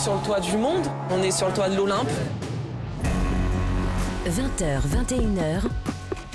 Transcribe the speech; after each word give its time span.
sur 0.00 0.14
le 0.14 0.20
toit 0.20 0.40
du 0.40 0.56
monde, 0.56 0.86
on 1.10 1.22
est 1.22 1.30
sur 1.30 1.48
le 1.48 1.52
toit 1.52 1.68
de 1.68 1.76
l'Olympe. 1.76 2.08
20h, 4.26 4.80
21h, 4.88 5.60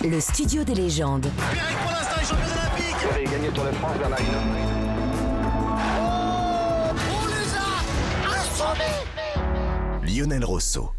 le 0.08 0.20
studio 0.20 0.64
des 0.64 0.76
légendes. 0.76 1.28
Pierrick 1.52 1.78
pour 1.80 1.92
l'instant 1.92 2.22
est 2.22 2.26
champion 2.26 2.46
olympique 2.46 2.96
Vous 3.02 3.16
avez 3.16 3.24
gagné 3.24 3.48
le 3.48 3.54
Tour 3.54 3.66
de 3.66 3.72
France, 3.72 3.98
Bernard 3.98 4.22
Hinault. 4.22 4.38
On 7.10 7.26
les 7.26 7.56
a 7.56 8.40
assommés 8.40 10.14
Lionel 10.16 10.46
Rosso. 10.46 10.95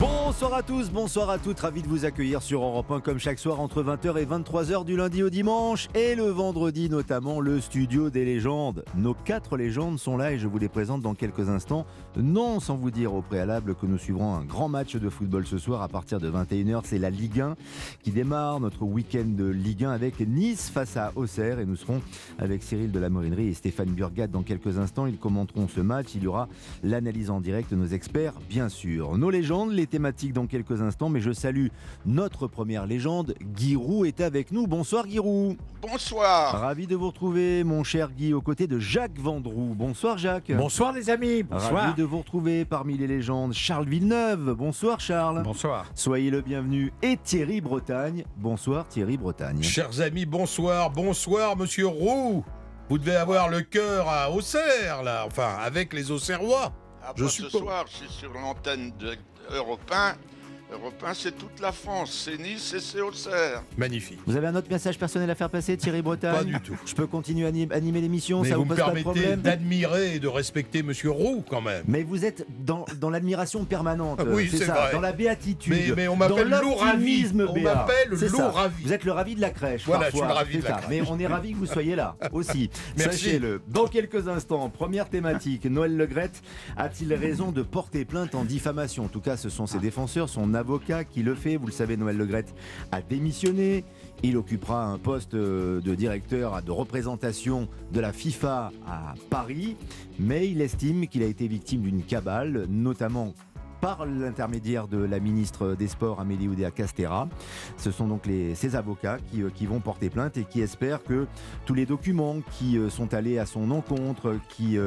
Bonsoir 0.00 0.54
à 0.54 0.62
tous, 0.62 0.90
bonsoir 0.90 1.30
à 1.30 1.38
toutes, 1.38 1.60
ravi 1.60 1.82
de 1.82 1.88
vous 1.88 2.04
accueillir 2.04 2.42
sur 2.42 2.62
Europe 2.62 2.90
1 2.90 3.00
comme 3.00 3.18
chaque 3.18 3.38
soir 3.38 3.60
entre 3.60 3.82
20h 3.82 4.18
et 4.18 4.24
23h 4.24 4.84
du 4.84 4.96
lundi 4.96 5.22
au 5.22 5.30
dimanche 5.30 5.88
et 5.94 6.14
le 6.14 6.24
vendredi 6.24 6.88
notamment 6.88 7.40
le 7.40 7.60
studio 7.60 8.10
des 8.10 8.24
légendes. 8.24 8.84
Nos 8.96 9.14
quatre 9.14 9.56
légendes 9.56 9.98
sont 9.98 10.16
là 10.16 10.32
et 10.32 10.38
je 10.38 10.48
vous 10.48 10.58
les 10.58 10.68
présente 10.68 11.02
dans 11.02 11.14
quelques 11.14 11.48
instants. 11.48 11.86
Non 12.16 12.60
sans 12.60 12.76
vous 12.76 12.90
dire 12.90 13.14
au 13.14 13.22
préalable 13.22 13.74
que 13.74 13.86
nous 13.86 13.98
suivrons 13.98 14.34
un 14.34 14.44
grand 14.44 14.68
match 14.68 14.96
de 14.96 15.08
football 15.08 15.46
ce 15.46 15.58
soir 15.58 15.82
à 15.82 15.88
partir 15.88 16.18
de 16.18 16.30
21h, 16.30 16.80
c'est 16.84 16.98
la 16.98 17.10
Ligue 17.10 17.40
1 17.40 17.56
qui 18.02 18.10
démarre 18.10 18.60
notre 18.60 18.84
week-end 18.84 19.26
de 19.26 19.46
Ligue 19.46 19.84
1 19.84 19.90
avec 19.90 20.20
Nice 20.20 20.70
face 20.70 20.96
à 20.96 21.12
Auxerre 21.14 21.60
et 21.60 21.66
nous 21.66 21.76
serons 21.76 22.00
avec 22.38 22.62
Cyril 22.62 22.90
de 22.90 22.98
la 22.98 23.10
Morinerie 23.10 23.48
et 23.48 23.54
Stéphane 23.54 23.90
Burgat 23.90 24.28
dans 24.28 24.42
quelques 24.42 24.78
instants. 24.78 25.06
Ils 25.06 25.18
commenteront 25.18 25.68
ce 25.68 25.80
match, 25.80 26.14
il 26.14 26.22
y 26.22 26.26
aura 26.26 26.48
l'analyse 26.82 27.30
en 27.30 27.40
direct 27.40 27.70
de 27.70 27.76
nos 27.76 27.86
experts 27.86 28.34
bien 28.48 28.68
sûr. 28.68 29.18
Nos 29.18 29.30
légendes, 29.30 29.72
les 29.72 29.81
thématiques 29.86 30.32
dans 30.32 30.46
quelques 30.46 30.82
instants, 30.82 31.08
mais 31.08 31.20
je 31.20 31.32
salue 31.32 31.68
notre 32.06 32.46
première 32.46 32.86
légende. 32.86 33.34
Guy 33.40 33.76
Roux 33.76 34.04
est 34.04 34.20
avec 34.20 34.52
nous. 34.52 34.66
Bonsoir 34.66 35.06
Guy 35.06 35.18
Roux. 35.18 35.56
Bonsoir. 35.80 36.60
Ravi 36.60 36.86
de 36.86 36.96
vous 36.96 37.08
retrouver, 37.08 37.64
mon 37.64 37.84
cher 37.84 38.10
Guy, 38.12 38.32
aux 38.32 38.40
côtés 38.40 38.66
de 38.66 38.78
Jacques 38.78 39.18
Vendroux. 39.18 39.74
Bonsoir 39.76 40.18
Jacques. 40.18 40.52
Bonsoir 40.52 40.92
les 40.92 41.10
amis, 41.10 41.42
bonsoir. 41.42 41.72
Ravi 41.72 41.94
de 41.94 42.04
vous 42.04 42.18
retrouver 42.18 42.64
parmi 42.64 42.96
les 42.96 43.06
légendes. 43.06 43.52
Charles 43.52 43.88
Villeneuve. 43.88 44.54
Bonsoir 44.54 45.00
Charles. 45.00 45.42
Bonsoir. 45.42 45.86
Soyez 45.94 46.30
le 46.30 46.40
bienvenu. 46.40 46.92
Et 47.02 47.16
Thierry 47.22 47.60
Bretagne. 47.60 48.24
Bonsoir 48.36 48.86
Thierry 48.88 49.16
Bretagne. 49.16 49.62
Chers 49.62 50.00
amis, 50.00 50.26
bonsoir, 50.26 50.90
bonsoir, 50.90 51.56
monsieur 51.56 51.86
Roux. 51.86 52.44
Vous 52.88 52.98
devez 52.98 53.16
avoir 53.16 53.48
le 53.48 53.62
cœur 53.62 54.06
à 54.08 54.30
Auxerre, 54.30 55.02
là, 55.02 55.24
enfin, 55.26 55.56
avec 55.62 55.92
les 55.92 56.10
Auxerrois. 56.10 56.72
Ah, 57.02 57.12
Je 57.16 57.24
bah, 57.24 57.30
suis 57.30 57.44
ce 57.44 57.48
soir, 57.48 57.84
je 57.88 57.96
suis 57.96 58.08
sur 58.12 58.32
l'antenne 58.34 58.92
de 58.98 59.16
Europe 59.52 59.86
1. 59.90 60.31
Europe 60.72 61.04
1, 61.06 61.12
c'est 61.14 61.32
toute 61.36 61.60
la 61.60 61.70
France. 61.70 62.22
C'est 62.24 62.38
Nice 62.42 62.72
et 62.74 62.80
c'est 62.80 63.00
Auxerre. 63.02 63.62
Magnifique. 63.76 64.18
Vous 64.26 64.36
avez 64.36 64.46
un 64.46 64.54
autre 64.56 64.68
message 64.70 64.98
personnel 64.98 65.28
à 65.30 65.34
faire 65.34 65.50
passer, 65.50 65.76
Thierry 65.76 66.00
Bretagne 66.00 66.34
Pas 66.34 66.44
du 66.44 66.60
tout. 66.60 66.76
Je 66.86 66.94
peux 66.94 67.06
continuer 67.06 67.44
à 67.44 67.48
anim- 67.50 67.70
animer 67.72 68.00
l'émission, 68.00 68.42
ça 68.42 68.56
vous 68.56 68.62
vous 68.62 68.68
pose 68.68 68.78
pas 68.78 68.82
de 68.84 68.86
permettez 68.86 69.02
problème 69.04 69.40
d'admirer 69.42 70.14
et 70.14 70.18
de 70.18 70.28
respecter 70.28 70.82
monsieur 70.82 71.10
Roux, 71.10 71.44
quand 71.48 71.60
même. 71.60 71.84
Mais 71.86 72.02
vous 72.02 72.24
êtes 72.24 72.46
dans, 72.64 72.86
dans 73.00 73.10
l'admiration 73.10 73.64
permanente. 73.66 74.20
Ah 74.22 74.24
oui, 74.26 74.48
c'est 74.50 74.64
ça, 74.64 74.72
vrai. 74.72 74.92
dans 74.92 75.00
la 75.00 75.12
béatitude. 75.12 75.72
Mais- 75.74 75.92
mais 75.94 76.08
on 76.08 76.16
m'appelle 76.16 76.48
dans 76.48 76.62
Lou 76.62 76.74
Ravi. 76.74 76.92
l'optimisme 77.20 77.46
On 77.50 77.60
m'appelle 77.60 78.08
C'est 78.18 78.28
Lou 78.30 78.36
ça. 78.38 78.50
Ravi. 78.50 78.82
Vous 78.84 78.92
êtes 78.94 79.04
le 79.04 79.12
ravi 79.12 79.34
de 79.34 79.40
la 79.42 79.50
crèche. 79.50 79.82
Voilà, 79.84 80.04
parfois. 80.10 80.20
je 80.20 80.24
suis 80.24 80.28
le 80.28 80.34
ravi 80.34 80.52
C'est 80.54 80.58
de 80.60 80.64
la 80.64 80.70
ça. 80.70 80.76
crèche. 80.76 80.88
Mais 81.02 81.08
on 81.10 81.18
est 81.18 81.26
ravi 81.26 81.52
que 81.52 81.58
vous 81.58 81.66
soyez 81.66 81.96
là 81.96 82.16
aussi. 82.32 82.70
Merci. 82.96 83.18
Sachez-le. 83.18 83.60
Dans 83.68 83.86
quelques 83.86 84.26
instants, 84.28 84.70
première 84.70 85.08
thématique. 85.10 85.66
Noël 85.66 85.96
Legrette 85.96 86.42
a-t-il 86.78 87.12
raison 87.12 87.52
de 87.52 87.62
porter 87.62 88.04
plainte 88.06 88.34
en 88.34 88.44
diffamation? 88.44 89.04
En 89.04 89.08
tout 89.08 89.20
cas, 89.20 89.36
ce 89.36 89.50
sont 89.50 89.66
ses 89.66 89.78
défenseurs, 89.78 90.28
son 90.30 90.54
avocat 90.62 91.02
qui 91.02 91.24
le 91.24 91.34
fait. 91.34 91.56
Vous 91.56 91.66
le 91.66 91.72
savez, 91.72 91.96
Noël 91.96 92.16
Legrette 92.16 92.54
a 92.92 93.02
démissionné. 93.02 93.84
Il 94.22 94.36
occupera 94.36 94.84
un 94.84 94.96
poste 94.96 95.34
euh, 95.34 95.80
de 95.80 95.94
directeur 95.96 96.62
de 96.62 96.70
représentation 96.70 97.68
de 97.92 97.98
la 97.98 98.12
FIFA 98.12 98.70
à 98.86 99.14
Paris, 99.28 99.76
mais 100.20 100.48
il 100.48 100.60
estime 100.60 101.08
qu'il 101.08 101.24
a 101.24 101.26
été 101.26 101.48
victime 101.48 101.82
d'une 101.82 102.04
cabale, 102.04 102.66
notamment 102.70 103.34
par 103.80 104.06
l'intermédiaire 104.06 104.86
de 104.86 104.98
la 104.98 105.18
ministre 105.18 105.74
des 105.74 105.88
Sports 105.88 106.20
Amélie 106.20 106.46
Oudéa 106.46 106.70
Castera. 106.70 107.28
Ce 107.76 107.90
sont 107.90 108.06
donc 108.06 108.28
ses 108.54 108.76
avocats 108.76 109.18
qui, 109.18 109.42
euh, 109.42 109.50
qui 109.50 109.66
vont 109.66 109.80
porter 109.80 110.08
plainte 110.08 110.36
et 110.36 110.44
qui 110.44 110.60
espèrent 110.60 111.02
que 111.02 111.26
tous 111.66 111.74
les 111.74 111.84
documents 111.84 112.36
qui 112.52 112.78
euh, 112.78 112.88
sont 112.88 113.12
allés 113.12 113.40
à 113.40 113.46
son 113.46 113.72
encontre, 113.72 114.36
qui 114.48 114.78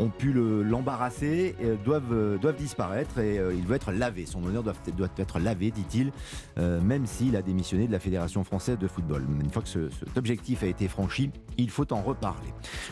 ont 0.00 0.08
pu 0.08 0.32
le- 0.32 0.62
l'embarrasser, 0.62 1.54
euh, 1.62 1.76
doivent, 1.84 2.12
euh, 2.12 2.38
doivent 2.38 2.56
disparaître 2.56 3.18
et 3.18 3.38
euh, 3.38 3.52
il 3.54 3.64
veut 3.66 3.76
être 3.76 3.92
lavé. 3.92 4.26
Son 4.26 4.42
honneur 4.44 4.62
doit, 4.62 4.72
doit 4.96 5.08
être 5.18 5.38
lavé, 5.38 5.70
dit-il, 5.70 6.10
même 6.56 7.06
s'il 7.06 7.36
a 7.36 7.42
démissionné 7.42 7.86
de 7.86 7.92
la 7.92 7.98
Fédération 8.00 8.42
française 8.44 8.78
de 8.78 8.88
football. 8.88 9.24
Une 9.42 9.50
fois 9.50 9.62
que 9.62 9.68
ce- 9.68 9.90
cet 9.90 10.16
objectif 10.18 10.62
a 10.62 10.66
été 10.66 10.88
franchi, 10.88 11.30
il 11.58 11.70
faut 11.70 11.90
en 11.92 12.02
reparler. 12.02 12.48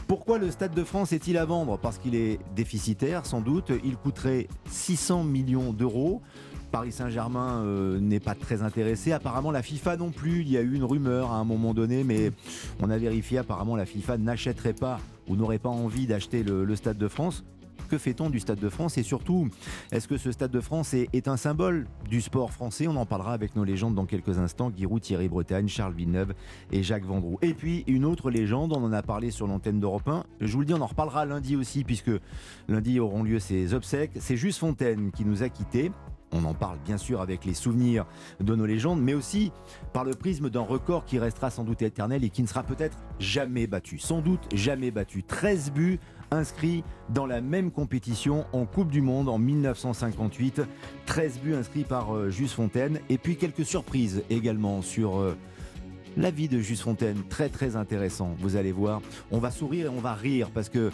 Pourquoi 0.06 0.38
le 0.38 0.50
Stade 0.50 0.74
de 0.74 0.84
France 0.84 1.12
est-il 1.12 1.36
à 1.38 1.44
vendre? 1.44 1.78
Parce 1.78 1.98
qu'il 1.98 2.14
est 2.14 2.38
déficitaire, 2.54 3.26
sans 3.26 3.40
doute. 3.40 3.72
Il 3.84 3.96
coûterait 3.96 4.48
600 4.70 5.24
millions 5.24 5.72
d'euros. 5.72 6.22
Paris 6.70 6.92
Saint-Germain 6.92 7.64
n'est 7.98 8.20
pas 8.20 8.34
très 8.34 8.62
intéressé. 8.62 9.12
Apparemment, 9.12 9.50
la 9.50 9.62
FIFA 9.62 9.96
non 9.96 10.10
plus. 10.10 10.40
Il 10.42 10.50
y 10.50 10.56
a 10.58 10.60
eu 10.60 10.74
une 10.74 10.84
rumeur 10.84 11.32
à 11.32 11.36
un 11.36 11.44
moment 11.44 11.72
donné, 11.72 12.04
mais 12.04 12.30
on 12.80 12.90
a 12.90 12.98
vérifié. 12.98 13.38
Apparemment, 13.38 13.74
la 13.76 13.86
FIFA 13.86 14.18
n'achèterait 14.18 14.74
pas 14.74 15.00
ou 15.28 15.36
n'aurait 15.36 15.58
pas 15.58 15.68
envie 15.68 16.06
d'acheter 16.06 16.42
le, 16.42 16.76
Stade 16.76 16.98
de 16.98 17.08
France. 17.08 17.44
Que 17.88 17.96
fait-on 17.96 18.28
du 18.28 18.38
Stade 18.38 18.58
de 18.58 18.68
France? 18.68 18.98
Et 18.98 19.02
surtout, 19.02 19.48
est-ce 19.92 20.06
que 20.06 20.18
ce 20.18 20.30
Stade 20.30 20.50
de 20.50 20.60
France 20.60 20.92
est, 20.92 21.28
un 21.28 21.38
symbole 21.38 21.86
du 22.08 22.20
sport 22.20 22.52
français? 22.52 22.86
On 22.86 22.96
en 22.96 23.06
parlera 23.06 23.32
avec 23.32 23.56
nos 23.56 23.64
légendes 23.64 23.94
dans 23.94 24.04
quelques 24.04 24.38
instants. 24.38 24.70
Giroud, 24.76 25.00
Thierry 25.00 25.28
Bretagne, 25.28 25.68
Charles 25.68 25.94
Villeneuve 25.94 26.34
et 26.70 26.82
Jacques 26.82 27.06
Vendroux. 27.06 27.38
Et 27.40 27.54
puis, 27.54 27.84
une 27.86 28.04
autre 28.04 28.30
légende, 28.30 28.72
on 28.74 28.84
en 28.84 28.92
a 28.92 29.02
parlé 29.02 29.30
sur 29.30 29.46
l'antenne 29.46 29.80
d'Europe 29.80 30.06
1. 30.06 30.24
Je 30.40 30.52
vous 30.52 30.60
le 30.60 30.66
dis, 30.66 30.74
on 30.74 30.82
en 30.82 30.86
reparlera 30.86 31.24
lundi 31.24 31.56
aussi, 31.56 31.82
puisque 31.84 32.10
lundi 32.68 33.00
auront 33.00 33.22
lieu 33.22 33.38
ses 33.38 33.72
obsèques. 33.72 34.12
C'est 34.16 34.36
Juste 34.36 34.58
Fontaine 34.58 35.10
qui 35.10 35.24
nous 35.24 35.42
a 35.42 35.48
quittés. 35.48 35.90
On 36.32 36.44
en 36.44 36.54
parle 36.54 36.78
bien 36.84 36.98
sûr 36.98 37.20
avec 37.20 37.44
les 37.44 37.54
souvenirs 37.54 38.06
de 38.40 38.54
nos 38.54 38.66
légendes, 38.66 39.00
mais 39.00 39.14
aussi 39.14 39.52
par 39.92 40.04
le 40.04 40.12
prisme 40.12 40.50
d'un 40.50 40.60
record 40.60 41.04
qui 41.04 41.18
restera 41.18 41.50
sans 41.50 41.64
doute 41.64 41.82
éternel 41.82 42.24
et 42.24 42.30
qui 42.30 42.42
ne 42.42 42.46
sera 42.46 42.62
peut-être 42.62 42.98
jamais 43.18 43.66
battu. 43.66 43.98
Sans 43.98 44.20
doute 44.20 44.40
jamais 44.54 44.90
battu. 44.90 45.22
13 45.22 45.72
buts 45.72 45.98
inscrits 46.30 46.84
dans 47.08 47.26
la 47.26 47.40
même 47.40 47.70
compétition 47.70 48.44
en 48.52 48.66
Coupe 48.66 48.90
du 48.90 49.00
Monde 49.00 49.28
en 49.28 49.38
1958. 49.38 50.62
13 51.06 51.40
buts 51.40 51.54
inscrits 51.54 51.84
par 51.84 52.14
euh, 52.14 52.30
Fontaine. 52.30 53.00
Et 53.08 53.18
puis 53.18 53.36
quelques 53.36 53.64
surprises 53.64 54.22
également 54.28 54.82
sur... 54.82 55.18
euh, 55.18 55.36
la 56.16 56.30
vie 56.30 56.48
de 56.48 56.58
Juste 56.58 56.82
Fontaine, 56.82 57.22
très 57.28 57.48
très 57.48 57.76
intéressant. 57.76 58.34
Vous 58.40 58.56
allez 58.56 58.72
voir, 58.72 59.00
on 59.30 59.38
va 59.38 59.50
sourire 59.50 59.86
et 59.86 59.88
on 59.88 60.00
va 60.00 60.14
rire 60.14 60.50
parce 60.52 60.68
que 60.68 60.90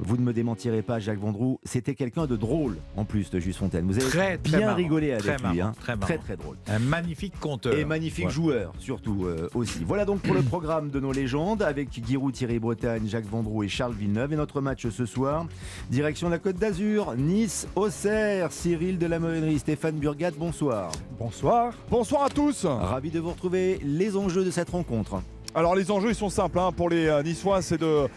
vous 0.00 0.16
ne 0.16 0.22
me 0.22 0.32
démentirez 0.32 0.82
pas, 0.82 0.98
Jacques 0.98 1.18
Vendroux, 1.18 1.58
c'était 1.64 1.94
quelqu'un 1.94 2.26
de 2.26 2.36
drôle 2.36 2.76
en 2.96 3.04
plus 3.04 3.30
de 3.30 3.38
Juste 3.38 3.58
Fontaine. 3.58 3.86
Vous 3.86 3.96
avez 3.98 4.06
Très, 4.08 4.36
très 4.38 4.58
bien 4.58 4.66
marrant. 4.66 4.76
rigolé 4.76 5.12
avec 5.12 5.22
Très 5.24 5.36
lui, 5.36 5.58
marrant, 5.58 5.70
hein. 5.70 5.74
très 5.80 5.96
très 5.96 6.18
très 6.18 6.36
drôle. 6.36 6.56
Un 6.66 6.78
magnifique 6.78 7.38
conteur. 7.40 7.74
Et 7.74 7.84
magnifique 7.84 8.26
Ouais. 8.26 8.30
joueur, 8.30 8.72
surtout 8.78 9.24
euh, 9.26 9.48
aussi. 9.54 9.84
Voilà 9.86 10.04
donc 10.04 10.20
pour 10.22 10.34
le 10.34 10.42
programme 10.42 10.90
de 10.90 11.00
nos 11.00 11.12
légendes 11.12 11.62
avec 11.62 11.88
Giroud, 11.92 12.32
Thierry 12.34 12.58
Bretagne, 12.58 13.06
Jacques 13.06 13.28
Vendroux 13.28 13.62
et 13.62 13.68
Charles 13.68 13.94
Villeneuve. 13.94 14.32
Et 14.32 14.36
notre 14.36 14.60
match 14.60 14.88
ce 14.88 15.06
soir, 15.06 15.46
direction 15.90 16.28
la 16.28 16.38
Côte 16.38 16.56
d'Azur, 16.56 17.14
Nice, 17.16 17.66
Auxerre, 17.76 18.52
Cyril 18.52 18.98
de 18.98 19.06
la 19.06 19.18
Stéphane 19.58 19.96
Burgat, 19.96 20.32
bonsoir. 20.32 20.90
Bonsoir. 21.18 21.72
Bonsoir 21.90 22.24
à 22.24 22.28
tous. 22.28 22.64
Ravi 22.66 23.10
de 23.10 23.20
vous 23.20 23.30
retrouver. 23.30 23.78
Les 23.84 24.16
enjeux 24.16 24.44
de 24.44 24.50
cette 24.50 24.70
rencontre. 24.70 25.22
Alors 25.56 25.76
les 25.76 25.90
enjeux 25.92 26.08
ils 26.10 26.14
sont 26.16 26.30
simples 26.30 26.58
hein, 26.58 26.72
pour 26.72 26.88
les 26.90 27.06
euh, 27.06 27.22
Niçois, 27.22 27.62
c'est 27.62 27.78
de 27.78 27.86
euh, 27.86 28.08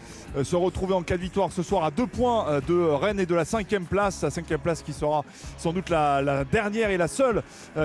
se 0.42 0.56
retrouver 0.56 0.94
en 0.94 1.02
cas 1.02 1.16
de 1.16 1.22
victoire 1.22 1.52
ce 1.52 1.62
soir 1.62 1.84
à 1.84 1.92
deux 1.92 2.06
points 2.08 2.48
euh, 2.48 2.60
de 2.66 2.74
Rennes 2.76 3.20
et 3.20 3.26
de 3.26 3.34
la 3.34 3.44
cinquième 3.44 3.84
place, 3.84 4.22
la 4.24 4.30
cinquième 4.30 4.58
place 4.58 4.82
qui 4.82 4.92
sera 4.92 5.24
sans 5.56 5.72
doute 5.72 5.88
la, 5.88 6.20
la 6.20 6.44
dernière 6.44 6.90
et 6.90 6.96
la 6.96 7.06
seule 7.06 7.42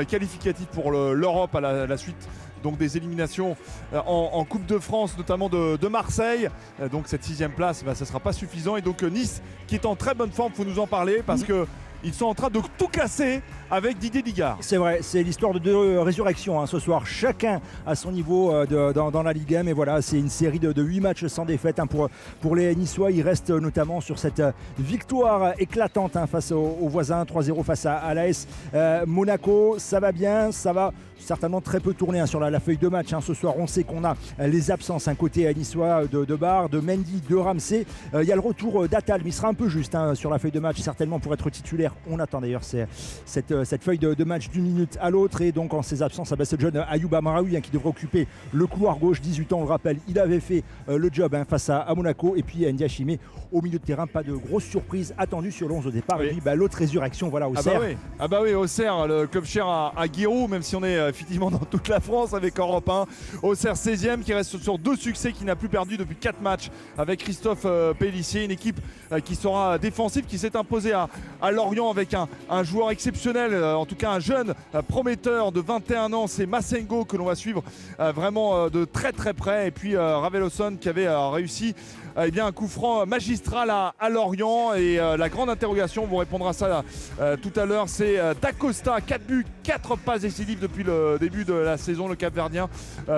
qualificative 0.09 0.65
pour 0.67 0.91
le- 0.91 1.13
l'Europe 1.13 1.53
à 1.55 1.61
la, 1.61 1.85
la 1.85 1.97
suite. 1.97 2.27
Donc 2.63 2.77
des 2.77 2.95
éliminations 2.97 3.57
en, 3.93 4.29
en 4.33 4.45
Coupe 4.45 4.65
de 4.65 4.79
France, 4.79 5.15
notamment 5.17 5.49
de, 5.49 5.75
de 5.75 5.87
Marseille. 5.89 6.47
Donc 6.91 7.03
cette 7.07 7.23
sixième 7.25 7.51
place, 7.51 7.83
bah, 7.83 7.93
ça 7.93 8.05
ne 8.05 8.07
sera 8.07 8.21
pas 8.21 8.31
suffisant. 8.33 8.77
Et 8.77 8.81
donc 8.81 9.03
Nice, 9.03 9.41
qui 9.67 9.75
est 9.75 9.85
en 9.85 9.95
très 9.97 10.15
bonne 10.15 10.31
forme, 10.31 10.53
faut 10.53 10.63
nous 10.63 10.79
en 10.79 10.87
parler 10.87 11.21
parce 11.25 11.43
que 11.43 11.67
ils 12.05 12.13
sont 12.13 12.25
en 12.25 12.33
train 12.33 12.49
de 12.49 12.59
tout 12.77 12.87
casser 12.87 13.41
avec 13.73 13.97
Didier. 13.97 14.53
C'est 14.59 14.77
vrai, 14.77 14.99
c'est 15.01 15.23
l'histoire 15.23 15.51
de 15.51 15.57
deux 15.57 15.99
résurrections 15.99 16.61
hein, 16.61 16.67
ce 16.67 16.77
soir. 16.77 17.07
Chacun 17.07 17.59
à 17.87 17.95
son 17.95 18.11
niveau 18.11 18.53
euh, 18.53 18.93
dans, 18.93 19.23
la 19.23 19.33
Ligue 19.33 19.55
1. 19.55 19.63
Mais 19.63 19.73
voilà, 19.73 19.99
c'est 20.03 20.19
une 20.19 20.29
série 20.29 20.59
de, 20.59 20.71
de 20.71 20.83
8 20.83 20.99
matchs 20.99 21.25
sans 21.25 21.43
défaite 21.43 21.79
hein, 21.79 21.87
pour, 21.87 22.07
pour 22.39 22.55
les 22.55 22.75
Niçois. 22.75 23.09
Ils 23.09 23.23
restent 23.23 23.49
euh, 23.49 23.59
notamment 23.59 23.99
sur 23.99 24.19
cette 24.19 24.41
euh, 24.41 24.51
victoire 24.77 25.59
éclatante 25.59 26.15
hein, 26.15 26.27
face 26.27 26.51
aux, 26.51 26.87
voisins 26.87 27.23
3-0 27.23 27.63
face 27.63 27.87
à, 27.87 27.95
à 27.95 28.13
l'AS 28.13 28.47
euh, 28.75 29.05
Monaco. 29.07 29.77
Ça 29.79 29.99
va 29.99 30.11
bien, 30.11 30.51
ça 30.51 30.71
va 30.71 30.93
certainement 31.23 31.61
très 31.61 31.79
peu 31.79 31.93
tourner 31.93 32.25
sur 32.27 32.39
la, 32.39 32.59
feuille 32.59 32.77
de 32.77 32.87
match. 32.87 33.07
Ce 33.21 33.33
soir, 33.33 33.55
on 33.57 33.67
sait 33.67 33.83
qu'on 33.83 34.03
a 34.03 34.15
euh, 34.39 34.47
les 34.47 34.71
absences 34.71 35.09
côté 35.17 35.47
à 35.47 35.53
niçois 35.53 36.05
de, 36.05 36.25
de 36.25 36.35
Barre, 36.35 36.69
de 36.69 36.79
Mendy, 36.79 37.21
de 37.29 37.35
Ramsey. 37.35 37.85
Euh, 38.13 38.23
Il 38.23 38.29
y 38.29 38.31
a 38.31 38.35
le 38.35 38.41
retour 38.41 38.83
euh, 38.83 38.87
d'Atal, 38.87 39.21
mais 39.23 39.29
il 39.29 39.33
sera 39.33 39.47
un 39.47 39.53
peu 39.53 39.69
juste 39.69 39.95
sur 40.15 40.29
la 40.29 40.39
feuille 40.39 40.51
de 40.51 40.59
match, 40.59 40.79
certainement 40.79 41.19
pour 41.19 41.33
être 41.33 41.49
titulaire. 41.49 41.93
On 42.09 42.19
attend 42.19 42.41
d'ailleurs 42.41 42.63
cette, 42.63 43.51
euh, 43.51 43.62
cette 43.65 43.83
feuille 43.83 43.97
de, 43.99 44.13
de 44.13 44.23
match 44.23 44.49
d'une 44.49 44.63
minute 44.63 44.97
à 45.01 45.09
l'autre. 45.09 45.41
Et 45.41 45.51
donc 45.51 45.73
en 45.73 45.81
ses 45.81 46.01
absences, 46.01 46.31
ah 46.31 46.35
bah, 46.35 46.45
c'est 46.45 46.55
le 46.57 46.61
jeune 46.69 46.83
Ayouba 46.89 47.21
Maraoui 47.21 47.55
hein, 47.57 47.61
qui 47.61 47.71
devrait 47.71 47.89
occuper 47.89 48.27
le 48.51 48.67
couloir 48.67 48.97
gauche. 48.97 49.21
18 49.21 49.53
ans, 49.53 49.57
on 49.59 49.63
le 49.63 49.69
rappelle, 49.69 49.97
il 50.07 50.19
avait 50.19 50.39
fait 50.39 50.63
euh, 50.89 50.97
le 50.97 51.09
job 51.11 51.33
hein, 51.35 51.45
face 51.49 51.69
à, 51.69 51.79
à 51.81 51.93
Monaco. 51.95 52.35
Et 52.35 52.43
puis 52.43 52.65
Ndia 52.71 52.87
Chimé 52.87 53.19
au 53.51 53.61
milieu 53.61 53.79
de 53.79 53.83
terrain. 53.85 54.07
Pas 54.07 54.23
de 54.23 54.33
grosse 54.33 54.65
surprise 54.65 55.13
attendue 55.17 55.51
sur 55.51 55.67
le 55.67 55.73
11 55.75 55.87
au 55.87 55.91
départ. 55.91 56.17
Oui. 56.19 56.27
Et 56.27 56.29
puis 56.31 56.41
bah, 56.41 56.55
l'autre 56.55 56.77
résurrection, 56.77 57.29
voilà, 57.29 57.45
Ah 57.47 57.59
Auxerre. 57.59 57.79
bah 57.79 57.85
oui, 57.89 57.97
ah 58.19 58.27
bah 58.27 58.39
oui, 58.43 58.53
Auxerre, 58.53 59.07
le 59.07 59.27
club 59.27 59.45
cher 59.45 59.67
à, 59.67 59.93
à 59.95 60.07
Guirou, 60.07 60.47
même 60.47 60.61
si 60.63 60.75
on 60.75 60.83
est 60.83 60.97
euh, 60.97 61.09
effectivement 61.09 61.51
dans 61.51 61.59
toute 61.59 61.87
la 61.87 61.99
France 61.99 62.33
avec 62.33 62.59
Europe 62.59 62.89
1. 62.89 63.05
Auxerre 63.41 63.75
16e 63.75 64.21
qui 64.21 64.33
reste 64.33 64.57
sur 64.57 64.77
deux 64.77 64.95
succès, 64.95 65.31
qui 65.31 65.45
n'a 65.45 65.55
plus 65.55 65.69
perdu 65.69 65.97
depuis 65.97 66.15
4 66.15 66.41
matchs 66.41 66.69
avec 66.97 67.19
Christophe 67.19 67.63
euh, 67.65 67.93
Pellissier, 67.93 68.43
une 68.45 68.51
équipe 68.51 68.79
euh, 69.11 69.19
qui 69.19 69.35
sera 69.35 69.77
défensive, 69.77 70.25
qui 70.25 70.37
s'est 70.37 70.55
imposée 70.55 70.93
à, 70.93 71.09
à 71.41 71.51
Lorient 71.51 71.89
avec 71.89 72.13
un, 72.13 72.27
un 72.49 72.63
joueur 72.63 72.91
exceptionnel, 72.91 73.42
euh, 73.51 73.73
en 73.75 73.85
tout 73.85 73.95
cas 73.95 74.11
un 74.11 74.19
jeune 74.19 74.53
euh, 74.73 74.81
prometteur 74.81 75.51
de 75.51 75.59
21 75.59 76.13
ans, 76.13 76.27
c'est 76.27 76.45
Massengo 76.45 77.03
que 77.03 77.17
l'on 77.17 77.25
va 77.25 77.35
suivre 77.35 77.63
euh, 77.99 78.11
vraiment 78.11 78.69
de 78.69 78.85
très 78.85 79.11
très 79.11 79.33
près. 79.33 79.67
Et 79.67 79.71
puis 79.71 79.97
Raveloson 79.97 80.77
qui 80.79 80.87
avait 80.87 81.07
réussi 81.09 81.75
eh 82.21 82.31
bien, 82.31 82.45
un 82.45 82.51
coup 82.51 82.67
franc 82.67 83.05
magistral 83.05 83.69
à, 83.69 83.93
à 83.99 84.09
Lorient. 84.09 84.73
Et 84.73 84.99
euh, 84.99 85.17
la 85.17 85.29
grande 85.29 85.49
interrogation, 85.49 86.03
on 86.03 86.07
vous 86.07 86.17
répondra 86.17 86.51
à 86.51 86.53
ça 86.53 86.83
euh, 87.19 87.35
tout 87.37 87.51
à 87.59 87.65
l'heure, 87.65 87.89
c'est 87.89 88.19
euh, 88.19 88.33
D'Acosta, 88.39 89.01
4 89.01 89.25
buts, 89.25 89.45
4 89.63 89.95
passes 89.97 90.21
décisives 90.21 90.59
depuis 90.59 90.83
le 90.83 91.17
début 91.19 91.45
de 91.45 91.53
la 91.53 91.77
saison. 91.77 92.07
Le 92.07 92.15
Cap-Verdien 92.15 92.69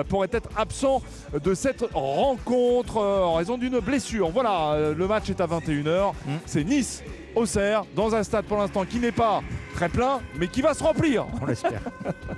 pourrait 0.08 0.28
être 0.32 0.48
absent 0.56 1.02
de 1.42 1.54
cette 1.54 1.84
rencontre 1.92 2.98
en 2.98 3.34
raison 3.34 3.58
d'une 3.58 3.78
blessure. 3.80 4.30
Voilà, 4.30 4.92
le 4.96 5.06
match 5.06 5.30
est 5.30 5.40
à 5.40 5.46
21h. 5.46 6.12
C'est 6.46 6.64
Nice. 6.64 7.02
Auxerre, 7.34 7.84
dans 7.94 8.14
un 8.14 8.22
stade 8.22 8.46
pour 8.46 8.56
l'instant 8.56 8.86
qui 8.86 8.98
n'est 8.98 9.12
pas 9.12 9.42
très 9.74 9.90
plein, 9.90 10.20
mais 10.38 10.48
qui 10.48 10.62
va 10.62 10.72
se 10.72 10.82
remplir. 10.82 11.26
On 11.42 11.44
l'espère. 11.44 11.82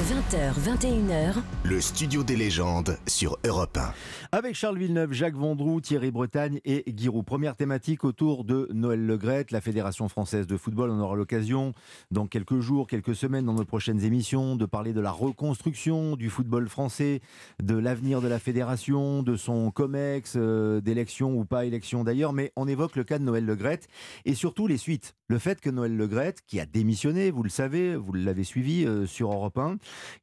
20h, 0.00 0.54
21h, 0.54 1.34
Le 1.62 1.78
studio 1.78 2.22
des 2.22 2.34
légendes 2.34 2.96
sur 3.06 3.36
Europe 3.46 3.76
1. 3.76 3.92
Avec 4.32 4.54
Charles 4.54 4.78
Villeneuve, 4.78 5.12
Jacques 5.12 5.36
Vendroux, 5.36 5.82
Thierry 5.82 6.10
Bretagne 6.10 6.58
et 6.64 6.84
Giroud. 6.96 7.26
Première 7.26 7.54
thématique 7.54 8.04
autour 8.04 8.44
de 8.44 8.66
Noël 8.72 9.04
Legrette, 9.04 9.50
la 9.50 9.60
Fédération 9.60 10.08
française 10.08 10.46
de 10.46 10.56
football. 10.56 10.88
On 10.88 11.00
aura 11.00 11.16
l'occasion 11.16 11.74
dans 12.10 12.26
quelques 12.26 12.60
jours, 12.60 12.86
quelques 12.86 13.14
semaines, 13.14 13.44
dans 13.44 13.52
nos 13.52 13.66
prochaines 13.66 14.02
émissions, 14.02 14.56
de 14.56 14.64
parler 14.64 14.94
de 14.94 15.02
la 15.02 15.10
reconstruction 15.10 16.16
du 16.16 16.30
football 16.30 16.70
français, 16.70 17.20
de 17.62 17.76
l'avenir 17.76 18.22
de 18.22 18.28
la 18.28 18.38
fédération, 18.38 19.22
de 19.22 19.36
son 19.36 19.70
COMEX, 19.70 20.34
euh, 20.36 20.80
d'élection 20.80 21.34
ou 21.34 21.44
pas 21.44 21.66
élection 21.66 22.04
d'ailleurs. 22.04 22.32
Mais 22.32 22.52
on 22.56 22.66
évoque 22.66 22.96
le 22.96 23.04
cas 23.04 23.18
de 23.18 23.24
Noël 23.24 23.44
Legrette 23.44 23.86
et 24.24 24.34
surtout 24.34 24.66
les 24.66 24.78
suites. 24.78 25.14
Le 25.28 25.38
fait 25.38 25.60
que 25.60 25.70
Noël 25.70 25.96
Legrette, 25.96 26.40
qui 26.46 26.58
a 26.58 26.66
démissionné, 26.66 27.30
vous 27.30 27.42
le 27.42 27.50
savez, 27.50 27.94
vous 27.96 28.12
l'avez 28.14 28.44
suivi 28.44 28.86
euh, 28.86 29.06
sur 29.06 29.32
Europe 29.32 29.58
1, 29.58 29.76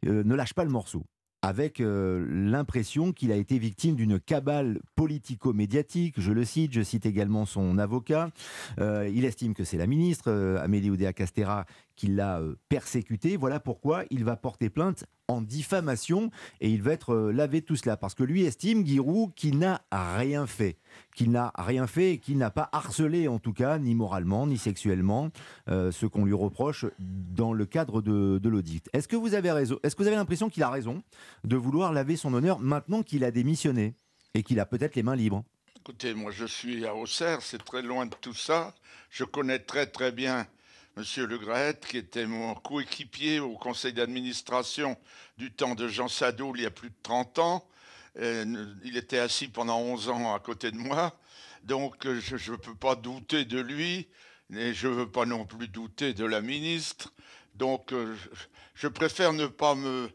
euh, 0.05 0.23
ne 0.23 0.35
lâche 0.35 0.53
pas 0.53 0.63
le 0.63 0.71
morceau 0.71 1.03
avec 1.43 1.79
euh, 1.79 2.25
l'impression 2.29 3.11
qu'il 3.11 3.31
a 3.31 3.35
été 3.35 3.59
victime 3.59 3.95
d'une 3.95 4.19
cabale 4.19 4.79
politico-médiatique. 4.95 6.15
Je 6.17 6.31
le 6.31 6.43
cite, 6.43 6.73
je 6.73 6.81
cite 6.81 7.05
également 7.05 7.45
son 7.45 7.77
avocat. 7.77 8.31
Euh, 8.79 9.09
il 9.13 9.23
estime 9.23 9.53
que 9.53 9.63
c'est 9.63 9.77
la 9.77 9.87
ministre, 9.87 10.31
Amélie 10.61 10.89
Oudéa-Castera, 10.89 11.65
qui 11.97 12.07
l'a 12.07 12.39
euh, 12.39 12.55
persécuté. 12.69 13.35
Voilà 13.35 13.59
pourquoi 13.59 14.05
il 14.09 14.23
va 14.23 14.37
porter 14.37 14.69
plainte 14.69 15.03
en 15.27 15.41
diffamation 15.41 16.31
et 16.61 16.69
il 16.69 16.81
va 16.81 16.93
être 16.93 17.13
euh, 17.13 17.31
lavé 17.33 17.59
de 17.59 17.65
tout 17.65 17.75
cela. 17.75 17.97
Parce 17.97 18.13
que 18.13 18.23
lui 18.23 18.45
estime, 18.45 18.85
Giroud, 18.85 19.33
qu'il 19.33 19.57
n'a 19.57 19.81
rien 19.91 20.47
fait. 20.47 20.77
Qu'il 21.15 21.31
n'a 21.31 21.51
rien 21.57 21.87
fait 21.87 22.13
et 22.13 22.17
qu'il 22.19 22.37
n'a 22.37 22.51
pas 22.51 22.69
harcelé, 22.71 23.27
en 23.27 23.39
tout 23.39 23.51
cas, 23.51 23.79
ni 23.79 23.95
moralement, 23.95 24.47
ni 24.47 24.57
sexuellement, 24.57 25.31
euh, 25.67 25.91
ce 25.91 26.05
qu'on 26.05 26.23
lui 26.23 26.33
reproche 26.33 26.85
dans 26.99 27.51
le 27.51 27.65
cadre 27.65 28.01
de, 28.01 28.37
de 28.37 28.49
l'audit. 28.49 28.87
Est-ce 28.93 29.07
que 29.07 29.17
vous 29.17 29.33
avez 29.33 29.51
raison 29.51 29.79
Est-ce 29.83 29.95
que 29.95 30.03
vous 30.03 30.07
avez 30.07 30.15
l'impression 30.15 30.49
qu'il 30.49 30.63
a 30.63 30.69
raison 30.69 31.03
de 31.43 31.55
vouloir 31.57 31.91
laver 31.91 32.15
son 32.15 32.33
honneur 32.33 32.59
maintenant 32.59 33.03
qu'il 33.03 33.23
a 33.23 33.31
démissionné 33.31 33.95
et 34.35 34.43
qu'il 34.43 34.59
a 34.59 34.65
peut-être 34.65 34.95
les 34.95 35.03
mains 35.03 35.15
libres? 35.15 35.43
Écoutez, 35.77 36.13
moi 36.13 36.31
je 36.31 36.45
suis 36.45 36.85
à 36.85 36.93
Auxerre, 36.93 37.41
c'est 37.41 37.63
très 37.63 37.81
loin 37.81 38.05
de 38.05 38.15
tout 38.19 38.33
ça. 38.33 38.75
Je 39.09 39.23
connais 39.23 39.59
très 39.59 39.87
très 39.87 40.11
bien 40.11 40.45
Monsieur 40.97 41.27
Le 41.27 41.37
Graët, 41.37 41.85
qui 41.85 41.97
était 41.97 42.25
mon 42.25 42.55
coéquipier 42.55 43.39
au 43.39 43.53
conseil 43.55 43.93
d'administration 43.93 44.97
du 45.37 45.51
temps 45.51 45.75
de 45.75 45.87
Jean 45.87 46.07
Sadoul 46.07 46.57
il 46.57 46.63
y 46.63 46.65
a 46.65 46.71
plus 46.71 46.89
de 46.89 46.95
30 47.03 47.37
ans. 47.37 47.69
Il 48.15 48.97
était 48.97 49.19
assis 49.19 49.47
pendant 49.47 49.77
11 49.77 50.09
ans 50.09 50.33
à 50.33 50.39
côté 50.39 50.71
de 50.71 50.77
moi. 50.77 51.15
Donc 51.61 52.07
je 52.07 52.51
ne 52.51 52.57
peux 52.57 52.73
pas 52.73 52.95
douter 52.95 53.45
de 53.45 53.59
lui, 53.59 54.07
et 54.51 54.73
je 54.73 54.87
ne 54.87 54.93
veux 54.93 55.11
pas 55.11 55.27
non 55.27 55.45
plus 55.45 55.67
douter 55.67 56.15
de 56.15 56.25
la 56.25 56.41
ministre. 56.41 57.13
Donc 57.53 57.93
euh, 57.93 58.15
je 58.73 58.87
préfère 58.87 59.33
ne 59.33 59.45
pas 59.45 59.75
me, 59.75 60.09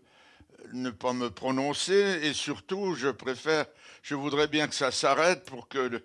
ne 0.72 0.90
pas 0.90 1.12
me 1.12 1.30
prononcer 1.30 2.18
et 2.24 2.32
surtout 2.32 2.96
je 2.96 3.08
préfère, 3.08 3.66
je 4.02 4.16
voudrais 4.16 4.48
bien 4.48 4.66
que 4.66 4.74
ça 4.74 4.90
s'arrête 4.90 5.44
pour 5.44 5.68
que 5.68 6.02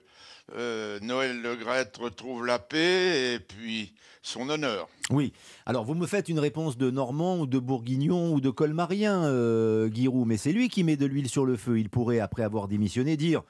euh, 0.55 0.99
Noël 1.01 1.41
Le 1.41 1.55
Graët 1.55 1.97
retrouve 1.97 2.45
la 2.45 2.59
paix 2.59 3.33
et 3.33 3.39
puis 3.39 3.93
son 4.21 4.49
honneur. 4.49 4.87
Oui. 5.09 5.33
Alors, 5.65 5.85
vous 5.85 5.95
me 5.95 6.07
faites 6.07 6.29
une 6.29 6.39
réponse 6.39 6.77
de 6.77 6.91
Normand 6.91 7.39
ou 7.39 7.47
de 7.47 7.59
Bourguignon 7.59 8.33
ou 8.33 8.41
de 8.41 8.49
Colmarien, 8.49 9.23
euh, 9.25 9.89
Giroud, 9.91 10.27
mais 10.27 10.37
c'est 10.37 10.51
lui 10.51 10.69
qui 10.69 10.83
met 10.83 10.97
de 10.97 11.05
l'huile 11.05 11.29
sur 11.29 11.45
le 11.45 11.55
feu. 11.55 11.79
Il 11.79 11.89
pourrait, 11.89 12.19
après 12.19 12.43
avoir 12.43 12.67
démissionné, 12.67 13.17
dire 13.17 13.43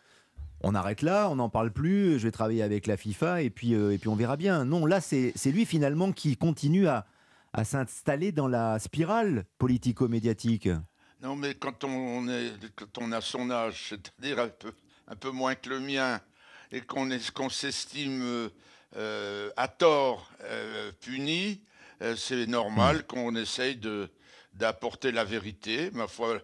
on 0.62 0.74
arrête 0.74 1.04
là, 1.04 1.30
on 1.30 1.36
n'en 1.36 1.50
parle 1.50 1.72
plus, 1.72 2.18
je 2.18 2.24
vais 2.24 2.32
travailler 2.32 2.64
avec 2.64 2.88
la 2.88 2.98
FIFA 2.98 3.44
et 3.44 3.50
puis, 3.50 3.76
euh, 3.76 3.94
et 3.94 3.98
puis 3.98 4.10
on 4.10 4.16
verra 4.16 4.38
bien. 4.38 4.66
Non, 4.66 4.86
là, 4.86 5.02
c'est 5.02 5.32
c'est 5.36 5.52
lui 5.52 5.66
finalement 5.66 6.12
qui 6.12 6.36
continue 6.36 6.88
à, 6.88 7.06
à 7.54 7.64
s'installer 7.64 8.32
dans 8.32 8.48
la 8.48 8.80
spirale 8.80 9.46
politico-médiatique. 9.60 10.70
Non, 11.22 11.36
mais 11.36 11.56
quand 11.56 11.84
on, 11.84 12.28
est, 12.28 12.52
quand 12.76 12.98
on 13.00 13.12
a 13.12 13.22
son 13.22 13.50
âge, 13.50 13.88
c'est-à-dire 13.90 14.40
un 14.40 14.50
peu, 14.50 14.72
un 15.08 15.16
peu 15.16 15.32
moins 15.32 15.56
que 15.56 15.70
le 15.70 15.80
mien, 15.80 16.20
et 16.72 16.82
qu'on 16.82 17.10
est- 17.12 17.32
qu'on 17.32 17.50
s'estime 17.50 18.22
euh, 18.24 18.50
euh, 18.96 19.50
à 19.58 19.68
tort 19.68 20.30
euh, 20.44 20.92
puni, 21.02 21.62
c'est 22.16 22.46
normal 22.46 23.06
qu'on 23.08 23.36
essaye 23.36 23.80
d'apporter 24.54 25.12
la 25.12 25.24
vérité. 25.24 25.90
Ma 25.94 26.08
foi, 26.08 26.40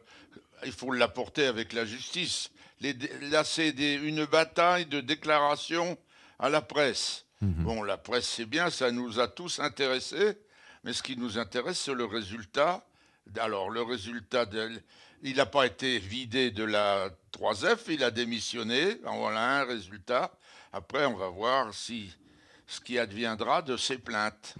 il 0.65 0.71
faut 0.71 0.91
l'apporter 0.91 1.45
avec 1.45 1.73
la 1.73 1.85
justice. 1.85 2.49
Les 2.81 2.93
là, 3.21 3.43
c'est 3.43 3.69
une 3.69 4.25
bataille 4.25 4.85
de 4.87 4.99
déclaration 4.99 5.97
à 6.39 6.49
la 6.49 6.61
presse. 6.61 7.25
Bon, 7.41 7.83
la 7.83 7.97
presse, 7.97 8.27
c'est 8.27 8.45
bien, 8.45 8.69
ça 8.69 8.89
nous 8.91 9.19
a 9.19 9.27
tous 9.27 9.59
intéressés, 9.59 10.37
mais 10.83 10.93
ce 10.93 11.03
qui 11.03 11.17
nous 11.17 11.37
intéresse, 11.37 11.79
c'est 11.79 11.93
le 11.93 12.05
résultat. 12.05 12.85
Alors, 13.37 13.69
le 13.69 13.81
résultat, 13.83 14.45
de- 14.45 14.81
il 15.23 15.37
n'a 15.37 15.45
pas 15.45 15.65
été 15.65 15.99
vidé 15.99 16.51
de 16.51 16.63
la 16.63 17.09
3F, 17.33 17.85
il 17.89 18.03
a 18.03 18.11
démissionné. 18.11 18.97
En 19.05 19.17
voilà 19.19 19.61
un 19.61 19.63
résultat. 19.65 20.31
Après, 20.71 21.05
on 21.05 21.15
va 21.15 21.29
voir 21.29 21.73
si 21.73 22.09
ce 22.67 22.79
qui 22.81 22.97
adviendra 22.99 23.61
de 23.61 23.77
ces 23.77 23.97
plaintes. 23.97 24.55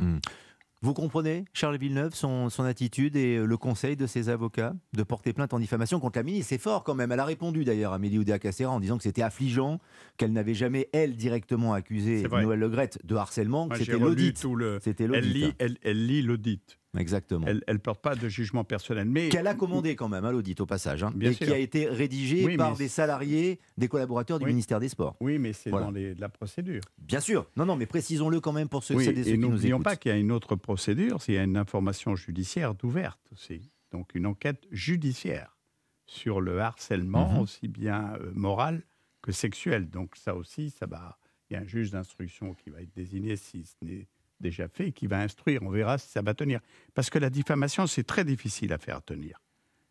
Vous 0.82 0.94
comprenez, 0.94 1.46
Charles 1.54 1.78
Villeneuve, 1.78 2.14
son, 2.14 2.50
son 2.50 2.66
attitude 2.66 3.16
et 3.16 3.38
euh, 3.38 3.46
le 3.46 3.56
conseil 3.56 3.96
de 3.96 4.06
ses 4.06 4.28
avocats 4.28 4.74
de 4.92 5.04
porter 5.04 5.32
plainte 5.32 5.54
en 5.54 5.60
diffamation 5.60 6.02
contre 6.02 6.20
la 6.20 6.24
ministre? 6.24 6.50
C'est 6.50 6.58
fort 6.58 6.84
quand 6.84 6.94
même. 6.94 7.10
Elle 7.14 7.22
a 7.22 7.26
répondu 7.26 7.64
d'ailleurs, 7.64 7.94
Amélie 7.94 8.20
Oudéa-Castéra, 8.20 8.70
en 8.70 8.82
disant 8.82 8.98
que 8.98 9.04
c'était 9.04 9.22
affligeant, 9.22 9.80
qu'elle 10.18 10.34
n'avait 10.34 10.54
jamais, 10.54 10.90
elle, 10.92 11.16
directement 11.16 11.74
accusé. 11.74 12.24
Noël 12.42 12.60
Legrette 12.60 13.00
de 13.06 13.16
harcèlement, 13.16 13.70
que 13.70 13.76
c'était 13.78 13.94
l'audit. 14.10 14.44
le- 14.44 14.80
l'audit. 15.08 15.56
elle 15.84 16.06
lit 16.06 16.22
l'audit. 16.22 16.78
Exactement. 16.98 17.48
Elle 17.48 17.64
ne 17.68 17.78
porte 17.78 18.02
pas 18.02 18.16
de 18.16 18.28
jugement 18.30 18.64
personnel. 18.64 19.08
Mais 19.10 19.30
Qu'elle 19.30 19.48
a 19.48 19.56
commandé 19.56 19.96
quand 19.96 20.10
même, 20.10 20.26
hein, 20.26 20.32
l'audit 20.32 20.60
au 20.62 20.66
passage, 20.66 21.04
hein, 21.04 21.12
Bien 21.16 21.32
et 21.32 21.34
sûr. 21.34 21.48
qui 21.48 21.54
a 21.54 21.58
été 21.58 21.88
rédigé 21.88 22.46
Oui, 22.46 22.56
par 22.58 22.76
des 22.76 22.88
salariés, 22.88 23.60
des 23.78 23.88
collaborateurs 23.88 24.38
du 24.40 24.46
Oui. 24.46 24.52
ministère 24.52 24.80
des 24.80 24.90
Sports. 24.90 25.16
Oui, 25.20 25.40
mais 25.40 25.54
c'est 25.54 25.70
Voilà. 25.72 25.88
dans 25.88 25.92
les- 25.92 26.14
la 26.16 26.30
procédure. 26.30 26.82
Bien 27.00 27.20
sûr. 27.20 27.48
Non, 27.58 27.66
non, 27.66 27.76
mais 27.76 27.86
précisons-le 27.88 28.40
quand 28.40 28.52
même 28.54 28.70
pour 28.70 28.84
ceux, 28.84 28.96
Oui, 28.96 29.06
ceux 29.06 29.12
et 29.18 29.24
qui 29.24 29.38
nous 29.38 29.50
n'oublions 29.50 29.78
écoutent. 29.78 29.84
pas 29.86 29.96
qu'il 29.96 30.12
y 30.12 30.14
a 30.14 30.18
une 30.18 30.32
autre 30.32 30.56
procédure, 30.56 31.22
c'est 31.22 31.38
une 31.38 31.58
information 31.58 32.16
judiciaire 32.16 32.74
ouverte 32.84 33.20
aussi. 33.32 33.72
Donc 33.92 34.14
une 34.16 34.26
enquête 34.28 34.64
judiciaire 34.72 35.58
sur 36.06 36.42
le 36.42 36.60
harcèlement, 36.62 37.34
Mhm. 37.34 37.40
aussi 37.40 37.68
bien 37.68 38.14
euh, 38.20 38.32
moral 38.36 38.84
que 39.22 39.32
sexuel. 39.32 39.90
Donc 39.90 40.16
ça 40.16 40.36
aussi, 40.36 40.70
ça 40.70 40.86
va. 40.86 41.18
Il 41.50 41.54
y 41.54 41.56
a 41.58 41.60
un 41.62 41.66
juge 41.68 41.92
d'instruction 41.92 42.54
qui 42.54 42.70
va 42.70 42.82
être 42.82 42.94
désigné 42.96 43.36
si 43.36 43.64
ce 43.66 43.74
n'est 43.84 44.08
déjà 44.44 44.68
fait, 44.68 44.92
qui 44.92 45.08
va 45.08 45.20
instruire. 45.20 45.64
On 45.64 45.72
verra 45.72 45.98
si 45.98 46.10
ça 46.10 46.22
va 46.22 46.36
tenir. 46.36 46.60
Parce 46.94 47.10
que 47.10 47.18
la 47.18 47.32
diffamation, 47.32 47.88
c'est 47.88 48.04
très 48.04 48.26
difficile 48.26 48.72
à 48.74 48.78
faire 48.78 49.02
tenir. 49.02 49.42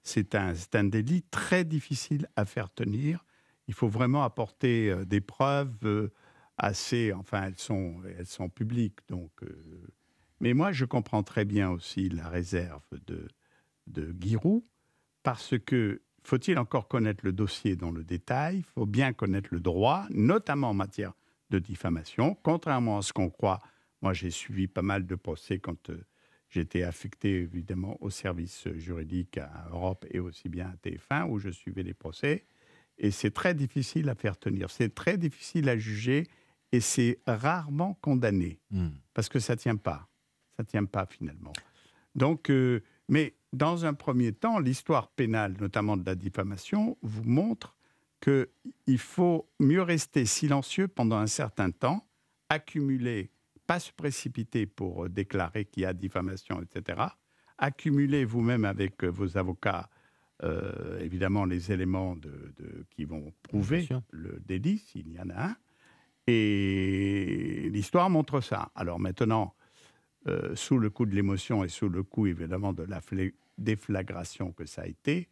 C'est 0.04 0.34
un, 0.34 0.52
un 0.74 0.84
délit 0.84 1.22
très 1.30 1.64
difficile 1.64 2.28
à 2.36 2.44
faire 2.44 2.70
tenir. 2.72 3.24
Il 3.66 3.74
faut 3.74 3.88
vraiment 3.88 4.22
apporter 4.22 4.90
euh, 4.90 5.04
des 5.04 5.20
preuves 5.20 5.84
euh, 5.84 6.12
assez. 6.58 7.12
Enfin, 7.12 7.44
elles 7.46 7.58
sont, 7.58 7.96
elles 8.18 8.26
sont 8.26 8.48
publiques. 8.48 9.00
Donc, 9.08 9.32
euh, 9.42 9.88
mais 10.40 10.54
moi, 10.54 10.72
je 10.72 10.84
comprends 10.84 11.22
très 11.22 11.44
bien 11.44 11.70
aussi 11.70 12.08
la 12.08 12.28
réserve 12.28 12.82
de, 13.06 13.28
de 13.86 14.14
Giroud, 14.20 14.62
parce 15.22 15.54
que 15.58 16.02
faut-il 16.24 16.58
encore 16.58 16.88
connaître 16.88 17.24
le 17.24 17.32
dossier 17.32 17.76
dans 17.76 17.90
le 17.90 18.04
détail? 18.04 18.58
Il 18.58 18.64
faut 18.64 18.86
bien 18.86 19.12
connaître 19.12 19.48
le 19.52 19.60
droit, 19.60 20.06
notamment 20.10 20.70
en 20.70 20.74
matière 20.74 21.12
de 21.50 21.58
diffamation. 21.58 22.36
Contrairement 22.42 22.98
à 22.98 23.02
ce 23.02 23.12
qu'on 23.12 23.30
croit, 23.30 23.60
Moi, 24.02 24.12
j'ai 24.12 24.30
suivi 24.30 24.66
pas 24.66 24.82
mal 24.82 25.06
de 25.06 25.14
procès 25.14 25.58
quand 25.58 25.90
euh, 25.90 26.04
j'étais 26.48 26.82
affecté 26.82 27.40
évidemment 27.40 27.96
au 28.00 28.10
service 28.10 28.68
juridique 28.74 29.38
à 29.38 29.68
Europe 29.70 30.04
et 30.10 30.18
aussi 30.20 30.48
bien 30.48 30.70
à 30.70 30.88
TF1 30.88 31.28
où 31.28 31.38
je 31.38 31.48
suivais 31.50 31.82
les 31.82 31.94
procès. 31.94 32.44
Et 32.98 33.10
c'est 33.10 33.30
très 33.30 33.54
difficile 33.54 34.08
à 34.08 34.14
faire 34.14 34.36
tenir, 34.38 34.70
c'est 34.70 34.94
très 34.94 35.16
difficile 35.16 35.68
à 35.68 35.78
juger 35.78 36.26
et 36.72 36.80
c'est 36.80 37.20
rarement 37.26 37.94
condamné 38.00 38.58
Hmm. 38.70 38.90
parce 39.14 39.28
que 39.28 39.38
ça 39.38 39.56
tient 39.56 39.76
pas, 39.76 40.08
ça 40.56 40.64
tient 40.64 40.84
pas 40.84 41.06
finalement. 41.06 41.52
Donc, 42.14 42.50
euh, 42.50 42.82
mais 43.08 43.34
dans 43.52 43.84
un 43.84 43.94
premier 43.94 44.32
temps, 44.32 44.58
l'histoire 44.58 45.08
pénale, 45.08 45.56
notamment 45.60 45.96
de 45.96 46.04
la 46.04 46.14
diffamation, 46.14 46.96
vous 47.02 47.24
montre 47.24 47.76
que 48.20 48.50
il 48.86 48.98
faut 48.98 49.48
mieux 49.58 49.82
rester 49.82 50.24
silencieux 50.26 50.88
pendant 50.88 51.16
un 51.16 51.26
certain 51.26 51.70
temps, 51.70 52.06
accumuler, 52.48 53.30
pas 53.66 53.78
se 53.80 53.92
précipiter 53.92 54.66
pour 54.66 55.04
euh, 55.04 55.08
déclarer 55.08 55.64
qu'il 55.64 55.82
y 55.84 55.86
a 55.86 55.92
diffamation, 55.92 56.60
etc. 56.62 57.00
Accumuler 57.58 58.24
vous-même 58.24 58.64
avec 58.64 59.04
euh, 59.04 59.08
vos 59.08 59.36
avocats, 59.38 59.88
euh, 60.42 60.98
évidemment, 61.00 61.44
les 61.44 61.70
éléments 61.72 62.16
de, 62.16 62.52
de- 62.58 62.84
qui 62.90 63.04
vont 63.04 63.32
prouver 63.42 63.88
le 64.10 64.40
délit, 64.44 64.78
s'il 64.78 65.12
y 65.12 65.20
en 65.20 65.30
a 65.30 65.48
un. 65.50 65.56
Et 66.26 67.68
l'histoire 67.72 68.08
montre 68.10 68.40
ça. 68.40 68.70
Alors 68.74 68.98
maintenant, 69.00 69.54
euh, 70.28 70.54
sous 70.54 70.78
le 70.78 70.88
coup 70.90 71.04
de 71.06 71.14
l'émotion 71.14 71.64
et 71.64 71.68
sous 71.68 71.88
le 71.88 72.02
coup, 72.02 72.26
évidemment, 72.26 72.72
de 72.72 72.82
la 72.84 73.00
fla- 73.00 73.32
déflagration 73.58 74.52
que 74.52 74.64
ça 74.66 74.82
a 74.82 74.86
été, 74.86 75.28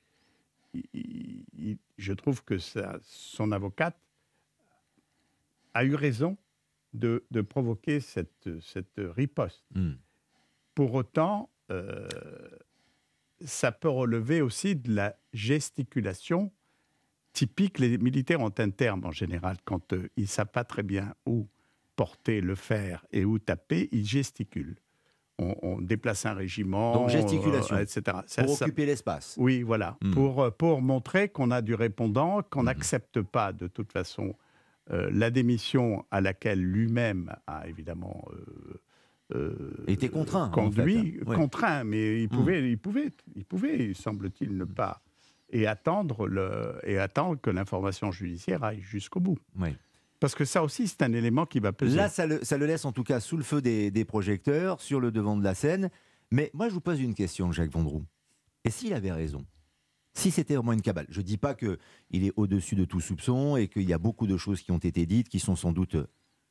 il- 0.74 0.84
il- 0.92 1.44
il- 1.58 1.78
je 1.96 2.12
trouve 2.12 2.44
que 2.44 2.58
ça- 2.58 2.98
son 3.02 3.50
avocate 3.52 3.96
a 5.74 5.84
eu 5.84 5.94
raison 5.94 6.36
de, 6.92 7.24
de 7.30 7.40
provoquer 7.40 8.00
cette, 8.00 8.48
cette 8.60 8.98
riposte. 8.98 9.64
Hmm. 9.74 9.92
Pour 10.74 10.94
autant, 10.94 11.50
euh, 11.70 12.08
ça 13.44 13.72
peut 13.72 13.88
relever 13.88 14.42
aussi 14.42 14.76
de 14.76 14.94
la 14.94 15.16
gesticulation 15.32 16.52
typique. 17.32 17.78
Les 17.78 17.98
militaires 17.98 18.40
ont 18.40 18.52
un 18.58 18.70
terme 18.70 19.04
en 19.04 19.12
général 19.12 19.56
quand 19.64 19.92
euh, 19.92 20.08
ils 20.16 20.22
ne 20.22 20.28
savent 20.28 20.50
pas 20.52 20.64
très 20.64 20.82
bien 20.82 21.14
où 21.26 21.48
porter 21.96 22.40
le 22.40 22.54
fer 22.54 23.04
et 23.12 23.24
où 23.24 23.38
taper, 23.38 23.88
ils 23.92 24.06
gesticulent. 24.06 24.76
On, 25.38 25.54
on 25.62 25.80
déplace 25.80 26.26
un 26.26 26.34
régiment, 26.34 26.92
Donc, 26.94 27.08
gesticulation. 27.08 27.76
euh, 27.76 27.80
etc. 27.80 28.18
Pour 28.44 28.60
occuper 28.60 28.84
l'espace. 28.84 29.36
Oui, 29.38 29.62
voilà. 29.62 29.96
Hmm. 30.02 30.10
Pour, 30.12 30.42
euh, 30.42 30.50
pour 30.50 30.82
montrer 30.82 31.28
qu'on 31.30 31.50
a 31.50 31.62
du 31.62 31.74
répondant, 31.74 32.42
qu'on 32.42 32.64
n'accepte 32.64 33.22
pas 33.22 33.52
de 33.52 33.66
toute 33.66 33.92
façon 33.92 34.34
la 34.88 35.30
démission 35.30 36.04
à 36.10 36.20
laquelle 36.20 36.60
lui-même 36.62 37.34
a 37.46 37.68
évidemment 37.68 38.24
euh, 38.32 38.80
euh, 39.34 39.84
Il 39.86 39.94
était 39.94 40.08
contraint, 40.08 40.46
en 40.46 40.50
conduit, 40.50 41.18
fait. 41.20 41.24
Ouais. 41.28 41.36
contraint, 41.36 41.84
mais 41.84 42.22
il 42.22 42.26
Hmm. 42.26 42.28
pouvait, 42.30 42.70
il 42.70 42.78
pouvait, 42.78 43.10
il 43.36 43.44
pouvait, 43.44 43.94
semble-t-il, 43.94 44.56
ne 44.56 44.64
pas 44.64 45.02
et 45.52 45.66
attendre 45.66 46.26
le 46.28 46.78
et 46.84 46.98
attendre 46.98 47.40
que 47.40 47.50
l'information 47.50 48.10
judiciaire 48.12 48.62
aille 48.64 48.80
jusqu'au 48.80 49.20
bout. 49.20 49.38
Oui. 49.58 49.76
Parce 50.20 50.34
que 50.34 50.44
ça 50.44 50.62
aussi, 50.62 50.86
c'est 50.86 51.02
un 51.02 51.12
élément 51.12 51.46
qui 51.46 51.60
va 51.60 51.72
peser. 51.72 51.96
Là, 51.96 52.08
ça 52.08 52.26
le, 52.26 52.44
ça 52.44 52.56
le 52.58 52.66
laisse 52.66 52.84
en 52.84 52.92
tout 52.92 53.04
cas 53.04 53.20
sous 53.20 53.36
le 53.36 53.42
feu 53.42 53.62
des, 53.62 53.90
des 53.90 54.04
projecteurs, 54.04 54.80
sur 54.80 55.00
le 55.00 55.10
devant 55.10 55.36
de 55.36 55.42
la 55.44 55.54
scène. 55.54 55.90
Mais 56.30 56.50
moi, 56.52 56.68
je 56.68 56.74
vous 56.74 56.80
pose 56.80 57.00
une 57.00 57.14
question, 57.14 57.50
Jacques 57.52 57.72
Vendroux. 57.72 58.04
Et 58.64 58.70
s'il 58.70 58.92
avait 58.92 59.12
raison? 59.12 59.44
Si 60.12 60.30
c'était 60.30 60.54
vraiment 60.56 60.72
une 60.72 60.82
cabale 60.82 61.06
Je 61.08 61.20
ne 61.20 61.24
dis 61.24 61.36
pas 61.38 61.54
qu'il 61.54 61.78
est 62.12 62.32
au-dessus 62.36 62.74
de 62.74 62.84
tout 62.84 63.00
soupçon 63.00 63.56
et 63.56 63.68
qu'il 63.68 63.88
y 63.88 63.92
a 63.92 63.98
beaucoup 63.98 64.26
de 64.26 64.36
choses 64.36 64.60
qui 64.60 64.72
ont 64.72 64.78
été 64.78 65.06
dites 65.06 65.28
qui 65.28 65.38
sont 65.38 65.56
sans 65.56 65.72
doute 65.72 65.96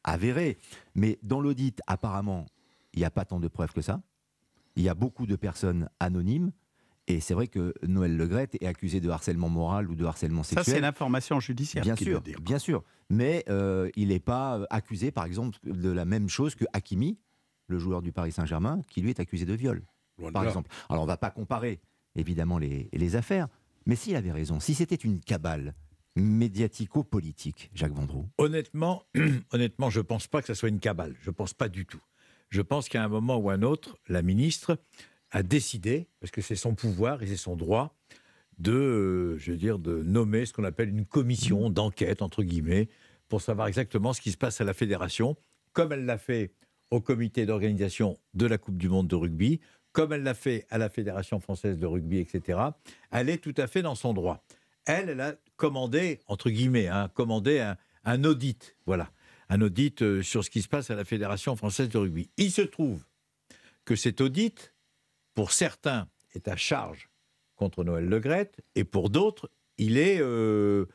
avérées. 0.03 0.57
Mais 0.95 1.19
dans 1.23 1.41
l'audit, 1.41 1.81
apparemment, 1.87 2.45
il 2.93 2.99
n'y 2.99 3.05
a 3.05 3.11
pas 3.11 3.25
tant 3.25 3.39
de 3.39 3.47
preuves 3.47 3.73
que 3.73 3.81
ça. 3.81 4.01
Il 4.75 4.83
y 4.83 4.89
a 4.89 4.93
beaucoup 4.95 5.25
de 5.27 5.35
personnes 5.35 5.89
anonymes. 5.99 6.51
Et 7.07 7.19
c'est 7.21 7.33
vrai 7.33 7.47
que 7.47 7.73
Noël 7.85 8.15
Legrette 8.15 8.55
est 8.61 8.67
accusé 8.67 9.01
de 9.01 9.09
harcèlement 9.09 9.49
moral 9.49 9.89
ou 9.89 9.95
de 9.95 10.05
harcèlement 10.05 10.43
ça, 10.43 10.57
sexuel. 10.57 10.75
c'est 10.75 10.81
l'information 10.81 11.39
judiciaire 11.39 11.83
Bien 11.83 11.95
sûr, 11.95 12.21
dit. 12.21 12.35
bien 12.39 12.59
sûr. 12.59 12.83
Mais 13.09 13.43
euh, 13.49 13.89
il 13.95 14.09
n'est 14.09 14.19
pas 14.19 14.59
euh, 14.59 14.65
accusé, 14.69 15.09
par 15.09 15.25
exemple, 15.25 15.57
de 15.63 15.89
la 15.89 16.05
même 16.05 16.29
chose 16.29 16.53
que 16.53 16.65
Hakimi, 16.71 17.17
le 17.67 17.79
joueur 17.79 18.03
du 18.03 18.11
Paris 18.11 18.31
Saint-Germain, 18.31 18.83
qui 18.87 19.01
lui 19.01 19.09
est 19.09 19.19
accusé 19.19 19.45
de 19.45 19.53
viol, 19.53 19.83
par 20.33 20.43
exemple. 20.45 20.69
Alors 20.87 21.01
on 21.01 21.05
ne 21.05 21.11
va 21.11 21.17
pas 21.17 21.31
comparer, 21.31 21.79
évidemment, 22.15 22.57
les, 22.57 23.15
affaires. 23.15 23.47
Mais 23.85 23.95
s'il 23.95 24.15
avait 24.15 24.31
raison, 24.31 24.59
si 24.59 24.73
c'était 24.75 24.95
une 24.95 25.19
cabale 25.19 25.73
médiatico-politique, 26.15 27.71
Jacques 27.73 27.93
Vendroux. 27.93 28.27
Honnêtement, 28.37 29.03
honnêtement, 29.51 29.89
je 29.89 30.01
pense 30.01 30.27
pas 30.27 30.41
que 30.41 30.47
ça 30.47 30.55
soit 30.55 30.69
une 30.69 30.79
cabale. 30.79 31.15
Je 31.21 31.31
pense 31.31 31.53
pas 31.53 31.69
du 31.69 31.85
tout. 31.85 32.01
Je 32.49 32.61
pense 32.61 32.89
qu'à 32.89 33.03
un 33.03 33.07
moment 33.07 33.37
ou 33.37 33.49
un 33.49 33.61
autre, 33.61 33.97
la 34.07 34.21
ministre 34.21 34.79
a 35.31 35.43
décidé, 35.43 36.07
parce 36.19 36.31
que 36.31 36.41
c'est 36.41 36.55
son 36.55 36.73
pouvoir 36.73 37.21
et 37.21 37.27
c'est 37.27 37.37
son 37.37 37.55
droit, 37.55 37.95
de, 38.57 38.71
euh, 38.71 39.37
je 39.37 39.51
veux 39.51 39.57
dire, 39.57 39.79
de 39.79 40.03
nommer 40.03 40.45
ce 40.45 40.53
qu'on 40.53 40.63
appelle 40.63 40.89
une 40.89 41.05
commission 41.05 41.69
d'enquête 41.69 42.21
entre 42.21 42.43
guillemets 42.43 42.89
pour 43.29 43.41
savoir 43.41 43.67
exactement 43.67 44.11
ce 44.13 44.21
qui 44.21 44.31
se 44.31 44.37
passe 44.37 44.59
à 44.59 44.63
la 44.63 44.73
fédération, 44.73 45.37
comme 45.71 45.93
elle 45.93 46.05
l'a 46.05 46.17
fait 46.17 46.51
au 46.91 46.99
comité 46.99 47.45
d'organisation 47.45 48.17
de 48.33 48.47
la 48.47 48.57
Coupe 48.57 48.77
du 48.77 48.89
Monde 48.89 49.07
de 49.07 49.15
rugby, 49.15 49.61
comme 49.99 50.13
elle 50.13 50.23
l'a 50.23 50.33
fait 50.33 50.65
à 50.69 50.77
la 50.77 50.87
Fédération 50.87 51.41
française 51.41 51.77
de 51.77 51.85
rugby, 51.85 52.19
etc. 52.19 52.57
Elle 53.11 53.27
est 53.27 53.39
tout 53.39 53.53
à 53.57 53.67
fait 53.67 53.81
dans 53.81 53.95
son 53.95 54.13
droit. 54.13 54.45
Elle, 54.85 55.09
elle 55.09 55.19
a 55.19 55.35
commandé, 55.57 56.21
entre 56.27 56.49
guillemets, 56.49 56.87
hein, 56.87 57.09
commandé 57.13 57.73
un, 58.05 58.23
audit, 58.23 58.77
voilà, 58.85 59.11
un 59.49 59.59
audit 59.59 60.01
euh, 60.01 60.23
sur 60.23 60.45
ce 60.45 60.49
qui 60.49 60.61
se 60.61 60.69
passe 60.69 60.89
à 60.89 60.95
la 60.95 61.03
Fédération 61.03 61.57
française 61.57 61.89
de 61.89 61.97
rugby. 61.97 62.29
Il 62.37 62.49
se 62.49 62.61
trouve 62.61 63.03
que 63.83 63.97
cet 63.97 64.21
audit, 64.21 64.73
pour 65.33 65.51
certains, 65.51 66.07
est 66.33 66.47
à 66.47 66.55
charge 66.55 67.09
contre 67.57 67.83
Noël 67.83 68.05
Legrette, 68.05 68.61
et 68.75 68.85
pour 68.85 69.09
d'autres, 69.09 69.51
il 69.77 69.97
est, 69.97 70.21
euh, 70.21 70.85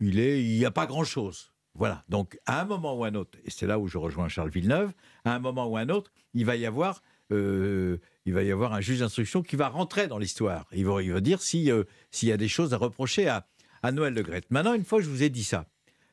il 0.00 0.18
est, 0.18 0.42
il 0.42 0.58
n'y 0.58 0.64
a 0.64 0.72
pas 0.72 0.86
grand-chose. 0.86 1.52
Voilà. 1.74 2.02
Donc, 2.08 2.36
à 2.46 2.60
un 2.60 2.64
moment 2.64 2.98
ou 2.98 3.04
un 3.04 3.14
autre, 3.14 3.38
et 3.44 3.50
c'est 3.50 3.68
là 3.68 3.78
où 3.78 3.86
je 3.86 3.96
rejoins 3.96 4.26
Charles 4.26 4.50
Villeneuve, 4.50 4.92
à 5.24 5.36
un 5.36 5.38
moment 5.38 5.68
ou 5.68 5.76
un 5.76 5.88
autre, 5.88 6.10
il 6.34 6.44
va 6.46 6.56
y 6.56 6.66
avoir, 6.66 7.00
euh, 7.30 7.98
il 8.26 8.32
va 8.34 8.42
y 8.42 8.50
avoir 8.52 8.72
un 8.74 8.80
juge 8.80 8.98
d'instruction 9.00 9.42
qui 9.42 9.56
va 9.56 9.68
rentrer 9.68 10.06
dans 10.08 10.18
l'histoire. 10.18 10.66
Il 10.72 10.84
va, 10.86 11.02
il 11.02 11.12
va 11.12 11.20
dire 11.20 11.40
si, 11.42 11.70
euh, 11.70 11.84
s'il 12.10 12.28
y 12.28 12.32
a 12.32 12.36
des 12.36 12.48
choses 12.48 12.74
à 12.74 12.76
reprocher 12.76 13.28
à, 13.28 13.46
à 13.82 13.92
Noël 13.92 14.14
Legrette. 14.14 14.44
Maintenant, 14.50 14.74
une 14.74 14.84
fois 14.84 14.98
que 14.98 15.04
je 15.04 15.10
vous 15.10 15.22
ai 15.22 15.30
dit 15.30 15.44
ça, 15.44 15.66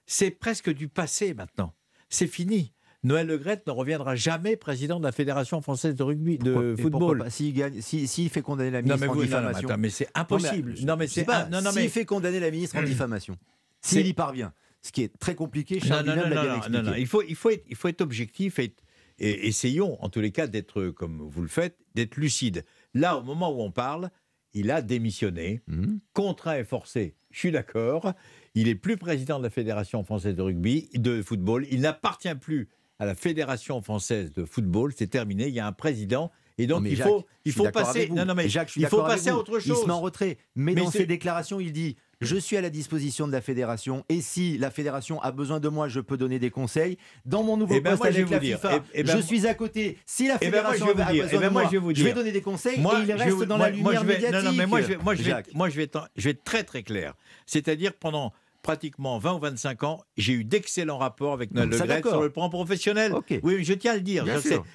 c'est 0.06 0.32
presque 0.32 0.70
du 0.74 0.88
passé 0.88 1.34
maintenant. 1.34 1.74
C'est 2.10 2.28
fini. 2.28 2.74
Noël 3.04 3.28
Legrette 3.28 3.68
ne 3.68 3.72
reviendra 3.72 4.16
jamais 4.16 4.56
président 4.56 5.00
de 5.00 5.04
la 5.06 5.12
Fédération 5.12 5.62
française 5.62 5.96
de 5.96 6.04
rugby, 6.04 6.38
de 6.40 6.76
Pourquoi- 6.80 6.84
football. 7.00 7.26
S'il 7.32 7.54
gagne- 7.54 7.82
si- 7.82 8.08
s'il 8.08 8.30
fait 8.30 8.42
condamner 8.42 8.72
la 8.72 8.82
Non, 8.82 8.96
ministre 8.96 9.10
en 9.10 9.14
vous- 9.14 9.20
non, 9.20 9.28
non, 9.28 9.28
mais 9.28 9.40
diffamation. 9.40 9.70
attends, 9.70 9.78
mais 9.78 9.90
c'est 9.90 10.08
impossible. 10.16 10.76
Non, 10.84 10.96
mais 10.98 11.08
c'est 11.08 11.24
pas. 11.26 11.46
non, 11.46 11.62
non, 11.62 11.72
S'il 11.72 11.82
mais- 11.84 11.88
fait 11.90 12.06
condamner 12.06 12.40
la 12.40 12.50
ministre 12.52 12.78
en 12.78 12.84
diffamation, 12.84 13.38
s'il 13.82 14.08
y 14.08 14.14
parvient, 14.14 14.52
ce 14.82 14.92
qui 14.92 15.04
est 15.04 15.18
très 15.20 15.36
compliqué, 15.36 15.80
Charles 15.80 16.06
non, 16.08 16.16
non, 16.16 16.30
non, 16.30 16.70
non, 16.70 16.84
non. 16.84 16.94
Il, 16.98 17.06
faut, 17.08 17.22
il, 17.22 17.36
faut 17.36 17.50
être, 17.52 17.64
il 17.70 17.76
faut 17.76 17.88
être 17.88 18.02
objectif 18.02 18.60
et, 18.60 18.74
et 19.20 19.48
essayons, 19.48 20.02
en 20.04 20.10
tous 20.10 20.22
les 20.22 20.32
cas, 20.32 20.48
d'être, 20.48 20.88
comme 20.90 21.22
vous 21.30 21.42
le 21.42 21.48
faites, 21.48 21.78
d'être 21.96 22.18
lucide. 22.18 22.64
Là, 22.94 23.18
au 23.18 23.24
moment 23.24 23.52
où 23.52 23.62
on 23.62 23.72
parle, 23.72 24.10
il 24.54 24.72
a 24.72 24.82
démissionné, 24.82 25.62
Mhm. 25.68 26.00
contraint 26.14 26.58
et 26.58 26.64
forcé, 26.64 27.16
je 27.32 27.40
suis 27.40 27.52
d'accord. 27.52 28.14
Il 28.56 28.68
est 28.68 28.76
plus 28.76 28.98
président 28.98 29.38
de 29.40 29.44
la 29.44 29.50
Fédération 29.50 30.04
française 30.04 30.36
de 30.36 30.42
rugby, 30.42 30.90
de 30.96 31.22
football. 31.22 31.66
Il 31.70 31.82
n'appartient 31.82 32.34
plus 32.36 32.70
à 33.00 33.06
la 33.06 33.14
Fédération 33.14 33.82
française 33.82 34.32
de 34.34 34.46
football. 34.46 34.92
C'est 34.98 35.08
terminé. 35.08 35.48
Il 35.48 35.54
y 35.54 35.60
a 35.60 35.68
un 35.68 35.72
président. 35.74 36.32
Et 36.58 36.66
donc, 36.66 36.84
il 36.88 36.96
Jacques, 36.96 37.08
faut, 37.08 37.26
il 37.46 37.54
passer. 37.72 38.10
Non, 38.10 38.26
non, 38.26 38.34
mais 38.34 38.50
Jacques, 38.50 38.76
il 38.76 38.88
faut 38.88 39.04
passer 39.04 39.30
à 39.30 39.38
autre 39.38 39.60
Il 39.60 39.68
chose. 39.68 39.82
se 39.82 39.86
met 39.86 39.92
en 39.92 40.02
retrait. 40.02 40.40
Mais, 40.56 40.74
Mais 40.74 40.82
dans 40.82 40.90
ses 40.90 41.06
déclarations, 41.06 41.60
il 41.60 41.72
dit 41.72 41.98
Je 42.20 42.36
suis 42.36 42.58
à 42.58 42.62
la 42.62 42.72
disposition 42.72 43.28
de 43.28 43.32
la 43.32 43.42
fédération 43.42 44.04
et 44.10 44.22
si 44.22 44.58
la 44.58 44.72
fédération 44.72 45.22
a 45.22 45.32
besoin 45.32 45.60
de 45.60 45.70
moi, 45.70 45.88
je 45.88 46.00
peux 46.00 46.18
donner 46.18 46.40
des 46.40 46.50
conseils. 46.50 46.98
Dans 47.26 47.44
mon 47.44 47.58
nouveau 47.58 47.76
Eh 47.76 47.80
ben, 47.80 47.92
poste 47.92 48.02
moi, 48.04 48.12
je 48.12 48.16
vais 48.18 48.22
avec 48.22 48.32
la 48.32 48.40
dire. 48.40 48.58
FIFA, 48.58 48.76
Eh- 48.76 49.00
eh 49.00 49.04
ben, 49.04 49.18
je 49.18 49.22
suis 49.22 49.46
à 49.48 49.54
côté. 49.54 50.00
Si 50.08 50.28
la 50.28 50.38
Eh 50.42 50.50
ben, 50.50 50.64
moi, 50.64 50.74
fédération 50.74 50.86
a 50.88 51.12
dire. 51.12 51.24
besoin 51.26 51.40
ben, 51.40 51.48
de 51.48 51.54
moi, 51.54 51.62
moi, 51.62 51.72
je 51.94 52.04
vais 52.04 52.10
je 52.10 52.16
donner 52.16 52.32
des 52.32 52.42
conseils 52.42 52.80
Moi, 52.80 53.00
et 53.00 53.04
il 53.04 53.12
reste 53.14 53.44
dans 53.44 53.58
la 53.58 53.70
moi, 53.70 53.70
lumière 53.70 54.02
je 54.02 54.08
vais- 54.08 54.14
médiatique. 54.16 54.40
Non, 54.40 54.52
non, 54.52 54.58
mais 54.58 54.66
moi, 54.66 54.82
je 54.82 54.88
vais, 54.88 54.98
moi, 54.98 55.14
je 55.14 55.22
vais, 55.22 55.34
moi, 55.54 55.70
je 55.70 55.76
vais 55.76 55.84
être, 55.84 56.10
je 56.16 56.24
vais 56.24 56.32
être 56.32 56.44
très, 56.44 56.64
très 56.64 56.82
clair. 56.82 57.14
C'est-à-dire, 57.46 57.94
pendant 57.94 58.34
pratiquement 58.68 59.18
20 59.18 59.36
ou 59.36 59.40
25 59.40 59.84
ans, 59.84 60.04
j'ai 60.18 60.34
eu 60.34 60.44
d'excellents 60.44 60.98
rapports 60.98 61.32
avec 61.32 61.54
Noël 61.54 61.74
Ça, 61.74 61.86
Le 61.86 62.02
Gret 62.02 62.02
sur 62.02 62.22
le 62.22 62.30
plan 62.30 62.50
professionnel. 62.50 63.14
Oui, 63.42 63.64
je 63.64 63.74
tiens 63.74 63.94
à 63.94 63.96
le 63.96 64.02
dire. 64.02 64.26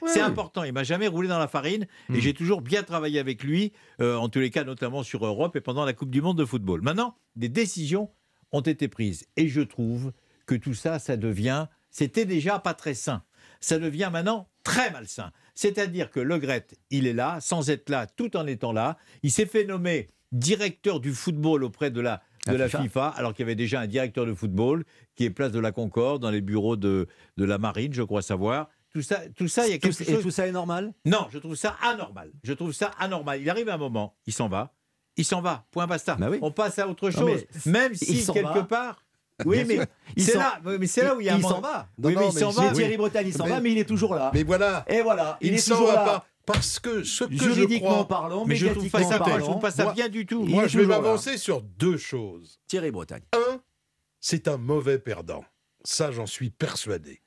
C'est 0.06 0.20
important. 0.22 0.64
Il 0.64 0.72
m'a 0.72 0.82
jamais 0.82 1.08
roulé 1.08 1.28
dans 1.28 1.38
la 1.38 1.46
farine 1.46 1.86
Hmm. 2.08 2.14
et 2.14 2.20
j'ai 2.22 2.32
toujours 2.32 2.62
bien 2.62 2.82
travaillé 2.82 3.18
avec 3.18 3.42
lui, 3.42 3.72
euh, 4.00 4.16
en 4.16 4.30
tous 4.30 4.38
les 4.38 4.48
cas, 4.50 4.64
notamment 4.64 5.02
sur 5.02 5.26
Europe 5.26 5.56
et 5.56 5.60
pendant 5.60 5.84
la 5.84 5.92
Coupe 5.92 6.10
du 6.10 6.22
Monde 6.22 6.38
de 6.38 6.44
football. 6.46 6.80
Maintenant, 6.80 7.16
des 7.36 7.50
décisions 7.50 8.10
ont 8.50 8.62
été 8.62 8.88
prises 8.88 9.26
et 9.36 9.46
je 9.48 9.60
trouve 9.60 10.12
que 10.46 10.54
tout 10.54 10.74
ça, 10.74 10.98
ça 10.98 11.18
devient, 11.18 11.66
c'était 11.90 12.24
déjà 12.24 12.58
pas 12.58 12.72
très 12.72 12.94
sain. 12.94 13.22
Ça 13.60 13.78
devient 13.78 14.08
maintenant 14.10 14.48
très 14.64 14.90
malsain. 14.90 15.32
C'est-à-dire 15.54 16.10
que 16.10 16.18
Le 16.18 16.38
Gret, 16.38 16.66
il 16.90 17.06
est 17.06 17.12
là, 17.12 17.40
sans 17.40 17.68
être 17.68 17.90
là, 17.90 18.06
tout 18.06 18.38
en 18.38 18.46
étant 18.46 18.72
là. 18.72 18.96
Il 19.22 19.30
s'est 19.30 19.46
fait 19.46 19.64
nommer 19.64 20.08
directeur 20.32 20.98
du 20.98 21.12
football 21.12 21.62
auprès 21.62 21.90
de 21.90 22.00
la, 22.00 22.22
de 22.46 22.52
La 22.52 22.58
la 22.58 22.68
FIFA. 22.68 22.82
FIFA, 22.82 23.08
alors 23.16 23.34
qu'il 23.34 23.44
y 23.44 23.46
avait 23.46 23.54
déjà 23.54 23.80
un 23.80 23.86
directeur 23.86 24.26
de 24.26 24.34
football 24.34 24.84
qui 25.14 25.24
est 25.24 25.30
place 25.30 25.52
de 25.52 25.60
la 25.60 25.72
Concorde, 25.72 26.22
dans 26.22 26.30
les 26.30 26.40
bureaux 26.40 26.76
de, 26.76 27.06
de 27.36 27.44
la 27.44 27.58
Marine, 27.58 27.92
je 27.92 28.02
crois 28.02 28.22
savoir, 28.22 28.68
tout 28.92 29.00
ça, 29.02 29.20
tout 29.36 29.48
ça, 29.48 29.66
il 29.66 29.70
y 29.70 29.74
a 29.74 29.78
Tout- 29.78 29.88
quelque 29.88 30.02
et 30.02 30.14
chose. 30.14 30.22
tout 30.22 30.30
ça 30.30 30.46
est 30.46 30.52
normal? 30.52 30.92
Non, 31.06 31.26
je 31.30 31.38
trouve 31.38 31.54
ça 31.54 31.76
anormal. 31.82 32.30
Je 32.42 32.52
trouve 32.52 32.72
ça 32.72 32.90
anormal. 32.98 33.40
Il 33.40 33.48
arrive 33.48 33.68
un 33.70 33.78
moment, 33.78 34.16
il 34.26 34.32
s'en 34.32 34.48
va, 34.48 34.74
il 35.16 35.24
s'en 35.24 35.40
va. 35.40 35.64
Point 35.70 35.86
basta. 35.86 36.16
Bah 36.16 36.26
oui. 36.30 36.38
On 36.42 36.50
passe 36.50 36.78
à 36.78 36.88
autre 36.88 37.10
chose. 37.10 37.44
Même 37.64 37.94
si 37.94 38.26
quelque 38.26 38.58
va. 38.58 38.64
part. 38.64 39.04
Oui, 39.46 39.64
mais 39.66 39.78
c'est 40.16 40.36
là, 40.36 40.60
mais 40.78 40.86
c'est 40.86 41.02
là 41.04 41.16
où 41.16 41.20
il 41.20 41.24
y 41.26 41.28
a 41.30 41.34
un 41.34 41.38
Il 41.38 41.42
s'en 41.42 41.60
va. 41.60 41.88
Oui, 42.02 42.14
mais 42.16 42.26
il 42.28 42.32
s'en 42.38 42.50
va. 42.50 42.70
Thierry 42.72 42.96
Bretagne, 42.96 43.26
il 43.28 43.32
s'en 43.34 43.46
va, 43.46 43.60
mais 43.60 43.72
il 43.72 43.78
est 43.78 43.84
toujours 43.88 44.14
là. 44.14 44.30
Mais 44.34 44.42
voilà, 44.42 44.84
Et 44.88 45.00
voilà, 45.00 45.38
il, 45.40 45.48
il 45.48 45.54
est 45.54 45.58
s'en 45.58 45.74
toujours 45.76 45.88
va 45.88 45.94
là. 45.94 46.04
pas. 46.04 46.26
Parce 46.46 46.78
que 46.80 47.04
ce 47.04 47.24
que 47.24 47.36
je 47.36 47.42
Juridiquement 47.52 47.90
crois, 48.04 48.08
parlant, 48.08 48.44
Mais 48.44 48.56
je 48.56 48.66
trouve 48.66 48.88
pas 48.90 49.02
ça, 49.04 49.18
parlant. 49.18 49.38
je 49.38 49.42
trouve 49.42 49.60
pas 49.60 49.70
ça 49.70 49.84
Moi- 49.84 49.92
bien 49.94 50.08
du 50.08 50.26
tout. 50.26 50.44
moi 50.44 50.66
je 50.66 50.78
vais 50.78 50.86
m'avancer 50.86 51.36
sur 51.38 51.62
deux 51.62 51.96
choses. 51.96 52.58
Thierry 52.66 52.90
Bretagne. 52.90 53.22
Un, 53.32 53.60
c'est 54.20 54.48
un 54.48 54.56
mauvais 54.56 54.98
perdant. 54.98 55.44
Ça, 55.84 56.10
j'en 56.12 56.26
suis 56.26 56.50
persuadé. 56.50 57.20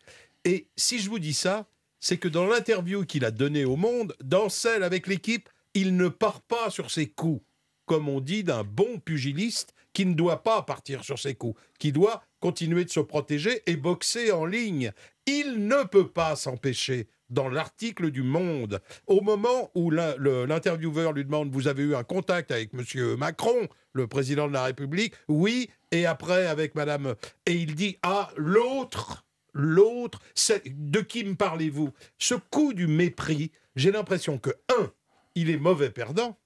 Et 0.43 0.67
si 0.75 0.99
je 0.99 1.09
vous 1.09 1.19
dis 1.19 1.33
ça, 1.33 1.65
c'est 1.99 2.17
que 2.17 2.27
dans 2.27 2.45
l'interview 2.45 3.05
qu'il 3.05 3.25
a 3.25 3.31
donnée 3.31 3.65
au 3.65 3.75
Monde, 3.77 4.15
dans 4.23 4.49
celle 4.49 4.83
avec 4.83 5.07
l'équipe, 5.07 5.49
il 5.73 5.95
ne 5.97 6.07
part 6.09 6.41
pas 6.41 6.69
sur 6.69 6.91
ses 6.91 7.07
coups, 7.07 7.41
comme 7.85 8.07
on 8.09 8.19
dit 8.21 8.43
d'un 8.43 8.63
bon 8.63 8.99
pugiliste 8.99 9.73
qui 9.93 10.05
ne 10.05 10.13
doit 10.13 10.43
pas 10.43 10.61
partir 10.61 11.03
sur 11.03 11.19
ses 11.19 11.35
coups, 11.35 11.59
qui 11.79 11.91
doit 11.91 12.21
continuer 12.41 12.83
de 12.85 12.89
se 12.89 12.99
protéger 12.99 13.61
et 13.65 13.75
boxer 13.77 14.31
en 14.31 14.45
ligne. 14.45 14.91
Il 15.25 15.67
ne 15.67 15.83
peut 15.83 16.07
pas 16.09 16.35
s'empêcher. 16.35 17.07
Dans 17.29 17.49
l'article 17.49 18.11
du 18.11 18.21
Monde, 18.21 18.81
au 19.07 19.21
moment 19.21 19.71
où 19.73 19.89
l'intervieweur 19.89 21.13
lui 21.13 21.25
demande 21.25 21.51
Vous 21.51 21.67
avez 21.67 21.83
eu 21.83 21.95
un 21.95 22.03
contact 22.03 22.51
avec 22.51 22.71
M. 22.73 23.15
Macron, 23.17 23.67
le 23.93 24.07
président 24.07 24.47
de 24.47 24.53
la 24.53 24.63
République? 24.63 25.15
Oui, 25.27 25.69
et 25.91 26.05
après 26.05 26.45
avec 26.45 26.75
Madame. 26.75 27.15
Et 27.45 27.53
il 27.53 27.75
dit 27.75 27.97
Ah, 28.03 28.29
l'autre, 28.37 29.25
l'autre, 29.53 30.19
de 30.65 31.01
qui 31.01 31.23
me 31.23 31.35
parlez-vous? 31.35 31.91
Ce 32.17 32.35
coup 32.35 32.73
du 32.73 32.87
mépris, 32.87 33.51
j'ai 33.75 33.91
l'impression 33.91 34.37
que, 34.37 34.51
un, 34.77 34.91
il 35.33 35.49
est 35.49 35.57
mauvais 35.57 35.89
perdant, 35.89 36.37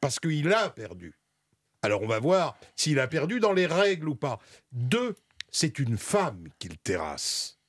parce 0.00 0.18
qu'il 0.20 0.52
a 0.52 0.70
perdu. 0.70 1.14
Alors 1.82 2.02
on 2.02 2.06
va 2.06 2.18
voir 2.18 2.58
s'il 2.76 3.00
a 3.00 3.08
perdu 3.08 3.40
dans 3.40 3.52
les 3.52 3.66
règles 3.66 4.08
ou 4.08 4.14
pas. 4.14 4.38
Deux, 4.72 5.16
c'est 5.50 5.78
une 5.78 5.96
femme 5.96 6.48
qu'il 6.58 6.76
terrasse. 6.78 7.59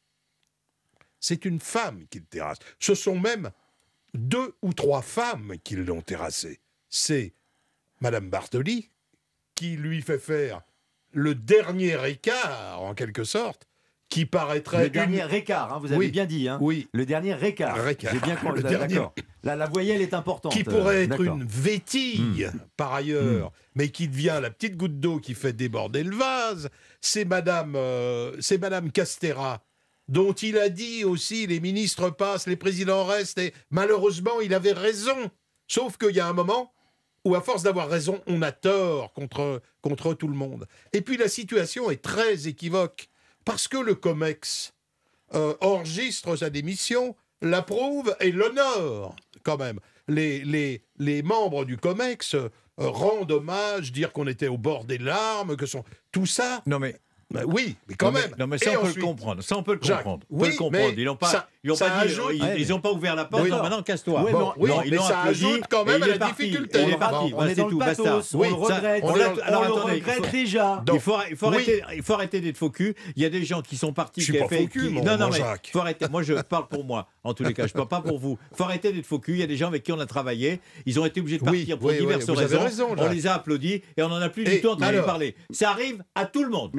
C'est 1.21 1.45
une 1.45 1.61
femme 1.61 2.03
qu'il 2.09 2.23
terrasse. 2.25 2.57
Ce 2.79 2.93
sont 2.95 3.17
même 3.17 3.51
deux 4.13 4.53
ou 4.61 4.73
trois 4.73 5.01
femmes 5.01 5.53
qui 5.63 5.77
l'ont 5.77 6.01
terrassé. 6.01 6.59
C'est 6.89 7.33
Madame 8.01 8.29
Bartoli 8.29 8.89
qui 9.55 9.77
lui 9.77 10.01
fait 10.01 10.17
faire 10.19 10.61
le 11.13 11.35
dernier 11.35 11.97
écart, 12.09 12.81
en 12.81 12.93
quelque 12.95 13.23
sorte, 13.23 13.67
qui 14.09 14.25
paraîtrait 14.25 14.83
Le 14.83 14.89
dernier 14.89 15.21
une- 15.23 15.33
écart, 15.33 15.71
hein, 15.73 15.79
vous 15.79 15.87
avez 15.87 15.97
Oui. 15.97 16.11
bien 16.11 16.25
dit. 16.25 16.49
Hein. 16.49 16.57
Oui. 16.61 16.89
Le 16.93 17.05
dernier 17.05 17.37
écart. 17.45 17.77
Récart. 17.81 18.13
J'ai 18.13 18.19
bien 18.19 18.35
compris. 18.35 18.61
Le 18.63 18.69
dernier- 18.69 18.95
D'accord. 18.95 19.13
Là, 19.43 19.55
la 19.55 19.67
voyelle 19.67 20.01
est 20.01 20.13
importante. 20.13 20.51
qui 20.51 20.63
pourrait 20.63 21.03
être 21.03 21.09
D'accord. 21.17 21.37
Hmm. 21.37 21.41
une 21.41 21.47
vétille 21.47 22.49
par 22.75 22.93
ailleurs, 22.93 23.51
mais 23.75 23.89
qui 23.89 24.07
devient 24.07 24.39
la 24.41 24.49
petite 24.49 24.75
goutte 24.75 24.99
d'eau 24.99 25.19
qui 25.19 25.33
fait 25.33 25.53
déborder 25.53 26.03
le 26.03 26.15
vase, 26.15 26.69
c'est 26.99 27.23
Madame, 27.25 27.75
euh, 27.75 28.35
c'est 28.41 28.57
Madame 28.57 28.91
Castera, 28.91 29.63
dont 30.07 30.33
il 30.33 30.57
a 30.57 30.69
dit 30.69 31.03
aussi 31.03 31.47
les 31.47 31.59
ministres 31.59 32.09
passent, 32.09 32.47
les 32.47 32.55
présidents 32.55 33.05
restent, 33.05 33.39
et 33.39 33.53
malheureusement 33.69 34.41
il 34.41 34.53
avait 34.53 34.73
raison. 34.73 35.31
Sauf 35.67 35.97
qu'il 35.97 36.15
y 36.15 36.19
a 36.19 36.27
un 36.27 36.33
moment 36.33 36.73
où 37.23 37.35
à 37.35 37.41
force 37.41 37.63
d'avoir 37.63 37.87
raison, 37.87 38.21
on 38.27 38.41
a 38.41 38.51
tort 38.51 39.13
contre, 39.13 39.61
contre 39.81 40.13
tout 40.13 40.27
le 40.27 40.35
monde. 40.35 40.67
Et 40.91 41.01
puis 41.01 41.17
la 41.17 41.29
situation 41.29 41.91
est 41.91 42.01
très 42.01 42.47
équivoque, 42.47 43.09
parce 43.45 43.67
que 43.67 43.77
le 43.77 43.95
COMEX 43.95 44.73
euh, 45.33 45.55
enregistre 45.61 46.35
sa 46.35 46.49
démission, 46.49 47.15
l'approuve 47.41 48.15
et 48.19 48.31
l'honore 48.31 49.15
quand 49.43 49.57
même. 49.57 49.79
Les, 50.07 50.43
les, 50.43 50.83
les 50.97 51.21
membres 51.23 51.63
du 51.63 51.77
COMEX 51.77 52.35
euh, 52.35 52.49
rendent 52.77 53.31
hommage, 53.31 53.91
dire 53.91 54.11
qu'on 54.11 54.27
était 54.27 54.47
au 54.47 54.57
bord 54.57 54.85
des 54.85 54.97
larmes, 54.97 55.55
que 55.55 55.65
sont... 55.65 55.83
Tout 56.11 56.25
ça, 56.25 56.61
Non 56.65 56.79
mais. 56.79 56.95
Bah 57.31 57.41
oui, 57.45 57.75
mais 57.87 57.95
quand 57.95 58.07
non, 58.07 58.11
mais- 58.13 58.21
même. 58.21 58.35
non 58.39 58.47
mais 58.47 58.57
ça 58.57 58.71
on 58.79 58.83
peut 58.85 58.93
le 58.95 59.01
comprendre. 59.01 59.41
Ça 59.43 59.57
on 59.57 59.63
peut 59.63 59.73
le 59.73 59.79
Jacques, 59.81 59.97
comprendre. 60.03 60.25
On 60.29 60.35
oui, 60.37 60.47
peut 60.47 60.51
le 60.53 60.57
comprendre. 60.57 60.93
Ils 60.97 61.05
n'ont 61.05 61.15
pas, 61.15 61.27
ça- 61.27 61.47
ils 61.63 61.71
ont 61.71 61.75
pas 61.77 61.89
dit, 61.89 61.95
ajoute- 62.11 62.25
ils, 62.33 62.41
Ouais, 62.41 62.55
ils 62.59 62.73
ont 62.73 62.79
pas 62.79 62.91
ouvert 62.91 63.15
la 63.15 63.25
porte. 63.25 63.43
Oui. 63.43 63.49
non, 63.49 63.61
maintenant 63.61 63.81
casse-toi. 63.83 64.21
Ouais, 64.23 64.31
Bon, 64.31 64.53
mais- 64.57 64.63
oui, 64.63 64.69
non, 64.69 64.81
mais 64.89 64.97
ça 64.97 65.19
applaudi, 65.19 65.45
ajoute 65.45 65.63
quand 65.69 65.85
même 65.85 65.97
il 65.97 66.03
à 66.03 66.07
est 66.07 66.09
la 66.11 66.17
parti. 66.19 66.43
difficulté. 66.45 66.79
Il 66.81 66.89
est 66.89 66.91
Bon, 66.93 66.97
parti. 66.99 67.33
on 67.35 67.45
est 67.45 67.49
c'est 67.49 67.55
dans 67.55 67.65
le 67.65 67.71
tout. 67.71 67.79
Pathos, 67.79 68.03
on 68.35 68.37
Oui, 68.39 68.47
le 68.49 68.53
ça- 68.67 68.75
regrette. 68.75 69.03
on 69.03 69.15
le- 69.15 69.21
alors 69.21 69.61
on 69.61 69.65
le 69.65 69.65
attendez, 69.73 69.93
il 69.97 69.99
regrette 70.03 70.25
faut- 70.25 70.31
déjà. 70.31 70.83
Donc, 70.85 70.95
il 70.95 71.01
faut, 71.01 71.15
il 71.29 71.35
faut 71.37 71.47
oui. 71.49 71.55
arrêter, 71.55 71.83
il 71.95 72.03
faut 72.03 72.13
arrêter 72.13 72.41
d'être 72.41 72.57
faux 72.57 72.69
cul. 72.69 72.95
Il 73.15 73.21
y 73.23 73.25
a 73.25 73.29
des 73.29 73.43
gens 73.45 73.61
qui 73.61 73.77
sont 73.77 73.93
partis. 73.93 74.21
Je 74.21 74.25
suis 74.25 74.33
qui 74.33 74.39
pas 74.39 74.47
faux 74.47 74.67
cul, 74.67 74.91
non, 74.91 75.17
non, 75.17 75.29
mais 75.31 75.39
faut 75.71 75.79
arrêter. 75.79 76.05
Moi, 76.09 76.23
je 76.23 76.33
parle 76.33 76.67
pour 76.67 76.83
moi. 76.83 77.07
En 77.23 77.33
tous 77.33 77.43
les 77.43 77.53
cas, 77.53 77.67
je 77.67 77.73
parle 77.73 77.87
pas 77.87 78.01
pour 78.01 78.19
vous. 78.19 78.37
Faut 78.53 78.63
arrêter 78.63 78.91
d'être 78.91 79.05
faux 79.05 79.19
cul. 79.19 79.33
Il 79.33 79.39
y 79.39 79.43
a 79.43 79.47
des 79.47 79.57
gens 79.57 79.67
avec 79.67 79.83
qui 79.83 79.91
on 79.91 79.99
a 79.99 80.05
travaillé. 80.05 80.59
Ils 80.85 80.99
ont 80.99 81.05
été 81.05 81.19
obligés 81.21 81.37
de 81.37 81.43
Oui, 81.43 81.59
partir 81.59 81.77
pour 81.77 81.87
oui, 81.89 81.95
oui, 81.99 81.99
diverses 82.01 82.29
raisons. 82.29 82.59
raison, 82.61 82.87
on 82.97 83.07
les 83.09 83.27
a 83.27 83.35
applaudis 83.35 83.81
et 83.97 84.01
on 84.01 84.05
en 84.11 84.21
a 84.21 84.29
plus 84.29 84.43
du 84.43 84.59
tout 84.61 84.69
entendu 84.69 84.97
parler. 85.05 85.35
Ça 85.51 85.69
arrive 85.69 86.03
à 86.15 86.25
tout 86.25 86.43
le 86.43 86.49
monde. 86.49 86.71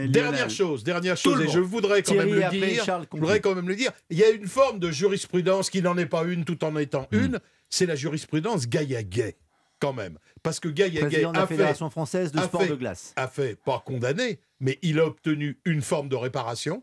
Dernière 0.42 0.57
chose, 0.57 0.85
dernière 0.85 1.16
chose, 1.16 1.40
et 1.40 1.48
je 1.48 1.59
voudrais 1.61 2.02
quand 2.02 2.12
Thierry, 2.12 2.31
même 2.33 2.50
le 2.52 2.66
dire. 2.68 2.85
Charles 2.85 3.07
Je 3.12 3.18
voudrais 3.18 3.40
quand 3.40 3.55
même 3.55 3.68
le 3.68 3.76
dire. 3.76 3.92
Il 4.11 4.18
y 4.18 4.24
a 4.24 4.31
une 4.31 4.46
forme 4.46 4.78
de 4.78 4.90
jurisprudence 4.90 5.70
qui 5.70 5.83
n'en 5.83 5.96
est 5.98 6.07
pas 6.07 6.24
une 6.24 6.44
tout 6.44 6.62
en 6.64 6.76
étant 6.76 7.09
Hmm. 7.12 7.16
une. 7.24 7.40
C'est 7.70 7.87
la 7.87 7.94
jurisprudence 7.94 8.68
Gaïa-Gay, 8.68 9.37
quand 9.78 9.92
même. 9.92 10.18
Parce 10.42 10.61
que 10.61 10.68
la 10.68 10.85
a 10.85 11.46
fait, 11.46 11.55
Fédération 11.55 11.88
française 11.90 12.33
de 12.33 12.38
a 12.38 12.42
sport 12.44 12.62
fait- 12.62 12.68
de 12.68 12.74
glace. 12.74 13.12
a 13.16 13.28
fait, 13.28 13.57
pas 13.64 13.83
condamné, 13.85 14.40
mais 14.61 14.78
il 14.83 14.98
a 14.98 15.07
obtenu 15.07 15.59
une 15.64 15.81
forme 15.83 16.09
de 16.09 16.16
réparation 16.16 16.83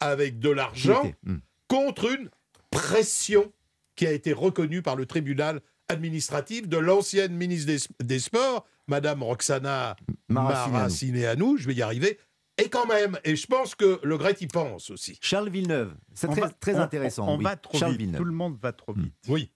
avec 0.00 0.38
de 0.38 0.50
l'argent 0.50 1.10
Hmm. 1.24 1.36
contre 1.68 2.10
une 2.12 2.28
pression 2.70 3.52
qui 3.96 4.06
a 4.06 4.12
été 4.12 4.32
reconnue 4.32 4.82
par 4.82 4.96
le 4.96 5.06
tribunal 5.06 5.60
administratif 5.88 6.68
de 6.68 6.76
l'ancienne 6.76 7.32
ministre 7.34 7.66
des, 7.72 8.04
des 8.04 8.18
Sports, 8.18 8.66
Madame 8.86 9.22
Roxana. 9.22 9.96
Maracineanu, 10.28 11.58
je 11.58 11.66
vais 11.66 11.74
y 11.74 11.82
arriver, 11.82 12.18
et 12.58 12.68
quand 12.68 12.86
même, 12.86 13.18
et 13.24 13.36
je 13.36 13.46
pense 13.46 13.74
que 13.74 14.00
le 14.02 14.18
Gret 14.18 14.36
y 14.40 14.46
pense 14.46 14.90
aussi. 14.90 15.18
Charles 15.22 15.48
Villeneuve, 15.50 15.94
c'est 16.14 16.28
très, 16.28 16.40
va- 16.40 16.50
très 16.50 16.74
on- 16.76 16.80
intéressant. 16.82 17.28
On, 17.28 17.38
oui. 17.38 17.44
va 17.44 17.56
trop 17.56 17.78
Charles 17.78 17.92
vite. 17.92 18.00
Villeneuve. 18.00 18.18
Tout 18.20 18.24
le 18.24 18.32
monde 18.32 18.58
va 18.60 18.72
trop 18.72 18.92
vite. 18.92 19.14
Oui, 19.28 19.50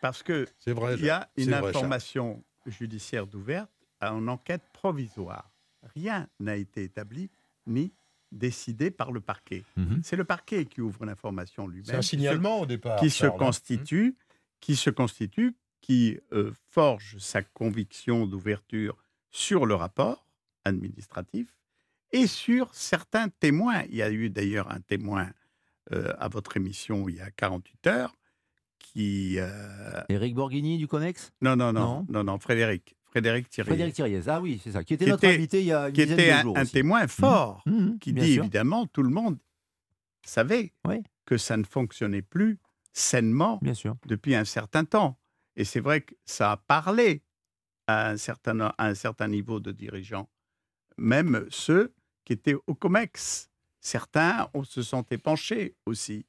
Parce 0.00 0.22
que 0.22 0.46
c'est 0.58 0.72
vrai. 0.72 0.96
il 0.98 1.04
y 1.04 1.10
a 1.10 1.30
une 1.36 1.46
vrai, 1.50 1.58
Charles. 1.60 1.68
information 1.68 2.44
judiciaire 2.66 3.26
d'ouverte 3.26 3.70
à 4.00 4.08
une 4.10 4.28
enquête 4.28 4.62
provisoire. 4.72 5.50
Rien 5.94 6.28
n'a 6.40 6.56
été 6.56 6.82
établi 6.84 7.30
ni 7.66 7.92
décidé 8.30 8.90
par 8.90 9.12
le 9.12 9.20
parquet. 9.20 9.64
Mhm. 9.76 10.00
C'est 10.02 10.16
le 10.16 10.24
parquet 10.24 10.64
qui 10.64 10.80
ouvre 10.80 11.04
l'information 11.04 11.66
lui-même. 11.68 11.84
C'est 11.86 11.96
un 11.96 12.02
signalement 12.02 12.60
au 12.60 12.66
départ. 12.66 12.98
qui 12.98 13.10
se 13.10 13.18
Charles, 13.18 13.32
hein. 13.34 13.38
constitue, 13.38 14.16
qui 14.60 14.74
se 14.76 14.90
constitue, 14.90 15.54
qui 15.80 16.18
euh, 16.32 16.52
forge 16.70 17.18
sa 17.18 17.42
conviction 17.42 18.26
d'ouverture 18.26 18.96
sur 19.30 19.66
le 19.66 19.74
rapport 19.74 20.26
administratif 20.64 21.48
et 22.12 22.26
sur 22.26 22.74
certains 22.74 23.28
témoins. 23.28 23.82
Il 23.88 23.96
y 23.96 24.02
a 24.02 24.10
eu 24.10 24.30
d'ailleurs 24.30 24.70
un 24.70 24.80
témoin 24.80 25.30
euh, 25.92 26.12
à 26.18 26.28
votre 26.28 26.56
émission 26.56 27.08
il 27.08 27.16
y 27.16 27.20
a 27.20 27.30
48 27.30 27.86
heures 27.88 28.16
qui... 28.78 29.36
euh, 29.38 30.02
Éric 30.08 30.34
Borghini 30.34 30.78
du 30.78 30.86
Conex? 30.86 31.32
Non, 31.40 31.56
non, 31.56 31.72
Non. 31.72 31.80
non, 32.00 32.06
non, 32.08 32.24
non, 32.24 32.38
Frédéric. 32.38 32.94
Frédéric 33.06 33.48
Thierry. 33.50 33.68
Frédéric 33.68 33.94
Thiriez. 33.94 34.22
Ah 34.28 34.40
oui, 34.40 34.58
c'est 34.64 34.72
ça. 34.72 34.82
Qui 34.84 34.94
était 34.94 35.04
Qui 35.04 35.10
notre 35.10 35.24
était- 35.24 35.34
invité 35.34 35.60
il 35.60 35.66
y 35.66 35.72
a 35.72 35.88
une 35.88 35.92
qui 35.94 36.00
était 36.02 36.30
un, 36.30 36.64
témoin 36.64 37.06
fort, 37.08 37.62
Mhm, 37.66 37.98
qui 37.98 38.12
bien 38.14 38.24
dit 38.24 38.34
sûr. 38.34 38.42
évidemment, 38.44 38.86
tout 38.86 39.02
le 39.02 39.10
monde 39.10 39.38
savait 40.24 40.72
Oui. 40.86 41.02
que 41.26 41.36
ça 41.36 41.56
ne 41.58 41.64
fonctionnait 41.64 42.22
plus 42.22 42.58
sainement 42.92 43.58
Bien 43.60 43.74
sûr. 43.74 43.96
depuis 44.06 44.34
un 44.34 44.44
certain 44.46 44.84
temps. 44.86 45.18
Et 45.56 45.64
c'est 45.64 45.80
vrai 45.80 46.00
que 46.00 46.14
ça 46.24 46.52
a 46.52 46.56
parlé 46.56 47.22
à 47.86 48.08
un 48.10 48.16
certain, 48.16 48.60
à 48.60 48.74
un 48.86 48.94
certain 48.94 49.28
niveau 49.28 49.60
de 49.60 49.72
dirigeants, 49.72 50.30
même 50.96 51.44
ceux 51.50 51.92
qui 52.24 52.32
étaient 52.32 52.54
au 52.66 52.74
COMEX. 52.74 53.48
Certains 53.80 54.48
on 54.54 54.64
se 54.64 54.82
sont 54.82 55.04
épanchés 55.10 55.74
aussi. 55.86 56.24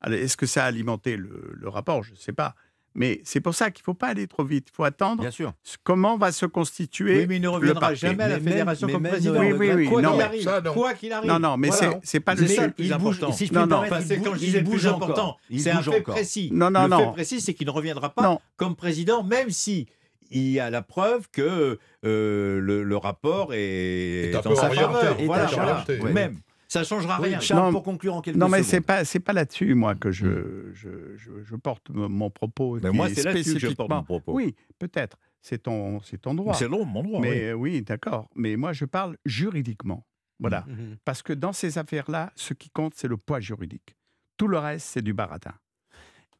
Alors, 0.00 0.18
Est-ce 0.18 0.36
que 0.36 0.46
ça 0.46 0.64
a 0.64 0.66
alimenté 0.66 1.16
le, 1.16 1.52
le 1.54 1.68
rapport? 1.68 2.02
Je 2.02 2.12
ne 2.12 2.16
sais 2.16 2.32
pas. 2.32 2.54
Mais 2.98 3.20
c'est 3.24 3.40
pour 3.40 3.54
ça 3.54 3.70
qu'il 3.70 3.82
ne 3.82 3.84
faut 3.84 3.94
pas 3.94 4.06
aller 4.08 4.26
trop 4.26 4.42
vite. 4.42 4.68
Il 4.70 4.74
faut 4.74 4.84
attendre 4.84 5.20
Bien 5.20 5.30
sûr. 5.30 5.52
comment 5.84 6.16
va 6.16 6.32
se 6.32 6.46
constituer 6.46 7.18
Oui, 7.20 7.26
mais 7.28 7.36
il 7.36 7.42
ne 7.42 7.48
reviendra 7.48 7.92
jamais 7.94 8.24
à 8.24 8.28
la 8.28 8.40
fédération 8.40 8.88
comme 8.88 9.02
président. 9.02 9.38
Oui, 9.38 9.52
oui, 9.52 9.70
oui, 9.74 9.86
Quoi 9.86 10.00
non, 10.00 10.12
qu'il 10.12 10.22
arrive. 10.22 10.42
ça, 10.44 10.60
non. 10.62 10.72
Quoi 10.72 10.94
qu'il 10.94 11.12
arrive. 11.12 11.30
Non, 11.30 11.38
non, 11.38 11.58
mais 11.58 11.68
Voilà. 11.68 12.00
c'est 12.02 12.20
pas 12.20 12.34
le 12.34 12.46
ça 12.46 12.66
le 12.68 12.72
plus 12.72 12.86
il 12.86 12.92
bouge- 12.94 13.16
important. 13.18 13.32
si 13.32 13.46
je 13.48 13.52
Non, 13.52 13.66
non. 13.66 13.76
Enfin, 13.82 14.00
c'est 14.00 14.16
il 14.16 14.22
quand 14.22 14.32
je 14.32 14.38
disais 14.38 14.58
il 14.60 14.64
le 14.64 14.70
bouge 14.70 14.80
plus 14.80 14.88
encore. 14.88 15.02
important, 15.10 15.36
Il 15.50 15.60
c'est 15.60 15.70
un 15.72 15.82
fait 15.82 16.00
encore. 16.00 16.14
précis. 16.14 16.48
Non, 16.54 16.70
non, 16.70 16.84
le 16.84 16.88
non. 16.88 16.98
fait 16.98 17.12
précis, 17.12 17.40
c'est 17.42 17.52
qu'il 17.52 17.66
ne 17.66 17.72
reviendra 17.72 18.08
pas 18.14 18.22
Non. 18.22 18.40
comme 18.56 18.74
président, 18.74 19.22
même 19.22 19.50
si 19.50 19.86
il 20.30 20.48
y 20.50 20.60
a 20.60 20.70
la 20.70 20.82
preuve 20.82 21.28
que 21.30 21.78
euh, 22.04 22.60
le, 22.60 22.82
le 22.82 22.96
rapport 22.96 23.52
est, 23.54 24.30
Est 24.32 24.42
peu 24.42 24.54
sa 24.54 24.70
faveur. 24.70 25.16
Voilà, 25.24 25.46
voilà. 25.46 25.84
oui. 25.88 26.12
Même. 26.12 26.38
Ça 26.68 26.80
ne 26.80 26.84
changera 26.84 27.20
Oui, 27.20 27.28
rien. 27.28 27.40
Charles, 27.40 27.66
Non, 27.66 27.70
pour 27.70 27.82
conclure 27.84 28.14
en 28.14 28.20
quelques 28.20 28.36
Non, 28.36 28.48
mais 28.48 28.62
c'est 28.64 28.80
pas 28.80 29.04
c'est 29.04 29.20
pas 29.20 29.32
là-dessus 29.32 29.74
moi 29.74 29.94
que 29.94 30.10
je 30.10 30.72
je, 30.72 30.88
je, 31.16 31.30
je 31.44 31.54
porte 31.56 31.90
mon 31.90 32.28
propos. 32.30 32.78
Mais 32.82 32.90
qui 32.90 32.96
moi, 32.96 33.08
est 33.08 33.14
c'est 33.14 33.22
là-dessus 33.22 33.54
que 33.54 33.58
je 33.60 33.68
porte 33.68 33.90
mon 33.90 34.02
propos. 34.02 34.32
Oui, 34.32 34.54
peut-être. 34.78 35.16
C'est 35.40 35.62
ton 35.62 36.00
c'est 36.00 36.20
ton 36.20 36.34
droit. 36.34 36.54
C'est 36.54 36.68
long, 36.68 36.84
mon 36.84 37.04
droit. 37.04 37.20
mais 37.20 37.52
oui, 37.52 37.82
d'accord. 37.82 38.28
Mais 38.34 38.56
moi, 38.56 38.72
je 38.72 38.84
parle 38.84 39.16
juridiquement. 39.24 40.04
Voilà. 40.40 40.64
Mm. 40.66 40.96
Parce 41.04 41.22
que 41.22 41.32
dans 41.32 41.52
ces 41.52 41.78
affaires-là, 41.78 42.32
ce 42.34 42.52
qui 42.52 42.68
compte, 42.70 42.94
c'est 42.96 43.08
le 43.08 43.16
poids 43.16 43.38
juridique. 43.40 43.96
Tout 44.36 44.48
le 44.48 44.58
reste, 44.58 44.86
c'est 44.88 45.02
du 45.02 45.14
baratin. 45.14 45.54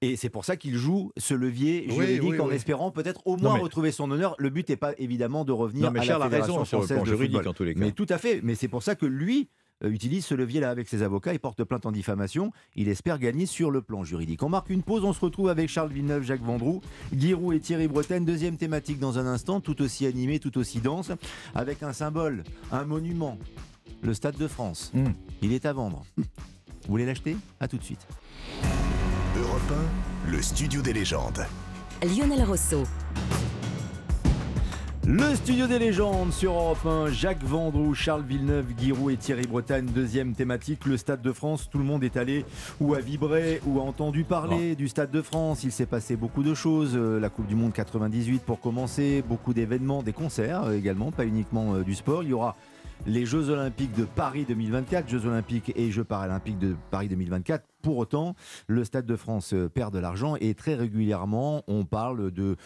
Et 0.02 0.16
c'est 0.16 0.28
pour 0.28 0.44
ça 0.44 0.56
qu'il 0.56 0.76
joue 0.76 1.11
ce 1.16 1.32
levier 1.35 1.88
juridique 1.90 2.22
oui, 2.22 2.40
en 2.40 2.48
oui. 2.48 2.54
espérant 2.54 2.90
peut-être 2.90 3.26
au 3.26 3.37
moins 3.37 3.54
mais- 3.54 3.61
retrouver 3.62 3.92
son 3.92 4.11
honneur. 4.11 4.35
Le 4.38 4.50
but 4.50 4.68
n'est 4.68 4.76
pas 4.76 4.92
évidemment 4.98 5.44
de 5.44 5.52
revenir 5.52 5.87
Non, 5.87 5.90
mais 5.90 6.00
à 6.00 6.02
Charles 6.02 6.20
la 6.30 6.37
a 6.37 6.40
raison 6.40 6.64
sur 6.64 6.80
le 6.80 6.87
plan 6.87 7.00
de 7.02 7.06
juridique, 7.06 7.37
football. 7.37 7.48
en 7.48 7.54
tous 7.54 7.64
les 7.64 7.74
cas. 7.74 7.80
Mais 7.80 7.92
tout 7.92 8.06
à 8.09 8.18
fait. 8.18 8.40
Mais 8.42 8.54
c'est 8.54 8.68
pour 8.68 8.82
ça 8.82 8.94
que 8.94 9.06
lui 9.06 9.48
euh, 9.85 9.90
utilise 9.90 10.24
ce 10.24 10.35
levier-là 10.35 10.70
avec 10.70 10.88
ses 10.88 11.02
avocats 11.02 11.35
et 11.35 11.38
porte 11.38 11.62
plainte 11.64 11.85
en 11.87 11.92
diffamation. 11.92 12.50
Il 12.76 12.88
espère 12.88 13.18
gagner 13.18 13.46
sur 13.46 13.70
le 13.70 13.82
plan 13.82 14.04
juridique. 14.04 14.42
On 14.42 14.48
marque 14.48 14.70
une 14.70 14.82
pause. 14.82 15.04
On 15.04 15.12
se 15.12 15.20
retrouve 15.20 15.48
avec 15.48 15.68
Charles 15.68 15.90
Villeneuve, 15.92 16.22
Jacques 16.22 16.42
Vendroux, 16.42 16.80
Giroud 17.16 17.54
et 17.54 17.61
Thierry 17.61 17.88
Bretagne. 17.88 18.24
Deuxième 18.24 18.56
thématique 18.56 18.98
dans 18.98 19.18
un 19.18 19.26
instant, 19.26 19.61
tout 19.61 19.80
aussi 19.82 20.06
animé, 20.06 20.38
tout 20.40 20.56
aussi 20.59 20.80
dense, 20.80 21.11
avec 21.54 21.82
un 21.82 21.92
symbole, 21.92 22.44
un 22.72 22.85
monument, 22.85 23.38
le 24.02 24.14
Stade 24.14 24.37
de 24.37 24.46
France. 24.48 24.92
Hmm. 24.94 25.12
Il 25.42 25.52
est 25.52 25.66
à 25.66 25.72
vendre. 25.72 26.04
Vous 26.16 26.24
voulez 26.88 27.04
l'acheter? 27.06 27.37
À 27.61 27.68
tout 27.68 27.76
de 27.78 27.82
suite. 27.85 28.06
Europe 29.37 29.72
1, 30.27 30.31
le 30.31 30.40
studio 30.40 30.81
des 30.81 30.94
légendes. 30.94 31.44
Lionel 32.03 32.42
Rousseau. 32.44 32.85
Le 35.07 35.35
studio 35.35 35.66
des 35.66 35.79
légendes 35.79 36.33
sur 36.33 36.53
Europe 36.53 36.87
1, 36.87 37.09
Jacques 37.09 37.42
Vendroux, 37.44 37.92
Charles 37.94 38.22
Villeneuve, 38.22 38.66
Giroud 38.79 39.12
et 39.12 39.16
Thierry 39.18 39.46
Bretagne. 39.46 39.87
Deuxième 39.87 40.35
thématique, 40.35 40.87
le 40.87 40.96
Stade 40.96 41.20
de 41.20 41.33
France. 41.33 41.68
Tout 41.70 41.77
le 41.77 41.85
monde 41.85 42.03
est 42.03 42.16
allé 42.16 42.46
ou 42.81 42.94
a 42.94 43.01
vibré 43.01 43.61
ou 43.66 43.79
a 43.79 43.83
entendu 43.83 44.25
parler 44.25 44.75
du 44.75 44.88
Stade 44.88 45.11
de 45.11 45.20
France. 45.20 45.64
Il 45.64 45.72
s'est 45.72 45.87
passé 45.87 46.16
beaucoup 46.16 46.42
de 46.42 46.55
choses. 46.55 46.92
Euh, 46.94 47.20
La 47.20 47.29
Coupe 47.29 47.46
du 47.46 47.57
Monde 47.57 47.75
98 47.75 48.42
pour 48.42 48.59
commencer, 48.59 49.22
beaucoup 49.29 49.53
d'événements, 49.53 50.03
des 50.03 50.14
concerts 50.14 50.64
euh, 50.64 50.79
également, 50.79 51.12
pas 51.12 51.27
uniquement 51.27 51.75
euh, 51.75 51.83
du 51.83 51.94
sport. 51.94 52.22
Il 52.22 52.31
y 52.31 52.33
aura 52.33 52.57
les 53.05 53.27
Jeux 53.27 53.51
Olympiques 53.51 53.94
de 53.94 54.05
Paris 54.05 54.46
2024, 54.49 55.09
Jeux 55.09 55.27
Olympiques 55.27 55.72
et 55.77 55.90
Jeux 55.90 56.05
Paralympiques 56.05 56.59
de 56.59 56.75
Paris 56.90 57.09
2024. 57.09 57.64
Pour 57.87 57.99
autant, 57.99 58.35
le 58.66 58.83
Stade 58.83 59.07
de 59.07 59.14
France 59.14 59.55
euh, 59.55 59.68
perd 59.68 59.94
de 59.94 60.01
l'argent 60.01 60.35
et 60.40 60.55
très 60.55 60.75
régulièrement, 60.75 61.62
on 61.68 61.85
parle 61.85 62.33
de 62.33 62.57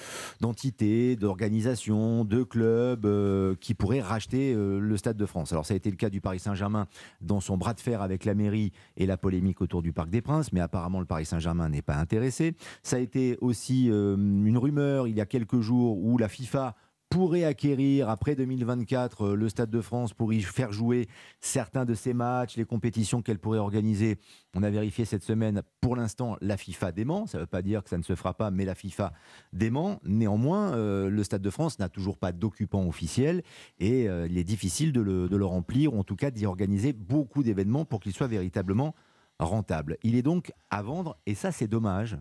d'entités, 0.41 1.15
d'organisations, 1.15 2.25
de 2.25 2.43
clubs 2.43 3.05
euh, 3.05 3.55
qui 3.61 3.75
pourraient 3.75 4.01
racheter 4.01 4.55
euh, 4.55 4.79
le 4.79 4.97
Stade 4.97 5.19
de 5.19 5.27
France. 5.27 5.53
Alors 5.53 5.67
ça 5.67 5.75
a 5.75 5.77
été 5.77 5.91
le 5.91 5.97
cas 5.97 6.09
du 6.09 6.23
Paris 6.23 6.39
Saint-Germain 6.39 6.87
dans 7.21 7.41
son 7.41 7.59
bras 7.59 7.75
de 7.75 7.81
fer 7.81 8.01
avec 8.01 8.25
la 8.25 8.35
mairie 8.35 8.73
et 8.97 9.05
la 9.05 9.19
polémique 9.19 9.61
autour 9.61 9.83
du 9.83 9.93
Parc 9.93 10.09
des 10.09 10.23
Princes, 10.23 10.55
mais 10.55 10.61
apparemment 10.61 11.01
le 11.01 11.05
Paris 11.05 11.27
Saint-Germain 11.27 11.69
n'est 11.69 11.83
pas 11.83 11.97
intéressé. 11.97 12.55
Ça 12.83 12.97
a 12.97 13.01
été 13.01 13.37
aussi 13.43 13.89
une 13.89 14.57
rumeur 14.57 15.07
il 15.07 15.15
y 15.15 15.21
a 15.21 15.27
quelques 15.27 15.61
jours 15.61 16.03
où 16.03 16.17
la 16.17 16.29
FIFA 16.29 16.77
pourrait 17.11 17.45
acquérir 17.45 18.09
après 18.09 18.37
2024 18.37 19.23
euh, 19.23 19.35
le 19.35 19.49
Stade 19.49 19.69
de 19.69 19.81
France 19.81 20.15
pour 20.15 20.33
y 20.33 20.41
faire 20.43 20.73
jouer 20.73 21.09
certains 21.41 21.85
de 21.85 21.95
ses 21.95 22.15
matchs, 22.15 22.57
les 22.57 22.65
compétitions 22.65 23.21
qu'elle 23.21 23.41
pourrait 23.41 23.59
organiser. 23.59 24.19
On 24.55 24.63
a 24.63 24.71
vérifié 24.71 25.05
cette 25.05 25.25
semaine, 25.25 25.63
pour 25.81 25.97
l'instant, 25.97 26.37
la 26.41 26.57
FIFA 26.57 26.93
dément. 26.93 27.27
Ça 27.27 27.39
ne 27.39 27.43
veut 27.43 27.49
pas 27.49 27.63
dire 27.63 27.83
que 27.83 27.91
ça 27.91 27.99
ne 27.99 28.05
se 28.05 28.15
fera 28.15 28.35
pas, 28.35 28.53
mais 28.53 28.65
la 28.65 28.77
FIFA 28.77 29.13
dément. 29.53 30.01
Néanmoins, 30.05 30.73
euh, 30.75 31.11
le 31.11 31.25
Stade 31.25 31.43
de 31.43 31.51
France 31.51 31.81
n'a 31.81 31.89
toujours 31.89 32.17
pas 32.17 32.31
d'occupant 32.31 32.87
officiel 32.87 33.43
et 33.81 34.09
euh, 34.09 34.29
il 34.31 34.39
est 34.39 34.45
difficile 34.45 34.93
de 34.93 35.01
le, 35.01 35.45
remplir, 35.45 35.95
ou 35.95 35.99
en 35.99 36.05
tout 36.05 36.17
cas 36.17 36.31
d'y 36.31 36.47
organiser 36.47 36.93
beaucoup 36.93 37.43
d'événements 37.43 37.85
pour 37.85 37.99
qu'il 37.99 38.13
soit 38.13 38.29
véritablement 38.29 38.95
rentable. 39.41 39.97
Il 40.05 40.15
est 40.15 40.23
donc 40.23 40.53
à 40.71 40.83
vendre 40.83 41.19
et 41.27 41.35
ça 41.35 41.51
c'est 41.51 41.67
dommage. 41.67 42.17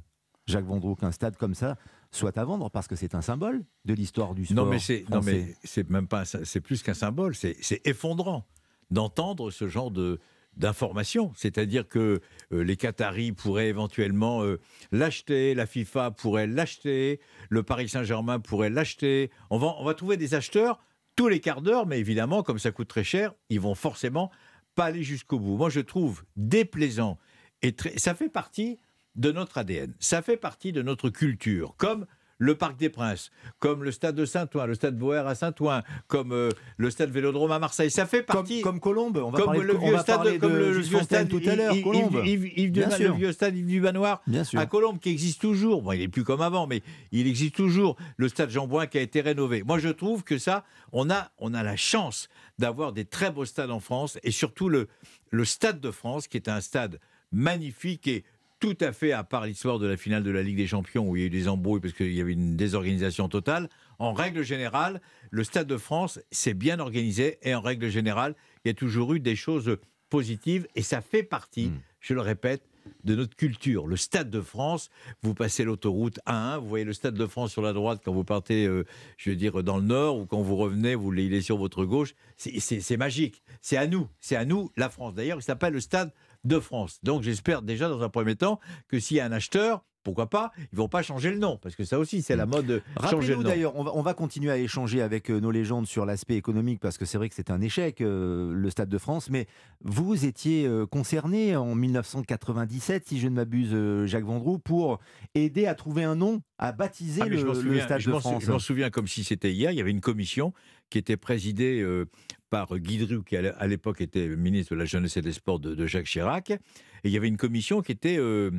Jacques 0.48 0.66
Vendroux, 0.66 0.96
qu'un 0.96 1.12
stade 1.12 1.38
comme 1.38 1.54
ça 1.54 1.78
soit 2.12 2.38
à 2.38 2.44
vendre 2.44 2.70
parce 2.70 2.88
que 2.88 2.96
c'est 2.96 3.16
un 3.16 3.22
symbole 3.22 3.64
de 3.86 3.94
l'histoire 3.94 4.34
du 4.34 4.46
sport. 4.46 4.66
Non, 4.66 4.72
mais 4.72 4.80
c'est 4.80 5.02
non, 5.10 5.22
français. 5.22 5.46
mais 5.48 5.56
c'est 5.64 5.90
même 5.90 6.08
pas 6.08 6.26
c'est 6.26 6.62
plus 6.62 6.82
qu'un 6.84 6.94
symbole, 6.94 7.36
c'est 7.36 7.56
c'est 7.62 7.86
effondrant 7.86 8.46
d'entendre 8.92 9.52
ce 9.52 9.68
genre 9.68 9.92
de 9.92 10.20
d'informations. 10.58 11.32
C'est-à-dire 11.36 11.88
que 11.88 12.22
euh, 12.52 12.64
les 12.64 12.76
Qataris 12.76 13.32
pourraient 13.32 13.70
éventuellement 13.70 14.44
euh, 14.44 14.60
l'acheter, 14.92 15.54
la 15.54 15.66
FIFA 15.66 16.12
pourrait 16.12 16.48
l'acheter, 16.48 17.20
le 17.50 17.64
Paris 17.64 17.88
Saint-Germain 17.88 18.40
pourrait 18.40 18.72
l'acheter. 18.72 19.30
On 19.52 19.58
va 19.58 19.76
on 19.80 19.86
va 19.86 19.94
trouver 19.94 20.18
des 20.18 20.34
acheteurs 20.34 20.80
tous 21.16 21.28
les 21.28 21.40
quarts 21.40 21.62
d'heure, 21.62 21.86
mais 21.86 22.00
évidemment, 22.00 22.44
comme 22.44 22.60
ça 22.60 22.72
coûte 22.72 22.88
très 22.88 23.04
cher, 23.04 23.34
ils 23.50 23.60
vont 23.60 23.76
forcément 23.76 24.32
pas 24.76 24.86
aller 24.86 25.04
jusqu'au 25.04 25.38
bout. 25.40 25.58
Moi, 25.58 25.70
je 25.70 25.82
trouve 25.82 26.24
déplaisant 26.36 27.18
et 27.62 27.74
très, 27.74 27.98
ça 27.98 28.16
fait 28.16 28.30
partie 28.30 28.80
de 29.20 29.32
notre 29.32 29.60
ADN, 29.60 29.94
ça 30.00 30.22
fait 30.24 30.38
partie 30.38 30.72
de 30.72 30.82
notre 30.82 31.10
culture, 31.10 31.76
comme 31.78 32.08
le 32.42 32.56
Parc 32.56 32.78
des 32.80 32.88
Princes, 32.88 33.32
comme 33.60 33.84
le 33.84 33.92
stade 33.92 34.16
de 34.16 34.24
Saint-Ouen, 34.24 34.66
le 34.66 34.74
stade 34.74 34.98
Boer 34.98 35.28
à 35.28 35.36
Saint-Ouen, 35.36 35.84
comme 36.08 36.32
euh, 36.32 36.50
le 36.78 36.90
stade 36.90 37.10
Vélodrome 37.12 37.52
à 37.52 37.60
Marseille. 37.60 37.92
Ça 37.92 38.06
fait 38.06 38.26
Comme, 38.26 38.38
partie. 38.38 38.62
comme 38.62 38.80
Colombe, 38.80 39.18
on 39.18 39.30
va 39.30 39.40
comme 39.40 39.46
parler 39.48 39.60
de- 39.60 39.66
le 39.66 39.78
vieux 39.78 39.98
stade, 39.98 40.16
parler 40.16 40.40
comme 40.40 40.54
de 40.54 40.58
le, 40.58 40.72
vieux 40.80 41.02
stade 41.02 41.28
tout 41.28 41.42
à 41.46 41.56
l'heure, 41.58 41.76
Colombe. 41.84 42.22
Yves- 42.24 42.46
Yves- 42.46 42.54
Yves 42.56 42.72
Bien 42.72 42.88
du- 42.88 42.96
sûr. 42.96 43.12
le 43.12 43.18
vieux 43.18 43.32
stade 43.34 43.58
Yves 43.58 43.66
du 43.66 43.82
Manoir 43.82 44.24
à 44.56 44.66
Colombe 44.68 45.00
qui 45.00 45.10
existe 45.10 45.42
toujours. 45.42 45.82
Bon, 45.82 45.92
il 45.92 46.00
est 46.02 46.08
plus 46.08 46.24
comme 46.24 46.40
avant, 46.42 46.66
mais 46.66 46.82
il 47.12 47.28
existe 47.28 47.56
toujours. 47.56 47.98
Le 48.16 48.30
stade 48.30 48.52
Jean 48.52 48.68
Bouin 48.68 48.88
qui 48.88 48.98
a 48.98 49.02
été 49.02 49.20
rénové. 49.20 49.64
Moi, 49.64 49.78
je 49.80 49.90
trouve 49.90 50.24
que 50.24 50.38
ça, 50.38 50.64
on 50.94 51.10
a, 51.10 51.32
on 51.40 51.54
a 51.54 51.62
la 51.62 51.76
chance 51.76 52.30
d'avoir 52.58 52.94
des 52.94 53.04
très 53.04 53.32
beaux 53.32 53.44
stades 53.44 53.70
en 53.72 53.82
France 53.82 54.18
et 54.24 54.32
surtout 54.32 54.70
le, 54.70 54.88
le 55.32 55.44
stade 55.44 55.82
de 55.82 55.92
France 55.92 56.30
qui 56.30 56.38
est 56.38 56.48
un 56.48 56.62
stade 56.62 57.02
magnifique 57.34 58.08
et 58.08 58.24
tout 58.60 58.78
à 58.82 58.92
fait 58.92 59.12
à 59.12 59.24
part 59.24 59.46
l'histoire 59.46 59.80
de 59.80 59.88
la 59.88 59.98
finale 59.98 60.24
de 60.24 60.32
la 60.32 60.44
Ligue 60.44 60.58
des 60.58 60.68
Champions 60.68 61.08
où 61.08 61.16
il 61.16 61.22
y 61.22 61.24
a 61.24 61.28
eu 61.28 61.30
des 61.30 61.48
embrouilles 61.48 61.80
parce 61.80 61.94
qu'il 61.94 62.14
y 62.14 62.22
avait 62.22 62.34
une 62.34 62.56
désorganisation 62.56 63.30
totale. 63.30 63.70
En 64.00 64.14
règle 64.14 64.44
générale, 64.44 65.02
le 65.32 65.44
Stade 65.44 65.68
de 65.68 65.78
France, 65.78 66.20
c'est 66.32 66.54
bien 66.54 66.80
organisé 66.80 67.40
et 67.42 67.56
en 67.56 67.62
règle 67.62 67.90
générale, 67.90 68.36
il 68.64 68.70
y 68.70 68.72
a 68.72 68.74
toujours 68.74 69.14
eu 69.14 69.20
des 69.20 69.36
choses 69.36 69.78
positives 70.10 70.68
et 70.76 70.82
ça 70.82 71.02
fait 71.02 71.24
partie, 71.24 71.72
je 72.00 72.14
le 72.14 72.22
répète, 72.22 72.64
de 73.04 73.16
notre 73.16 73.36
culture. 73.36 73.88
Le 73.88 73.96
Stade 73.96 74.30
de 74.30 74.42
France, 74.42 74.90
vous 75.22 75.34
passez 75.34 75.64
l'autoroute 75.64 76.20
A1, 76.26 76.60
vous 76.60 76.68
voyez 76.68 76.86
le 76.86 76.94
Stade 76.94 77.14
de 77.14 77.28
France 77.28 77.52
sur 77.52 77.62
la 77.62 77.72
droite 77.72 78.02
quand 78.04 78.12
vous 78.12 78.24
partez, 78.24 78.66
euh, 78.66 78.86
je 79.18 79.30
veux 79.30 79.36
dire, 79.36 79.64
dans 79.64 79.78
le 79.78 79.84
nord 79.84 80.18
ou 80.18 80.26
quand 80.26 80.42
vous 80.42 80.56
revenez, 80.56 80.96
vous 80.96 81.14
il 81.14 81.34
est 81.34 81.42
sur 81.42 81.58
votre 81.58 81.86
gauche. 81.86 82.16
C'est 82.38 82.98
magique. 82.98 83.44
C'est 83.62 83.78
à 83.78 83.88
nous. 83.88 84.08
C'est 84.20 84.36
à 84.36 84.46
nous, 84.46 84.72
la 84.76 84.90
France. 84.90 85.14
D'ailleurs, 85.14 85.40
il 85.40 85.44
s'appelle 85.44 85.74
le 85.74 85.82
Stade 85.82 86.12
de 86.44 86.60
France. 86.60 87.00
Donc 87.04 87.24
j'espère 87.24 87.62
déjà 87.62 87.90
dans 87.90 88.02
un 88.02 88.10
premier 88.10 88.36
temps 88.36 88.60
que 88.88 89.00
s'il 89.00 89.18
y 89.18 89.20
a 89.20 89.26
un 89.26 89.32
acheteur, 89.32 89.84
pourquoi 90.04 90.30
pas, 90.30 90.52
ils 90.72 90.78
vont 90.78 90.88
pas 90.88 91.02
changer 91.02 91.30
le 91.30 91.38
nom 91.38 91.58
parce 91.58 91.76
que 91.76 91.84
ça 91.84 92.00
aussi 92.00 92.22
c'est 92.22 92.36
la 92.36 92.46
mode 92.46 92.66
de 92.66 92.82
changer 93.10 93.36
le 93.36 93.44
nom. 93.44 93.50
d'ailleurs, 93.50 93.76
on 93.76 93.84
va, 93.84 93.92
on 93.94 94.02
va 94.02 94.14
continuer 94.14 94.52
à 94.52 94.58
échanger 94.58 95.02
avec 95.02 95.30
euh, 95.30 95.40
nos 95.40 95.52
légendes 95.52 95.88
sur 95.88 96.06
l'aspect 96.06 96.36
économique 96.36 96.80
parce 96.80 96.98
que 96.98 97.06
c'est 97.06 97.18
vrai 97.18 97.30
que 97.30 97.36
c'est 97.36 97.52
un 97.52 97.62
échec, 97.62 98.02
euh, 98.02 98.54
le 98.54 98.70
Stade 98.70 98.90
de 98.90 98.98
France. 98.98 99.30
Mais 99.30 99.48
vous 99.82 100.26
étiez 100.26 100.66
euh, 100.66 100.86
concerné 100.86 101.56
en 101.56 101.76
1997, 101.76 103.08
si 103.08 103.20
je 103.20 103.28
ne 103.28 103.36
m'abuse, 103.36 103.72
euh, 103.74 104.06
Jacques 104.06 104.26
Vendroux, 104.26 104.58
pour 104.58 105.00
aider 105.36 105.68
à 105.68 105.76
trouver 105.76 106.04
un 106.06 106.16
nom, 106.16 106.42
à 106.58 106.72
baptiser 106.72 107.22
Ah, 107.24 107.28
le, 107.28 107.38
Stade 107.82 108.02
de 108.02 108.12
France. 108.20 108.44
je 108.44 108.52
m'en 108.52 108.60
souviens 108.60 108.90
comme 108.90 109.08
si 109.08 109.24
c'était 109.24 109.52
hier. 109.52 109.72
Il 109.72 109.78
y 109.78 109.82
avait 109.82 109.92
une 109.92 110.02
commission 110.02 110.54
qui 110.90 110.98
était 110.98 111.18
présidée 111.18 111.82
euh, 111.82 112.06
par 112.50 112.78
Guy 112.78 112.98
Driou, 112.98 113.24
qui 113.24 113.38
à 113.38 113.42
l'é- 113.42 113.54
à 113.58 113.68
l'époque 113.68 114.02
était 114.02 114.28
ministre 114.28 114.74
de 114.74 114.80
la 114.80 114.86
Jeunesse 114.86 115.18
et 115.18 115.22
des 115.22 115.34
Sports 115.34 115.60
de, 115.60 115.76
de 115.76 115.86
Jacques 115.88 116.06
Chirac. 116.08 116.50
Et 116.52 116.60
il 117.06 117.12
y 117.12 117.18
avait 117.18 117.28
une 117.28 117.38
commission 117.38 117.82
qui 117.82 117.92
était, 117.92 118.18
euh, 118.18 118.52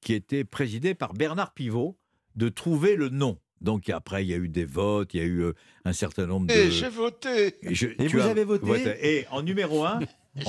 qui 0.00 0.14
était 0.14 0.44
présidée 0.44 0.94
par 0.94 1.12
Bernard 1.14 1.52
Pivot 1.54 1.96
de 2.36 2.48
trouver 2.48 2.96
le 2.96 3.08
nom. 3.10 3.38
Donc 3.60 3.88
après, 3.90 4.24
il 4.24 4.28
y 4.30 4.34
a 4.34 4.36
eu 4.36 4.48
des 4.48 4.64
votes, 4.64 5.14
il 5.14 5.20
y 5.20 5.22
a 5.22 5.26
eu 5.26 5.40
euh, 5.42 5.52
un 5.84 5.92
certain 5.92 6.26
nombre 6.26 6.46
de... 6.48 6.52
Et 6.52 6.70
j'ai 6.70 6.88
voté. 6.88 7.54
Et 7.62 7.74
je- 7.74 7.86
Et 7.88 8.06
tu 8.08 8.16
vous 8.16 8.22
as 8.22 8.30
avez 8.30 8.44
voté 8.44 8.96
Et 9.02 9.26
en 9.30 9.42
numéro 9.42 9.84
un, 9.84 10.00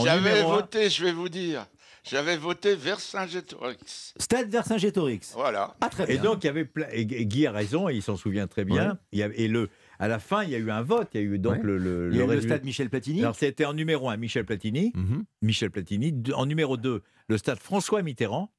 J'avais 0.03 0.39
un- 0.41 0.43
voté, 0.47 0.89
je 0.89 1.03
vais 1.05 1.11
vous 1.13 1.29
dire. 1.29 1.65
J'avais 2.03 2.37
voté 2.37 2.75
Vercingétorix. 2.75 4.13
Stade 4.17 4.49
Vercingétorix. 4.49 5.31
Voilà. 5.33 5.75
Ah, 5.81 5.89
très 5.89 6.05
bien. 6.05 6.15
Et 6.15 6.17
donc, 6.19 6.43
il 6.43 6.47
y 6.47 6.49
avait 6.49 6.65
plein- 6.65 6.87
et 6.91 7.05
Guy 7.05 7.47
a 7.47 7.51
raison, 7.51 7.89
et 7.89 7.95
il 7.95 8.01
s'en 8.01 8.15
souvient 8.17 8.47
très 8.47 8.63
bien. 8.65 8.89
Ouais. 8.91 8.97
Il 9.11 9.19
y 9.19 9.23
avait- 9.23 9.39
et 9.41 9.47
le, 9.47 9.69
à 9.99 10.07
la 10.07 10.19
fin, 10.19 10.43
il 10.43 10.49
y 10.49 10.55
a 10.55 10.57
eu 10.57 10.71
un 10.71 10.81
vote. 10.81 11.09
Il 11.13 11.21
y 11.21 11.23
a 11.23 11.25
eu 11.27 11.39
donc 11.39 11.53
Ouais. 11.57 11.63
le, 11.63 11.77
le, 11.77 12.09
Il 12.11 12.17
y 12.17 12.21
a 12.21 12.23
eu 12.23 12.27
le 12.27 12.33
résultat- 12.33 12.55
Stade 12.55 12.65
Michel 12.65 12.89
Platini. 12.89 13.21
Alors, 13.21 13.35
c'était 13.35 13.65
en 13.65 13.73
numéro 13.73 14.09
1, 14.09 14.17
Michel 14.17 14.45
Platini. 14.45 14.91
Mhm. 14.95 15.23
Michel 15.41 15.71
Platini. 15.71 16.13
En 16.33 16.45
numéro 16.45 16.77
2, 16.77 17.01
le 17.27 17.37
stade 17.37 17.59
François 17.59 18.01
Mitterrand. 18.01 18.51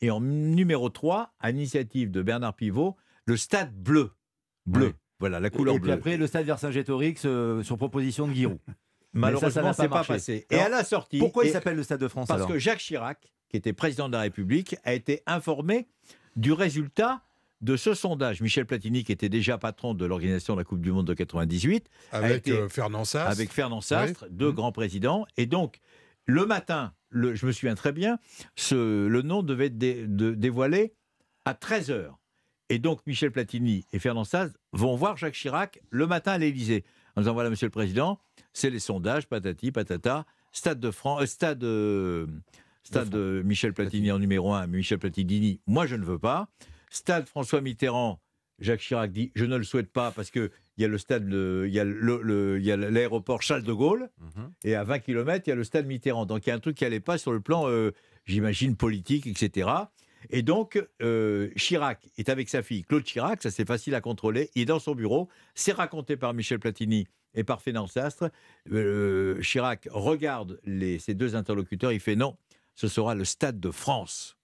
Et 0.00 0.10
en 0.10 0.20
numéro 0.20 0.88
3, 0.90 1.34
à 1.40 1.50
l'initiative 1.50 2.10
de 2.10 2.22
Bernard 2.22 2.54
Pivot, 2.54 2.96
le 3.24 3.36
stade 3.36 3.74
bleu. 3.74 4.12
Bleu. 4.66 4.86
Ouais. 4.86 4.94
Voilà, 5.20 5.40
la 5.40 5.50
couleur 5.50 5.74
Et 5.74 5.78
puis 5.78 5.84
bleue. 5.86 5.92
après, 5.94 6.16
le 6.16 6.28
Stade 6.28 6.46
Vercingétorix 6.46 7.22
euh, 7.24 7.64
sur 7.64 7.76
proposition 7.76 8.28
de 8.28 8.34
Giroud. 8.34 8.58
Malheureusement, 9.12 9.72
ça 9.72 9.82
n'a 9.82 9.88
pas 9.88 10.00
pas, 10.00 10.04
passé. 10.04 10.46
Et 10.50 10.54
Alors, 10.54 10.66
à 10.66 10.68
la 10.68 10.84
sortie. 10.84 11.18
Pourquoi 11.18 11.44
il 11.44 11.50
s'appelle 11.50 11.74
le 11.76 11.82
Stade 11.82 12.00
de 12.00 12.06
France 12.06 12.28
Parce 12.28 12.38
alors 12.38 12.48
que 12.52 12.58
Jacques 12.58 12.78
Chirac, 12.78 13.32
qui 13.48 13.56
était 13.56 13.72
président 13.72 14.06
de 14.08 14.12
la 14.12 14.20
République, 14.20 14.76
a 14.84 14.94
été 14.94 15.22
informé 15.26 15.88
du 16.36 16.52
résultat 16.52 17.22
de 17.60 17.76
ce 17.76 17.94
sondage. 17.94 18.40
Michel 18.40 18.66
Platini, 18.66 19.04
qui 19.04 19.12
était 19.12 19.28
déjà 19.28 19.58
patron 19.58 19.94
de 19.94 20.04
l'organisation 20.06 20.54
de 20.54 20.60
la 20.60 20.64
Coupe 20.64 20.80
du 20.80 20.92
Monde 20.92 21.06
de 21.06 21.14
98, 21.14 21.88
a 22.12 22.18
Avec 22.18 22.38
été- 22.48 22.52
euh, 22.52 22.68
Fernand 22.68 23.04
Sass. 23.04 23.30
avec 23.30 23.52
Fernand 23.52 23.80
Sastre, 23.80 24.26
deux 24.30 24.48
Mhm. 24.50 24.54
grands 24.54 24.72
présidents. 24.72 25.26
Et 25.36 25.46
donc, 25.46 25.78
le 26.26 26.46
matin, 26.46 26.92
le- 27.10 27.34
je 27.34 27.46
me 27.46 27.52
souviens 27.52 27.74
très 27.74 27.92
bien, 27.92 28.18
ce, 28.56 29.06
le 29.06 29.22
nom 29.22 29.42
devait 29.42 29.66
être 29.66 29.78
dé- 29.78 30.06
de- 30.06 30.34
dévoilé 30.34 30.94
à 31.44 31.54
13h. 31.54 32.16
Et 32.70 32.78
donc, 32.78 33.00
Michel 33.06 33.30
Platini 33.32 33.86
et 33.92 33.98
Fernand 33.98 34.24
Saz 34.24 34.52
vont 34.72 34.94
voir 34.94 35.16
Jacques 35.16 35.34
Chirac 35.34 35.80
le 35.90 36.06
matin 36.06 36.32
à 36.32 36.38
l'Élysée 36.38 36.84
en 37.16 37.22
disant 37.22 37.32
voilà, 37.32 37.48
monsieur 37.50 37.66
le 37.66 37.70
président, 37.72 38.18
c'est 38.52 38.70
les 38.70 38.78
sondages, 38.78 39.26
patati, 39.26 39.72
patata, 39.72 40.26
Stade 40.52 40.78
de 40.80 40.90
France, 40.90 41.22
euh, 41.22 41.26
Stade, 41.26 41.64
euh, 41.64 42.26
Stade 42.82 43.08
de 43.10 43.42
Michel 43.44 43.72
Platini 43.72 44.12
en 44.12 44.18
numéro 44.18 44.52
1, 44.54 44.66
Michel 44.66 44.98
Platini, 44.98 45.60
moi 45.66 45.86
je 45.86 45.96
ne 45.96 46.04
veux 46.04 46.18
pas. 46.18 46.48
Stade 46.90 47.26
François 47.28 47.60
Mitterrand, 47.60 48.20
Jacques 48.60 48.80
Chirac 48.80 49.12
dit 49.12 49.30
je 49.34 49.44
ne 49.44 49.56
le 49.56 49.64
souhaite 49.64 49.90
pas 49.92 50.10
parce 50.10 50.30
que 50.30 50.50
il 50.76 50.82
y 50.82 50.84
a 50.84 50.88
le 50.88 50.98
stade, 50.98 51.28
il 51.28 51.72
y 51.72 51.80
a 51.80 52.76
l'aéroport 52.76 53.42
Charles 53.42 53.62
de 53.64 53.72
Gaulle 53.72 54.08
Mhm. 54.20 54.52
et 54.64 54.74
à 54.76 54.84
20 54.84 55.00
km 55.00 55.44
il 55.46 55.50
y 55.50 55.52
a 55.52 55.56
le 55.56 55.64
stade 55.64 55.86
Mitterrand. 55.86 56.24
Donc 56.26 56.46
il 56.46 56.50
y 56.50 56.52
a 56.52 56.54
un 56.56 56.60
truc 56.60 56.76
qui 56.76 56.84
n'allait 56.84 57.00
pas 57.00 57.18
sur 57.18 57.32
le 57.32 57.40
plan, 57.40 57.68
euh, 57.68 57.92
j'imagine 58.26 58.76
politique, 58.76 59.26
etc. 59.26 59.68
Et 60.30 60.42
donc 60.42 60.84
euh, 61.02 61.50
Chirac 61.56 62.08
est 62.16 62.28
avec 62.28 62.48
sa 62.48 62.62
fille 62.62 62.82
Claude 62.84 63.04
Chirac, 63.04 63.42
ça 63.42 63.50
c'est 63.50 63.66
facile 63.66 63.94
à 63.94 64.00
contrôler. 64.00 64.50
Il 64.54 64.62
est 64.62 64.66
dans 64.66 64.78
son 64.80 64.94
bureau, 64.94 65.28
c'est 65.54 65.72
raconté 65.72 66.16
par 66.16 66.32
Michel 66.34 66.58
Platini 66.60 67.06
et 67.34 67.44
par 67.44 67.60
Fénance 67.62 67.96
Astre. 67.96 68.30
Euh, 68.72 69.40
Chirac 69.42 69.88
regarde 69.90 70.60
les, 70.64 70.98
ses 70.98 71.14
deux 71.14 71.34
interlocuteurs, 71.36 71.92
il 71.92 72.00
fait 72.00 72.16
non, 72.16 72.36
ce 72.74 72.88
sera 72.88 73.14
le 73.14 73.24
stade 73.24 73.58
de 73.60 73.70
France. 73.70 74.36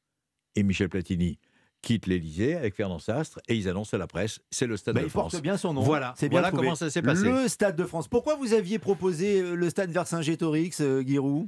Et 0.56 0.62
Michel 0.62 0.88
Platini 0.88 1.38
quitte 1.84 2.06
l'Élysée 2.06 2.54
avec 2.56 2.74
Fernand 2.74 2.98
Sastre 2.98 3.38
et 3.48 3.54
ils 3.54 3.68
annoncent 3.68 3.94
à 3.94 3.98
la 3.98 4.06
presse 4.06 4.40
c'est 4.50 4.66
le 4.66 4.76
stade 4.76 4.94
Bah, 4.94 5.00
de 5.02 5.06
il 5.06 5.10
France. 5.10 5.32
porte 5.32 5.42
bien 5.42 5.56
son 5.56 5.74
nom. 5.74 5.82
Voilà, 5.82 6.14
c'est 6.16 6.28
bien 6.28 6.40
voilà 6.40 6.56
comment 6.56 6.74
ça 6.74 6.90
s'est 6.90 7.02
passé. 7.02 7.22
Le 7.24 7.46
Stade 7.48 7.76
de 7.76 7.84
France. 7.84 8.08
Pourquoi 8.08 8.36
vous 8.36 8.52
aviez 8.54 8.78
proposé 8.78 9.40
euh, 9.40 9.54
le 9.54 9.70
Stade 9.70 9.90
Vercingétorix, 9.90 10.80
euh, 10.80 11.02
Giroud? 11.06 11.46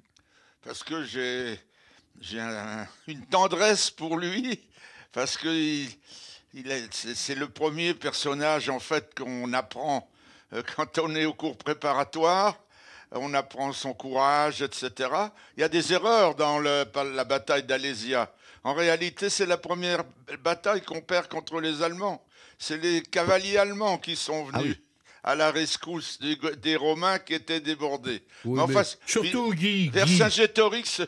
Parce 0.63 0.83
que 0.85 1.05
j'ai 1.05 1.59
j'ai 2.21 2.41
un- 2.41 2.87
une 3.09 3.25
tendresse 3.27 3.91
pour 3.91 4.17
lui, 4.19 4.61
parce 5.13 5.37
que 5.37 5.49
il, 5.49 5.89
il 6.55 6.71
est- 6.71 6.89
c'est 7.15 7.35
le 7.35 7.49
premier 7.49 7.95
personnage 7.95 8.69
en 8.69 8.79
fait 8.79 9.13
qu'on 9.17 9.53
apprend 9.53 10.09
euh, 10.53 10.63
quand 10.77 10.99
on 10.99 11.15
est 11.15 11.25
au 11.25 11.35
cours 11.35 11.57
préparatoire. 11.57 12.59
On 13.13 13.35
apprend 13.35 13.73
son 13.73 13.95
courage, 13.95 14.63
etc. 14.63 14.91
Il 15.57 15.61
y 15.61 15.63
a 15.63 15.69
des 15.69 15.93
erreurs 15.93 16.35
dans 16.35 16.59
le- 16.59 16.85
la 17.15 17.25
bataille 17.25 17.63
d'Alésia. 17.63 18.33
En 18.67 18.75
réalité, 18.75 19.31
c'est 19.31 19.47
la 19.47 19.59
première 19.59 20.03
bataille 20.43 20.83
qu'on 20.83 21.01
perd 21.01 21.29
contre 21.29 21.61
les 21.61 21.85
Allemands. 21.85 22.21
C'est 22.59 22.79
les 22.79 23.01
cavaliers 23.01 23.59
allemands 23.59 23.97
qui 23.97 24.17
sont 24.17 24.49
Ah 24.53 24.59
venus 24.59 24.77
à 25.27 25.35
la 25.35 25.51
rescousse 25.51 26.19
des, 26.21 26.39
des 26.63 26.77
Romains 26.77 27.19
qui 27.19 27.35
étaient 27.35 27.61
débordés. 27.61 28.23
Oui, 28.45 28.55
Mais 28.57 28.61
enfin, 28.63 28.83
surtout, 29.07 29.53
Guy. 29.53 29.89
Vercingétorix, 29.91 31.03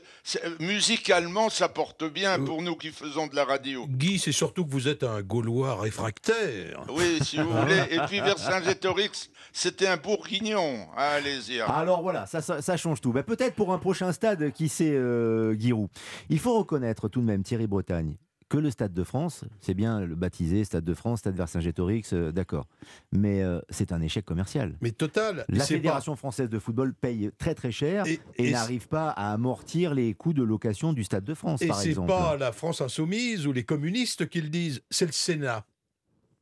musicalement, 0.60 1.48
ça 1.50 1.68
porte 1.68 2.04
bien 2.04 2.38
pour 2.40 2.60
nous 2.62 2.74
qui 2.76 2.88
faisons 2.90 3.26
de 3.28 3.36
la 3.36 3.44
radio. 3.44 3.86
Guy, 3.88 4.18
c'est 4.18 4.32
surtout 4.32 4.64
que 4.66 4.70
vous 4.70 4.88
êtes 4.88 5.04
un 5.04 5.22
Gaulois 5.22 5.80
réfractaire. 5.80 6.82
Oui, 6.90 7.18
si 7.22 7.36
vous 7.38 7.50
voulez. 7.62 7.80
Et 7.90 7.98
puis 8.08 8.20
Vercingétorix, 8.20 9.30
c'était 9.52 9.86
un 9.86 9.96
bourguignon 9.96 10.88
à 10.96 11.10
Alésia. 11.10 11.66
Alors 11.66 12.02
voilà, 12.02 12.26
ça, 12.26 12.40
ça- 12.42 12.60
ça 12.60 12.76
change 12.76 13.00
tout. 13.00 13.12
Bah, 13.12 13.22
Peut-être 13.22 13.54
pour 13.54 13.72
un 13.72 13.78
prochain 13.78 14.12
stade, 14.12 14.52
qui 14.52 14.68
sait, 14.68 14.90
euh, 14.90 15.56
Giroud? 15.58 15.88
Il 16.28 16.38
faut 16.38 16.58
reconnaître 16.58 17.08
tout 17.08 17.20
de 17.20 17.26
même, 17.26 17.42
Thierry 17.44 17.66
Bretagne, 17.66 18.16
que 18.48 18.56
le 18.56 18.70
Stade 18.70 18.92
de 18.94 19.04
France, 19.04 19.44
c'est 19.60 19.74
bien 19.74 20.00
le 20.00 20.14
baptisé 20.14 20.64
Stade 20.64 20.84
de 20.84 20.94
France, 20.94 21.20
Stade 21.20 21.36
Vercingétorix, 21.36 22.12
euh, 22.12 22.32
d'accord. 22.32 22.66
Mais 23.12 23.42
euh, 23.42 23.60
c'est 23.70 23.92
un 23.92 24.00
échec 24.00 24.24
commercial. 24.24 24.76
Mais 24.80 24.90
total. 24.92 25.44
La 25.48 25.64
c'est 25.64 25.74
Fédération 25.74 26.16
française 26.16 26.48
de 26.48 26.58
football 26.58 26.94
paye 26.94 27.30
très 27.38 27.54
très 27.54 27.70
cher 27.70 28.06
et, 28.06 28.20
et 28.36 28.50
n'arrive 28.50 28.88
pas 28.88 29.10
à 29.10 29.32
amortir 29.32 29.94
les 29.94 30.14
coûts 30.14 30.32
de 30.32 30.42
location 30.42 30.92
du 30.92 31.04
Stade 31.04 31.24
de 31.24 31.34
France, 31.34 31.62
Et 31.62 31.66
par 31.68 31.76
c'est 31.80 31.90
exemple. 31.90 32.08
pas 32.08 32.36
la 32.36 32.52
France 32.52 32.80
insoumise 32.80 33.46
ou 33.46 33.52
les 33.52 33.64
communistes 33.64 34.28
qui 34.28 34.40
le 34.40 34.48
disent, 34.48 34.80
c'est 34.90 35.06
le 35.06 35.12
Sénat. 35.12 35.64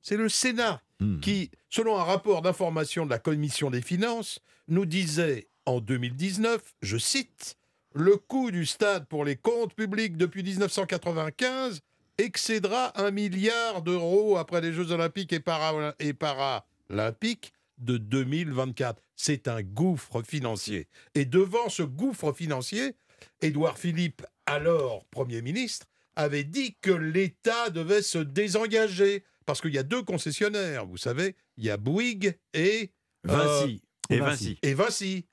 C'est 0.02 0.16
le 0.16 0.28
Sénat 0.28 0.80
Hmm. 0.98 1.20
qui, 1.20 1.50
selon 1.68 1.98
un 1.98 2.04
rapport 2.04 2.40
d'information 2.40 3.04
de 3.04 3.10
la 3.10 3.18
Commission 3.18 3.68
des 3.70 3.82
finances, 3.82 4.40
nous 4.66 4.86
disait 4.86 5.46
en 5.66 5.80
2019, 5.80 6.74
je 6.80 6.96
cite, 6.96 7.58
le 7.94 8.16
coût 8.16 8.50
du 8.50 8.64
stade 8.64 9.04
pour 9.06 9.22
les 9.26 9.36
comptes 9.36 9.74
publics 9.74 10.16
depuis 10.16 10.42
1995 10.42 11.80
excédera 12.18 12.98
un 13.00 13.10
milliard 13.10 13.82
d'euros 13.82 14.36
après 14.36 14.60
les 14.60 14.72
Jeux 14.72 14.90
olympiques 14.92 15.32
et, 15.32 15.40
para- 15.40 15.94
et 15.98 16.12
paralympiques 16.12 17.52
de 17.78 17.98
2024. 17.98 19.02
C'est 19.16 19.48
un 19.48 19.62
gouffre 19.62 20.22
financier. 20.22 20.88
Et 21.14 21.24
devant 21.24 21.68
ce 21.68 21.82
gouffre 21.82 22.32
financier, 22.32 22.94
Édouard 23.42 23.78
Philippe, 23.78 24.24
alors 24.46 25.04
Premier 25.06 25.42
ministre, 25.42 25.86
avait 26.14 26.44
dit 26.44 26.76
que 26.80 26.90
l'État 26.90 27.70
devait 27.70 28.02
se 28.02 28.18
désengager. 28.18 29.24
Parce 29.44 29.60
qu'il 29.60 29.74
y 29.74 29.78
a 29.78 29.82
deux 29.84 30.02
concessionnaires, 30.02 30.86
vous 30.86 30.96
savez, 30.96 31.36
il 31.56 31.64
y 31.64 31.70
a 31.70 31.76
Bouygues 31.76 32.36
et... 32.52 32.90
Vinci. 33.22 33.82
Et 34.10 34.18
Vinci. 34.18 34.58
Et 34.62 34.74
Vinci. 34.74 35.26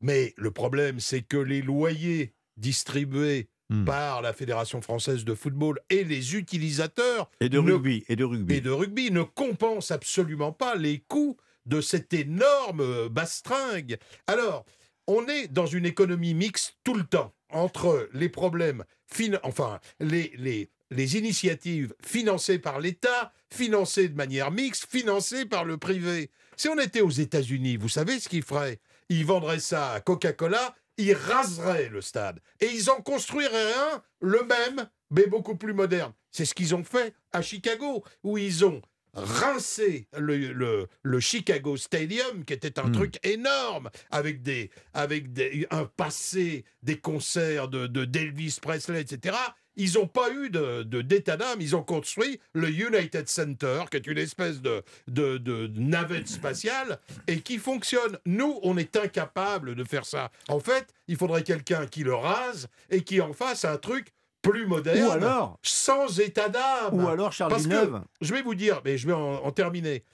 Mais 0.00 0.34
le 0.36 0.50
problème, 0.50 1.00
c'est 1.00 1.22
que 1.22 1.36
les 1.38 1.62
loyers 1.62 2.34
distribués 2.56 3.48
Hmm. 3.70 3.86
par 3.86 4.20
la 4.20 4.34
Fédération 4.34 4.82
française 4.82 5.24
de 5.24 5.34
football 5.34 5.80
et 5.88 6.04
les 6.04 6.36
utilisateurs 6.36 7.30
Et 7.40 7.48
de 7.48 7.58
ne- 7.60 7.72
rugby. 7.72 8.04
Et 8.08 8.16
de 8.16 8.24
rugby. 8.24 8.54
et 8.56 8.60
de 8.60 8.70
rugby 8.70 9.10
ne 9.10 9.22
compensent 9.22 9.90
absolument 9.90 10.52
pas 10.52 10.74
les 10.74 10.98
coûts 11.08 11.38
de 11.64 11.80
cette 11.80 12.12
énorme 12.12 12.80
euh, 12.82 13.08
bastringue. 13.08 13.96
Alors, 14.26 14.66
on 15.06 15.26
est 15.28 15.48
dans 15.48 15.64
une 15.66 15.86
économie 15.86 16.34
mixte 16.34 16.76
tout 16.84 16.92
le 16.94 17.04
temps 17.04 17.32
entre 17.48 18.08
les 18.12 18.28
problèmes, 18.28 18.84
fin- 19.06 19.38
enfin, 19.44 19.80
les, 19.98 20.32
les, 20.36 20.68
les 20.90 21.16
initiatives 21.16 21.94
financées 22.04 22.58
par 22.58 22.80
l'État, 22.80 23.32
financées 23.50 24.08
de 24.10 24.14
manière 24.16 24.50
mixte, 24.50 24.86
financées 24.90 25.46
par 25.46 25.64
le 25.64 25.78
privé. 25.78 26.30
Si 26.58 26.68
on 26.68 26.78
était 26.78 27.00
aux 27.00 27.10
États-Unis, 27.10 27.78
vous 27.78 27.88
savez 27.88 28.20
ce 28.20 28.28
qu'ils 28.28 28.42
feraient? 28.42 28.78
Ils 29.08 29.24
vendraient 29.24 29.60
ça 29.60 29.92
à 29.92 30.00
Coca-Cola, 30.00 30.74
ils 30.96 31.14
raseraient 31.14 31.88
le 31.88 32.00
stade 32.00 32.40
et 32.60 32.66
ils 32.66 32.90
en 32.90 33.00
construiraient 33.02 33.72
un, 33.74 34.02
le 34.20 34.42
même, 34.44 34.88
mais 35.10 35.26
beaucoup 35.26 35.56
plus 35.56 35.74
moderne. 35.74 36.12
C'est 36.30 36.44
ce 36.44 36.54
qu'ils 36.54 36.74
ont 36.74 36.84
fait 36.84 37.14
à 37.32 37.42
Chicago, 37.42 38.04
où 38.22 38.38
ils 38.38 38.64
ont 38.64 38.80
rincé 39.28 40.08
le, 40.18 40.36
le- 40.52 40.88
le 41.02 41.20
Chicago 41.20 41.76
Stadium, 41.76 42.44
qui 42.44 42.52
était 42.52 42.78
un 42.80 42.90
truc 42.92 43.24
énorme, 43.24 43.90
avec, 44.10 44.42
des, 44.42 44.70
avec 44.92 45.32
des, 45.32 45.66
un 45.70 45.84
passé, 45.84 46.64
des 46.82 46.98
concerts 46.98 47.68
de, 47.68 47.86
de 47.86 48.04
d'Elvis 48.04 48.58
Presley, 48.60 49.00
etc. 49.00 49.36
Ils 49.76 49.94
n'ont 49.94 50.06
pas 50.06 50.30
eu 50.32 50.50
de, 50.50 50.82
de- 50.84 51.02
d'état 51.02 51.36
d'âme, 51.36 51.60
ils 51.60 51.74
ont 51.74 51.82
construit 51.82 52.40
le 52.52 52.68
United 52.68 53.28
Center, 53.28 53.82
qui 53.90 53.96
est 53.96 54.06
une 54.06 54.18
espèce 54.18 54.60
de, 54.62 54.82
de, 55.08 55.38
de 55.38 55.70
navette 55.74 56.28
spatiale, 56.28 56.98
et 57.26 57.40
qui 57.40 57.58
fonctionne. 57.58 58.18
Nous, 58.26 58.58
on 58.62 58.76
est 58.76 58.96
incapable 58.96 59.74
de 59.74 59.84
faire 59.84 60.04
ça. 60.06 60.30
En 60.48 60.60
fait, 60.60 60.86
il 61.08 61.16
faudrait 61.16 61.42
quelqu'un 61.42 61.86
qui 61.86 62.04
le 62.04 62.14
rase 62.14 62.68
et 62.90 63.02
qui 63.02 63.20
en 63.20 63.32
fasse 63.32 63.64
un 63.64 63.76
truc 63.76 64.08
plus 64.42 64.66
moderne, 64.66 65.06
Ou 65.06 65.10
alors- 65.10 65.58
sans 65.62 66.20
état 66.20 66.48
d'âme. 66.50 66.92
Ou 67.02 67.08
alors 67.08 67.32
Charles 67.32 67.50
Parce 67.50 67.62
que, 67.64 67.68
Villeneuve. 67.70 68.02
je 68.20 68.34
vais 68.34 68.42
vous 68.42 68.54
dire, 68.54 68.82
mais 68.84 68.98
je 68.98 69.06
vais 69.06 69.12
en, 69.14 69.36
en 69.42 69.50
terminer. 69.52 70.04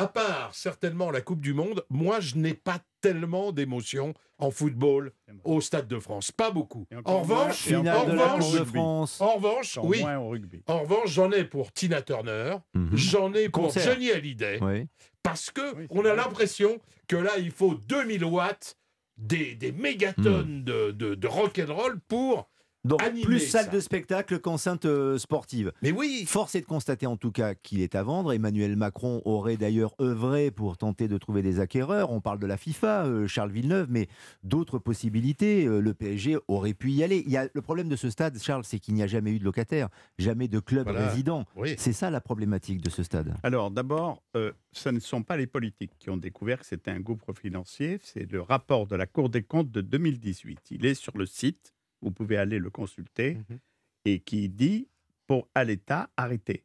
À 0.00 0.06
part 0.06 0.54
certainement 0.54 1.10
la 1.10 1.20
Coupe 1.20 1.40
du 1.40 1.54
Monde, 1.54 1.84
moi 1.90 2.20
je 2.20 2.36
n'ai 2.36 2.54
pas 2.54 2.78
tellement 3.00 3.52
d'émotions 3.52 4.14
en 4.38 4.50
football 4.50 5.12
au 5.44 5.60
Stade 5.60 5.88
de 5.88 5.98
France, 5.98 6.30
pas 6.30 6.50
beaucoup. 6.50 6.86
En 7.04 7.20
revanche, 7.22 7.72
en 7.72 7.80
revanche, 8.04 8.52
de 8.52 8.64
France. 8.64 9.20
en 9.20 9.34
revanche, 9.34 9.78
oui. 9.82 10.00
moins 10.00 10.18
au 10.18 10.28
rugby. 10.28 10.62
En 10.68 10.80
revanche, 10.82 11.10
j'en 11.10 11.32
ai 11.32 11.44
pour 11.44 11.72
Tina 11.72 12.02
Turner, 12.02 12.56
Mhm. 12.74 12.90
j'en 12.96 13.32
ai 13.34 13.48
pour 13.48 13.64
Concert. 13.64 13.82
Johnny 13.92 14.10
Hallyday, 14.12 14.58
Oui. 14.62 14.86
parce 15.22 15.50
que 15.50 15.86
on 15.90 16.04
a 16.04 16.14
l'impression 16.14 16.78
que 17.08 17.16
là, 17.16 17.32
il 17.38 17.50
faut 17.50 17.74
2000 17.74 18.24
watts, 18.24 18.76
des, 19.16 19.56
des 19.56 19.72
mégatonnes 19.72 20.62
de, 20.62 20.92
de, 20.92 21.16
de 21.16 21.26
rock'n'roll 21.26 21.98
pour 22.06 22.48
Donc 22.84 23.00
plus 23.22 23.40
salle 23.40 23.66
ça. 23.66 23.70
de 23.70 23.80
spectacle 23.80 24.38
qu'enceinte 24.38 24.84
euh, 24.84 25.18
sportive. 25.18 25.72
Mais 25.82 25.90
oui. 25.92 26.24
Force 26.26 26.54
est 26.54 26.60
de 26.60 26.66
constater 26.66 27.06
en 27.06 27.16
tout 27.16 27.32
cas 27.32 27.54
qu'il 27.54 27.80
est 27.80 27.94
à 27.94 28.02
vendre. 28.02 28.32
Emmanuel 28.32 28.76
Macron 28.76 29.20
aurait 29.24 29.56
d'ailleurs 29.56 29.94
œuvré 30.00 30.50
pour 30.50 30.76
tenter 30.78 31.08
de 31.08 31.18
trouver 31.18 31.42
des 31.42 31.60
acquéreurs. 31.60 32.10
On 32.12 32.20
parle 32.20 32.38
de 32.38 32.46
la 32.46 32.56
FIFA, 32.56 33.04
euh, 33.06 33.26
Charles 33.26 33.50
Villeneuve, 33.50 33.88
mais 33.90 34.08
d'autres 34.44 34.78
possibilités. 34.78 35.66
euh, 35.66 35.80
le 35.80 35.92
PSG 35.94 36.38
aurait 36.48 36.74
pu 36.74 36.90
y 36.92 37.02
aller. 37.02 37.22
Il 37.26 37.32
y 37.32 37.36
a, 37.36 37.48
le 37.52 37.62
problème 37.62 37.88
de 37.88 37.96
ce 37.96 38.10
stade, 38.10 38.38
Charles, 38.40 38.64
c'est 38.64 38.78
qu'il 38.78 38.94
n'y 38.94 39.02
a 39.02 39.06
jamais 39.06 39.32
eu 39.32 39.38
de 39.38 39.44
locataire, 39.44 39.88
jamais 40.18 40.48
de 40.48 40.60
club 40.60 40.84
Voilà. 40.88 41.08
résident. 41.08 41.44
Oui. 41.56 41.74
C'est 41.78 41.92
ça 41.92 42.10
la 42.10 42.20
problématique 42.20 42.80
de 42.80 42.90
ce 42.90 43.02
stade. 43.02 43.34
Alors 43.42 43.70
d'abord, 43.70 44.22
ce 44.72 44.88
ne 44.88 45.00
sont 45.00 45.22
pas 45.22 45.36
les 45.36 45.46
politiques 45.46 45.92
qui 45.98 46.10
ont 46.10 46.16
découvert 46.16 46.60
que 46.60 46.66
c'était 46.66 46.90
un 46.90 47.00
gouffre 47.00 47.32
financier, 47.32 47.98
c'est 48.02 48.30
le 48.30 48.40
rapport 48.40 48.86
de 48.86 48.94
la 48.96 49.06
Cour 49.06 49.28
des 49.30 49.42
comptes 49.42 49.70
de 49.70 49.80
2018. 49.80 50.58
Il 50.70 50.86
est 50.86 50.94
sur 50.94 51.16
le 51.18 51.26
site, 51.26 51.74
vous 52.02 52.10
pouvez 52.10 52.36
aller 52.36 52.58
le 52.58 52.70
consulter, 52.70 53.38
et 54.04 54.20
qui 54.20 54.48
dit 54.48 54.88
pour 55.26 55.48
à 55.54 55.64
l'État, 55.64 56.10
arrêtez. 56.16 56.64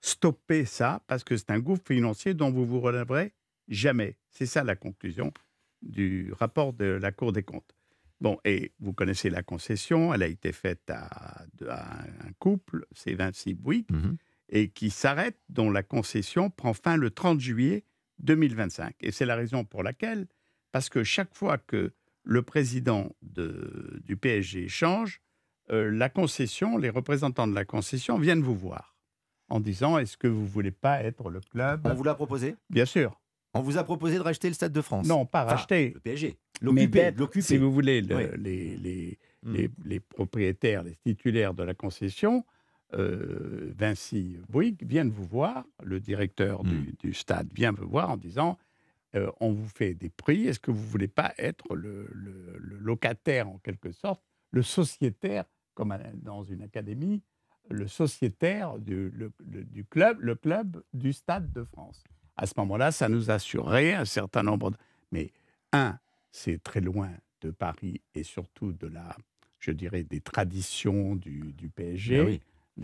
Stoppez 0.00 0.64
ça, 0.64 1.02
parce 1.06 1.24
que 1.24 1.36
c'est 1.36 1.50
un 1.50 1.60
gouffre 1.60 1.82
financier 1.86 2.34
dont 2.34 2.50
vous 2.50 2.66
vous 2.66 2.80
relèverez 2.80 3.32
jamais. 3.68 4.16
C'est 4.30 4.46
ça 4.46 4.64
la 4.64 4.74
conclusion 4.76 5.32
du 5.82 6.32
rapport 6.32 6.72
de 6.72 6.84
la 6.84 7.12
Cour 7.12 7.32
des 7.32 7.42
comptes. 7.42 7.74
Bon, 8.20 8.38
et 8.44 8.72
vous 8.80 8.92
connaissez 8.92 9.30
la 9.30 9.42
concession, 9.42 10.12
elle 10.12 10.22
a 10.22 10.26
été 10.26 10.52
faite 10.52 10.90
à, 10.90 11.44
à 11.68 12.02
un 12.02 12.32
couple, 12.38 12.84
c'est 12.92 13.14
Vinci 13.14 13.54
Bouygues, 13.54 13.86
et 14.48 14.68
qui 14.68 14.90
s'arrête, 14.90 15.38
dont 15.48 15.70
la 15.70 15.82
concession 15.82 16.50
prend 16.50 16.74
fin 16.74 16.96
le 16.96 17.10
30 17.10 17.40
juillet 17.40 17.84
2025. 18.18 18.94
Et 19.00 19.12
c'est 19.12 19.24
la 19.24 19.36
raison 19.36 19.64
pour 19.64 19.82
laquelle, 19.82 20.26
parce 20.72 20.88
que 20.88 21.04
chaque 21.04 21.34
fois 21.34 21.56
que 21.56 21.92
le 22.30 22.42
président 22.42 23.10
de- 23.22 24.00
du 24.04 24.16
PSG 24.16 24.68
change, 24.68 25.20
euh, 25.72 25.90
la 25.90 26.08
concession, 26.08 26.78
les 26.78 26.88
représentants 26.88 27.48
de 27.48 27.54
la 27.56 27.64
concession 27.64 28.18
viennent 28.18 28.40
vous 28.42 28.54
voir 28.54 28.96
en 29.48 29.58
disant 29.58 29.98
est-ce 29.98 30.16
que 30.16 30.28
vous 30.28 30.46
voulez 30.46 30.70
pas 30.70 31.02
être 31.02 31.28
le 31.28 31.40
club? 31.40 31.80
On 31.84 31.94
vous 31.94 32.04
l'a 32.04 32.14
proposé? 32.14 32.54
Bien 32.70 32.84
sûr. 32.84 33.20
On 33.52 33.62
vous 33.62 33.78
a 33.78 33.82
proposé 33.82 34.14
de 34.16 34.20
racheter 34.22 34.46
le 34.46 34.54
Stade 34.54 34.72
de 34.72 34.80
France 34.80 35.08
Non, 35.08 35.26
pas 35.26 35.42
Enfin, 35.44 35.56
racheter. 35.56 35.90
Le 35.94 35.98
PSG. 36.00 36.36
L'occuper. 36.62 37.12
si 37.40 37.56
vous 37.56 37.72
voulez, 37.72 38.00
le- 38.00 38.16
Oui. 38.16 38.24
les, 38.38 38.76
les, 38.76 39.18
Hmm. 39.42 39.52
les, 39.54 39.70
les 39.84 39.98
propriétaires, 39.98 40.84
les 40.84 40.94
titulaires 41.04 41.52
de 41.54 41.64
la 41.64 41.74
concession, 41.74 42.44
euh, 42.94 43.72
Vinci 43.76 44.36
Bouygues, 44.48 44.84
viennent 44.86 45.10
vous 45.10 45.24
voir, 45.24 45.64
le 45.82 45.98
directeur 45.98 46.62
Hmm. 46.62 46.68
du, 46.68 46.94
du 47.00 47.12
stade 47.12 47.48
vient 47.52 47.72
vous 47.72 47.88
voir 47.88 48.10
en 48.10 48.16
disant 48.16 48.56
euh, 49.16 49.30
on 49.40 49.52
vous 49.52 49.68
fait 49.68 49.94
des 49.94 50.08
prix, 50.10 50.46
est-ce 50.46 50.60
que 50.60 50.70
vous 50.70 50.82
ne 50.82 50.86
voulez 50.90 51.08
pas 51.08 51.34
être 51.38 51.74
le, 51.74 52.08
le- 52.12 52.56
le 52.58 52.76
locataire 52.78 53.48
en 53.48 53.58
quelque 53.58 53.92
sorte, 53.92 54.22
le 54.50 54.62
sociétaire, 54.62 55.44
comme 55.74 55.96
dans 56.14 56.42
une 56.44 56.62
académie, 56.62 57.22
le 57.68 57.86
sociétaire 57.86 58.78
du, 58.78 59.10
le- 59.10 59.32
le- 59.50 59.64
du 59.64 59.84
club, 59.84 60.18
le 60.20 60.34
club 60.34 60.82
du 60.92 61.12
Stade 61.12 61.52
de 61.52 61.64
France? 61.64 62.02
À 62.36 62.46
ce 62.46 62.54
moment-là, 62.58 62.90
ça 62.92 63.08
nous 63.08 63.30
assurerait 63.30 63.94
un 63.94 64.04
certain 64.04 64.42
nombre 64.42 64.70
de... 64.70 64.76
Mais 65.12 65.30
un, 65.72 65.98
c'est 66.32 66.62
très 66.62 66.80
loin 66.80 67.10
de 67.42 67.50
Paris 67.50 68.00
et 68.14 68.22
surtout 68.22 68.72
de 68.72 68.86
la, 68.86 69.16
je 69.58 69.72
dirais, 69.72 70.02
des 70.04 70.20
traditions 70.20 71.16
du, 71.16 71.52
du 71.52 71.68
PSG, 71.68 72.20
oui. 72.20 72.40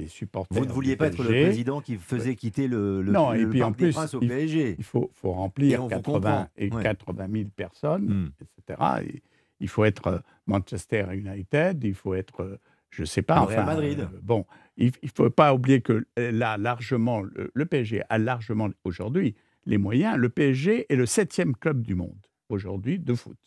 Supporters. 0.08 0.58
Vous 0.58 0.66
ne 0.66 0.72
vouliez 0.72 0.96
pas 0.96 1.06
être 1.06 1.22
le 1.22 1.44
président 1.44 1.80
qui 1.80 1.96
faisait 1.96 2.34
quitter 2.36 2.68
le, 2.68 3.02
le, 3.02 3.12
non, 3.12 3.32
le 3.32 3.40
et 3.40 3.46
puis 3.46 3.60
Parc 3.60 3.68
en 3.68 3.70
des 3.72 3.76
plus, 3.86 3.92
Princes 3.94 4.14
au 4.14 4.20
il, 4.20 4.28
PSG. 4.28 4.74
il 4.78 4.84
faut, 4.84 5.10
faut 5.14 5.30
Et 5.30 5.34
remplir 5.34 5.82
vous 5.82 5.88
80, 5.88 6.12
comprend, 6.12 6.48
et 6.56 6.70
ouais. 6.70 6.82
80 6.82 7.26
000 7.32 7.44
personnes, 7.56 8.04
Hmm. 8.06 8.30
etc. 8.40 8.80
Et 9.08 9.22
il 9.60 9.68
faut 9.68 9.84
être 9.84 10.06
euh, 10.08 10.18
Manchester 10.46 11.06
United, 11.14 11.82
il 11.84 11.94
faut 11.94 12.14
être, 12.14 12.42
euh, 12.42 12.58
je 12.90 13.02
ne 13.02 13.06
sais 13.06 13.22
pas, 13.22 13.40
enfin, 13.40 13.54
Real 13.64 13.66
Madrid. 13.66 14.00
euh, 14.00 14.18
bon, 14.22 14.44
il 14.76 14.92
ne 15.02 15.08
faut 15.14 15.30
pas 15.30 15.54
oublier 15.54 15.80
que 15.80 16.06
là, 16.16 16.58
largement, 16.58 17.22
le, 17.22 17.50
le 17.54 17.66
PSG 17.66 18.02
a 18.10 18.18
largement 18.18 18.68
aujourd'hui 18.84 19.34
les 19.64 19.78
moyens. 19.78 20.16
Le 20.18 20.28
PSG 20.28 20.86
est 20.92 20.96
le 20.96 21.06
septième 21.06 21.56
club 21.56 21.82
du 21.82 21.94
monde 21.94 22.18
aujourd'hui 22.50 22.98
de 22.98 23.14
foot, 23.14 23.38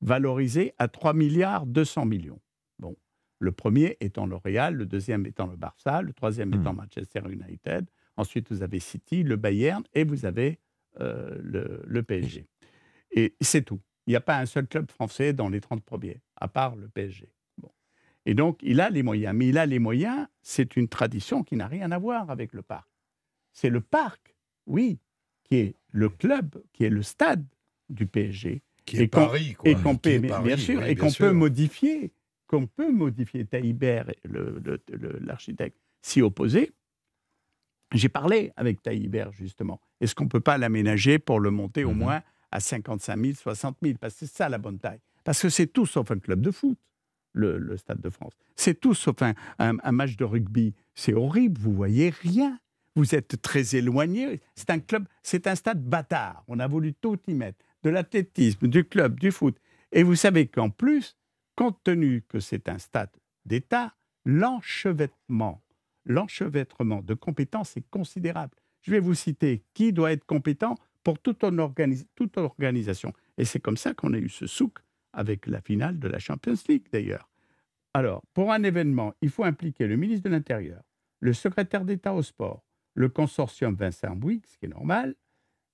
valorisé 0.00 0.72
à 0.78 0.88
3 0.88 1.12
milliards 1.14 1.66
200 1.66 2.06
millions. 2.06 2.40
Le 3.40 3.50
premier 3.52 3.96
étant 4.00 4.26
le 4.26 4.36
Real, 4.36 4.74
le 4.74 4.86
deuxième 4.86 5.26
étant 5.26 5.46
le 5.46 5.56
Barça, 5.56 6.02
le 6.02 6.12
troisième 6.12 6.50
Hmm. 6.50 6.60
étant 6.60 6.74
Manchester 6.74 7.20
United. 7.28 7.86
Ensuite, 8.16 8.52
vous 8.52 8.62
avez 8.62 8.78
City, 8.80 9.22
le 9.22 9.36
Bayern 9.36 9.82
et 9.94 10.04
vous 10.04 10.26
avez 10.26 10.58
euh, 11.00 11.36
le, 11.42 11.82
le 11.86 12.02
PSG. 12.02 12.46
Et 13.12 13.34
c'est 13.40 13.62
tout. 13.62 13.80
Il 14.06 14.10
n'y 14.10 14.16
a 14.16 14.20
pas 14.20 14.38
un 14.38 14.46
seul 14.46 14.66
club 14.66 14.90
français 14.90 15.32
dans 15.32 15.48
les 15.48 15.60
30 15.60 15.82
premiers, 15.82 16.20
à 16.36 16.48
part 16.48 16.76
le 16.76 16.88
PSG. 16.88 17.32
Bon. 17.58 17.70
Et 18.26 18.34
donc, 18.34 18.58
il 18.62 18.80
a 18.80 18.90
les 18.90 19.02
moyens. 19.02 19.34
Mais 19.34 19.48
il 19.48 19.56
a 19.58 19.64
les 19.66 19.78
moyens, 19.78 20.26
c'est 20.42 20.76
une 20.76 20.88
tradition 20.88 21.42
qui 21.42 21.56
n'a 21.56 21.66
rien 21.66 21.90
à 21.92 21.98
voir 21.98 22.30
avec 22.30 22.52
le 22.52 22.62
parc. 22.62 22.88
C'est 23.52 23.70
le 23.70 23.80
parc, 23.80 24.36
oui, 24.66 24.98
qui 25.44 25.56
est 25.56 25.76
le 25.88 26.08
club, 26.10 26.62
qui 26.72 26.84
est 26.84 26.90
le 26.90 27.02
stade 27.02 27.44
du 27.88 28.06
PSG. 28.06 28.62
Qui 28.84 28.96
est 28.98 29.02
Et 29.02 29.08
Paris, 29.08 29.54
quoi. 29.54 29.70
Et 29.70 29.74
qu'on 29.76 29.94
Qui 29.94 30.00
peut, 30.00 30.10
est 30.10 30.18
bien 30.18 30.30
Paris, 30.30 30.58
sûr, 30.58 30.78
oui, 30.80 30.90
et 30.90 30.94
bien 30.94 31.04
qu'on 31.04 31.10
sûr. 31.10 31.26
peut 31.26 31.32
modifier, 31.32 32.12
qu'on 32.50 32.66
peut 32.66 32.90
modifier. 32.90 33.46
Le- 34.24 34.60
l'architecte, 35.20 35.78
s'y 36.02 36.20
opposait. 36.20 36.72
J'ai 37.92 38.08
parlé 38.08 38.52
avec 38.56 38.82
Taïbert, 38.82 39.32
justement. 39.32 39.80
Est-ce 40.00 40.14
qu'on 40.16 40.24
ne 40.24 40.28
peut 40.28 40.40
pas 40.40 40.58
l'aménager 40.58 41.18
pour 41.20 41.38
le 41.38 41.50
monter 41.50 41.84
au 41.84 41.90
Mhm. 41.92 41.98
moins 41.98 42.22
à 42.50 42.58
55 42.60 43.16
000, 43.20 43.34
60 43.34 43.76
000 43.82 43.98
Parce 44.00 44.14
que 44.14 44.26
c'est 44.26 44.34
ça 44.34 44.48
la 44.48 44.58
bonne 44.58 44.78
taille. 44.78 44.98
Parce 45.24 45.40
que 45.42 45.48
c'est 45.48 45.66
tout 45.68 45.86
sauf 45.86 46.10
un 46.10 46.18
club 46.18 46.40
de 46.40 46.50
foot, 46.50 46.76
le, 47.34 47.58
le 47.58 47.76
Stade 47.76 48.00
de 48.00 48.10
France. 48.10 48.32
C'est 48.56 48.80
tout 48.80 48.94
sauf 48.94 49.20
un, 49.22 49.34
un- 49.58 49.76
un 49.82 49.92
match 49.92 50.16
de 50.16 50.24
rugby. 50.24 50.74
C'est 50.94 51.14
horrible, 51.14 51.60
vous 51.60 51.72
voyez 51.72 52.10
rien. 52.10 52.58
Vous 52.96 53.14
êtes 53.14 53.40
très 53.42 53.76
éloigné. 53.76 54.40
C'est 54.56 54.70
un 54.70 54.80
club, 54.80 55.06
c'est 55.22 55.46
un 55.46 55.54
stade 55.54 55.82
bâtard. 55.84 56.42
On 56.48 56.58
a 56.58 56.66
voulu 56.66 56.94
tout 56.94 57.18
y 57.28 57.34
mettre. 57.34 57.58
De 57.84 57.90
l'athlétisme, 57.90 58.66
du 58.66 58.84
club, 58.84 59.20
du 59.20 59.30
foot. 59.30 59.56
Et 59.92 60.02
vous 60.02 60.16
savez 60.16 60.48
qu'en 60.48 60.70
plus, 60.70 61.16
compte 61.60 61.82
tenu 61.84 62.22
que 62.26 62.40
c'est 62.40 62.70
un 62.70 62.78
stade 62.78 63.10
d'État, 63.44 63.94
l'enchevêtrement, 64.24 65.62
l'enchevêtrement 66.06 67.02
de 67.02 67.12
compétences 67.12 67.76
est 67.76 67.86
considérable. 67.90 68.56
Je 68.80 68.90
vais 68.90 68.98
vous 68.98 69.12
citer 69.12 69.62
qui 69.74 69.92
doit 69.92 70.12
être 70.12 70.24
compétent 70.24 70.76
pour 71.04 71.18
toute, 71.18 71.44
une 71.44 71.60
organisation. 71.60 73.12
Et 73.36 73.44
c'est 73.44 73.60
comme 73.60 73.76
ça 73.76 73.92
qu'on 73.92 74.14
a 74.14 74.18
eu 74.18 74.30
ce 74.30 74.46
souk 74.46 74.78
avec 75.12 75.46
la 75.46 75.60
finale 75.60 75.98
de 75.98 76.08
la 76.08 76.18
Champions 76.18 76.54
League, 76.66 76.86
d'ailleurs. 76.90 77.28
Alors, 77.92 78.22
pour 78.32 78.52
un 78.52 78.62
événement, 78.62 79.12
il 79.20 79.28
faut 79.28 79.44
impliquer 79.44 79.86
le 79.86 79.96
ministre 79.96 80.30
de 80.30 80.34
l'Intérieur, 80.34 80.82
le 81.18 81.34
secrétaire 81.34 81.84
d'État 81.84 82.14
au 82.14 82.22
sport, 82.22 82.64
le 82.94 83.10
consortium 83.10 83.74
Vincent 83.74 84.16
Bouygues, 84.16 84.46
ce 84.46 84.56
qui 84.56 84.64
est 84.64 84.68
normal, 84.68 85.14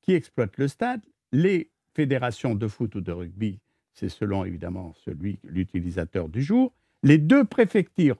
qui 0.02 0.14
exploite 0.14 0.56
le 0.58 0.66
stade, 0.66 1.06
les 1.30 1.70
fédérations 1.94 2.56
de 2.56 2.66
foot 2.66 2.96
ou 2.96 3.00
de 3.00 3.12
rugby, 3.12 3.60
c'est 3.98 4.08
selon 4.08 4.44
évidemment 4.44 4.94
celui, 5.04 5.38
l'utilisateur 5.42 6.28
du 6.28 6.42
jour, 6.42 6.72
les 7.02 7.18
deux 7.18 7.44
préfectures, 7.44 8.16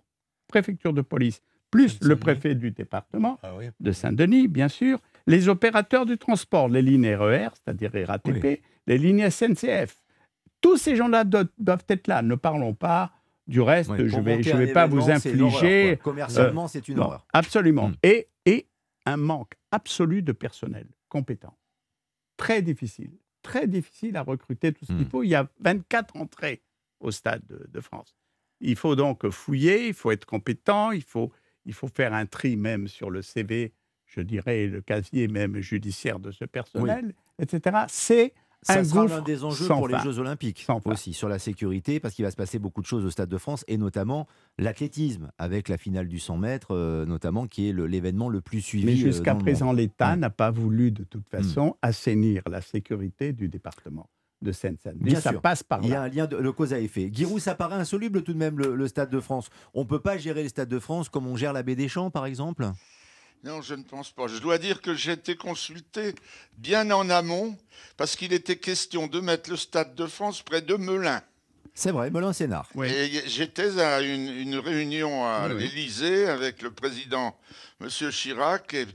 préfectures 0.48 0.92
de 0.92 1.02
police, 1.02 1.42
plus 1.70 1.98
le 2.02 2.16
préfet 2.16 2.54
du 2.54 2.70
département 2.70 3.38
Ah 3.42 3.54
oui. 3.56 3.66
de 3.80 3.92
Saint-Denis, 3.92 4.48
bien 4.48 4.68
sûr, 4.68 4.98
les 5.26 5.48
opérateurs 5.48 6.06
du 6.06 6.16
transport, 6.18 6.68
les 6.68 6.82
lignes 6.82 7.14
RER, 7.14 7.48
c'est-à-dire 7.54 7.90
RATP, 8.08 8.62
les 8.86 8.98
lignes 8.98 9.28
SNCF. 9.28 10.02
Tous 10.60 10.76
ces 10.78 10.96
gens-là 10.96 11.24
do- 11.24 11.42
doivent 11.58 11.84
être 11.88 12.06
là. 12.08 12.22
Ne 12.22 12.34
parlons 12.36 12.72
pas 12.72 13.12
du 13.46 13.60
reste. 13.60 13.90
Je 13.96 14.16
ne 14.16 14.22
vais, 14.22 14.42
je 14.42 14.56
vais 14.56 14.72
pas 14.72 14.86
vous 14.86 15.10
infliger. 15.10 15.98
Commercialement, 16.02 16.64
euh, 16.64 16.68
c'est 16.68 16.88
une 16.88 16.96
non, 16.96 17.04
horreur. 17.04 17.26
Absolument. 17.32 17.88
Mm. 17.90 17.94
Et, 18.04 18.28
et 18.46 18.66
un 19.04 19.16
manque 19.16 19.52
absolu 19.70 20.22
de 20.22 20.32
personnel 20.32 20.86
compétent. 21.08 21.54
Très 22.36 22.62
difficile. 22.62 23.10
Très 23.46 23.66
difficile 23.66 24.16
à 24.16 24.22
recruter 24.22 24.72
tout 24.72 24.84
ce 24.84 24.92
qu'il 24.92 25.06
Mm. 25.06 25.10
faut. 25.10 25.22
Il 25.22 25.28
y 25.28 25.34
a 25.34 25.48
24 25.60 26.16
entrées 26.16 26.62
au 27.00 27.10
Stade 27.10 27.42
de, 27.46 27.66
de 27.68 27.80
France. 27.80 28.16
Il 28.60 28.76
faut 28.76 28.96
donc 28.96 29.28
fouiller, 29.30 29.88
il 29.88 29.94
faut 29.94 30.10
être 30.10 30.24
compétent, 30.24 30.90
il 30.92 31.02
faut, 31.02 31.30
il 31.64 31.74
faut 31.74 31.88
faire 31.88 32.14
un 32.14 32.26
tri 32.26 32.56
même 32.56 32.88
sur 32.88 33.10
le 33.10 33.20
CV, 33.22 33.74
je 34.06 34.20
dirais 34.20 34.66
le 34.66 34.80
casier 34.80 35.28
même 35.28 35.58
judiciaire 35.60 36.18
de 36.18 36.30
ce 36.30 36.44
personnel, 36.44 37.14
etc. 37.38 37.84
C'est 37.88 38.32
Ça 38.62 38.80
un 38.80 38.84
sera 38.84 39.02
gouffre 39.02 39.16
l'un 39.16 39.22
des 39.22 39.44
enjeux 39.44 39.66
pour 39.68 39.86
les. 39.86 39.98
Jeux 40.00 40.18
Olympiques 40.18 40.64
Sans 40.66 40.80
fin. 40.80 40.90
aussi, 40.90 41.12
sur 41.12 41.28
la 41.28 41.38
sécurité, 41.38 42.00
parce 42.00 42.14
qu'il 42.14 42.24
va 42.24 42.30
se 42.30 42.36
passer 42.36 42.58
beaucoup 42.58 42.80
de 42.80 42.86
choses 42.86 43.04
au 43.04 43.10
Stade 43.10 43.28
de 43.28 43.38
France, 43.38 43.64
et 43.68 43.76
notamment 43.78 44.26
l'athlétisme, 44.58 45.30
avec 45.38 45.68
la 45.68 45.78
finale 45.78 46.08
du 46.08 46.18
100 46.18 46.36
mètres, 46.38 46.74
euh, 46.74 47.06
notamment, 47.06 47.46
qui 47.46 47.68
est 47.68 47.72
l'événement 47.72 48.28
le 48.28 48.40
plus 48.40 48.60
suivi. 48.60 48.86
Mais 48.86 48.92
euh, 48.92 48.96
jusqu'à 48.96 49.34
présent, 49.36 49.72
l'État 49.72 50.16
n'a 50.16 50.30
pas 50.30 50.50
voulu 50.50 50.90
de 50.90 51.04
toute 51.04 51.28
façon 51.28 51.76
assainir 51.82 52.42
la 52.50 52.60
sécurité 52.60 53.32
du 53.32 53.48
département 53.48 54.10
de 54.42 54.52
Seine-Saint-Denis. 54.52 55.16
Ça 55.16 55.30
sûr. 55.30 55.40
passe 55.40 55.62
par 55.62 55.80
Il 55.82 55.88
y 55.88 55.92
a 55.92 55.96
là. 55.96 56.02
un 56.02 56.08
lien 56.08 56.26
de, 56.26 56.36
de 56.36 56.50
cause 56.50 56.72
à 56.72 56.78
effet. 56.80 57.08
Giroud, 57.12 57.40
ça 57.40 57.54
paraît 57.54 57.76
insoluble 57.76 58.22
tout 58.22 58.32
de 58.34 58.38
même, 58.38 58.58
le, 58.58 58.74
le 58.74 58.88
Stade 58.88 59.10
de 59.10 59.20
France. 59.20 59.48
On 59.74 59.82
ne 59.84 59.86
peut 59.88 60.00
pas 60.00 60.18
gérer 60.18 60.42
le 60.42 60.48
Stade 60.48 60.68
de 60.68 60.78
France 60.78 61.08
comme 61.08 61.26
on 61.26 61.36
gère 61.36 61.52
la 61.52 61.62
baie 61.62 61.74
des 61.76 61.88
Champs, 61.88 62.10
par 62.10 62.26
exemple? 62.26 62.66
Non, 63.46 63.62
je 63.62 63.74
ne 63.74 63.82
pense 63.84 64.10
pas. 64.10 64.26
Je 64.26 64.38
dois 64.38 64.58
dire 64.58 64.82
que 64.82 64.94
j'ai 64.94 65.12
été 65.12 65.36
consulté 65.36 66.14
bien 66.58 66.90
en 66.90 67.08
amont 67.10 67.56
parce 67.96 68.16
qu'il 68.16 68.32
était 68.32 68.56
question 68.56 69.06
de 69.06 69.20
mettre 69.20 69.50
le 69.50 69.56
Stade 69.56 69.94
de 69.94 70.06
France 70.06 70.42
près 70.42 70.62
de 70.62 70.74
Melun. 70.74 71.22
C'est 71.74 71.92
vrai, 71.92 72.10
Melun 72.10 72.32
Sénard. 72.32 72.68
Et 72.82 73.22
j'étais 73.28 73.78
à 73.80 74.00
une, 74.00 74.28
une 74.28 74.56
réunion 74.58 75.24
à 75.24 75.46
Oui, 75.48 75.54
oui. 75.54 75.62
l'Élysée 75.68 76.26
avec 76.26 76.60
le 76.62 76.70
président 76.72 77.38
M. 77.80 77.88
Chirac 78.10 78.74
et 78.74 78.86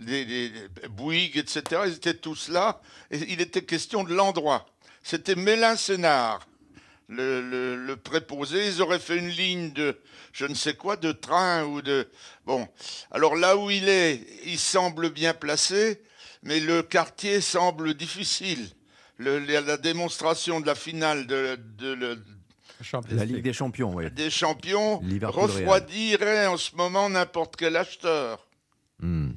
les, 0.00 0.24
les- 0.24 0.48
les 0.82 0.88
Bouygues, 0.88 1.38
etc. 1.38 1.62
Ils 1.86 1.94
étaient 1.94 2.14
tous 2.14 2.48
là. 2.48 2.80
Et 3.10 3.18
il 3.32 3.40
était 3.40 3.62
question 3.62 4.04
de 4.04 4.12
l'endroit. 4.12 4.66
C'était 5.02 5.34
Mélin-Sénard, 5.36 6.46
le, 7.08 7.40
le- 7.40 7.76
le 7.76 7.96
préposé. 7.96 8.66
Ils 8.68 8.82
auraient 8.82 8.98
fait 8.98 9.16
une 9.18 9.28
ligne 9.30 9.72
de 9.72 9.98
je 10.32 10.46
ne 10.46 10.54
sais 10.54 10.74
quoi, 10.74 10.96
de 10.96 11.10
train 11.12 11.64
ou 11.64 11.82
de. 11.82 12.08
Bon. 12.46 12.68
Alors 13.10 13.34
là 13.36 13.56
où 13.56 13.70
il 13.70 13.88
est, 13.88 14.20
il 14.44 14.58
semble 14.58 15.10
bien 15.10 15.34
placé, 15.34 16.00
mais 16.42 16.60
le 16.60 16.82
quartier 16.82 17.40
semble 17.40 17.94
difficile. 17.94 18.68
Le- 19.16 19.38
la, 19.40 19.60
la 19.62 19.76
démonstration 19.76 20.60
de 20.60 20.66
la 20.66 20.74
finale 20.76 21.26
de, 21.26 21.58
de- 21.78 21.94
de- 21.94 22.22
La 23.10 23.24
Ligue 23.24 23.42
des 23.42 23.52
Champions, 23.52 23.92
oui. 23.92 24.08
des 24.12 24.30
champions 24.30 25.00
refroidirait 25.64 26.46
en 26.46 26.56
ce 26.56 26.76
moment 26.76 27.10
n'importe 27.10 27.56
quel 27.56 27.74
acheteur. 27.74 28.46
Hmm. 29.00 29.30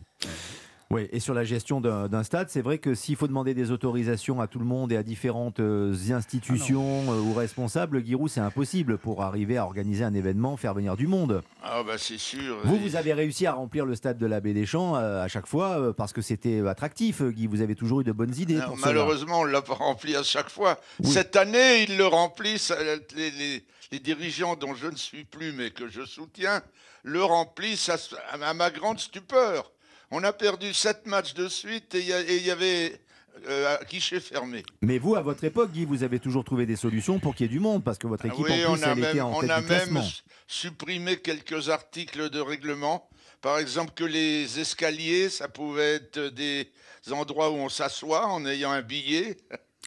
Oui, 0.92 1.08
et 1.12 1.20
sur 1.20 1.34
la 1.34 1.44
gestion 1.44 1.80
d'un 1.82 2.24
stade, 2.24 2.50
c'est 2.50 2.62
vrai 2.62 2.78
que 2.78 2.94
s'il 2.96 3.16
faut 3.16 3.28
demander 3.28 3.54
des 3.54 3.72
autorisations 3.72 4.42
à 4.42 4.48
tout 4.48 4.60
le 4.60 4.66
monde 4.66 4.92
et 4.92 4.98
à 4.98 5.04
différentes 5.04 5.60
euh, 5.60 5.94
institutions 6.12 7.12
euh, 7.12 7.20
ou 7.20 7.34
responsables, 7.34 8.04
Giroud, 8.06 8.30
c'est 8.30 8.40
impossible 8.42 8.98
pour 8.98 9.22
arriver 9.24 9.58
à 9.58 9.66
organiser 9.66 10.04
un 10.04 10.14
événement, 10.14 10.58
faire 10.58 10.74
venir 10.74 10.96
du 10.98 11.08
monde. 11.08 11.44
Ah 11.64 11.84
bah 11.84 11.94
c'est 11.98 12.18
sûr. 12.18 12.58
Vous, 12.64 12.78
vous 12.78 12.96
avez 12.96 13.14
réussi 13.14 13.46
à 13.46 13.54
remplir 13.54 13.86
le 13.86 13.96
stade 13.96 14.18
de 14.18 14.26
la 14.26 14.40
Baie 14.42 14.54
des 14.54 14.66
Champs 14.66 14.96
euh, 14.96 15.24
à 15.24 15.28
chaque 15.28 15.48
fois 15.48 15.94
parce 15.96 16.14
que 16.14 16.22
c'était 16.22 16.62
attractif, 16.68 17.22
Guy. 17.22 17.48
Vous 17.48 17.62
avez 17.62 17.76
toujours 17.76 18.02
eu 18.02 18.04
de 18.04 18.12
bonnes 18.12 18.36
idées 18.38 18.56
Non, 18.56 18.68
pour 18.68 18.78
cela. 18.78 18.88
malheureusement, 18.88 19.40
on 19.42 19.46
ne 19.46 19.52
l'a 19.52 19.62
pas 19.62 19.74
rempli 19.76 20.16
à 20.16 20.24
chaque 20.24 20.50
fois. 20.50 20.78
Cette 21.04 21.36
année, 21.36 21.84
ils 21.84 21.98
le 21.98 22.06
remplissent. 22.06 22.74
Les, 23.16 23.32
les- 23.32 23.64
les 23.94 24.00
dirigeants 24.00 24.56
dont 24.56 24.74
je 24.74 24.88
ne 24.88 24.96
suis 24.96 25.26
plus, 25.26 25.52
mais 25.52 25.70
que 25.72 25.90
je 25.90 26.06
soutiens, 26.06 26.62
le 27.04 27.22
remplissent 27.22 27.90
à, 27.90 27.98
à 28.42 28.54
ma 28.54 28.70
grande 28.70 29.00
stupeur. 29.00 29.70
On 30.12 30.24
a 30.24 30.34
perdu 30.34 30.74
sept 30.74 31.06
matchs 31.08 31.34
de 31.34 31.48
suite 31.48 31.96
et 31.96 32.00
il 32.02 32.46
y, 32.46 32.52
avait 32.52 33.00
euh, 33.48 33.78
un 33.80 33.86
guichet 33.86 34.20
fermé. 34.20 34.62
Mais 34.82 34.98
vous, 35.00 35.16
à 35.16 35.22
votre 35.22 35.44
époque, 35.46 35.72
Guy, 35.72 35.86
vous 35.86 36.04
avez 36.04 36.20
toujours 36.20 36.44
trouvé 36.44 36.66
des 36.66 36.76
solutions 36.76 37.18
pour 37.18 37.34
qu'il 37.34 37.46
y 37.46 37.50
ait 37.50 37.54
du 37.54 37.62
monde 37.62 37.82
parce 37.84 37.98
que 37.98 38.08
votre 38.08 38.26
équipe, 38.26 38.44
oui, 38.44 38.66
en 38.66 38.74
plus, 38.74 38.84
on 38.84 38.88
a 38.88 38.92
elle 38.92 39.00
était 39.00 39.14
même, 39.14 39.26
en 39.26 39.38
on 39.38 39.42
tête 39.42 39.52
a 39.52 39.62
du 39.62 39.68
même 39.68 40.02
supprimé 40.48 41.18
quelques 41.18 41.70
articles 41.70 42.30
de 42.30 42.40
règlement. 42.42 43.08
Par 43.42 43.58
exemple, 43.58 43.94
que 43.96 44.04
les 44.04 44.60
escaliers, 44.60 45.30
ça 45.30 45.48
pouvait 45.48 45.96
être 45.96 46.20
des 46.28 46.70
endroits 47.10 47.50
où 47.50 47.56
on 47.56 47.70
s'assoit 47.70 48.28
en 48.28 48.46
ayant 48.46 48.72
un 48.72 48.82
billet. 48.82 49.38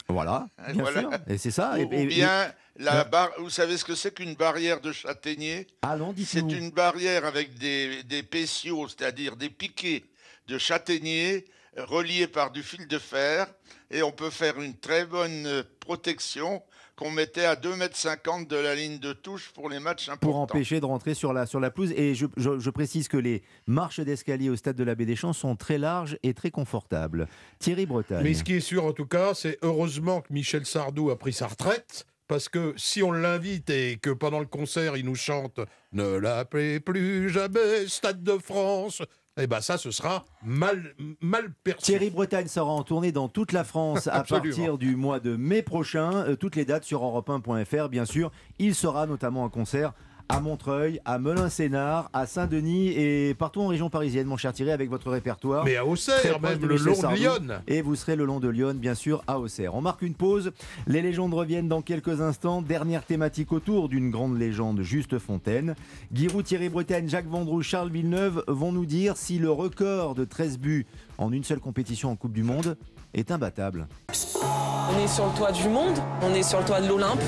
Voilà, 0.09 0.49
bien 0.73 0.83
Voilà. 0.83 1.01
sûr. 1.01 1.11
Et 1.29 1.37
c'est 1.39 1.51
ça. 1.51 1.75
Ou, 1.77 1.81
Et- 1.81 1.85
ou 1.85 1.93
et- 1.93 2.07
bien, 2.07 2.51
la 2.77 3.09
vous 3.39 3.51
savez 3.51 3.77
ce 3.77 3.85
que 3.85 3.95
c'est 3.95 4.13
qu'une 4.15 4.35
barrière 4.35 4.81
de 4.81 4.91
châtaignier? 4.91 5.67
Ah 5.83 5.97
non, 5.97 6.15
C'est 6.25 6.41
une 6.41 6.71
barrière 6.71 7.25
avec 7.25 7.57
des, 7.59 8.03
des 8.03 8.25
c'est-à-dire 8.33 9.37
des 9.37 9.51
piquets 9.51 10.03
de 10.49 10.59
châtaignier 10.59 11.45
euh, 11.79 11.85
reliés 11.85 12.27
par 12.27 12.51
du 12.51 12.63
fil 12.63 12.87
de 12.87 12.99
fer. 12.99 13.47
Et 13.91 14.03
on 14.03 14.13
peut 14.13 14.31
faire 14.31 14.61
une 14.61 14.77
très 14.77 15.07
bonne 15.07 15.47
euh, 15.47 15.63
protection 15.81 16.63
qu'on 16.97 17.11
mettait 17.11 17.45
à 17.45 17.57
2,50 17.57 18.39
m 18.41 18.47
de 18.47 18.55
la 18.57 18.75
ligne 18.77 18.99
de 19.01 19.13
touche 19.13 19.51
pour 19.53 19.69
les 19.69 19.81
matchs 19.81 20.09
importants. 20.09 20.27
pour 20.29 20.37
empêcher 20.37 20.79
de 20.79 20.85
rentrer 20.87 21.15
sur 21.15 21.33
la, 21.33 21.45
sur 21.45 21.59
la 21.59 21.71
pelouse. 21.73 21.93
Et 21.97 22.15
je, 22.15 22.27
je- 22.37 22.61
je 22.61 22.71
précise 22.71 23.09
que 23.09 23.17
les 23.17 23.43
marches 23.67 23.99
d'escalier 24.01 24.49
au 24.49 24.55
stade 24.57 24.77
de 24.77 24.85
la 24.85 24.95
Baie 24.95 25.05
des 25.05 25.17
Champs 25.17 25.33
sont 25.33 25.57
très 25.57 25.77
larges 25.79 26.17
et 26.23 26.35
très 26.35 26.53
confortables. 26.53 27.27
Thierry 27.59 27.87
Bretagne. 27.87 28.23
Mais 28.23 28.35
ce 28.35 28.45
qui 28.45 28.55
est 28.55 28.61
sûr 28.61 28.85
en 28.85 28.93
tout 28.93 29.07
cas, 29.07 29.35
c'est 29.35 29.59
heureusement 29.63 30.21
que 30.21 30.33
Michel 30.33 30.67
Sardou 30.67 31.11
a 31.11 31.19
pris 31.19 31.33
sa 31.33 31.49
retraite. 31.49 32.07
Parce 32.29 32.49
que 32.49 32.73
si 32.79 33.03
on 33.03 33.13
l'invite 33.13 33.69
et 33.71 33.99
que 34.01 34.09
pendant 34.11 34.41
le 34.41 34.47
concert 34.47 34.97
il 34.97 35.05
nous 35.05 35.15
chante 35.17 35.61
Ne 35.93 36.17
l'appelez 36.17 36.81
plus 36.81 37.29
jamais 37.29 37.87
Stade 37.87 38.23
de 38.23 38.39
France, 38.39 39.03
eh 39.37 39.47
ben 39.47 39.61
ça 39.61 39.79
ce 39.79 39.91
sera 39.91 40.25
mal, 40.45 40.95
mal 41.21 41.53
perçu. 41.65 41.83
Thierry 41.83 42.11
Bretagne 42.11 42.47
sera 42.47 42.71
en 42.71 42.83
tournée 42.83 43.11
dans 43.11 43.29
toute 43.29 43.53
la 43.53 43.65
France 43.65 44.07
à 44.07 44.23
partir 44.23 44.79
du 44.79 44.97
mois 44.97 45.19
de 45.21 45.37
mai 45.37 45.63
prochain. 45.63 46.25
Euh, 46.27 46.37
toutes 46.37 46.57
les 46.57 46.65
dates 46.65 46.85
sur 46.85 47.03
europe1.fr, 47.03 47.89
bien 47.89 48.05
sûr. 48.05 48.31
Il 48.59 48.75
sera 48.75 49.07
notamment 49.07 49.43
en 49.43 49.49
concert 49.49 49.93
à 50.29 50.41
Montreuil, 50.41 51.01
à 51.05 51.19
Melun-Sénard, 51.19 52.11
à 52.13 52.27
Saint-Denis 52.27 52.89
et 52.89 53.35
partout 53.35 53.61
en 53.61 53.69
région 53.69 53.91
parisienne, 53.91 54.27
mon 54.27 54.37
cher 54.37 54.53
Thierry, 54.53 54.71
avec 54.71 54.91
votre 54.91 55.11
répertoire. 55.11 55.65
Mais 55.65 55.77
à 55.77 55.85
Auxerre, 55.85 56.41
même 56.41 56.59
de 56.59 56.67
le 56.67 56.77
long 56.77 56.93
de. 56.93 57.15
Lyon. 57.15 57.61
Et 57.67 57.83
vous 57.83 57.95
serez 57.97 58.17
le 58.17 58.25
long 58.25 58.41
de 58.41 58.49
Lyon, 58.49 58.75
bien 58.75 58.95
sûr, 58.95 59.23
à 59.27 59.39
Auxerre. 59.39 59.75
On 59.75 59.81
marque 59.81 60.03
une 60.03 60.15
pause. 60.15 60.53
Les 60.87 61.03
légendes 61.03 61.35
reviennent 61.35 61.69
dans 61.69 61.83
quelques 61.83 62.21
instants. 62.21 62.63
Dernière 62.63 63.05
thématique 63.05 63.53
autour 63.53 63.89
d'une 63.89 64.11
grande 64.11 64.39
légende, 64.39 64.83
Juste 64.83 65.19
Fontaine. 65.19 65.75
Giroud, 66.13 66.45
Thierry 66.45 66.69
Bretagne, 66.69 67.09
Jacques 67.09 67.29
Vendroux, 67.29 67.63
Charles 67.63 67.91
Villeneuve 67.91 68.43
vont 68.49 68.73
nous 68.73 68.87
dire 68.87 69.17
si 69.17 69.39
le 69.39 69.51
record 69.51 70.15
de 70.15 70.25
13 70.25 70.59
buts 70.59 70.87
en 71.19 71.33
une 71.33 71.45
seule 71.45 71.61
compétition 71.61 72.11
en 72.11 72.17
Coupe 72.17 72.33
du 72.33 72.43
Monde 72.43 72.77
est 73.13 73.31
imbattable. 73.31 73.87
On 74.09 74.99
est 74.99 75.09
sur 75.09 75.27
le 75.27 75.37
toit 75.37 75.53
du 75.53 75.69
monde, 75.69 75.97
on 76.23 76.35
est 76.35 76.43
sur 76.43 76.59
le 76.59 76.65
toit 76.65 76.81
de 76.81 76.89
l'Olympe. 76.89 77.21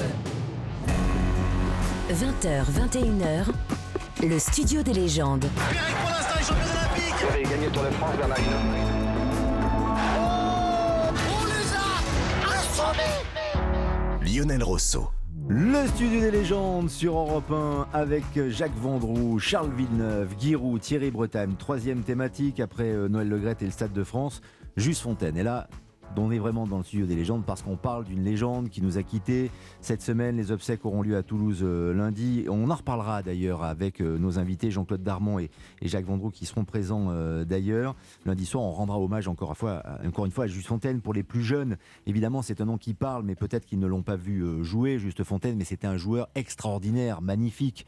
20h, 2.10 2.62
21h, 2.70 3.46
le 4.22 4.38
studio 4.38 4.80
des 4.84 4.92
légendes. 4.92 5.44
Pérec 5.68 5.82
pour 6.00 6.10
l'instant 6.10 6.38
est 6.38 6.44
champion 6.44 6.70
olympique 6.70 7.14
Vous 7.20 7.34
avez 7.34 7.42
gagné 7.42 7.66
le 7.66 7.72
Tour 7.72 7.82
de 7.82 7.90
France, 7.90 8.16
Bernard 8.16 8.38
On 11.28 11.44
les 11.46 11.74
a 11.74 12.58
assommés 12.60 13.24
Lionel 14.24 14.62
Rosso. 14.62 15.10
Le 15.48 15.88
studio 15.88 16.20
des 16.20 16.30
légendes 16.30 16.90
sur 16.90 17.16
Europe 17.16 17.50
1 17.50 17.88
avec 17.92 18.24
Jacques 18.50 18.76
Vendroux, 18.76 19.40
Charles 19.40 19.72
Villeneuve, 19.72 20.28
Giroud, 20.38 20.80
Thierry 20.80 21.10
Bretagne. 21.10 21.54
Troisième 21.58 22.02
thématique 22.02 22.60
après 22.60 22.84
euh, 22.84 23.08
Noël 23.08 23.28
Legrette 23.28 23.62
et 23.62 23.66
le 23.66 23.72
Stade 23.72 23.92
de 23.92 24.04
France, 24.04 24.42
Juste 24.76 25.02
Fontaine. 25.02 25.36
Et 25.36 25.42
là, 25.42 25.66
on 26.16 26.30
est 26.30 26.38
vraiment 26.38 26.66
dans 26.66 26.78
le 26.78 26.84
studio 26.84 27.06
des 27.06 27.14
légendes 27.14 27.44
parce 27.44 27.62
qu'on 27.62 27.76
parle 27.76 28.04
d'une 28.04 28.22
légende 28.22 28.68
qui 28.68 28.82
nous 28.82 28.98
a 28.98 29.02
quittés. 29.02 29.50
Cette 29.80 30.02
semaine, 30.02 30.36
les 30.36 30.50
obsèques 30.50 30.84
auront 30.86 31.02
lieu 31.02 31.16
à 31.16 31.22
Toulouse 31.22 31.60
euh, 31.62 31.92
lundi. 31.92 32.46
On 32.48 32.70
en 32.70 32.74
reparlera 32.74 33.22
d'ailleurs 33.22 33.62
avec 33.62 34.00
euh, 34.00 34.18
nos 34.18 34.38
invités 34.38 34.70
Jean-Claude 34.70 35.02
Darmon 35.02 35.38
et, 35.38 35.50
Jacques 35.82 36.06
Vendroux 36.06 36.30
qui 36.30 36.46
seront 36.46 36.64
présents 36.64 37.08
euh, 37.10 37.44
d'ailleurs. 37.44 37.94
Lundi 38.24 38.46
soir, 38.46 38.64
on 38.64 38.70
rendra 38.72 38.98
hommage 38.98 39.28
encore, 39.28 39.50
une 39.50 39.54
fois, 39.56 39.72
à- 39.72 40.06
encore 40.06 40.24
une 40.26 40.32
fois 40.32 40.44
à 40.44 40.46
Juste 40.46 40.68
Fontaine. 40.68 41.00
Pour 41.00 41.12
les 41.12 41.22
plus 41.22 41.42
jeunes, 41.42 41.76
évidemment, 42.06 42.42
c'est 42.42 42.60
un 42.60 42.64
nom 42.66 42.78
qui 42.78 42.94
parle, 42.94 43.22
mais 43.24 43.34
peut-être 43.34 43.66
qu'ils 43.66 43.78
ne 43.78 43.86
l'ont 43.86 44.02
pas 44.02 44.16
vu 44.16 44.64
jouer, 44.64 44.98
Juste 44.98 45.22
Fontaine, 45.22 45.56
mais 45.56 45.64
c'était 45.64 45.86
un 45.86 45.96
joueur 45.96 46.28
extraordinaire, 46.34 47.20
magnifique. 47.20 47.86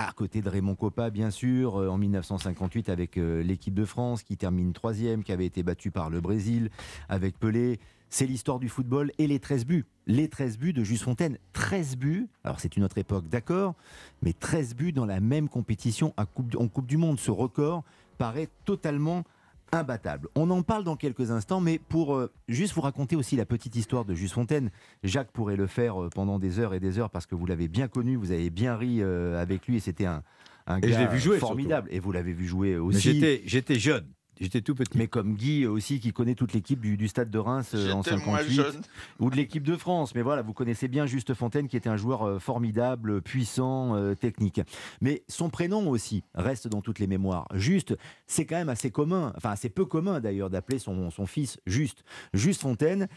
À 0.00 0.12
côté 0.12 0.42
de 0.42 0.48
Raymond 0.48 0.76
Coppa, 0.76 1.10
bien 1.10 1.32
sûr, 1.32 1.76
euh, 1.76 1.88
en 1.88 1.98
1958 1.98 2.88
avec 2.88 3.16
euh, 3.16 3.42
l'équipe 3.42 3.74
de 3.74 3.84
France 3.84 4.22
qui 4.22 4.36
termine 4.36 4.72
troisième, 4.72 5.24
qui 5.24 5.32
avait 5.32 5.44
été 5.44 5.64
battue 5.64 5.90
par 5.90 6.08
le 6.08 6.20
Brésil, 6.20 6.70
avec 7.08 7.36
Pelé. 7.36 7.80
C'est 8.08 8.24
l'histoire 8.24 8.60
du 8.60 8.68
football 8.68 9.10
et 9.18 9.26
les 9.26 9.40
13 9.40 9.66
buts. 9.66 9.86
Les 10.06 10.28
13 10.28 10.56
buts 10.56 10.72
de 10.72 10.84
Juste 10.84 11.02
Fontaine. 11.02 11.36
13 11.52 11.96
buts, 11.96 12.28
alors 12.44 12.60
c'est 12.60 12.76
une 12.76 12.84
autre 12.84 12.96
époque, 12.98 13.28
d'accord, 13.28 13.74
mais 14.22 14.32
13 14.32 14.76
buts 14.76 14.92
dans 14.92 15.04
la 15.04 15.18
même 15.18 15.48
compétition 15.48 16.14
en 16.16 16.68
Coupe 16.68 16.86
du 16.86 16.96
Monde. 16.96 17.18
Ce 17.18 17.32
record 17.32 17.82
paraît 18.18 18.48
totalement 18.64 19.24
imbattable. 19.72 20.28
On 20.34 20.50
en 20.50 20.62
parle 20.62 20.84
dans 20.84 20.96
quelques 20.96 21.30
instants, 21.30 21.60
mais 21.60 21.78
pour 21.78 22.14
euh, 22.14 22.30
juste 22.48 22.74
vous 22.74 22.80
raconter 22.80 23.16
aussi 23.16 23.36
la 23.36 23.44
petite 23.46 23.76
histoire 23.76 24.04
de 24.04 24.14
Juste 24.14 24.34
Fontaine, 24.34 24.70
Jacques 25.02 25.30
pourrait 25.32 25.56
le 25.56 25.66
faire 25.66 26.02
euh, 26.02 26.08
pendant 26.08 26.38
des 26.38 26.58
heures 26.58 26.74
et 26.74 26.80
des 26.80 26.98
heures 26.98 27.10
parce 27.10 27.26
que 27.26 27.34
vous 27.34 27.46
l'avez 27.46 27.68
bien 27.68 27.88
connu, 27.88 28.16
vous 28.16 28.32
avez 28.32 28.50
bien 28.50 28.76
ri 28.76 28.98
euh, 29.00 29.40
avec 29.40 29.66
lui 29.66 29.76
et 29.76 29.80
c'était 29.80 30.06
un, 30.06 30.22
un 30.66 30.78
Et 30.78 30.90
gars 30.90 31.06
vu 31.06 31.18
jouer, 31.18 31.38
formidable. 31.38 31.88
Et 31.90 32.00
vous 32.00 32.12
l'avez 32.12 32.32
vu 32.32 32.46
jouer 32.46 32.76
aussi. 32.76 33.20
J'étais 33.44 33.78
jeune, 33.78 34.06
j'étais 34.40 34.60
tout 34.60 34.74
petit. 34.74 34.96
Mais 34.96 35.06
comme 35.06 35.34
Guy 35.34 35.66
aussi, 35.66 36.00
qui 36.00 36.12
connaît 36.12 36.34
toute 36.34 36.52
l'équipe 36.52 36.80
du, 36.80 36.96
du 36.96 37.08
Stade 37.08 37.30
de 37.30 37.38
Reims 37.38 37.72
euh, 37.74 37.92
en 37.92 38.02
J'étais 38.02 38.16
moins 38.16 38.38
58, 38.38 38.54
jeune. 38.54 38.80
ou 39.20 39.30
de 39.30 39.36
l'équipe 39.36 39.62
de 39.62 39.76
France. 39.76 40.14
Mais 40.14 40.22
voilà, 40.22 40.42
vous 40.42 40.52
connaissez 40.52 40.88
bien 40.88 41.06
Juste 41.06 41.34
Fontaine, 41.34 41.68
qui 41.68 41.76
était 41.76 41.88
un 41.88 41.96
joueur 41.96 42.22
euh, 42.22 42.38
formidable, 42.38 43.22
puissant, 43.22 43.94
euh, 43.96 44.14
technique. 44.14 44.60
Mais 45.00 45.22
son 45.28 45.50
prénom 45.50 45.88
aussi 45.88 46.24
reste 46.34 46.68
dans 46.68 46.80
toutes 46.80 46.98
les 46.98 47.06
mémoires. 47.06 47.46
Juste, 47.54 47.96
c'est 48.26 48.46
quand 48.46 48.56
même 48.56 48.68
assez 48.68 48.90
commun, 48.90 49.32
enfin 49.36 49.50
assez 49.50 49.68
peu 49.68 49.84
commun 49.84 50.20
d'ailleurs, 50.20 50.50
d'appeler 50.50 50.78
son, 50.78 51.10
son 51.10 51.26
fils 51.26 51.58
Juste. 51.66 52.04
Juste 52.32 52.62
Fontaine. 52.62 53.08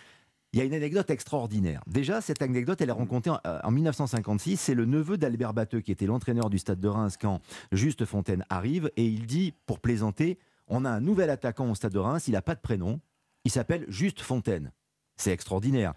Il 0.54 0.60
y 0.60 0.62
a 0.62 0.66
une 0.66 0.74
anecdote 0.74 1.10
extraordinaire. 1.10 1.82
Déjà, 1.88 2.20
cette 2.20 2.42
anecdote, 2.42 2.82
elle 2.82 2.90
est 2.90 2.92
rencontrée 2.92 3.32
en, 3.32 3.40
en 3.64 3.72
1956. 3.72 4.58
C'est 4.58 4.76
le 4.76 4.84
neveu 4.84 5.18
d'Albert 5.18 5.54
Batteux, 5.54 5.80
qui 5.80 5.94
était 5.94 6.06
l'entraîneur 6.06 6.50
du 6.50 6.60
Stade 6.60 6.82
de 6.82 6.90
Reims 6.90 7.16
quand 7.20 7.40
Juste 7.72 8.04
Fontaine 8.04 8.44
arrive. 8.50 8.92
Et 8.98 9.06
il 9.06 9.28
dit, 9.28 9.54
pour 9.66 9.80
plaisanter, 9.80 10.40
on 10.72 10.86
a 10.86 10.90
un 10.90 11.02
nouvel 11.02 11.30
attaquant 11.30 11.70
au 11.70 11.76
Stade 11.76 11.92
de 11.94 12.00
Reims, 12.00 12.28
il 12.28 12.32
n'a 12.32 12.42
pas 12.42 12.56
de 12.56 12.62
prénom, 12.62 13.00
il 13.44 13.52
s'appelle 13.52 13.86
Juste 13.90 14.22
Fontaine. 14.22 14.72
C'est 15.18 15.32
extraordinaire. 15.32 15.94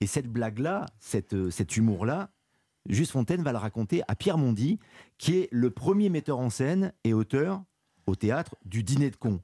Et 0.00 0.06
cette 0.06 0.26
blague-là, 0.26 0.86
cette, 0.98 1.32
euh, 1.32 1.50
cet 1.50 1.76
humour-là, 1.76 2.30
Juste 2.88 3.12
Fontaine 3.12 3.42
va 3.42 3.52
le 3.52 3.58
raconter 3.58 4.02
à 4.08 4.14
Pierre 4.16 4.36
Mondy, 4.36 4.78
qui 5.16 5.38
est 5.38 5.48
le 5.52 5.70
premier 5.70 6.08
metteur 6.08 6.38
en 6.38 6.50
scène 6.50 6.92
et 7.04 7.14
auteur 7.14 7.62
au 8.06 8.14
théâtre 8.14 8.56
du 8.64 8.82
Dîner 8.82 9.10
de 9.10 9.16
cons. 9.16 9.40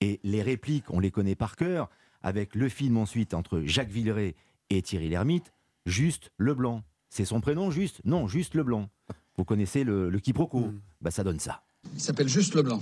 Et 0.00 0.20
les 0.22 0.42
répliques, 0.42 0.90
on 0.90 1.00
les 1.00 1.10
connaît 1.10 1.34
par 1.34 1.56
cœur, 1.56 1.90
avec 2.22 2.54
le 2.54 2.68
film 2.68 2.96
ensuite 2.96 3.34
entre 3.34 3.60
Jacques 3.64 3.90
Villeray 3.90 4.34
et 4.70 4.80
Thierry 4.80 5.08
Lhermitte, 5.08 5.52
Juste 5.86 6.30
Leblanc. 6.38 6.82
C'est 7.10 7.24
son 7.24 7.40
prénom, 7.40 7.70
Juste? 7.70 8.00
Non, 8.04 8.28
Juste 8.28 8.54
Leblanc. 8.54 8.88
Vous 9.36 9.44
connaissez 9.44 9.84
le, 9.84 10.08
le 10.08 10.18
quiproquo 10.20 10.72
Bah 11.00 11.10
ça 11.10 11.24
donne 11.24 11.40
ça. 11.40 11.62
Il 11.94 12.00
s'appelle 12.00 12.28
Juste 12.28 12.54
Leblanc. 12.54 12.80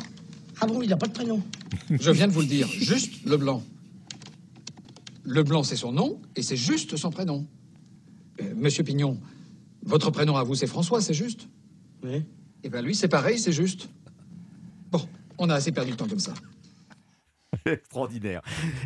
Ah 0.60 0.66
bon, 0.66 0.82
il 0.82 0.88
n'a 0.88 0.96
pas 0.96 1.06
de 1.06 1.12
prénom 1.12 1.42
Je 1.90 2.10
viens 2.10 2.26
de 2.28 2.32
vous 2.32 2.40
le 2.40 2.46
dire, 2.46 2.66
Juste 2.68 3.24
Leblanc. 3.26 3.62
Leblanc, 5.24 5.62
c'est 5.62 5.76
son 5.76 5.92
nom, 5.92 6.20
et 6.36 6.42
c'est 6.42 6.56
juste 6.56 6.96
son 6.96 7.10
prénom. 7.10 7.46
Euh, 8.40 8.54
Monsieur 8.56 8.82
Pignon, 8.82 9.20
votre 9.82 10.10
prénom 10.10 10.36
à 10.36 10.42
vous, 10.42 10.54
c'est 10.54 10.66
François, 10.66 11.00
c'est 11.00 11.14
juste 11.14 11.48
Oui. 12.02 12.24
Eh 12.64 12.68
bien, 12.70 12.82
lui, 12.82 12.94
c'est 12.94 13.08
pareil, 13.08 13.38
c'est 13.38 13.52
juste. 13.52 13.88
Bon, 14.90 15.00
on 15.38 15.48
a 15.50 15.54
assez 15.54 15.70
perdu 15.72 15.90
le 15.92 15.96
temps 15.96 16.08
comme 16.08 16.18
ça. 16.18 16.34
Extraordinaire. 17.66 18.40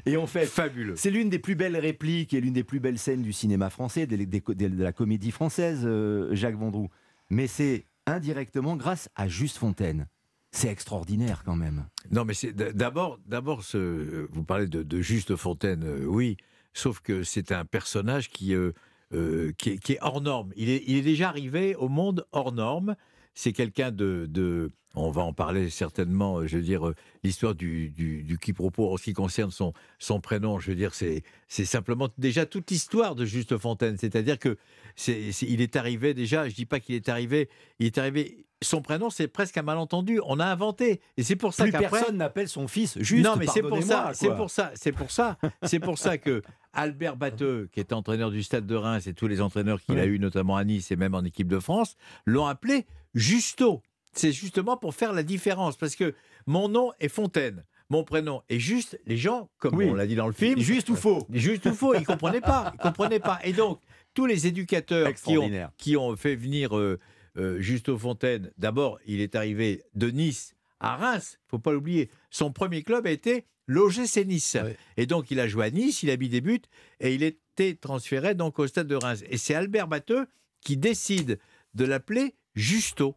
Et 0.04 0.16
en 0.16 0.26
fait, 0.26 0.46
fabuleux. 0.46 0.94
C'est 0.96 1.10
l'une 1.10 1.30
des 1.30 1.38
plus 1.38 1.54
belles 1.54 1.76
répliques 1.76 2.34
et 2.34 2.40
l'une 2.40 2.52
des 2.52 2.64
plus 2.64 2.80
belles 2.80 2.98
scènes 2.98 3.22
du 3.22 3.32
cinéma 3.32 3.70
français, 3.70 4.06
de, 4.06 4.16
de- 4.16 4.24
de- 4.24 4.68
de 4.68 4.82
la 4.82 4.92
comédie 4.92 5.30
française, 5.30 5.82
euh, 5.84 6.34
Jacques 6.34 6.58
Vendroux. 6.58 6.88
Mais 7.30 7.46
c'est 7.46 7.86
indirectement 8.06 8.76
grâce 8.76 9.08
à 9.14 9.28
Juste 9.28 9.56
Fontaine. 9.58 10.06
C'est 10.54 10.68
extraordinaire 10.68 11.42
quand 11.44 11.56
même. 11.56 11.86
Non, 12.10 12.24
mais 12.26 12.34
c'est 12.34 12.52
d'abord, 12.52 13.18
d'abord, 13.26 13.64
ce, 13.64 14.28
vous 14.30 14.44
parlez 14.44 14.66
de, 14.66 15.00
Juste 15.00 15.34
Fontaine, 15.34 15.82
euh, 15.84 16.04
oui, 16.04 16.36
sauf 16.74 17.00
que 17.00 17.22
c'est 17.22 17.52
un 17.52 17.64
personnage 17.64 18.28
qui, 18.28 18.54
euh, 18.54 18.72
euh, 19.14 19.52
qui 19.58 19.70
est 19.70 19.98
hors 20.02 20.20
norme. 20.20 20.52
Il 20.56 20.68
est, 20.68 20.84
il 20.86 20.96
est 20.96 21.02
déjà 21.02 21.28
arrivé 21.30 21.74
au 21.76 21.88
monde 21.88 22.26
hors 22.32 22.52
norme. 22.52 22.96
C'est 23.34 23.54
quelqu'un 23.54 23.90
de, 23.90 24.26
de- 24.28 24.70
on 24.94 25.10
va 25.10 25.22
en 25.22 25.32
parler 25.32 25.70
certainement. 25.70 26.38
euh, 26.38 26.46
Je 26.46 26.56
veux 26.56 26.62
dire, 26.62 26.88
euh, 26.88 26.94
l'histoire 27.24 27.54
du, 27.54 27.90
du, 27.90 28.22
du 28.22 28.38
quiproquo 28.38 28.92
en 28.92 28.96
ce 28.96 29.04
qui 29.04 29.12
concerne 29.12 29.50
son, 29.50 29.72
son 29.98 30.20
prénom. 30.20 30.58
Je 30.60 30.70
veux 30.70 30.76
dire, 30.76 30.94
c'est, 30.94 31.22
c'est 31.48 31.64
simplement 31.64 32.08
déjà 32.18 32.46
toute 32.46 32.70
l'histoire 32.70 33.14
de 33.14 33.24
Juste 33.24 33.56
Fontaine. 33.58 33.96
C'est-à-dire 33.96 34.38
que 34.38 34.56
c'est, 34.96 35.30
il 35.42 35.60
est 35.60 35.76
arrivé 35.76 36.14
déjà. 36.14 36.48
Je 36.48 36.54
dis 36.54 36.66
pas 36.66 36.80
qu'il 36.80 36.94
est 36.94 37.08
arrivé. 37.08 37.48
Il 37.78 37.86
est 37.86 37.98
arrivé. 37.98 38.46
Son 38.62 38.80
prénom, 38.80 39.10
c'est 39.10 39.26
presque 39.26 39.56
un 39.58 39.62
malentendu. 39.62 40.20
On 40.24 40.38
a 40.38 40.46
inventé, 40.46 41.00
et 41.16 41.24
c'est 41.24 41.34
pour 41.34 41.52
ça 41.52 41.68
qu'après. 41.68 41.90
personne 41.90 42.16
n'appelle 42.16 42.46
son 42.46 42.68
fils 42.68 42.96
juste. 43.00 43.24
Non, 43.24 43.34
mais 43.36 43.48
c'est 43.48 43.60
pour 43.60 43.82
ça, 43.82 44.12
c'est 44.14 44.32
pour 44.36 44.50
ça, 44.50 44.70
c'est 44.76 44.92
pour 44.92 45.10
ça, 45.10 45.36
c'est 45.64 45.80
pour 45.80 45.98
ça 45.98 46.16
que 46.16 46.42
Albert 46.72 47.16
Batteux, 47.16 47.68
qui 47.72 47.80
est 47.80 47.92
entraîneur 47.92 48.30
du 48.30 48.40
Stade 48.44 48.64
de 48.64 48.76
Reims, 48.76 49.08
et 49.08 49.14
tous 49.14 49.26
les 49.26 49.40
entraîneurs 49.40 49.80
qu'il 49.80 49.98
a 49.98 50.06
eu, 50.06 50.20
notamment 50.20 50.56
à 50.56 50.62
Nice 50.62 50.92
et 50.92 50.96
même 50.96 51.16
en 51.16 51.24
équipe 51.24 51.48
de 51.48 51.58
France, 51.58 51.96
l'ont 52.24 52.46
appelé 52.46 52.86
Justo. 53.14 53.82
C'est 54.12 54.32
justement 54.32 54.76
pour 54.76 54.94
faire 54.94 55.12
la 55.12 55.22
différence, 55.22 55.76
parce 55.76 55.96
que 55.96 56.14
mon 56.46 56.68
nom 56.68 56.92
est 57.00 57.08
Fontaine. 57.08 57.64
Mon 57.88 58.04
prénom 58.04 58.42
est 58.48 58.58
juste, 58.58 58.98
les 59.06 59.16
gens, 59.18 59.50
comme 59.58 59.74
Oui. 59.74 59.86
on 59.88 59.94
l'a 59.94 60.06
dit 60.06 60.14
dans 60.14 60.26
le 60.26 60.32
film, 60.32 60.58
Juste 60.58 60.88
ou 60.88 60.96
faux 60.96 61.26
Juste 61.30 61.66
ou 61.66 61.74
faux, 61.74 61.94
ils 61.94 62.04
comprenaient 62.04 62.40
pas, 62.40 62.72
ils 62.74 62.78
comprenaient 62.80 63.20
pas. 63.20 63.38
Et 63.44 63.52
donc, 63.52 63.80
tous 64.14 64.24
les 64.26 64.46
éducateurs 64.46 65.12
qui 65.14 65.36
ont, 65.36 65.50
qui 65.76 65.96
ont 65.96 66.16
fait 66.16 66.34
venir 66.34 66.76
euh, 66.76 66.98
euh, 67.36 67.60
Justo 67.60 67.98
Fontaine, 67.98 68.50
d'abord, 68.56 68.98
il 69.06 69.20
est 69.20 69.34
arrivé 69.34 69.82
de 69.94 70.08
Nice 70.10 70.54
à 70.80 70.96
Reims, 70.96 71.38
faut 71.48 71.58
pas 71.58 71.72
l'oublier. 71.72 72.10
Son 72.30 72.50
premier 72.50 72.82
club 72.82 73.06
a 73.06 73.10
été 73.10 73.44
l'OGC 73.66 74.24
Nice. 74.26 74.56
Et 74.96 75.06
donc, 75.06 75.30
il 75.30 75.38
a 75.38 75.46
joué 75.46 75.66
à 75.66 75.70
Nice, 75.70 76.02
il 76.02 76.10
a 76.10 76.16
mis 76.16 76.28
des 76.28 76.40
buts, 76.40 76.62
et 77.00 77.14
il 77.14 77.22
était 77.22 77.74
transféré 77.74 78.34
donc 78.34 78.58
au 78.58 78.66
stade 78.66 78.86
de 78.88 78.96
Reims. 78.96 79.22
Et 79.28 79.36
c'est 79.36 79.54
Albert 79.54 79.86
Batteux 79.86 80.26
qui 80.62 80.76
décide 80.76 81.38
de 81.74 81.84
l'appeler 81.84 82.34
Justo. 82.54 83.16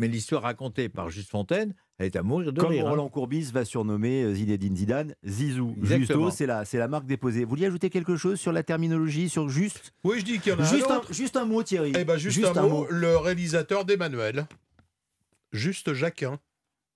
Mais 0.00 0.08
l'histoire 0.08 0.42
racontée 0.44 0.88
par 0.88 1.10
Juste 1.10 1.28
Fontaine, 1.28 1.74
elle 1.98 2.06
est 2.06 2.16
à 2.16 2.22
mourir 2.22 2.54
de 2.54 2.58
Comme 2.58 2.70
rire. 2.70 2.86
hein. 2.86 2.90
Roland 2.90 3.10
Courbis 3.10 3.50
va 3.52 3.66
surnommer 3.66 4.22
euh, 4.22 4.34
Zinedine 4.34 4.74
Zidane 4.74 5.14
Zizou. 5.26 5.74
Exactement. 5.76 6.24
Justo, 6.24 6.30
c'est 6.30 6.46
la, 6.46 6.64
c'est 6.64 6.78
la 6.78 6.88
marque 6.88 7.04
déposée. 7.04 7.44
Vous 7.44 7.50
vouliez 7.50 7.66
ajouter 7.66 7.90
quelque 7.90 8.16
chose 8.16 8.40
sur 8.40 8.50
la 8.50 8.62
terminologie, 8.62 9.28
sur 9.28 9.50
juste? 9.50 9.92
Oui, 10.02 10.20
je 10.20 10.24
dis 10.24 10.38
qu'il 10.38 10.52
y 10.52 10.56
en 10.56 10.58
a 10.58 10.64
juste 10.64 10.90
un 10.90 11.02
juste 11.10 11.36
un 11.36 11.44
mot, 11.44 11.62
Thierry. 11.62 11.92
Eh 11.98 12.04
ben, 12.04 12.16
juste, 12.16 12.42
un, 12.42 12.62
mot, 12.66 12.86
le 12.88 13.18
réalisateur 13.18 13.84
d'Emmanuel. 13.84 14.46
Juste 15.52 15.92
Jacquin. 15.92 16.38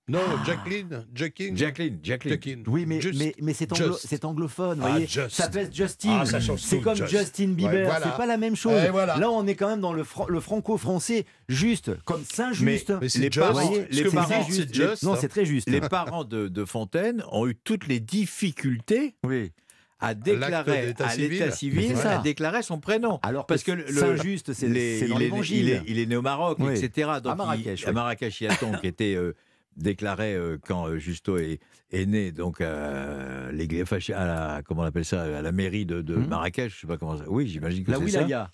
Non, 0.07 0.19
Jacqueline. 0.45 1.03
Jacqueline. 1.15 1.57
Jacqueline, 1.57 1.99
Jacqueline. 2.03 2.33
Jacqueline. 2.33 2.63
Oui, 2.67 2.85
mais, 2.85 3.01
Juste. 3.01 3.17
mais, 3.19 3.33
mais 3.41 3.53
c'est, 3.55 3.71
anglo- 3.73 3.97
anglophone, 4.23 4.77
vous 4.79 4.85
Ah, 4.85 4.91
voyez. 4.91 5.07
just. 5.07 5.31
Ça 5.31 5.49
pèse 5.49 5.69
Justin. 5.73 6.21
Ah, 6.21 6.25
c'est 6.57 6.79
comme 6.79 6.95
just. 6.95 7.09
Justin 7.09 7.47
Bieber. 7.53 7.73
Ouais, 7.73 7.83
voilà. 7.85 8.05
C'est 8.11 8.17
pas 8.17 8.27
la 8.27 8.37
même 8.37 8.55
chose. 8.55 8.79
Voilà. 8.91 9.17
Là, 9.17 9.31
on 9.31 9.47
est 9.47 9.55
quand 9.55 9.67
même 9.67 9.81
dans 9.81 9.93
le, 9.93 10.03
fran- 10.03 10.27
le 10.27 10.39
franco-français 10.39 11.25
juste, 11.49 11.91
comme 12.03 12.23
Saint-Just. 12.23 12.91
Mais 13.01 13.09
c'est 13.09 13.17
les 13.19 13.31
just. 13.31 13.39
parents, 13.39 13.59
Vous 13.61 13.67
voyez, 13.67 13.87
les 13.89 14.03
c'est 14.03 14.11
parents- 14.15 14.27
Saint-Just. 14.29 14.57
c'est 14.67 14.73
just, 14.75 15.01
Non, 15.03 15.13
hein. 15.13 15.17
c'est 15.19 15.27
très 15.27 15.43
juste. 15.45 15.67
Les 15.67 15.81
parents 15.81 16.23
de, 16.23 16.49
de 16.49 16.65
Fontaine 16.65 17.23
ont 17.31 17.47
eu 17.47 17.55
toutes 17.55 17.87
les 17.87 17.99
difficultés 17.99 19.15
Oui. 19.25 19.51
à 19.99 20.13
déclarer 20.13 20.85
d'état 20.85 21.07
à 21.07 21.09
civil. 21.09 21.29
l'état 21.31 21.45
Mais 21.45 21.51
civil, 21.51 21.97
ça. 21.97 22.19
à 22.19 22.21
déclarer 22.21 22.61
son 22.61 22.79
prénom. 22.79 23.19
Alors 23.23 23.47
Parce 23.47 23.63
que, 23.63 23.71
que 23.71 23.77
le- 23.77 23.87
Saint-Just, 23.91 24.53
c'est, 24.53 24.67
l'évangile. 24.67 25.57
il 25.65 25.69
est- 25.69 25.81
il 25.87 25.97
est 25.99 26.05
né 26.05 26.15
au 26.15 26.21
Maroc, 26.21 26.57
Oui. 26.59 26.73
etc. 26.79 27.09
Donc 27.23 27.33
À 27.33 27.35
Marrakech, 27.35 27.81
il- 27.81 27.85
oui. 27.85 27.89
à 27.89 27.91
Marrakech, 27.91 28.41
il 28.41 28.43
y 28.43 28.47
a 28.47 28.55
ton 28.55 28.71
qui 28.73 28.85
était 28.85 29.15
euh, 29.15 29.35
déclaré 29.75 30.33
euh, 30.35 30.57
quand 30.65 30.87
euh, 30.87 30.97
Justo 30.97 31.37
est, 31.37 31.59
est 31.91 32.05
né, 32.05 32.31
donc 32.31 32.61
à 32.61 33.51
l'église, 33.51 33.83
enfin, 33.83 33.97
à 34.13 34.25
la, 34.25 34.61
comment 34.65 34.81
on 34.81 34.85
appelle 34.85 35.05
ça, 35.05 35.23
à 35.37 35.41
la 35.41 35.51
mairie 35.51 35.85
de, 35.85 36.01
de 36.01 36.15
Hmm. 36.15 36.27
Marrakech, 36.27 36.73
je 36.75 36.79
sais 36.81 36.87
pas 36.87 36.97
comment 36.97 37.17
ça. 37.17 37.25
Oui, 37.27 37.47
j'imagine 37.47 37.83
que 37.83 37.91
La 37.91 37.97
c'est 37.97 38.07
ça. 38.09 38.19
wilaya. 38.19 38.49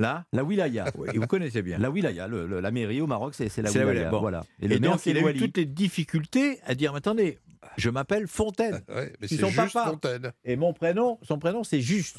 Là, 0.00 0.24
La 0.32 0.42
wilaya. 0.42 0.86
oui, 0.98 1.08
vous 1.16 1.26
connaissez 1.26 1.62
bien. 1.62 1.78
La 1.78 1.90
wilaya, 1.90 2.26
le- 2.26 2.46
le- 2.46 2.60
la 2.60 2.70
mairie 2.72 3.00
au 3.00 3.06
Maroc, 3.06 3.34
c'est, 3.36 3.48
c'est 3.48 3.62
la 3.62 3.68
la 3.70 3.72
wilaya. 3.72 3.90
wilaya, 3.92 4.10
bon. 4.10 4.20
Voilà. 4.20 4.44
Et, 4.60 4.68
le 4.68 4.78
donc, 4.80 5.06
il 5.06 5.16
a 5.16 5.30
eu 5.30 5.34
toutes 5.38 5.56
les 5.56 5.66
difficultés 5.66 6.58
à 6.66 6.74
dire, 6.74 6.92
mais 6.92 6.98
attendez, 6.98 7.38
je 7.78 7.90
m'appelle 7.90 8.26
Fontaine. 8.26 8.80
Ouais, 8.88 9.12
mais 9.20 9.28
c'est 9.28 9.36
juste 9.38 9.54
papa. 9.72 9.90
Fontaine. 9.90 10.32
Et 10.44 10.56
mon 10.56 10.72
prénom, 10.72 11.18
son 11.22 11.38
prénom, 11.38 11.62
c'est 11.64 11.80
Juste. 11.80 12.18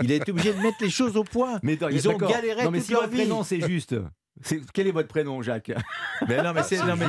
Il 0.00 0.12
a 0.12 0.14
été 0.14 0.30
obligé 0.30 0.52
de 0.52 0.60
mettre 0.60 0.76
les 0.80 0.90
choses 0.90 1.16
au 1.16 1.24
point. 1.24 1.58
Mais 1.64 1.72
attends, 1.72 1.88
Ils 1.88 2.08
ont 2.08 2.16
galéré 2.16 2.62
Non, 2.62 2.70
mais 2.70 2.78
toute 2.78 2.86
si 2.86 2.92
leur 2.92 3.08
vie. 3.08 3.16
prénom, 3.16 3.42
c'est 3.42 3.60
juste. 3.68 3.96
C'est... 4.42 4.60
Quel 4.72 4.86
est 4.86 4.92
votre 4.92 5.08
prénom, 5.08 5.40
Jacques? 5.42 5.72
Mais 6.28 6.42
non, 6.42 6.52
mais 6.54 6.62
c'est. 6.62 6.78
Non, 6.78 6.96
mais, 6.96 7.06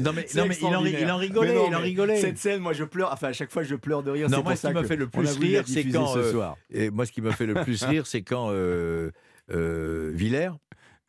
non, 0.00 0.12
mais, 0.12 0.26
non, 0.34 0.46
mais 0.46 0.56
il, 0.60 0.66
en, 0.74 0.80
ri- 0.80 0.96
il 1.00 1.10
en 1.10 1.16
rigolait, 1.16 1.54
non, 1.54 1.66
il 1.68 1.74
en 1.74 1.80
rigolait. 1.80 2.20
Cette 2.20 2.38
scène, 2.38 2.60
moi, 2.60 2.72
je 2.72 2.84
pleure. 2.84 3.10
Enfin, 3.12 3.28
à 3.28 3.32
chaque 3.32 3.50
fois, 3.50 3.62
je 3.62 3.74
pleure 3.74 4.02
de 4.02 4.10
rire. 4.10 4.28
Non, 4.30 4.38
c'est 4.38 4.42
moi, 4.42 4.52
pour 4.52 4.56
ce 4.56 4.62
ça 4.62 4.68
qui 4.68 4.74
m'a 4.74 4.84
fait 4.84 4.96
le 4.96 5.08
plus 5.08 5.36
rire, 5.38 5.64
c'est 5.66 5.84
quand. 5.84 6.06
ce 6.14 6.18
euh, 6.18 6.30
soir. 6.32 6.56
et 6.70 6.90
moi, 6.90 7.04
ce 7.06 7.12
qui 7.12 7.20
m'a 7.20 7.32
fait 7.32 7.46
le 7.46 7.54
plus 7.54 7.82
rire, 7.84 8.06
c'est 8.06 8.22
quand 8.22 8.48
euh, 8.50 9.10
euh, 9.50 10.10
Villers. 10.14 10.50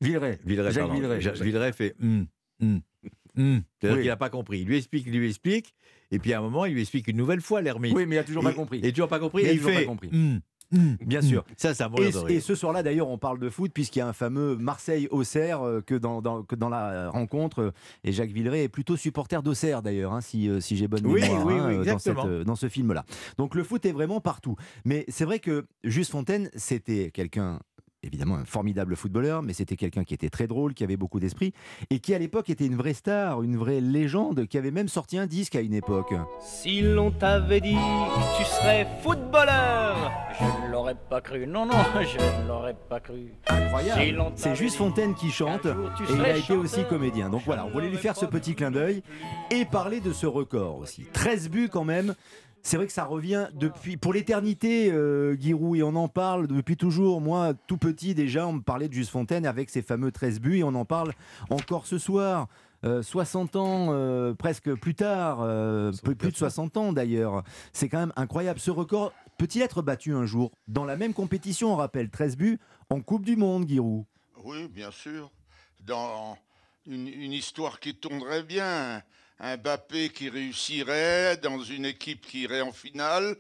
Villeray. 0.02 0.38
Villeray, 0.46 0.72
Jacques 0.72 0.84
pardon. 0.84 0.96
Villeray. 0.96 1.22
Ja- 1.22 1.32
Villeray 1.32 1.72
fait. 1.72 1.96
hum, 2.02 2.26
hum, 2.62 2.82
hum. 3.38 3.62
C'est-à-dire 3.80 3.96
Oui. 3.98 4.02
qu'il 4.04 4.10
n'a 4.10 4.18
pas 4.18 4.30
compris. 4.30 4.60
Il 4.62 4.68
lui 4.68 4.78
explique, 4.78 5.06
il 5.08 5.18
lui 5.18 5.30
explique. 5.30 5.74
Et 6.12 6.20
puis 6.20 6.34
à 6.34 6.40
un 6.40 6.42
moment, 6.42 6.66
il 6.66 6.74
lui 6.74 6.82
explique 6.82 7.08
une 7.08 7.18
nouvelle 7.18 7.42
fois 7.42 7.62
l'ermite. 7.62 7.96
Oui, 7.96 8.06
mais 8.06 8.18
il 8.18 8.20
a 8.20 8.24
toujours 8.24 8.44
pas 8.44 8.54
compris. 8.54 8.82
Et 8.84 8.92
toujours 8.92 9.08
pas 9.08 9.20
compris. 9.20 9.44
Il 9.44 9.50
Et 9.50 9.54
il 9.54 9.62
pas 9.62 9.72
fait. 9.72 9.86
compris. 9.86 10.10
Hum, 10.74 10.98
Bien 11.06 11.20
hum. 11.20 11.26
sûr. 11.26 11.46
Ça, 11.58 11.74
ça 11.74 11.90
Et, 11.98 12.12
de 12.12 12.32
et 12.32 12.40
ce 12.40 12.56
soir-là, 12.56 12.84
d'ailleurs, 12.84 13.08
on 13.10 13.18
parle 13.18 13.40
de 13.40 13.50
foot, 13.50 13.72
puisqu'il 13.74 14.00
y 14.00 14.02
a 14.02 14.08
un 14.08 14.14
fameux 14.14 14.56
Marseille-Auxerre 14.58 15.62
euh, 15.62 15.82
que, 15.82 15.96
dans, 15.96 16.22
dans- 16.22 16.44
que 16.44 16.56
dans 16.56 16.70
la 16.70 17.10
rencontre. 17.10 17.60
euh, 17.62 17.72
Et 18.04 18.12
Jacques 18.12 18.32
Villeray 18.32 18.64
est 18.64 18.70
plutôt 18.70 18.96
supporter 18.98 19.42
d'Auxerre, 19.44 19.82
d'ailleurs, 19.82 20.14
hein, 20.14 20.22
si, 20.22 20.50
euh, 20.50 20.60
si 20.60 20.76
j'ai 20.78 20.88
bonne 20.88 21.06
Oui, 21.06 21.22
mémoire, 21.22 21.46
oui, 21.46 21.54
hein, 21.54 21.68
oui, 21.70 21.76
euh, 21.76 21.86
dans, 21.86 22.00
cette, 22.00 22.18
euh, 22.18 22.44
dans 22.44 22.56
ce 22.56 22.70
film-là. 22.70 23.06
Donc 23.38 23.56
le 23.56 23.64
foot 23.64 23.86
est 23.86 23.92
vraiment 23.92 24.20
partout. 24.22 24.56
Mais 24.86 25.06
c'est 25.08 25.26
vrai 25.26 25.40
que 25.40 25.66
Juste 25.84 26.12
Fontaine, 26.12 26.50
c'était 26.56 27.12
quelqu'un 27.12 27.60
évidemment 28.04 28.36
un 28.36 28.46
formidable 28.46 28.96
footballeur, 28.96 29.42
mais 29.42 29.54
c'était 29.54 29.76
quelqu'un 29.76 30.04
qui 30.04 30.14
était 30.14 30.30
très 30.30 30.48
drôle, 30.48 30.74
qui 30.74 30.84
avait 30.84 30.98
beaucoup 30.98 31.20
d'esprit, 31.20 31.54
et 31.90 32.00
qui 32.00 32.14
à 32.14 32.20
l'époque 32.20 32.50
était 32.50 32.66
une 32.66 32.76
vraie 32.76 32.94
star, 32.94 33.42
une 33.44 33.58
vraie 33.58 33.82
légende, 33.82 34.46
qui 34.48 34.58
avait 34.58 34.72
même 34.72 34.88
sorti 34.88 35.18
un 35.18 35.28
disque 35.28 35.56
à 35.56 35.62
une 35.62 35.74
époque. 35.74 36.14
Si 36.42 36.82
l'on 36.82 37.12
t'avait 37.12 37.62
dit 37.62 37.74
que 37.76 38.38
tu 38.38 38.44
serais 38.46 38.88
footballeur, 39.02 40.12
je 40.40 40.66
ne 40.68 40.72
l'aurais 40.72 40.96
pas 41.10 41.22
cru. 41.22 41.48
Non, 41.48 41.66
non, 41.66 41.74
je 42.02 42.18
ne 42.18 42.48
l'aurais 42.48 42.76
pas 42.90 43.00
cru. 43.00 43.34
Incroyable. 43.48 44.34
C'est 44.36 44.56
juste 44.56 44.76
Fontaine 44.76 45.16
qui 45.16 45.32
chante, 45.32 45.66
et 45.66 46.14
il 46.14 46.22
a 46.22 46.38
été 46.38 46.54
aussi 46.54 46.84
comédien. 46.90 47.30
Donc 47.30 47.44
voilà, 47.46 47.66
on 47.66 47.70
voulait 47.70 47.90
lui 47.90 47.98
faire 47.98 48.16
ce 48.16 48.26
petit 48.26 48.56
clin 48.56 48.72
d'œil 48.72 49.04
et 49.52 49.66
parler 49.66 50.00
de 50.00 50.12
ce 50.12 50.26
record 50.26 50.78
aussi. 50.78 51.06
13 51.14 51.50
buts 51.50 51.70
quand 51.72 51.84
même. 51.86 52.16
C'est 52.64 52.78
vrai 52.78 52.88
que 52.88 52.94
ça 52.94 53.04
revient 53.04 53.50
depuis 53.54 53.98
pour 53.98 54.14
l'éternité, 54.14 54.90
euh, 54.92 55.38
Giroud, 55.38 55.78
et 55.78 55.84
on 55.84 55.96
en 55.96 56.08
parle 56.08 56.48
depuis 56.48 56.78
toujours. 56.78 57.20
Moi, 57.20 57.54
tout 57.68 57.78
petit 57.78 58.16
déjà, 58.16 58.48
on 58.48 58.54
me 58.54 58.62
parlait 58.62 58.88
de 58.88 58.94
Juste 58.94 59.12
Fontaine 59.12 59.46
avec 59.46 59.70
ses 59.70 59.82
fameux 59.82 60.12
13 60.12 60.40
buts, 60.40 60.58
et 60.60 60.64
on 60.64 60.74
en 60.74 60.86
parle 60.86 61.12
encore 61.50 61.86
ce 61.86 61.98
soir. 61.98 62.48
Euh, 62.86 63.02
60 63.02 63.56
ans, 63.56 63.88
euh, 63.92 64.34
presque 64.34 64.74
plus 64.76 64.96
tard, 64.96 65.40
euh, 65.42 65.92
plus 66.04 66.32
de 66.32 66.36
60 66.36 66.76
ans 66.76 66.92
d'ailleurs. 66.92 67.44
C'est 67.72 67.88
quand 67.88 68.00
même 68.00 68.14
incroyable. 68.16 68.60
Ce 68.60 68.72
record 68.72 69.14
peut-il 69.38 69.62
être 69.62 69.82
battu 69.82 70.14
un 70.14 70.26
jour 70.26 70.52
Dans 70.68 70.84
la 70.84 70.98
même 70.98 71.14
compétition, 71.14 71.74
on 71.74 71.76
rappelle 71.78 72.10
13 72.10 72.36
buts 72.36 72.60
en 72.90 73.00
Coupe 73.00 73.24
du 73.24 73.38
Monde, 73.38 73.68
Giroud? 73.68 74.06
Oui, 74.44 74.68
bien 74.68 74.92
sûr. 74.92 75.32
Dans 75.86 76.38
une, 76.86 77.08
une 77.08 77.32
histoire 77.32 77.80
qui 77.80 77.96
tournerait 77.96 78.44
bien, 78.44 79.02
un 79.44 79.58
Mbappé 79.58 80.10
qui 80.10 80.30
réussirait 80.30 81.38
dans 81.38 81.62
une 81.62 81.86
équipe 81.86 82.26
qui 82.26 82.44
irait 82.44 82.62
en 82.62 82.72
finale, 82.72 83.36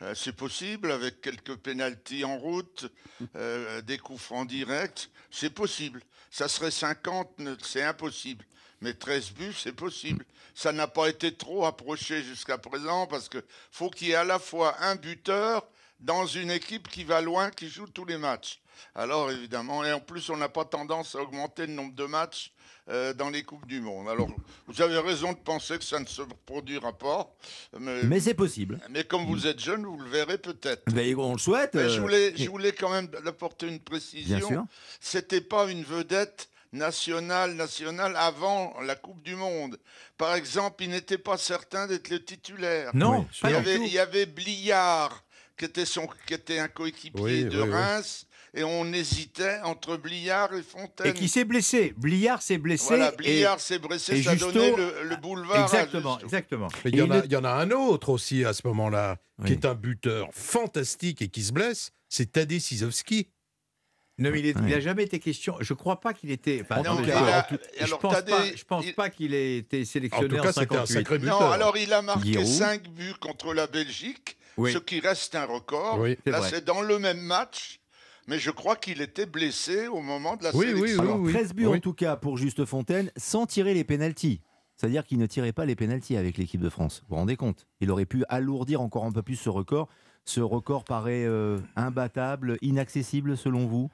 euh, 0.00 0.14
c'est 0.14 0.34
possible 0.34 0.90
avec 0.90 1.20
quelques 1.20 1.56
pénalties 1.56 2.24
en 2.24 2.38
route, 2.38 2.90
euh, 3.36 3.82
des 3.82 3.98
coups 3.98 4.20
francs 4.22 4.48
directs, 4.48 5.10
c'est 5.30 5.50
possible. 5.50 6.02
Ça 6.30 6.48
serait 6.48 6.70
50, 6.70 7.38
ne- 7.38 7.54
c'est 7.62 7.82
impossible. 7.82 8.44
Mais 8.80 8.94
13 8.94 9.32
buts, 9.32 9.54
c'est 9.56 9.74
possible. 9.76 10.24
Ça 10.54 10.72
n'a 10.72 10.88
pas 10.88 11.08
été 11.08 11.34
trop 11.34 11.66
approché 11.66 12.22
jusqu'à 12.22 12.58
présent 12.58 13.06
parce 13.06 13.28
que 13.28 13.44
faut 13.70 13.90
qu'il 13.90 14.08
y 14.08 14.10
ait 14.12 14.16
à 14.16 14.24
la 14.24 14.38
fois 14.38 14.74
un 14.80 14.96
buteur 14.96 15.64
dans 16.00 16.26
une 16.26 16.50
équipe 16.50 16.88
qui 16.88 17.04
va 17.04 17.20
loin, 17.20 17.50
qui 17.50 17.68
joue 17.68 17.86
tous 17.86 18.04
les 18.06 18.16
matchs. 18.18 18.60
Alors 18.94 19.30
évidemment, 19.30 19.84
et 19.84 19.92
en 19.92 20.00
plus, 20.00 20.30
on 20.30 20.36
n'a 20.36 20.48
pas 20.48 20.64
tendance 20.64 21.14
à 21.14 21.20
augmenter 21.20 21.66
le 21.66 21.74
nombre 21.74 21.94
de 21.94 22.06
matchs 22.06 22.52
euh, 22.88 23.14
dans 23.14 23.30
les 23.30 23.42
Coupes 23.44 23.66
du 23.66 23.80
Monde. 23.80 24.08
Alors, 24.08 24.28
vous 24.66 24.82
avez 24.82 24.98
raison 24.98 25.32
de 25.32 25.38
penser 25.38 25.78
que 25.78 25.84
ça 25.84 26.00
ne 26.00 26.06
se 26.06 26.22
produira 26.46 26.92
pas. 26.92 27.32
Mais, 27.78 28.02
Mais 28.04 28.20
c'est 28.20 28.34
possible. 28.34 28.80
mais 28.90 29.04
comme 29.04 29.24
vous 29.26 29.46
êtes 29.46 29.60
jeune, 29.60 29.84
vous 29.86 29.98
le 29.98 30.08
verrez 30.08 30.38
peut-être. 30.38 30.82
Ben, 30.92 31.14
on 31.16 31.32
le 31.34 31.38
souhaite. 31.38 31.74
Mais 31.74 31.88
je, 31.88 31.98
euh, 31.98 32.00
voulais, 32.00 32.36
je 32.36 32.50
voulais 32.50 32.72
quand 32.72 32.90
même 32.90 33.08
apporter 33.26 33.68
une 33.68 33.80
précision. 33.80 34.38
Bien 34.38 34.46
sûr. 34.48 34.64
C'était 35.00 35.40
pas 35.40 35.70
une 35.70 35.84
vedette 35.84 36.48
nationale, 36.72 37.54
nationale 37.54 38.16
avant 38.16 38.74
la 38.80 38.96
Coupe 38.96 39.22
du 39.22 39.36
Monde. 39.36 39.78
Par 40.16 40.34
exemple, 40.34 40.82
il 40.82 40.90
n'était 40.90 41.18
pas 41.18 41.36
certain 41.36 41.86
d'être 41.86 42.08
le 42.08 42.24
titulaire. 42.24 42.90
Non, 42.94 43.26
il 43.32 43.40
pas 43.40 43.50
y, 43.50 43.54
avait, 43.54 43.76
il 43.76 43.92
y 43.92 43.98
avait 43.98 44.26
Bliard 44.26 45.22
qui 45.56 45.66
était, 45.66 45.84
son, 45.84 46.08
qui 46.26 46.34
était 46.34 46.58
un 46.58 46.68
coéquipier 46.68 47.22
Oui, 47.22 47.44
de 47.44 47.62
oui, 47.62 47.68
oui. 47.68 48.26
Et 48.54 48.64
on 48.64 48.92
hésitait 48.92 49.60
entre 49.64 49.96
Bliard 49.96 50.52
et 50.54 50.62
Fontaine. 50.62 51.06
Et 51.06 51.14
qui 51.14 51.28
s'est 51.28 51.44
blessé. 51.44 51.94
Bliard 51.96 52.42
s'est 52.42 52.58
blessé. 52.58 52.84
Voilà, 52.88 53.10
Bliard 53.12 53.58
s'est 53.58 53.78
blessé, 53.78 54.18
et 54.18 54.22
ça 54.22 54.34
Justo- 54.34 54.52
donnait 54.52 54.76
le, 54.76 55.04
le 55.08 55.16
boulevard. 55.16 55.62
Exactement, 55.62 56.18
exactement. 56.20 56.68
Mais 56.84 56.90
il 56.90 56.96
y, 56.98 57.02
en 57.02 57.10
a, 57.10 57.20
le- 57.20 57.24
il 57.24 57.32
y 57.32 57.36
en 57.36 57.44
a 57.44 57.50
un 57.50 57.70
autre 57.70 58.10
aussi 58.10 58.44
à 58.44 58.52
ce 58.52 58.66
moment-là, 58.66 59.16
qui 59.46 59.52
est 59.52 59.64
un 59.64 59.74
buteur 59.74 60.28
fantastique 60.32 61.22
et 61.22 61.28
qui 61.28 61.42
se 61.42 61.52
blesse, 61.52 61.92
c'est 62.10 62.32
Tadej 62.32 62.60
Sizowski. 62.60 63.28
Non, 64.18 64.30
mais 64.30 64.40
il 64.40 64.54
n'a 64.54 64.80
jamais 64.80 65.04
été 65.04 65.18
question. 65.18 65.56
Je 65.60 65.72
ne 65.72 65.78
crois 65.78 65.98
pas 65.98 66.12
qu'il 66.12 66.30
était. 66.30 66.60
enfin, 66.62 66.82
Non, 66.82 67.02
je- 67.02 67.94
pense 67.96 68.22
pas. 68.22 68.44
Je 68.54 68.64
pense 68.64 68.84
il- 68.86 68.94
pas 68.94 69.08
qu'il 69.08 69.32
ait 69.34 69.56
été 69.56 69.80
En 69.80 69.84
sélectionné 69.86 70.28
tout 70.28 70.36
en, 70.36 70.42
cas, 70.42 70.52
c'était 70.52 70.76
un 70.76 70.84
58. 70.86 70.92
sacré 70.92 71.18
buteur. 71.18 71.40
Non, 71.40 71.50
alors 71.50 71.76
il 71.78 71.90
a 71.92 72.02
marqué 72.02 72.32
Giroud. 72.32 72.46
5 72.46 72.88
buts 72.90 73.14
contre 73.18 73.54
la 73.54 73.66
Belgique, 73.66 74.36
Oui. 74.58 74.74
ce 74.74 74.78
qui 74.78 75.00
reste 75.00 75.34
un 75.34 75.46
record. 75.46 75.98
Oui. 76.00 76.18
Là, 76.26 76.42
c'est 76.48 76.62
dans 76.64 76.82
le 76.82 76.98
même 76.98 77.20
match, 77.20 77.80
mais 78.28 78.38
je 78.38 78.50
crois 78.50 78.76
qu'il 78.76 79.00
était 79.00 79.26
blessé 79.26 79.86
au 79.88 80.00
moment 80.00 80.36
de 80.36 80.44
la 80.44 80.54
Oui, 80.56 80.66
oui, 80.74 80.80
sélection. 80.80 81.02
oui. 81.16 81.30
Alors, 81.32 81.40
13 81.42 81.54
buts 81.54 81.66
oui. 81.66 81.76
en 81.76 81.80
tout 81.80 81.92
cas 81.94 82.16
pour 82.16 82.36
Juste 82.38 82.64
Fontaine, 82.64 83.10
sans 83.16 83.46
tirer 83.46 83.74
les 83.74 83.84
pénalties. 83.84 84.40
C'est-à-dire 84.76 85.04
qu'il 85.04 85.18
ne 85.18 85.26
tirait 85.26 85.52
pas 85.52 85.64
les 85.64 85.76
pénalties 85.76 86.16
avec 86.16 86.38
l'équipe 86.38 86.60
de 86.60 86.68
France. 86.68 87.00
Vous 87.02 87.10
vous 87.10 87.16
rendez 87.16 87.36
compte? 87.36 87.66
Il 87.80 87.90
aurait 87.90 88.06
pu 88.06 88.24
alourdir 88.28 88.80
encore 88.80 89.04
un 89.04 89.12
peu 89.12 89.22
plus 89.22 89.36
ce 89.36 89.48
record. 89.48 89.88
Ce 90.24 90.40
record 90.40 90.84
paraît 90.84 91.24
euh, 91.24 91.58
imbattable, 91.76 92.56
inaccessible 92.62 93.36
selon 93.36 93.66
vous? 93.66 93.90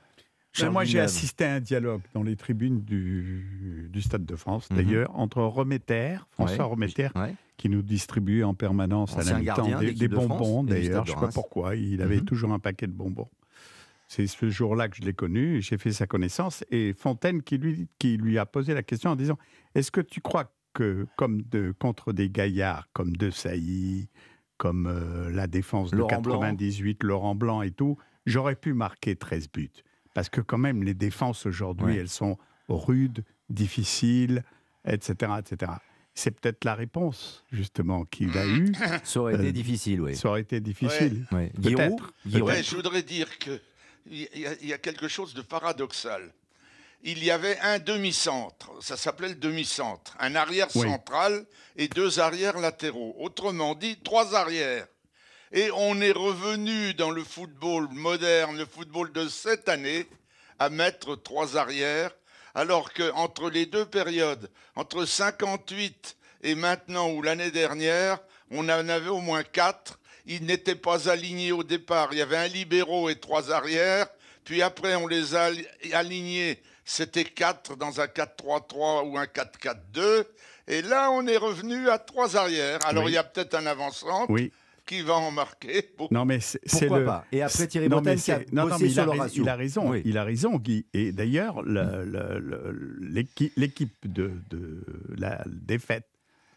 Ben, 0.59 0.71
moi, 0.71 0.85
j'ai 0.85 0.99
assisté 0.99 1.45
à 1.45 1.55
un 1.55 1.61
dialogue 1.61 2.01
dans 2.15 2.23
les 2.23 2.35
tribunes 2.35 2.81
du, 2.83 3.89
du 3.93 4.01
Stade 4.03 4.25
de 4.25 4.35
France, 4.35 4.69
Mhm. 4.71 4.77
d'ailleurs, 4.77 5.11
entre 5.19 5.43
Remetter, 5.43 6.17
François 6.31 6.65
Ouais. 6.67 6.71
Remetter, 6.73 7.09
Ouais. 7.15 7.35
qui 7.59 7.69
nous 7.69 7.83
distribue 7.83 8.43
en 8.43 8.55
permanence 8.55 9.17
à 9.17 9.23
la 9.25 9.39
mi-temps 9.39 9.79
des, 9.81 9.93
de 9.93 10.07
bonbons, 10.09 10.65
d'ailleurs. 10.65 11.05
Je 11.07 11.13
ne 11.13 11.17
sais 11.17 11.21
pas 11.27 11.33
pourquoi. 11.33 11.77
Il 11.77 12.01
avait 12.03 12.17
Mhm. 12.17 12.25
toujours 12.25 12.53
un 12.53 12.59
paquet 12.59 12.87
de 12.87 12.93
bonbons. 12.93 13.29
C'est 14.09 14.27
ce 14.27 14.49
jour-là 14.49 14.89
que 14.89 14.97
je 14.97 15.03
l'ai 15.03 15.13
connu, 15.13 15.61
j'ai 15.61 15.77
fait 15.79 15.93
sa 15.93 16.07
connaissance. 16.07 16.65
Et 16.71 16.95
Fontaine 16.95 17.43
qui 17.43 17.59
lui, 17.59 17.89
qui 17.99 18.17
lui 18.17 18.39
a 18.39 18.47
posé 18.47 18.73
la 18.75 18.83
question 18.83 19.11
en 19.11 19.17
disant 19.17 19.37
Est-ce 19.75 19.91
que 19.91 20.01
tu 20.01 20.21
crois 20.23 20.51
que, 20.73 21.07
comme 21.17 21.43
de, 21.43 21.75
contre 21.79 22.13
des 22.13 22.31
gaillards 22.31 22.89
comme 22.95 23.15
De 23.17 23.31
Sailly, 23.31 24.09
comme 24.57 24.87
euh, 24.87 25.31
la 25.31 25.47
défense 25.47 25.91
de 25.91 25.97
Laurent 25.99 26.21
Blanc. 26.23 26.41
98, 26.41 27.03
Laurent 27.05 27.35
Blanc 27.35 27.63
et 27.63 27.71
tout, 27.71 27.99
j'aurais 28.27 28.57
pu 28.57 28.73
marquer 28.73 29.15
13 29.15 29.49
buts 29.53 29.71
Parce 30.15 30.29
que, 30.31 30.41
quand 30.41 30.59
même, 30.59 30.83
les 30.83 30.95
défenses 30.95 31.45
aujourd'hui, 31.47 31.87
Ouais. 31.87 31.97
elles 31.97 32.09
sont 32.09 32.39
rudes, 32.69 33.25
difficiles, 33.51 34.43
etc. 34.87 35.33
etc. 35.39 35.73
C'est 36.15 36.33
peut-être 36.33 36.65
la 36.65 36.75
réponse, 36.75 37.45
justement, 37.53 38.05
qu'il 38.07 38.37
a 38.37 38.47
eue. 38.47 38.73
Ça 39.05 39.21
aurait 39.21 39.35
été 39.35 39.49
Euh, 39.49 39.53
difficile, 39.53 40.01
oui. 40.01 40.17
Ça 40.17 40.31
aurait 40.31 40.41
été 40.41 40.61
difficile. 40.61 41.27
Ouais. 41.31 41.53
Peut-être. 41.63 42.13
Giroud. 42.27 42.49
Ouais, 42.49 42.63
je 42.63 42.75
voudrais 42.75 43.03
dire 43.03 43.39
que 43.39 43.61
il 44.11 44.41
y, 44.41 44.47
a- 44.47 44.55
il 44.61 44.69
y 44.69 44.73
a 44.73 44.79
quelque 44.79 45.09
chose 45.09 45.35
de 45.35 45.43
paradoxal. 45.43 46.33
Il 47.03 47.23
y 47.23 47.31
avait 47.31 47.59
un 47.61 47.79
demi-centre, 47.79 48.71
ça 48.83 48.97
s'appelait 48.97 49.29
le 49.29 49.35
demi-centre, 49.37 50.17
un 50.19 50.35
arrière 50.35 50.67
Oui. 50.75 50.83
central 50.89 51.47
et 51.77 51.87
deux 51.89 52.19
arrières 52.19 52.59
latéraux. 52.59 53.15
Autrement 53.19 53.75
dit, 53.77 53.99
trois 54.01 54.35
arrières. 54.35 54.87
Et 55.53 55.71
on 55.71 56.01
est 56.01 56.11
revenu 56.13 56.95
dans 56.95 57.11
le 57.13 57.23
football 57.23 57.89
moderne, 57.93 58.59
le 58.59 58.67
football 58.67 59.13
de 59.13 59.29
cette 59.29 59.69
année, 59.69 60.07
à 60.59 60.71
mettre 60.71 61.15
trois 61.15 61.57
arrières, 61.57 62.11
alors 62.55 62.93
que 62.93 63.13
entre 63.13 63.49
les 63.49 63.65
deux 63.67 63.87
périodes, 63.87 64.51
entre 64.75 65.05
58 65.05 66.17
et 66.43 66.55
maintenant 66.57 67.11
ou 67.11 67.23
l'année 67.23 67.53
dernière, 67.53 68.19
on 68.51 68.65
en 68.69 68.89
avait 68.89 69.09
au 69.09 69.21
moins 69.21 69.45
quatre. 69.45 70.01
Ils 70.29 70.45
n'étaient 70.45 70.75
pas 70.77 71.09
alignés 71.09 71.51
au 71.53 71.65
départ. 71.65 72.11
Il 72.13 72.19
y 72.19 72.23
avait 72.23 72.37
un 72.37 72.47
libéraux 72.49 73.09
et 73.09 73.17
trois 73.17 73.51
arrières. 73.51 74.07
Puis 74.45 74.63
après, 74.63 74.95
on 74.95 75.07
les 75.07 75.35
a 75.35 75.45
ali- 75.45 75.67
alignés. 75.93 76.61
C'était 76.85 77.25
quatre 77.25 77.77
dans 77.77 78.01
un 78.01 78.07
4-3-3 78.07 79.05
ou 79.09 79.19
un 79.19 79.27
4-4-2. 79.27 80.25
Et 80.69 80.83
là, 80.83 81.11
on 81.11 81.27
est 81.27 81.37
revenu 81.37 81.89
à 81.89 81.99
trois 81.99 82.37
arrières. 82.37 82.79
Alors, 82.87 83.05
Oui. 83.05 83.11
il 83.13 83.15
y 83.15 83.19
a 83.19 83.25
peut-être 83.25 83.55
un 83.55 83.67
avant-centre 83.67 84.31
Oui. 84.31 84.53
qui 84.87 85.01
va 85.03 85.15
en 85.15 85.31
marquer. 85.31 85.91
beaucoup. 85.97 86.13
Non, 86.15 86.25
mais 86.27 86.41
c'est 86.41 86.61
le. 86.89 87.05
pas? 87.05 87.25
Et 87.33 87.43
après, 87.43 87.67
Thierry 87.67 87.89
Non, 87.89 87.97
Bretagne 87.97 88.17
mais 88.17 88.23
qui 88.23 88.33
a 88.33 88.39
c'est- 88.39 88.53
non, 88.53 88.63
non, 88.63 88.69
bossé 88.69 88.83
mais 88.85 88.89
il 88.91 88.93
sur 88.95 89.03
a 89.03 89.05
le 89.07 89.11
rais- 89.13 89.19
ratio. 89.19 89.43
Il 89.45 89.49
a 89.49 89.57
raison, 89.57 89.91
Oui. 89.91 90.03
il 90.05 90.19
a 90.19 90.25
raison, 90.25 90.57
Guy. 90.59 90.87
Et 90.95 91.13
d'ailleurs, 91.13 91.63
le- 91.63 92.05
le- 92.05 92.39
le- 92.39 92.97
l'équi- 93.01 93.53
l'équipe 93.57 93.95
de, 94.07 94.31
de 94.51 94.85
la 95.17 95.43
défaite 95.47 96.07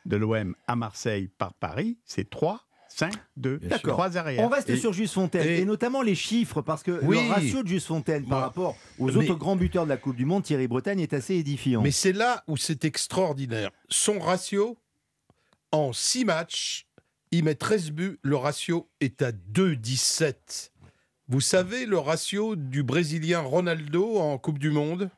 de 0.06 0.18
l'OM 0.18 0.56
à 0.68 0.76
Marseille 0.76 1.28
par 1.38 1.54
Paris, 1.54 1.98
c'est 2.06 2.30
3, 2.30 2.66
5, 2.96 3.14
2, 3.38 3.58
D'accord. 3.60 3.94
3 3.94 4.18
arrières. 4.18 4.44
On 4.44 4.50
reste 4.50 4.70
Et- 4.70 4.78
sur 4.78 4.94
Juste 4.94 5.14
Fontaine 5.14 5.48
et, 5.48 5.60
et- 5.60 5.66
notamment 5.66 6.02
les 6.02 6.16
chiffres 6.16 6.62
parce 6.62 6.84
que 6.84 7.00
Oui. 7.04 7.18
le 7.26 7.30
ratio 7.32 7.64
de 7.64 7.68
Juste 7.68 7.88
Fontaine 7.88 8.26
par 8.28 8.42
rapport 8.42 8.76
aux 9.00 9.08
Mais- 9.08 9.16
autres 9.18 9.36
grands 9.36 9.56
buteurs 9.56 9.86
de 9.86 9.90
la 9.90 9.98
Coupe 9.98 10.16
du 10.16 10.26
Monde, 10.26 10.44
Thierry 10.44 10.68
Bretagne 10.68 11.00
est 11.00 11.14
assez 11.14 11.36
édifiant. 11.36 11.82
Mais 11.82 11.92
c'est 11.92 12.14
là 12.14 12.44
où 12.48 12.58
c'est 12.58 12.86
extraordinaire. 12.86 13.72
Son 13.90 14.20
ratio, 14.20 14.78
en 15.72 15.94
6 15.94 16.26
matchs, 16.26 16.86
il 17.32 17.44
met 17.46 17.56
13 17.56 17.92
buts, 17.92 18.20
le 18.24 18.36
ratio 18.36 18.90
est 19.00 19.22
à 19.22 19.32
2,17. 19.32 20.72
Vous 21.30 21.40
savez 21.42 21.86
le 21.86 21.98
ratio 21.98 22.56
du 22.58 22.84
Brésilien 22.84 23.40
Ronaldo 23.40 24.18
en 24.18 24.38
Coupe 24.38 24.60
du 24.60 24.70
Monde? 24.70 25.10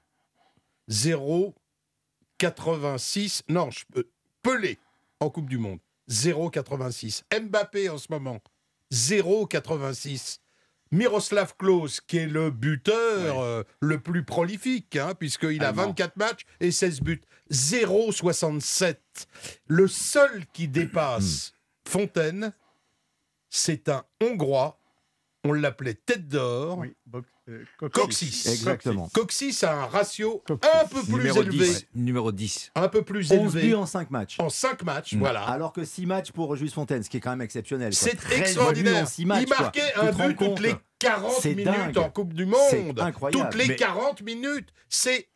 0,86. 2.39 3.41
Non, 3.49 3.69
je, 3.71 3.83
euh, 3.97 4.03
Pelé 4.41 4.77
en 5.19 5.29
Coupe 5.29 5.49
du 5.49 5.57
Monde 5.57 5.79
0,86. 6.09 7.23
Mbappé 7.41 7.89
en 7.89 7.97
ce 7.97 8.07
moment 8.09 8.41
0,86. 8.91 10.39
Miroslav 10.91 11.55
Klose, 11.57 12.01
qui 12.01 12.17
est 12.19 12.27
le 12.27 12.51
buteur 12.51 13.39
euh, 13.39 13.63
le 13.79 13.99
plus 13.99 14.23
prolifique, 14.23 14.95
hein, 14.95 15.13
puisqu'il 15.17 15.63
a 15.63 15.69
Allemand. 15.69 15.87
24 15.87 16.17
matchs 16.17 16.41
et 16.59 16.71
16 16.71 17.01
buts. 17.01 17.21
0,67. 17.51 18.95
Le 19.67 19.87
seul 19.87 20.45
qui 20.53 20.67
dépasse 20.67 21.53
Fontaine, 21.87 22.53
c'est 23.49 23.89
un 23.89 24.03
Hongrois. 24.21 24.79
On 25.43 25.53
l'appelait 25.53 25.95
Tête 25.95 26.27
d'Or. 26.27 26.77
Oui, 26.77 26.95
euh, 27.49 27.63
Coxis. 27.91 28.43
Exactement. 28.47 29.09
Coxis 29.13 29.63
a 29.63 29.73
un 29.83 29.85
ratio 29.85 30.41
Coxis. 30.47 30.69
un 30.81 30.87
peu 30.87 31.01
plus 31.03 31.13
numéro 31.13 31.41
élevé. 31.41 31.57
10. 31.67 31.87
Numéro 31.95 32.31
10. 32.31 32.71
Un 32.75 32.87
peu 32.87 33.01
plus 33.03 33.31
11 33.31 33.55
élevé 33.55 33.67
buts 33.69 33.73
en 33.75 33.85
5 33.85 34.11
matchs. 34.11 34.39
en 34.39 34.49
5 34.49 34.83
matchs. 34.83 35.13
Mm. 35.13 35.19
Voilà. 35.19 35.43
Alors 35.43 35.73
que 35.73 35.83
6 35.83 36.05
matchs 36.05 36.31
pour 36.31 36.55
Juste 36.55 36.73
Fontaine, 36.73 37.03
ce 37.03 37.09
qui 37.09 37.17
est 37.17 37.19
quand 37.19 37.31
même 37.31 37.41
exceptionnel. 37.41 37.89
quoi. 37.93 38.09
C'est 38.09 38.15
13 38.15 38.29
buts 38.37 38.41
extraordinaire. 38.41 39.03
en 39.03 39.05
six 39.05 39.25
matchs, 39.25 39.41
il 39.41 39.47
quoi. 39.47 39.59
marquait 39.59 39.91
Tu 39.93 39.99
un 39.99 40.11
rends 40.11 40.27
but 40.27 40.37
toutes 40.37 40.47
compte 40.47 40.59
les 40.61 40.75
40 40.99 41.31
C'est 41.41 41.49
minutes 41.55 41.65
dingue. 41.65 41.97
en 41.97 42.09
Coupe 42.09 42.33
du 42.33 42.47
C'est 42.69 42.81
Monde. 42.83 42.99
incroyable. 42.99 43.43
Toutes 43.49 43.59
les 43.59 43.67
Mais- 43.67 43.75
40 43.75 44.21
minutes. 44.21 44.69
C'est 44.87 45.27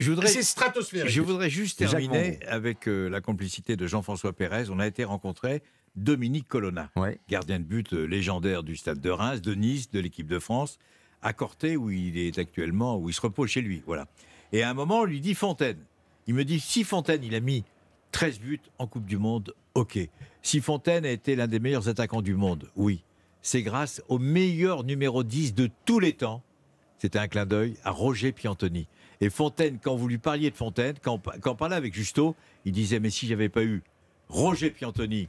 Je 0.00 0.10
voudrais, 0.10 0.28
c'est 0.28 0.42
stratosphérique. 0.42 1.10
je 1.10 1.20
voudrais 1.22 1.48
juste 1.50 1.80
Jacques 1.80 1.90
terminer 1.92 2.38
avec 2.46 2.86
euh, 2.88 3.08
la 3.08 3.20
complicité 3.22 3.74
de 3.76 3.86
Jean-François 3.86 4.32
Pérez. 4.34 4.64
On 4.70 4.78
a 4.80 4.86
été 4.86 5.04
rencontrer 5.04 5.62
Dominique 5.96 6.46
Colonna, 6.46 6.90
Ouais. 6.94 7.18
gardien 7.28 7.58
de 7.58 7.64
but 7.64 7.92
euh, 7.94 8.04
légendaire 8.04 8.62
du 8.62 8.76
Stade 8.76 9.00
de 9.00 9.10
Reims, 9.10 9.40
de 9.40 9.54
Nice, 9.54 9.90
de 9.90 9.98
l'équipe 9.98 10.28
de 10.28 10.38
France, 10.38 10.78
à 11.22 11.32
Corté 11.32 11.76
où 11.76 11.90
il 11.90 12.18
est 12.18 12.38
actuellement, 12.38 12.96
où 12.98 13.08
il 13.08 13.12
se 13.12 13.20
repose 13.20 13.48
chez 13.48 13.60
lui. 13.60 13.82
Voilà. 13.86 14.06
Et 14.52 14.62
à 14.62 14.70
un 14.70 14.74
moment, 14.74 15.00
on 15.00 15.04
lui 15.04 15.20
dit 15.20 15.34
Fontaine. 15.34 15.78
Il 16.26 16.34
me 16.34 16.44
dit 16.44 16.60
si 16.60 16.84
Fontaine, 16.84 17.24
il 17.24 17.34
a 17.34 17.40
mis 17.40 17.64
13 18.12 18.40
buts 18.40 18.60
en 18.78 18.86
Coupe 18.86 19.06
du 19.06 19.18
Monde, 19.18 19.54
ok. 19.74 19.98
Si 20.42 20.60
Fontaine 20.60 21.04
a 21.04 21.10
été 21.10 21.36
l'un 21.36 21.46
des 21.46 21.60
meilleurs 21.60 21.88
attaquants 21.88 22.22
du 22.22 22.34
monde, 22.34 22.70
oui. 22.76 23.04
C'est 23.42 23.62
grâce 23.62 24.02
au 24.08 24.18
meilleur 24.18 24.84
numéro 24.84 25.22
10 25.22 25.54
de 25.54 25.70
tous 25.84 26.00
les 26.00 26.12
temps. 26.12 26.42
C'était 26.98 27.18
un 27.18 27.28
clin 27.28 27.46
d'œil 27.46 27.76
à 27.84 27.90
Roger 27.90 28.32
Piantoni. 28.32 28.88
Et 29.20 29.30
Fontaine, 29.30 29.78
quand 29.80 29.96
vous 29.96 30.08
lui 30.08 30.18
parliez 30.18 30.50
de 30.50 30.56
Fontaine, 30.56 30.96
quand, 31.02 31.20
quand 31.40 31.52
on 31.52 31.56
parlait 31.56 31.76
avec 31.76 31.94
Justo, 31.94 32.34
il 32.64 32.72
disait 32.72 33.00
Mais 33.00 33.10
si 33.10 33.26
j'avais 33.26 33.48
pas 33.48 33.62
eu 33.62 33.82
Roger 34.28 34.70
Piantoni 34.70 35.28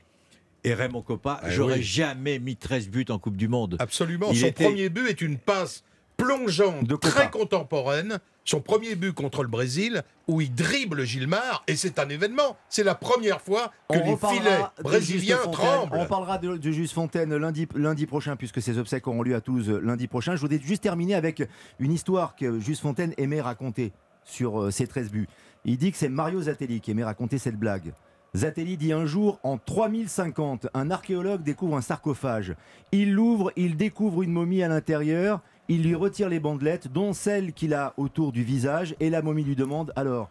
et 0.64 0.74
Raymond 0.74 1.02
Coppa, 1.02 1.40
Ah 1.44 1.50
j'aurais 1.50 1.76
oui. 1.78 1.84
jamais 1.84 2.40
mis 2.40 2.56
13 2.56 2.90
buts 2.90 3.06
en 3.10 3.20
Coupe 3.20 3.38
du 3.38 3.48
Monde. 3.48 3.78
Absolument. 3.80 4.30
Il 4.32 4.40
Son 4.40 4.48
était- 4.48 4.64
premier 4.66 4.90
but 4.90 5.08
est 5.08 5.22
une 5.22 5.38
passe 5.38 5.84
plongeante, 6.18 6.84
De 6.86 6.96
très 6.98 7.30
contemporaine. 7.30 8.20
Son 8.44 8.60
premier 8.62 8.96
but 8.96 9.14
contre 9.14 9.44
le 9.44 9.48
Brésil, 9.48 10.02
où 10.28 10.42
il 10.42 10.54
dribble 10.54 11.06
Gilmar, 11.06 11.64
et 11.68 11.76
c'est 11.76 12.00
un 12.00 12.10
événement. 12.10 12.58
C'est 12.68 12.84
la 12.84 12.96
première 12.96 13.42
fois 13.42 13.72
que 13.90 13.98
On 14.00 14.04
les 14.04 14.18
filets 14.18 14.60
brésiliens 14.84 15.38
tremblent. 15.52 15.96
On 15.96 16.06
parlera 16.08 16.40
de, 16.40 16.58
de 16.58 16.72
Juste 16.72 16.94
Fontaine 16.94 17.36
lundi, 17.38 17.68
lundi 17.76 18.06
prochain, 18.08 18.36
puisque 18.36 18.62
ses 18.62 18.78
obsèques 18.80 19.08
auront 19.08 19.22
lieu 19.22 19.36
à 19.36 19.42
Toulouse 19.42 19.70
lundi 19.70 20.08
prochain. 20.08 20.36
Je 20.36 20.42
voudrais 20.42 20.60
juste 20.60 20.82
terminer 20.82 21.14
avec 21.16 21.44
une 21.80 21.94
histoire 21.94 22.36
que 22.36 22.60
Juste 22.60 22.82
Fontaine 22.82 23.14
aimait 23.18 23.42
raconter 23.42 23.94
sur 24.26 24.62
euh, 24.64 24.72
ses 24.72 24.88
13 24.88 25.12
buts. 25.12 25.28
Il 25.64 25.78
dit 25.78 25.92
que 25.92 25.98
c'est 25.98 26.10
Mario 26.10 26.42
Zatelli 26.42 26.82
qui 26.82 26.92
aimait 26.92 27.04
raconter 27.04 27.38
cette 27.38 27.56
blague. 27.58 27.94
Zatelli 28.36 28.78
dit 28.78 28.94
un 28.94 29.06
jour, 29.06 29.40
en 29.44 29.58
3050, 29.58 30.68
un 30.74 30.92
archéologue 30.92 31.42
découvre 31.42 31.78
un 31.78 31.82
sarcophage. 31.82 32.56
Il 32.92 33.14
l'ouvre, 33.14 33.52
il 33.56 33.76
découvre 33.76 34.22
une 34.22 34.32
momie 34.32 34.62
à 34.62 34.68
l'intérieur, 34.68 35.42
il 35.68 35.84
lui 35.84 35.96
retire 35.96 36.30
les 36.30 36.40
bandelettes, 36.40 36.92
dont 36.92 37.14
celle 37.14 37.54
qu'il 37.54 37.74
a 37.74 37.94
autour 37.98 38.32
du 38.32 38.44
visage, 38.44 38.96
et 39.00 39.10
la 39.10 39.24
momie 39.24 39.44
lui 39.44 39.56
demande 39.56 39.92
Alors, 39.96 40.30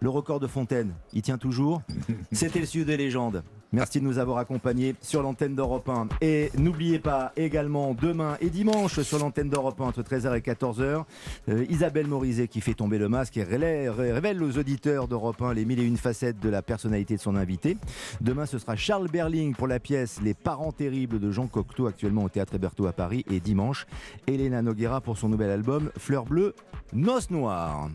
le 0.00 0.08
record 0.10 0.40
de 0.40 0.48
Fontaine, 0.48 0.92
il 1.12 1.22
tient 1.22 1.38
toujours? 1.38 1.82
C'était 2.32 2.58
le 2.60 2.66
studio 2.66 2.84
des 2.84 2.96
légendes. 2.96 3.44
Merci 3.72 4.00
de 4.00 4.04
nous 4.04 4.18
avoir 4.18 4.38
accompagnés 4.38 4.94
sur 5.00 5.22
l'antenne 5.22 5.54
d'Europe 5.54 5.88
1. 5.88 6.08
Et 6.20 6.50
n'oubliez 6.56 6.98
pas 6.98 7.32
également 7.36 7.94
demain 7.94 8.36
et 8.40 8.48
dimanche 8.48 9.00
sur 9.00 9.18
l'antenne 9.18 9.48
d'Europe 9.48 9.80
1 9.80 9.84
entre 9.84 10.02
13h 10.02 10.36
et 10.36 10.40
14h, 10.40 11.04
euh, 11.48 11.66
Isabelle 11.68 12.06
Morizet 12.06 12.48
qui 12.48 12.60
fait 12.60 12.74
tomber 12.74 12.98
le 12.98 13.08
masque 13.08 13.36
et 13.36 13.42
révèle, 13.42 14.42
aux 14.42 14.58
auditeurs 14.58 15.08
d'Europe 15.08 15.42
1 15.42 15.54
les 15.54 15.64
mille 15.64 15.80
et 15.80 15.84
une 15.84 15.96
facettes 15.96 16.38
de 16.40 16.48
la 16.48 16.62
personnalité 16.62 17.16
de 17.16 17.20
son 17.20 17.34
invité. 17.34 17.76
Demain, 18.20 18.46
ce 18.46 18.58
sera 18.58 18.76
Charles 18.76 19.08
Berling 19.08 19.54
pour 19.54 19.66
la 19.66 19.80
pièce 19.80 20.20
Les 20.22 20.34
parents 20.34 20.72
terribles 20.72 21.18
de 21.18 21.30
Jean 21.30 21.46
Cocteau, 21.46 21.86
actuellement 21.86 22.24
au 22.24 22.28
Théâtre 22.28 22.54
Héberto 22.54 22.86
à 22.86 22.92
Paris. 22.92 23.24
Et 23.30 23.40
dimanche, 23.40 23.86
Elena 24.26 24.62
Noguera 24.62 25.00
pour 25.00 25.18
son 25.18 25.28
nouvel 25.28 25.50
album 25.50 25.90
Fleur 25.98 26.24
bleue, 26.24 26.54
Noce 26.92 27.30
noire. 27.30 27.88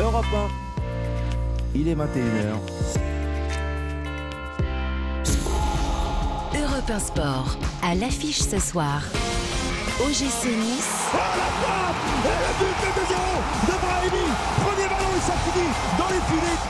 Europe 0.00 0.24
1, 1.74 1.78
il 1.78 1.88
est 1.88 1.94
21h. 1.94 3.19
Europe 6.80 6.90
1 6.92 6.98
Sport, 6.98 7.56
à 7.82 7.94
l'affiche 7.94 8.38
ce 8.38 8.58
soir. 8.58 9.02
OGC 10.00 10.46
Nice. 10.46 11.10
Oh 11.12 11.18
la 11.36 11.50
frappe 11.60 12.00
Et 12.24 12.38
le 12.40 12.52
but 12.58 12.76
de 12.80 12.88
2-0 13.00 13.20
de 13.66 13.74
Brahimi 13.84 14.26
Premier 14.64 14.88
ballon 14.88 15.12
et 15.14 15.20
ça 15.20 15.36
finit 15.44 15.72
dans 15.98 16.08
les 16.08 16.22
filets 16.30 16.60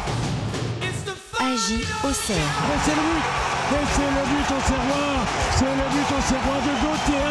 Agi 1.39 1.81
Auxerre. 2.03 2.55
Et 2.67 2.81
c'est 2.85 2.97
le 2.97 3.03
but 3.07 3.27
Et 3.73 3.87
c'est 3.95 4.11
le 4.11 4.25
but 4.27 4.49
au 4.51 4.61
serroir 4.67 5.15
C'est 5.57 5.75
le 5.79 5.87
but 5.95 6.11
au 6.11 6.23
serroir 6.29 6.59
de 6.67 6.73
Gauthier 6.83 7.31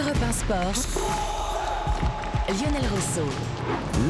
Europe 0.00 0.22
1 0.28 0.32
Sport. 0.32 1.45
Lionel 2.48 2.82
Rousseau. 2.92 3.26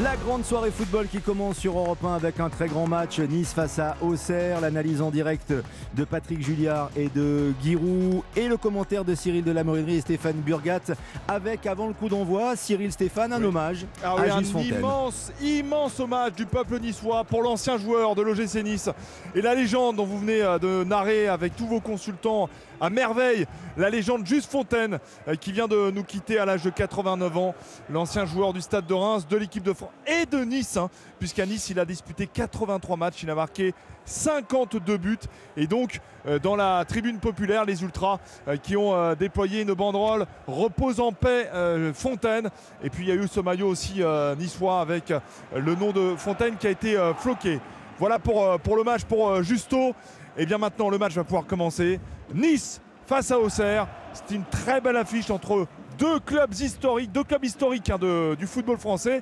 La 0.03 0.15
grande 0.15 0.45
soirée 0.45 0.69
football 0.69 1.07
qui 1.07 1.19
commence 1.21 1.57
sur 1.57 1.75
Europe 1.77 2.03
1 2.03 2.13
avec 2.13 2.39
un 2.39 2.49
très 2.49 2.67
grand 2.67 2.85
match 2.85 3.19
Nice 3.19 3.51
face 3.53 3.79
à 3.79 3.95
Auxerre, 4.01 4.61
l'analyse 4.61 5.01
en 5.01 5.09
direct 5.09 5.51
de 5.95 6.03
Patrick 6.03 6.45
Julliard 6.45 6.91
et 6.95 7.09
de 7.09 7.53
Giroud 7.63 8.21
et 8.35 8.47
le 8.47 8.57
commentaire 8.57 9.03
de 9.03 9.15
Cyril 9.15 9.43
de 9.43 9.51
la 9.51 9.63
Morinerie 9.63 9.95
et 9.95 10.01
Stéphane 10.01 10.35
Burgat 10.35 10.81
avec 11.27 11.65
avant 11.65 11.87
le 11.87 11.93
coup 11.93 12.09
d'envoi 12.09 12.55
Cyril 12.55 12.91
Stéphane 12.91 13.33
un 13.33 13.43
hommage 13.43 13.87
Ah 14.03 14.15
oui, 14.19 14.29
à 14.29 14.35
un 14.35 14.37
Gilles 14.41 14.51
Fontaine. 14.51 14.77
immense, 14.77 15.31
immense 15.41 15.99
hommage 15.99 16.33
du 16.33 16.45
peuple 16.45 16.79
niçois 16.79 17.23
pour 17.23 17.41
l'ancien 17.41 17.77
joueur 17.79 18.13
de 18.13 18.21
l'OGC 18.21 18.63
Nice 18.63 18.89
et 19.33 19.41
la 19.41 19.55
légende 19.55 19.95
dont 19.95 20.05
vous 20.05 20.19
venez 20.19 20.43
euh, 20.43 20.59
de 20.59 20.83
narrer 20.83 21.27
avec 21.27 21.55
tous 21.55 21.65
vos 21.65 21.79
consultants 21.79 22.49
à 22.79 22.89
merveille, 22.89 23.45
la 23.75 23.89
légende 23.89 24.25
Juste 24.25 24.51
Fontaine 24.51 24.99
euh, 25.27 25.35
qui 25.35 25.51
vient 25.51 25.67
de 25.67 25.91
nous 25.91 26.03
quitter 26.03 26.39
à 26.39 26.45
l'âge 26.45 26.63
de 26.63 26.69
89 26.69 27.37
ans, 27.37 27.55
l'ancien 27.89 28.25
joueur 28.25 28.53
du 28.53 28.61
Stade 28.61 28.85
de 28.85 28.93
Reims, 28.93 29.27
de 29.27 29.37
l'équipe 29.37 29.63
de 29.63 29.73
France 29.73 29.91
et 30.05 30.25
de 30.25 30.39
Nice, 30.39 30.77
hein, 30.77 30.89
puisqu'à 31.19 31.45
Nice 31.45 31.69
il 31.69 31.79
a 31.79 31.85
disputé 31.85 32.27
83 32.27 32.97
matchs, 32.97 33.23
il 33.23 33.29
a 33.29 33.35
marqué 33.35 33.73
52 34.05 34.97
buts. 34.97 35.17
Et 35.55 35.67
donc 35.67 35.99
euh, 36.25 36.39
dans 36.39 36.55
la 36.55 36.85
tribune 36.85 37.19
populaire 37.19 37.65
les 37.65 37.83
ultras 37.83 38.19
euh, 38.47 38.57
qui 38.57 38.77
ont 38.77 39.13
déployé 39.15 39.61
une 39.61 39.73
banderole 39.73 40.25
repose 40.47 40.99
en 40.99 41.11
paix 41.11 41.49
Fontaine. 41.93 42.49
Et 42.83 42.89
puis 42.89 43.05
il 43.05 43.09
y 43.09 43.11
a 43.11 43.15
eu 43.15 43.27
ce 43.27 43.39
maillot 43.39 43.67
aussi 43.67 44.01
niçois 44.37 44.81
avec 44.81 45.13
le 45.55 45.75
nom 45.75 45.91
de 45.91 46.15
Fontaine 46.17 46.57
qui 46.57 46.67
a 46.67 46.69
été 46.69 46.97
floqué. 47.17 47.59
Voilà 47.99 48.19
pour, 48.19 48.59
pour 48.59 48.75
le 48.75 48.83
match 48.83 49.03
pour 49.03 49.41
Justo. 49.43 49.93
Et 50.37 50.45
bien 50.45 50.57
maintenant 50.57 50.89
le 50.89 50.97
match 50.97 51.13
va 51.13 51.23
pouvoir 51.23 51.45
commencer 51.45 51.99
Nice 52.33 52.81
face 53.05 53.31
à 53.31 53.39
Auxerre 53.39 53.87
c'est 54.13 54.35
une 54.35 54.43
très 54.45 54.81
belle 54.81 54.97
affiche 54.97 55.29
entre 55.29 55.67
deux 55.97 56.19
clubs 56.19 56.53
historiques 56.53 57.11
deux 57.11 57.23
clubs 57.23 57.43
historiques 57.43 57.89
hein, 57.89 58.35
du 58.37 58.47
football 58.47 58.77
français 58.77 59.21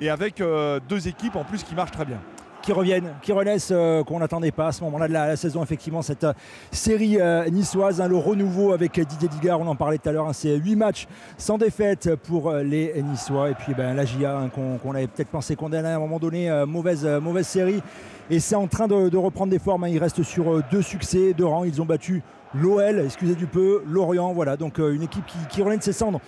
et 0.00 0.10
avec 0.10 0.40
euh, 0.40 0.80
deux 0.88 1.08
équipes 1.08 1.36
en 1.36 1.44
plus 1.44 1.62
qui 1.62 1.74
marchent 1.74 1.92
très 1.92 2.04
bien 2.04 2.20
qui 2.62 2.72
reviennent, 2.72 3.12
qui 3.20 3.30
renaissent, 3.30 3.68
euh, 3.72 4.02
qu'on 4.04 4.20
n'attendait 4.20 4.50
pas 4.50 4.68
à 4.68 4.72
ce 4.72 4.82
moment-là 4.84 5.06
de 5.06 5.12
la, 5.12 5.36
saison. 5.36 5.62
Effectivement, 5.62 6.00
cette 6.00 6.24
euh, 6.24 6.32
série 6.72 7.18
niçoise, 7.52 8.00
hein, 8.00 8.08
le 8.08 8.16
renouveau 8.16 8.72
avec 8.72 8.98
Didier 8.98 9.28
Digard, 9.28 9.60
on 9.60 9.66
en 9.66 9.76
parlait 9.76 9.98
tout 9.98 10.08
à 10.08 10.12
l'heure, 10.12 10.26
hein, 10.26 10.32
c'est 10.32 10.56
8 10.56 10.74
matchs 10.74 11.06
sans 11.36 11.58
défaite 11.58 12.14
pour 12.14 12.50
les 12.54 13.02
Niçois. 13.02 13.50
Et 13.50 13.54
puis 13.54 13.74
ben, 13.74 13.94
la 13.94 14.06
GIA, 14.06 14.48
qu'on 14.54 14.78
qu'on 14.78 14.94
avait 14.94 15.08
peut-être 15.08 15.28
pensé 15.28 15.56
condamner 15.56 15.90
à 15.90 15.96
un 15.96 15.98
moment 15.98 16.18
donné, 16.18 16.64
mauvaise, 16.66 17.06
série. 17.42 17.82
Et 18.30 18.40
c'est 18.40 18.54
en 18.54 18.66
train 18.66 18.88
de, 18.88 19.10
de 19.10 19.16
reprendre 19.18 19.50
des 19.50 19.58
formes. 19.58 19.86
Il 19.86 19.98
reste 19.98 20.22
sur 20.22 20.62
deux 20.70 20.80
succès, 20.80 21.34
deux 21.34 21.44
rangs. 21.44 21.64
Ils 21.64 21.82
ont 21.82 21.84
battu 21.84 22.22
l'OL, 22.54 23.00
excusez 23.00 23.34
du 23.34 23.46
peu, 23.46 23.82
Lorient. 23.86 24.32
Voilà, 24.32 24.56
donc 24.56 24.78
euh, 24.78 24.94
une 24.94 25.02
équipe 25.02 25.26
qui, 25.26 25.38
qui 25.48 25.62
renaît 25.62 25.78
de 25.78 25.82
ses 25.82 25.92
cendres 25.92 26.20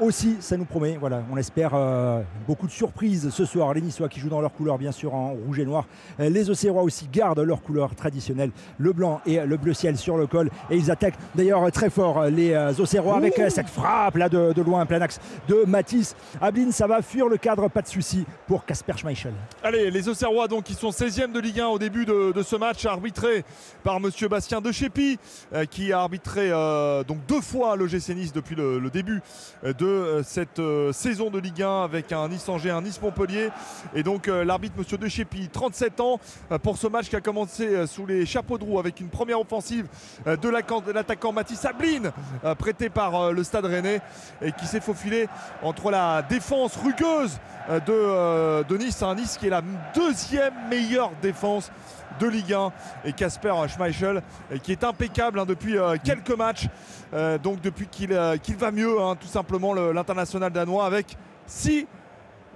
aussi, 0.00 0.36
ça 0.40 0.56
nous 0.56 0.64
promet. 0.64 0.96
Voilà, 0.98 1.22
on 1.30 1.36
espère 1.36 1.72
euh, 1.74 2.20
beaucoup 2.46 2.66
de 2.66 2.72
surprises 2.72 3.30
ce 3.30 3.44
soir. 3.44 3.72
Les 3.74 3.80
Niçois 3.80 4.08
qui 4.08 4.20
jouent 4.20 4.28
dans 4.28 4.40
leur 4.40 4.52
couleur, 4.52 4.78
bien 4.78 4.92
sûr, 4.92 5.14
en 5.14 5.30
rouge 5.30 5.58
et 5.58 5.64
noir. 5.64 5.86
Euh, 6.18 6.28
Les 6.28 6.50
Auxerrois 6.50 6.82
aussi 6.82 7.08
gardent 7.12 7.40
leur 7.40 7.62
couleur 7.62 7.94
traditionnelle, 7.94 8.50
le 8.78 8.92
blanc 8.92 9.20
et 9.26 9.40
le 9.40 9.56
bleu 9.56 9.74
ciel 9.74 9.96
sur 9.96 10.16
le 10.16 10.26
col. 10.26 10.50
Et 10.70 10.76
ils 10.76 10.90
attaquent 10.90 11.18
d'ailleurs 11.34 11.70
très 11.72 11.90
fort 11.90 12.18
euh, 12.18 12.30
les 12.30 12.52
euh, 12.52 12.72
Auxerrois 12.78 13.16
avec 13.16 13.38
euh, 13.38 13.50
cette 13.50 13.68
frappe 13.68 14.16
là 14.16 14.28
de, 14.28 14.52
de 14.52 14.62
loin, 14.62 14.84
plein 14.86 15.00
axe 15.00 15.20
de 15.48 15.64
Matisse. 15.66 16.14
Ablin, 16.40 16.70
ça 16.72 16.86
va 16.86 17.02
fuir 17.02 17.28
le 17.28 17.36
cadre, 17.36 17.68
pas 17.68 17.82
de 17.82 17.88
souci 17.88 18.24
pour 18.46 18.64
Casper 18.64 18.96
Schmeichel. 18.96 19.32
Allez, 19.62 19.90
les 19.90 20.08
Auxerrois 20.08 20.48
donc 20.48 20.64
qui 20.64 20.74
sont 20.74 20.90
16e 20.90 21.32
de 21.32 21.40
Ligue 21.40 21.60
1 21.60 21.66
au 21.68 21.78
début 21.78 22.04
de, 22.04 22.32
de 22.32 22.42
ce 22.42 22.56
match, 22.56 22.84
arbitré 22.86 23.44
par 23.82 24.00
Monsieur 24.00 24.28
Bastien 24.28 24.60
De 24.60 24.72
Chépi, 24.72 25.18
euh, 25.54 25.64
qui 25.64 25.92
a 25.92 26.00
arbitré 26.00 26.50
euh, 26.50 27.04
donc 27.04 27.18
deux 27.26 27.40
fois 27.40 27.76
le 27.76 27.86
GC 27.86 28.14
Nice 28.14 28.32
depuis 28.32 28.54
le, 28.54 28.78
le 28.78 28.90
début 28.90 29.20
euh, 29.64 29.72
euh, 29.90 30.22
cette 30.22 30.58
euh, 30.58 30.92
saison 30.92 31.30
de 31.30 31.38
Ligue 31.38 31.62
1 31.62 31.82
avec 31.84 32.12
un 32.12 32.28
Nice-Angers, 32.28 32.70
un 32.70 32.82
Nice-Montpellier. 32.82 33.50
Et 33.94 34.02
donc 34.02 34.28
euh, 34.28 34.44
l'arbitre 34.44 34.74
Monsieur 34.78 34.96
De 34.98 35.08
Chépi, 35.08 35.48
37 35.48 36.00
ans, 36.00 36.18
pour 36.62 36.76
ce 36.78 36.86
match 36.86 37.08
qui 37.08 37.16
a 37.16 37.20
commencé 37.20 37.86
sous 37.86 38.06
les 38.06 38.26
chapeaux 38.26 38.58
de 38.58 38.64
roue 38.64 38.78
avec 38.78 39.00
une 39.00 39.08
première 39.08 39.40
offensive 39.40 39.86
de 40.26 40.48
la- 40.48 40.62
de 40.62 40.92
l'attaquant 40.92 41.32
Mathis 41.32 41.64
Ablin, 41.64 42.12
euh, 42.44 42.54
prêté 42.54 42.88
par 42.88 43.32
le 43.32 43.42
Stade 43.44 43.64
Rennais, 43.66 44.00
et 44.42 44.52
qui 44.52 44.66
s'est 44.66 44.80
faufilé 44.80 45.28
entre 45.62 45.90
la 45.90 46.22
défense 46.22 46.76
rugueuse 46.76 47.38
de, 47.86 48.76
Nice, 48.76 49.02
un 49.02 49.14
Nice 49.14 49.36
qui 49.38 49.46
est 49.46 49.50
la 49.50 49.62
deuxième 49.94 50.54
meilleure 50.68 51.10
défense 51.22 51.70
de 52.18 52.26
Ligue 52.26 52.52
1 52.52 52.72
et 53.04 53.12
Casper 53.12 53.54
Schmeichel 53.68 54.22
qui 54.62 54.72
est 54.72 54.84
impeccable 54.84 55.38
hein, 55.40 55.46
depuis 55.46 55.76
quelques 56.04 56.36
matchs 56.36 56.66
euh, 57.12 57.38
donc 57.38 57.60
depuis 57.60 57.86
qu'il 57.86 58.12
euh, 58.12 58.36
va 58.58 58.70
mieux 58.70 59.00
hein, 59.00 59.16
tout 59.18 59.26
simplement 59.26 59.72
le- 59.72 59.92
l'international 59.92 60.52
danois 60.52 60.86
avec 60.86 61.16
6 61.46 61.86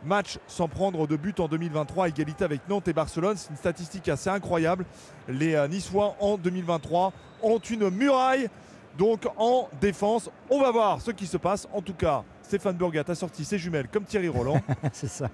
matchs 0.05 0.38
sans 0.46 0.68
prendre 0.68 1.07
de 1.07 1.16
but 1.16 1.40
en 1.40 1.48
2023 1.48 2.09
égalité 2.09 2.44
avec 2.44 2.68
Nantes 2.68 2.88
et 2.88 2.92
Barcelone 2.92 3.36
c'est 3.36 3.50
une 3.50 3.57
statistique 3.57 4.09
assez 4.09 4.30
incroyable. 4.30 4.84
Les 5.28 5.55
euh, 5.55 5.66
Niçois 5.66 6.14
en 6.20 6.36
2023 6.36 7.12
ont 7.42 7.59
une 7.59 7.90
muraille. 7.90 8.48
Donc 8.98 9.26
en 9.38 9.68
défense 9.80 10.30
on 10.50 10.61
va 10.61 10.70
voir 10.70 11.00
ce 11.00 11.11
qui 11.11 11.26
se 11.26 11.36
passe. 11.36 11.66
En 11.72 11.80
tout 11.82 11.94
cas 11.94 12.22
Stéphane 12.42 12.76
Burgat 12.76 13.05
a 13.09 13.14
sorti 13.14 13.44
ses 13.44 13.59
jumelles 13.59 13.88
comme 13.88 14.05
Thierry 14.05 14.28
Roland. 14.28 14.61
C'est 14.92 15.09
ça. 15.09 15.28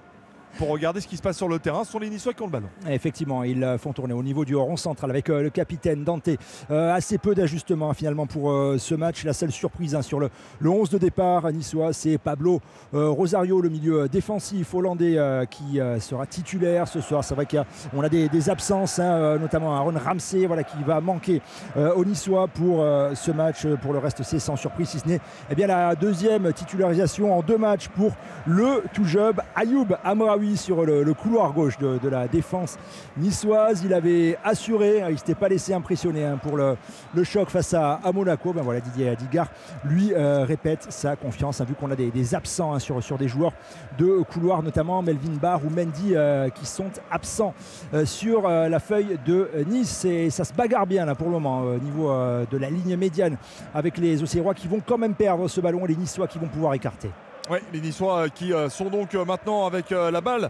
Pour 0.57 0.69
regarder 0.69 1.01
ce 1.01 1.07
qui 1.07 1.17
se 1.17 1.21
passe 1.21 1.37
sur 1.37 1.47
le 1.47 1.59
terrain. 1.59 1.83
Ce 1.83 1.91
sont 1.91 1.99
les 1.99 2.09
Niçois 2.09 2.33
qui 2.33 2.41
ont 2.41 2.45
le 2.45 2.51
ballon. 2.51 2.69
Effectivement, 2.89 3.43
ils 3.43 3.63
euh, 3.63 3.77
font 3.77 3.93
tourner 3.93 4.13
au 4.13 4.23
niveau 4.23 4.45
du 4.45 4.55
rond 4.55 4.77
central 4.77 5.09
avec 5.09 5.29
euh, 5.29 5.41
le 5.41 5.49
capitaine 5.49 6.03
Dante. 6.03 6.29
Euh, 6.69 6.93
assez 6.93 7.17
peu 7.17 7.35
d'ajustements 7.35 7.93
finalement 7.93 8.27
pour 8.27 8.51
ce 8.77 8.95
match. 8.95 9.23
La 9.23 9.33
seule 9.33 9.51
surprise 9.51 9.95
hein, 9.95 10.01
sur 10.01 10.19
le, 10.19 10.29
le 10.59 10.69
11 10.69 10.89
de 10.89 10.97
départ 10.97 11.51
niçois, 11.51 11.93
c'est 11.93 12.17
Pablo 12.17 12.61
Rosario, 12.93 13.61
le 13.61 13.69
milieu 13.69 14.07
défensif 14.07 14.73
hollandais 14.73 15.17
qui 15.49 15.79
sera 15.99 16.25
titulaire 16.25 16.87
ce 16.87 17.01
soir. 17.01 17.23
C'est 17.23 17.35
vrai 17.35 17.45
qu'on 17.45 18.01
a, 18.01 18.09
des, 18.09 18.49
absences, 18.49 18.99
hein, 18.99 19.37
notamment 19.37 19.75
Aaron 19.75 19.93
Ramsey 19.97 20.45
voilà, 20.45 20.63
qui 20.63 20.81
va 20.83 21.01
manquer 21.01 21.41
aux 21.75 22.05
Niçois 22.05 22.47
pour 22.47 22.79
ce 23.13 23.31
match. 23.31 23.65
Pour 23.81 23.93
le 23.93 23.99
reste, 23.99 24.23
c'est 24.23 24.39
sans 24.39 24.55
surprise, 24.55 24.89
si 24.89 24.99
ce 24.99 25.07
n'est 25.07 25.19
eh 25.49 25.55
bien, 25.55 25.67
la 25.67 25.95
deuxième 25.95 26.51
titularisation 26.53 27.37
en 27.37 27.41
deux 27.41 27.57
matchs 27.57 27.87
pour 27.89 28.11
le 28.45 28.83
tout 28.93 29.05
jeune 29.05 29.33
Ayoub 29.55 29.87
Amoraoui 30.03 30.40
sur 30.55 30.85
le, 30.85 31.13
couloir 31.13 31.53
gauche 31.53 31.77
de, 31.77 32.09
la 32.09 32.27
défense 32.27 32.77
niçoise. 33.17 33.83
Il 33.85 33.93
avait 33.93 34.37
assuré, 34.43 35.01
hein, 35.01 35.07
il 35.09 35.13
ne 35.13 35.17
s'était 35.17 35.35
pas 35.35 35.49
laissé 35.49 35.73
impressionner 35.73 36.25
hein, 36.25 36.39
pour 36.41 36.57
le, 36.57 36.75
choc 37.23 37.49
face 37.49 37.73
à, 37.73 37.99
Monaco. 38.13 38.53
Ben 38.53 38.61
voilà, 38.61 38.79
Didier 38.79 39.09
Adigard 39.09 39.47
lui 39.85 40.13
euh, 40.13 40.43
répète 40.43 40.87
sa 40.89 41.15
confiance, 41.15 41.61
hein, 41.61 41.65
vu 41.65 41.73
qu'on 41.73 41.91
a 41.91 41.95
des, 41.95 42.35
absents 42.35 42.77
sur, 42.79 43.17
des 43.17 43.27
joueurs 43.27 43.53
de 43.97 44.21
couloir, 44.23 44.63
notamment 44.63 45.01
Melvin 45.01 45.35
Barr 45.41 45.61
ou 45.65 45.69
Mendy 45.69 46.13
euh, 46.15 46.49
qui 46.49 46.65
sont 46.65 46.91
absents 47.09 47.53
euh, 47.93 48.05
sur 48.05 48.47
la 48.47 48.79
feuille 48.79 49.17
de 49.25 49.49
Nice. 49.67 50.05
Et 50.05 50.29
ça 50.29 50.43
se 50.43 50.53
bagarre 50.53 50.87
bien 50.87 51.05
là 51.05 51.15
pour 51.15 51.27
le 51.27 51.33
moment 51.33 51.61
au 51.61 51.79
niveau 51.79 52.11
de 52.49 52.57
la 52.57 52.69
ligne 52.69 52.95
médiane 52.95 53.37
avec 53.73 53.97
les 53.97 54.21
Auxerrois 54.23 54.53
qui 54.53 54.67
vont 54.67 54.81
quand 54.85 54.97
même 54.97 55.13
perdre 55.13 55.47
ce 55.47 55.61
ballon 55.61 55.85
et 55.85 55.89
les 55.89 55.95
Niçois 55.95 56.27
qui 56.27 56.39
vont 56.39 56.47
pouvoir 56.47 56.73
écarter. 56.73 57.09
Oui, 57.49 57.57
les 57.73 57.81
Niçois 57.81 58.25
euh, 58.25 58.27
qui 58.27 58.53
euh, 58.53 58.69
sont 58.69 58.89
donc 58.89 59.15
euh, 59.15 59.25
maintenant 59.25 59.65
avec 59.65 59.89
la 59.89 60.21
balle 60.21 60.49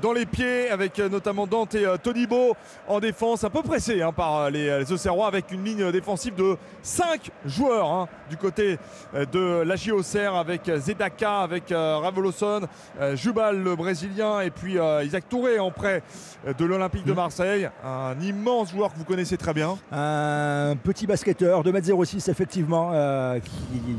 dans 0.00 0.12
les 0.12 0.26
pieds, 0.26 0.68
avec 0.70 0.98
notamment 0.98 1.46
Dante 1.46 1.74
et 1.74 1.86
euh, 1.86 1.96
Todibo 1.96 2.54
en 2.88 3.00
défense, 3.00 3.44
un 3.44 3.50
peu 3.50 3.62
pressé 3.62 4.02
hein, 4.02 4.12
par 4.12 4.50
les, 4.50 4.80
les 4.80 4.92
Auxerrois, 4.92 5.28
avec 5.28 5.50
une 5.52 5.64
ligne 5.64 5.90
défensive 5.92 6.34
de 6.34 6.56
5 6.82 7.30
joueurs 7.46 7.90
hein, 7.90 8.08
du 8.28 8.36
côté 8.36 8.78
de 9.14 9.62
la 9.62 9.74
Auxerre, 9.92 10.34
avec 10.34 10.70
Zedaka, 10.76 11.40
avec 11.40 11.64
Ravoloson, 11.70 12.62
Jubal 13.14 13.62
le 13.62 13.74
Brésilien, 13.74 14.40
et 14.40 14.50
puis 14.50 14.76
Isaac 15.02 15.28
Touré 15.28 15.58
en 15.58 15.70
prêt 15.70 16.02
de 16.46 16.64
l'Olympique 16.64 17.04
de 17.04 17.12
Marseille, 17.12 17.68
un 17.84 18.18
immense 18.20 18.70
joueur 18.70 18.92
que 18.92 18.98
vous 18.98 19.04
connaissez 19.04 19.36
très 19.36 19.54
bien. 19.54 19.76
Un 19.90 20.76
petit 20.76 21.06
basketteur, 21.06 21.62
2m06 21.62 22.30
effectivement, 22.30 22.90
euh, 22.92 23.38
qui 23.40 23.96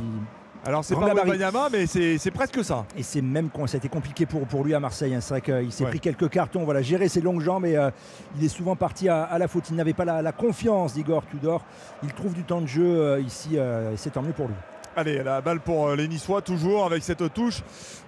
Alors 0.65 0.83
c'est 0.85 0.95
pas. 0.95 1.13
Wembanyama, 1.13 1.67
mais 1.71 1.85
c'est 1.87 2.31
presque 2.31 2.63
ça. 2.63 2.85
Et 2.97 3.03
c'est 3.03 3.21
même 3.21 3.49
ça 3.67 3.75
a 3.75 3.77
été 3.77 3.89
compliqué 3.89 4.25
pour, 4.25 4.45
pour 4.47 4.63
lui 4.63 4.73
à 4.73 4.79
Marseille. 4.79 5.13
hein. 5.13 5.19
C'est 5.21 5.33
vrai 5.33 5.41
qu'il 5.41 5.71
s'est 5.71 5.83
Ouais. 5.83 5.89
pris 5.89 5.99
quelques 5.99 6.29
cartons, 6.29 6.63
voilà, 6.63 6.81
gérer 6.81 7.09
ses 7.09 7.19
longues 7.21 7.41
jambes 7.41 7.65
et 7.65 7.75
euh, 7.75 7.89
il 8.37 8.45
est 8.45 8.49
souvent 8.49 8.75
parti 8.75 9.09
à, 9.09 9.23
à 9.23 9.37
la 9.37 9.47
faute. 9.47 9.69
Il 9.69 9.75
n'avait 9.75 9.93
pas 9.93 10.05
la, 10.05 10.21
la 10.21 10.31
confiance 10.31 10.93
d'Igor 10.93 11.25
Tudor. 11.29 11.61
Il 12.03 12.13
trouve 12.13 12.33
du 12.33 12.43
temps 12.43 12.61
de 12.61 12.67
jeu 12.67 12.85
euh, 12.85 13.19
ici 13.19 13.51
euh, 13.55 13.91
et 13.93 13.97
c'est 13.97 14.11
tant 14.11 14.21
mieux 14.21 14.31
pour 14.33 14.47
lui. 14.47 14.55
Allez, 14.95 15.23
la 15.23 15.41
balle 15.41 15.59
pour 15.59 15.87
euh, 15.87 15.95
les 15.95 16.07
Niçois, 16.07 16.41
toujours 16.43 16.85
avec 16.85 17.01
cette 17.03 17.33
touche. 17.33 17.63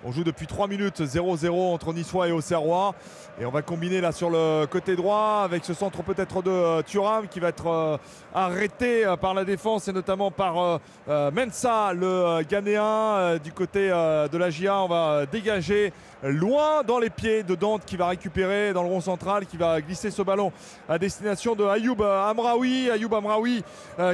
On 0.07 0.11
joue 0.11 0.23
depuis 0.23 0.45
3 0.45 0.67
minutes 0.67 1.01
0-0 1.01 1.73
entre 1.73 1.91
Niçois 1.91 2.27
et 2.27 2.31
Auxerrois. 2.31 2.93
Et 3.41 3.45
on 3.45 3.49
va 3.49 3.61
combiner 3.63 3.99
là 3.99 4.13
sur 4.13 4.29
le 4.29 4.65
côté 4.65 4.95
droit 4.95 5.41
avec 5.43 5.65
ce 5.65 5.73
centre 5.73 6.03
peut-être 6.03 6.41
de 6.41 6.49
euh, 6.49 6.81
Thuram 6.83 7.27
qui 7.27 7.41
va 7.41 7.49
être 7.49 7.67
euh, 7.67 7.97
arrêté 8.33 9.03
euh, 9.03 9.17
par 9.17 9.33
la 9.33 9.43
défense 9.43 9.89
et 9.89 9.91
notamment 9.91 10.29
par 10.29 10.79
Mensa, 11.07 11.91
le 11.93 12.43
Ghanéen. 12.43 13.37
Du 13.43 13.51
côté 13.51 13.89
de 13.89 14.37
la 14.37 14.49
GIA, 14.49 14.79
on 14.81 14.87
va 14.87 15.25
dégager 15.25 15.91
loin 16.23 16.83
dans 16.83 16.97
les 16.97 17.09
pieds 17.09 17.43
de 17.43 17.55
Dante 17.55 17.83
qui 17.85 17.97
va 17.97 18.07
récupérer 18.07 18.73
dans 18.73 18.83
le 18.83 18.89
rond 18.89 19.01
central, 19.01 19.45
qui 19.45 19.57
va 19.57 19.81
glisser 19.81 20.11
ce 20.11 20.21
ballon 20.21 20.51
à 20.87 20.97
destination 20.97 21.55
de 21.55 21.63
Ayoub 21.63 22.01
Amraoui. 22.01 22.89
Ayoub 22.89 23.13
Amraoui 23.13 23.63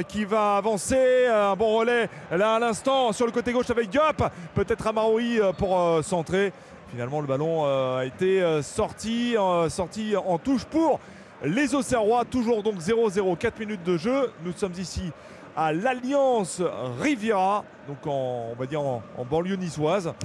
qui 0.08 0.24
va 0.24 0.56
avancer. 0.56 1.26
Un 1.26 1.56
bon 1.56 1.78
relais 1.78 2.08
là 2.30 2.56
à 2.56 2.58
l'instant 2.58 3.12
sur 3.12 3.26
le 3.26 3.32
côté 3.32 3.52
gauche 3.52 3.70
avec 3.70 3.88
Diop. 3.88 4.22
Peut-être 4.54 4.86
Amraoui 4.86 5.40
pour 5.56 5.81
euh, 5.82 6.02
centrer. 6.02 6.52
Finalement, 6.90 7.20
le 7.20 7.26
ballon 7.26 7.64
euh, 7.64 7.98
a 7.98 8.04
été 8.04 8.42
euh, 8.42 8.62
sorti, 8.62 9.36
sorti 9.68 10.14
en 10.16 10.38
touche 10.38 10.64
pour 10.64 11.00
les 11.42 11.74
Auxerrois. 11.74 12.24
Toujours 12.24 12.62
donc 12.62 12.78
0-0, 12.78 13.36
4 13.36 13.58
minutes 13.60 13.84
de 13.84 13.96
jeu. 13.96 14.30
Nous 14.44 14.52
sommes 14.52 14.74
ici 14.78 15.12
à 15.56 15.72
l'Alliance 15.72 16.62
Riviera, 17.00 17.64
donc 17.86 18.06
en, 18.06 18.48
on 18.52 18.54
va 18.58 18.66
dire 18.66 18.80
en, 18.80 19.02
en 19.18 19.24
banlieue 19.24 19.56
niçoise. 19.56 20.12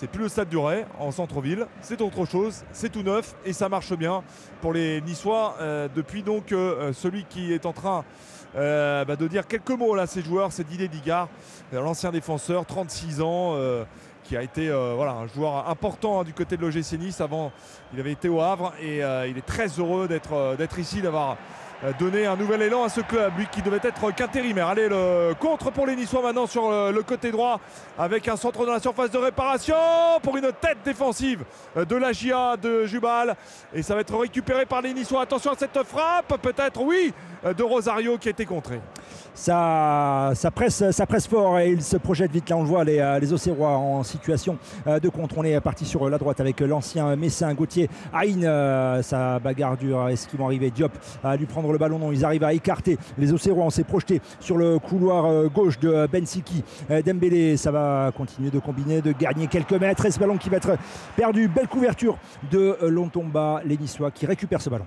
C'est 0.00 0.06
plus 0.06 0.22
le 0.22 0.28
stade 0.30 0.48
du 0.48 0.56
Ray 0.56 0.86
en 0.98 1.12
centre-ville, 1.12 1.66
c'est 1.82 2.00
autre 2.00 2.24
chose, 2.24 2.64
c'est 2.72 2.88
tout 2.88 3.02
neuf 3.02 3.34
et 3.44 3.52
ça 3.52 3.68
marche 3.68 3.92
bien 3.92 4.22
pour 4.62 4.72
les 4.72 5.02
Niçois 5.02 5.56
euh, 5.60 5.88
depuis 5.94 6.22
donc 6.22 6.52
euh, 6.52 6.94
celui 6.94 7.24
qui 7.24 7.52
est 7.52 7.66
en 7.66 7.74
train 7.74 8.06
euh, 8.56 9.04
bah, 9.04 9.16
de 9.16 9.28
dire 9.28 9.46
quelques 9.46 9.68
mots 9.68 9.94
là, 9.94 10.06
ces 10.06 10.22
joueurs, 10.22 10.52
c'est 10.52 10.66
Didier 10.66 10.88
Digard, 10.88 11.28
l'ancien 11.70 12.12
défenseur, 12.12 12.64
36 12.64 13.20
ans. 13.20 13.56
Qui 14.30 14.36
a 14.36 14.44
été 14.44 14.68
euh, 14.68 14.92
voilà, 14.94 15.14
un 15.14 15.26
joueur 15.26 15.68
important 15.68 16.20
hein, 16.20 16.24
du 16.24 16.32
côté 16.32 16.56
de 16.56 16.62
l'OGC 16.62 16.92
Nice. 17.00 17.20
Avant, 17.20 17.50
il 17.92 17.98
avait 17.98 18.12
été 18.12 18.28
au 18.28 18.40
Havre 18.40 18.72
et 18.80 19.02
euh, 19.02 19.26
il 19.26 19.36
est 19.36 19.44
très 19.44 19.66
heureux 19.66 20.06
d'être 20.06 20.34
euh, 20.34 20.54
d'être 20.54 20.78
ici, 20.78 21.02
d'avoir 21.02 21.36
euh, 21.82 21.92
donné 21.98 22.26
un 22.26 22.36
nouvel 22.36 22.60
élan 22.62 22.84
à 22.84 22.88
ce 22.90 23.00
club, 23.00 23.32
lui 23.38 23.46
qui 23.50 23.62
devait 23.62 23.80
être 23.82 24.14
qu'intérimaire. 24.14 24.68
Allez, 24.68 24.88
le 24.88 25.32
contre 25.38 25.70
pour 25.70 25.86
les 25.86 25.96
Niçois 25.96 26.20
maintenant 26.20 26.46
sur 26.46 26.68
euh, 26.68 26.92
le 26.92 27.02
côté 27.02 27.30
droit 27.30 27.58
avec 27.98 28.28
un 28.28 28.36
centre 28.36 28.66
dans 28.66 28.72
la 28.72 28.80
surface 28.80 29.10
de 29.10 29.16
réparation 29.16 29.74
pour 30.22 30.36
une 30.36 30.50
tête 30.60 30.78
défensive 30.84 31.42
euh, 31.76 31.86
de 31.86 31.96
la 31.96 32.12
GIA 32.12 32.56
de 32.58 32.84
Jubal. 32.84 33.34
Et 33.72 33.82
ça 33.82 33.94
va 33.94 34.02
être 34.02 34.14
récupéré 34.14 34.66
par 34.66 34.82
les 34.82 34.92
Niçois. 34.92 35.22
Attention 35.22 35.52
à 35.52 35.56
cette 35.56 35.82
frappe, 35.84 36.38
peut-être, 36.42 36.82
oui, 36.82 37.14
de 37.42 37.62
Rosario 37.62 38.18
qui 38.18 38.28
a 38.28 38.32
été 38.32 38.44
contré. 38.44 38.78
Ça, 39.32 40.32
ça, 40.34 40.50
presse, 40.50 40.90
ça 40.90 41.06
presse 41.06 41.26
fort 41.26 41.58
et 41.58 41.70
il 41.70 41.82
se 41.82 41.96
projette 41.96 42.30
vite. 42.30 42.50
Là, 42.50 42.56
on 42.56 42.62
le 42.62 42.68
voit, 42.68 42.84
les, 42.84 43.18
les 43.18 43.32
Auxerrois 43.32 43.70
en 43.70 44.02
situation 44.02 44.58
de 44.86 45.08
contre. 45.08 45.38
On 45.38 45.44
est 45.44 45.58
parti 45.60 45.86
sur 45.86 46.10
la 46.10 46.18
droite 46.18 46.40
avec 46.40 46.60
l'ancien 46.60 47.16
Messin, 47.16 47.54
Gauthier, 47.54 47.88
Aïn. 48.12 48.42
Sa 49.02 49.38
bagarre 49.38 49.78
dure. 49.78 50.08
Est-ce 50.08 50.28
qu'ils 50.28 50.38
vont 50.38 50.46
arriver? 50.46 50.70
Diop 50.70 50.92
à 51.24 51.36
lui 51.36 51.46
prendre 51.46 51.69
le 51.72 51.78
ballon 51.78 51.98
Non, 51.98 52.12
ils 52.12 52.24
arrivent 52.24 52.44
à 52.44 52.52
écarter 52.52 52.98
les 53.18 53.32
Auxerrois. 53.32 53.64
On 53.64 53.70
s'est 53.70 53.84
projeté 53.84 54.20
sur 54.40 54.56
le 54.56 54.78
couloir 54.78 55.26
euh, 55.26 55.48
gauche 55.48 55.78
de 55.78 56.06
Bensiki. 56.06 56.64
Euh, 56.90 57.02
Dembélé, 57.02 57.56
ça 57.56 57.70
va 57.70 58.12
continuer 58.16 58.50
de 58.50 58.58
combiner, 58.58 59.00
de 59.00 59.12
gagner 59.12 59.46
quelques 59.46 59.72
mètres. 59.72 60.06
Et 60.06 60.10
ce 60.10 60.18
ballon 60.18 60.36
qui 60.36 60.48
va 60.48 60.56
être 60.56 60.76
perdu. 61.16 61.48
Belle 61.48 61.68
couverture 61.68 62.18
de 62.50 62.76
euh, 62.82 62.88
Lontomba, 62.88 63.62
les 63.64 63.78
qui 64.14 64.26
récupèrent 64.26 64.62
ce 64.62 64.70
ballon. 64.70 64.84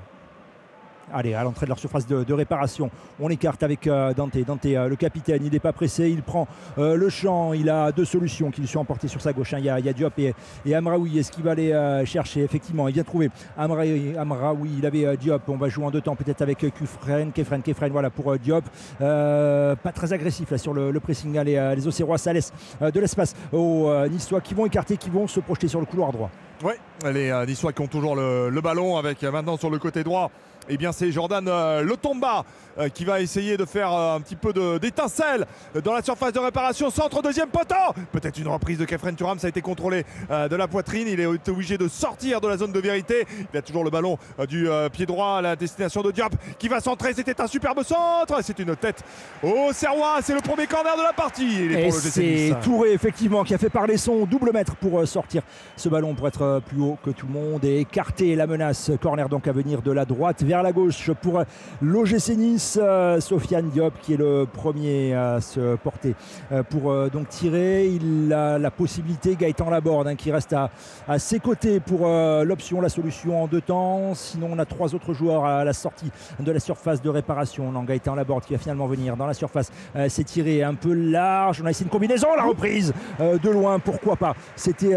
Allez, 1.13 1.35
à 1.35 1.43
l'entrée 1.43 1.67
de 1.67 1.69
leur 1.69 1.77
surface 1.77 2.07
de, 2.07 2.33
réparation, 2.33 2.89
on 3.19 3.29
écarte 3.29 3.61
avec 3.61 3.85
euh, 3.85 4.13
Dante. 4.15 4.35
Dante, 4.47 4.65
euh, 4.65 4.87
le 4.87 4.95
capitaine, 4.95 5.43
il 5.45 5.51
n'est 5.51 5.59
pas 5.59 5.71
pressé, 5.71 6.09
il 6.09 6.23
prend 6.23 6.47
euh, 6.79 6.95
le 6.95 7.07
champ. 7.09 7.53
Il 7.53 7.69
a 7.69 7.91
deux 7.91 8.05
solutions 8.05 8.49
qui 8.49 8.61
lui 8.61 8.67
sont 8.67 8.79
emportées 8.79 9.07
sur 9.07 9.21
sa 9.21 9.31
gauche. 9.31 9.53
hein. 9.53 9.59
Il, 9.59 9.65
y 9.65 9.69
a, 9.69 9.93
Diop 9.93 10.13
et, 10.17 10.33
Amraoui. 10.73 11.19
Est-ce 11.19 11.31
qu'il 11.31 11.43
va 11.43 11.51
aller 11.51 12.03
chercher 12.05 12.41
Effectivement, 12.41 12.87
il 12.87 12.95
vient 12.95 13.03
trouver 13.03 13.29
Amraoui. 13.55 14.17
Amraoui. 14.17 14.71
Il 14.79 14.85
avait 14.87 15.15
Diop. 15.17 15.43
On 15.49 15.57
va 15.57 15.69
jouer 15.69 15.85
en 15.85 15.91
deux 15.91 16.01
temps, 16.01 16.15
peut-être 16.15 16.41
avec 16.41 16.57
Kufren, 16.73 17.31
Kefren, 17.31 17.61
Kefren. 17.61 17.91
Voilà 17.91 18.09
pour 18.09 18.35
Diop. 18.39 18.65
Pas 18.99 19.91
très 19.93 20.13
agressif 20.13 20.49
là 20.49 20.57
sur 20.57 20.73
le, 20.73 20.99
pressing. 20.99 21.37
Euh, 21.37 21.75
les 21.75 21.87
Auxerrois, 21.87 22.17
ça 22.17 22.33
laisse 22.33 22.51
de 22.81 22.99
l'espace 22.99 23.35
aux 23.51 23.91
Niçois 24.09 24.41
qui 24.41 24.55
vont 24.55 24.65
écarter, 24.65 24.97
qui 24.97 25.11
vont 25.11 25.27
se 25.27 25.39
projeter 25.39 25.67
sur 25.67 25.79
le 25.79 25.85
couloir 25.85 26.11
droit. 26.11 26.31
Oui, 26.63 26.73
les 27.11 27.31
Niçois 27.45 27.73
qui 27.73 27.81
ont 27.81 27.87
toujours 27.87 28.15
le, 28.15 28.49
le 28.49 28.61
ballon 28.61 28.97
avec 28.97 29.21
maintenant 29.23 29.57
sur 29.57 29.69
le 29.69 29.77
côté 29.77 30.03
droit. 30.03 30.31
Eh 30.69 30.77
bien, 30.77 30.91
c'est 30.93 31.11
Jordan 31.11 31.45
euh, 31.47 31.81
Lotomba 31.81 32.45
euh, 32.79 32.87
qui 32.87 33.03
va 33.03 33.19
essayer 33.19 33.57
de 33.57 33.65
faire 33.65 33.91
euh, 33.91 34.15
un 34.15 34.21
petit 34.21 34.35
peu 34.35 34.53
d'étincelle 34.79 35.45
dans 35.83 35.93
la 35.93 36.01
surface 36.01 36.31
de 36.31 36.39
réparation. 36.39 36.89
Centre 36.89 37.21
deuxième 37.21 37.49
poteau. 37.49 37.75
Peut-être 38.11 38.39
une 38.39 38.47
reprise 38.47 38.77
de 38.77 38.85
Kefren 38.85 39.15
Turam. 39.15 39.39
Ça 39.39 39.47
a 39.47 39.49
été 39.49 39.61
contrôlé 39.61 40.05
de 40.29 40.55
la 40.55 40.67
poitrine. 40.67 41.07
Il 41.07 41.19
est 41.19 41.49
obligé 41.49 41.77
de 41.77 41.87
sortir 41.87 42.39
de 42.39 42.47
la 42.47 42.57
zone 42.57 42.71
de 42.71 42.79
vérité. 42.79 43.25
Il 43.53 43.57
a 43.57 43.61
toujours 43.61 43.83
le 43.83 43.89
ballon 43.89 44.17
du 44.47 44.67
pied 44.91 45.05
droit 45.05 45.37
à 45.37 45.41
la 45.41 45.55
destination 45.55 46.01
de 46.01 46.11
Diop 46.11 46.33
qui 46.57 46.67
va 46.67 46.79
centrer. 46.79 47.13
C'était 47.13 47.39
un 47.41 47.47
superbe 47.47 47.83
centre. 47.83 48.39
C'est 48.41 48.59
une 48.59 48.75
tête 48.75 49.03
au 49.41 49.73
Serrois. 49.73 50.19
C'est 50.21 50.33
le 50.33 50.41
premier 50.41 50.67
corner 50.67 50.95
de 50.95 51.03
la 51.03 51.13
partie. 51.13 51.65
Il 51.65 51.71
est 51.71 51.81
Et 51.81 51.89
pour 51.89 51.95
le 51.95 52.01
GC 52.01 52.49
c'est. 52.51 52.59
Touré 52.61 52.93
effectivement 52.93 53.43
qui 53.43 53.53
a 53.53 53.57
fait 53.57 53.69
parler 53.69 53.97
son 53.97 54.25
double 54.25 54.51
mètre 54.53 54.75
pour 54.75 55.05
sortir 55.07 55.41
ce 55.75 55.89
ballon 55.89 56.13
pour 56.13 56.27
être 56.27 56.61
plus 56.67 56.81
haut 56.81 56.97
que 57.03 57.09
tout 57.09 57.27
le 57.27 57.33
monde 57.33 57.65
et 57.65 57.79
écarter 57.79 58.35
la 58.35 58.47
menace. 58.47 58.91
Corner 59.01 59.27
donc 59.27 59.47
à 59.47 59.51
venir 59.51 59.81
de 59.81 59.91
la 59.91 60.05
droite 60.05 60.43
vers 60.43 60.52
la 60.61 60.71
gauche 60.71 61.11
pour 61.21 61.39
euh, 61.39 61.43
l'OGC 61.81 62.35
Nice. 62.37 62.79
Euh, 62.81 63.19
Sofiane 63.19 63.69
Diop 63.69 63.93
qui 64.01 64.13
est 64.13 64.17
le 64.17 64.45
premier 64.51 65.13
à 65.13 65.41
se 65.41 65.75
porter 65.77 66.15
euh, 66.51 66.63
pour 66.63 66.93
donc 67.09 67.29
tirer. 67.29 67.87
Il 67.87 68.31
a 68.33 68.59
la 68.59 68.71
possibilité, 68.71 69.35
Gaëtan 69.35 69.69
Laborde 69.69 70.07
hein, 70.07 70.15
qui 70.15 70.31
reste 70.31 70.53
à, 70.53 70.69
ses 71.17 71.39
côtés 71.39 71.79
pour 71.79 72.07
l'option, 72.43 72.81
la 72.81 72.89
solution 72.89 73.43
en 73.43 73.47
deux 73.47 73.61
temps. 73.61 74.13
Sinon 74.13 74.49
on 74.51 74.59
a 74.59 74.65
trois 74.65 74.93
autres 74.93 75.13
joueurs 75.13 75.45
à 75.45 75.63
la 75.63 75.73
sortie 75.73 76.11
de 76.39 76.51
la 76.51 76.59
surface 76.59 77.01
de 77.01 77.09
réparation. 77.09 77.71
Non, 77.71 77.83
Gaëtan 77.83 78.15
Laborde 78.15 78.43
qui 78.43 78.53
va 78.53 78.59
finalement 78.59 78.87
venir 78.87 79.15
dans 79.15 79.27
la 79.27 79.33
surface. 79.33 79.71
C'est 80.09 80.23
tiré 80.23 80.63
un 80.63 80.75
peu 80.75 80.93
large. 80.93 81.61
On 81.61 81.65
a 81.65 81.69
essayé 81.69 81.85
une 81.85 81.91
combinaison, 81.91 82.27
la 82.35 82.43
reprise 82.43 82.93
de 83.19 83.49
loin, 83.49 83.79
pourquoi 83.79 84.15
pas? 84.15 84.35
C'était 84.55 84.95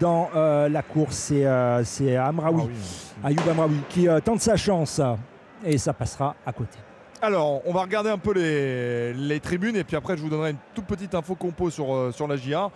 dans 0.00 0.30
la 0.34 0.82
course. 0.82 1.16
C'est 1.16 1.46
c'est 1.84 2.16
Amraoui, 2.16 2.70
Ayoub 3.24 3.48
Amraoui 3.50 3.80
qui 3.88 4.08
euh, 4.08 4.20
tente 4.20 4.40
sa 4.40 4.56
chance 4.56 5.00
et 5.64 5.76
ça 5.78 5.92
passera 5.92 6.36
à 6.46 6.52
côté. 6.52 6.78
Alors, 7.20 7.62
on 7.66 7.72
va 7.72 7.82
regarder 7.82 8.10
un 8.10 8.18
peu 8.18 8.32
les, 8.32 9.12
les 9.12 9.40
tribunes 9.40 9.76
et 9.76 9.82
puis 9.82 9.96
après, 9.96 10.16
je 10.16 10.22
vous 10.22 10.28
donnerai 10.28 10.50
une 10.50 10.58
toute 10.74 10.86
petite 10.86 11.14
info 11.14 11.34
compo 11.34 11.68
sur, 11.68 11.92
euh, 11.92 12.12
sur 12.12 12.28
la 12.28 12.36
GIA. 12.36 12.70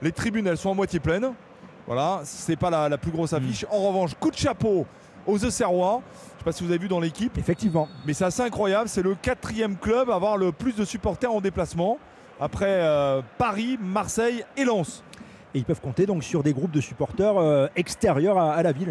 Les 0.00 0.12
tribunes, 0.12 0.46
elles 0.46 0.56
sont 0.56 0.70
à 0.70 0.74
moitié 0.74 1.00
pleines. 1.00 1.32
Voilà, 1.86 2.20
c'est 2.22 2.54
pas 2.56 2.70
la, 2.70 2.88
la 2.88 2.96
plus 2.96 3.10
grosse 3.10 3.32
affiche. 3.32 3.66
En 3.70 3.88
revanche, 3.88 4.14
coup 4.14 4.30
de 4.30 4.36
chapeau 4.36 4.86
aux 5.26 5.44
Auxerrois. 5.44 6.00
Je 6.34 6.38
sais 6.38 6.44
pas 6.44 6.52
si 6.52 6.62
vous 6.62 6.70
avez 6.70 6.78
vu 6.78 6.88
dans 6.88 7.00
l'équipe. 7.00 7.36
Effectivement. 7.38 7.88
Mais 8.06 8.12
c'est 8.14 8.24
assez 8.24 8.42
incroyable. 8.42 8.88
C'est 8.88 9.02
le 9.02 9.16
quatrième 9.16 9.76
club 9.76 10.10
à 10.10 10.14
avoir 10.14 10.36
le 10.36 10.52
plus 10.52 10.76
de 10.76 10.84
supporters 10.84 11.32
en 11.32 11.40
déplacement. 11.40 11.98
Après 12.40 12.66
euh, 12.68 13.20
Paris, 13.36 13.78
Marseille 13.82 14.44
et 14.56 14.64
Lens. 14.64 15.02
Et 15.54 15.58
ils 15.58 15.64
peuvent 15.64 15.80
compter 15.80 16.06
donc 16.06 16.24
sur 16.24 16.42
des 16.42 16.52
groupes 16.54 16.70
de 16.70 16.80
supporters 16.80 17.36
euh, 17.36 17.66
extérieurs 17.76 18.38
à, 18.38 18.54
à 18.54 18.62
la 18.62 18.72
ville. 18.72 18.88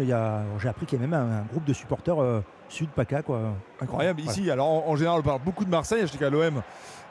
J'ai 0.60 0.68
appris 0.68 0.86
qu'il 0.86 1.00
y 1.00 1.04
a 1.04 1.06
même 1.06 1.14
un, 1.14 1.38
un 1.40 1.42
groupe 1.50 1.64
de 1.64 1.72
supporters 1.72 2.20
euh, 2.22 2.40
sud 2.68 2.88
PACA. 2.90 3.22
Quoi. 3.22 3.40
Incroyable. 3.80 4.20
Ici, 4.20 4.50
alors 4.50 4.68
en, 4.68 4.84
en 4.90 4.96
général, 4.96 5.20
on 5.20 5.22
parle 5.22 5.40
beaucoup 5.44 5.64
de 5.64 5.70
Marseille. 5.70 6.02
Je 6.02 6.06
sais 6.06 6.18
qu'à 6.18 6.30
l'OM, 6.30 6.62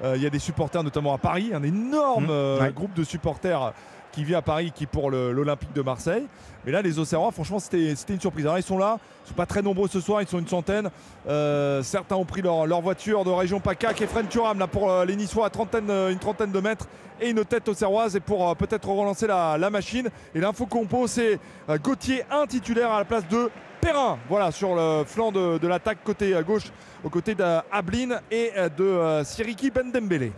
euh, 0.04 0.14
il 0.16 0.24
y 0.24 0.26
a 0.26 0.30
des 0.30 0.40
supporters, 0.40 0.84
notamment 0.84 1.14
à 1.14 1.18
Paris, 1.18 1.52
un 1.54 1.64
énorme 1.64 2.26
Mmh, 2.28 2.62
ouais. 2.62 2.72
groupe 2.74 2.94
de 2.94 3.04
supporters 3.04 3.74
qui 4.14 4.24
vit 4.24 4.36
à 4.36 4.42
Paris, 4.42 4.72
qui 4.74 4.86
pour 4.86 5.10
l'Olympique 5.12 5.74
de 5.74 5.82
Marseille. 5.82 6.28
Mais 6.66 6.72
là, 6.72 6.82
les 6.82 7.00
Auxerrois, 7.00 7.32
franchement, 7.32 7.60
c'était 7.60 7.96
une 8.10 8.20
surprise. 8.20 8.46
Alors, 8.46 8.60
ils 8.60 8.64
sont 8.64 8.78
là, 8.78 9.00
ils 9.00 9.24
ne 9.24 9.28
sont 9.30 9.34
pas 9.34 9.46
très 9.46 9.62
nombreux 9.62 9.88
ce 9.88 10.00
soir, 10.00 10.22
ils 10.22 10.28
sont 10.28 10.40
une 10.40 10.48
centaine. 10.48 10.90
Euh, 11.28 11.82
certains 11.82 12.16
ont 12.16 12.26
pris 12.26 12.42
leur, 12.42 12.82
voiture 12.82 13.24
de 13.24 13.32
région 13.32 13.60
PACA, 13.60 13.94
Kefren 13.94 14.28
Turam, 14.28 14.60
là 14.60 14.68
pour 14.68 14.92
euh, 14.92 15.06
les 15.06 15.16
Niçois, 15.16 15.48
à 15.48 15.50
trentaine, 15.50 15.90
euh, 15.90 16.12
une 16.12 16.20
trentaine 16.20 16.52
de 16.52 16.60
mètres, 16.60 16.88
et 17.20 17.30
une 17.30 17.44
tête 17.46 17.68
auxerroise, 17.68 18.16
et 18.16 18.20
pour 18.20 18.56
peut-être 18.56 18.88
relancer 18.90 19.26
la, 19.28 19.70
machine. 19.72 20.10
Et 20.36 20.40
l'info 20.40 20.66
compo, 20.66 21.08
c'est 21.08 21.40
Gauthier, 21.84 22.24
un 22.32 22.46
titulaire 22.48 22.92
à 22.92 23.00
la 23.00 23.06
place 23.06 23.28
de 23.28 23.50
Perrin, 23.80 24.18
voilà, 24.28 24.52
sur 24.52 24.76
le 24.76 25.04
flanc 25.06 25.32
de, 25.32 25.68
l'attaque 25.68 26.00
côté 26.04 26.36
gauche, 26.46 26.72
aux 27.04 27.10
côtés 27.10 27.36
d'Ablin 27.36 28.20
et 28.32 28.52
de 28.76 29.22
Siriki 29.24 29.70
Bendembele. 29.70 30.32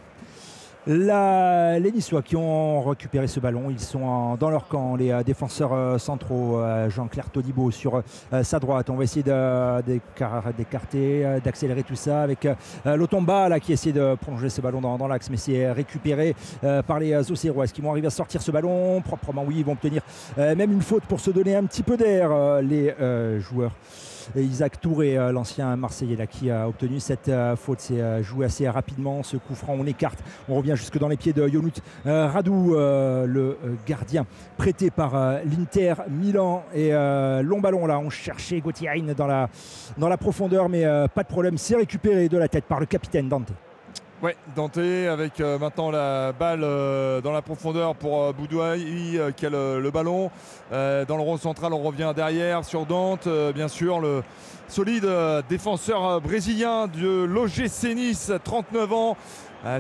Les 0.85 1.91
Niçois 1.93 2.21
qui 2.21 2.35
ont 2.35 2.83
récupéré 2.83 3.27
ce 3.27 3.39
ballon, 3.39 3.69
ils 3.69 3.79
sont 3.79 4.35
dans 4.35 4.49
leur 4.49 4.67
camp, 4.67 4.97
les 4.97 5.11
euh, 5.11 5.23
défenseurs 5.23 5.71
euh, 5.71 5.97
centraux, 5.97 6.59
euh, 6.59 6.89
Jean-Claire 6.89 7.29
Todibo 7.29 7.71
sur 7.71 8.03
sa 8.41 8.59
droite. 8.59 8.89
On 8.89 8.95
va 8.95 9.05
essayer 9.05 9.23
d'écarter, 9.23 11.25
d'accélérer 11.43 11.83
tout 11.83 11.95
ça 11.95 12.23
avec 12.23 12.47
Lotomba 12.85 13.59
qui 13.59 13.71
essaie 13.71 13.93
de 13.93 14.15
prolonger 14.15 14.49
ce 14.49 14.59
ballon 14.59 14.81
dans, 14.81 15.07
l'axe, 15.07 15.29
mais 15.29 15.37
c'est 15.37 15.71
récupéré 15.71 16.35
par 16.85 16.99
les. 16.99 17.11
Est-ce 17.11 17.73
qu'ils 17.73 17.83
vont 17.83 17.91
arriver 17.91 18.07
à 18.07 18.09
sortir 18.09 18.41
ce 18.41 18.51
ballon 18.51 19.01
proprement 19.01 19.45
Oui, 19.47 19.55
ils 19.59 19.65
vont 19.65 19.73
obtenir 19.73 20.01
même 20.37 20.71
une 20.71 20.81
faute 20.81 21.03
pour 21.03 21.19
se 21.19 21.31
donner 21.31 21.55
un 21.55 21.63
petit 21.63 21.83
peu 21.83 21.95
d'air, 21.95 22.31
les 22.61 22.93
joueurs. 23.39 23.71
Isaac 24.35 24.79
Touré, 24.79 25.17
euh, 25.17 25.31
l'ancien 25.31 25.75
Marseillais, 25.75 26.27
qui 26.27 26.49
a 26.49 26.67
obtenu 26.67 26.99
cette 26.99 27.29
euh, 27.29 27.55
faute. 27.55 27.79
C'est 27.79 28.01
euh, 28.01 28.23
joué 28.23 28.45
assez 28.45 28.67
rapidement. 28.69 29.23
Ce 29.23 29.37
coup 29.37 29.55
franc, 29.55 29.75
on 29.77 29.85
écarte. 29.85 30.19
On 30.49 30.55
revient 30.55 30.75
jusque 30.75 30.97
dans 30.97 31.07
les 31.07 31.17
pieds 31.17 31.33
de 31.33 31.47
Yonut 31.47 31.81
Radou, 32.05 32.73
le 32.75 33.57
gardien 33.87 34.25
prêté 34.57 34.91
par 34.91 35.13
l'Inter 35.45 35.95
Milan. 36.09 36.63
Et 36.73 36.91
long 36.91 37.59
ballon, 37.59 37.85
là, 37.85 37.99
on 37.99 38.09
cherchait 38.09 38.59
Gauthier 38.59 38.89
dans 39.15 39.27
la, 39.27 39.49
dans 39.97 40.09
la 40.09 40.17
profondeur, 40.17 40.69
mais 40.69 40.83
pas 41.13 41.23
de 41.23 41.27
problème. 41.27 41.57
C'est 41.57 41.75
récupéré 41.75 42.29
de 42.29 42.37
la 42.37 42.47
tête 42.47 42.65
par 42.65 42.79
le 42.79 42.85
capitaine 42.85 43.29
Dante. 43.29 43.51
Ouais, 44.23 44.37
Dante 44.55 44.77
avec 44.77 45.41
euh, 45.41 45.59
maintenant 45.59 45.91
la 45.91 46.31
balle 46.31 46.61
euh, 46.63 47.19
dans 47.19 47.33
la 47.33 47.41
profondeur 47.41 47.93
pour 47.93 48.23
euh, 48.23 48.31
Boudouaï 48.31 49.17
euh, 49.17 49.31
qui 49.31 49.45
a 49.45 49.49
le, 49.49 49.91
ballon. 49.91 50.31
Dans 50.71 51.17
le 51.17 51.21
rond 51.21 51.35
central, 51.35 51.73
on 51.73 51.79
revient 51.79 52.13
derrière 52.15 52.63
sur 52.63 52.85
Dante, 52.85 53.27
bien 53.53 53.67
sûr, 53.67 53.99
le 53.99 54.23
solide 54.69 55.05
défenseur 55.49 56.21
brésilien 56.21 56.87
de 56.87 57.25
l'OGC 57.25 57.95
Nice, 57.95 58.31
39 58.45 58.93
ans. 58.93 59.17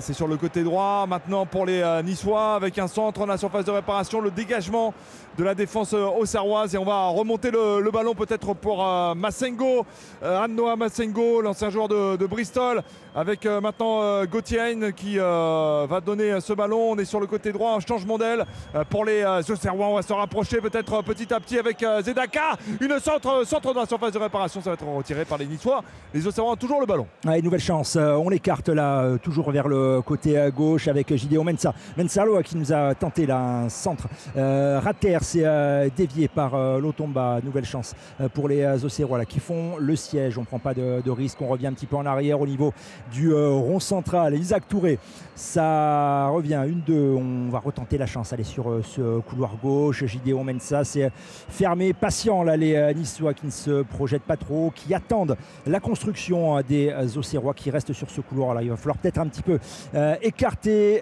C'est 0.01 0.13
sur 0.13 0.27
le 0.27 0.35
côté 0.35 0.63
droit 0.63 1.05
maintenant 1.07 1.45
pour 1.45 1.65
les 1.65 2.01
Niçois 2.03 2.55
avec 2.55 2.77
un 2.79 2.87
centre 2.87 3.21
dans 3.21 3.25
la 3.25 3.37
surface 3.37 3.65
de 3.65 3.71
réparation, 3.71 4.19
le 4.19 4.31
dégagement 4.31 4.93
de 5.37 5.43
la 5.43 5.55
défense 5.55 5.93
euh, 5.93 6.05
auxerroise 6.05 6.75
et 6.75 6.77
on 6.77 6.85
va 6.85 7.07
remonter 7.07 7.49
le, 7.51 7.91
ballon 7.91 8.13
peut-être 8.13 8.53
pour 8.53 8.85
euh, 8.85 9.15
Massengo, 9.15 9.85
euh, 10.21 10.43
Anne-Noah 10.43 10.75
Massengo, 10.75 11.41
l'ancien 11.41 11.69
joueur 11.69 11.87
de, 11.87 12.25
Bristol, 12.25 12.81
avec 13.15 13.45
maintenant 13.45 14.23
Gauthier 14.25 14.77
qui 14.95 15.17
va 15.17 16.01
donner 16.03 16.39
ce 16.39 16.53
ballon. 16.53 16.91
On 16.91 16.97
est 16.97 17.05
sur 17.05 17.19
le 17.19 17.27
côté 17.27 17.51
droit, 17.51 17.75
un 17.75 17.79
changement 17.79 18.17
d'aile 18.17 18.45
pour 18.89 19.05
les 19.05 19.23
Auxerrois. 19.51 19.87
On 19.87 19.95
va 19.95 20.01
se 20.01 20.13
rapprocher 20.13 20.61
peut-être 20.61 21.03
petit 21.03 21.31
à 21.33 21.39
petit 21.39 21.59
avec 21.59 21.85
Zedaka. 22.01 22.57
Une 22.79 22.97
centre, 22.99 23.45
centre 23.45 23.73
dans 23.73 23.81
la 23.81 23.85
surface 23.85 24.13
de 24.13 24.19
réparation, 24.19 24.61
ça 24.61 24.69
va 24.71 24.73
être 24.75 24.85
retiré 24.85 25.25
par 25.25 25.37
les 25.37 25.45
Niçois. 25.45 25.83
Les 26.13 26.25
Auxerrois 26.25 26.53
ont 26.53 26.55
toujours 26.55 26.79
le 26.79 26.85
ballon. 26.85 27.05
Allez, 27.27 27.41
nouvelle 27.41 27.59
chance. 27.59 27.97
On 27.97 28.29
l'écarte 28.29 28.69
là, 28.69 29.17
toujours 29.21 29.51
vers 29.51 29.67
le 29.67 30.01
côté 30.01 30.49
gauche 30.55 30.87
avec 30.87 31.13
Gideon 31.13 31.43
Mensa. 31.43 31.73
Mensalo 31.97 32.41
qui 32.41 32.57
nous 32.57 32.71
a 32.71 32.95
tenté 32.95 33.25
là 33.25 33.37
un 33.37 33.69
centre. 33.69 34.07
Rater, 34.35 35.19
c'est 35.23 35.45
euh, 35.45 35.89
dévié 35.95 36.27
par 36.27 36.53
euh, 36.53 36.79
Lotomba. 36.79 37.39
Nouvelle 37.43 37.65
chance 37.65 37.95
euh, 38.21 38.29
pour 38.29 38.47
les 38.47 38.85
Auxerrois 38.85 39.17
là, 39.17 39.25
qui 39.25 39.39
font 39.39 39.77
le 39.79 39.95
siège. 39.95 40.37
On 40.37 40.41
ne 40.41 40.45
prend 40.45 40.59
pas 40.59 40.73
de, 40.73 41.09
risque. 41.09 41.41
On 41.41 41.47
revient 41.47 41.67
un 41.67 41.73
petit 41.73 41.85
peu 41.85 41.95
en 41.95 42.05
arrière 42.05 42.39
au 42.39 42.47
niveau 42.47 42.73
du 43.11 43.33
rond 43.33 43.79
central. 43.79 44.35
Isaac 44.35 44.67
Touré, 44.67 44.99
ça 45.35 46.27
revient. 46.27 46.61
Une, 46.67 46.81
deux. 46.81 47.15
On 47.15 47.49
va 47.49 47.59
retenter 47.59 47.97
la 47.97 48.05
chance. 48.05 48.33
Aller 48.33 48.43
sur 48.43 48.81
ce 48.83 49.19
couloir 49.19 49.55
gauche. 49.61 50.05
Gideon 50.05 50.43
Mensa, 50.43 50.83
c'est 50.83 51.11
fermé, 51.49 51.93
patient 51.93 52.43
là, 52.43 52.57
les 52.57 52.93
Niçois 52.93 53.33
qui 53.33 53.45
ne 53.45 53.51
se 53.51 53.83
projettent 53.83 54.23
pas 54.23 54.37
trop, 54.37 54.71
qui 54.75 54.93
attendent 54.93 55.37
la 55.65 55.79
construction 55.79 56.61
des 56.61 56.93
Auxerrois 57.17 57.53
qui 57.53 57.71
restent 57.71 57.93
sur 57.93 58.09
ce 58.09 58.21
couloir 58.21 58.53
là. 58.53 58.61
Il 58.61 58.69
va 58.69 58.77
falloir 58.77 58.97
peut-être 58.97 59.19
un 59.19 59.27
petit 59.27 59.41
peu 59.41 59.59
écarter 60.21 61.01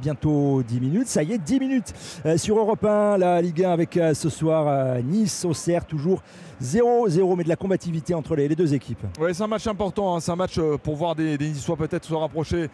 bientôt 0.00 0.62
10 0.62 0.80
minutes. 0.80 1.08
Ça 1.08 1.22
y 1.22 1.32
est, 1.32 1.38
10 1.38 1.60
minutes 1.60 1.94
sur 2.36 2.58
Europe 2.58 2.84
1, 2.84 3.18
la 3.18 3.37
Ligue 3.40 3.64
1 3.64 3.70
avec 3.70 3.96
euh, 3.96 4.14
ce 4.14 4.28
soir 4.28 4.66
euh, 4.68 5.00
Nice, 5.02 5.44
Auxerre, 5.44 5.84
toujours 5.84 6.22
0-0, 6.62 7.36
mais 7.36 7.44
de 7.44 7.48
la 7.48 7.56
combativité 7.56 8.14
entre 8.14 8.36
les, 8.36 8.48
deux 8.48 8.74
équipes. 8.74 9.04
Ouais, 9.20 9.32
c'est 9.32 9.42
un 9.42 9.48
match 9.48 9.66
important, 9.66 10.16
hein. 10.16 10.20
c'est 10.20 10.32
un 10.32 10.36
match 10.36 10.58
euh, 10.58 10.76
pour 10.76 10.96
voir 10.96 11.14
des, 11.14 11.38
des 11.38 11.48
Niçois 11.48 11.76
peut-être 11.76 12.04
se 12.04 12.14
rapprocher 12.14 12.68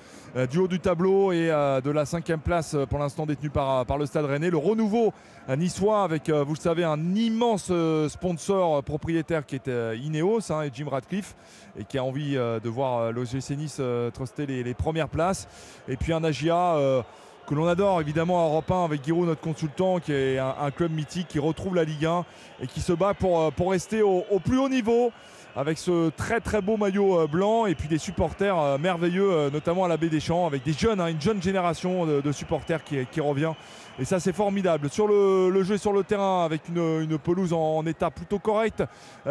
du 0.50 0.58
haut 0.58 0.66
du 0.66 0.80
tableau 0.80 1.30
et 1.30 1.46
de 1.46 1.90
la 1.90 2.04
cinquième 2.04 2.40
place 2.40 2.76
pour 2.90 2.98
l'instant 2.98 3.24
détenue 3.24 3.50
par, 3.50 3.84
le 3.96 4.04
Stade 4.04 4.24
Rennais. 4.24 4.50
Le 4.50 4.56
renouveau 4.56 5.12
euh, 5.48 5.54
niçois 5.54 6.02
avec, 6.02 6.28
vous 6.28 6.54
le 6.54 6.58
savez, 6.58 6.82
un 6.82 7.14
immense 7.14 7.70
sponsor 8.08 8.82
propriétaire 8.82 9.46
qui 9.46 9.56
est 9.56 9.96
Ineos 9.96 10.50
hein, 10.50 10.62
et 10.62 10.70
Jim 10.74 10.86
Radcliffe 10.90 11.36
et 11.78 11.84
qui 11.84 11.98
a 11.98 12.04
envie 12.04 12.34
de 12.34 12.68
voir 12.68 13.12
l'OGC 13.12 13.50
Nice 13.50 13.80
truster 14.12 14.46
les, 14.46 14.64
les 14.64 14.74
premières 14.74 15.08
places. 15.08 15.46
Et 15.86 15.96
puis 15.96 16.12
un 16.12 16.24
euh, 16.52 17.02
que 17.46 17.54
l'on 17.54 17.66
adore 17.66 18.00
évidemment 18.00 18.44
à 18.44 18.48
Europe 18.48 18.70
1 18.70 18.84
avec 18.84 19.04
Giroud, 19.04 19.26
notre 19.26 19.40
consultant, 19.40 19.98
qui 19.98 20.12
est 20.12 20.38
un, 20.38 20.70
club 20.70 20.92
mythique 20.92 21.28
qui 21.28 21.38
retrouve 21.38 21.74
la 21.74 21.84
Ligue 21.84 22.06
1 22.06 22.24
et 22.62 22.66
qui 22.66 22.80
se 22.80 22.92
bat 22.92 23.14
pour, 23.14 23.40
euh, 23.40 23.50
pour 23.50 23.70
rester 23.70 24.02
au, 24.02 24.24
plus 24.44 24.58
haut 24.58 24.68
niveau 24.68 25.12
avec 25.56 25.78
ce 25.78 26.10
très 26.10 26.40
très 26.40 26.60
beau 26.60 26.76
maillot 26.76 27.20
euh, 27.20 27.26
blanc 27.28 27.66
et 27.66 27.74
puis 27.74 27.86
des 27.86 27.98
supporters 27.98 28.58
euh, 28.58 28.78
merveilleux, 28.78 29.50
notamment 29.50 29.84
à 29.84 29.88
la 29.88 29.96
Baie 29.96 30.08
des 30.08 30.20
Champs, 30.20 30.46
avec 30.46 30.64
des 30.64 30.72
jeunes, 30.72 31.00
hein, 31.00 31.08
une 31.08 31.20
jeune 31.20 31.42
génération 31.42 32.06
de, 32.06 32.32
supporters 32.32 32.82
qui, 32.82 33.20
revient. 33.20 33.52
Et 33.98 34.04
ça 34.04 34.18
c'est 34.20 34.32
formidable. 34.32 34.88
Sur 34.88 35.06
le, 35.06 35.50
le 35.50 35.62
jeu 35.62 35.76
sur 35.76 35.92
le 35.92 36.02
terrain, 36.02 36.44
avec 36.44 36.62
une, 36.68 37.18
pelouse 37.18 37.52
en, 37.52 37.84
état 37.86 38.10
plutôt 38.10 38.38
correct, 38.38 38.82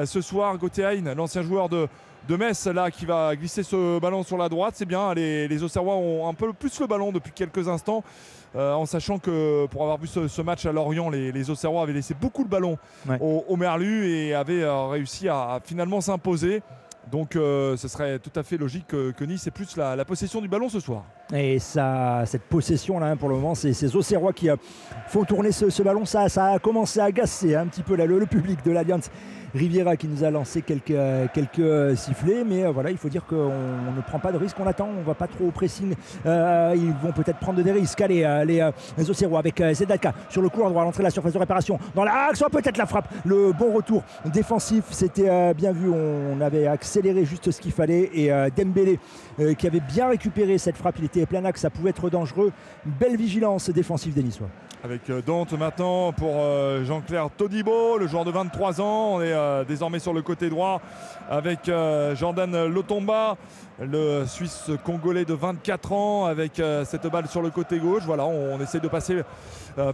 ce 0.06 0.22
soir, 0.22 0.58
Gauthier 0.58 0.86
Hein, 0.86 1.16
l'ancien 1.16 1.42
joueur 1.42 1.70
de, 1.70 1.88
de 2.28 2.36
Metz, 2.38 2.68
là, 2.68 2.90
qui 2.90 3.06
va 3.06 3.36
glisser 3.36 3.64
ce 3.64 4.00
ballon 4.00 4.24
sur 4.24 4.38
la 4.38 4.48
droite, 4.50 4.76
c'est 4.78 4.86
bien. 4.86 5.14
Les, 5.14 5.48
les 5.48 5.64
Auxerrois 5.64 5.96
ont 5.96 6.28
un 6.28 6.34
peu 6.34 6.54
plus 6.54 6.80
le 6.80 6.88
ballon 6.88 7.12
depuis 7.12 7.32
quelques 7.34 7.68
instants. 7.68 8.04
euh, 8.56 8.74
en 8.74 8.86
sachant 8.86 9.18
que 9.20 9.66
pour 9.68 9.82
avoir 9.82 9.98
vu 9.98 10.08
ce, 10.08 10.28
ce 10.28 10.42
match 10.42 10.66
à 10.66 10.72
Lorient, 10.72 11.10
les, 11.10 11.32
les 11.32 11.50
Auxerrois 11.50 11.82
avaient 11.84 11.94
laissé 11.94 12.14
beaucoup 12.14 12.44
de 12.44 12.50
ballons 12.50 12.78
Ouais. 13.10 13.18
au, 13.20 13.44
au 13.48 13.56
Merlu 13.58 14.08
et 14.10 14.34
avaient 14.36 14.62
euh, 14.64 14.86
réussi 14.88 15.28
à, 15.28 15.54
à 15.56 15.60
finalement 15.64 16.00
s'imposer. 16.02 16.62
Donc 17.12 17.36
euh, 17.36 17.76
ce 17.76 17.88
serait 17.90 18.20
tout 18.20 18.32
à 18.40 18.44
fait 18.44 18.58
logique 18.58 18.88
que, 18.88 19.12
que 19.12 19.26
Nice 19.26 19.46
ait 19.48 19.52
plus 19.52 19.76
la, 19.76 19.96
la 19.96 20.06
possession 20.06 20.40
du 20.40 20.48
ballon 20.48 20.70
ce 20.70 20.80
soir. 20.80 21.04
Et 21.32 21.58
ça, 21.58 22.24
cette 22.26 22.44
possession 22.44 23.00
là, 23.00 23.08
hein, 23.08 23.16
pour 23.16 23.30
le 23.30 23.36
moment, 23.36 23.56
c'est 23.56 23.74
ces 23.74 23.96
Auxerrois 23.96 24.34
qui 24.34 24.50
euh, 24.50 24.58
font 25.08 25.24
tourner 25.24 25.52
ce, 25.52 25.82
ballon. 25.82 26.06
Ça, 26.06 26.28
ça 26.28 26.48
a 26.48 26.60
commencé 26.60 27.00
à 27.00 27.06
agacer 27.06 27.56
un 27.56 27.66
petit 27.66 27.82
peu 27.82 27.96
le, 27.96 28.26
public 28.26 28.64
de 28.66 28.72
l'Alliance 28.72 29.10
Riviera 29.56 29.96
qui 29.96 30.08
nous 30.08 30.24
a 30.24 30.32
lancé 30.32 30.64
quelques, 30.64 30.98
quelques 31.34 31.60
euh, 31.60 31.96
sifflets. 31.96 32.44
Mais 32.44 32.66
euh, 32.66 32.72
voilà, 32.72 32.90
il 32.90 32.98
faut 32.98 33.08
dire 33.08 33.26
qu'on 33.26 33.36
on 33.36 33.92
ne 33.96 34.02
prend 34.02 34.20
pas 34.20 34.32
de 34.32 34.38
risque. 34.38 34.58
On 34.60 34.68
attend, 34.68 34.90
on 35.00 35.04
va 35.04 35.14
pas 35.14 35.28
trop 35.28 35.46
au 35.46 35.52
pressing. 35.52 35.94
Ils 36.26 36.94
vont 37.02 37.12
peut-être 37.16 37.40
prendre 37.40 37.62
des 37.64 37.72
risques. 37.72 38.02
Allez, 38.02 38.22
les, 38.46 38.70
les 38.98 39.36
avec 39.36 39.64
Zedaka 39.74 40.14
sur 40.30 40.42
le 40.42 40.50
couloir 40.50 40.70
droit 40.72 40.82
à 40.82 40.86
l'entrée 40.86 41.04
la 41.04 41.10
surface 41.10 41.34
de 41.34 41.40
réparation. 41.40 41.80
Dans 41.96 42.04
l'axe, 42.04 42.44
oh, 42.46 42.50
peut-être 42.50 42.78
la 42.78 42.86
frappe. 42.86 43.08
Le 43.26 43.54
bon 43.54 43.72
retour 43.74 44.04
défensif, 44.26 44.86
c'était 44.90 45.54
bien 45.54 45.72
vu. 45.72 45.90
On 45.90 46.42
avait 46.42 46.68
accéléré 46.68 47.24
juste 47.24 47.52
ce 47.52 47.62
qu'il 47.62 47.72
fallait. 47.72 48.10
Et 48.14 48.32
Dembélé 48.58 49.00
qui 49.58 49.68
avait 49.68 49.80
bien 49.80 50.10
récupéré 50.10 50.58
cette 50.58 50.78
frappe, 50.78 50.96
il 51.00 51.06
était 51.06 51.13
plein 51.22 51.46
axe, 51.46 51.62
ça 51.62 51.70
pouvait 51.70 51.92
être 51.92 52.10
dangereux. 52.10 52.52
Belle 52.86 53.16
vigilance 53.16 53.70
défensive 53.70 54.14
des 54.14 54.24
Niçois. 54.24 54.50
Avec 54.84 55.10
euh, 55.10 55.22
Dante 55.26 55.54
maintenant 55.54 56.12
pour 56.12 56.34
euh, 56.36 56.84
Jean-Claire 56.84 57.30
Todibo, 57.38 57.98
le 57.98 58.06
joueur 58.06 58.26
de 58.26 58.32
23 58.32 58.82
ans. 58.82 59.14
On 59.14 59.22
est 59.22 59.32
euh, 59.32 59.64
désormais 59.64 60.00
sur 60.00 60.14
le 60.14 60.22
côté 60.22 60.50
droit 60.50 60.82
avec 61.30 61.72
Jordan 62.16 62.68
Lotomba, 62.68 63.38
le 63.80 64.26
Suisse 64.26 64.70
congolais 64.84 65.24
de 65.24 65.34
24 65.34 65.94
ans, 65.94 66.26
avec 66.26 66.62
cette 66.84 67.08
balle 67.08 67.28
sur 67.28 67.42
le 67.42 67.50
côté 67.50 67.80
gauche. 67.80 68.04
Voilà, 68.06 68.26
on, 68.26 68.60
essaie 68.60 68.82
de 68.82 68.90
passer 68.90 69.22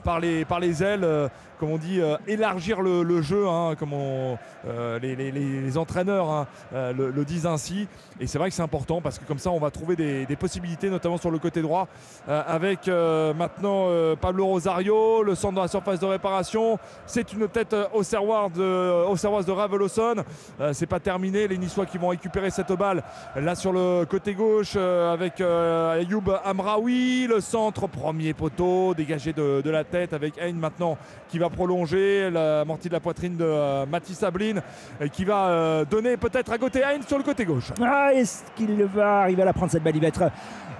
par, 0.03 0.19
les, 0.19 0.43
par 0.43 0.59
les 0.59 0.81
ailes, 0.83 1.29
comme 1.59 1.71
on 1.71 1.77
dit, 1.77 2.01
euh, 2.01 2.17
élargir 2.27 2.81
le, 2.81 3.21
jeu, 3.21 3.47
hein, 3.47 3.75
comme 3.77 3.93
euh, 3.93 4.99
les, 4.99 5.77
entraîneurs 5.77 6.29
hein, 6.29 6.47
euh, 6.73 6.93
le, 6.93 7.25
disent 7.25 7.45
ainsi. 7.45 7.87
Et 8.19 8.27
c'est 8.27 8.37
vrai 8.37 8.49
que 8.49 8.55
c'est 8.55 8.61
important 8.61 9.01
parce 9.01 9.19
que 9.19 9.25
comme 9.25 9.39
ça, 9.39 9.51
on 9.51 9.59
va 9.59 9.71
trouver 9.71 9.95
des, 9.95 10.35
possibilités, 10.35 10.89
notamment 10.89 11.17
sur 11.17 11.31
le 11.31 11.39
côté 11.39 11.61
droit, 11.61 11.87
avec 12.27 12.87
maintenant 12.87 13.87
Pablo 14.21 14.45
Rosario, 14.45 15.21
le 15.23 15.35
centre 15.35 15.55
dans 15.55 15.61
la 15.61 15.67
surface 15.67 15.99
de 15.99 16.05
réparation. 16.05 16.79
C'est 17.05 17.33
une 17.33 17.47
tête 17.47 17.73
euh, 17.73 17.87
auxerroise 17.93 18.51
de, 18.53 19.05
auxerroise 19.07 19.45
de 19.45 19.51
Ravelosson. 19.51 20.15
Euh, 20.61 20.73
c'est 20.73 20.85
pas 20.85 20.99
terminé. 20.99 21.47
Les 21.47 21.57
Niçois 21.57 21.85
qui 21.85 21.97
vont 21.97 22.09
récupérer 22.09 22.49
cette 22.51 22.71
balle 22.71 23.03
là 23.35 23.55
sur 23.55 23.73
le 23.73 24.05
côté 24.05 24.33
gauche 24.33 24.75
avec 24.75 25.41
Ayoub 25.41 26.23
Amraoui, 26.45 27.27
le 27.27 27.41
centre, 27.41 27.87
premier 27.87 28.33
poteau, 28.33 28.93
dégagé 28.93 29.33
de, 29.33 29.61
de 29.61 29.69
de 29.69 29.73
la 29.73 29.83
tête 29.83 30.13
avec 30.13 30.33
Hein 30.41 30.53
maintenant 30.53 30.97
qui 31.29 31.39
va 31.39 31.49
prolonger 31.49 32.29
l'amorti 32.31 32.89
de 32.89 32.93
la 32.93 32.99
poitrine 32.99 33.37
de 33.37 33.45
euh, 33.45 33.85
Mathis 33.85 34.17
Sablin 34.17 34.61
et 34.99 35.09
qui 35.09 35.23
va 35.23 35.49
euh, 35.49 35.85
donner 35.85 36.17
peut-être 36.17 36.51
à 36.51 36.57
côté 36.57 36.83
Hein 36.83 36.99
sur 37.07 37.17
le 37.17 37.23
côté 37.23 37.45
gauche. 37.45 37.71
Ah, 37.81 38.11
est-ce 38.13 38.43
qu'il 38.55 38.83
va 38.83 39.21
arriver 39.21 39.41
à 39.41 39.45
la 39.45 39.53
prendre 39.53 39.71
cette 39.71 39.83
balle? 39.83 39.95
Il 39.95 40.01
va 40.01 40.07
être 40.07 40.31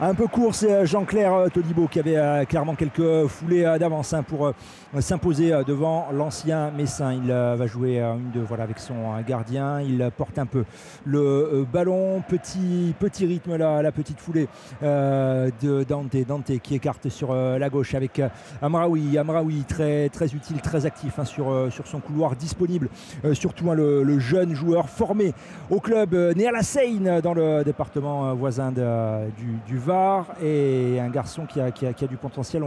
un 0.01 0.13
peu 0.13 0.27
court, 0.27 0.55
c'est 0.55 0.71
euh, 0.71 0.85
Jean-Claire 0.85 1.33
euh, 1.33 1.49
Todibo 1.49 1.87
qui 1.87 1.99
avait 1.99 2.15
euh, 2.15 2.45
clairement 2.45 2.73
quelques 2.73 3.27
foulées 3.27 3.65
euh, 3.65 3.77
d'avance 3.77 4.13
hein, 4.13 4.23
pour 4.23 4.47
euh, 4.47 4.53
s'imposer 5.01 5.51
euh, 5.51 5.63
devant 5.63 6.07
l'ancien 6.13 6.71
Messin. 6.71 7.11
Il 7.21 7.29
euh, 7.29 7.55
va 7.57 7.67
jouer 7.67 7.99
euh, 7.99 8.13
une 8.13 8.31
de 8.31 8.39
voilà 8.39 8.63
avec 8.63 8.79
son 8.79 8.93
euh, 8.93 9.21
gardien. 9.27 9.81
Il 9.81 10.01
euh, 10.01 10.09
porte 10.09 10.39
un 10.39 10.45
peu 10.45 10.63
le 11.03 11.19
euh, 11.19 11.65
ballon, 11.69 12.23
petit 12.25 12.95
petit 12.97 13.25
rythme 13.25 13.57
là, 13.57 13.81
la 13.81 13.91
petite 13.91 14.21
foulée 14.21 14.47
euh, 14.83 15.49
de 15.61 15.83
Dante, 15.83 16.15
Dante 16.25 16.57
qui 16.63 16.75
écarte 16.75 17.09
sur 17.09 17.31
euh, 17.31 17.57
la 17.57 17.69
gauche 17.69 17.93
avec 17.93 18.19
euh, 18.19 18.29
Amraoui, 18.61 19.17
Amraoui 19.17 19.65
très 19.67 20.07
très 20.07 20.27
utile, 20.27 20.38
très 20.61 20.85
actif 20.85 21.19
hein, 21.19 21.25
sur 21.25 21.49
euh, 21.49 21.69
sur 21.69 21.87
son 21.87 21.99
couloir 21.99 22.35
disponible. 22.35 22.89
Euh, 23.25 23.33
surtout 23.33 23.69
hein, 23.71 23.75
le, 23.75 24.19
jeune 24.19 24.53
joueur 24.53 24.89
formé 24.89 25.33
au 25.69 25.79
club 25.79 26.13
euh, 26.13 26.33
né 26.33 26.47
à 26.47 26.51
la 26.51 26.63
Seine 26.63 27.21
dans 27.21 27.33
le 27.33 27.63
département 27.63 28.33
voisin 28.33 28.71
du, 28.71 29.77
Var 29.77 30.25
et 30.41 30.99
un 30.99 31.09
garçon 31.09 31.45
qui 31.45 31.59
a, 31.61 32.07
du 32.07 32.17
potentiel. 32.17 32.63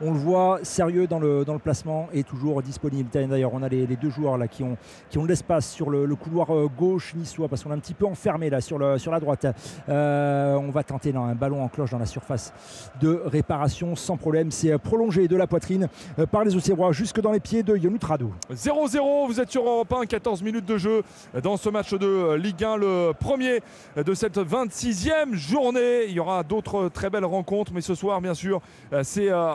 On 0.00 0.12
le 0.12 0.18
voit 0.18 0.60
sérieux 0.62 1.06
dans 1.06 1.18
le, 1.18 1.44
placement 1.62 2.08
et 2.12 2.24
toujours 2.24 2.62
disponible. 2.62 3.08
D'ailleurs, 3.12 3.52
on 3.54 3.62
a 3.62 3.68
les, 3.68 3.86
deux 3.86 4.10
joueurs 4.10 4.36
là 4.36 4.48
qui 4.48 4.62
ont, 4.62 4.76
de 5.14 5.28
l'espace 5.28 5.70
sur 5.70 5.90
le, 5.90 6.14
couloir 6.16 6.54
euh, 6.54 6.68
gauche 6.68 7.14
niçois 7.14 7.48
parce 7.48 7.62
qu'on 7.62 7.70
est 7.70 7.74
un 7.74 7.78
petit 7.78 7.94
peu 7.94 8.06
enfermé 8.06 8.50
là 8.50 8.60
sur, 8.60 8.78
la 8.78 9.20
droite. 9.20 9.46
Euh, 9.88 10.54
on 10.56 10.70
va 10.70 10.82
tenter 10.82 11.14
un 11.14 11.34
ballon 11.34 11.62
en 11.62 11.68
cloche 11.68 11.90
dans 11.90 11.98
la 11.98 12.06
surface 12.06 12.52
de 13.00 13.22
réparation 13.24 13.94
sans 13.96 14.16
problème. 14.16 14.50
C'est 14.50 14.72
euh, 14.72 14.78
prolongé 14.78 15.28
de 15.28 15.36
la 15.36 15.46
poitrine 15.46 15.88
par 16.30 16.44
les 16.44 16.56
Auxerrois 16.56 16.92
jusque 16.92 17.20
dans 17.20 17.32
les 17.32 17.40
pieds 17.40 17.62
de 17.62 17.76
Yonut 17.76 18.02
Radou. 18.02 18.32
0-0, 18.52 19.26
vous 19.26 19.40
êtes 19.40 19.50
sur 19.50 19.64
Europe 19.64 19.92
1, 19.92 20.06
14 20.06 20.42
minutes 20.42 20.66
de 20.66 20.76
jeu 20.76 21.02
dans 21.42 21.56
ce 21.56 21.68
match 21.68 21.94
de 21.94 22.34
Ligue 22.34 22.64
1, 22.64 22.76
le 22.76 23.12
premier 23.12 23.60
de 23.96 24.14
cette 24.14 24.38
26e 24.38 25.34
journée. 25.34 26.04
Il 26.08 26.12
y 26.12 26.20
aura 26.20 26.42
d'autres 26.42 26.88
très 26.88 27.10
belles 27.10 27.24
rencontres, 27.24 27.72
mais 27.72 27.80
ce 27.80 27.94
soir, 27.94 28.20
bien 28.20 28.34
sûr, 28.34 28.60
c'est 29.02 29.30
euh, 29.30 29.54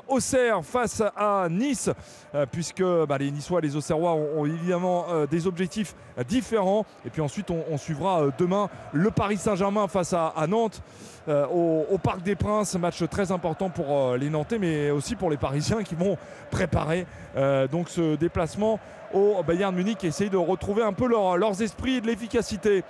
Face 0.63 1.01
à 1.15 1.47
Nice, 1.49 1.89
euh, 2.36 2.45
puisque 2.51 2.84
bah, 2.84 3.17
les 3.17 3.32
Niçois 3.32 3.59
et 3.59 3.63
les 3.63 3.75
Auxerrois 3.75 4.13
ont, 4.13 4.45
évidemment 4.45 5.05
euh, 5.09 5.25
des 5.25 5.47
objectifs 5.47 5.95
différents. 6.27 6.86
Et 7.05 7.09
puis 7.09 7.21
ensuite, 7.21 7.49
on, 7.49 7.77
suivra 7.77 8.21
euh, 8.21 8.32
demain 8.38 8.69
le 8.93 9.09
Paris 9.09 9.38
Saint-Germain 9.38 9.88
face 9.88 10.13
à 10.13 10.45
Nantes. 10.47 10.82
Euh, 11.30 11.45
au, 11.47 11.97
Parc 11.97 12.23
des 12.23 12.36
Princes, 12.36 12.75
match 12.75 13.03
très 13.09 13.32
important 13.32 13.69
pour 13.69 13.86
euh, 13.95 14.17
les 14.17 14.30
Nantais, 14.30 14.57
mais 14.57 14.89
aussi 14.89 15.15
pour 15.15 15.30
les 15.30 15.38
Parisiens 15.38 15.84
qui 15.84 15.95
vont 15.95 16.17
préparer 16.49 17.05
euh, 17.38 17.67
ce 17.89 18.15
déplacement 18.15 18.80
au 19.13 19.41
Bayern 19.43 19.75
Munich 19.75 20.03
et 20.03 20.07
essayer 20.07 20.30
de 20.30 20.38
retrouver 20.38 20.84
un 20.84 20.93
peu 20.93 21.07
leur- 21.07 21.38
leurs 21.38 21.61
esprits 21.61 21.95
et 21.95 22.01
de 22.01 22.07
l'efficacité. 22.07 22.84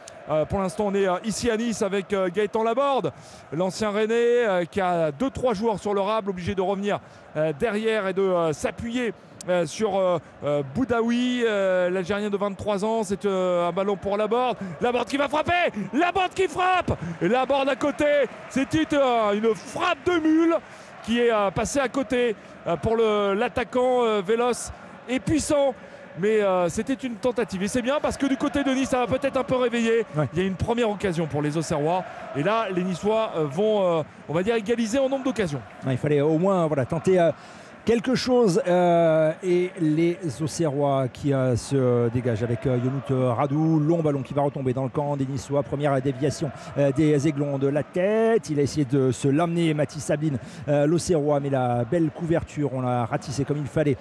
Pour 0.49 0.59
l'instant, 0.59 0.87
on 0.87 0.93
est 0.93 1.07
ici 1.25 1.49
à 1.49 1.57
Nice 1.57 1.81
avec 1.81 2.13
Gaëtan 2.33 2.61
Laborde, 2.63 3.11
l'ancien 3.51 3.91
euh, 4.47 4.65
qui 4.65 4.79
a 4.79 5.09
2-3 5.11 5.55
joueurs 5.55 5.79
sur 5.79 5.93
le 5.93 6.01
rable, 6.01 6.29
obligé 6.29 6.53
de 6.55 6.61
revenir 6.61 6.99
derrière 7.59 8.07
et 8.07 8.13
de 8.13 8.51
s'appuyer. 8.53 9.13
Euh, 9.49 9.65
sur 9.65 9.97
euh, 9.97 10.19
euh, 10.43 10.63
Boudaoui, 10.75 11.43
l'Algérien 11.43 12.29
de 12.29 12.37
23 12.37 12.85
ans, 12.85 13.03
c'est 13.03 13.25
un 13.25 13.71
ballon 13.71 13.97
pour 13.97 14.15
Laborde. 14.17 14.57
Laborde 14.79 15.07
qui 15.07 15.17
va 15.17 15.27
frapper, 15.27 15.71
Laborde 15.93 16.33
qui 16.33 16.47
frappe, 16.47 16.97
et 17.21 17.27
Laborde 17.27 17.69
à 17.69 17.75
côté, 17.75 18.05
c'était 18.49 18.83
une 19.33 19.55
frappe 19.55 20.05
de 20.05 20.19
mule 20.19 20.55
qui 21.03 21.19
est 21.19 21.31
passée 21.55 21.79
à 21.79 21.89
côté 21.89 22.35
pour 22.81 22.97
l'attaquant 22.97 24.21
véloce 24.21 24.71
et 25.07 25.19
puissant. 25.19 25.73
Mais 26.19 26.41
euh, 26.41 26.67
c'était 26.69 26.93
une 26.93 27.15
tentative. 27.15 27.63
Et 27.63 27.67
c'est 27.67 27.81
bien 27.81 27.99
parce 28.01 28.17
que 28.17 28.25
du 28.25 28.35
côté 28.35 28.63
de 28.63 28.71
Nice, 28.71 28.89
ça 28.89 29.05
va 29.05 29.17
peut-être 29.17 29.37
un 29.37 29.43
peu 29.43 29.55
réveiller. 29.55 30.05
Il 30.33 30.39
y 30.39 30.41
a 30.41 30.45
une 30.45 30.55
première 30.55 30.89
occasion 30.89 31.27
pour 31.27 31.41
les 31.41 31.55
Auxerrois. 31.57 32.03
Et 32.35 32.43
là, 32.43 32.67
les 32.69 32.83
Niçois 32.83 33.31
vont, 33.45 33.99
euh, 33.99 34.03
on 34.27 34.33
va 34.33 34.43
dire, 34.43 34.55
égaliser 34.55 34.99
en 34.99 35.07
nombre 35.07 35.23
d'occasions. 35.23 35.61
Ouais, 35.85 35.93
il 35.93 35.97
fallait 35.97 36.21
au 36.21 36.37
moins 36.37 36.67
voilà, 36.67 36.85
tenter 36.85 37.19
euh, 37.19 37.31
quelque 37.89 38.13
chose. 38.13 38.61
euh, 38.67 39.31
et 39.43 39.71
les 39.81 40.15
Auxerrois 40.43 41.07
qui 41.07 41.33
euh, 41.33 41.55
se 41.55 42.09
dégagent 42.09 42.43
avec 42.43 42.67
euh, 42.67 42.77
Yonut 42.77 43.09
euh, 43.09 43.33
Radou. 43.33 43.79
Long 43.79 44.03
ballon 44.03 44.21
qui 44.21 44.35
va 44.35 44.43
retomber 44.43 44.73
dans 44.73 44.83
le 44.83 44.89
camp 44.89 45.17
des 45.17 45.25
Niçois. 45.25 45.63
Première 45.63 45.99
déviation 45.99 46.51
des 46.95 47.27
Aiglons 47.27 47.57
de 47.57 47.67
la 47.67 47.81
tête. 47.81 48.49
Il 48.51 48.59
a 48.59 48.61
essayé 48.61 48.85
de 48.85 49.11
se 49.11 49.27
l'amener, 49.27 49.73
Mathis 49.73 50.03
Sabine, 50.03 50.37
l'Auxerrois. 50.67 51.39
Mais 51.39 51.49
la 51.49 51.83
belle 51.83 52.09
couverture, 52.11 52.71
on 52.73 52.81
l'a 52.81 53.05
ratissé 53.05 53.43
comme 53.43 53.57
il 53.57 53.65
fallait 53.65 53.97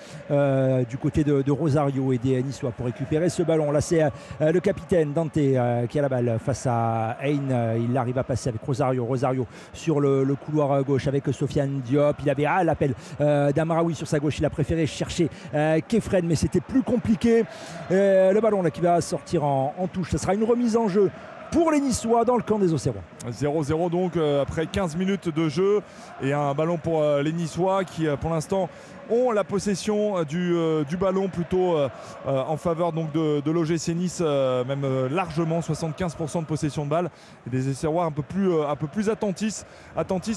du 0.89 0.99
côté 0.99 1.25
de, 1.25 1.51
Rosario 1.51 2.13
et 2.13 2.19
des 2.19 2.43
Niçois 2.43 2.73
pour 2.73 2.87
récupérer 2.87 3.29
ce 3.29 3.43
ballon. 3.43 3.73
Là, 3.73 3.81
c'est 3.81 4.03
le 4.41 4.61
capitaine 4.61 5.13
Dante 5.13 5.33
qui 5.33 5.57
a 5.99 6.03
la 6.03 6.09
balle 6.09 6.39
face 6.45 6.67
à 6.67 7.17
Hein. 7.23 7.77
Il 7.89 7.97
arrive 7.97 8.19
à 8.19 8.25
passer 8.25 8.49
avec 8.51 8.63
Rosario. 8.63 9.05
Rosario 9.05 9.47
sur 9.73 10.01
le, 10.01 10.25
le 10.25 10.35
couloir 10.35 10.83
gauche 10.85 11.07
avec 11.07 11.25
Sofiane 11.33 11.81
Diop. 11.81 12.17
Il 12.23 12.31
avait 12.31 12.47
ah, 12.47 12.65
l'appel 12.65 12.95
euh, 13.21 13.53
d'Amaraoui 13.79 13.95
sur 13.95 14.07
sa 14.07 14.19
gauche. 14.19 14.39
Il 14.39 14.45
a 14.45 14.51
préféré 14.51 14.87
chercher 14.87 15.29
euh, 15.55 15.81
Kefren, 15.87 16.27
mais 16.27 16.35
c'était 16.35 16.61
plus 16.61 16.83
compliqué. 16.83 17.45
Euh, 17.91 18.33
le 18.33 18.41
ballon 18.41 18.63
là, 18.63 18.71
qui 18.71 18.81
va 18.81 19.01
sortir 19.01 19.45
en, 19.45 19.89
touche. 19.93 20.11
Ce 20.11 20.19
sera 20.19 20.35
une 20.35 20.45
remise 20.45 20.77
en 20.77 20.89
jeu 20.89 21.11
pour 21.51 21.71
les 21.71 21.81
Niçois 21.81 22.25
dans 22.25 22.37
le 22.37 22.43
camp 22.43 22.59
des 22.59 22.75
Auxerrois. 22.75 23.01
0-0 23.31 23.91
donc 23.91 24.17
euh, 24.17 24.43
après 24.43 24.67
15 24.67 24.97
minutes 24.97 25.35
de 25.35 25.49
jeu 25.49 25.81
et 26.21 26.35
un 26.35 26.53
ballon 26.53 26.77
pour 26.77 27.03
euh, 27.03 27.23
les 27.23 27.33
Niçois 27.33 27.85
qui 27.85 28.07
pour 28.21 28.29
l'instant 28.31 28.69
ont 29.11 29.31
la 29.31 29.45
possession 29.45 30.19
euh, 30.19 30.25
du, 30.25 30.55
euh, 30.55 30.85
du 30.85 30.97
ballon 30.97 31.29
plutôt 31.29 31.77
euh, 31.77 31.89
en 32.27 32.57
faveur 32.57 32.93
donc 32.93 33.13
de, 33.13 33.41
de 33.41 33.51
l'OGC 33.51 33.89
Nice 33.89 34.21
même 34.21 35.07
largement 35.11 35.61
75% 35.61 36.41
de 36.41 36.47
possession 36.47 36.85
de 36.85 36.91
balle 36.91 37.11
et 37.47 37.51
des 37.51 37.69
Auxerrois 37.69 38.05
un 38.05 38.11
peu 38.11 38.23
plus 38.23 38.53
un 38.63 38.77
peu 38.77 38.87
plus 38.87 39.09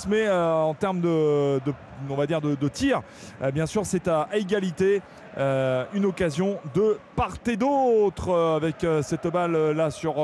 mais 0.07 0.29
en 0.29 0.73
termes 0.73 1.01
de, 1.01 1.59
on 2.09 2.15
va 2.15 2.27
dire 2.27 2.41
de, 2.41 2.67
tir 2.67 3.01
bien 3.53 3.65
sûr 3.65 3.85
c'est 3.85 4.07
à 4.07 4.27
égalité 4.33 5.01
euh, 5.37 5.85
une 5.93 6.05
occasion 6.05 6.59
de 6.75 6.97
part 7.15 7.35
et 7.47 7.55
d'autre 7.55 8.29
euh, 8.29 8.57
avec 8.57 8.83
euh, 8.83 9.01
cette 9.01 9.27
balle 9.27 9.71
là 9.71 9.89
sur 9.89 10.15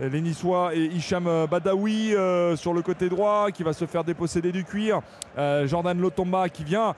les 0.00 0.20
Niçois 0.20 0.74
et 0.74 0.84
Hicham 0.86 1.28
Badawi 1.48 2.14
sur 2.56 2.74
le 2.74 2.82
côté 2.82 3.08
droit 3.08 3.50
qui 3.52 3.62
va 3.62 3.72
se 3.72 3.86
faire 3.86 4.04
déposséder 4.04 4.52
du 4.52 4.64
cuir. 4.64 5.00
Jordan 5.64 5.98
Lotomba 5.98 6.48
qui 6.48 6.64
vient 6.64 6.94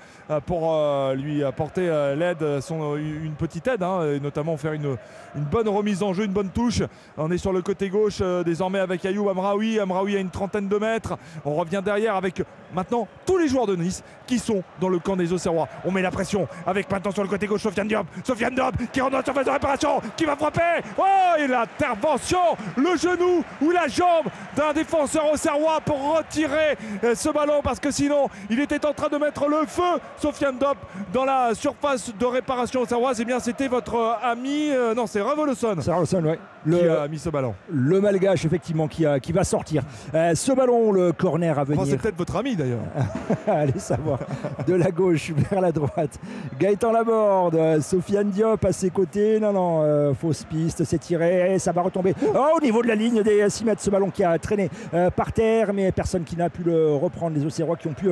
pour 0.47 0.77
lui 1.15 1.45
apporter 1.45 1.87
l'aide, 2.17 2.43
une 2.71 3.35
petite 3.39 3.67
aide, 3.69 3.83
hein, 3.83 4.03
et 4.15 4.21
notamment 4.21 4.57
faire 4.57 4.73
une, 4.73 4.97
une 5.37 5.45
bonne 5.45 5.69
remise 5.69 6.03
en 6.03 6.13
jeu, 6.13 6.25
une 6.25 6.33
bonne 6.33 6.51
touche. 6.51 6.83
On 7.17 7.31
est 7.31 7.39
sur 7.39 7.53
le 7.53 7.63
côté 7.63 7.89
gauche 7.89 8.21
désormais 8.45 8.81
avec 8.81 9.05
Ayoub 9.05 9.29
Amraoui. 9.29 9.79
Amraoui 9.79 10.17
a 10.17 10.21
une 10.21 10.31
trentaine 10.31 10.69
de 10.69 10.77
mètres. 10.77 11.17
On 11.45 11.55
revient 11.55 11.83
derrière 11.85 12.17
avec 12.17 12.43
maintenant 12.75 13.07
tous 13.27 13.39
les 13.39 13.49
joueurs 13.49 13.67
de 13.67 13.77
Nice 13.77 14.03
qui 14.27 14.39
sont 14.39 14.63
dans 14.81 14.89
le 14.89 14.99
camp 14.99 15.17
des 15.17 15.33
Auxerrois. 15.33 15.69
On 15.85 15.91
met 15.91 16.03
la 16.03 16.11
pression 16.11 16.49
avec 16.67 16.91
maintenant 16.91 17.13
sur 17.13 17.23
le 17.23 17.29
côté 17.29 17.34
gauche 17.39 17.62
Sofiane 17.62 17.89
Diop. 17.89 18.07
Sofiane 18.24 18.55
Diop 18.55 18.74
qui 18.93 19.01
rentre 19.01 19.12
dans 19.12 19.18
la 19.18 19.24
surface 19.24 19.47
de 19.47 19.51
réparation, 19.51 20.01
qui 20.16 20.24
va 20.24 20.37
frapper. 20.37 20.82
Oh, 20.99 21.03
et 21.39 21.47
l'intervention, 21.47 22.57
le 22.76 22.97
genou 22.97 23.45
ou 23.61 23.70
la 23.70 23.89
jambe 23.89 24.26
d'un 24.57 24.72
défenseur 24.72 25.32
auxerrois 25.32 25.80
pour 25.80 26.16
retirer 26.16 26.76
euh, 27.03 27.14
ce 27.14 27.28
ballon 27.30 27.61
parce 27.62 27.80
que 27.80 27.91
sinon 27.91 28.28
il 28.51 28.61
était 28.61 28.85
en 28.87 28.93
train 28.93 29.09
de 29.09 29.18
mettre 29.18 29.49
le 29.49 29.66
feu. 29.66 30.01
Sofiane 30.16 30.59
Diop 30.59 30.78
dans 31.12 31.24
la 31.24 31.55
surface 31.55 32.14
de 32.14 32.26
réparation 32.26 32.82
auxerroise. 32.82 33.20
Et 33.20 33.24
bien 33.24 33.41
c'était 33.41 33.68
votre 33.68 33.95
euh, 33.97 34.14
ami, 34.22 34.70
euh, 34.70 34.95
non 34.95 35.07
c'est 35.07 35.20
Revoluson. 35.20 35.76
C'est 35.80 35.91
Revoluson, 35.91 36.37
ouais. 36.73 36.79
Qui 36.81 36.89
a 36.89 37.09
mis 37.09 37.19
ce 37.19 37.29
ballon. 37.31 37.55
Le 37.73 38.01
malgache, 38.01 38.45
effectivement, 38.45 38.89
qui, 38.89 39.05
a- 39.07 39.21
qui 39.21 39.33
va 39.33 39.45
sortir. 39.45 39.83
Euh, 40.15 40.35
ce 40.35 40.53
ballon, 40.53 40.93
le 40.93 41.12
corner 41.12 41.59
à 41.59 41.65
venir. 41.65 41.85
C'est 41.87 41.97
peut-être 41.99 42.17
votre 42.17 42.37
ami 42.37 42.57
d'ailleurs. 42.57 42.81
Allez 43.47 43.79
savoir. 43.79 44.19
De 44.67 44.75
la 44.75 44.91
gauche 44.91 45.33
vers 45.51 45.61
la 45.61 45.73
droite. 45.73 46.19
Gaëtan 46.59 46.93
Laborde, 46.93 47.55
euh, 47.57 47.81
Sofiane 47.81 48.31
Diop 48.31 48.65
à 48.65 48.73
ses 48.73 48.91
côtés. 48.91 49.39
Non, 49.41 49.53
non, 49.53 49.83
euh, 49.83 50.15
fausse 50.15 50.45
piste, 50.45 50.85
c'est 50.85 50.99
tiré. 50.99 51.59
Ça 51.59 51.73
va 51.73 51.83
retomber 51.83 52.15
Oh, 52.35 52.57
au 52.57 52.61
niveau 52.61 52.83
de 52.83 52.89
la 52.89 52.95
ligne 52.95 53.23
des 53.23 53.49
6 53.49 53.65
mètres. 53.65 53.83
Ce 53.83 53.91
ballon 53.91 54.11
qui 54.11 54.25
a 54.25 54.39
traîné 54.39 54.71
euh, 54.95 55.11
par 55.11 55.33
terre, 55.33 55.73
mais 55.75 55.93
personne 55.93 56.25
qui 56.25 56.37
n'a 56.37 56.49
pu 56.51 56.62
le 56.62 56.95
reprendre. 56.95 57.37
Les 57.37 57.45
Auxerrois 57.45 57.77
qui 57.77 57.89
ont 57.89 57.93
pu 57.95 58.09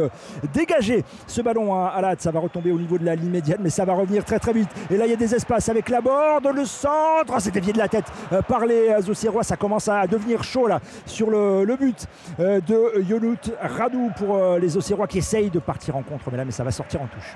dégager 0.52 1.04
ce 1.26 1.40
ballon 1.42 1.74
à, 1.74 1.88
à 1.88 2.00
la 2.00 2.08
hâte. 2.10 2.20
Ça 2.22 2.30
va 2.30 2.40
retomber 2.40 2.70
au 2.72 2.78
niveau 2.78 2.98
de 2.98 3.04
la 3.04 3.14
ligne 3.14 3.30
médiane, 3.30 3.60
mais 3.62 3.70
ça 3.70 3.84
va 3.84 3.94
revenir 3.94 4.24
très 4.24 4.38
très 4.38 4.52
vite. 4.52 4.68
Et 4.90 4.96
là, 4.96 5.06
il 5.06 5.10
y 5.10 5.14
a 5.14 5.16
des 5.16 5.34
espaces 5.34 5.68
avec 5.68 5.88
Laborde, 5.88 6.48
le 6.54 6.64
centre. 6.64 7.32
Oh, 7.34 7.36
c'est 7.38 7.50
dévié 7.52 7.72
de 7.72 7.78
la 7.78 7.88
tête 7.88 8.04
par 8.42 8.66
les 8.66 9.08
Auxerrois. 9.08 9.42
Ça 9.42 9.56
commence 9.56 9.88
à 9.88 10.06
devenir 10.06 10.42
chaud 10.42 10.66
là 10.66 10.80
sur 11.06 11.30
le, 11.30 11.76
but 11.76 12.06
euh, 12.40 12.60
de 12.60 13.02
Yonut 13.02 13.50
Radou 13.60 14.10
pour 14.16 14.36
euh, 14.36 14.58
les 14.58 14.76
Auxerrois 14.76 15.06
qui 15.06 15.18
essayent 15.18 15.50
de 15.50 15.58
partir 15.58 15.96
en 15.96 16.02
contre. 16.02 16.30
Mais 16.30 16.36
là, 16.36 16.44
mais 16.44 16.52
ça 16.52 16.64
va 16.64 16.70
sortir 16.70 17.02
en 17.02 17.06
touche. 17.06 17.34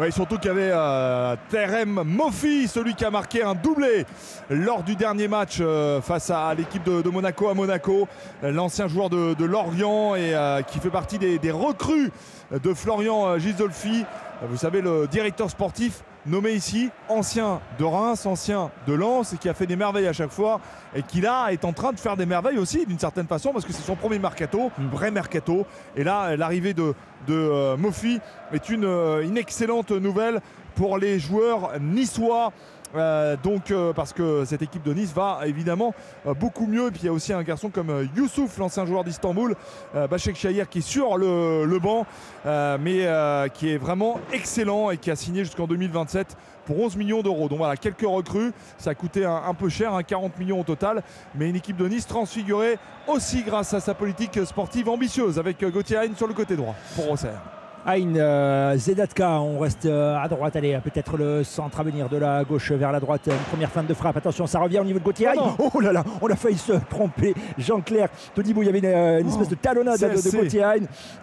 Oui, 0.00 0.12
surtout 0.12 0.38
qu'il 0.38 0.48
y 0.48 0.50
avait 0.52 0.70
euh, 0.72 1.34
Terem 1.50 2.02
Mofi, 2.04 2.68
celui 2.68 2.94
qui 2.94 3.04
a 3.04 3.10
marqué 3.10 3.42
un 3.42 3.56
doublé 3.56 4.06
lors 4.48 4.84
du 4.84 4.94
dernier 4.94 5.26
match 5.26 5.58
euh, 5.60 6.00
face 6.00 6.30
à 6.30 6.54
l'équipe 6.54 6.84
de, 6.84 7.08
Monaco 7.10 7.48
à 7.48 7.54
Monaco. 7.54 8.06
L'ancien 8.42 8.86
joueur 8.86 9.10
de, 9.10 9.44
Lorient 9.44 10.14
et 10.14 10.34
qui 10.68 10.78
fait 10.78 10.90
partie 10.90 11.18
des, 11.18 11.38
des 11.40 11.50
recrues 11.50 12.12
de 12.52 12.74
Florian 12.74 13.38
Gisolfi. 13.38 14.04
Vous 14.48 14.56
savez, 14.56 14.80
le 14.80 15.08
directeur 15.08 15.50
sportif 15.50 16.04
nommé 16.28 16.52
ici, 16.52 16.90
ancien 17.08 17.60
de 17.78 17.84
Reims, 17.84 18.26
ancien 18.26 18.70
de 18.86 18.92
Lens, 18.92 19.32
et 19.32 19.36
qui 19.38 19.48
a 19.48 19.54
fait 19.54 19.66
des 19.66 19.76
merveilles 19.76 20.06
à 20.06 20.12
chaque 20.12 20.30
fois, 20.30 20.60
et 20.94 21.02
qui 21.02 21.20
là 21.20 21.48
est 21.50 21.64
en 21.64 21.72
train 21.72 21.92
de 21.92 21.98
faire 21.98 22.16
des 22.16 22.26
merveilles 22.26 22.58
aussi 22.58 22.86
d'une 22.86 22.98
certaine 22.98 23.26
façon, 23.26 23.52
parce 23.52 23.64
que 23.64 23.72
c'est 23.72 23.82
son 23.82 23.96
premier 23.96 24.18
mercato, 24.18 24.70
vrai 24.92 25.10
mercato. 25.10 25.66
Et 25.96 26.04
là, 26.04 26.36
l'arrivée 26.36 26.74
de, 26.74 26.94
de 27.26 27.34
euh, 27.34 27.76
Mofi 27.76 28.20
est 28.52 28.68
une, 28.68 28.84
euh, 28.84 29.22
une 29.22 29.38
excellente 29.38 29.90
nouvelle 29.90 30.40
pour 30.74 30.98
les 30.98 31.18
joueurs 31.18 31.72
niçois. 31.80 32.52
Euh, 32.94 33.36
donc 33.42 33.70
euh, 33.70 33.92
parce 33.92 34.12
que 34.12 34.44
cette 34.44 34.62
équipe 34.62 34.82
de 34.82 34.94
Nice 34.94 35.12
va 35.12 35.40
évidemment 35.46 35.94
euh, 36.26 36.34
beaucoup 36.34 36.66
mieux. 36.66 36.88
Et 36.88 36.90
puis 36.90 37.00
il 37.02 37.06
y 37.06 37.08
a 37.08 37.12
aussi 37.12 37.32
un 37.32 37.42
garçon 37.42 37.70
comme 37.70 38.08
Youssouf 38.16 38.58
l'ancien 38.58 38.86
joueur 38.86 39.04
d'Istanbul 39.04 39.54
Bachek 39.94 40.36
Chahir 40.36 40.68
qui 40.68 40.78
est 40.78 40.82
sur 40.82 41.16
le, 41.16 41.78
banc 41.78 42.06
mais 42.44 43.06
qui 43.54 43.70
est 43.70 43.78
vraiment 43.78 44.20
excellent 44.32 44.90
et 44.90 44.96
qui 44.96 45.10
a 45.10 45.16
signé 45.16 45.44
jusqu'en 45.44 45.66
2027 45.66 46.36
pour 46.64 46.80
11 46.80 46.96
millions 46.96 47.22
d'euros. 47.22 47.48
Donc 47.48 47.58
voilà 47.58 47.76
quelques 47.76 48.06
recrues. 48.06 48.52
Ça 48.78 48.90
a 48.90 48.94
coûté 48.94 49.24
un, 49.24 49.54
peu 49.54 49.68
cher 49.68 49.94
hein, 49.94 50.02
40 50.02 50.38
millions 50.38 50.60
au 50.60 50.64
total. 50.64 51.02
Mais 51.34 51.48
une 51.48 51.56
équipe 51.56 51.76
de 51.76 51.88
Nice 51.88 52.06
transfigurée 52.06 52.78
aussi 53.06 53.42
grâce 53.42 53.74
à 53.74 53.80
sa 53.80 53.94
politique 53.94 54.44
sportive 54.44 54.88
ambitieuse 54.88 55.38
avec 55.38 55.64
Gauthier 55.64 55.98
Hain 55.98 56.14
sur 56.16 56.26
le 56.26 56.34
côté 56.34 56.56
droit 56.56 56.74
pour 56.94 57.10
Auxerre 57.10 57.57
Aïn, 57.90 58.16
euh, 58.18 58.76
Zedatka, 58.76 59.40
on 59.40 59.58
reste 59.60 59.86
euh, 59.86 60.14
à 60.18 60.28
droite. 60.28 60.54
Allez, 60.56 60.78
peut-être 60.84 61.16
le 61.16 61.42
centre 61.42 61.80
à 61.80 61.82
venir 61.82 62.06
de 62.10 62.18
la 62.18 62.44
gauche 62.44 62.70
vers 62.72 62.92
la 62.92 63.00
droite. 63.00 63.22
Une 63.28 63.32
première 63.50 63.70
fin 63.70 63.82
de 63.82 63.94
frappe. 63.94 64.14
Attention, 64.18 64.46
ça 64.46 64.58
revient 64.58 64.78
au 64.80 64.84
niveau 64.84 64.98
de 64.98 65.04
Gauthier. 65.04 65.28
Aïe, 65.28 65.38
oh 65.74 65.80
là 65.80 65.90
là, 65.90 66.04
on 66.20 66.28
a 66.28 66.36
failli 66.36 66.58
se 66.58 66.74
tromper. 66.90 67.32
Jean-Claire 67.56 68.10
Todibou, 68.34 68.60
il 68.62 68.66
y 68.66 68.68
avait 68.68 68.80
une, 68.80 68.84
euh, 68.84 69.20
une 69.20 69.28
espèce 69.28 69.48
de 69.48 69.54
talonnade 69.54 69.98
de, 69.98 70.06
de. 70.06 70.36
Gauthier. 70.36 70.62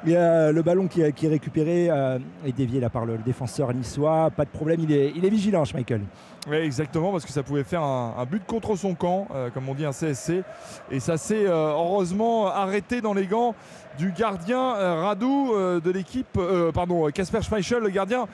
Et, 0.07 0.17
euh, 0.17 0.51
le 0.51 0.61
ballon 0.63 0.87
qui, 0.87 1.01
est- 1.01 1.11
qui 1.11 1.27
est 1.27 1.29
récupéré 1.29 1.87
euh, 1.91 2.17
est 2.43 2.51
dévié 2.57 2.79
là 2.79 2.89
par 2.89 3.05
le, 3.05 3.13
le 3.17 3.23
défenseur 3.23 3.71
niçois. 3.71 4.31
Pas 4.35 4.45
de 4.45 4.49
problème, 4.49 4.79
il 4.81 4.91
est, 4.91 5.13
il 5.15 5.23
est 5.23 5.29
vigilant, 5.29 5.61
Michael. 5.71 6.01
Oui, 6.47 6.57
exactement, 6.57 7.11
parce 7.11 7.25
que 7.25 7.31
ça 7.31 7.41
pouvait 7.41 7.63
faire 7.63 7.81
un, 7.81 8.23
but 8.29 8.45
contre 8.45 8.75
son 8.75 8.93
camp, 8.93 9.27
euh, 9.33 9.49
comme 9.49 9.67
on 9.67 9.73
dit 9.73 9.83
un 9.83 9.91
CSC. 9.91 10.43
Et 10.91 10.99
ça 10.99 11.17
s'est 11.17 11.47
euh, 11.47 11.71
heureusement 11.71 12.47
arrêté 12.47 13.01
dans 13.01 13.15
les 13.15 13.25
gants 13.25 13.55
du 13.97 14.11
gardien 14.11 14.75
euh, 14.75 15.01
Radou 15.01 15.53
de 15.55 15.89
l'équipe, 15.89 16.37
pardon, 16.73 17.09
Casper 17.09 17.41
Schmeichel, 17.41 17.81
le 17.81 17.89
gardien 17.89 18.27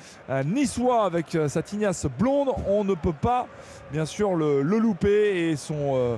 niçois 0.43 1.05
avec 1.05 1.37
sa 1.47 1.61
tignasse 1.61 2.05
blonde. 2.19 2.49
On 2.67 2.83
ne 2.83 2.95
peut 2.95 3.13
pas, 3.13 3.47
bien 3.93 4.05
sûr, 4.05 4.35
le, 4.35 4.61
le 4.61 4.77
louper. 4.77 5.51
Et 5.51 5.55
son 5.55 6.17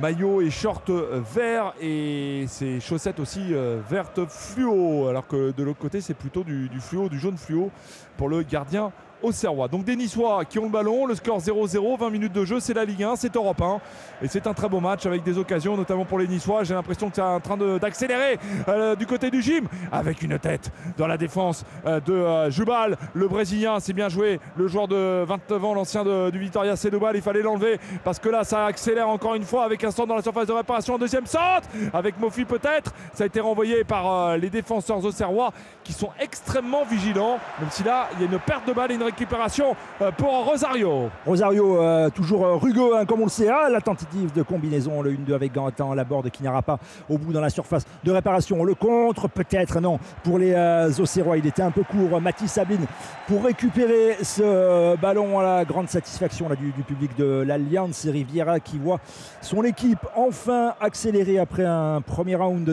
maillot 0.00 0.42
et 0.42 0.50
short 0.50 0.90
vert 0.90 1.72
et 1.80 2.44
ses 2.46 2.78
chaussettes 2.78 3.18
aussi 3.18 3.52
vertes 3.88 4.20
fluo. 4.28 5.08
Alors 5.08 5.26
que 5.26 5.50
de 5.50 5.62
l'autre 5.64 5.80
côté, 5.80 6.00
c'est 6.00 6.14
plutôt 6.14 6.44
du 6.44 6.68
fluo, 6.78 7.08
du 7.08 7.18
jaune 7.18 7.38
fluo 7.38 7.70
pour 8.16 8.28
le 8.28 8.42
gardien 8.42 8.92
Auxerrois. 9.22 9.68
Donc 9.68 9.84
des 9.84 9.96
Niçois 9.96 10.44
qui 10.44 10.58
ont 10.58 10.64
le 10.64 10.70
ballon, 10.70 11.06
le 11.06 11.14
score 11.14 11.38
0-0, 11.38 11.98
20 11.98 12.10
minutes 12.10 12.32
de 12.32 12.44
jeu, 12.44 12.60
c'est 12.60 12.74
la 12.74 12.84
Ligue 12.84 13.04
1, 13.04 13.16
c'est 13.16 13.34
Europe 13.36 13.60
1. 13.60 13.80
Et 14.22 14.28
c'est 14.28 14.46
un 14.46 14.54
très 14.54 14.68
beau 14.68 14.80
match 14.80 15.06
avec 15.06 15.22
des 15.22 15.38
occasions, 15.38 15.76
notamment 15.76 16.04
pour 16.04 16.18
les 16.18 16.28
Niçois. 16.28 16.64
J'ai 16.64 16.74
l'impression 16.74 17.08
que 17.08 17.16
c'est 17.16 17.22
en 17.22 17.40
train 17.40 17.56
d'accélérer 17.56 18.38
euh, 18.68 18.96
du 18.96 19.06
côté 19.06 19.30
du 19.30 19.42
gym, 19.42 19.66
avec 19.90 20.22
une 20.22 20.38
tête 20.38 20.70
dans 20.96 21.06
la 21.06 21.16
défense 21.16 21.64
euh, 21.86 22.00
de 22.00 22.12
euh, 22.12 22.50
Jubal, 22.50 22.96
le 23.14 23.28
Brésilien. 23.28 23.80
C'est 23.80 23.92
bien 23.92 24.08
joué, 24.08 24.40
le 24.56 24.68
joueur 24.68 24.88
de 24.88 25.24
29 25.24 25.64
ans, 25.64 25.74
l'ancien 25.74 26.04
du 26.30 26.38
Victoria 26.38 26.76
Setúbal. 26.76 27.16
Il 27.16 27.22
fallait 27.22 27.42
l'enlever 27.42 27.78
parce 28.04 28.18
que 28.18 28.28
là, 28.28 28.44
ça 28.44 28.66
accélère 28.66 29.08
encore 29.08 29.34
une 29.34 29.44
fois 29.44 29.64
avec 29.64 29.82
un 29.84 29.90
centre 29.90 30.08
dans 30.08 30.16
la 30.16 30.22
surface 30.22 30.46
de 30.46 30.52
réparation. 30.52 30.98
Deuxième 30.98 31.26
centre, 31.26 31.68
avec 31.92 32.18
Mofi 32.18 32.44
peut-être. 32.44 32.92
Ça 33.12 33.24
a 33.24 33.26
été 33.26 33.40
renvoyé 33.40 33.84
par 33.84 34.36
les 34.36 34.50
défenseurs 34.50 35.04
auxerrois 35.04 35.52
qui 35.84 35.92
sont 35.92 36.10
extrêmement 36.20 36.84
vigilants, 36.84 37.38
même 37.60 37.70
si 37.70 37.82
là, 37.82 38.08
il 38.14 38.20
y 38.20 38.28
a 38.28 38.32
une 38.32 38.38
perte 38.38 38.66
de 38.66 38.72
balle 38.72 38.92
et 38.92 38.94
une 38.94 39.02
récupération 39.12 39.76
euh, 40.00 40.10
pour 40.10 40.46
Rosario. 40.46 41.10
Rosario, 41.26 41.80
euh, 41.80 42.10
toujours 42.10 42.44
euh, 42.44 42.56
rugueux, 42.56 42.96
hein, 42.96 43.04
comme 43.04 43.20
on 43.20 43.24
le 43.24 43.30
sait. 43.30 43.48
Ah, 43.48 43.68
la 43.70 43.80
tentative 43.80 44.32
de 44.32 44.42
combinaison, 44.42 45.02
le 45.02 45.12
1-2 45.12 45.34
avec 45.34 45.52
Gantin, 45.52 45.94
la 45.94 46.04
borde 46.04 46.30
qui 46.30 46.42
n'ira 46.42 46.62
pas 46.62 46.78
au 47.08 47.18
bout 47.18 47.32
dans 47.32 47.40
la 47.40 47.50
surface 47.50 47.84
de 48.04 48.10
réparation. 48.10 48.64
Le 48.64 48.74
contre, 48.74 49.28
peut-être, 49.28 49.80
non. 49.80 49.98
Pour 50.24 50.38
les 50.38 50.52
euh, 50.52 50.90
Auxerrois, 50.98 51.36
il 51.36 51.46
était 51.46 51.62
un 51.62 51.70
peu 51.70 51.82
court. 51.82 52.20
Mathis 52.20 52.52
Sabine 52.52 52.86
pour 53.26 53.44
récupérer 53.44 54.16
ce 54.22 54.96
ballon 54.96 55.38
à 55.40 55.42
la 55.42 55.64
grande 55.64 55.88
satisfaction 55.88 56.48
là, 56.48 56.56
du, 56.56 56.72
public 56.82 57.16
de 57.16 57.44
l'Alliance. 57.46 58.06
Riviera 58.06 58.60
qui 58.60 58.78
voit 58.78 59.00
son 59.40 59.62
équipe 59.64 60.00
enfin 60.16 60.74
accélérer 60.80 61.38
après 61.38 61.64
un 61.64 62.00
premier 62.00 62.34
round 62.34 62.64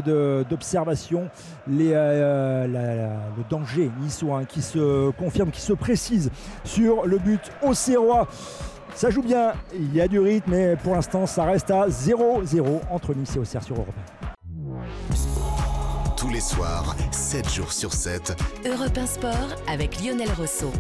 d'observation. 0.49 1.30
Le 1.68 3.44
danger 3.49 3.90
niçois 4.02 4.40
hein, 4.40 4.45
qui 4.45 4.61
se 4.61 5.11
confirme, 5.11 5.52
qui 5.52 5.61
se 5.61 5.74
précise 5.74 6.28
sur 6.64 7.06
le 7.06 7.18
but 7.18 7.41
auxerrois. 7.61 8.27
Ça 8.95 9.10
joue 9.10 9.22
bien, 9.22 9.53
il 9.73 9.95
y 9.95 10.01
a 10.01 10.07
du 10.07 10.19
rythme, 10.19 10.51
mais 10.51 10.76
pour 10.76 10.95
l'instant, 10.95 11.26
ça 11.26 11.43
reste 11.43 11.72
à 11.72 11.88
0-0 11.88 12.81
entre 12.91 13.14
Nice 13.14 13.35
et 13.35 13.39
Auxerre 13.39 13.64
sur 13.64 13.76
Europe. 13.76 13.93
Tous 16.18 16.30
les 16.30 16.41
soirs, 16.41 16.95
7 17.11 17.49
jours 17.49 17.72
sur 17.72 17.93
7, 17.93 18.35
Europe 18.65 18.97
1 18.97 19.06
Sport 19.06 19.56
avec 19.72 20.01
Lionel 20.03 20.30
Rousseau. 20.38 20.72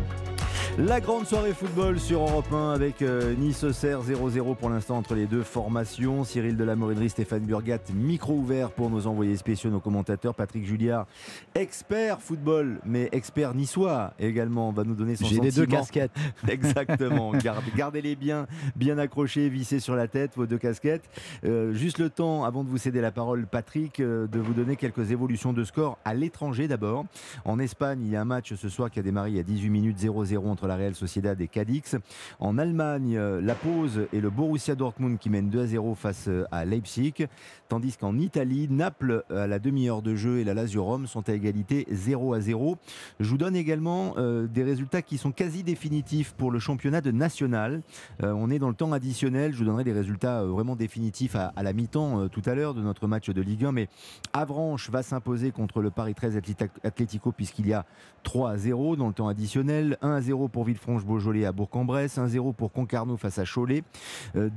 La 0.77 1.01
grande 1.01 1.25
soirée 1.25 1.53
football 1.53 1.99
sur 1.99 2.21
Europe 2.21 2.51
1 2.53 2.71
avec 2.71 3.01
euh, 3.01 3.33
Nice-Auxerre 3.35 3.99
0-0 4.01 4.55
pour 4.55 4.69
l'instant 4.69 4.97
entre 4.97 5.13
les 5.13 5.25
deux 5.25 5.43
formations. 5.43 6.23
Cyril 6.23 6.55
Delamorinerie, 6.55 7.09
Stéphane 7.09 7.41
Burgat, 7.43 7.79
micro 7.93 8.33
ouvert 8.35 8.71
pour 8.71 8.89
nos 8.89 9.05
envoyés 9.05 9.35
spéciaux, 9.35 9.69
nos 9.71 9.81
commentateurs. 9.81 10.33
Patrick 10.35 10.65
Julliard, 10.65 11.05
expert 11.53 12.21
football, 12.21 12.79
mais 12.85 13.09
expert 13.11 13.53
niçois 13.55 14.13
également, 14.19 14.71
va 14.71 14.85
nous 14.85 14.95
donner 14.95 15.17
son 15.17 15.25
J'ai 15.25 15.35
les 15.41 15.51
deux 15.51 15.63
sentiment. 15.63 15.79
casquettes. 15.79 16.11
Exactement. 16.47 17.33
Gardez- 17.33 17.71
Gardez-les 17.75 18.15
bien, 18.15 18.47
bien 18.77 18.97
accrochés, 18.99 19.49
vissés 19.49 19.79
sur 19.81 19.95
la 19.95 20.07
tête, 20.07 20.31
vos 20.37 20.45
deux 20.45 20.57
casquettes. 20.57 21.09
Euh, 21.43 21.73
juste 21.73 21.99
le 21.99 22.09
temps, 22.09 22.45
avant 22.45 22.63
de 22.63 22.69
vous 22.69 22.77
céder 22.77 23.01
la 23.01 23.11
parole, 23.11 23.47
Patrick, 23.47 23.99
euh, 23.99 24.27
de 24.27 24.39
vous 24.39 24.53
donner 24.53 24.77
quelques 24.77 25.11
évolutions 25.11 25.51
de 25.51 25.63
score 25.65 25.97
à 26.05 26.13
l'étranger 26.13 26.69
d'abord. 26.69 27.05
En 27.43 27.59
Espagne, 27.59 27.99
il 28.01 28.11
y 28.11 28.15
a 28.15 28.21
un 28.21 28.25
match 28.25 28.53
ce 28.53 28.69
soir 28.69 28.89
qui 28.89 28.99
a 28.99 29.03
démarré 29.03 29.31
il 29.31 29.35
y 29.35 29.39
a 29.39 29.43
18 29.43 29.69
minutes 29.69 29.97
0-0 29.99 30.48
entre 30.49 30.67
la 30.67 30.75
Real 30.75 30.95
Sociedad 30.95 31.39
et 31.39 31.47
Cadix. 31.47 31.95
En 32.39 32.57
Allemagne, 32.57 33.17
euh, 33.17 33.41
la 33.41 33.55
pause 33.55 34.07
et 34.13 34.19
le 34.19 34.29
Borussia 34.29 34.75
Dortmund 34.75 35.17
qui 35.17 35.29
mène 35.29 35.49
2 35.49 35.65
0 35.65 35.95
face 35.95 36.27
euh, 36.27 36.45
à 36.51 36.65
Leipzig. 36.65 37.27
Tandis 37.69 37.97
qu'en 37.97 38.17
Italie, 38.17 38.67
Naples 38.67 39.23
à 39.29 39.45
la 39.45 39.59
demi-heure 39.59 40.01
de 40.01 40.15
jeu 40.15 40.39
et 40.39 40.43
la 40.43 40.55
Lazio 40.55 40.83
Rome 40.83 41.05
sont 41.05 41.29
à 41.29 41.33
égalité 41.33 41.85
0 41.91 42.33
à 42.33 42.41
0. 42.41 42.77
Je 43.19 43.29
vous 43.29 43.37
donne 43.37 43.55
également 43.55 44.15
euh, 44.17 44.47
des 44.47 44.63
résultats 44.63 45.03
qui 45.03 45.19
sont 45.19 45.31
quasi 45.31 45.61
définitifs 45.61 46.33
pour 46.33 46.49
le 46.49 46.57
championnat 46.57 47.01
de 47.01 47.11
national. 47.11 47.83
Euh, 48.23 48.33
on 48.35 48.49
est 48.49 48.57
dans 48.57 48.69
le 48.69 48.73
temps 48.73 48.91
additionnel. 48.91 49.53
Je 49.53 49.59
vous 49.59 49.65
donnerai 49.65 49.83
des 49.83 49.93
résultats 49.93 50.41
euh, 50.41 50.47
vraiment 50.47 50.75
définitifs 50.75 51.35
à, 51.35 51.53
la 51.61 51.73
mi-temps 51.73 52.27
tout 52.29 52.41
à 52.47 52.55
l'heure 52.55 52.73
de 52.73 52.81
notre 52.81 53.05
match 53.05 53.29
de 53.29 53.39
Ligue 53.39 53.65
1. 53.65 53.71
Mais 53.71 53.87
Avranches 54.33 54.89
va 54.89 55.03
s'imposer 55.03 55.51
contre 55.51 55.81
le 55.81 55.91
Paris 55.91 56.15
13 56.15 56.37
Atléta- 56.37 56.69
Atlético 56.83 57.31
puisqu'il 57.31 57.67
y 57.67 57.73
a 57.73 57.85
3 58.23 58.49
à 58.49 58.57
0 58.57 58.95
dans 58.95 59.07
le 59.09 59.13
temps 59.13 59.27
additionnel. 59.27 59.99
1 60.01 60.09
à 60.11 60.21
0 60.21 60.47
pour 60.47 60.63
Villefranche-Beaujolais 60.63 61.45
à 61.45 61.51
Bourg-en-Bresse. 61.51 62.17
1 62.17 62.23
à 62.23 62.27
0 62.29 62.51
pour 62.51 62.71
Concarneau 62.71 63.15
face 63.15 63.37
à 63.37 63.43
Cholet. 63.45 63.83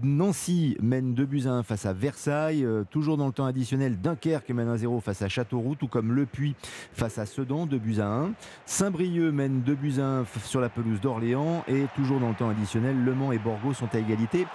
Nancy 0.02 0.78
mène 0.80 1.12
2 1.12 1.26
buts 1.26 1.42
à 1.44 1.50
1 1.50 1.62
face 1.62 1.84
à 1.84 1.92
Versailles. 1.92 2.66
Toujours 3.02 3.16
dans 3.16 3.26
le 3.26 3.32
temps 3.32 3.46
additionnel, 3.46 4.00
Dunkerque 4.00 4.48
mène 4.50 4.68
1 4.68 4.76
0 4.76 5.00
face 5.00 5.22
à 5.22 5.28
Châteauroux, 5.28 5.74
tout 5.74 5.88
comme 5.88 6.12
Le 6.12 6.24
Puy 6.24 6.54
face 6.92 7.18
à 7.18 7.26
Sedan, 7.26 7.66
2 7.66 7.76
buts 7.76 7.96
à 7.98 8.06
1. 8.06 8.30
Saint-Brieuc 8.64 9.32
mène 9.32 9.60
2 9.62 9.74
buts 9.74 9.94
à 9.98 10.04
1 10.04 10.22
f- 10.22 10.26
sur 10.44 10.60
la 10.60 10.68
pelouse 10.68 11.00
d'Orléans. 11.00 11.64
Et 11.66 11.86
toujours 11.96 12.20
dans 12.20 12.28
le 12.28 12.34
temps 12.36 12.48
additionnel, 12.48 12.94
Le 13.02 13.12
Mans 13.12 13.32
et 13.32 13.38
Borgo 13.38 13.72
sont 13.72 13.88
à 13.92 13.98
égalité. 13.98 14.46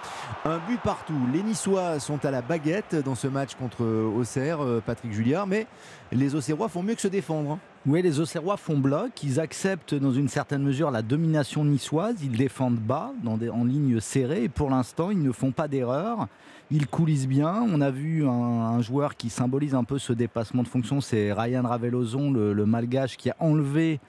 Un 0.46 0.56
but 0.66 0.80
partout. 0.80 1.12
Les 1.30 1.42
Niçois 1.42 2.00
sont 2.00 2.24
à 2.24 2.30
la 2.30 2.40
baguette 2.40 2.96
dans 3.04 3.14
ce 3.14 3.26
match 3.28 3.54
contre 3.54 3.84
Auxerre, 3.84 4.64
euh, 4.64 4.82
Patrick 4.84 5.12
Julliard, 5.12 5.46
mais 5.46 5.66
les 6.10 6.34
Auxerrois 6.34 6.70
font 6.70 6.82
mieux 6.82 6.94
que 6.94 7.02
se 7.02 7.08
défendre. 7.08 7.58
Oui, 7.88 8.02
les 8.02 8.20
Auxerrois 8.20 8.58
font 8.58 8.76
bloc, 8.76 9.22
ils 9.22 9.40
acceptent 9.40 9.94
dans 9.94 10.12
une 10.12 10.28
certaine 10.28 10.62
mesure 10.62 10.90
la 10.90 11.00
domination 11.00 11.64
niçoise, 11.64 12.16
ils 12.22 12.36
défendent 12.36 12.76
bas, 12.76 13.12
en 13.26 13.64
ligne 13.64 13.98
serrée, 13.98 14.44
et 14.44 14.48
pour 14.50 14.68
l'instant, 14.68 15.10
ils 15.10 15.22
ne 15.22 15.32
font 15.32 15.52
pas 15.52 15.68
d'erreur. 15.68 16.28
Ils 16.70 16.86
coulissent 16.86 17.26
bien. 17.26 17.66
On 17.72 17.80
a 17.80 17.90
vu 17.90 18.26
un, 18.26 18.82
joueur 18.82 19.16
qui 19.16 19.30
symbolise 19.30 19.74
un 19.74 19.84
peu 19.84 19.98
ce 19.98 20.12
dépassement 20.12 20.62
de 20.62 20.68
fonction, 20.68 21.00
c'est 21.00 21.32
Ryan 21.32 21.62
Ravelozon, 21.62 22.30
le, 22.30 22.66
malgache, 22.66 23.16
qui 23.16 23.30
a 23.30 23.36
enlevé 23.40 24.00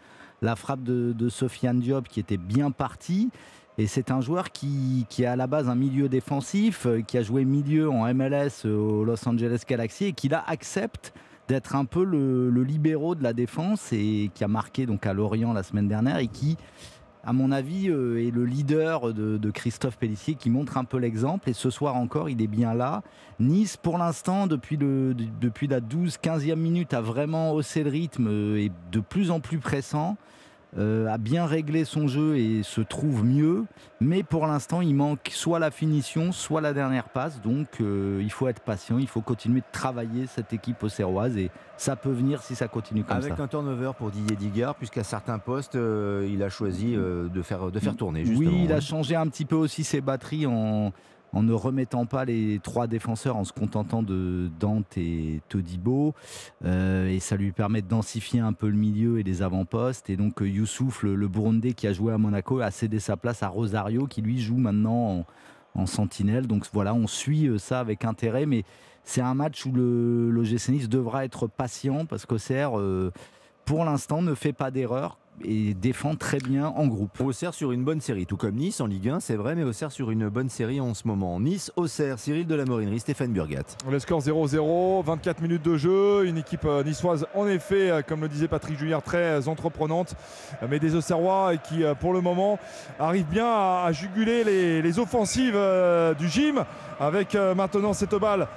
la 0.42 0.58
frappe 0.58 0.84
de, 0.84 1.14
de 1.14 1.30
Sofiane 1.30 1.80
Diop, 1.80 2.10
qui 2.10 2.20
était 2.20 2.36
bien 2.36 2.72
parti. 2.72 3.30
Et 3.78 3.88
c'est 3.88 4.12
un 4.12 4.20
joueur 4.20 4.52
qui, 4.52 5.06
qui 5.08 5.24
est 5.24 5.28
à 5.28 5.38
la 5.38 5.48
base 5.48 5.70
un 5.70 5.76
milieu 5.76 6.10
défensif, 6.10 6.86
euh, 6.86 7.02
qui 7.02 7.18
a 7.18 7.22
joué 7.22 7.46
milieu 7.46 7.90
en 7.90 8.14
MLS 8.14 8.66
euh, 8.66 8.76
au 8.76 9.06
Los 9.06 9.26
Angeles 9.26 9.62
Galaxy 9.66 10.04
et 10.04 10.12
qui 10.12 10.28
là 10.28 10.44
accepte 10.48 11.14
d'être 11.50 11.76
un 11.76 11.86
peu 11.86 12.06
le, 12.06 12.50
le 12.50 12.64
de 12.64 13.24
la 13.24 13.34
défense 13.34 13.92
et 13.92 14.32
qui 14.34 14.44
a 14.44 14.48
marqué 14.48 14.86
donc 14.86 15.06
à 15.06 15.14
Lorient 15.14 15.52
la 15.52 15.64
semaine 15.64 15.90
dernière 15.90 16.20
et 16.20 16.28
qui 16.28 16.56
à 17.24 17.34
mon 17.34 17.52
avis, 17.52 17.90
euh, 17.90 18.26
est 18.26 18.32
le 18.32 18.46
leader 18.46 19.14
de, 19.14 19.52
Christophe 19.52 19.98
Pellissier 19.98 20.36
qui 20.36 20.50
montre 20.50 20.78
un 20.78 20.86
peu 20.86 20.98
l'exemple. 20.98 21.50
Et 21.50 21.54
ce 21.54 21.70
soir 21.70 21.96
encore, 21.96 22.30
il 22.30 22.42
est 22.42 22.48
bien 22.48 22.74
là. 22.74 23.04
Nice, 23.40 23.78
pour 23.78 23.98
l'instant, 23.98 24.48
depuis, 24.48 24.78
depuis 24.78 25.68
la 25.68 25.82
12-15e 25.82 26.56
minute, 26.56 26.94
a 26.94 27.02
vraiment 27.02 27.52
haussé 27.52 27.84
le 27.84 27.90
rythme 27.90 28.28
euh, 28.30 28.58
et 28.58 28.72
de 28.92 29.00
plus 29.00 29.32
en 29.32 29.42
plus 29.42 29.60
pressant. 29.60 30.18
Euh, 30.78 31.08
a 31.08 31.18
bien 31.18 31.48
réglé 31.48 31.84
son 31.84 32.08
jeu 32.08 32.38
et 32.38 32.62
se 32.62 32.82
trouve 32.82 33.26
mieux. 33.26 33.66
Mais 34.00 34.22
pour 34.22 34.46
l'instant, 34.46 34.82
il 34.82 34.94
manque 34.94 35.30
soit 35.32 35.58
la 35.58 35.72
finition, 35.72 36.32
soit 36.32 36.62
la 36.62 36.74
dernière 36.74 37.10
passe. 37.10 37.42
Donc 37.42 37.68
euh, 37.82 38.20
il 38.22 38.32
faut 38.32 38.48
être 38.48 38.62
patient, 38.62 39.00
il 39.00 39.08
faut 39.08 39.22
continuer 39.22 39.62
de 39.62 39.66
travailler 39.72 40.28
cette 40.28 40.54
équipe 40.54 40.84
auxerroise. 40.84 41.38
Et 41.38 41.50
ça 41.78 41.96
peut 41.96 42.12
venir 42.12 42.44
si 42.44 42.54
ça 42.56 42.68
continue 42.68 43.04
comme 43.04 43.18
Avec 43.18 43.36
ça. 43.36 43.44
un 43.44 43.48
turnover 43.48 43.92
pour 43.98 44.12
Didier 44.12 44.36
Digard, 44.36 44.76
puisqu'à 44.76 45.04
certains 45.04 45.40
postes, 45.40 45.76
euh, 45.76 46.28
il 46.30 46.44
a 46.44 46.50
choisi 46.50 46.94
de, 46.96 47.42
faire, 47.42 47.72
de 47.72 47.80
faire 47.80 47.96
tourner. 47.96 48.26
Justement, 48.26 48.50
Oui, 48.52 48.62
il 48.66 48.72
hein. 48.72 48.78
a 48.78 48.82
changé 48.82 49.16
un 49.16 49.28
petit 49.28 49.46
peu 49.46 49.56
aussi 49.56 49.84
ses 49.84 50.02
batteries 50.02 50.46
en, 50.46 50.94
en 51.34 51.44
ne 51.44 51.54
remettant 51.54 52.06
pas 52.06 52.26
les 52.26 52.60
trois 52.60 52.88
défenseurs, 52.88 53.36
en 53.36 53.44
se 53.44 53.54
contentant 53.54 54.04
de 54.04 54.50
Dante 54.60 54.98
et 54.98 55.42
Todibo. 55.50 56.14
Euh, 56.66 57.08
et 57.10 57.20
ça 57.20 57.36
lui 57.36 57.52
permet 57.52 57.82
de 57.82 57.88
densifier 57.88 58.40
un 58.40 58.54
peu 58.54 58.68
le 58.68 58.78
milieu 58.78 59.20
et 59.20 59.24
les 59.24 59.42
avant-postes. 59.42 60.10
Et 60.10 60.18
donc 60.18 60.42
euh, 60.42 60.48
Youssouf, 60.48 61.04
le, 61.04 61.16
le 61.16 61.28
Burundais 61.28 61.74
qui 61.74 61.88
a 61.88 61.94
joué 61.94 62.14
à 62.14 62.18
Monaco, 62.18 62.60
a 62.60 62.72
cédé 62.72 63.00
sa 63.00 63.18
place 63.18 63.44
à 63.44 63.48
Rosario, 63.48 64.08
qui 64.08 64.22
lui 64.22 64.40
joue 64.40 64.58
maintenant 64.58 65.26
en, 65.76 65.82
en 65.82 65.86
sentinelle. 65.86 66.48
Donc 66.48 66.66
voilà, 66.74 66.94
on 66.94 67.08
suit 67.08 67.48
euh, 67.48 67.58
ça 67.58 67.80
avec 67.80 68.06
intérêt. 68.06 68.46
Mais 68.46 68.64
c'est 69.04 69.22
un 69.22 69.34
match 69.34 69.66
où 69.66 69.72
le 69.72 70.44
Nice 70.70 70.90
devra 70.90 71.26
être 71.26 71.48
patient 71.48 72.06
parce 72.06 72.26
euh, 72.52 73.12
pour 73.66 73.86
l'instant, 73.86 74.22
ne 74.22 74.34
fait 74.34 74.54
pas 74.54 74.72
d'erreur 74.72 75.20
et 75.44 75.74
défend 75.74 76.16
très 76.16 76.38
bien 76.40 76.68
en 76.68 76.88
groupe. 76.88 77.20
Auxerre 77.22 77.54
sur 77.54 77.72
une 77.72 77.84
bonne 77.84 78.02
série, 78.02 78.26
tout 78.26 78.38
comme 78.38 78.56
Nice 78.56 78.82
en 78.82 78.88
Ligue 78.88 79.10
1, 79.10 79.20
c'est 79.20 79.36
vrai, 79.36 79.56
mais 79.56 79.64
Auxerre 79.64 79.92
sur 79.92 80.12
une 80.12 80.30
bonne 80.30 80.50
série 80.50 80.80
en 80.80 80.94
ce 80.94 81.08
moment. 81.08 81.40
Nice, 81.40 81.72
Auxerre, 81.76 82.20
Cyril 82.20 82.48
de 82.48 82.56
la 82.56 82.66
Morinerie, 82.66 83.00
Stéphane 83.00 83.32
Burgat. 83.32 83.64
Le 83.90 84.00
score 84.00 84.22
0-0, 84.22 85.04
24 85.04 85.42
minutes 85.42 85.64
de 85.64 85.78
jeu, 85.78 86.26
une 86.26 86.38
équipe 86.38 86.66
euh, 86.66 86.84
niçoise 86.84 87.26
en 87.36 87.48
effet, 87.48 87.90
euh, 87.90 88.02
comme 88.02 88.22
le 88.22 88.28
disait 88.30 88.48
Patrick 88.48 88.78
Julien, 88.78 89.02
très 89.02 89.40
euh, 89.40 89.42
entreprenante, 89.48 90.16
mais 90.70 90.80
des 90.80 90.96
Auxerrois 90.96 91.58
qui 91.58 91.84
pour 92.00 92.14
le 92.14 92.22
moment 92.22 92.60
arrivent 93.00 93.26
bien 93.30 93.46
à, 93.48 93.90
juguler 93.92 94.44
les, 94.44 94.82
les 94.82 95.00
offensives 95.00 95.58
du 96.18 96.28
gym 96.28 96.64
avec 97.00 97.36
maintenant 97.56 97.94
cette 97.94 98.16
balle 98.16 98.48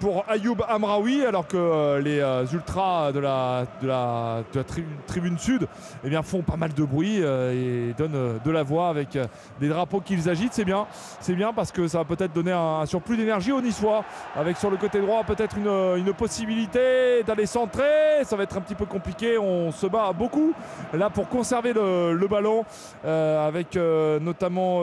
pour 0.00 0.24
Ayoub 0.28 0.56
Amraoui 0.68 1.24
alors 1.24 1.46
que 1.46 1.98
les 2.00 2.20
ultras 2.52 3.12
de 3.12 3.18
la, 3.18 3.66
de 3.82 3.86
la, 3.86 4.42
de 4.52 4.58
la 4.58 4.64
tri- 4.64 4.84
tribune 5.06 5.38
sud 5.38 5.66
eh 6.04 6.08
bien, 6.08 6.13
font 6.22 6.42
pas 6.42 6.56
mal 6.56 6.72
de 6.72 6.84
bruit 6.84 7.18
euh, 7.20 7.90
et 7.90 7.94
donnent 7.94 8.14
euh, 8.14 8.38
de 8.44 8.50
la 8.50 8.62
voix 8.62 8.88
avec 8.88 9.16
euh, 9.16 9.26
des 9.60 9.68
drapeaux 9.68 10.00
qu'ils 10.00 10.28
agitent, 10.28 10.52
c'est 10.52 10.64
bien, 10.64 10.86
c'est 11.20 11.34
bien 11.34 11.52
parce 11.52 11.72
que 11.72 11.88
ça 11.88 11.98
va 11.98 12.04
peut-être 12.04 12.32
donner 12.32 12.52
un, 12.52 12.86
surplus 12.86 13.16
d'énergie 13.16 13.52
aux 13.52 13.60
Niçois 13.60 14.04
avec 14.36 14.56
sur 14.56 14.70
le 14.70 14.76
côté 14.76 15.00
droit 15.00 15.24
peut-être 15.24 15.56
une, 15.56 15.98
une 15.98 16.12
possibilité 16.12 17.22
d'aller 17.26 17.46
centrer. 17.46 18.24
Ça 18.24 18.36
va 18.36 18.42
être 18.42 18.56
un 18.56 18.60
petit 18.60 18.74
peu 18.74 18.86
compliqué. 18.86 19.38
On 19.38 19.72
se 19.72 19.86
bat 19.86 20.12
beaucoup 20.12 20.52
là 20.92 21.10
pour 21.10 21.28
conserver 21.28 21.72
le, 21.72 22.26
ballon 22.28 22.64
avec 23.04 23.76
notamment 23.76 24.82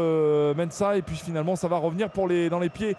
Mensa. 0.56 0.98
Et 0.98 1.02
puis 1.02 1.16
finalement, 1.16 1.56
ça 1.56 1.68
va 1.68 1.78
revenir 1.78 2.10
pour 2.10 2.28
les, 2.28 2.50
dans 2.50 2.60
les 2.60 2.70
pieds 2.70 2.96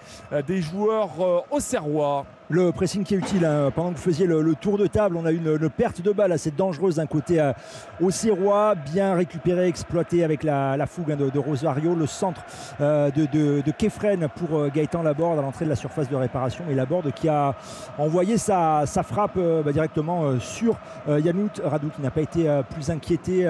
des 0.46 0.62
joueurs 0.62 1.10
euh, 1.20 1.40
auxerrois. 1.50 2.26
Le 2.52 2.70
pressing 2.70 3.02
qui 3.02 3.14
est 3.14 3.16
utile, 3.16 3.46
hein. 3.46 3.70
pendant 3.74 3.92
que 3.92 3.96
vous 3.96 4.02
faisiez 4.02 4.26
le, 4.26 4.54
tour 4.54 4.76
de 4.76 4.86
table, 4.86 5.16
on 5.16 5.24
a 5.24 5.32
eu 5.32 5.36
une, 5.36 5.70
perte 5.70 6.02
de 6.02 6.12
balle 6.12 6.32
assez 6.32 6.50
dangereuse 6.50 6.96
d'un 6.96 7.06
côté 7.06 7.40
euh, 7.40 7.54
Auxerrois, 7.98 8.74
bien 8.74 9.14
récupéré, 9.14 9.68
exploité 9.68 10.22
avec 10.22 10.42
la, 10.42 10.76
fougue 10.86 11.12
hein, 11.12 11.16
de, 11.16 11.38
Rosario, 11.38 11.94
le 11.94 12.06
centre 12.06 12.42
euh, 12.82 13.10
de, 13.10 13.24
de, 13.62 13.70
Kefren 13.70 14.28
pour 14.36 14.58
euh, 14.58 14.68
Gaëtan 14.68 15.02
Laborde 15.02 15.38
à 15.38 15.42
l'entrée 15.42 15.64
de 15.64 15.70
la 15.70 15.76
surface 15.76 16.10
de 16.10 16.14
réparation 16.14 16.64
et 16.68 16.74
Laborde 16.74 17.10
qui 17.12 17.26
a 17.26 17.54
envoyé 17.96 18.36
sa, 18.36 18.84
frappe 18.86 19.38
bah, 19.64 19.72
directement 19.72 20.38
sur 20.38 20.76
Yanout 21.08 21.58
Radou 21.64 21.88
qui 21.88 22.02
n'a 22.02 22.10
pas 22.10 22.20
été 22.20 22.60
plus 22.68 22.90
inquiété, 22.90 23.46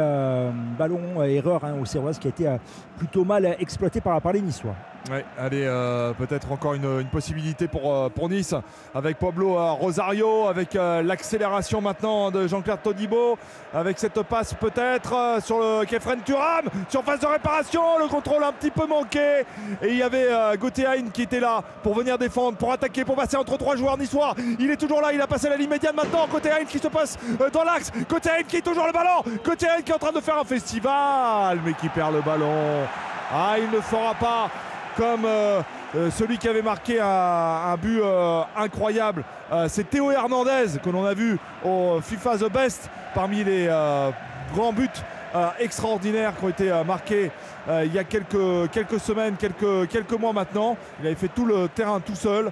ballon 0.79 1.25
erreur 1.25 1.65
hein, 1.65 1.75
Auxerroise 1.81 2.21
qui 2.21 2.29
a 2.29 2.31
été 2.31 2.57
plutôt 3.03 3.25
mal 3.25 3.57
exploité 3.59 4.01
par, 4.01 4.23
par 4.23 4.33
les 4.33 4.41
Niçois. 4.41 4.77
Ouais, 5.11 5.25
allez, 5.37 5.65
euh, 5.67 6.13
peut-être 6.13 6.53
encore 6.53 6.75
une, 6.75 7.05
possibilité 7.07 7.67
pour, 7.67 7.93
euh, 7.93 8.09
pour 8.09 8.29
Nice 8.29 8.55
avec 8.95 9.19
Pablo 9.19 9.59
euh, 9.59 9.73
Rosario, 9.73 10.47
avec 10.47 10.75
l'accélération 10.75 11.81
maintenant 11.81 12.31
de 12.31 12.47
Jean-Claire 12.47 12.81
Todibo, 12.81 13.37
avec 13.75 13.99
cette 13.99 14.23
passe 14.23 14.55
peut-être 14.55 15.41
sur 15.45 15.59
le 15.59 15.85
Kefren 15.87 16.21
Turam, 16.23 16.67
surface 16.89 17.19
de 17.19 17.27
réparation, 17.27 17.99
le 17.99 18.07
contrôle 18.07 18.45
un 18.45 18.53
petit 18.53 18.71
peu 18.71 18.87
manqué. 18.87 19.41
Et 19.83 19.89
il 19.89 19.97
y 19.97 20.03
avait 20.03 20.29
Gauthier 20.57 20.87
Hein 20.87 21.09
qui 21.13 21.23
était 21.23 21.41
là 21.41 21.63
pour 21.83 21.95
venir 21.95 22.17
défendre, 22.17 22.57
pour 22.57 22.73
attaquer, 22.73 23.05
pour 23.05 23.17
passer 23.17 23.37
entre 23.37 23.57
trois 23.57 23.75
joueurs 23.75 23.99
niçois. 23.99 24.35
Il 24.61 24.71
est 24.71 24.77
toujours 24.77 25.01
là, 25.01 25.13
il 25.13 25.21
a 25.21 25.27
passé 25.27 25.49
la 25.49 25.57
ligne 25.57 25.71
médiane 25.71 25.97
maintenant. 25.97 26.29
Gauthier 26.31 26.53
Hein 26.53 26.65
qui 26.69 26.79
se 26.79 26.89
passe 26.89 27.19
dans 27.53 27.65
l'axe, 27.65 27.91
Gauthier 28.09 28.31
Hein 28.31 28.43
qui 28.47 28.59
est 28.59 28.63
toujours 28.63 28.87
le 28.87 28.93
ballon, 28.93 29.23
Gauthier 29.45 29.69
Hein 29.69 29.83
qui 29.85 29.91
est 29.91 29.95
en 29.95 29.99
train 29.99 30.13
de 30.13 30.21
faire 30.21 30.39
un 30.39 30.45
festival, 30.45 31.59
mais 31.65 31.75
qui 31.75 31.89
perd 31.89 32.15
le 32.15 32.21
ballon. 32.21 32.87
Ah, 33.33 33.57
il 33.59 33.71
ne 33.71 33.81
fera 33.81 34.15
pas 34.15 34.51
comme 34.97 35.25
euh, 35.25 35.63
euh, 35.97 36.11
celui 36.11 36.39
qui 36.39 36.49
avait 36.49 36.63
marqué 36.63 37.01
un, 37.01 37.77
but 37.77 38.01
euh, 38.03 38.43
incroyable. 38.57 39.25
C'est 39.69 39.91
Théo 39.91 40.11
Hernandez 40.11 40.79
que 40.83 40.89
l'on 40.89 41.05
a 41.05 41.13
vu 41.13 41.39
au 41.63 42.01
FIFA 42.01 42.39
The 42.39 42.51
Best 42.51 42.89
parmi 43.15 43.45
les 43.45 43.67
grands 44.55 44.73
buts 44.73 44.89
extraordinaires 45.59 46.33
qui 46.39 46.45
ont 46.45 46.49
été 46.49 46.83
marqués 46.87 47.31
il 47.69 47.93
y 47.93 47.99
a 47.99 48.05
quelques, 48.05 48.71
quelques 48.71 48.99
semaines, 48.99 49.37
quelques, 49.37 49.89
quelques 49.89 50.19
mois 50.19 50.33
maintenant. 50.33 50.79
Il 51.01 51.07
avait 51.07 51.17
fait 51.17 51.29
tout 51.29 51.45
le 51.45 51.69
terrain 51.69 52.01
tout 52.01 52.15
seul. 52.15 52.51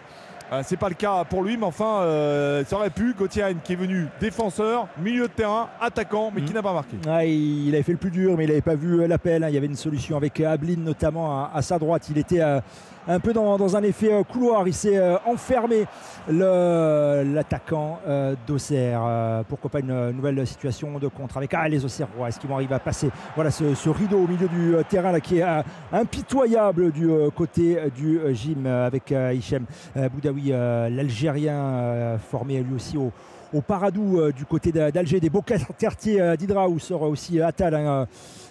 Euh, 0.53 0.63
c'est 0.65 0.77
pas 0.77 0.89
le 0.89 0.97
cas 0.97 1.23
pour 1.25 1.45
lui, 1.45 1.57
mais 1.57 1.65
enfin, 1.67 2.01
euh, 2.01 2.65
ça 2.65 2.75
aurait 2.77 2.91
pu. 2.91 3.15
Gauthier 3.15 3.45
qui 3.63 3.75
est 3.75 3.77
venu 3.77 4.09
défenseur, 4.21 4.89
milieu 5.01 5.29
de 5.29 5.33
terrain, 5.33 5.69
attaquant, 5.81 6.33
mais 6.35 6.43
qui 6.43 6.53
n'a 6.53 6.61
pas 6.63 6.73
marqué. 6.73 6.97
Ah, 7.07 7.25
il 7.25 7.73
avait 7.73 7.85
fait 7.85 7.93
le 7.93 7.99
plus 7.99 8.11
dur, 8.11 8.37
mais 8.37 8.45
il 8.45 8.49
n'avait 8.49 8.61
pas 8.61 8.75
vu 8.75 9.01
euh, 9.01 9.07
l'appel. 9.07 9.45
hein. 9.45 9.49
Il 9.49 9.55
y 9.55 9.59
avait 9.59 9.69
une 9.69 9.77
solution 9.77 10.17
avec 10.17 10.41
euh, 10.41 10.53
Ablin 10.53 10.77
notamment 10.79 11.31
à, 11.45 11.53
à 11.55 11.63
sa 11.63 11.79
droite. 11.79 12.09
Il 12.11 12.19
était 12.19 12.41
euh, 12.41 12.61
un 13.09 13.21
peu 13.21 13.33
dans, 13.33 13.57
dans 13.57 13.77
un 13.77 13.83
effet 13.83 14.13
euh, 14.13 14.23
couloir. 14.23 14.67
Il 14.67 14.75
s'est 14.75 14.99
euh, 14.99 15.17
enfermé 15.27 15.87
l'attaquant 16.29 17.99
euh, 18.07 18.35
d'Auxerre. 18.47 19.45
Pourquoi 19.49 19.71
pas 19.71 19.81
une 19.81 20.11
nouvelle 20.11 20.47
situation 20.47 20.99
de 20.99 21.09
contre 21.09 21.37
avec 21.39 21.55
ah, 21.55 21.69
les 21.69 21.85
Auxerrois. 21.85 22.29
Est-ce 22.29 22.39
qu'ils 22.39 22.49
vont 22.49 22.57
arriver 22.57 22.75
à 22.75 22.79
passer? 22.79 23.11
Voilà, 23.35 23.51
ce, 23.51 23.75
ce 23.75 23.89
rideau 23.89 24.19
au 24.19 24.27
milieu 24.27 24.49
du 24.49 24.75
terrain 24.89 25.13
là, 25.13 25.21
qui 25.21 25.39
est 25.39 25.45
impitoyable 25.93 26.93
du 26.93 27.09
côté 27.35 27.79
du 27.97 28.21
gym 28.33 28.67
avec 28.67 29.11
Hichem 29.11 29.65
Boudaoui, 29.97 30.51
l'Algérien 30.51 32.19
formé 32.31 32.61
lui 32.61 32.77
aussi 32.77 32.97
au, 32.97 33.11
au 33.53 33.61
Paradou 33.61 34.31
du 34.33 34.45
côté 34.45 34.71
d'A- 34.73 34.91
d'Alger, 34.91 35.21
des 35.21 35.31
beaux 35.31 35.43
quartiers 35.43 36.37
d'Hydra 36.37 36.69
où 36.69 36.79
sort 36.79 37.03
aussi 37.03 37.41
un 37.41 37.51
euh, 37.61 38.05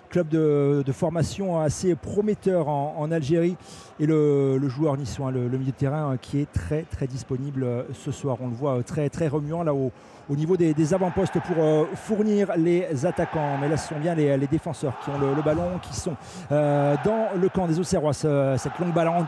club 0.09 0.27
de, 0.27 0.83
formation 0.91 1.59
assez 1.61 1.95
prometteur 1.95 2.67
en, 2.67 3.11
Algérie. 3.11 3.55
Et 3.99 4.05
le, 4.05 4.59
joueur 4.67 4.97
niçois, 4.97 5.31
le, 5.31 5.47
milieu 5.49 5.71
de 5.71 5.77
terrain 5.77 6.17
qui 6.21 6.41
est 6.41 6.51
très 6.51 6.83
très 6.83 7.07
disponible 7.07 7.63
euh, 7.63 7.83
ce 7.93 8.11
soir. 8.11 8.37
On 8.41 8.47
le 8.47 8.53
voit 8.53 8.77
euh, 8.77 8.81
très 8.81 9.09
très 9.09 9.27
remuant 9.27 9.63
là 9.63 9.73
au, 9.73 9.91
au 10.29 10.35
niveau 10.35 10.57
des, 10.57 10.93
avant-postes 10.93 11.39
pour 11.41 11.57
euh, 11.59 11.85
fournir 11.95 12.51
les 12.57 13.05
attaquants. 13.05 13.57
Mais 13.59 13.69
là, 13.69 13.77
ce 13.77 13.89
sont 13.89 13.99
bien 13.99 14.15
les, 14.15 14.47
défenseurs 14.47 14.93
qui 15.03 15.09
ont 15.09 15.19
le, 15.19 15.41
ballon, 15.41 15.79
qui 15.81 15.95
sont 15.95 16.15
dans 16.49 17.29
le 17.39 17.49
camp 17.49 17.67
des 17.67 17.79
Auxerrois. 17.79 18.13
Ce- 18.13 18.55
cette 18.57 18.77
longue 18.79 18.93
ballon 18.93 19.25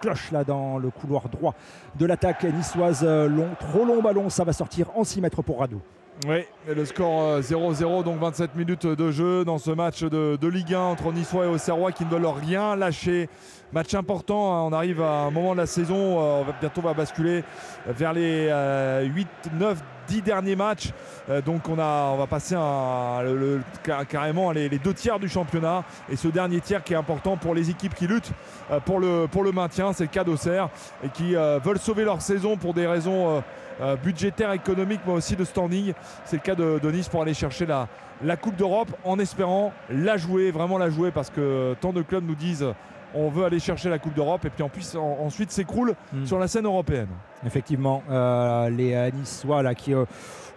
cloche 0.00 0.30
là 0.30 0.44
dans 0.44 0.78
le 0.78 0.90
couloir 0.90 1.28
droit 1.28 1.54
de 1.98 2.06
l'attaque 2.06 2.44
niçoise. 2.44 3.04
Long, 3.04 3.48
trop 3.58 3.84
long 3.84 4.02
ballon, 4.02 4.28
ça 4.28 4.44
va 4.44 4.52
sortir 4.52 4.90
en 4.96 5.04
6 5.04 5.20
mètres 5.20 5.42
pour 5.42 5.60
Radou. 5.60 5.80
Oui, 6.26 6.38
et 6.68 6.74
le 6.74 6.84
score 6.84 7.22
euh, 7.22 7.40
0-0, 7.40 8.02
donc 8.02 8.18
27 8.18 8.56
minutes 8.56 8.86
de 8.86 9.10
jeu 9.12 9.44
dans 9.44 9.58
ce 9.58 9.70
match 9.70 10.02
de, 10.02 10.36
de 10.40 10.48
Ligue 10.48 10.74
1 10.74 10.80
entre 10.80 11.12
Niçois 11.12 11.44
et 11.44 11.48
Auxerrois 11.48 11.92
qui 11.92 12.04
ne 12.04 12.10
veulent 12.10 12.26
rien 12.26 12.74
lâcher. 12.74 13.28
Match 13.72 13.94
important, 13.94 14.52
hein, 14.52 14.62
on 14.62 14.72
arrive 14.72 15.00
à 15.00 15.20
un 15.20 15.30
moment 15.30 15.52
de 15.52 15.58
la 15.58 15.66
saison, 15.66 16.18
euh, 16.18 16.40
on 16.40 16.42
va, 16.42 16.54
bientôt 16.60 16.80
va 16.80 16.92
basculer 16.92 17.44
vers 17.86 18.12
les 18.12 18.48
euh, 18.50 19.04
8, 19.04 19.28
9, 19.60 19.78
10 20.08 20.22
derniers 20.22 20.56
matchs. 20.56 20.90
Euh, 21.30 21.40
donc 21.40 21.68
on, 21.68 21.74
va 21.76 22.26
passer 22.28 22.56
carrément 24.08 24.50
les, 24.50 24.68
deux 24.78 24.94
tiers 24.94 25.18
du 25.18 25.28
championnat 25.28 25.84
et 26.10 26.16
ce 26.16 26.28
dernier 26.28 26.60
tiers 26.60 26.82
qui 26.82 26.94
est 26.94 26.96
important 26.96 27.36
pour 27.36 27.54
les 27.54 27.70
équipes 27.70 27.94
qui 27.94 28.06
luttent 28.06 28.32
euh, 28.70 28.80
pour, 28.80 29.00
le, 29.00 29.52
maintien, 29.52 29.92
c'est 29.92 30.04
le 30.04 30.10
cas 30.10 30.24
d'Auxerre 30.24 30.70
et 31.04 31.08
qui 31.08 31.36
euh, 31.36 31.58
veulent 31.62 31.78
sauver 31.78 32.04
leur 32.04 32.22
saison 32.22 32.56
pour 32.56 32.74
des 32.74 32.86
raisons 32.86 33.42
budgétaires, 34.02 34.52
économiques, 34.52 35.02
mais 35.06 35.12
aussi 35.12 35.36
de 35.36 35.44
standing. 35.44 35.92
C'est 36.24 36.36
le 36.36 36.42
cas 36.42 36.56
de, 36.56 36.80
de 36.82 36.90
Nice 36.90 37.08
pour 37.08 37.22
aller 37.22 37.34
chercher 37.34 37.64
la 37.66 38.36
Coupe 38.36 38.56
d'Europe 38.56 38.88
en 39.04 39.20
espérant 39.20 39.72
la 39.88 40.16
jouer, 40.16 40.50
vraiment 40.50 40.78
la 40.78 40.90
jouer, 40.90 41.12
parce 41.12 41.30
que 41.30 41.76
tant 41.80 41.92
de 41.92 42.02
clubs 42.02 42.26
nous 42.26 42.34
disent 42.34 42.66
on 43.14 43.28
veut 43.28 43.44
aller 43.44 43.58
chercher 43.60 43.88
la 43.90 43.98
Coupe 43.98 44.14
d'Europe 44.14 44.44
et 44.44 44.50
puis 44.50 44.62
en 44.62 44.68
plus, 44.68 44.94
en- 44.96 45.18
ensuite 45.24 45.50
s'écroule 45.50 45.94
Mm. 46.12 46.26
sur 46.26 46.38
la 46.38 46.48
scène 46.48 46.66
européenne. 46.66 47.08
Effectivement, 47.46 48.02
euh, 48.10 48.68
les 48.70 48.94
euh, 48.94 49.10
Niçois 49.12 49.62
là, 49.62 49.74
qui 49.74 49.94
euh, 49.94 50.04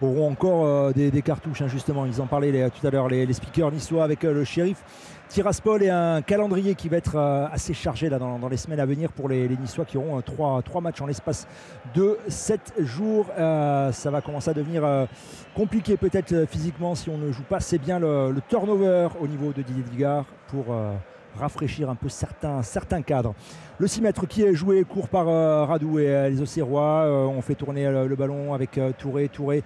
auront 0.00 0.30
encore 0.30 0.66
euh, 0.66 0.92
des, 0.92 1.10
des 1.10 1.22
cartouches, 1.22 1.62
hein, 1.62 1.68
justement. 1.68 2.06
Ils 2.06 2.20
en 2.20 2.26
parlaient 2.26 2.50
les- 2.52 2.68
tout 2.70 2.86
à 2.86 2.90
l'heure, 2.90 3.08
les, 3.08 3.24
les 3.26 3.32
speakers 3.32 3.70
niçois 3.70 4.04
avec 4.04 4.22
le 4.24 4.44
shérif. 4.44 4.82
Tiraspol 5.28 5.82
et 5.82 5.88
un 5.88 6.20
calendrier 6.20 6.74
qui 6.74 6.90
va 6.90 6.98
être 6.98 7.16
assez 7.50 7.72
chargé 7.72 8.10
là, 8.10 8.18
dans, 8.18 8.38
dans 8.38 8.48
les 8.50 8.58
semaines 8.58 8.80
à 8.80 8.84
venir 8.84 9.10
pour 9.12 9.30
les, 9.30 9.48
les 9.48 9.56
Niçois 9.56 9.86
qui 9.86 9.96
auront 9.96 10.20
trois, 10.20 10.60
trois 10.60 10.82
matchs 10.82 11.00
en 11.00 11.06
l'espace 11.06 11.46
de 11.94 12.18
7 12.28 12.74
jours. 12.80 13.24
Ça 13.38 14.10
va 14.10 14.20
commencer 14.20 14.50
à 14.50 14.52
devenir 14.52 14.82
compliqué 15.56 15.96
peut-être 15.96 16.44
physiquement 16.50 16.94
si 16.94 17.08
on 17.08 17.16
ne 17.16 17.32
joue 17.32 17.44
pas. 17.44 17.60
C'est 17.60 17.78
bien 17.78 17.98
le, 17.98 18.30
le 18.30 18.42
turnover 18.46 19.08
au 19.22 19.26
niveau 19.26 19.52
de 19.54 19.62
Didier 19.62 19.82
Digard 19.90 20.26
pour 20.48 20.66
rafraîchir 21.38 21.90
un 21.90 21.94
peu 21.94 22.08
certains, 22.08 22.62
certains 22.62 23.02
cadres. 23.02 23.34
Le 23.82 23.88
6 23.88 24.00
mètres 24.00 24.28
qui 24.28 24.44
est 24.44 24.54
joué 24.54 24.84
court 24.84 25.08
par 25.08 25.28
euh, 25.28 25.64
Radou 25.64 25.98
et 25.98 26.06
euh, 26.06 26.28
les 26.28 26.40
Auxerrois. 26.40 27.02
Euh, 27.04 27.24
on 27.24 27.42
fait 27.42 27.56
tourner 27.56 27.84
euh, 27.84 28.06
le 28.06 28.14
ballon 28.14 28.54
avec 28.54 28.78
Touré. 28.96 29.28
Touré 29.28 29.64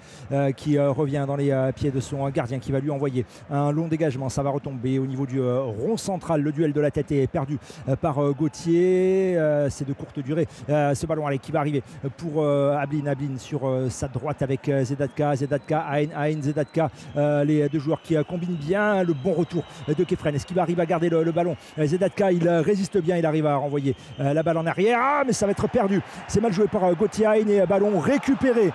qui 0.56 0.78
revient 0.78 1.24
dans 1.26 1.36
les 1.36 1.55
pieds 1.74 1.90
de 1.90 2.01
son 2.01 2.26
gardien 2.30 2.59
qui 2.59 2.72
va 2.72 2.80
lui 2.80 2.90
envoyer 2.90 3.26
un 3.51 3.70
long 3.72 3.88
dégagement. 3.88 4.30
Ça 4.30 4.43
va 4.43 4.48
retomber 4.48 4.98
au 4.98 5.06
niveau 5.06 5.26
du 5.26 5.38
rond 5.43 5.98
central. 5.98 6.40
Le 6.40 6.51
duel 6.51 6.72
de 6.72 6.80
la 6.80 6.90
tête 6.90 7.12
est 7.12 7.26
perdu 7.26 7.59
par 8.01 8.32
Gauthier. 8.32 9.38
C'est 9.68 9.86
de 9.86 9.93
courte 9.93 10.18
durée. 10.20 10.47
Ce 10.68 11.06
ballon 11.06 11.26
qui 11.40 11.52
va 11.52 11.60
arriver 11.60 11.82
pour 12.16 12.47
Ablin. 12.47 13.06
Ablin 13.06 13.38
sur 13.38 13.70
sa 13.90 14.09
droite 14.09 14.40
avec 14.43 14.70
Zedatka. 14.82 15.36
Zedatka, 15.36 15.86
Ain, 15.93 16.09
Ain, 16.16 16.43
Zedatka. 16.43 16.90
Les 17.16 17.68
deux 17.68 17.80
joueurs 17.80 18.01
qui 18.02 18.16
combinent 18.28 18.56
bien. 18.56 19.02
Le 19.02 19.12
bon 19.12 19.32
retour 19.32 19.64
de 19.88 20.05
Kefren. 20.05 20.34
Est-ce 20.34 20.47
qu'il 20.47 20.56
va 20.56 20.62
arriver 20.62 20.82
à 20.82 20.86
garder 20.86 21.09
le, 21.09 21.22
le 21.22 21.32
ballon? 21.32 21.56
Zedatka, 21.78 22.32
il 22.32 22.48
résiste 22.48 22.98
bien. 22.98 23.16
Il 23.16 23.26
arrive 23.26 23.47
à 23.47 23.56
renvoyer 23.56 23.94
la 24.19 24.43
balle 24.43 24.59
en 24.59 24.66
arrière. 24.66 24.99
Ah, 25.01 25.23
mais 25.27 25.33
ça 25.33 25.47
va 25.47 25.53
être 25.53 25.69
perdu. 25.69 26.01
C'est 26.28 26.41
mal 26.41 26.53
joué 26.53 26.66
par 26.66 26.85
euh, 26.85 26.95
Gauthier 26.95 27.27
Hain 27.27 27.49
et 27.49 27.61
euh, 27.61 27.66
ballon 27.66 27.99
récupéré 27.99 28.73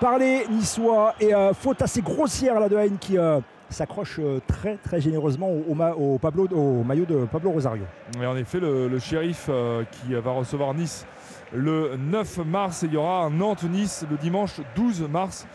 par 0.00 0.18
les 0.18 0.46
Niçois. 0.48 1.14
Et 1.20 1.34
euh, 1.34 1.54
faute 1.54 1.80
assez 1.82 2.02
grossière 2.02 2.58
là 2.60 2.68
de 2.68 2.76
Hain 2.76 2.96
qui 3.00 3.16
euh, 3.16 3.40
s'accroche 3.72 4.18
euh, 4.20 4.40
très 4.46 4.76
très 4.76 5.00
généreusement 5.00 5.48
au, 5.48 5.74
maillot 5.74 7.06
de 7.06 7.24
Pablo 7.26 7.50
Rosario. 7.50 7.84
Et 8.20 8.26
en 8.26 8.36
effet, 8.36 8.60
le, 8.60 8.98
shérif 8.98 9.46
euh, 9.48 9.84
qui 9.90 10.14
va 10.14 10.32
recevoir 10.32 10.74
Nice 10.74 11.06
le 11.54 11.96
9 11.96 12.38
mars 12.46 12.82
et 12.82 12.86
il 12.86 12.94
y 12.94 12.96
aura 12.96 13.24
un 13.24 13.30
Nantes-Nice 13.30 14.06
le 14.10 14.16
dimanche 14.16 14.60
12 14.74 15.08
mars. 15.08 15.46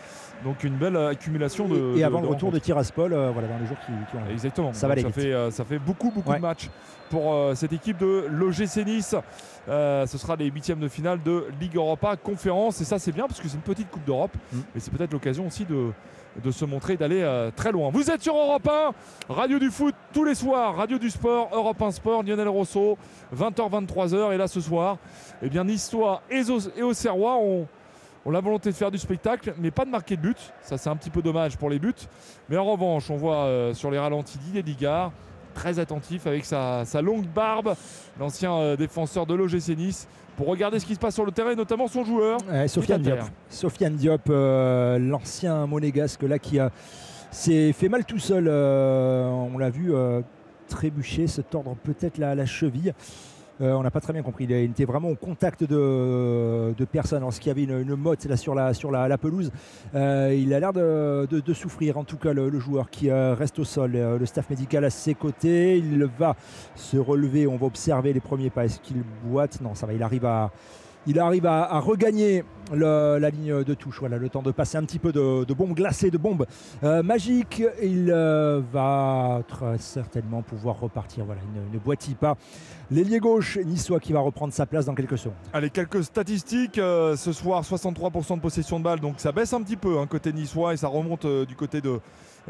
Donc 0.44 0.62
une 0.64 0.76
belle 0.76 0.96
accumulation 0.96 1.66
de. 1.66 1.96
et 1.96 2.04
avant 2.04 2.18
de 2.20 2.26
le 2.26 2.30
retour 2.30 2.52
de. 2.52 2.58
Tiraspol, 2.58 3.12
euh, 3.12 3.30
voilà, 3.32 3.48
dans 3.48 3.58
les 3.58 3.66
jours 3.66 3.76
qui, 3.84 3.92
qui 4.10 4.16
ont. 4.16 4.30
Exactement. 4.30 4.72
Ça 4.72 4.86
va 4.86 4.92
aller 4.92 5.02
vite. 5.02 5.14
fait, 5.14 5.32
euh, 5.32 5.50
ça 5.50 5.64
fait 5.64 5.78
beaucoup, 5.78 6.10
beaucoup 6.10 6.30
Ouais. 6.30 6.36
de 6.36 6.42
matchs 6.42 6.70
pour 7.10 7.32
euh, 7.34 7.54
cette 7.54 7.72
équipe 7.72 7.98
de 7.98 8.26
l'OGC 8.30 8.84
Nice. 8.86 9.14
Ce 9.66 10.06
sera 10.18 10.36
les 10.36 10.46
huitièmes 10.46 10.78
de 10.80 10.88
finale 10.88 11.20
de 11.22 11.46
Ligue 11.60 11.76
Europa 11.76 12.16
Conférence. 12.16 12.80
Et 12.80 12.84
ça, 12.84 12.98
c'est 12.98 13.12
bien 13.12 13.26
parce 13.26 13.40
que 13.40 13.48
c'est 13.48 13.56
une 13.56 13.62
petite 13.62 13.90
Coupe 13.90 14.04
d'Europe. 14.04 14.30
Mm. 14.52 14.58
Mais 14.74 14.80
c'est 14.80 14.92
peut-être 14.92 15.12
l'occasion 15.12 15.46
aussi 15.46 15.64
de, 15.64 15.90
de 16.42 16.50
se 16.50 16.64
montrer, 16.64 16.96
d'aller 16.96 17.20
euh, 17.22 17.50
très 17.54 17.72
loin. 17.72 17.90
Vous 17.92 18.10
êtes 18.10 18.22
sur 18.22 18.36
Europe 18.36 18.68
1, 18.68 19.32
Radio 19.34 19.58
du 19.58 19.70
foot 19.70 19.94
tous 20.12 20.24
les 20.24 20.34
soirs, 20.36 20.76
Radio 20.76 20.98
du 20.98 21.10
sport, 21.10 21.48
Europe 21.52 21.82
1 21.82 21.90
Sport, 21.90 22.22
Lionel 22.22 22.48
Rosso, 22.48 22.96
20h, 23.36 23.86
23h. 23.86 24.32
Et 24.32 24.36
là, 24.36 24.46
ce 24.46 24.60
soir, 24.60 24.98
eh 25.42 25.48
bien, 25.48 25.66
et, 25.66 25.76
Zo- 25.76 26.70
et 26.76 26.82
Auxerrois 26.82 27.36
ont 27.38 27.66
on 28.28 28.32
a 28.32 28.34
la 28.34 28.40
volonté 28.42 28.68
de 28.70 28.74
faire 28.74 28.90
du 28.90 28.98
spectacle, 28.98 29.54
mais 29.58 29.70
pas 29.70 29.86
de 29.86 29.90
marquer 29.90 30.14
de 30.14 30.20
but. 30.20 30.36
Ça, 30.60 30.76
c'est 30.76 30.90
un 30.90 30.96
petit 30.96 31.08
peu 31.08 31.22
dommage 31.22 31.56
pour 31.56 31.70
les 31.70 31.78
buts. 31.78 31.94
Mais 32.50 32.58
en 32.58 32.64
revanche, 32.66 33.08
on 33.08 33.16
voit 33.16 33.44
euh, 33.44 33.72
sur 33.72 33.90
les 33.90 33.98
ralentis 33.98 34.36
Didier 34.36 34.62
Digard, 34.62 35.12
très 35.54 35.78
attentif 35.78 36.26
avec 36.26 36.44
sa, 36.44 36.84
sa 36.84 37.00
longue 37.00 37.24
barbe, 37.26 37.74
l'ancien 38.20 38.52
euh, 38.52 38.76
défenseur 38.76 39.24
de 39.24 39.32
l'OGC 39.32 39.74
Nice, 39.78 40.08
pour 40.36 40.46
regarder 40.48 40.78
ce 40.78 40.84
qui 40.84 40.94
se 40.94 41.00
passe 41.00 41.14
sur 41.14 41.24
le 41.24 41.32
terrain, 41.32 41.52
et 41.52 41.56
notamment 41.56 41.88
son 41.88 42.04
joueur. 42.04 42.38
Ouais, 42.50 42.68
Sofiane 42.68 43.00
Diop. 43.00 43.20
Sofiane 43.48 43.96
Diop 43.96 44.28
euh, 44.28 44.98
l'ancien 44.98 45.66
monégasque 45.66 46.22
là 46.24 46.38
qui 46.38 46.58
a 46.58 46.70
s'est 47.30 47.72
fait 47.72 47.88
mal 47.88 48.04
tout 48.04 48.18
seul. 48.18 48.46
on 48.46 49.56
l'a 49.56 49.70
vu 49.70 49.94
trébucher, 50.68 51.26
se 51.28 51.40
tordre 51.40 51.76
peut-être 51.82 52.18
la, 52.18 52.34
la 52.34 52.44
cheville. 52.44 52.92
Euh, 53.60 53.72
on 53.72 53.82
n'a 53.82 53.90
pas 53.90 54.00
très 54.00 54.12
bien 54.12 54.22
compris. 54.22 54.44
Il 54.44 54.52
était 54.52 54.84
vraiment 54.84 55.08
au 55.08 55.14
contact 55.14 55.64
de, 55.64 56.74
de 56.76 56.84
personne. 56.84 57.22
Lorsqu'il 57.22 57.48
y 57.48 57.50
avait 57.50 57.64
une, 57.64 57.96
motte 57.96 58.24
là, 58.26 58.36
sur, 58.36 58.54
la, 58.54 59.18
pelouse, 59.18 59.50
Euh, 59.94 60.34
il 60.36 60.52
a 60.54 60.60
l'air 60.60 60.72
de, 60.72 61.52
souffrir. 61.52 61.98
En 61.98 62.04
tout 62.04 62.16
cas, 62.16 62.32
le, 62.32 62.58
joueur 62.58 62.90
qui 62.90 63.10
euh, 63.10 63.34
reste 63.34 63.58
au 63.58 63.64
sol. 63.64 63.92
Le 63.92 64.26
staff 64.26 64.48
médical 64.50 64.84
à 64.84 64.90
ses 64.90 65.14
côtés. 65.14 65.78
Il 65.78 66.04
va 66.18 66.36
se 66.74 66.96
relever. 66.96 67.46
On 67.46 67.56
va 67.56 67.66
observer 67.66 68.12
les 68.12 68.20
premiers 68.20 68.50
pas. 68.50 68.64
Est-ce 68.64 68.80
qu'il 68.80 69.02
boite? 69.24 69.60
Non, 69.60 69.74
ça 69.74 69.86
va. 69.86 69.92
Il 69.92 70.02
arrive 70.02 70.24
à, 70.24 70.50
il 71.08 71.18
arrive 71.18 71.46
à, 71.46 71.80
regagner 71.80 72.44
la 72.70 73.30
ligne 73.30 73.64
de 73.64 73.74
touche. 73.74 73.98
Voilà, 74.00 74.18
le 74.18 74.28
temps 74.28 74.42
de 74.42 74.50
passer 74.50 74.76
un 74.76 74.84
petit 74.84 74.98
peu 74.98 75.10
de, 75.10 75.54
bombes 75.54 75.72
glacées, 75.72 76.10
de 76.10 76.18
bombes 76.18 76.46
euh, 76.84 77.02
magiques. 77.02 77.62
Il 77.82 78.10
euh, 78.10 78.60
va 78.70 79.40
très 79.48 79.78
certainement 79.78 80.42
pouvoir 80.42 80.78
repartir. 80.78 81.24
Voilà, 81.24 81.40
il 81.54 81.62
ne, 81.62 81.74
ne 81.74 81.78
boitille 81.78 82.14
pas. 82.14 82.36
L'ailier 82.90 83.20
gauche 83.20 83.56
niçois 83.64 84.00
qui 84.00 84.12
va 84.12 84.20
reprendre 84.20 84.52
sa 84.52 84.66
place 84.66 84.84
dans 84.84 84.94
quelques 84.94 85.16
secondes. 85.16 85.36
Allez, 85.54 85.70
quelques 85.70 86.04
statistiques. 86.04 86.78
euh, 86.78 87.16
ce 87.16 87.32
soir, 87.32 87.62
63% 87.62 88.36
de 88.36 88.40
possession 88.40 88.78
de 88.78 88.84
balle, 88.84 89.00
donc 89.00 89.14
ça 89.16 89.32
baisse 89.32 89.54
un 89.54 89.62
petit 89.62 89.76
peu 89.76 89.98
hein, 89.98 90.06
côté 90.06 90.32
niçois 90.34 90.74
et 90.74 90.76
ça 90.76 90.88
remonte 90.88 91.26
du 91.26 91.56
côté 91.56 91.80
de, 91.80 92.00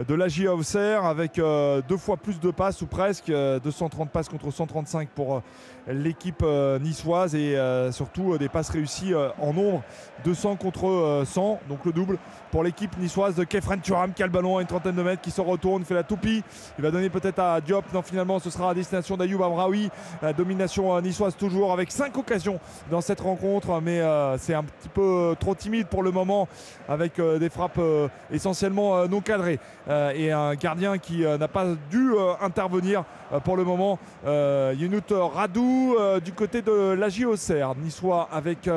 de 0.07 0.15
la 0.15 0.29
GIA 0.29 0.55
Auxerre 0.55 1.05
avec 1.05 1.41
deux 1.89 1.97
fois 1.97 2.17
plus 2.17 2.39
de 2.41 2.51
passes 2.51 2.83
ou 2.83 2.87
presque, 2.87 3.31
euh, 3.31 3.59
230 3.61 4.11
passes 4.11 4.29
contre 4.29 4.51
135 4.51 5.09
pour 5.09 5.43
l'équipe 5.87 6.43
euh, 6.43 6.79
niçoise 6.79 7.35
et 7.35 7.57
euh, 7.57 7.93
surtout 7.93 8.35
euh, 8.35 8.39
des 8.39 8.49
passes 8.49 8.71
réussies 8.71 9.13
en 9.41 9.53
nombre, 9.53 9.83
200 10.25 10.57
contre 10.57 10.89
euh, 10.89 11.25
100, 11.25 11.61
donc 11.69 11.85
le 11.85 11.93
double 11.93 12.19
pour 12.51 12.63
l'équipe 12.63 12.97
niçoise 12.99 13.35
de 13.35 13.45
Kefren 13.45 13.81
Turam 13.81 14.13
qui 14.13 14.23
a 14.23 14.27
le 14.27 14.33
ballon 14.33 14.59
à 14.59 14.63
une 14.63 14.67
trentaine 14.67 14.95
de 14.95 15.03
mètres, 15.03 15.23
qui 15.23 15.31
se 15.31 15.41
retourne, 15.41 15.85
fait 15.85 15.95
la 15.95 16.03
toupie, 16.03 16.43
il 16.79 16.85
va 16.85 16.91
donner 16.91 17.11
peut-être 17.11 17.39
à 17.39 17.61
Diop, 17.61 17.85
non 17.93 18.03
finalement 18.03 18.39
ce 18.39 18.51
sera 18.51 18.71
à 18.71 18.75
destination 18.75 19.17
d'Ayoub 19.17 19.43
Amraoui, 19.43 19.91
la 20.23 20.33
domination 20.33 21.01
niçoise 21.01 21.37
toujours 21.37 21.73
avec 21.73 21.91
cinq 21.91 22.17
occasions 22.17 22.59
dans 22.91 23.01
cette 23.01 23.21
rencontre, 23.21 23.81
mais 23.81 24.01
c'est 24.39 24.55
un 24.55 24.65
petit 24.65 24.89
peu 24.89 25.35
trop 25.39 25.55
timide 25.55 25.87
pour 25.87 26.03
le 26.03 26.11
moment 26.11 26.49
avec 26.89 27.21
des 27.21 27.51
frappes 27.51 27.81
essentiellement 28.31 29.07
non 29.09 29.21
cadrées. 29.21 29.59
Et 30.15 30.33
un 30.33 30.55
gardien 30.55 30.99
qui 30.99 31.23
n'a 31.23 31.49
pas 31.49 31.67
dû 31.91 32.13
intervenir 32.41 33.05
pour 33.45 33.57
le 33.57 33.65
moment. 33.65 33.99
Younut 34.25 35.11
Radou 35.11 35.68
euh, 35.99 36.21
du 36.21 36.33
côté 36.33 36.63
de 36.63 36.93
l'AJ 36.93 37.25
Auxerre, 37.25 37.75
niçois 37.77 38.29
avec 38.33 38.69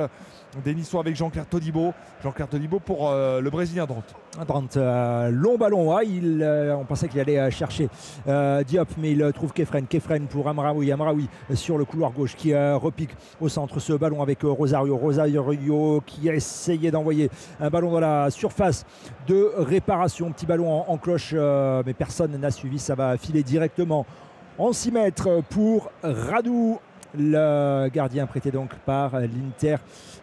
euh, 0.56 0.74
Niçois 0.74 1.02
avec 1.02 1.16
Jean-Claire 1.16 1.46
Todibo, 1.46 1.94
Jean-Claire 2.24 2.48
Todibo 2.48 2.80
pour 2.80 3.10
euh, 3.10 3.40
le 3.40 3.50
Brésilien 3.50 3.86
Drante. 3.86 4.14
Drante, 4.48 4.78
long 4.78 5.58
ballon, 5.58 5.98
euh, 5.98 6.74
on 6.74 6.86
pensait 6.86 7.08
qu'il 7.08 7.20
allait 7.20 7.52
chercher 7.52 7.90
Diop, 8.26 8.90
mais 8.98 9.12
il 9.12 9.32
trouve 9.34 9.54
Kefren. 9.54 9.86
Kefren 9.88 10.28
pour 10.28 10.48
Amraoui. 10.48 10.92
Amraoui 10.92 11.28
sur 11.54 11.78
le 11.78 11.86
couloir 11.86 12.12
gauche 12.12 12.36
qui 12.36 12.54
repique 12.56 13.12
au 13.40 13.50
centre 13.50 13.80
ce 13.80 13.94
ballon 13.94 14.22
avec 14.22 14.40
Rosario. 14.44 14.96
Rosario 14.96 16.02
qui 16.06 16.30
a 16.30 16.34
essayé 16.34 16.92
d'envoyer 16.92 17.30
un 17.60 17.70
ballon 17.70 17.92
dans 17.92 18.00
la 18.00 18.30
surface 18.30 18.86
de 19.28 19.52
réparation. 19.58 20.32
Petit 20.32 20.46
ballon 20.46 20.86
en, 20.88 20.98
cloche, 20.98 21.34
mais 21.86 21.94
personne 21.94 22.38
n'a 22.38 22.52
suivi. 22.52 22.80
Ça 22.80 22.96
va 22.96 23.18
filer 23.18 23.44
directement 23.44 24.06
en 24.58 24.74
6 24.74 24.92
mètres 24.92 25.42
pour 25.50 25.92
Radou. 26.04 26.80
Le 27.18 27.90
gardien 27.90 28.26
prêté 28.26 28.52
donc 28.52 28.74
par 28.86 29.20
l'Inter 29.20 29.76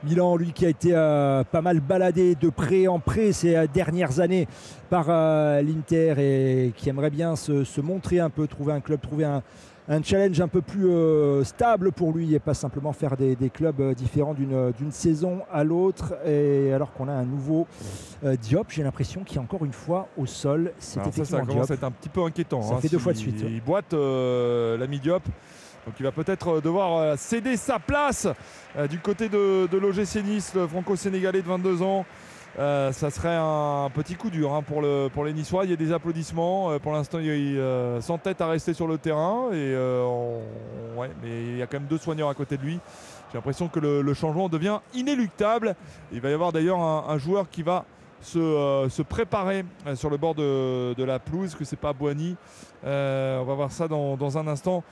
Milan, 0.05 0.37
lui 0.37 0.53
qui 0.53 0.65
a 0.65 0.69
été 0.69 0.91
euh, 0.93 1.43
pas 1.43 1.61
mal 1.61 1.81
baladé 1.81 2.37
de 2.37 2.51
près 2.51 2.87
en 2.87 3.01
près 3.01 3.33
ces 3.33 3.57
euh, 3.57 3.67
dernières 3.67 4.21
années 4.21 4.47
par 4.91 5.07
euh, 5.09 5.61
l'Inter 5.61 6.15
et 6.19 6.73
qui 6.77 6.89
aimerait 6.89 7.11
bien 7.11 7.35
se 7.35 7.81
montrer 7.81 8.21
un 8.21 8.31
peu, 8.31 8.47
trouver 8.47 8.73
un 8.73 8.81
club, 8.81 9.01
trouver 9.01 9.25
un, 9.25 9.43
un 9.89 10.03
challenge 10.03 10.41
un 10.41 10.49
peu 10.49 10.61
plus 10.61 10.89
euh, 10.89 11.45
stable 11.45 11.93
pour 11.93 12.13
lui 12.13 12.35
et 12.35 12.39
pas 12.39 12.55
simplement 12.55 12.93
faire 12.93 13.17
des, 13.17 13.37
des 13.37 13.51
clubs 13.51 13.81
euh, 13.81 13.95
différents 13.95 14.35
d'une 14.35 14.73
d'une 14.73 14.93
saison 14.93 15.41
à 15.51 15.65
l'autre. 15.65 16.15
Et 16.27 16.73
alors 16.73 16.93
qu'on 16.93 17.09
a 17.09 17.13
un 17.13 17.25
nouveau 17.25 17.67
euh, 18.25 18.37
Diop, 18.37 18.67
j'ai 18.71 18.83
l'impression 18.83 19.25
qu'il 19.25 19.39
est 19.39 19.41
encore 19.41 19.65
une 19.65 19.73
fois 19.73 20.09
au 20.17 20.27
sol. 20.27 20.73
C'est 20.79 21.03
ça, 21.25 21.41
commence 21.41 21.49
Diop. 21.49 21.71
à 21.71 21.75
être 21.75 21.85
un 21.85 21.91
petit 21.91 22.09
peu 22.09 22.23
inquiétant. 22.23 22.63
Ça 22.63 22.75
hein, 22.75 22.81
fait 22.81 22.89
deux 22.89 22.99
si 22.99 23.03
fois 23.03 23.13
de 23.13 23.19
suite. 23.19 23.43
Il 23.47 23.63
boite 23.63 23.95
euh, 23.95 24.77
l'ami 24.77 25.01
Diop. 25.01 25.23
Donc 25.89 25.95
il 25.99 26.03
va 26.03 26.13
peut-être 26.13 26.57
euh, 26.57 26.61
devoir 26.61 26.99
euh, 26.99 27.15
céder 27.17 27.57
sa 27.57 27.79
place 27.79 28.29
euh, 28.77 28.87
du 28.87 28.99
côté 28.99 29.31
de, 29.31 29.67
de 29.67 29.79
l'OGC 29.79 30.23
Nice, 30.23 30.53
le 30.55 30.67
franco-sénégalais 30.67 31.41
de 31.41 31.49
22 31.49 31.81
ans. 31.81 32.05
Euh, 32.59 32.91
ça 32.91 33.11
serait 33.11 33.37
un 33.37 33.89
petit 33.95 34.17
coup 34.17 34.31
dur 34.31 34.53
hein, 34.53 34.63
pour, 34.63 34.83
le, 34.83 35.09
pour 35.13 35.25
les 35.25 35.33
Niçois. 35.33 35.65
Il 35.65 35.71
y 35.71 35.73
a 35.73 35.77
des 35.77 35.93
applaudissements. 35.93 36.73
Euh, 36.73 36.79
pour 36.81 36.93
l'instant, 36.93 37.21
il, 37.21 37.29
euh, 37.29 38.01
s'entête 38.01 38.41
à 38.41 38.49
rester 38.49 38.75
sur 38.75 38.89
le 38.89 38.99
terrain. 38.99 39.49
Mais 39.53 41.31
il 41.31 41.57
y 41.57 41.63
a 41.63 41.67
quand 41.67 41.79
même 41.79 41.89
deux 41.89 41.99
soigneurs 41.99 42.29
à 42.29 42.35
côté 42.35 42.57
de 42.57 42.63
lui. 42.63 42.81
J'ai 43.31 43.39
l'impression 43.39 43.69
que 43.69 43.79
le, 43.79 44.15
changement 44.15 44.49
devient 44.49 44.81
inéluctable. 44.95 45.77
Il 46.13 46.21
va 46.21 46.31
y 46.31 46.33
avoir 46.33 46.51
d'ailleurs 46.51 46.81
un, 46.81 47.19
joueur 47.19 47.49
qui 47.49 47.63
va 47.63 47.85
se, 48.23 49.03
préparer 49.03 49.65
sur 49.95 50.11
le 50.11 50.17
bord 50.17 50.35
de, 50.35 51.05
la 51.05 51.19
pelouse, 51.19 51.55
que 51.55 51.65
c'est 51.65 51.77
pas 51.77 51.93
Boigny. 51.93 52.37
On 52.83 53.45
va 53.47 53.55
voir 53.55 53.71
ça 53.71 53.87
dans 53.87 54.39
un 54.39 54.49
instant 54.49 54.83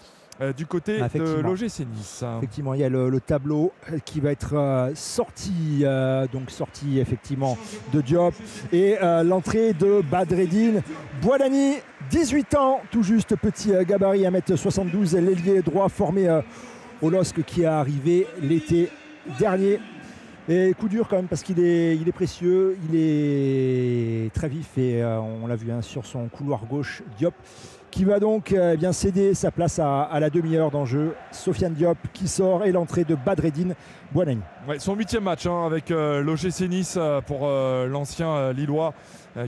euh, 0.40 0.52
du 0.52 0.66
côté 0.66 0.98
de 0.98 1.40
l'OGC 1.40 1.86
Nice. 1.86 2.24
Effectivement, 2.38 2.74
il 2.74 2.80
y 2.80 2.84
a 2.84 2.88
le, 2.88 3.08
le 3.08 3.20
tableau 3.20 3.72
qui 4.04 4.20
va 4.20 4.30
être 4.32 4.54
euh, 4.54 4.90
sorti, 4.94 5.80
euh, 5.82 6.26
donc 6.32 6.50
sorti 6.50 6.98
effectivement 6.98 7.56
de 7.92 8.00
Diop 8.00 8.34
et 8.72 8.96
euh, 9.02 9.22
l'entrée 9.22 9.72
de 9.72 10.02
Badreddine 10.10 10.82
Boilani, 11.22 11.76
18 12.10 12.54
ans, 12.56 12.80
tout 12.90 13.02
juste 13.02 13.36
petit 13.36 13.72
euh, 13.72 13.84
gabarit 13.84 14.22
1m72, 14.22 15.18
l'ailier 15.18 15.62
droit 15.62 15.88
formé 15.88 16.28
euh, 16.28 16.42
au 17.02 17.10
LOSC 17.10 17.42
qui 17.44 17.62
est 17.62 17.66
arrivé 17.66 18.26
l'été 18.40 18.90
dernier. 19.38 19.80
Et 20.48 20.74
coup 20.78 20.88
dur 20.88 21.08
quand 21.08 21.16
même 21.16 21.26
parce 21.26 21.42
qu'il 21.42 21.58
est, 21.58 21.96
il 21.96 22.08
est 22.08 22.12
précieux, 22.12 22.78
il 22.88 22.96
est 22.96 24.32
très 24.32 24.48
vif 24.48 24.78
et 24.78 25.02
euh, 25.02 25.18
on 25.18 25.48
l'a 25.48 25.56
vu 25.56 25.72
hein, 25.72 25.82
sur 25.82 26.06
son 26.06 26.28
couloir 26.28 26.66
gauche, 26.66 27.02
Diop 27.18 27.34
qui 27.96 28.04
va 28.04 28.20
donc 28.20 28.52
euh, 28.52 28.72
eh 28.74 28.76
bien 28.76 28.92
céder 28.92 29.32
sa 29.32 29.50
place 29.50 29.78
à, 29.78 30.10
la 30.20 30.28
demi-heure 30.28 30.70
d'enjeu. 30.70 31.14
Sofiane 31.32 31.72
Diop 31.72 31.96
qui 32.12 32.28
sort 32.28 32.66
et 32.66 32.70
l'entrée 32.70 33.04
de 33.04 33.14
Badreddine 33.14 33.74
Boinani. 34.12 34.42
Ouais, 34.68 34.78
son 34.78 34.94
huitième 34.96 35.24
match 35.24 35.46
hein, 35.46 35.64
avec 35.64 35.90
euh, 35.90 36.20
l'OGC 36.20 36.68
Nice 36.68 36.96
euh, 36.98 37.22
pour 37.22 37.40
euh, 37.44 37.86
l'ancien 37.86 38.52
Lillois 38.52 38.92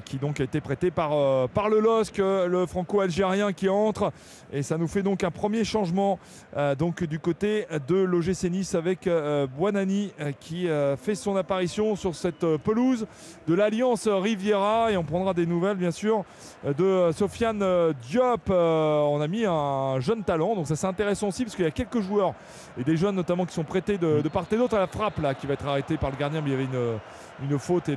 qui 0.05 0.19
donc 0.19 0.41
a 0.41 0.45
été 0.45 0.61
prêté 0.61 0.91
par, 0.91 1.13
euh, 1.13 1.47
par 1.53 1.69
le 1.69 1.81
LOSC, 1.81 2.19
euh, 2.19 2.47
le 2.47 2.67
franco-algérien 2.67 3.53
qui 3.53 3.69
entre. 3.69 4.13
Et 4.53 4.63
ça 4.63 4.79
nous 4.79 4.87
fait 4.89 5.03
donc 5.03 5.25
un 5.25 5.31
premier 5.31 5.65
changement 5.65 6.19
euh, 6.57 6.75
donc, 6.75 7.05
du 7.05 7.19
côté 7.19 7.67
de 7.87 7.97
l'OGC 7.97 8.45
Nice 8.51 8.75
avec 8.75 9.07
euh, 9.07 9.47
Buonani 9.47 10.13
euh, 10.21 10.33
qui 10.39 10.69
euh, 10.69 10.97
fait 10.97 11.15
son 11.15 11.37
apparition 11.37 11.97
sur 11.97 12.15
cette 12.15 12.45
euh, 12.45 12.59
pelouse 12.59 13.07
de 13.47 13.55
l'Alliance 13.55 14.09
Riviera. 14.09 14.93
Et 14.93 14.97
on 14.97 15.05
prendra 15.05 15.35
des 15.35 15.47
nouvelles 15.47 15.77
bien 15.77 15.91
sûr 15.91 16.25
euh, 16.67 16.73
de 16.75 16.85
euh, 16.85 17.13
Sofiane 17.13 17.63
euh, 17.63 17.93
Diop. 18.09 18.51
Euh, 18.51 19.01
on 19.01 19.21
a 19.21 19.29
mis 19.29 19.45
un 19.47 20.01
jeune 20.01 20.23
talent, 20.23 20.55
donc 20.55 20.67
ça 20.67 20.77
c'est 20.77 20.87
intéressant 20.87 21.29
aussi 21.29 21.45
parce 21.45 21.57
qu'il 21.57 21.65
y 21.65 21.69
a 21.69 21.73
quelques 21.73 22.01
joueurs 22.01 22.35
et 22.79 22.85
des 22.85 22.97
jeunes 22.97 23.17
notamment 23.17 23.47
qui 23.47 23.55
sont 23.55 23.65
prêtés 23.65 23.99
de, 23.99 24.23
part 24.29 24.45
et 24.51 24.57
d'autre 24.57 24.77
à 24.77 24.81
la 24.81 24.87
frappe 24.87 25.21
là 25.21 25.35
qui 25.35 25.47
va 25.47 25.55
être 25.55 25.67
arrêté 25.67 25.97
par 25.97 26.11
le 26.11 26.17
gardien, 26.17 26.41
mais 26.41 26.51
il 26.51 26.53
y 26.53 26.55
avait 26.55 26.65
une, 26.65 26.99
une 27.43 27.59
faute 27.59 27.89
et 27.89 27.97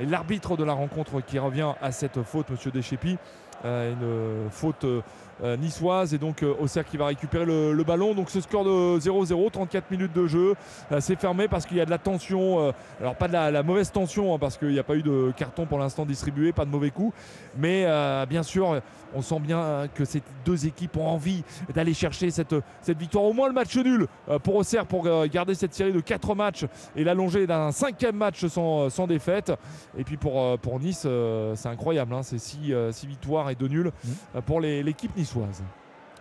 l'arbitre 0.00 0.56
de 0.56 0.64
la 0.64 0.72
rencontre 0.72 1.20
qui 1.20 1.38
revient 1.38 1.72
à 1.80 1.92
cette 1.92 2.22
faute, 2.22 2.50
Monsieur 2.50 2.70
Deschépi. 2.70 3.18
Euh, 3.64 4.44
une 4.44 4.50
faute 4.50 4.84
euh, 4.84 5.02
euh, 5.42 5.56
niçoise 5.56 6.14
et 6.14 6.18
donc 6.18 6.42
euh, 6.42 6.54
qui 6.90 6.96
va 6.96 7.06
récupérer 7.06 7.44
le, 7.44 7.82
ballon. 7.84 8.14
Donc 8.14 8.30
ce 8.30 8.40
score 8.40 8.64
de 8.64 8.98
0-0, 8.98 9.50
34 9.50 9.90
minutes 9.90 10.12
de 10.12 10.26
jeu, 10.26 10.54
Euh, 10.92 11.00
c'est 11.00 11.16
fermé 11.16 11.48
parce 11.48 11.66
qu'il 11.66 11.76
y 11.76 11.80
a 11.80 11.84
de 11.84 11.90
la 11.90 11.98
tension. 11.98 12.60
euh, 12.60 12.72
alors 13.00 13.16
pas 13.16 13.28
de 13.28 13.32
la, 13.32 13.62
mauvaise 13.62 13.90
tension 13.90 14.34
hein, 14.34 14.38
parce 14.38 14.56
qu'il 14.56 14.68
n'y 14.68 14.78
a 14.78 14.82
pas 14.82 14.96
eu 14.96 15.02
de 15.02 15.32
carton 15.36 15.66
pour 15.66 15.78
l'instant 15.78 16.04
distribué, 16.06 16.52
pas 16.52 16.64
de 16.64 16.70
mauvais 16.70 16.90
coups. 16.90 17.14
Mais 17.56 17.84
euh, 17.86 18.26
bien 18.26 18.42
sûr, 18.42 18.80
on 19.14 19.22
sent 19.22 19.40
bien 19.40 19.58
euh, 19.58 19.86
que 19.94 20.04
ces 20.04 20.22
deux 20.44 20.66
équipes 20.66 20.96
ont 20.96 21.06
envie 21.06 21.42
d'aller 21.74 21.94
chercher 21.94 22.30
cette, 22.30 22.54
cette 22.82 22.98
victoire. 22.98 23.24
Au 23.24 23.32
moins 23.32 23.48
le 23.48 23.54
match 23.54 23.76
nul 23.76 24.06
euh, 24.28 24.38
pour 24.38 24.56
Auxerre 24.56 24.86
pour 24.86 25.06
euh, 25.06 25.26
garder 25.26 25.54
cette 25.54 25.74
série 25.74 25.92
de 25.92 26.00
4 26.00 26.34
matchs 26.34 26.66
et 26.96 27.04
l'allonger 27.04 27.46
d'un 27.46 27.72
cinquième 27.72 28.16
match 28.16 28.46
sans, 28.46 28.90
sans 28.90 29.06
défaite. 29.06 29.52
Et 29.98 30.04
puis 30.04 30.16
pour, 30.16 30.40
euh, 30.40 30.56
pour 30.56 30.78
Nice, 30.80 31.02
euh, 31.06 31.54
c'est 31.56 31.68
incroyable. 31.68 32.12
hein, 32.14 32.22
c'est 32.22 32.38
6 32.38 32.72
victoires 33.06 33.50
et 33.50 33.54
2 33.54 33.68
nuls 33.68 33.92
euh, 34.34 34.40
pour 34.40 34.60
l'équipe 34.60 35.16
niçoise. 35.16 35.62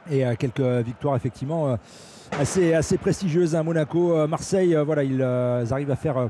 Et 0.10 0.26
euh, 0.26 0.36
quelques 0.36 0.60
victoires 0.62 1.16
effectivement 1.16 1.68
euh, 1.70 1.76
assez, 2.40 2.74
assez 2.74 2.98
prestigieuses 2.98 3.56
à 3.56 3.64
Monaco. 3.64 4.14
Euh, 4.16 4.28
Marseille, 4.28 4.76
euh, 4.76 4.84
voilà, 4.84 5.04
ils, 5.04 5.22
euh, 5.22 5.66
arrivent 5.70 5.92
à 5.92 5.96
faire 5.96 6.18
euh, 6.18 6.28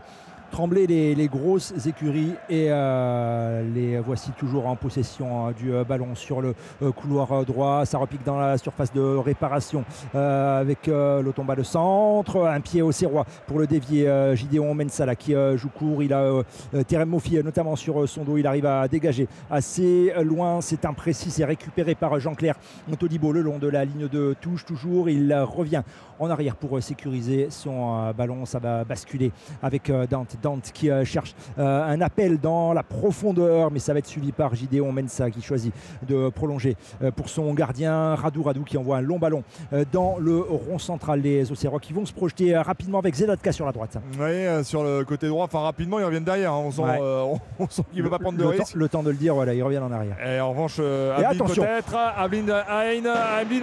trembler 0.49 0.87
les, 0.87 1.27
grosses 1.27 1.73
écuries 1.85 2.33
et 2.49 2.67
euh, 2.69 3.63
les 3.73 3.99
voici 3.99 4.31
toujours 4.31 4.67
en 4.67 4.75
possession 4.75 5.47
euh, 5.47 5.51
du 5.51 5.73
euh, 5.73 5.83
ballon 5.83 6.15
sur 6.15 6.41
le 6.41 6.55
euh, 6.81 6.91
couloir 6.91 7.45
droit. 7.45 7.85
Ça 7.85 7.97
repique 7.97 8.23
dans 8.25 8.37
la 8.39 8.57
surface 8.57 8.91
de 8.93 9.01
réparation 9.01 9.83
avec 10.13 10.87
euh, 10.87 11.21
le 11.21 11.31
tomba 11.33 11.55
de 11.55 11.63
centre, 11.63 12.45
un 12.45 12.61
pied 12.61 12.81
au 12.81 12.91
serrois 12.91 13.25
pour 13.47 13.59
le 13.59 13.67
dévier 13.67 14.09
Gideon 14.35 14.73
Mensala 14.73 15.15
qui 15.15 15.33
joue 15.55 15.69
court. 15.69 16.03
Il 16.03 16.13
a 16.13 16.43
Terem 16.87 17.09
Moffi 17.09 17.37
euh, 17.37 17.43
notamment 17.43 17.75
sur 17.75 18.07
son 18.07 18.23
dos. 18.23 18.37
Il 18.37 18.47
arrive 18.47 18.65
à 18.65 18.87
dégager 18.87 19.27
assez 19.49 20.13
loin. 20.23 20.61
C'est 20.61 20.85
imprécis. 20.85 21.31
C'est 21.31 21.45
récupéré 21.45 21.95
par 21.95 22.19
Jean-Claire 22.19 22.55
Montolibo 22.87 23.31
le 23.31 23.41
long 23.41 23.59
de 23.59 23.67
la 23.67 23.85
ligne 23.85 24.07
de 24.07 24.35
touche. 24.39 24.65
Toujours, 24.65 25.09
il 25.09 25.33
revient 25.33 25.83
en 26.19 26.29
arrière 26.29 26.55
pour 26.55 26.77
euh, 26.77 26.81
sécuriser 26.81 27.47
son 27.49 27.97
euh, 28.07 28.13
ballon. 28.13 28.45
Ça 28.45 28.59
va 28.59 28.83
basculer 28.83 29.31
avec 29.63 29.89
euh, 29.89 30.05
Dante. 30.07 30.35
Dante 30.41 30.71
qui 30.73 30.89
cherche 31.03 31.35
un 31.57 32.01
appel 32.01 32.39
dans 32.39 32.73
la 32.73 32.83
profondeur, 32.83 33.71
mais 33.71 33.79
ça 33.79 33.93
va 33.93 33.99
être 33.99 34.07
suivi 34.07 34.31
par 34.31 34.55
Gideon 34.55 34.91
Mensa 34.91 35.29
qui 35.29 35.41
choisit 35.41 35.73
de 36.07 36.29
prolonger 36.29 36.75
pour 37.15 37.29
son 37.29 37.53
gardien 37.53 38.15
Radou 38.15 38.43
Radou 38.43 38.63
qui 38.63 38.77
envoie 38.77 38.97
un 38.97 39.01
long 39.01 39.19
ballon 39.19 39.43
dans 39.91 40.17
le 40.19 40.39
rond 40.39 40.79
central. 40.79 41.21
Les 41.21 41.51
Océrois 41.51 41.79
qui 41.79 41.93
vont 41.93 42.05
se 42.05 42.13
projeter 42.13 42.55
rapidement 42.57 42.99
avec 42.99 43.15
Zedatka 43.15 43.51
sur 43.51 43.65
la 43.65 43.71
droite. 43.71 43.97
Oui, 44.19 44.63
sur 44.63 44.83
le 44.83 45.03
côté 45.03 45.27
droit, 45.27 45.45
enfin 45.45 45.59
rapidement, 45.59 45.99
ils 45.99 46.05
reviennent 46.05 46.23
derrière. 46.23 46.53
hein. 46.53 46.61
On 46.65 46.71
sent, 46.71 46.81
Ouais. 46.81 46.99
euh, 47.01 47.21
on, 47.23 47.39
on 47.63 47.69
sent 47.69 47.83
qu'il 47.91 47.99
ne 47.99 48.03
veut 48.05 48.09
pas 48.09 48.19
prendre 48.19 48.37
de 48.37 48.43
le, 48.43 48.49
risque. 48.49 48.73
temps, 48.73 48.79
le 48.79 48.89
temps 48.89 49.03
de 49.03 49.09
le 49.11 49.15
dire, 49.17 49.33
voilà, 49.35 49.53
ils 49.53 49.63
reviennent 49.63 49.83
en 49.83 49.91
arrière. 49.91 50.15
Et 50.25 50.39
en 50.39 50.49
revanche, 50.51 50.77
euh, 50.79 51.15
peut-être. 51.17 51.95
Ablin 51.95 52.45
Hein, 52.49 52.63
Ablin 52.67 53.05
Hein, 53.05 53.15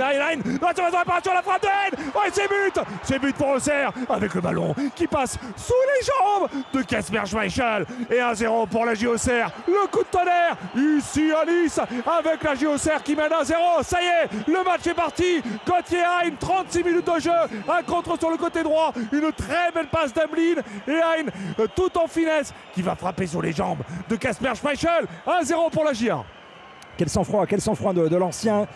Hein. 0.06 0.40
La 1.36 1.42
frappe 1.42 1.62
de 1.62 1.68
Hein. 1.68 2.45
C'est 3.02 3.18
but 3.18 3.34
pour 3.36 3.48
Auxerre 3.48 3.92
avec 4.08 4.34
le 4.34 4.40
ballon 4.40 4.74
qui 4.94 5.06
passe 5.06 5.38
sous 5.56 5.72
les 5.72 6.06
jambes 6.06 6.48
de 6.72 6.82
Casper 6.82 7.22
Schmeichel. 7.26 7.86
Et 8.10 8.18
1-0 8.18 8.68
pour 8.68 8.84
la 8.84 8.92
Auxerre. 8.92 9.50
Le 9.66 9.86
coup 9.88 10.02
de 10.02 10.08
tonnerre 10.08 10.56
ici 10.76 11.32
à 11.32 12.16
avec 12.18 12.42
la 12.42 12.70
Auxerre 12.70 13.02
qui 13.02 13.14
mène 13.14 13.30
1-0. 13.30 13.82
Ça 13.82 13.98
y 14.02 14.06
est, 14.06 14.48
le 14.48 14.64
match 14.64 14.86
est 14.86 14.94
parti. 14.94 15.42
Gauthier 15.66 16.02
Hein, 16.06 16.30
36 16.38 16.84
minutes 16.84 17.06
de 17.06 17.20
jeu. 17.20 17.30
Un 17.68 17.82
contre 17.82 18.18
sur 18.18 18.30
le 18.30 18.36
côté 18.36 18.62
droit. 18.62 18.92
Une 19.12 19.32
très 19.32 19.72
belle 19.74 19.88
passe 19.88 20.12
d'Ablin. 20.12 20.62
Et 20.86 21.00
Hein, 21.06 21.66
tout 21.74 21.96
en 21.98 22.06
finesse, 22.06 22.52
qui 22.74 22.82
va 22.82 22.94
frapper 22.94 23.26
sur 23.26 23.42
les 23.42 23.52
jambes 23.52 23.80
de 24.08 24.16
Casper 24.16 24.52
Schmeichel. 24.54 25.06
1-0 25.26 25.70
pour 25.70 25.84
la 25.84 25.92
GIA. 25.92 26.24
Quel 26.96 27.08
sang-froid, 27.08 27.46
quel 27.46 27.60
sang-froid 27.60 27.92
de 27.92 28.16
l'ancien 28.16 28.66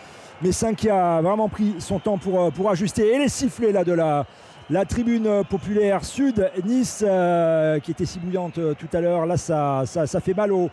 Messin 0.43 0.75
qui 0.75 0.89
a 0.89 1.21
vraiment 1.21 1.49
pris 1.49 1.75
son 1.79 1.99
temps 1.99 2.19
pour, 2.19 2.41
euh, 2.41 2.51
pour 2.51 2.71
ajuster. 2.71 3.15
Et 3.15 3.19
les 3.19 3.29
sifflets 3.29 3.73
là, 3.73 3.85
de 3.85 3.93
la, 3.93 4.27
la 4.71 4.85
tribune 4.85 5.43
populaire 5.49 6.05
sud, 6.05 6.49
Nice, 6.65 7.05
euh, 7.07 7.81
qui 7.81 7.91
était 7.91 8.05
si 8.05 8.21
bouillante 8.21 8.59
euh, 8.59 8.75
tout 8.75 8.87
à 8.93 9.01
l'heure. 9.01 9.27
Là, 9.27 9.37
ça, 9.37 9.85
fait 10.21 10.35
mal 10.35 10.53
aux, 10.53 10.71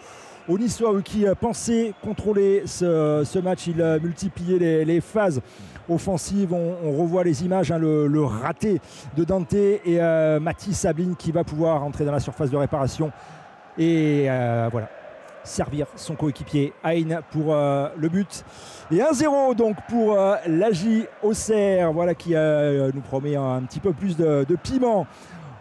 aux 0.48 0.58
qui 1.04 1.26
pensaient 1.42 1.94
contrôler 2.04 2.62
ce, 2.68 3.40
match. 3.40 3.68
Euh, 3.80 4.00
multipliaient 4.00 4.86
les, 4.86 5.02
phases 5.02 5.42
offensives. 5.90 6.54
On, 6.54 6.92
revoit 6.92 7.24
les 7.24 7.44
images, 7.44 7.72
hein, 7.72 7.80
le, 7.80 8.24
raté 8.24 8.80
de 9.16 9.24
Dante 9.24 9.54
et 9.54 10.00
Mathis 10.40 10.78
Sabine 10.78 11.16
qui 11.16 11.32
va 11.32 11.44
pouvoir 11.44 11.84
entrer 11.84 12.06
dans 12.06 12.12
la 12.12 12.20
surface 12.20 12.52
de 12.52 12.58
réparation. 12.58 13.12
Et 13.80 14.28
voilà, 14.72 14.90
servir 15.44 15.88
son 15.96 16.16
coéquipier 16.16 16.74
Aïn 16.84 17.22
pour 17.32 17.56
le 17.56 18.10
but. 18.10 18.46
Et 18.90 19.00
1-0 19.00 19.56
donc 19.56 19.76
pour 19.90 20.14
euh, 20.14 20.36
l'AJ 20.48 21.08
Auxerre, 21.22 21.92
voilà 21.92 22.16
qui 22.16 22.36
euh, 22.36 22.90
nous 22.94 23.02
promet 23.02 23.36
un, 23.36 23.62
petit 23.64 23.80
peu 23.80 23.92
plus 23.92 24.16
de, 24.16 24.46
de 24.48 24.56
piment. 24.56 25.06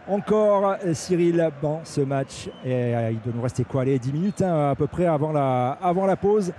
Encore 0.09 0.77
euh, 0.85 0.95
Cyril 0.95 1.51
dans 1.61 1.81
ce 1.83 2.01
match. 2.01 2.49
Et 2.65 2.73
euh, 2.73 3.11
il 3.11 3.21
doit 3.21 3.33
nous 3.35 3.43
rester 3.43 3.65
quoi? 3.65 3.83
Allez, 3.83 3.99
10 3.99 4.13
minutes 4.13 4.43
hein, 4.43 4.71
à 4.71 4.75
peu 4.77 4.87
près 4.87 5.07
avant 5.07 5.33
la, 5.33 5.73
avant 5.83 6.07
la 6.07 6.17
pause. 6.17 6.53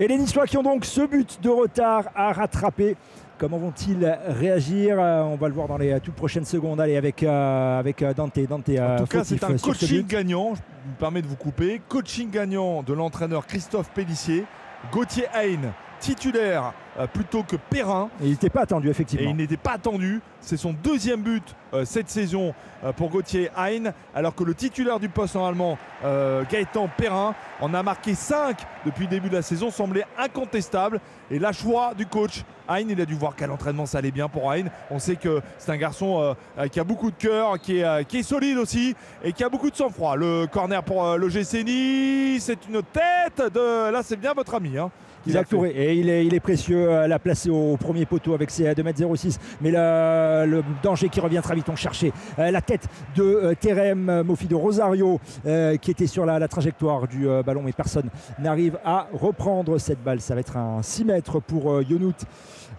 Et 0.00 0.08
les 0.08 0.18
Niçois 0.18 0.46
qui 0.46 0.56
ont 0.56 0.62
donc 0.62 0.84
ce 0.84 1.06
but 1.06 1.40
de 1.40 1.48
retard 1.48 2.04
à 2.14 2.32
rattraper. 2.32 2.96
Comment 3.38 3.58
vont-ils 3.58 4.04
réagir? 4.26 4.98
On 4.98 5.36
va 5.36 5.46
le 5.46 5.54
voir 5.54 5.68
dans 5.68 5.76
les 5.76 6.00
toutes 6.00 6.16
prochaines 6.16 6.44
secondes. 6.44 6.80
Allez, 6.80 6.96
avec, 6.96 7.22
euh, 7.22 7.78
avec 7.78 8.04
Dante. 8.16 8.36
Dante 8.48 8.68
En 8.68 8.96
tout 8.96 9.06
cas, 9.06 9.22
c'est 9.22 9.44
un 9.44 9.56
ce 9.56 9.62
coaching 9.62 10.04
gagnant. 10.04 10.54
Je 10.56 10.90
me 10.90 10.96
permets 10.98 11.22
de 11.22 11.28
vous 11.28 11.36
couper. 11.36 11.80
Coaching 11.88 12.30
gagnant 12.30 12.82
de 12.82 12.92
l'entraîneur 12.92 13.46
Christophe 13.46 13.90
Pellissier. 13.90 14.44
Gauthier 14.92 15.26
Hain, 15.34 15.72
titulaire 15.98 16.72
euh, 16.98 17.06
plutôt 17.06 17.42
que 17.42 17.56
Perrin. 17.56 18.10
Et 18.20 18.26
il 18.26 18.30
n'était 18.30 18.50
pas 18.50 18.62
attendu, 18.62 18.88
effectivement. 18.88 19.26
Et 19.26 19.30
il 19.30 19.36
n'était 19.36 19.56
pas 19.56 19.72
attendu. 19.72 20.20
C'est 20.40 20.56
son 20.56 20.72
deuxième 20.72 21.22
but 21.22 21.54
euh, 21.74 21.84
cette 21.84 22.08
saison 22.08 22.54
euh, 22.82 22.92
pour 22.92 23.10
Gauthier 23.10 23.50
Hain, 23.54 23.92
alors 24.14 24.34
que 24.34 24.42
le 24.42 24.54
titulaire 24.54 24.98
du 24.98 25.10
poste 25.10 25.34
normalement, 25.34 25.76
euh, 26.02 26.42
Gaëtan 26.50 26.88
Perrin, 26.96 27.34
en 27.60 27.74
a 27.74 27.82
marqué 27.82 28.14
5 28.14 28.56
depuis 28.86 29.04
le 29.04 29.10
début 29.10 29.28
de 29.28 29.34
la 29.34 29.42
saison, 29.42 29.70
semblait 29.70 30.06
incontestable. 30.18 31.00
Et 31.30 31.38
la 31.38 31.52
choix 31.52 31.92
du 31.94 32.06
coach 32.06 32.44
Hain, 32.68 32.86
il 32.88 33.00
a 33.00 33.04
dû 33.04 33.14
voir 33.14 33.36
qu'à 33.36 33.46
l'entraînement 33.46 33.84
ça 33.84 33.98
allait 33.98 34.10
bien 34.10 34.28
pour 34.28 34.50
Hain. 34.50 34.64
On 34.90 34.98
sait 34.98 35.16
que 35.16 35.42
c'est 35.58 35.70
un 35.70 35.76
garçon 35.76 36.34
qui 36.72 36.80
a 36.80 36.84
beaucoup 36.84 37.10
de 37.10 37.16
cœur, 37.16 37.58
qui 37.58 37.80
est, 37.80 38.04
qui 38.06 38.18
est 38.18 38.22
solide 38.22 38.56
aussi 38.56 38.94
et 39.22 39.32
qui 39.32 39.44
a 39.44 39.50
beaucoup 39.50 39.70
de 39.70 39.76
sang-froid. 39.76 40.16
Le 40.16 40.46
corner 40.46 40.82
pour 40.82 41.16
le 41.18 41.28
GC 41.28 41.64
Nice, 41.64 42.44
c'est 42.44 42.66
une 42.66 42.82
tête 42.82 43.52
de. 43.52 43.90
Là, 43.90 44.02
c'est 44.02 44.16
bien 44.16 44.32
votre 44.32 44.54
ami. 44.54 44.78
Hein, 44.78 44.90
Isaac. 45.28 45.48
Touré. 45.48 45.70
Et 45.70 45.94
il 45.94 46.08
est, 46.08 46.26
il 46.26 46.34
est 46.34 46.40
précieux 46.40 46.90
à 46.90 47.08
la 47.08 47.18
placer 47.18 47.50
au 47.50 47.76
premier 47.76 48.06
poteau 48.06 48.34
avec 48.34 48.50
ses 48.50 48.64
2m06. 48.72 49.38
Mais 49.60 49.70
le, 49.70 50.46
le 50.46 50.64
danger 50.82 51.08
qui 51.08 51.20
revient 51.20 51.40
très 51.42 51.54
vite. 51.54 51.68
On 51.68 51.76
cherchait 51.76 52.12
euh, 52.38 52.50
la 52.50 52.60
tête 52.60 52.86
de 53.16 53.22
euh, 53.22 53.54
Terem 53.58 54.22
Mofi 54.22 54.46
de 54.46 54.54
Rosario 54.54 55.20
euh, 55.46 55.76
qui 55.76 55.90
était 55.90 56.06
sur 56.06 56.26
la, 56.26 56.38
la 56.38 56.48
trajectoire 56.48 57.06
du 57.06 57.26
ballon. 57.44 57.62
Mais 57.64 57.72
personne 57.72 58.10
n'arrive 58.38 58.78
à 58.84 59.08
reprendre 59.12 59.78
cette 59.78 60.02
balle. 60.02 60.20
Ça 60.20 60.34
va 60.34 60.40
être 60.40 60.56
un 60.56 60.82
6 60.82 61.04
mètres 61.04 61.40
pour 61.40 61.82
Yonout. 61.82 62.24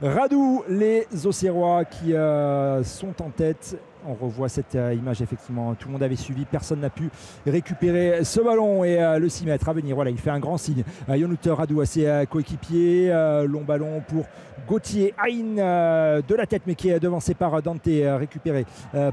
Radou, 0.02 0.64
les 0.70 1.06
Auxerrois 1.26 1.84
qui 1.84 2.14
euh, 2.14 2.82
sont 2.86 3.22
en 3.22 3.30
tête. 3.32 3.78
On 4.08 4.14
revoit 4.14 4.50
cette 4.50 4.76
euh, 4.76 4.94
image 4.94 5.22
effectivement. 5.22 5.76
Tout 5.76 5.88
le 5.88 5.94
monde 5.94 6.04
avait 6.04 6.16
suivi, 6.16 6.46
personne 6.46 6.80
n'a 6.80 6.90
pu 6.90 7.10
récupérer 7.46 8.24
ce 8.24 8.40
ballon 8.40 8.84
et 8.84 9.02
euh, 9.02 9.20
le 9.20 9.30
6 9.30 9.46
mètres 9.46 9.68
à 9.68 9.74
venir. 9.74 9.96
Voilà, 9.96 10.12
il 10.12 10.18
fait 10.18 10.30
un 10.30 10.40
grand 10.40 10.58
signe. 10.58 10.84
Euh, 11.10 11.18
Yonout 11.18 11.40
Radou 11.48 11.82
à 11.82 11.86
ses 11.86 12.06
euh, 12.06 12.26
coéquipiers. 12.26 13.10
Long 13.48 13.64
ballon 13.64 14.02
pour 14.08 14.26
Gauthier 14.68 15.14
Hain 15.18 16.22
de 16.22 16.36
la 16.36 16.46
tête, 16.46 16.64
mais 16.68 16.76
qui 16.76 16.90
est 16.90 17.00
devancé 17.00 17.34
par 17.34 17.62
Dante, 17.62 17.86
récupéré 17.86 18.66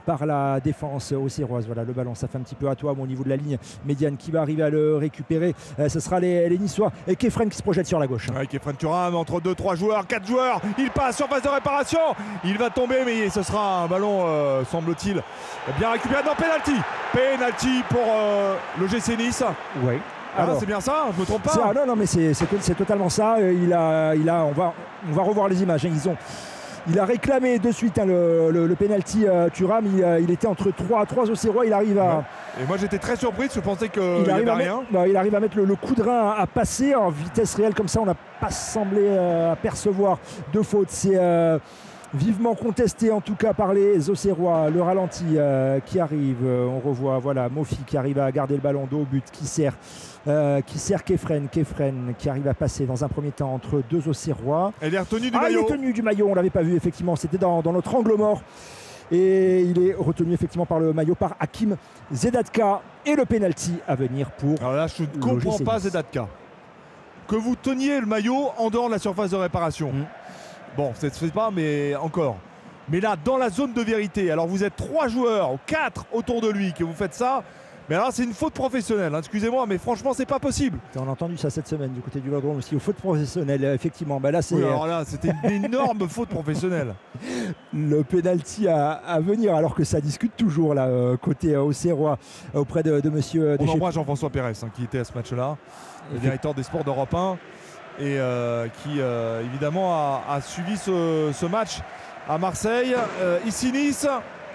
par 0.05 0.27
la 0.27 0.61
défense 0.61 1.13
auxerroise. 1.13 1.67
Voilà, 1.67 1.85
le 1.85 1.93
ballon, 1.93 2.15
ça 2.15 2.29
fait 2.29 2.37
un 2.39 2.43
petit 2.43 2.55
peu 2.55 2.69
à 2.69 2.75
toi 2.75 2.95
au 2.99 3.07
niveau 3.07 3.25
de 3.25 3.29
la 3.29 3.37
ligne 3.37 3.59
médiane. 3.85 4.17
Qui 4.17 4.31
va 4.31 4.43
arriver 4.43 4.63
à 4.63 4.71
le 4.71 4.97
récupérer? 4.97 5.55
Ce 5.89 6.01
sera 6.01 6.21
les, 6.21 6.49
les 6.49 6.59
Niçois 6.59 6.93
et 7.07 7.17
Kefren 7.17 7.49
qui 7.49 7.57
se 7.57 7.63
projette 7.63 7.87
sur 7.87 7.99
la 7.99 8.07
gauche. 8.07 8.29
Ouais, 8.29 8.47
Kefren 8.47 8.77
Turam 8.77 9.15
entre 9.15 9.41
2-3 9.41 9.77
joueurs, 9.77 10.07
4 10.07 10.27
joueurs. 10.27 10.61
Il 10.79 10.91
passe 10.91 11.17
sur 11.17 11.29
phase 11.29 11.43
de 11.43 11.49
réparation. 11.49 12.01
Il 12.45 12.59
va 12.59 12.71
tomber, 12.71 13.03
mais 13.05 13.31
ce 13.31 13.43
sera 13.43 13.85
un 13.85 13.87
ballon, 13.87 14.25
euh, 14.27 14.65
semble-t-il, 14.81 15.23
bien 15.79 15.91
récupéré. 15.93 16.23
Non, 16.25 16.33
penalty. 16.37 16.75
Penalty 17.13 17.83
pour 17.89 18.03
euh, 18.07 18.57
le 18.81 18.87
GC 18.87 19.17
Nice. 19.17 19.43
Oui. 19.83 19.95
Ah, 20.39 20.43
Alors, 20.43 20.59
c'est 20.61 20.67
bien 20.67 20.81
ça, 20.81 21.07
je 21.15 21.21
me 21.21 21.25
trompe 21.27 21.43
pas. 21.45 21.53
ah 21.65 21.73
non, 21.75 21.87
non, 21.87 21.97
mais 21.97 22.05
c'est 22.07 22.75
totalement 22.77 23.09
ça. 23.09 23.37
Euh, 23.39 23.53
Il 23.55 23.73
a, 23.73 24.15
il 24.15 24.29
a, 24.29 24.45
on, 24.45 24.53
va, 24.53 24.75
on 25.09 25.13
va 25.13 25.23
revoir 25.23 25.49
les 25.49 25.63
images. 25.63 25.87
hein. 25.87 25.91
Ils 25.93 26.09
ont, 26.09 26.17
il 26.89 26.99
a 27.01 27.05
réclamé 27.07 27.59
de 27.59 27.71
suite 27.73 27.99
hein, 27.99 28.05
le, 28.07 28.51
le, 28.53 28.67
le 28.67 28.75
penalty 28.77 29.25
euh, 29.27 29.49
Thuram. 29.49 29.87
Il, 29.87 30.05
euh, 30.05 30.21
il 30.21 30.31
était 30.31 30.47
entre 30.47 30.71
3 30.71 31.07
trois 31.07 31.29
Auxerrois. 31.31 31.65
Il 31.65 31.73
arrive 31.73 31.99
à. 31.99 32.23
Et 32.61 32.67
moi 32.67 32.77
j'étais 32.77 32.99
très 32.99 33.17
surpris, 33.17 33.49
je 33.53 33.61
pensais 33.61 33.89
qu'il 33.89 34.03
Il 34.03 34.23
n'y 34.25 34.31
arrive, 34.31 34.49
avait 34.49 34.51
à 34.51 34.55
rien. 34.73 34.77
mettre, 34.81 34.93
bah, 34.93 35.09
il 35.09 35.17
arrive 35.17 35.35
à 35.35 35.41
mettre 35.41 35.57
le, 35.57 35.65
le 35.65 35.75
coup 35.75 35.95
de 35.95 36.03
rein 36.03 36.31
à, 36.37 36.43
à 36.43 36.47
passer 36.47 36.95
en 36.95 37.09
vitesse 37.11 37.55
réelle 37.55 37.75
comme 37.75 37.89
ça. 37.89 38.01
On 38.03 38.07
n'a 38.07 38.15
pas 38.41 38.51
semblé 38.51 39.01
euh, 39.03 39.53
apercevoir 39.53 40.19
de 40.53 40.61
faute. 40.63 40.89
C'est 40.91 41.15
euh, 41.17 41.59
vivement 42.15 42.55
contesté 42.55 43.11
en 43.11 43.21
tout 43.21 43.35
cas 43.35 43.53
par 43.53 43.73
les 43.75 44.09
Auxerrois. 44.11 44.71
Le 44.71 44.83
ralenti 44.83 45.25
euh, 45.37 45.81
qui 45.81 46.01
arrive. 46.01 46.39
Euh, 46.45 46.67
on 46.67 46.79
revoit 46.81 47.19
voilà 47.19 47.49
Mofi 47.49 47.79
qui 47.87 47.97
arrive 47.97 48.19
à 48.19 48.31
garder 48.33 48.55
le 48.55 48.61
ballon 48.61 48.87
dos 48.91 49.01
au 49.01 49.05
but, 49.05 49.25
qui 49.33 49.47
sert. 49.47 49.75
euh, 50.29 50.61
qui 50.61 50.79
sert 50.79 51.05
Kefren, 51.05 51.49
Kefren 51.49 52.15
qui 52.19 52.29
arrive 52.29 52.49
à 52.49 52.55
passer 52.55 52.85
dans 52.87 53.05
un 53.05 53.09
premier 53.09 53.31
temps 53.31 53.53
entre 53.55 53.83
deux 53.89 54.09
Auxerrois. 54.09 54.73
Elle 54.81 54.95
est 54.95 54.99
retenue 54.99 55.31
du 55.31 55.37
Ah, 55.37 55.49
il 55.51 55.55
maillot. 55.57 55.67
est 55.69 55.73
tenu 55.73 55.93
du 55.93 56.03
maillot, 56.03 56.29
on 56.29 56.35
l'avait 56.35 56.51
pas 56.51 56.63
vu 56.63 56.75
effectivement, 56.75 57.15
c'était 57.17 57.39
dans, 57.39 57.63
dans 57.63 57.73
notre 57.73 57.95
angle 57.95 58.15
mort. 58.17 58.43
Et 59.13 59.63
il 59.63 59.79
est 59.87 59.95
retenu 59.95 60.33
effectivement 60.33 60.67
par 60.67 60.81
le 60.81 60.93
maillot 60.93 61.15
par 61.15 61.37
Hakim 61.39 61.77
Zedatka 62.13 62.81
et 63.05 63.15
le 63.15 63.25
penalty 63.25 63.75
à 63.87 63.95
venir 63.95 64.33
pour. 64.33 64.59
Alors 64.61 64.73
là, 64.73 64.87
je 64.89 65.03
ne 65.05 65.23
comprends 65.23 65.59
pas 65.59 65.79
Zedatka. 65.79 66.27
Que 67.29 67.37
vous 67.37 67.55
teniez 67.55 68.01
le 68.01 68.07
maillot 68.07 68.49
en 68.59 68.69
dehors 68.69 68.89
de 68.89 68.95
la 68.95 68.99
surface 68.99 69.31
de 69.31 69.37
réparation. 69.37 69.93
Mm. 69.93 70.07
Bon, 70.77 70.93
ça 70.95 71.07
ne 71.09 71.13
se 71.13 71.25
fait 71.25 71.31
pas, 71.33 71.51
mais 71.51 71.95
encore. 71.97 72.37
Mais 72.89 73.01
là, 73.01 73.17
dans 73.25 73.37
la 73.37 73.51
zone 73.51 73.73
de 73.73 73.81
vérité, 73.83 74.31
alors 74.31 74.47
vous 74.47 74.63
êtes 74.63 74.77
trois 74.77 75.09
joueurs 75.09 75.53
ou 75.55 75.59
quatre 75.67 76.05
autour 76.13 76.41
de 76.41 76.49
lui 76.51 76.73
que 76.73 76.85
vous 76.85 76.93
faites 76.93 77.15
ça. 77.15 77.43
Mais 77.89 77.95
alors, 77.95 78.09
c'est 78.13 78.25
une 78.25 78.33
faute 78.33 78.53
professionnelle. 78.53 79.15
hein, 79.15 79.19
Excusez-moi, 79.21 79.65
mais 79.69 79.79
franchement, 79.79 80.13
c'est 80.13 80.27
pas 80.27 80.41
possible. 80.41 80.77
On 80.97 81.07
a 81.07 81.11
entendu 81.13 81.37
ça 81.37 81.51
cette 81.51 81.69
semaine 81.69 81.93
du 81.93 82.01
côté 82.01 82.19
du 82.19 82.29
Vélodrome 82.29 82.57
aussi, 82.57 82.75
au 82.75 82.81
faute 82.81 82.97
professionnel, 82.97 83.65
euh, 83.65 83.75
effectivement. 83.75 84.19
Bah 84.19 84.33
là, 84.33 84.43
c'est 84.43 84.57
Oui, 84.57 84.65
alors 84.65 84.89
là, 84.89 85.05
c'était 85.07 85.31
une 85.45 85.65
énorme 85.67 86.09
faute 86.09 86.29
professionnelle. 86.29 86.95
le 87.73 88.03
penalty 88.03 88.67
à, 88.67 88.91
à 88.95 89.21
venir, 89.21 89.55
alors 89.55 89.77
que 89.77 89.85
ça 89.85 90.01
discute 90.01 90.37
toujours 90.37 90.75
là, 90.75 90.87
euh, 90.87 91.17
côté 91.17 91.55
euh, 91.55 91.63
Auxerrois, 91.63 92.19
euh, 92.57 92.59
auprès 92.61 92.83
de, 92.83 93.01
de 93.01 93.09
monsieur 93.09 93.53
On 93.53 93.63
Deschamps. 93.63 93.75
embrasse 93.75 93.95
Jean-François 93.95 94.31
Pérez, 94.31 94.53
hein, 94.65 94.69
qui 94.75 94.83
était 94.83 94.99
à 94.99 95.05
ce 95.05 95.13
match-là, 95.15 95.57
le 96.13 96.19
directeur 96.19 96.55
des 96.55 96.65
sports 96.65 96.83
d'Europe 96.83 97.15
1, 97.15 97.37
et 97.99 98.19
euh, 98.19 98.67
qui 98.83 99.01
euh, 99.01 99.43
évidemment 99.43 100.23
a, 100.29 100.41
suivi 100.41 100.77
ce, 100.77 101.47
match 101.47 101.79
à 102.29 102.39
Marseille. 102.39 102.95
Euh, 103.21 103.39
ici 103.47 103.73
Nice, 103.73 104.07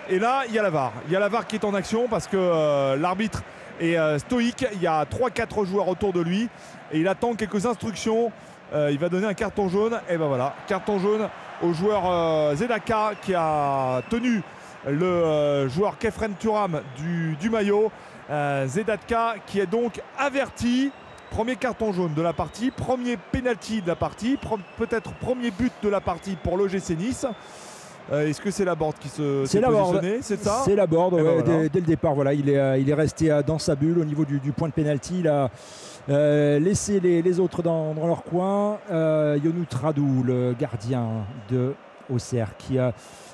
et 0.09 0.19
là 0.19 0.43
il 0.47 0.53
y 0.53 0.59
a 0.59 0.63
la 0.63 0.69
VAR. 0.69 0.93
Il 1.07 1.13
y 1.13 1.15
a 1.15 1.19
la 1.19 1.29
VAR 1.29 1.47
qui 1.47 1.55
est 1.55 1.65
en 1.65 1.73
action 1.73 2.07
parce 2.07 2.27
que 2.27 2.95
l'arbitre 2.95 3.43
est 3.79 4.19
stoïque. 4.19 4.65
Il 4.73 4.81
y 4.81 4.87
a 4.87 5.05
3-4 5.05 5.65
joueurs 5.65 5.87
autour 5.87 6.13
de 6.13 6.21
lui 6.21 6.49
et 6.91 6.99
il 6.99 7.07
attend 7.07 7.33
quelques 7.33 7.65
instructions. 7.65 8.31
Il 8.73 8.99
va 8.99 9.09
donner 9.09 9.27
un 9.27 9.33
carton 9.33 9.69
jaune. 9.69 9.99
Et 10.09 10.17
ben 10.17 10.27
voilà, 10.27 10.53
carton 10.67 10.99
jaune 10.99 11.27
au 11.61 11.73
joueur 11.73 12.55
Zedaka 12.55 13.13
qui 13.21 13.33
a 13.35 14.01
tenu 14.09 14.41
le 14.87 15.67
joueur 15.67 15.97
Kefren 15.97 16.33
Turam 16.39 16.81
du, 17.39 17.49
maillot. 17.49 17.91
Zedatka 18.65 19.35
qui 19.45 19.59
est 19.59 19.65
donc 19.65 20.01
averti. 20.17 20.91
Premier 21.31 21.55
carton 21.55 21.93
jaune 21.93 22.13
de 22.13 22.21
la 22.21 22.33
partie, 22.33 22.71
premier 22.71 23.17
penalty 23.31 23.81
de 23.81 23.87
la 23.87 23.95
partie, 23.95 24.37
peut-être 24.77 25.13
premier 25.13 25.49
but 25.49 25.71
de 25.81 25.87
la 25.89 26.01
partie 26.01 26.35
pour 26.35 26.57
l'OGC 26.57 26.89
Nice. 26.97 27.25
Euh, 28.11 28.27
Est-ce 28.27 28.41
que 28.41 28.51
c'est 28.51 28.65
la 28.65 28.75
board 28.75 28.95
qui 28.99 29.07
se 29.07 29.45
C'est 29.45 29.61
la 29.61 29.69
board. 29.69 30.03
C'est 30.21 30.43
ça 30.43 30.61
C'est 30.65 30.75
la 30.75 30.85
board, 30.87 31.15
Eh 31.17 31.23
ben 31.23 31.31
voilà. 31.41 31.41
dès, 31.63 31.69
dès 31.69 31.79
le 31.79 31.85
départ. 31.85 32.13
Voilà, 32.15 32.33
il 32.33 32.49
est, 32.49 32.57
euh, 32.57 32.77
il 32.77 32.89
est 32.89 32.93
resté 32.93 33.31
euh, 33.31 33.41
dans 33.43 33.59
sa 33.59 33.75
bulle 33.75 33.99
au 33.99 34.03
niveau 34.05 34.25
du, 34.25 34.39
du 34.39 34.51
point 34.51 34.67
de 34.67 34.73
pénalty. 34.73 35.19
Il 35.19 35.27
a 35.29 35.49
euh, 36.09 36.59
laissé 36.59 36.99
les, 36.99 37.21
les 37.21 37.39
autres 37.39 37.61
dans, 37.63 37.93
dans 37.93 38.07
leur 38.07 38.23
coin. 38.23 38.79
Euh, 38.91 39.37
Yonout 39.41 39.73
Radou, 39.73 40.23
le 40.25 40.53
gardien 40.59 41.07
de 41.49 41.73
Auxerre, 42.13 42.57
qui 42.57 42.77
a 42.77 42.91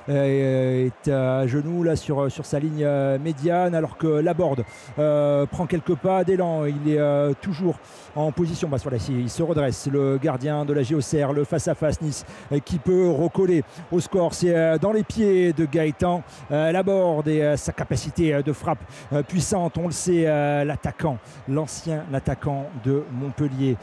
est 0.10 1.08
à 1.10 1.48
genoux 1.48 1.84
là 1.84 1.96
sur, 1.96 2.32
sur 2.32 2.46
sa 2.46 2.60
ligne 2.60 2.84
euh, 2.84 3.18
médiane 3.20 3.76
alors 3.76 3.98
que 3.98 4.08
Laborde 4.08 4.64
euh, 5.00 5.46
prend 5.46 5.66
quelques 5.66 5.96
pas 5.96 6.24
d'élan. 6.24 6.66
Il 6.66 6.92
est 6.92 7.00
euh, 7.00 7.34
toujours 7.42 7.80
en 8.18 8.32
position. 8.32 8.68
Bah, 8.68 8.78
voilà, 8.82 8.98
il 9.10 9.30
se 9.30 9.44
redresse. 9.44 9.88
Le 9.92 10.18
gardien 10.18 10.66
de 10.66 10.74
la 10.74 10.84
GOCR, 10.84 11.34
le 11.34 11.44
face-à-face 11.44 12.02
Nice 12.02 12.26
euh, 12.52 12.60
qui 12.60 12.80
peut 12.80 13.10
recoller 13.10 13.64
au 13.92 14.00
score. 14.00 14.34
C'est 14.34 14.56
euh, 14.56 14.78
dans 14.78 14.92
les 14.92 15.04
pieds 15.04 15.54
de 15.54 15.66
Gaëtan 15.66 16.24
euh, 16.52 16.72
Laborde 16.72 17.28
et 17.28 17.56
sa 17.58 17.72
capacité 17.72 18.42
de 18.42 18.54
frappe 18.54 18.84
puissante. 19.28 19.78
On 19.78 19.88
le 19.88 19.92
sait, 19.92 20.24
l'attaquant, 20.66 21.18
l'ancien 21.48 22.04
attaquant 22.14 22.66
de 22.84 23.04
Montpellier 23.12 23.78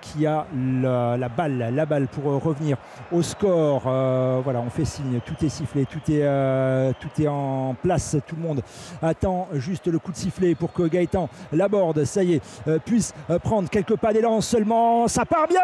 qui 0.00 0.26
a 0.26 0.46
la, 0.54 1.28
balle, 1.28 1.72
la 1.74 1.86
balle 1.86 2.06
pour 2.08 2.24
revenir 2.42 2.76
au 3.10 3.22
score. 3.22 3.82
Voilà, 3.82 4.60
on 4.60 4.70
fait 4.70 4.84
signe, 4.84 5.20
tout 5.24 5.44
est 5.44 5.48
sifflé, 5.48 5.86
tout 5.86 6.10
est, 6.10 6.92
tout 7.00 7.22
est 7.22 7.28
en 7.28 7.74
place, 7.80 8.16
tout 8.26 8.36
le 8.36 8.42
monde 8.42 8.62
attend 9.02 9.48
juste 9.54 9.88
le 9.88 9.98
coup 9.98 10.12
de 10.12 10.16
sifflet 10.16 10.54
pour 10.54 10.72
que 10.72 10.82
Gaëtan 10.82 11.28
Laborde, 11.52 12.04
ça 12.04 12.22
y 12.22 12.34
est, 12.34 12.78
puisse 12.84 13.12
prendre 13.42 13.68
quelques 13.82 13.98
pas 14.00 14.12
d'élan 14.12 14.40
seulement. 14.40 15.08
Ça 15.08 15.24
part 15.24 15.46
bien 15.48 15.60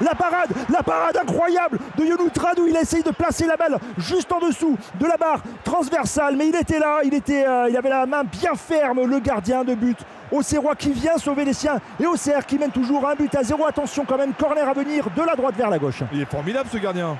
La 0.00 0.14
parade, 0.14 0.50
la 0.70 0.82
parade 0.82 1.16
incroyable 1.16 1.78
de 1.96 2.04
Yonou 2.04 2.28
Radou. 2.38 2.66
Il 2.66 2.76
a 2.76 2.80
essayé 2.80 3.02
de 3.02 3.10
placer 3.10 3.46
la 3.46 3.56
balle 3.56 3.78
juste 3.98 4.30
en 4.32 4.40
dessous 4.40 4.76
de 5.00 5.06
la 5.06 5.16
barre 5.16 5.42
transversale, 5.62 6.36
mais 6.36 6.48
il 6.48 6.56
était 6.56 6.78
là, 6.78 7.00
il, 7.04 7.14
était, 7.14 7.46
euh, 7.46 7.68
il 7.70 7.76
avait 7.76 7.88
la 7.90 8.06
main 8.06 8.24
bien 8.24 8.54
ferme, 8.54 9.04
le 9.04 9.18
gardien 9.20 9.64
de 9.64 9.74
but. 9.74 9.98
Auxerrois 10.32 10.74
qui 10.74 10.90
vient 10.90 11.16
sauver 11.16 11.44
les 11.44 11.52
siens 11.52 11.78
et 12.00 12.06
Auxerre 12.06 12.44
qui 12.46 12.58
mène 12.58 12.70
toujours 12.70 13.08
un 13.08 13.14
but 13.14 13.32
à 13.36 13.42
zéro. 13.44 13.66
Attention 13.66 14.04
quand 14.08 14.16
même, 14.18 14.32
corner 14.32 14.68
à 14.68 14.72
venir 14.72 15.06
de 15.16 15.22
la 15.22 15.34
droite 15.36 15.54
vers 15.56 15.70
la 15.70 15.78
gauche. 15.78 16.02
Il 16.12 16.20
est 16.22 16.24
formidable 16.30 16.68
ce 16.72 16.78
gardien. 16.78 17.16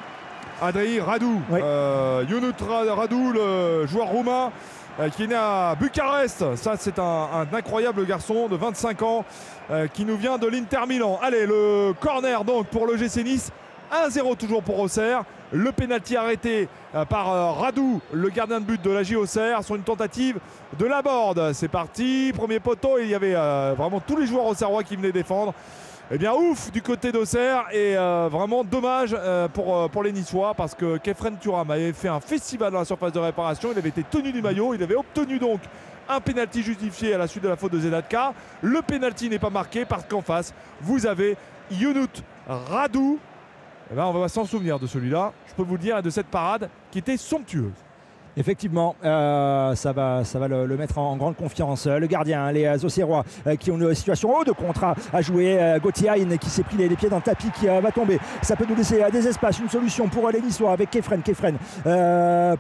Adrien 0.63 1.05
Radou, 1.05 1.41
euh, 1.53 2.25
Younut 2.29 2.55
Ra- 2.61 2.95
Radou, 2.95 3.33
le 3.33 3.87
joueur 3.87 4.07
roumain 4.07 4.51
euh, 4.51 4.51
qui 5.15 5.25
est 5.25 5.27
né 5.27 5.35
à 5.35 5.75
Bucarest. 5.79 6.57
Ça, 6.57 6.75
c'est 6.79 6.99
un, 6.99 7.47
incroyable 7.53 8.07
garçon 8.07 8.49
de 8.49 8.57
25 8.57 9.03
ans 9.03 9.25
euh, 9.71 9.87
qui 9.89 10.05
nous 10.05 10.17
vient 10.17 10.39
de 10.39 10.47
l'Inter 10.47 10.87
Milan. 10.89 11.19
Allez, 11.23 11.47
le 11.47 11.93
corner 12.01 12.45
donc 12.45 12.67
pour 12.67 12.87
le 12.87 12.97
GC 12.97 13.25
Nice. 13.25 13.51
1-0 13.93 14.37
toujours 14.37 14.63
pour 14.63 14.79
Auxerre. 14.79 15.25
Le 15.53 15.71
pénalty 15.71 16.17
arrêté 16.17 16.69
euh, 16.95 17.05
par 17.05 17.33
euh, 17.33 17.53
Radou, 17.53 18.01
le 18.13 18.29
gardien 18.29 18.61
de 18.61 18.65
but 18.65 18.83
de 18.83 18.91
la 18.91 19.03
J 19.03 19.15
Auxerre, 19.15 19.63
sur 19.63 19.77
une 19.77 19.83
tentative 19.83 20.39
de 20.79 20.85
la 20.85 21.03
board. 21.03 21.53
C'est 21.53 21.69
parti, 21.69 22.33
premier 22.35 22.59
poteau. 22.59 22.99
Il 22.99 23.09
y 23.09 23.15
avait 23.15 23.35
euh, 23.37 23.75
vraiment 23.77 24.01
tous 24.01 24.17
les 24.17 24.27
joueurs 24.27 24.47
auxerrois 24.47 24.83
qui 24.83 24.97
venaient 24.97 25.13
défendre. 25.13 25.55
Eh 26.11 26.19
bien 26.19 26.35
ouf 26.35 26.71
du 26.71 26.83
côté 26.83 27.13
d'Auxerre 27.13 27.65
et 27.73 27.97
euh, 27.97 28.29
vraiment 28.31 28.63
dommage 28.63 29.17
euh, 29.19 29.49
pour, 29.49 29.75
euh, 29.75 29.89
pour 29.89 30.03
les 30.03 30.13
Niçois 30.13 30.53
parce 30.53 30.75
que 30.75 30.99
Kefren 30.99 31.39
Turam 31.39 31.71
avait 31.71 31.95
fait 31.95 32.09
un 32.09 32.21
festival 32.21 32.73
dans 32.73 32.81
la 32.81 32.85
surface 32.85 33.13
de 33.13 33.19
réparation, 33.19 33.71
il 33.73 33.79
avait 33.79 33.89
été 33.89 34.03
tenu 34.03 34.31
du 34.31 34.43
maillot, 34.43 34.75
il 34.75 34.83
avait 34.83 34.97
obtenu 34.97 35.39
donc 35.39 35.61
un 36.07 36.21
pénalty 36.21 36.63
justifié 36.63 37.15
à 37.15 37.19
la 37.19 37.27
suite 37.27 37.43
de 37.43 37.49
la 37.49 37.57
faute 37.57 37.73
de 37.73 37.81
Zedatka. 37.81 38.35
Le 38.61 38.83
pénalty 38.83 39.31
n'est 39.31 39.39
pas 39.39 39.49
marqué 39.49 39.87
parce 39.87 40.05
qu'en 40.05 40.21
face 40.21 40.53
vous 40.83 41.07
avez 41.07 41.39
Younut 41.71 42.23
Radou. 42.47 43.19
Eh 43.91 43.95
ben, 43.95 44.05
on 44.05 44.13
va 44.13 44.29
s'en 44.29 44.45
souvenir 44.45 44.79
de 44.79 44.87
celui-là, 44.87 45.33
je 45.49 45.55
peux 45.55 45.63
vous 45.63 45.77
le 45.77 45.81
dire, 45.81 45.97
et 45.97 46.03
de 46.03 46.11
cette 46.11 46.27
parade 46.27 46.69
qui 46.91 46.99
était 46.99 47.17
somptueuse. 47.17 47.84
Effectivement, 48.37 48.97
euh, 49.05 49.75
ça 49.77 49.93
va, 49.93 50.25
ça 50.25 50.41
va 50.41 50.49
le, 50.49 50.67
le 50.67 50.77
mettre 50.77 50.99
en, 50.99 51.17
grande 51.17 51.37
confiance. 51.37 51.87
Euh, 51.87 51.99
Le 51.99 52.07
gardien, 52.09 52.51
les 52.51 52.65
euh, 52.65 52.77
Auxerrois 52.83 53.25
euh, 53.47 53.55
qui 53.55 53.71
ont 53.71 53.79
une 53.79 53.95
situation 53.95 54.35
haut 54.37 54.45
de 54.45 54.51
contrat 54.51 54.95
à 55.13 55.23
jouer. 55.23 55.57
Euh, 55.61 55.79
Gauthier 55.79 56.09
Hain 56.11 56.37
qui 56.37 56.51
s'est 56.51 56.65
pris 56.65 56.77
les, 56.77 56.89
pieds 56.89 57.09
dans 57.09 57.17
le 57.17 57.23
tapis, 57.23 57.51
qui 57.51 57.69
euh, 57.69 57.81
va 57.81 57.93
tomber. 57.93 58.19
Ça 58.43 58.57
peut 58.57 58.67
nous 58.69 58.75
laisser 58.75 59.03
des 59.13 59.29
espaces, 59.29 59.61
une 59.61 59.69
solution 59.69 60.09
pour 60.09 60.29
les 60.31 60.41
Niçois 60.41 60.73
avec 60.73 60.91
Kefren. 60.91 61.23
Kefren 61.23 61.57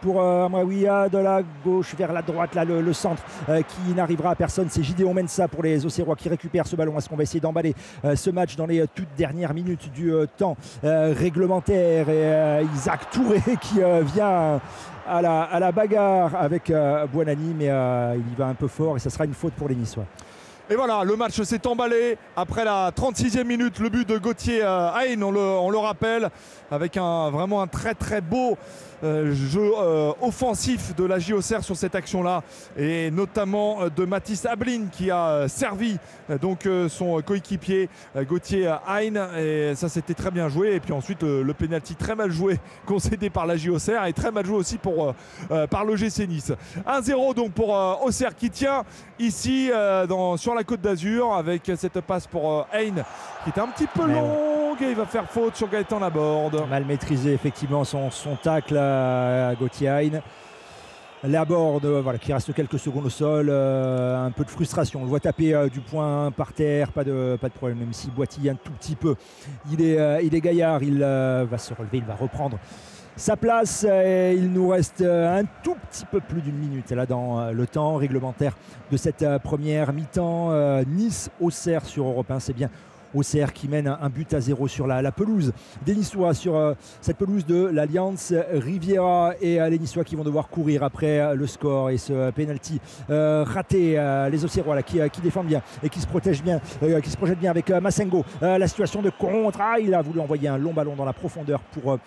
pour 0.00 0.22
Amraoui, 0.22 0.82
de 0.82 1.18
la 1.18 1.40
gauche 1.64 1.94
vers 1.96 2.12
la 2.12 2.22
droite, 2.22 2.54
là 2.54 2.64
le, 2.64 2.80
le 2.80 2.92
centre 2.92 3.22
qui 3.46 3.94
n'arrivera 3.94 4.30
à 4.30 4.34
personne. 4.34 4.68
C'est 4.70 4.82
Gideon 4.82 5.14
Mensa 5.14 5.48
pour 5.48 5.62
les 5.62 5.84
Auxerrois 5.84 6.16
qui 6.16 6.28
récupère 6.28 6.66
ce 6.66 6.76
ballon. 6.76 6.96
Est-ce 6.96 7.08
qu'on 7.08 7.16
va 7.16 7.22
essayer 7.22 7.40
d'emballer 7.40 7.74
ce 8.14 8.30
match 8.30 8.56
dans 8.56 8.66
les 8.66 8.86
toutes 8.94 9.14
dernières 9.16 9.54
minutes 9.54 9.90
du 9.92 10.12
temps 10.36 10.56
réglementaire? 10.82 12.08
Et 12.08 12.64
Isaac 12.74 13.10
Touré 13.10 13.40
qui 13.60 13.80
vient 14.14 14.60
à 15.06 15.22
la, 15.60 15.72
bagarre 15.72 16.34
avec 16.36 16.70
euh, 16.70 17.06
mais 17.14 17.70
euh, 17.70 18.16
il 18.16 18.32
y 18.32 18.36
va 18.36 18.46
un 18.46 18.54
peu 18.54 18.68
fort 18.68 18.96
et 18.96 19.00
ça 19.00 19.10
sera 19.10 19.24
une 19.24 19.34
faute 19.34 19.54
pour 19.54 19.68
les 19.68 19.74
Niçois. 19.74 20.06
Et 20.70 20.76
voilà, 20.76 21.04
le 21.04 21.14
match 21.14 21.40
s'est 21.42 21.66
emballé 21.66 22.16
après 22.34 22.64
la 22.64 22.90
36e 22.90 23.44
minute, 23.44 23.78
le 23.80 23.90
but 23.90 24.08
de 24.08 24.16
Gauthier 24.16 24.62
euh, 24.62 24.88
Hain, 24.94 25.20
on 25.20 25.70
le, 25.70 25.78
rappelle, 25.78 26.30
avec 26.70 26.96
un, 26.96 27.28
vraiment 27.30 27.60
un 27.60 27.66
très 27.66 27.94
très 27.94 28.22
beau 28.22 28.56
jeu 29.02 29.72
euh, 29.78 30.12
offensif 30.20 30.94
de 30.94 31.04
la 31.04 31.18
JOCR 31.18 31.62
sur 31.62 31.76
cette 31.76 31.94
action-là, 31.94 32.42
et 32.76 33.10
notamment 33.10 33.82
euh, 33.82 33.88
de 33.90 34.04
Mathis 34.04 34.46
Ablin 34.46 34.86
qui 34.90 35.10
a 35.10 35.28
euh, 35.28 35.48
servi 35.48 35.98
euh, 36.30 36.38
donc 36.38 36.66
euh, 36.66 36.88
son 36.88 37.20
coéquipier 37.22 37.88
euh, 38.16 38.24
Gauthier 38.24 38.74
Hain, 38.88 39.28
et 39.38 39.74
ça 39.74 39.88
c'était 39.88 40.14
très 40.14 40.30
bien 40.30 40.48
joué. 40.48 40.74
Et 40.74 40.80
puis 40.80 40.92
ensuite 40.92 41.22
le, 41.22 41.42
le 41.42 41.54
pénalty 41.54 41.94
très 41.94 42.14
mal 42.14 42.30
joué 42.30 42.58
concédé 42.86 43.30
par 43.30 43.46
la 43.46 43.56
JOCR 43.56 44.06
et 44.06 44.12
très 44.12 44.30
mal 44.30 44.46
joué 44.46 44.56
aussi 44.56 44.78
pour, 44.78 45.08
euh, 45.08 45.12
euh, 45.50 45.66
par 45.66 45.84
le 45.84 45.96
GC 45.96 46.26
Nice. 46.26 46.52
1-0 46.86 47.34
donc 47.34 47.52
pour 47.52 47.76
euh, 47.76 47.94
Auxerre 48.02 48.34
qui 48.34 48.50
tient 48.50 48.84
ici 49.18 49.70
euh, 49.72 50.06
dans, 50.06 50.36
sur 50.36 50.54
la 50.54 50.64
côte 50.64 50.80
d'Azur 50.80 51.34
avec 51.34 51.70
cette 51.76 52.00
passe 52.00 52.26
pour 52.26 52.50
euh, 52.50 52.62
Hain 52.72 53.04
qui 53.44 53.50
est 53.50 53.62
un 53.62 53.68
petit 53.68 53.86
peu 53.86 54.06
Mais 54.06 54.14
longue 54.14 54.82
et 54.82 54.90
il 54.90 54.96
va 54.96 55.06
faire 55.06 55.30
faute 55.30 55.54
sur 55.54 55.68
Gaëtan 55.68 55.98
Laborde. 55.98 56.64
Mal 56.68 56.84
maîtrisé 56.84 57.32
effectivement 57.32 57.84
son, 57.84 58.10
son 58.10 58.36
tacle 58.36 58.76
à 58.76 59.54
Gauthier 59.58 59.88
Hain. 59.88 60.20
Laborde, 61.26 61.86
voilà, 61.86 62.18
qui 62.18 62.32
reste 62.34 62.52
quelques 62.52 62.78
secondes 62.78 63.06
au 63.06 63.10
sol, 63.10 63.48
euh, 63.48 64.26
un 64.26 64.30
peu 64.30 64.44
de 64.44 64.50
frustration. 64.50 65.00
On 65.00 65.04
le 65.04 65.08
voit 65.08 65.20
taper 65.20 65.54
euh, 65.54 65.68
du 65.68 65.80
poing 65.80 66.30
par 66.30 66.52
terre, 66.52 66.92
pas 66.92 67.02
de, 67.02 67.38
pas 67.40 67.48
de 67.48 67.54
problème, 67.54 67.78
même 67.78 67.94
s'il 67.94 68.10
boitille 68.12 68.50
un 68.50 68.56
tout 68.56 68.72
petit 68.72 68.94
peu. 68.94 69.14
Il 69.72 69.80
est, 69.80 69.98
euh, 69.98 70.20
il 70.22 70.34
est 70.34 70.40
gaillard, 70.40 70.82
il 70.82 70.98
va 70.98 71.58
se 71.58 71.72
relever, 71.72 71.98
il 71.98 72.04
va 72.04 72.14
reprendre 72.14 72.58
sa 73.16 73.36
place. 73.36 73.84
Et 73.84 74.34
il 74.36 74.52
nous 74.52 74.68
reste 74.68 75.00
un 75.00 75.44
tout 75.62 75.76
petit 75.90 76.04
peu 76.04 76.20
plus 76.20 76.42
d'une 76.42 76.56
minute 76.56 76.90
là 76.90 77.06
dans 77.06 77.50
le 77.50 77.66
temps 77.66 77.96
réglementaire 77.96 78.54
de 78.90 78.96
cette 78.98 79.24
première 79.42 79.94
mi-temps. 79.94 80.50
Nice-Auxerre 80.86 81.86
sur 81.86 82.06
Europe 82.06 82.30
1, 82.30 82.40
c'est 82.40 82.52
bien. 82.52 82.68
Auxerre 83.14 83.52
qui 83.52 83.68
mène 83.68 83.86
un, 83.86 84.08
but 84.08 84.32
à 84.34 84.40
zéro 84.40 84.68
sur 84.68 84.86
la, 84.86 85.12
pelouse 85.12 85.52
des 85.84 85.94
Niçois, 85.94 86.34
sur 86.34 86.56
euh, 86.56 86.74
cette 87.00 87.16
pelouse 87.16 87.46
de 87.46 87.66
l'Alliance 87.66 88.32
Riviera. 88.52 89.34
Et 89.40 89.60
euh, 89.60 89.68
les 89.68 89.78
Niçois 89.78 90.04
qui 90.04 90.16
vont 90.16 90.24
devoir 90.24 90.48
courir 90.48 90.82
après 90.82 91.20
euh, 91.20 91.34
le 91.34 91.46
score 91.46 91.90
et 91.90 91.98
ce 91.98 92.30
penalty 92.30 92.80
raté. 93.08 93.98
les 94.30 94.44
Auxerrois 94.44 94.74
là, 94.74 94.82
qui, 94.82 95.20
défendent 95.22 95.46
bien 95.46 95.62
et 95.82 95.88
qui 95.88 96.00
se 96.00 96.06
protègent 96.06 96.42
bien, 96.42 96.60
qui 97.02 97.10
se 97.10 97.16
projettent 97.16 97.38
bien 97.38 97.50
avec 97.50 97.70
Massengo. 97.70 98.24
La 98.40 98.66
situation 98.68 99.02
de 99.02 99.10
contre. 99.10 99.58
Ah, 99.60 99.76
il 99.80 99.94
a 99.94 100.02
voulu 100.02 100.20
envoyer 100.20 100.48
un 100.48 100.58
long 100.58 100.72
ballon 100.72 100.94
dans 100.96 101.04
la 101.04 101.12
profondeur 101.12 101.60
pour. 101.60 101.98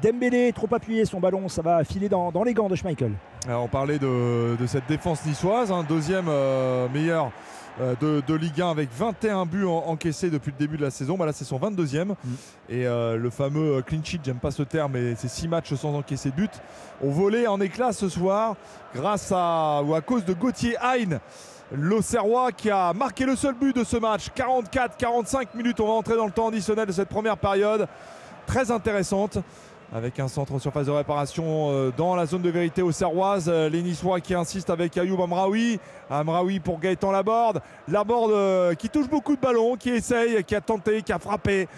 Dembélé, 0.00 0.52
trop 0.52 0.68
appuyé 0.72 1.04
son 1.04 1.18
ballon, 1.18 1.48
ça 1.48 1.62
va 1.62 1.82
filer 1.82 2.08
dans, 2.08 2.30
les 2.44 2.54
gants 2.54 2.68
de 2.68 2.76
Schmeichel. 2.76 3.12
On 3.48 3.66
parlait 3.66 3.98
de, 3.98 4.56
cette 4.66 4.86
défense 4.88 5.26
niçoise, 5.26 5.72
hein, 5.72 5.84
deuxième 5.88 6.26
euh, 6.28 6.88
meilleur 6.88 7.32
de, 8.00 8.22
de 8.26 8.34
Ligue 8.34 8.60
1 8.60 8.70
avec 8.70 8.90
21 8.92 9.46
buts 9.46 9.64
en- 9.64 9.84
encaissés 9.86 10.28
depuis 10.30 10.50
le 10.52 10.58
début 10.58 10.76
de 10.76 10.82
la 10.82 10.90
saison. 10.90 11.16
Bah 11.16 11.26
là, 11.26 11.32
c'est 11.32 11.44
son 11.44 11.58
22e. 11.58 12.14
Et 12.68 12.86
euh, 12.86 13.16
le 13.16 13.30
fameux 13.30 13.76
euh, 13.78 13.82
clean 13.82 14.00
sheet, 14.04 14.20
j'aime 14.24 14.38
pas 14.38 14.50
ce 14.50 14.62
terme, 14.62 14.92
mais 14.92 15.14
c'est 15.16 15.28
6 15.28 15.48
matchs 15.48 15.74
sans 15.74 15.94
encaisser 15.94 16.30
de 16.30 16.36
but, 16.36 16.50
ont 17.02 17.10
volé 17.10 17.46
en 17.46 17.60
éclats 17.60 17.92
ce 17.92 18.08
soir 18.08 18.56
grâce 18.94 19.32
à 19.34 19.82
ou 19.84 19.94
à 19.94 20.00
cause 20.00 20.24
de 20.24 20.34
Gauthier 20.34 20.76
Hain. 20.82 21.18
L'Auxerrois 21.72 22.50
qui 22.52 22.68
a 22.70 22.92
marqué 22.92 23.24
le 23.24 23.36
seul 23.36 23.54
but 23.54 23.74
de 23.74 23.84
ce 23.84 23.96
match. 23.96 24.28
44-45 24.36 25.48
minutes, 25.54 25.80
on 25.80 25.86
va 25.86 25.92
entrer 25.92 26.16
dans 26.16 26.26
le 26.26 26.32
temps 26.32 26.48
additionnel 26.48 26.86
de 26.86 26.92
cette 26.92 27.08
première 27.08 27.36
période. 27.38 27.86
Très 28.46 28.70
intéressante 28.72 29.38
avec 29.92 30.20
un 30.20 30.28
centre 30.28 30.52
en 30.52 30.58
surface 30.58 30.86
de 30.86 30.92
réparation 30.92 31.70
euh, 31.70 31.92
dans 31.96 32.14
la 32.14 32.26
zone 32.26 32.42
de 32.42 32.50
vérité 32.50 32.82
aux 32.82 32.92
Serroises. 32.92 33.48
Euh, 33.48 33.68
les 33.68 33.80
qui 34.22 34.34
insistent 34.34 34.70
avec 34.70 34.96
Ayoub 34.96 35.20
Amraoui. 35.20 35.80
Amraoui 36.08 36.60
pour 36.60 36.78
Gaëtan 36.78 37.10
Laborde. 37.10 37.60
Laborde 37.88 38.30
euh, 38.30 38.74
qui 38.74 38.88
touche 38.88 39.08
beaucoup 39.08 39.34
de 39.34 39.40
ballons, 39.40 39.76
qui 39.76 39.90
essaye, 39.90 40.44
qui 40.44 40.54
a 40.54 40.60
tenté, 40.60 41.02
qui 41.02 41.12
a 41.12 41.18
frappé, 41.18 41.68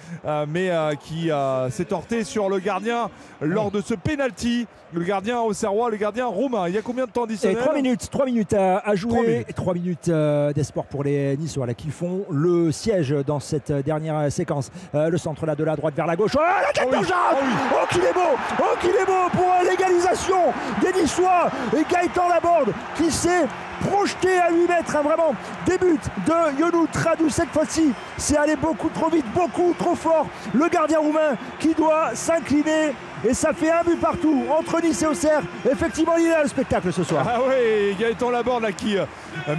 mais 0.48 0.70
qui 1.01 1.30
s'est 1.70 1.84
torté 1.84 2.24
sur 2.24 2.48
le 2.48 2.59
gardien 2.59 3.10
lors 3.40 3.70
de 3.70 3.80
ce 3.80 3.94
penalty. 3.94 4.66
Le 4.94 5.05
gardien 5.05 5.40
au 5.40 5.52
Serrois, 5.55 5.90
le 5.90 5.97
gardien 5.97 6.27
roumain. 6.27 6.69
Il 6.69 6.74
y 6.74 6.78
a 6.78 6.82
combien 6.82 7.06
de 7.06 7.10
temps 7.10 7.24
additionnel 7.24 7.56
3 7.59 7.74
minutes, 7.74 8.09
3 8.10 8.27
minutes 8.27 8.52
à, 8.52 8.78
à 8.78 8.94
jouer. 8.94 9.12
Trois 9.12 9.24
minutes. 9.24 9.55
3 9.55 9.74
minutes 9.74 10.09
euh, 10.09 10.52
d'espoir 10.52 10.85
pour 10.86 11.02
les 11.02 11.36
Niçois 11.39 11.66
là, 11.66 11.73
qui 11.74 11.89
font 11.90 12.24
le 12.31 12.70
siège 12.73 13.14
dans 13.27 13.40
cette 13.40 13.70
euh, 13.70 13.82
dernière 13.82 14.16
euh, 14.19 14.31
séquence. 14.31 14.70
Le 14.93 15.16
centre 15.16 15.47
là 15.47 15.55
de 15.55 15.64
la 15.64 15.77
droite 15.77 15.94
vers 15.94 16.06
la 16.06 16.16
gauche. 16.16 16.32
Oh 16.36 16.40
la 16.43 16.73
tête 16.73 16.85
Oh 16.86 16.90
oui, 16.93 17.06
oh 17.09 17.36
oui. 17.43 17.48
Oh 17.73 17.86
qu'il 17.90 18.05
est 18.05 18.12
beau 18.12 18.36
Oh 18.60 18.77
qu'il 18.81 18.90
est 18.90 19.06
beau 19.06 19.28
pour 19.32 19.52
l'égalisation 19.69 20.52
des 20.82 21.01
Niçois 21.01 21.48
et 21.74 21.85
Gaëtan 21.90 22.28
Laborde 22.28 22.73
qui 22.97 23.10
s'est 23.10 23.47
projeté 23.81 24.39
à 24.39 24.51
8 24.51 24.69
mètres. 24.69 24.94
hein, 24.97 25.02
vraiment, 25.02 25.35
début 25.66 25.98
de 26.27 26.60
Yonou 26.60 26.86
Tradou 26.93 27.31
cette 27.31 27.48
fois-ci. 27.48 27.93
C'est 28.19 28.36
allé 28.36 28.56
beaucoup 28.56 28.90
trop 28.90 29.09
vite, 29.09 29.27
beaucoup 29.35 29.74
trop 29.78 29.94
fort. 29.94 30.27
Le 30.55 30.69
gardien 30.69 30.98
roumain 30.98 31.36
qui 31.59 31.74
doit 31.74 32.10
s'incliner. 32.14 32.93
Et 33.24 33.34
ça 33.34 33.52
fait 33.52 33.70
un 33.70 33.82
but 33.84 34.00
partout 34.00 34.44
entre 34.50 34.80
Nice 34.82 35.02
et 35.02 35.06
Auxerre. 35.06 35.42
Effectivement, 35.70 36.16
il 36.16 36.26
est 36.26 36.30
là 36.30 36.42
le 36.42 36.48
spectacle 36.48 36.92
ce 36.92 37.04
soir. 37.04 37.24
Ah 37.28 37.38
oui, 37.46 37.94
Gaëtan 37.98 38.30
Laborde 38.30 38.64
là, 38.64 38.72
qui 38.72 38.98
euh, 38.98 39.04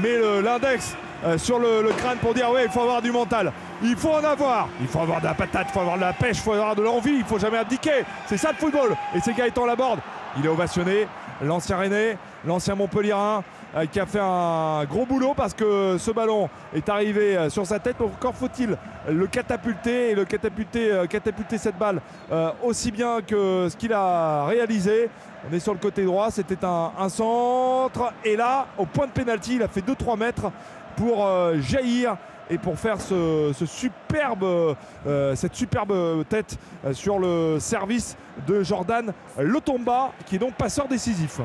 met 0.02 0.42
l'index 0.42 0.96
euh, 1.26 1.38
sur 1.38 1.60
le, 1.60 1.90
crâne 1.98 2.18
pour 2.18 2.34
dire 2.34 2.52
ouais, 2.52 2.66
il 2.66 2.72
faut 2.72 2.82
avoir 2.82 3.02
du 3.02 3.12
mental. 3.12 3.54
Il 3.82 3.96
faut 3.96 4.12
en 4.12 4.24
avoir. 4.24 4.68
Il 4.82 4.88
faut 4.88 5.00
avoir 5.00 5.22
de 5.22 5.26
la 5.26 5.34
patate, 5.34 5.68
il 5.70 5.74
faut 5.74 5.80
avoir 5.80 5.96
de 5.96 6.02
la 6.02 6.14
pêche, 6.14 6.38
il 6.38 6.44
faut 6.44 6.54
avoir 6.54 6.76
de 6.76 6.82
l'envie, 6.82 7.16
il 7.16 7.24
faut 7.24 7.40
jamais 7.40 7.58
abdiquer. 7.58 8.04
C'est 8.26 8.38
ça 8.38 8.52
le 8.52 8.58
football. 8.58 8.96
Et 9.16 9.20
c'est 9.24 9.34
Gaëtan 9.34 9.66
Laborde. 9.66 10.00
Il 10.38 10.46
est 10.46 10.50
ovationné. 10.50 11.08
L'ancien 11.42 11.78
Rennais, 11.78 12.18
l'ancien 12.46 12.76
Montpellierin, 12.76 13.44
qui 13.92 14.00
a 14.00 14.06
fait 14.06 14.20
un 14.22 14.86
gros 14.86 15.06
boulot 15.06 15.34
parce 15.36 15.54
que 15.54 15.98
ce 15.98 16.12
ballon 16.12 16.50
est 16.74 16.88
arrivé 16.90 17.38
euh, 17.38 17.50
sur 17.50 17.66
sa 17.66 17.80
tête. 17.80 18.00
Encore 18.02 18.36
faut-il 18.36 18.78
le 19.10 19.28
catapulter 19.28 20.12
et 20.12 20.16
le 20.16 20.26
catapulter, 20.26 20.92
euh, 20.92 21.08
catapulter 21.08 21.58
cette 21.58 21.78
balle 21.78 22.02
euh, 22.32 22.52
aussi 22.64 22.92
bien 22.92 23.22
que 23.22 23.68
ce 23.70 23.76
qu'il 23.76 23.94
a 23.94 24.46
réalisé. 24.46 25.10
On 25.50 25.54
est 25.54 25.60
sur 25.60 25.74
le 25.74 25.80
côté 25.80 26.06
droit, 26.06 26.32
c'était 26.32 26.64
un, 26.64 27.10
centre. 27.10 28.14
Et 28.24 28.38
là, 28.38 28.68
au 28.78 28.86
point 28.86 29.08
de 29.08 29.12
pénalty, 29.12 29.56
il 29.56 29.64
a 29.64 29.68
fait 29.68 29.82
2-3 29.82 30.18
mètres 30.18 30.52
pour 30.96 31.26
euh, 31.26 31.60
jaillir 31.60 32.18
et 32.50 32.58
pour 32.58 32.78
faire 32.78 32.98
euh, 33.12 33.54
cette 33.54 35.56
superbe 35.56 36.26
tête 36.30 36.58
euh, 36.86 36.94
sur 36.94 37.20
le 37.20 37.58
service 37.60 38.16
de 38.48 38.64
Jordan 38.64 39.14
Lotomba, 39.38 40.12
qui 40.26 40.36
est 40.36 40.40
donc 40.40 40.54
passeur 40.54 40.88
décisif. 40.88 41.40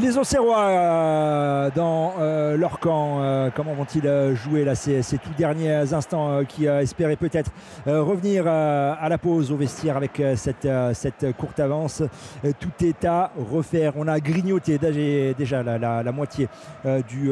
Les 0.00 0.16
Auxerrois 0.16 0.60
euh, 0.60 1.70
dans 1.74 2.14
euh, 2.18 2.56
leur 2.56 2.78
camp, 2.78 3.18
euh, 3.20 3.50
comment 3.54 3.74
vont-ils 3.74 4.34
jouer 4.34 4.64
là 4.64 4.74
ces, 4.74 5.02
ces 5.02 5.18
tout 5.18 5.32
derniers 5.36 5.92
instants 5.92 6.42
qui 6.48 6.66
espéraient 6.66 7.16
peut-être 7.16 7.50
revenir 7.86 8.46
à 8.46 9.08
la 9.08 9.18
pause 9.18 9.52
au 9.52 9.56
vestiaire 9.56 9.96
avec 9.96 10.22
cette, 10.36 11.36
courte 11.36 11.60
avance. 11.60 12.02
Tout 12.58 12.84
est 12.84 13.04
à 13.04 13.32
refaire. 13.50 13.92
On 13.96 14.08
a 14.08 14.20
grignoté 14.20 14.78
déjà, 14.78 15.62
la, 15.62 16.12
moitié 16.12 16.48
du 17.08 17.30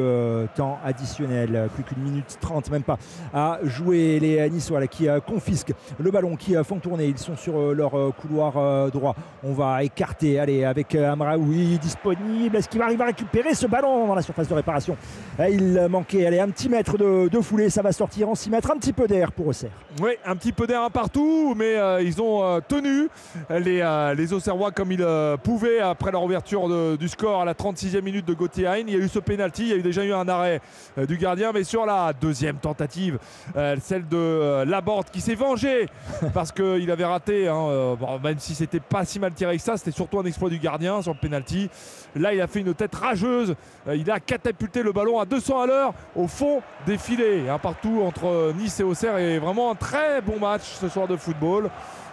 temps 0.54 0.78
additionnel, 0.84 1.68
plus 1.74 1.84
qu'une 1.84 2.02
minute 2.02 2.38
trente, 2.40 2.70
même 2.70 2.82
pas, 2.82 2.98
à 3.32 3.58
jouer 3.64 4.18
les 4.20 4.48
Niçois 4.50 4.86
qui 4.86 5.06
confisquent 5.26 5.74
le 5.98 6.10
ballon, 6.10 6.36
qui 6.36 6.54
font 6.64 6.78
tourner. 6.78 7.06
Ils 7.06 7.18
sont 7.18 7.36
sur 7.36 7.74
leur 7.74 7.92
couloir 8.16 8.90
droit. 8.90 9.14
On 9.42 9.52
va 9.52 9.82
écarter, 9.82 10.38
allez, 10.40 10.64
avec 10.64 10.94
Amraoui 10.94 11.78
disponible. 11.78 12.57
Est-ce 12.58 12.68
qu'il 12.68 12.78
va 12.78 12.86
arriver 12.86 13.02
à 13.02 13.06
récupérer 13.06 13.54
ce 13.54 13.66
ballon 13.66 14.06
dans 14.06 14.14
la 14.14 14.22
surface 14.22 14.48
de 14.48 14.54
réparation 14.54 14.96
Eh, 15.40 15.52
Il 15.52 15.86
manquait 15.88 16.26
allez, 16.26 16.40
un 16.40 16.48
petit 16.50 16.68
mètre 16.68 16.98
de, 16.98 17.28
de 17.28 17.40
foulée, 17.40 17.70
ça 17.70 17.82
va 17.82 17.92
sortir 17.92 18.28
en 18.28 18.34
6 18.34 18.50
mètres, 18.50 18.70
un 18.70 18.76
petit 18.78 18.92
peu 18.92 19.06
d'air 19.06 19.32
pour 19.32 19.46
Auxerre. 19.48 19.70
Oui, 20.02 20.12
un 20.26 20.36
petit 20.36 20.52
peu 20.52 20.66
d'air 20.66 20.82
un 20.82 20.90
partout, 20.90 21.54
mais 21.56 21.76
euh, 21.76 22.02
ils 22.02 22.20
ont 22.20 22.42
euh, 22.44 22.60
tenu 22.66 23.08
les, 23.50 23.80
euh, 23.80 24.14
les 24.14 24.32
Auxerrois 24.32 24.70
comme 24.72 24.92
ils 24.92 25.02
euh, 25.02 25.36
pouvaient 25.36 25.80
après 25.80 26.10
leur 26.10 26.22
ouverture 26.24 26.68
de- 26.68 26.96
du 26.96 27.08
score 27.08 27.42
à 27.42 27.44
la 27.44 27.54
36e 27.54 28.02
minute 28.02 28.26
de 28.26 28.34
Gauthier 28.34 28.66
Hein. 28.66 28.76
Il 28.86 28.90
y 28.90 28.96
a 28.96 28.98
eu 28.98 29.08
ce 29.08 29.18
pénalty, 29.20 29.62
il 29.62 29.68
y 29.68 29.72
a 29.72 29.76
eu 29.76 29.82
déjà 29.82 30.04
eu 30.04 30.12
un 30.12 30.26
arrêt 30.28 30.60
euh, 30.98 31.06
du 31.06 31.16
gardien, 31.16 31.52
mais 31.52 31.62
sur 31.64 31.86
la 31.86 32.12
deuxième 32.12 32.56
tentative, 32.56 33.18
euh, 33.56 33.76
celle 33.80 34.06
de 34.08 34.16
euh, 34.16 34.64
Laborde 34.64 35.10
qui 35.10 35.20
s'est 35.20 35.34
vengé 35.36 35.88
parce 36.34 36.50
qu'il 36.52 36.90
avait 36.90 37.04
raté, 37.04 37.46
hein, 37.48 37.54
euh, 37.68 37.94
bon, 37.96 38.18
même 38.18 38.38
si 38.38 38.54
c'était 38.54 38.80
pas 38.80 39.04
si 39.04 39.18
mal 39.20 39.32
tiré 39.32 39.56
que 39.56 39.62
ça, 39.62 39.76
c'était 39.76 39.90
surtout 39.92 40.18
un 40.18 40.24
exploit 40.24 40.50
du 40.50 40.58
gardien 40.58 41.00
sur 41.02 41.12
le 41.12 41.18
pénalty. 41.18 41.70
Là, 42.16 42.32
il 42.34 42.37
a 42.40 42.46
fait 42.46 42.60
une 42.60 42.74
tête 42.74 42.94
rageuse, 42.94 43.54
euh, 43.86 43.96
il 43.96 44.10
a 44.10 44.20
catapulté 44.20 44.82
le 44.82 44.92
ballon 44.92 45.18
à 45.18 45.24
200 45.24 45.60
à 45.60 45.66
l'heure 45.66 45.94
au 46.14 46.26
fond 46.26 46.62
des 46.86 46.98
filets, 46.98 47.48
un 47.48 47.58
partout 47.58 48.02
entre 48.04 48.26
euh, 48.26 48.52
Nice 48.52 48.80
et 48.80 48.82
Auxerre, 48.82 49.18
et 49.18 49.38
vraiment 49.38 49.70
un 49.70 49.74
très 49.74 50.20
bon 50.20 50.38
match 50.38 50.62
ce 50.62 50.88
soir 50.88 51.06
de 51.06 51.16
football 51.16 51.70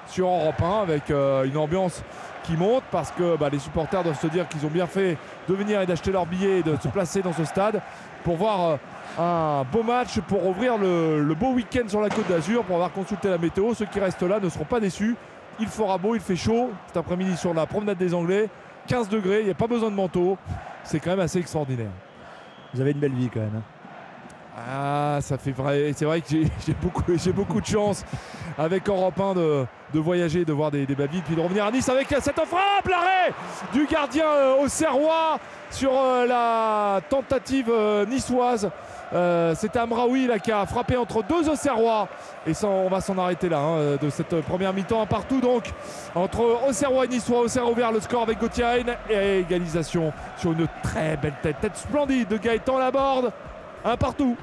sur 0.07 0.27
Europe 0.27 0.61
1 0.61 0.81
avec 0.81 1.09
euh, 1.09 1.43
une 1.45 1.57
ambiance 1.57 2.03
qui 2.43 2.57
monte 2.57 2.83
parce 2.91 3.11
que 3.11 3.37
bah, 3.37 3.49
les 3.51 3.59
supporters 3.59 4.03
doivent 4.03 4.19
se 4.19 4.27
dire 4.27 4.47
qu'ils 4.47 4.65
ont 4.65 4.69
bien 4.69 4.85
fait 4.85 5.17
de 5.49 5.53
venir 5.55 5.81
et 5.81 5.85
d'acheter 5.85 6.11
leur 6.11 6.25
billet 6.25 6.59
et 6.59 6.63
de 6.63 6.75
se 6.81 6.87
placer 6.87 7.21
dans 7.21 7.33
ce 7.33 7.43
stade 7.43 7.81
pour 8.23 8.35
voir 8.35 8.77
un 9.17 9.63
beau 9.71 9.83
match, 9.83 10.19
pour 10.21 10.45
ouvrir 10.45 10.77
le, 10.77 11.23
le 11.23 11.35
beau 11.35 11.53
week-end 11.53 11.87
sur 11.87 12.01
la 12.01 12.09
côte 12.09 12.27
d'Azur, 12.27 12.63
pour 12.63 12.75
avoir 12.75 12.91
consulté 12.91 13.29
la 13.29 13.37
météo. 13.37 13.73
Ceux 13.73 13.85
qui 13.85 13.99
restent 13.99 14.23
là 14.23 14.39
ne 14.39 14.49
seront 14.49 14.65
pas 14.65 14.79
déçus. 14.79 15.15
Il 15.59 15.67
fera 15.67 15.97
beau, 15.97 16.15
il 16.15 16.21
fait 16.21 16.35
chaud 16.35 16.71
cet 16.87 16.97
après-midi 16.97 17.37
sur 17.37 17.53
la 17.53 17.65
promenade 17.65 17.97
des 17.97 18.13
Anglais. 18.13 18.49
15 18.87 19.09
degrés, 19.09 19.39
il 19.41 19.45
n'y 19.45 19.51
a 19.51 19.55
pas 19.55 19.67
besoin 19.67 19.89
de 19.89 19.95
manteau. 19.95 20.37
C'est 20.83 20.99
quand 20.99 21.11
même 21.11 21.19
assez 21.19 21.39
extraordinaire. 21.39 21.91
Vous 22.73 22.81
avez 22.81 22.91
une 22.91 22.99
belle 22.99 23.13
vie 23.13 23.29
quand 23.33 23.39
même. 23.39 23.55
hein. 23.57 23.63
Ah, 24.57 25.19
ça 25.21 25.37
fait 25.37 25.51
vrai. 25.51 25.91
C'est 25.95 26.05
vrai 26.05 26.21
que 26.21 26.27
j'ai 26.65 27.33
beaucoup, 27.33 27.59
de 27.61 27.65
chance 27.65 28.05
avec 28.57 28.87
Europe 28.87 29.19
1 29.19 29.33
de, 29.33 29.65
de 29.93 29.99
voyager, 29.99 30.45
de 30.45 30.53
voir 30.53 30.71
des, 30.71 30.85
des 30.85 30.95
villes, 30.95 31.23
puis 31.25 31.35
de 31.35 31.41
revenir 31.41 31.65
à 31.65 31.71
Nice 31.71 31.89
avec 31.89 32.07
cette 32.07 32.39
frappe, 32.45 32.87
l'arrêt 32.89 33.33
du 33.73 33.85
gardien 33.85 34.25
euh, 34.25 34.63
au 34.63 34.67
Serrois 34.69 35.39
sur 35.69 35.91
euh, 35.93 36.25
la 36.25 37.01
tentative 37.09 37.69
euh, 37.69 38.05
niçoise. 38.05 38.69
Euh, 39.13 39.53
C'était 39.55 39.79
Amraoui 39.79 40.27
là, 40.27 40.39
qui 40.39 40.51
a 40.51 40.65
frappé 40.65 40.97
entre 40.97 41.23
deux 41.23 41.49
Auxerrois. 41.49 42.07
Et 42.45 42.53
ça, 42.53 42.67
on 42.67 42.89
va 42.89 43.01
s'en 43.01 43.17
arrêter 43.17 43.49
là, 43.49 43.59
hein, 43.59 43.97
de 44.01 44.09
cette 44.09 44.41
première 44.41 44.73
mi-temps 44.73 45.01
un 45.01 45.05
partout. 45.05 45.39
Donc, 45.39 45.71
entre 46.13 46.59
Auxerrois 46.67 47.05
et 47.05 47.07
Niçois, 47.07 47.41
Auxerre 47.41 47.63
a 47.65 47.69
ouvert 47.69 47.91
le 47.91 47.99
score 47.99 48.23
avec 48.23 48.39
Gauthier 48.39 48.65
Hein 48.65 48.95
et 49.09 49.39
égalisation 49.39 50.11
sur 50.37 50.51
une 50.51 50.67
très 50.83 51.17
belle 51.17 51.35
tête. 51.41 51.59
Tête 51.61 51.77
splendide 51.77 52.27
de 52.27 52.37
Gaëtan 52.37 52.79
Laborde. 52.79 53.31
Un 53.83 53.97
partout. 53.97 54.35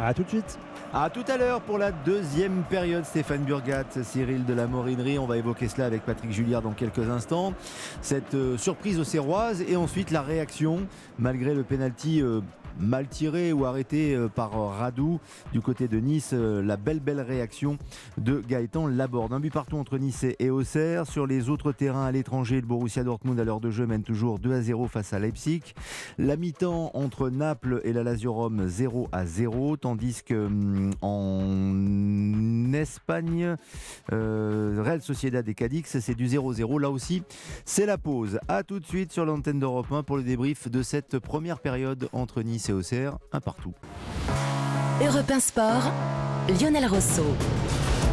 À 0.00 0.12
tout 0.12 0.22
de 0.24 0.28
suite. 0.28 0.58
À 0.92 1.10
tout 1.10 1.24
à 1.28 1.36
l'heure 1.36 1.60
pour 1.60 1.76
la 1.76 1.92
deuxième 1.92 2.62
période, 2.62 3.04
Stéphane 3.04 3.42
Burgat, 3.42 3.84
Cyril 4.02 4.46
de 4.46 4.54
la 4.54 4.66
Morinerie. 4.66 5.18
On 5.18 5.26
va 5.26 5.36
évoquer 5.36 5.68
cela 5.68 5.84
avec 5.84 6.02
Patrick 6.02 6.32
Julliard 6.32 6.62
dans 6.62 6.72
quelques 6.72 7.10
instants. 7.10 7.52
Cette 8.00 8.34
euh, 8.34 8.56
surprise 8.56 8.98
aux 8.98 9.04
Serroises 9.04 9.62
et 9.68 9.76
ensuite 9.76 10.10
la 10.10 10.22
réaction, 10.22 10.86
malgré 11.18 11.52
le 11.54 11.62
pénalty 11.62 12.22
euh, 12.22 12.40
mal 12.78 13.08
tiré 13.08 13.52
ou 13.52 13.64
arrêté 13.64 14.14
euh, 14.14 14.28
par 14.28 14.54
euh, 14.58 14.66
Radou 14.68 15.20
du 15.52 15.60
côté 15.60 15.88
de 15.88 15.98
Nice, 15.98 16.30
euh, 16.32 16.62
la 16.62 16.76
belle 16.76 17.00
belle 17.00 17.20
réaction 17.20 17.78
de 18.16 18.40
Gaëtan 18.46 18.86
Laborde. 18.86 19.32
Un 19.32 19.40
but 19.40 19.52
partout 19.52 19.76
entre 19.76 19.98
Nice 19.98 20.24
et- 20.38 20.50
Auxerre. 20.50 21.06
Sur 21.06 21.26
les 21.26 21.48
autres 21.50 21.72
terrains 21.72 22.06
à 22.06 22.12
l'étranger, 22.12 22.60
le 22.60 22.66
Borussia 22.66 23.04
Dortmund 23.04 23.38
à 23.38 23.44
l'heure 23.44 23.60
de 23.60 23.70
jeu 23.70 23.86
mène 23.86 24.02
toujours 24.02 24.38
2 24.38 24.52
à 24.54 24.62
0 24.62 24.86
face 24.88 25.12
à 25.12 25.18
Leipzig. 25.18 25.60
La 26.18 26.36
mi-temps 26.36 26.90
entre 26.94 27.28
Naples 27.28 27.80
et 27.84 27.92
la 27.92 28.02
Lazio 28.02 28.32
Rome 28.32 28.66
0 28.66 29.08
à 29.12 29.26
0, 29.26 29.76
tandis 29.76 30.22
que 30.24 30.46
hum, 30.46 30.90
en 31.02 32.72
Espagne, 32.72 33.56
Real 34.10 35.00
Sociedad 35.02 35.46
et 35.48 35.54
Cadix, 35.54 35.98
c'est 36.00 36.14
du 36.14 36.26
0-0. 36.26 36.80
Là 36.80 36.90
aussi, 36.90 37.22
c'est 37.64 37.86
la 37.86 37.98
pause. 37.98 38.38
A 38.48 38.62
tout 38.62 38.80
de 38.80 38.86
suite 38.86 39.12
sur 39.12 39.24
l'antenne 39.24 39.58
d'Europe 39.60 39.90
1 39.90 40.02
pour 40.02 40.16
le 40.16 40.22
débrief 40.22 40.68
de 40.70 40.82
cette 40.82 41.18
première 41.18 41.60
période 41.60 42.08
entre 42.12 42.42
Nice 42.42 42.67
Auxerre, 42.72 43.18
un 43.32 43.40
partout. 43.40 43.74
Europe 45.00 45.30
1 45.30 45.40
Sport, 45.40 45.92
Lionel 46.60 46.86
Rosso. 46.86 47.24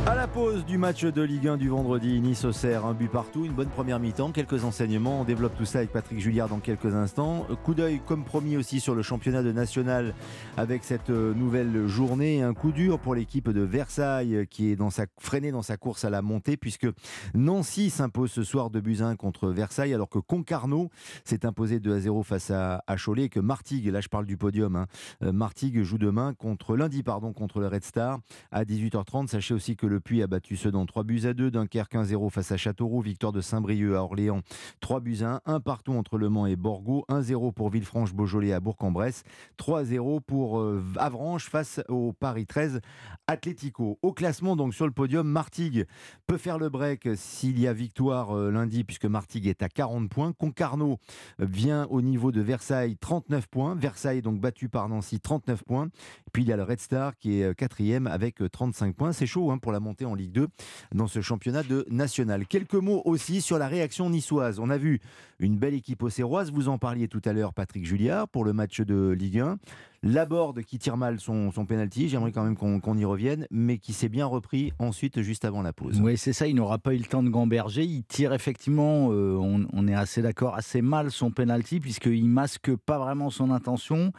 À 0.08 0.14
la 0.14 0.28
pause 0.28 0.64
du 0.66 0.78
match 0.78 1.04
de 1.04 1.22
Ligue 1.24 1.48
1 1.48 1.58
du 1.58 1.70
vendredi, 1.70 2.22
Nice 2.22 2.46
Auxerre, 2.46 2.86
un 2.86 2.94
but 2.94 3.10
partout, 3.10 3.44
une 3.44 3.54
bonne 3.54 3.70
première 3.70 4.00
mi-temps, 4.00 4.32
quelques 4.32 4.64
enseignements. 4.64 5.22
On 5.22 5.24
développe 5.24 5.58
tout 5.58 5.66
ça 5.66 5.80
avec 5.80 5.92
Patrick 5.92 6.20
Julliard 6.20 6.48
dans 6.48 6.60
quelques 6.60 6.94
instants. 6.94 7.48
Coup 7.64 7.74
d'œil, 7.74 8.00
comme 8.06 8.24
promis 8.24 8.56
aussi, 8.56 8.80
sur 8.80 8.94
le 8.94 9.02
championnat 9.02 9.42
de 9.42 9.52
national 9.52 10.14
avec 10.58 10.84
cette 10.84 11.10
euh, 11.10 11.34
nouvelle 11.34 11.88
journée. 11.88 12.44
Un 12.44 12.54
coup 12.54 12.72
dur 12.72 13.00
pour 13.00 13.16
l'équipe 13.16 13.50
de 13.50 13.62
Versailles 13.62 14.36
euh, 14.36 14.46
qui 14.46 14.70
est 14.70 14.76
dans 14.76 14.92
sa, 14.92 15.08
freinée 15.18 15.52
dans 15.52 15.64
sa 15.64 15.76
course 15.76 16.06
à 16.06 16.12
la 16.12 16.22
montée 16.22 16.56
puisque 16.56 16.88
Nancy 17.34 17.90
s'impose 17.90 18.32
ce 18.32 18.44
soir 18.44 18.70
de 18.70 18.80
1 18.80 19.16
contre 19.16 19.50
Versailles 19.50 19.96
alors 19.96 20.10
que 20.10 20.20
Concarneau 20.20 20.92
s'est 21.24 21.48
imposé 21.48 21.80
2 21.80 21.96
à 21.96 22.00
0 22.00 22.22
face 22.22 22.52
à, 22.52 22.84
Cholet 23.04 23.24
et 23.24 23.30
que 23.30 23.40
Martigues, 23.40 23.88
là 23.88 24.02
je 24.02 24.10
parle 24.10 24.28
du 24.28 24.38
podium, 24.38 24.76
hein, 24.76 24.86
euh, 25.24 25.32
Martigues 25.32 25.82
joue 25.82 25.98
demain 25.98 26.36
contre 26.36 26.76
lundi 26.76 27.02
pardon 27.02 27.34
contre 27.34 27.60
le 27.60 27.68
Red 27.68 27.84
Star 27.84 28.20
à 28.52 28.66
18h30. 28.66 29.30
Sachez 29.30 29.56
aussi 29.56 29.76
que 29.76 29.88
le 29.88 29.95
Puy 30.00 30.22
a 30.22 30.28
battu 30.28 30.56
Sedan 30.56 30.86
3 30.86 31.04
buts 31.04 31.26
à 31.26 31.34
2, 31.34 31.52
Dunkerque 31.52 31.96
1-0 31.96 32.30
face 32.30 32.52
à 32.52 32.58
Châteauroux, 32.58 33.02
victoire 33.02 33.32
de 33.32 33.42
Saint-Brieuc 33.42 33.96
à 33.96 34.04
Orléans 34.04 34.42
3 34.82 35.00
buts 35.00 35.20
à 35.22 35.42
1, 35.46 35.54
1 35.56 35.60
partout 35.60 35.94
entre 35.94 36.18
Le 36.18 36.30
Mans 36.30 36.46
et 36.46 36.56
Borgo, 36.56 37.06
1-0 37.10 37.54
pour 37.54 37.70
Villefranche-Beaujolais 37.70 38.54
à 38.54 38.60
Bourg-en-Bresse, 38.60 39.24
3-0 39.60 40.22
pour 40.22 40.60
euh, 40.60 40.84
Avranches 40.98 41.50
face 41.50 41.82
au 41.90 42.14
Paris 42.14 42.46
13 42.46 42.82
Atlético. 43.28 43.98
Au 44.02 44.14
classement 44.14 44.56
donc 44.56 44.74
sur 44.74 44.86
le 44.86 44.92
podium, 44.92 45.28
Martigues 45.28 45.86
peut 46.28 46.38
faire 46.38 46.58
le 46.58 46.70
break 46.70 47.10
s'il 47.16 47.60
y 47.60 47.68
a 47.68 47.74
victoire 47.74 48.36
euh, 48.36 48.52
lundi 48.52 48.84
puisque 48.84 49.06
Martigues 49.06 49.48
est 49.48 49.64
à 49.64 49.70
40 49.70 50.10
points. 50.10 50.34
Concarneau 50.34 51.00
vient 51.40 51.86
au 51.90 52.02
niveau 52.02 52.32
de 52.32 52.42
Versailles 52.42 52.98
39 52.98 53.48
points. 53.48 53.76
Versailles 53.76 54.22
donc 54.22 54.40
battu 54.40 54.70
par 54.70 54.90
Nancy 54.90 55.20
39 55.20 55.64
points. 55.64 55.90
Puis 56.34 56.44
il 56.44 56.50
y 56.50 56.54
a 56.54 56.58
le 56.58 56.64
Red 56.64 56.80
Star 56.80 57.16
qui 57.18 57.40
est 57.40 57.44
euh, 57.44 57.54
quatrième 57.54 58.08
avec 58.08 58.42
euh, 58.42 58.50
35 58.50 58.96
points. 58.96 59.12
C'est 59.12 59.26
chaud 59.26 59.52
hein, 59.52 59.58
pour 59.58 59.72
la 59.72 59.80
en 60.06 60.16
Ligue 60.16 60.32
2 60.32 60.48
dans 60.94 61.08
ce 61.08 61.22
championnat 61.22 61.64
de 61.64 61.86
national. 61.90 62.48
Quelques 62.48 62.74
mots 62.76 63.02
aussi 63.06 63.42
sur 63.42 63.58
la 63.58 63.68
réaction 63.68 64.10
niçoise. 64.10 64.60
On 64.60 64.70
a 64.70 64.78
vu 64.78 65.00
une 65.40 65.58
belle 65.58 65.74
équipe 65.74 66.02
auxerroise. 66.02 66.52
Vous 66.52 66.70
en 66.70 66.78
parliez 66.78 67.08
tout 67.08 67.22
à 67.26 67.34
l'heure, 67.34 67.54
Patrick 67.54 67.86
Julliard, 67.86 68.28
pour 68.28 68.44
le 68.44 68.54
match 68.54 68.82
de 68.82 69.12
Ligue 69.12 69.40
1. 69.40 69.58
Laborde 70.04 70.62
qui 70.64 70.78
tire 70.78 70.98
mal 70.98 71.20
son, 71.20 71.52
son 71.52 71.66
penalty, 71.66 72.10
j'aimerais 72.10 72.32
quand 72.32 72.44
même 72.44 72.56
qu'on 72.56 72.80
qu'on 72.80 72.96
y 72.96 73.06
revienne, 73.06 73.48
mais 73.50 73.80
qui 73.80 73.92
s'est 73.92 74.10
bien 74.10 74.28
repris 74.28 74.72
ensuite 74.78 75.22
juste 75.22 75.46
avant 75.46 75.64
la 75.64 75.74
pause. 75.74 76.00
Oui, 76.00 76.16
c'est 76.16 76.34
ça, 76.34 76.48
il 76.48 76.56
n'aura 76.56 76.78
pas 76.78 76.94
eu 76.94 76.98
le 76.98 77.06
temps 77.06 77.24
de 77.24 77.30
gamberger. 77.30 77.84
Il 77.84 78.04
tire 78.04 78.32
effectivement, 78.34 79.10
euh, 79.12 79.36
on, 79.36 79.66
on 79.74 79.88
est 79.88 79.96
assez 79.96 80.22
d'accord, 80.22 80.56
assez 80.56 80.84
mal 80.84 81.10
son 81.10 81.32
penalty, 81.32 81.80
puisqu'il 81.80 82.30
masque 82.30 82.76
pas 82.76 83.00
vraiment 83.00 83.32
son 83.32 83.50
intention. 83.50 84.12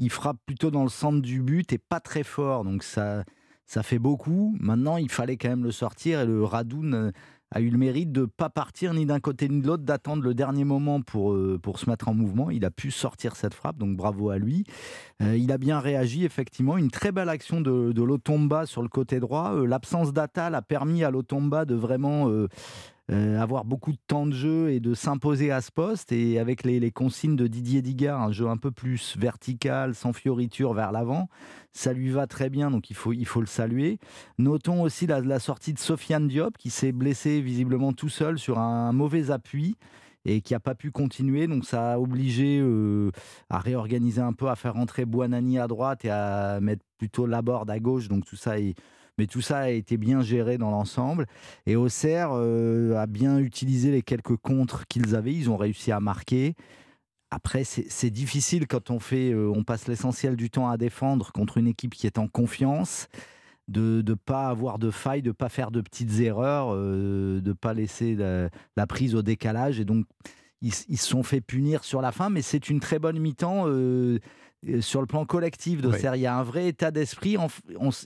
Il 0.00 0.10
frappe 0.10 0.38
plutôt 0.46 0.70
dans 0.70 0.82
le 0.84 0.88
centre 0.88 1.20
du 1.20 1.40
but 1.40 1.72
et 1.72 1.78
pas 1.78 2.00
très 2.00 2.24
fort, 2.24 2.64
donc 2.64 2.82
ça, 2.82 3.24
ça 3.68 3.82
fait 3.82 3.98
beaucoup. 3.98 4.56
Maintenant, 4.58 4.96
il 4.96 5.10
fallait 5.10 5.36
quand 5.36 5.50
même 5.50 5.62
le 5.62 5.70
sortir 5.70 6.20
et 6.20 6.26
le 6.26 6.42
Radoun 6.42 6.94
euh, 6.94 7.10
a 7.50 7.60
eu 7.60 7.68
le 7.68 7.76
mérite 7.76 8.10
de 8.10 8.24
pas 8.24 8.48
partir 8.48 8.94
ni 8.94 9.04
d'un 9.04 9.20
côté 9.20 9.46
ni 9.46 9.60
de 9.60 9.66
l'autre, 9.66 9.82
d'attendre 9.82 10.22
le 10.22 10.32
dernier 10.32 10.64
moment 10.64 11.02
pour, 11.02 11.34
euh, 11.34 11.58
pour 11.62 11.78
se 11.78 11.88
mettre 11.88 12.08
en 12.08 12.14
mouvement. 12.14 12.50
Il 12.50 12.64
a 12.64 12.70
pu 12.70 12.90
sortir 12.90 13.36
cette 13.36 13.52
frappe, 13.52 13.76
donc 13.76 13.94
bravo 13.94 14.30
à 14.30 14.38
lui. 14.38 14.64
Euh, 15.22 15.36
il 15.36 15.52
a 15.52 15.58
bien 15.58 15.80
réagi, 15.80 16.24
effectivement. 16.24 16.78
Une 16.78 16.90
très 16.90 17.12
belle 17.12 17.28
action 17.28 17.60
de, 17.60 17.92
de 17.92 18.02
Lotomba 18.02 18.64
sur 18.64 18.80
le 18.80 18.88
côté 18.88 19.20
droit. 19.20 19.54
L'absence 19.66 20.14
d'Atal 20.14 20.54
a 20.54 20.62
permis 20.62 21.04
à 21.04 21.10
Lotomba 21.10 21.66
de 21.66 21.74
vraiment 21.74 22.30
euh, 23.10 23.40
avoir 23.40 23.64
beaucoup 23.64 23.92
de 23.92 23.98
temps 24.06 24.26
de 24.26 24.32
jeu 24.32 24.70
et 24.70 24.80
de 24.80 24.94
s'imposer 24.94 25.50
à 25.50 25.60
ce 25.60 25.72
poste. 25.72 26.12
Et 26.12 26.38
avec 26.38 26.62
les, 26.64 26.90
consignes 26.90 27.36
de 27.36 27.46
Didier 27.46 27.82
Digard, 27.82 28.20
un 28.20 28.32
jeu 28.32 28.48
un 28.48 28.56
peu 28.56 28.70
plus 28.70 29.16
vertical, 29.16 29.94
sans 29.94 30.12
fioriture 30.12 30.74
vers 30.74 30.92
l'avant, 30.92 31.28
ça 31.72 31.92
lui 31.92 32.10
va 32.10 32.26
très 32.26 32.50
bien, 32.50 32.70
donc 32.70 32.90
il 32.90 32.96
faut, 32.96 33.12
il 33.12 33.26
faut 33.26 33.40
le 33.40 33.46
saluer. 33.46 33.98
Notons 34.38 34.82
aussi 34.82 35.06
la, 35.06 35.20
la 35.20 35.38
sortie 35.38 35.72
de 35.72 35.78
Sofiane 35.78 36.28
Diop, 36.28 36.58
qui 36.58 36.70
s'est 36.70 36.92
blessé 36.92 37.40
visiblement 37.40 37.92
tout 37.92 38.08
seul 38.08 38.38
sur 38.38 38.58
un 38.58 38.92
mauvais 38.92 39.30
appui 39.30 39.76
et 40.24 40.40
qui 40.40 40.52
n'a 40.52 40.60
pas 40.60 40.74
pu 40.74 40.90
continuer. 40.90 41.46
Donc 41.46 41.64
ça 41.64 41.94
a 41.94 41.98
obligé 41.98 42.60
euh, 42.60 43.10
à 43.50 43.58
réorganiser 43.58 44.20
un 44.20 44.32
peu, 44.32 44.48
à 44.48 44.56
faire 44.56 44.74
rentrer 44.74 45.04
Buonani 45.04 45.58
à 45.58 45.66
droite 45.66 46.04
et 46.04 46.10
à 46.10 46.60
mettre 46.60 46.84
plutôt 46.98 47.26
Laborde 47.26 47.70
à 47.70 47.78
gauche. 47.78 48.08
Donc 48.08 48.24
tout 48.24 48.36
ça 48.36 48.58
est... 48.58 48.74
Mais 49.18 49.26
tout 49.26 49.40
ça 49.40 49.58
a 49.58 49.68
été 49.70 49.96
bien 49.96 50.22
géré 50.22 50.58
dans 50.58 50.70
l'ensemble. 50.70 51.26
Et 51.66 51.76
Auxerre 51.76 52.30
euh, 52.32 52.96
a 52.96 53.06
bien 53.06 53.38
utilisé 53.38 53.90
les 53.90 54.02
quelques 54.02 54.36
contres 54.36 54.86
qu'ils 54.86 55.14
avaient. 55.14 55.34
Ils 55.34 55.50
ont 55.50 55.56
réussi 55.56 55.92
à 55.92 56.00
marquer. 56.00 56.54
Après, 57.30 57.64
c'est 57.64 58.10
difficile 58.10 58.66
quand 58.66 58.90
on 58.90 59.00
fait, 59.00 59.32
euh, 59.32 59.52
on 59.54 59.62
passe 59.62 59.86
l'essentiel 59.86 60.34
du 60.34 60.48
temps 60.48 60.70
à 60.70 60.78
défendre 60.78 61.30
contre 61.30 61.58
une 61.58 61.66
équipe 61.66 61.94
qui 61.94 62.06
est 62.06 62.16
en 62.16 62.26
confiance, 62.26 63.08
de 63.68 64.02
ne 64.06 64.14
pas 64.14 64.48
avoir 64.48 64.78
de 64.78 64.90
failles, 64.90 65.20
de 65.20 65.32
pas 65.32 65.50
faire 65.50 65.70
de 65.70 65.82
petites 65.82 66.20
erreurs, 66.20 66.70
euh, 66.72 67.42
de 67.42 67.52
pas 67.52 67.74
laisser 67.74 68.16
la, 68.16 68.86
prise 68.86 69.14
au 69.14 69.20
décalage. 69.20 69.78
Et 69.78 69.84
donc, 69.84 70.06
ils 70.62 70.72
se 70.72 71.06
sont 71.06 71.22
fait 71.22 71.42
punir 71.42 71.84
sur 71.84 72.00
la 72.00 72.12
fin, 72.12 72.30
mais 72.30 72.40
c'est 72.40 72.70
une 72.70 72.80
très 72.80 72.98
bonne 72.98 73.18
mi-temps. 73.18 73.64
euh, 73.66 74.18
sur 74.80 75.00
le 75.00 75.06
plan 75.06 75.24
collectif 75.24 75.80
de 75.80 75.88
Ouais. 75.88 76.00
il 76.16 76.20
y 76.20 76.26
a 76.26 76.36
un 76.36 76.42
vrai 76.42 76.66
état 76.68 76.90
d'esprit. 76.90 77.36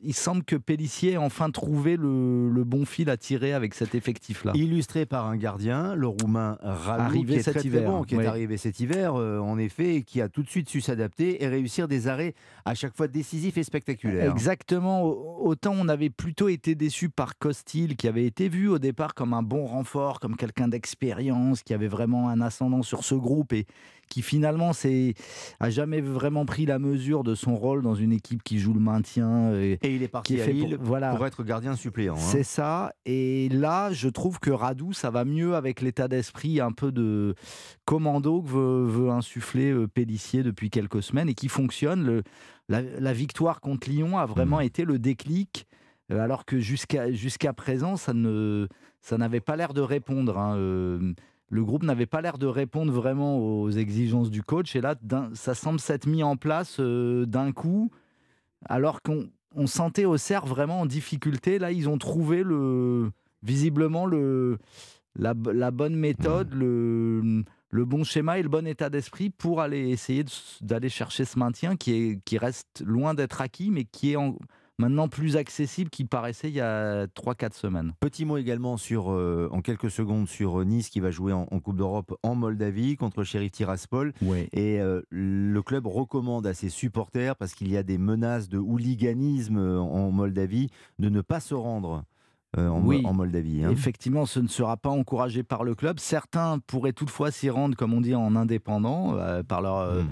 Il 0.02 0.14
semble 0.14 0.44
que 0.44 0.56
Pellissier 0.56 1.12
ait 1.12 1.16
enfin 1.16 1.50
trouvé 1.50 1.96
le, 1.96 2.50
le 2.50 2.64
bon 2.64 2.84
fil 2.84 3.08
à 3.10 3.16
tirer 3.16 3.52
avec 3.54 3.74
cet 3.74 3.94
effectif-là. 3.94 4.52
Illustré 4.54 5.06
par 5.06 5.26
un 5.26 5.36
gardien, 5.36 5.94
le 5.94 6.06
roumain 6.06 6.58
Ralou, 6.60 7.02
Arrivé 7.02 7.32
qui 7.34 7.38
est 7.38 7.42
cet 7.42 7.54
très, 7.54 7.60
très 7.60 7.68
hiver, 7.68 7.90
bon, 7.90 8.02
qui 8.04 8.14
est 8.14 8.18
oui. 8.18 8.26
arrivé 8.26 8.56
cet 8.58 8.80
hiver, 8.80 9.14
euh, 9.14 9.38
en 9.38 9.58
effet, 9.58 9.96
et 9.96 10.02
qui 10.02 10.20
a 10.20 10.28
tout 10.28 10.42
de 10.42 10.48
suite 10.48 10.68
su 10.68 10.80
s'adapter 10.82 11.42
et 11.42 11.48
réussir 11.48 11.88
des 11.88 12.06
arrêts 12.06 12.34
à 12.64 12.74
chaque 12.74 12.94
fois 12.96 13.08
décisifs 13.08 13.56
et 13.56 13.62
spectaculaires. 13.64 14.30
Exactement. 14.30 15.02
Au- 15.02 15.30
Autant 15.42 15.72
on 15.76 15.88
avait 15.88 16.10
plutôt 16.10 16.48
été 16.48 16.74
déçu 16.74 17.08
par 17.08 17.36
Costil, 17.38 17.96
qui 17.96 18.06
avait 18.08 18.26
été 18.26 18.48
vu 18.48 18.68
au 18.68 18.78
départ 18.78 19.14
comme 19.14 19.32
un 19.34 19.42
bon 19.42 19.66
renfort, 19.66 20.20
comme 20.20 20.36
quelqu'un 20.36 20.68
d'expérience, 20.68 21.62
qui 21.62 21.74
avait 21.74 21.88
vraiment 21.88 22.28
un 22.28 22.40
ascendant 22.40 22.82
sur 22.82 23.04
ce 23.04 23.14
groupe 23.14 23.52
et 23.52 23.66
qui 24.08 24.20
finalement 24.22 24.72
c'est 24.74 25.14
a 25.60 25.70
jamais 25.70 26.00
vraiment 26.00 26.44
pris 26.44 26.66
la 26.66 26.78
mesure 26.78 27.24
de 27.24 27.34
son 27.34 27.54
rôle 27.56 27.82
dans 27.82 27.94
une 27.94 28.12
équipe 28.12 28.42
qui 28.42 28.58
joue 28.58 28.74
le 28.74 28.80
maintien. 28.80 29.54
Et, 29.54 29.78
Et 29.82 29.94
il 29.94 30.02
est 30.02 30.08
parti 30.08 30.34
qui 30.34 30.40
est 30.40 30.42
à 30.42 30.46
Lille 30.48 30.76
pour, 30.76 30.84
voilà. 30.86 31.14
pour 31.14 31.26
être 31.26 31.42
gardien 31.44 31.76
suppléant. 31.76 32.14
hein. 32.16 32.18
C'est 32.18 32.42
ça. 32.42 32.92
Et 33.06 33.48
là, 33.50 33.90
je 33.92 34.08
trouve 34.08 34.38
que 34.38 34.50
Radou, 34.50 34.92
ça 34.92 35.10
va 35.10 35.24
mieux 35.24 35.54
avec 35.54 35.80
l'état 35.80 36.08
d'esprit 36.08 36.60
un 36.60 36.72
peu 36.72 36.92
de 36.92 37.34
commando 37.84 38.42
que 38.42 38.48
veut, 38.50 38.84
veut 38.86 39.10
insuffler 39.10 39.70
euh, 39.72 39.86
Pellissier 39.88 40.42
depuis 40.42 40.70
quelques 40.70 41.02
semaines 41.02 41.28
et 41.28 41.34
qui 41.34 41.48
fonctionne. 41.48 42.04
Le- 42.04 42.22
la, 42.68 42.80
la 42.82 43.12
victoire 43.12 43.60
contre 43.60 43.88
Lyon 43.90 44.18
a 44.18 44.26
vraiment 44.26 44.60
été 44.60 44.84
le 44.84 44.98
déclic, 44.98 45.66
euh, 46.10 46.20
alors 46.22 46.44
que 46.44 46.58
jusqu'à 46.60 47.10
jusqu'à 47.12 47.52
présent, 47.52 47.96
ça 47.96 48.12
ne 48.14 48.68
ça 49.00 49.18
n'avait 49.18 49.40
pas 49.40 49.56
l'air 49.56 49.74
de 49.74 49.80
répondre. 49.80 50.38
hein. 50.38 50.56
Le 51.52 51.62
groupe 51.62 51.82
n'avait 51.82 52.06
pas 52.06 52.22
l'air 52.22 52.38
de 52.38 52.46
répondre 52.46 52.90
vraiment 52.90 53.38
aux 53.38 53.70
exigences 53.70 54.30
du 54.30 54.42
coach. 54.42 54.74
Et 54.74 54.80
là, 54.80 54.94
ça 55.34 55.54
semble 55.54 55.80
s'être 55.80 56.06
mis 56.06 56.22
en 56.22 56.36
place 56.36 56.78
euh, 56.80 57.26
d'un 57.26 57.52
coup 57.52 57.90
alors 58.64 59.02
qu'on 59.02 59.28
on 59.54 59.66
sentait 59.66 60.06
Auxerre 60.06 60.46
vraiment 60.46 60.80
en 60.80 60.86
difficulté. 60.86 61.58
Là, 61.58 61.70
ils 61.70 61.90
ont 61.90 61.98
trouvé 61.98 62.42
le, 62.42 63.10
visiblement 63.42 64.06
le, 64.06 64.56
la, 65.14 65.34
bonne 65.34 65.94
méthode, 65.94 66.54
le, 66.54 67.44
bon 67.70 68.02
schéma 68.02 68.38
et 68.38 68.42
le 68.42 68.48
bon 68.48 68.66
état 68.66 68.88
d'esprit 68.88 69.28
pour 69.28 69.60
aller 69.60 69.90
essayer 69.90 70.24
d'aller 70.62 70.88
chercher 70.88 71.26
ce 71.26 71.38
maintien 71.38 71.76
qui, 71.76 72.18
qui 72.24 72.38
reste 72.38 72.82
loin 72.82 73.12
d'être 73.12 73.42
acquis, 73.42 73.70
mais 73.70 73.84
qui 73.84 74.12
est 74.12 74.16
en- 74.16 74.38
maintenant 74.78 75.08
plus 75.08 75.36
accessible 75.36 75.90
qu'il 75.90 76.08
paraissait 76.08 76.48
il 76.48 76.54
y 76.54 76.60
a 76.60 77.06
3-4 77.06 77.54
semaines. 77.54 77.92
Petit 78.00 78.24
mot 78.24 78.36
également 78.36 78.76
sur, 78.76 79.12
euh, 79.12 79.48
en 79.52 79.60
quelques 79.60 79.90
secondes 79.90 80.28
sur 80.28 80.60
euh, 80.60 80.64
Nice 80.64 80.88
qui 80.88 81.00
va 81.00 81.10
jouer 81.10 81.32
en, 81.32 81.46
en 81.50 81.60
Coupe 81.60 81.76
d'Europe 81.76 82.16
en 82.22 82.34
Moldavie 82.34 82.96
contre 82.96 83.22
Sheriff 83.24 83.52
Tiraspol. 83.52 84.12
Et 84.52 84.80
euh, 84.80 85.02
le 85.10 85.60
club 85.62 85.86
recommande 85.86 86.46
à 86.46 86.54
ses 86.54 86.68
supporters, 86.68 87.36
parce 87.36 87.54
qu'il 87.54 87.70
y 87.70 87.76
a 87.76 87.82
des 87.82 87.98
menaces 87.98 88.48
de 88.48 88.58
hooliganisme 88.58 89.58
en 89.58 90.10
Moldavie, 90.10 90.68
de 90.98 91.08
ne 91.08 91.20
pas 91.20 91.40
se 91.40 91.54
rendre 91.54 92.04
euh, 92.58 92.68
en, 92.68 92.80
Mo- 92.80 92.88
Oui, 92.90 93.02
en 93.06 93.12
Moldavie. 93.14 93.64
hein. 93.64 93.70
Effectivement, 93.70 94.26
ce 94.26 94.40
ne 94.40 94.48
sera 94.48 94.76
pas 94.76 94.90
encouragé 94.90 95.42
par 95.42 95.64
le 95.64 95.74
club. 95.74 95.98
Certains 95.98 96.58
pourraient 96.66 96.92
toutefois 96.92 97.30
s'y 97.30 97.48
rendre, 97.50 97.76
comme 97.76 97.94
on 97.94 98.00
dit, 98.00 98.14
en 98.14 98.36
indépendant, 98.36 99.16
euh, 99.16 99.42
par 99.42 99.62
leur, 99.62 99.76
euh, 99.78 100.00
euh, 100.00 100.02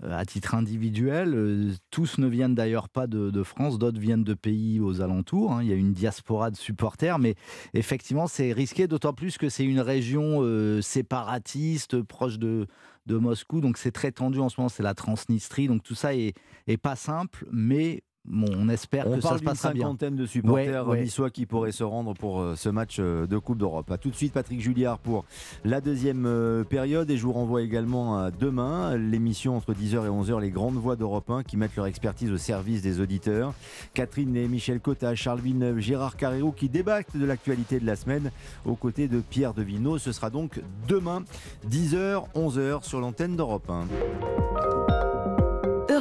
à 0.00 0.24
titre 0.24 0.54
individuel. 0.54 1.34
Euh, 1.34 1.72
tous 1.90 2.18
ne 2.18 2.26
viennent 2.26 2.54
d'ailleurs 2.54 2.88
pas 2.88 3.06
de, 3.06 3.30
de 3.30 3.42
France, 3.42 3.78
d'autres 3.78 4.00
viennent 4.00 4.24
de 4.24 4.34
pays 4.34 4.80
aux 4.80 5.00
alentours. 5.02 5.52
hein. 5.52 5.62
Il 5.62 5.68
y 5.68 5.72
a 5.72 5.76
une 5.76 5.92
diaspora 5.92 6.50
de 6.50 6.56
supporters, 6.56 7.18
mais 7.18 7.34
effectivement, 7.74 8.26
c'est 8.26 8.52
risqué, 8.52 8.86
d'autant 8.86 9.12
plus 9.12 9.36
que 9.36 9.48
c'est 9.48 9.64
une 9.64 9.80
région 9.80 10.38
euh, 10.40 10.80
séparatiste, 10.80 12.00
proche 12.02 12.38
de, 12.38 12.66
de 13.06 13.16
Moscou. 13.16 13.60
Donc 13.60 13.76
c'est 13.76 13.92
très 13.92 14.12
tendu 14.12 14.38
en 14.38 14.48
ce 14.48 14.58
moment, 14.58 14.68
c'est 14.70 14.82
la 14.82 14.94
Transnistrie. 14.94 15.68
Donc 15.68 15.82
tout 15.82 15.94
ça 15.94 16.14
est, 16.14 16.34
est 16.66 16.78
pas 16.78 16.96
simple, 16.96 17.46
mais 17.52 18.02
bon, 18.24 18.46
on 18.56 18.68
espère 18.68 19.06
On 19.08 19.16
que 19.16 19.20
ça 19.20 19.28
parle 19.28 19.38
se 19.38 19.40
d'une 19.42 19.48
passera 19.50 19.72
bien. 19.72 19.82
cinquantaine 19.84 20.16
de 20.16 20.26
supporters 20.26 20.86
Ouais, 20.86 20.92
ouais. 20.94 21.02
niçois 21.02 21.30
qui 21.30 21.46
pourraient 21.46 21.72
se 21.72 21.84
rendre 21.84 22.14
pour 22.14 22.40
euh, 22.40 22.54
ce 22.56 22.68
match 22.68 22.96
euh, 23.00 23.26
de 23.26 23.38
Coupe 23.38 23.58
d'Europe. 23.58 23.90
A 23.90 23.98
tout 23.98 24.10
de 24.10 24.14
suite, 24.14 24.32
Patrick 24.32 24.60
Julliard 24.60 24.98
pour 24.98 25.24
la 25.64 25.80
deuxième 25.80 26.24
euh, 26.26 26.64
période. 26.64 27.10
Et 27.10 27.16
je 27.16 27.22
vous 27.22 27.32
renvoie 27.32 27.62
également 27.62 28.18
à 28.18 28.30
demain, 28.30 28.96
l'émission 28.96 29.56
entre 29.56 29.72
10h 29.74 30.06
et 30.06 30.10
11h, 30.10 30.40
les 30.40 30.50
grandes 30.50 30.74
voix 30.76 30.96
d'Europe 30.96 31.30
1 31.30 31.42
qui 31.42 31.56
mettent 31.56 31.76
leur 31.76 31.86
expertise 31.86 32.30
au 32.30 32.36
service 32.38 32.82
des 32.82 33.00
auditeurs. 33.00 33.54
Catherine 33.94 34.36
et 34.36 34.48
Michel 34.48 34.80
Cotta, 34.80 35.14
Charles 35.14 35.40
Villeneuve, 35.40 35.78
Gérard 35.80 36.16
Carrero 36.16 36.52
qui 36.52 36.68
débattent 36.68 37.16
de 37.16 37.24
l'actualité 37.24 37.80
de 37.80 37.86
la 37.86 37.96
semaine 37.96 38.30
aux 38.64 38.74
côtés 38.76 39.08
de 39.08 39.20
Pierre 39.20 39.54
Devino. 39.54 39.98
Ce 39.98 40.12
sera 40.12 40.30
donc 40.30 40.60
demain, 40.88 41.22
10h, 41.70 42.24
11h 42.34 42.84
sur 42.84 43.00
l'antenne 43.00 43.36
d'Europe 43.36 43.68
1. 43.70 44.91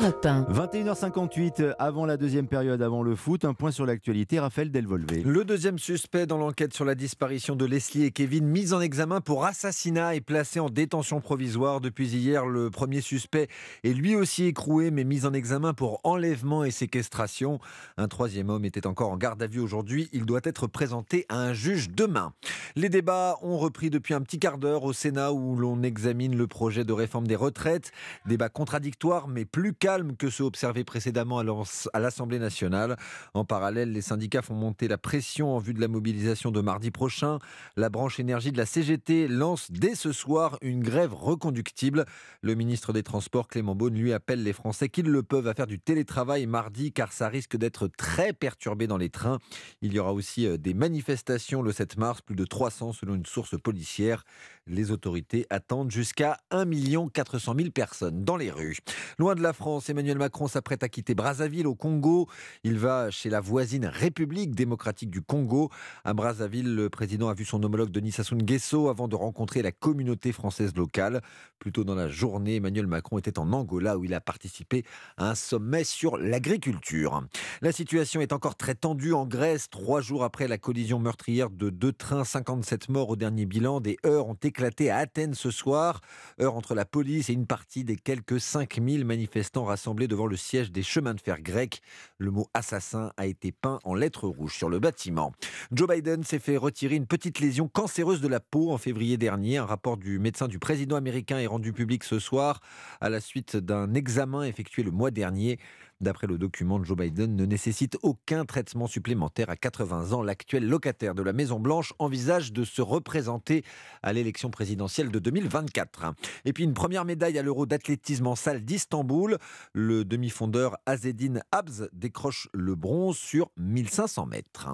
Europe 0.02 0.26
1. 0.26 0.42
21h58 0.50 1.76
avant 1.78 2.08
la 2.08 2.18
deuxième 2.18 2.48
période, 2.48 2.82
avant 2.82 3.04
le 3.04 3.16
foot, 3.16 3.46
un 3.46 3.54
point 3.54 3.70
sur 3.70 3.86
l'actualité, 3.86 4.40
Raphaël 4.40 4.72
Delvolvé. 4.72 5.22
Le 5.24 5.46
deuxième 5.46 5.78
suspect 5.78 6.26
dans 6.26 6.38
l'enquête 6.38 6.74
sur 6.74 6.86
la 6.86 6.96
disparition 6.96 7.56
de 7.56 7.66
Leslie 7.66 8.06
et 8.06 8.12
Kevin, 8.12 8.48
mis 8.48 8.74
en 8.74 8.82
examen 8.82 9.22
pour 9.22 9.46
assassinat 9.46 10.16
et 10.16 10.22
placé 10.22 10.60
en 10.60 10.70
détention 10.70 11.22
provisoire 11.22 11.82
depuis 11.82 12.08
hier. 12.08 12.48
Le 12.48 12.72
premier 12.72 13.02
suspect 13.02 13.48
est 13.84 13.94
lui 13.94 14.16
aussi 14.16 14.46
écroué, 14.46 14.90
mais 14.90 15.04
mis 15.04 15.28
en 15.28 15.34
examen 15.34 15.76
pour 15.76 16.00
enlèvement 16.04 16.64
et 16.64 16.72
séquestration. 16.72 17.60
Un 17.98 18.08
troisième 18.08 18.50
homme 18.50 18.66
était 18.66 18.88
encore 18.88 19.12
en 19.12 19.18
garde 19.18 19.44
à 19.44 19.48
vue 19.48 19.60
aujourd'hui. 19.60 20.10
Il 20.14 20.26
doit 20.26 20.42
être 20.46 20.66
présenté 20.66 21.28
à 21.30 21.38
un 21.38 21.54
juge 21.54 21.92
demain. 21.92 22.34
Les 22.76 22.90
débats 22.90 23.38
ont 23.44 23.60
repris 23.60 23.92
depuis 23.92 24.16
un 24.16 24.22
petit 24.22 24.40
quart 24.40 24.58
d'heure 24.58 24.84
au 24.84 24.94
Sénat 24.94 25.32
où 25.32 25.56
l'on 25.56 25.84
examine 25.84 26.36
le 26.36 26.48
projet 26.48 26.86
de 26.86 26.94
réforme 26.94 27.28
des 27.28 27.36
retraites. 27.36 27.92
Débat 28.26 28.50
contradictoire, 28.50 29.28
mais 29.28 29.46
plus 29.46 29.74
calme 29.74 29.91
que 30.18 30.30
ceux 30.30 30.44
observés 30.44 30.84
précédemment 30.84 31.40
à 31.40 31.44
l'As- 31.44 31.90
à 31.94 32.00
l'Assemblée 32.00 32.40
nationale. 32.40 32.96
En 33.34 33.44
parallèle, 33.46 33.92
les 33.92 34.02
syndicats 34.02 34.42
font 34.42 34.56
monter 34.56 34.88
la 34.88 34.98
pression 34.98 35.56
en 35.56 35.60
vue 35.60 35.74
de 35.74 35.82
la 35.82 35.88
mobilisation 35.88 36.52
de 36.52 36.62
mardi 36.62 36.92
prochain. 36.92 37.40
La 37.76 37.90
branche 37.90 38.20
énergie 38.20 38.52
de 38.52 38.58
la 38.58 38.66
CGT 38.66 39.28
lance 39.28 39.70
dès 39.72 39.96
ce 39.96 40.12
soir 40.12 40.58
une 40.62 40.82
grève 40.82 41.14
reconductible. 41.14 42.06
Le 42.42 42.56
ministre 42.56 42.94
des 42.94 43.04
Transports, 43.04 43.48
Clément 43.48 43.76
Beaune, 43.76 43.96
lui 43.96 44.14
appelle 44.14 44.44
les 44.44 44.54
Français 44.54 44.90
qui 44.90 45.02
le 45.02 45.24
peuvent 45.24 45.48
à 45.48 45.54
faire 45.54 45.68
du 45.68 45.80
télétravail 45.80 46.46
mardi 46.46 46.94
car 46.94 47.12
ça 47.12 47.28
risque 47.28 47.58
d'être 47.58 47.88
très 47.88 48.34
perturbé 48.34 48.88
dans 48.88 48.98
les 48.98 49.10
trains. 49.10 49.40
Il 49.82 49.94
y 49.94 50.00
aura 50.00 50.14
aussi 50.14 50.48
euh, 50.48 50.58
des 50.58 50.74
manifestations 50.74 51.62
le 51.62 51.72
7 51.72 51.98
mars, 51.98 52.22
plus 52.22 52.36
de 52.36 52.46
300 52.46 52.94
selon 52.94 53.16
une 53.16 53.26
source 53.26 53.60
policière. 53.60 54.24
Les 54.68 54.92
autorités 54.92 55.48
attendent 55.50 55.90
jusqu'à 55.90 56.38
1 56.52 56.66
400 57.12 57.56
000 57.58 57.72
personnes 57.72 58.24
dans 58.24 58.38
les 58.38 58.52
rues. 58.52 58.78
Loin 59.18 59.34
de 59.34 59.42
la 59.42 59.54
France, 59.54 59.90
Emmanuel 59.90 60.20
Macron 60.20 60.48
s'apprête 60.48 60.84
à 60.84 60.88
quitter 60.88 61.16
Brazzaville 61.16 61.66
au 61.66 61.74
Congo. 61.74 62.30
Il 62.64 62.78
va 62.78 63.10
chez 63.10 63.32
la 63.32 63.42
voisine 63.42 63.88
République 63.88 64.54
démocratique 64.54 65.10
du 65.10 65.24
Congo. 65.24 65.72
À 66.06 66.14
Brazzaville, 66.14 66.76
le 66.76 66.92
président 66.92 67.28
a 67.30 67.34
vu 67.34 67.44
son 67.44 67.64
homologue 67.64 67.90
Denis 67.90 68.12
Sassou 68.12 68.36
Nguesso 68.36 68.88
avant 68.88 69.08
de 69.08 69.16
rencontrer 69.16 69.64
la 69.64 69.72
communauté 69.72 70.32
française 70.32 70.76
locale. 70.76 71.22
Plus 71.58 71.72
tôt 71.72 71.84
dans 71.84 71.96
la 71.96 72.08
journée, 72.08 72.58
Emmanuel 72.58 72.86
Macron 72.86 73.18
était 73.18 73.40
en 73.40 73.52
Angola 73.54 73.98
où 73.98 74.06
il 74.06 74.14
a 74.14 74.22
participé 74.22 74.84
à 75.18 75.32
un 75.32 75.36
sommet 75.36 75.84
sur 75.84 76.18
l'agriculture. 76.18 77.24
La 77.62 77.72
situation 77.72 78.22
est 78.22 78.32
encore 78.32 78.56
très 78.56 78.76
tendue 78.76 79.14
en 79.14 79.26
Grèce. 79.26 79.72
Trois 79.72 80.02
jours 80.02 80.24
après 80.24 80.48
la 80.48 80.60
collision 80.60 81.00
meurtrière 81.00 81.50
de 81.50 81.72
deux 81.72 81.94
trains, 81.94 82.24
57 82.24 82.90
morts 82.90 83.10
au 83.10 83.16
dernier 83.16 83.48
bilan. 83.48 83.80
Des 83.80 83.98
heurts 84.06 84.28
ont 84.28 84.36
éclaté 84.36 84.51
à 84.60 84.98
Athènes 84.98 85.34
ce 85.34 85.52
soir. 85.52 86.02
Heurts 86.40 86.56
entre 86.56 86.76
la 86.76 86.86
police 86.86 87.30
et 87.30 87.34
une 87.34 87.48
partie 87.48 87.84
des 87.84 87.96
quelques 87.96 88.40
5000 88.40 89.06
manifestants 89.06 89.64
rassemblés 89.64 90.08
devant 90.08 90.28
le 90.28 90.36
siège 90.36 90.72
des 90.72 90.84
chemins 90.84 91.14
de 91.14 91.22
fer 91.22 91.42
grecs. 91.42 91.82
Le 92.18 92.32
mot 92.32 92.48
assassin 92.54 93.12
a 93.18 93.26
été 93.26 93.52
peint 93.52 93.80
en 93.84 93.94
lettres 93.94 94.28
rouges 94.28 94.56
sur 94.56 94.70
le 94.70 94.80
bâtiment. 94.80 95.32
Joe 95.72 95.88
Biden 95.88 96.24
s'est 96.24 96.40
fait 96.40 96.58
retirer 96.58 96.96
une 96.96 97.08
petite 97.08 97.40
lésion 97.40 97.68
cancéreuse 97.68 98.22
de 98.22 98.28
la 98.28 98.40
peau 98.40 98.72
en 98.72 98.78
février 98.78 99.18
dernier. 99.18 99.58
Un 99.58 99.66
rapport 99.66 99.98
du 99.98 100.20
médecin 100.20 100.48
du 100.48 100.60
président 100.60 100.96
américain 100.96 101.40
est 101.40 101.48
rendu 101.48 101.74
public 101.74 102.04
ce 102.04 102.20
soir 102.20 102.60
à 103.00 103.10
la 103.10 103.20
suite 103.20 103.58
d'un 103.58 103.94
examen 103.94 104.44
effectué 104.44 104.84
le 104.84 104.92
mois 104.92 105.12
dernier. 105.12 105.60
D'après 106.02 106.26
le 106.26 106.40
document, 106.40 106.84
Joe 106.84 106.98
Biden 106.98 107.36
ne 107.36 107.46
nécessite 107.46 107.96
aucun 108.02 108.44
traitement 108.44 108.88
supplémentaire. 108.88 109.52
À 109.52 109.56
80 109.56 110.14
ans, 110.14 110.24
l'actuel 110.24 110.68
locataire 110.68 111.14
de 111.14 111.22
la 111.22 111.32
Maison-Blanche 111.32 111.94
envisage 112.00 112.52
de 112.52 112.64
se 112.64 112.82
représenter 112.82 113.64
à 114.02 114.12
l'élection 114.12 114.50
présidentielle 114.50 115.12
de 115.12 115.20
2024. 115.20 116.16
Et 116.46 116.54
puis 116.54 116.64
une 116.64 116.74
première 116.74 117.06
médaille 117.06 117.38
à 117.38 117.44
l'Euro 117.44 117.68
d'athlétisme 117.68 118.26
en 118.26 118.36
salle 118.36 118.62
d'Istanbul. 118.62 119.38
Le 119.74 120.04
demi-fondeur 120.04 120.76
Azedine 120.88 121.44
Abz 121.52 121.88
décroche 121.94 122.50
le 122.52 122.74
bronze 122.74 123.18
sur 123.18 123.52
1500 123.58 124.26
mètres. 124.26 124.70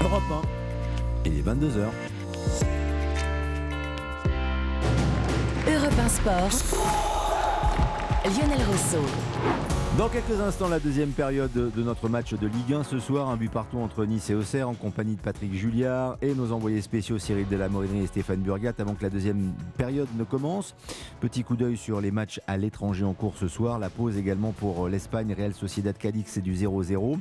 Europe 0.00 0.22
1. 1.24 1.26
Il 1.26 1.36
est 1.36 1.42
22h. 1.42 1.88
Europe 5.66 5.98
1 5.98 6.08
Sport. 6.08 7.07
Lionel 8.28 8.58
Rousseau. 8.70 9.02
Dans 9.96 10.10
quelques 10.10 10.38
instants, 10.38 10.68
la 10.68 10.78
deuxième 10.78 11.12
période 11.12 11.50
de 11.52 11.82
notre 11.82 12.10
match 12.10 12.34
de 12.34 12.46
Ligue 12.46 12.74
1 12.74 12.84
ce 12.84 12.98
soir, 12.98 13.30
un 13.30 13.36
but 13.36 13.50
partout 13.50 13.78
entre 13.78 14.04
Nice 14.04 14.28
et 14.28 14.34
Auxerre 14.34 14.68
en 14.68 14.74
compagnie 14.74 15.16
de 15.16 15.20
Patrick 15.20 15.54
Julliard 15.54 16.18
et 16.20 16.34
nos 16.34 16.52
envoyés 16.52 16.82
spéciaux 16.82 17.18
Cyril 17.18 17.48
Delamorinerie 17.48 18.04
et 18.04 18.06
Stéphane 18.06 18.40
Burgat 18.40 18.74
avant 18.80 18.94
que 18.94 19.02
la 19.02 19.08
deuxième 19.08 19.54
période 19.78 20.08
ne 20.18 20.24
commence. 20.24 20.74
Petit 21.20 21.42
coup 21.42 21.56
d'œil 21.56 21.78
sur 21.78 22.02
les 22.02 22.10
matchs 22.10 22.38
à 22.46 22.58
l'étranger 22.58 23.04
en 23.04 23.14
cours 23.14 23.34
ce 23.38 23.48
soir. 23.48 23.78
La 23.78 23.88
pause 23.88 24.18
également 24.18 24.52
pour 24.52 24.88
l'Espagne, 24.88 25.34
Real 25.34 25.54
Sociedad 25.54 25.96
Cadix, 25.96 26.24
c'est 26.26 26.42
du 26.42 26.52
0-0. 26.52 27.18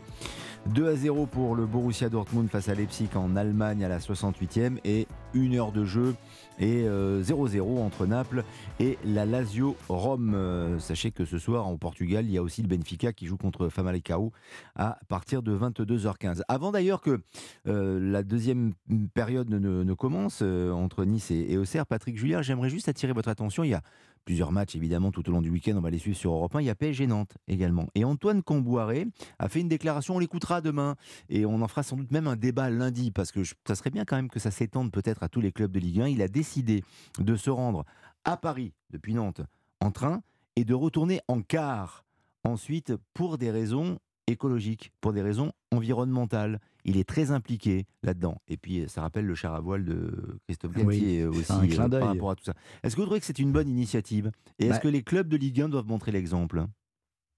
2 0.67 0.89
à 0.89 0.95
0 0.95 1.25
pour 1.25 1.55
le 1.55 1.65
Borussia 1.65 2.09
Dortmund 2.09 2.49
face 2.49 2.67
à 2.67 2.75
Leipzig 2.75 3.09
en 3.15 3.37
Allemagne 3.37 3.85
à 3.85 3.87
la 3.87 3.99
68e 3.99 4.77
et 4.83 5.07
une 5.33 5.55
heure 5.55 5.71
de 5.71 5.85
jeu 5.85 6.15
et 6.59 6.85
0-0 6.85 7.79
entre 7.79 8.05
Naples 8.05 8.43
et 8.79 8.97
la 9.05 9.25
Lazio 9.25 9.75
Rome. 9.89 10.33
Euh, 10.35 10.79
sachez 10.79 11.11
que 11.11 11.25
ce 11.25 11.37
soir 11.37 11.67
en 11.67 11.77
Portugal, 11.77 12.25
il 12.25 12.31
y 12.31 12.37
a 12.37 12.43
aussi 12.43 12.61
le 12.61 12.67
Benfica 12.67 13.13
qui 13.13 13.25
joue 13.25 13.37
contre 13.37 13.69
Famalicão 13.69 14.31
à 14.75 14.99
partir 15.07 15.41
de 15.41 15.57
22h15. 15.57 16.41
Avant 16.47 16.71
d'ailleurs 16.71 17.01
que 17.01 17.21
euh, 17.67 17.99
la 17.99 18.23
deuxième 18.23 18.73
période 19.13 19.49
ne, 19.49 19.93
commence 19.93 20.39
euh, 20.41 20.71
entre 20.71 21.05
Nice 21.05 21.31
et, 21.31 21.47
et 21.49 21.57
Auxerre, 21.57 21.85
Patrick 21.85 22.17
Julien, 22.17 22.41
j'aimerais 22.41 22.69
juste 22.69 22.89
attirer 22.89 23.13
votre 23.13 23.29
attention. 23.29 23.63
Il 23.63 23.69
y 23.69 23.73
a 23.73 23.81
plusieurs 24.27 24.51
matchs 24.51 24.75
évidemment 24.75 25.09
tout 25.09 25.29
au 25.29 25.31
long 25.31 25.41
du 25.41 25.49
week-end. 25.49 25.75
On 25.77 25.81
va 25.81 25.89
les 25.89 25.99
suivre 25.99 26.17
sur 26.17 26.33
Europe 26.33 26.53
1. 26.53 26.59
Il 26.59 26.65
y 26.65 26.69
a 26.69 26.75
PSG 26.75 27.07
Nantes 27.07 27.37
également. 27.47 27.87
Et 27.95 28.03
Antoine 28.03 28.43
Comboiré 28.43 29.07
a 29.39 29.47
fait 29.47 29.61
une 29.61 29.69
déclaration. 29.69 30.17
On 30.17 30.19
l'écoutera 30.19 30.59
demain 30.59 30.97
et 31.29 31.45
on 31.45 31.61
en 31.61 31.67
fera 31.69 31.81
sans 31.81 31.95
doute 31.95 32.11
même 32.11 32.27
un 32.27 32.35
débat 32.35 32.69
lundi 32.69 33.11
parce 33.11 33.31
que 33.31 33.39
ça 33.65 33.75
serait 33.75 33.89
bien 33.89 34.03
quand 34.03 34.17
même 34.17 34.29
que 34.29 34.41
ça 34.41 34.51
s'étende 34.51 34.91
peut-être 34.91 35.23
à 35.23 35.29
tous 35.29 35.39
les 35.39 35.53
clubs 35.53 35.71
de 35.71 35.79
Ligue 35.79 36.01
1. 36.01 36.07
Il 36.09 36.21
a 36.21 36.27
décidé 36.27 36.83
de 37.19 37.37
se 37.37 37.49
rendre 37.49 37.85
à 38.25 38.35
Paris 38.35 38.73
depuis 38.89 39.13
Nantes 39.13 39.39
en 39.79 39.91
train 39.91 40.21
et 40.57 40.65
de 40.65 40.73
retourner 40.73 41.21
en 41.29 41.41
car 41.41 42.03
ensuite 42.43 42.91
pour 43.13 43.37
des 43.37 43.49
raisons 43.49 43.97
écologiques, 44.27 44.91
pour 44.99 45.13
des 45.13 45.21
raisons 45.21 45.53
environnementales. 45.71 46.59
Il 46.87 46.97
est 46.97 47.07
très 47.07 47.31
impliqué 47.31 47.85
là-dedans. 48.01 48.41
Et 48.47 48.55
puis, 48.55 48.85
ça 48.87 49.01
rappelle 49.01 49.25
le 49.25 49.35
char 49.35 49.53
à 49.53 49.59
voile 49.59 49.83
de 49.83 50.39
Christophe 50.47 50.71
Galtier 50.71 51.25
aussi 51.25 51.51
euh, 51.51 51.89
par 51.89 52.07
rapport 52.07 52.31
à 52.31 52.35
tout 52.35 52.45
ça. 52.45 52.53
Est-ce 52.81 52.95
que 52.95 53.01
vous 53.01 53.05
trouvez 53.05 53.19
que 53.19 53.25
c'est 53.25 53.39
une 53.39 53.51
bonne 53.51 53.67
initiative? 53.67 54.31
Et 54.57 54.65
est-ce 54.65 54.75
bah 54.75 54.79
que 54.79 54.87
les 54.87 55.03
clubs 55.03 55.27
de 55.27 55.35
Ligue 55.35 55.61
1 55.61 55.69
doivent 55.69 55.87
montrer 55.87 56.13
l'exemple? 56.13 56.65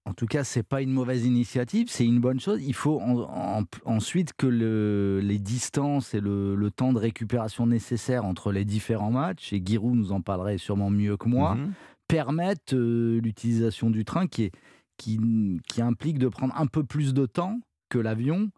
En 0.06 0.14
tout 0.14 0.26
cas, 0.26 0.44
c'est 0.44 0.62
pas 0.62 0.80
une 0.80 0.92
mauvaise 0.92 1.26
initiative, 1.26 1.88
c'est 1.90 2.06
une 2.06 2.20
bonne 2.20 2.40
chose. 2.40 2.62
Il 2.64 2.74
faut 2.74 3.00
ensuite 3.84 4.32
que 4.32 5.20
les 5.22 5.38
distances 5.38 6.14
et 6.14 6.20
le, 6.20 6.70
temps 6.74 6.92
de 6.92 6.98
récupération 6.98 7.66
nécessaire 7.66 8.24
entre 8.24 8.50
les 8.50 8.64
différents 8.64 9.10
matchs, 9.10 9.52
et 9.52 9.62
Giroud 9.64 9.94
nous 9.94 10.12
en 10.12 10.20
parlerait 10.22 10.58
sûrement 10.58 10.90
mieux 10.90 11.16
que 11.16 11.28
moi, 11.28 11.56
mhm. 11.56 11.72
permettent 12.08 12.72
euh, 12.72 13.20
l'utilisation 13.20 13.90
du 13.90 14.04
train 14.04 14.26
qui, 14.26 14.44
est, 14.44 14.52
qui, 14.96 15.20
qui 15.68 15.82
implique 15.82 16.18
de 16.18 16.28
prendre 16.28 16.56
un 16.56 16.66
peu 16.66 16.82
plus 16.82 17.12
de 17.12 17.26
temps 17.26 17.60
que 17.90 17.98
l'avion 17.98 18.50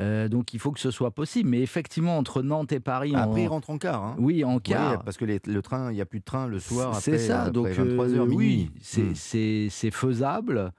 euh, 0.00 0.28
donc 0.28 0.54
il 0.54 0.60
faut 0.60 0.72
que 0.72 0.80
ce 0.80 0.90
soit 0.90 1.10
possible. 1.10 1.50
Mais 1.50 1.60
effectivement, 1.60 2.16
entre 2.16 2.42
Nantes 2.42 2.72
et 2.72 2.80
Paris. 2.80 3.12
Après, 3.14 3.42
il 3.42 3.48
rentre 3.48 3.70
en 3.70 3.78
car. 3.78 4.02
Hein. 4.02 4.16
Oui, 4.18 4.44
en 4.44 4.58
car. 4.58 5.02
parce 5.02 5.16
que 5.16 5.24
le 5.24 5.62
train, 5.62 5.90
il 5.90 5.94
n'y 5.94 6.00
a 6.00 6.06
plus 6.06 6.20
de 6.20 6.24
train 6.24 6.46
le 6.46 6.58
soir. 6.58 6.96
C'est 6.96 7.18
ça. 7.18 7.50
donc, 7.50 7.68
23h, 7.68 8.16
euh, 8.16 8.26
oui, 8.26 8.70
hmm. 8.96 9.14
c'est 9.14 9.90
faisable. 9.90 10.72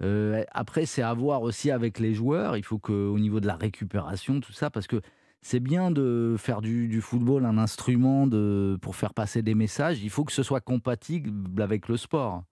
Euh, 0.00 0.44
après, 0.52 0.86
c'est 0.86 1.02
à 1.02 1.12
voir 1.12 1.42
aussi 1.42 1.70
avec 1.70 1.98
les 1.98 2.14
joueurs. 2.14 2.56
Il 2.56 2.64
faut 2.64 2.78
qu'au 2.78 3.18
niveau 3.18 3.40
de 3.40 3.46
la 3.46 3.56
récupération, 3.56 4.40
tout 4.40 4.52
ça, 4.52 4.70
parce 4.70 4.86
que 4.86 5.00
c'est 5.42 5.60
bien 5.60 5.90
de 5.90 6.36
faire 6.38 6.60
du, 6.60 7.00
football 7.00 7.44
un 7.44 7.58
instrument 7.58 8.26
de, 8.26 8.78
pour 8.80 8.94
faire 8.94 9.12
passer 9.12 9.42
des 9.42 9.54
messages. 9.54 10.02
Il 10.02 10.10
faut 10.10 10.24
que 10.24 10.32
ce 10.32 10.44
soit 10.44 10.60
compatible 10.60 11.60
avec 11.62 11.88
le 11.88 11.96
sport. 11.96 12.44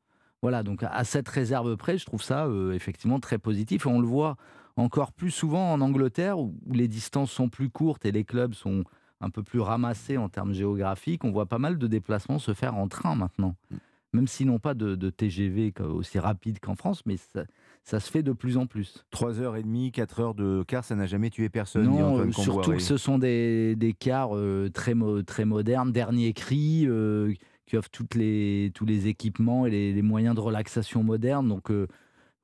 Voilà, 0.43 0.63
donc 0.63 0.83
à 0.83 1.05
cette 1.05 1.29
réserve 1.29 1.77
près, 1.77 1.99
je 1.99 2.05
trouve 2.05 2.23
ça 2.23 2.49
effectivement 2.73 3.21
très 3.21 3.39
positif. 3.39 3.87
Et 3.87 3.89
on 3.89 4.01
le 4.01 4.07
voit 4.07 4.37
encore 4.77 5.13
plus 5.13 5.31
souvent 5.31 5.73
en 5.73 5.81
Angleterre, 5.81 6.39
où 6.39 6.55
les 6.71 6.89
distances 6.89 7.31
sont 7.31 7.49
plus 7.49 7.71
courtes 7.71 8.05
et 8.05 8.13
les 8.13 8.25
clubs 8.25 8.55
sont 8.55 8.85
un 9.21 9.31
peu 9.31 9.43
plus 9.43 9.61
ramassés 9.61 10.19
en 10.19 10.29
termes 10.29 10.53
géographiques, 10.53 11.25
on 11.25 11.31
voit 11.31 11.47
pas 11.47 11.59
mal 11.59 11.79
de 11.79 11.87
déplacements 11.87 12.39
se 12.39 12.53
faire 12.55 12.75
en 12.75 12.89
train 12.89 13.15
maintenant. 13.15 13.57
Mm. 13.71 13.77
Même 14.13 14.29
s'ils 14.29 14.47
n'ont 14.47 14.59
pas 14.59 14.73
de, 14.75 15.11
TGV 15.11 15.75
aussi 15.81 16.19
rapide 16.19 16.59
qu'en 16.61 16.75
France, 16.75 17.03
mais 17.05 17.17
ça, 17.85 18.01
se 18.01 18.11
fait 18.11 18.23
de 18.23 18.33
plus 18.33 18.57
en 18.57 18.67
plus. 18.67 19.05
3h30, 19.13 19.91
4 19.91 20.21
heures 20.21 20.35
de 20.35 20.65
car, 20.67 20.85
ça 20.85 20.95
n'a 20.95 21.07
jamais 21.07 21.29
tué 21.29 21.51
personne. 21.51 21.85
Non, 21.85 22.33
surtout 22.33 22.73
que 22.73 22.79
ce 22.79 22.97
sont 22.97 23.19
des, 23.19 23.77
des 23.77 23.93
cars 23.93 24.35
euh, 24.35 24.71
très, 24.73 24.95
très 25.27 25.45
modernes, 25.45 25.93
dernier 25.93 26.33
cri, 26.33 26.85
euh, 26.87 27.35
qui 27.67 27.77
offrent 27.77 27.91
toutes 27.91 28.15
les, 28.15 28.71
tous 28.75 28.87
les 28.87 29.09
équipements 29.09 29.67
et 29.67 29.93
les, 29.93 30.03
moyens 30.03 30.35
de 30.35 30.41
relaxation 30.41 31.03
modernes. 31.03 31.49
Donc, 31.49 31.71
euh, 31.71 31.87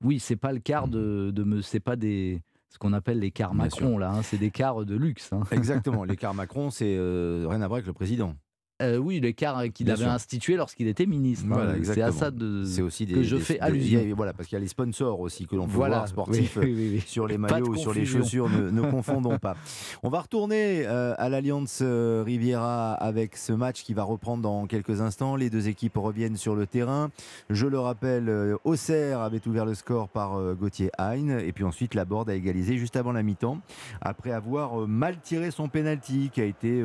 oui, 0.03 0.21
c'est 0.21 0.37
pas 0.37 0.53
le 0.53 0.59
quart 0.61 0.89
de, 0.89 1.33
c'est 1.63 1.81
pas 1.81 1.97
des 1.97 2.43
ce 2.69 2.79
qu'on 2.79 2.95
appelle 2.95 3.19
les 3.19 3.31
cars 3.31 3.55
Macron 3.55 3.99
là, 3.99 4.11
hein, 4.11 4.23
c'est 4.23 4.39
des 4.39 4.51
cars 4.51 4.87
de 4.87 4.97
luxe. 4.97 5.31
Hein. 5.33 5.43
Exactement, 5.51 6.05
les 6.05 6.17
cars 6.17 6.33
Macron, 6.33 6.71
c'est 6.71 6.97
euh, 6.97 7.47
rien 7.49 7.61
à 7.61 7.69
voir 7.69 7.77
avec 7.77 7.87
le 7.87 7.93
président. 7.93 8.35
Euh, 8.83 8.97
oui, 8.97 9.21
l'écart 9.21 9.63
qu'il 9.73 9.91
avait 9.91 10.05
institué 10.05 10.57
lorsqu'il 10.57 10.89
était 10.89 11.07
ministre. 11.07 11.47
Hein. 11.53 11.77
c'est 11.83 12.03
à 12.03 12.13
ça 12.13 12.31
de, 12.31 12.83
aussi 12.83 13.07
que 13.07 13.23
je 13.23 13.37
fais 13.37 13.61
allusion. 13.61 14.01
voilà, 14.17 14.33
parce 14.33 14.49
qu'il 14.49 14.57
y 14.57 14.61
a 14.61 14.61
les 14.61 14.69
sponsors 14.69 15.21
aussi 15.21 15.47
que 15.47 15.57
l'on 15.57 15.67
peut 15.67 15.73
voir 15.73 16.09
sportifs 16.09 16.59
sur 17.07 17.27
les 17.27 17.39
maillots 17.39 17.69
ou 17.69 17.77
sur 17.77 17.95
les 17.95 18.05
chaussures. 18.05 18.49
Ne, 18.49 18.83
confondons 18.91 19.39
pas. 19.39 19.57
On 20.03 20.09
va 20.09 20.21
retourner 20.21 20.85
euh, 20.87 21.15
à 21.17 21.29
l'Alliance 21.29 21.81
euh, 21.83 22.23
Riviera 22.27 22.95
avec 22.95 23.37
ce 23.37 23.53
match 23.53 23.85
qui 23.85 23.95
va 23.95 24.03
reprendre 24.03 24.43
dans 24.43 24.67
quelques 24.67 25.01
instants. 25.01 25.37
Les 25.37 25.51
deux 25.51 25.69
équipes 25.69 25.97
reviennent 25.97 26.37
sur 26.37 26.55
le 26.57 26.67
terrain. 26.67 27.11
Je 27.49 27.67
le 27.67 27.79
rappelle, 27.79 28.57
Auxerre 28.65 29.21
avait 29.21 29.47
ouvert 29.47 29.65
le 29.65 29.75
score 29.75 30.09
par 30.09 30.55
Gauthier 30.55 30.91
Hein 30.99 31.39
et 31.39 31.53
puis 31.53 31.65
ensuite 31.65 31.95
la 31.95 32.05
Borde 32.05 32.31
a 32.31 32.35
égalisé 32.35 32.77
juste 32.77 32.97
avant 32.97 33.13
la 33.13 33.23
mi-temps 33.23 33.59
après 34.01 34.33
avoir 34.33 34.87
mal 34.89 35.19
tiré 35.21 35.51
son 35.51 35.69
penalty 35.69 36.31
qui 36.33 36.41
a 36.41 36.45
été 36.45 36.83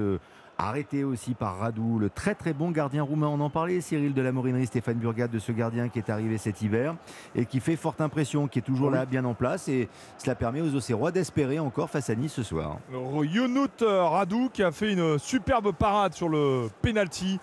Arrêté 0.59 1.03
aussi 1.03 1.35
par 1.35 1.59
Radou, 1.59 1.99
le 1.99 2.09
très 2.09 2.33
très 2.33 2.51
bon 2.51 2.71
gardien 2.71 3.03
roumain. 3.03 3.27
On 3.27 3.39
en 3.41 3.49
parlait, 3.51 3.79
Cyril 3.79 4.15
de 4.15 4.21
la 4.23 4.31
Morinerie, 4.31 4.65
Stéphane 4.65 4.97
Burgat, 4.97 5.27
de 5.27 5.37
ce 5.37 5.51
gardien 5.51 5.87
qui 5.87 5.99
est 5.99 6.09
arrivé 6.09 6.39
cet 6.39 6.63
hiver 6.63 6.95
et 7.35 7.45
qui 7.45 7.59
fait 7.59 7.75
forte 7.75 8.01
impression, 8.01 8.47
qui 8.47 8.59
est 8.59 8.63
toujours 8.63 8.89
là, 8.89 9.05
bien 9.05 9.23
en 9.25 9.35
place. 9.35 9.67
Et 9.67 9.87
cela 10.17 10.33
permet 10.33 10.61
aux 10.61 10.73
Auxerrois 10.73 11.11
d'espérer 11.11 11.59
encore 11.59 11.91
face 11.91 12.09
à 12.09 12.15
Nice 12.15 12.33
ce 12.33 12.41
soir. 12.41 12.77
Yonout 12.91 13.81
Radou 13.81 14.49
qui 14.51 14.63
a 14.63 14.71
fait 14.71 14.93
une 14.93 15.19
superbe 15.19 15.73
parade 15.73 16.13
sur 16.13 16.27
le 16.27 16.69
penalty. 16.81 17.39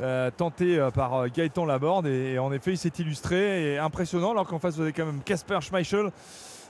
Euh, 0.00 0.30
tenté 0.30 0.78
euh, 0.78 0.92
par 0.92 1.14
euh, 1.14 1.26
Gaëtan 1.26 1.64
Laborde 1.64 2.06
et, 2.06 2.38
en 2.38 2.52
effet 2.52 2.70
il 2.70 2.78
s'est 2.78 2.92
illustré 3.00 3.72
et 3.72 3.78
impressionnant 3.78 4.30
alors 4.30 4.46
qu'en 4.46 4.60
face 4.60 4.76
vous 4.76 4.82
avez 4.82 4.92
quand 4.92 5.06
même 5.06 5.22
Casper 5.24 5.58
Schmeichel 5.60 6.12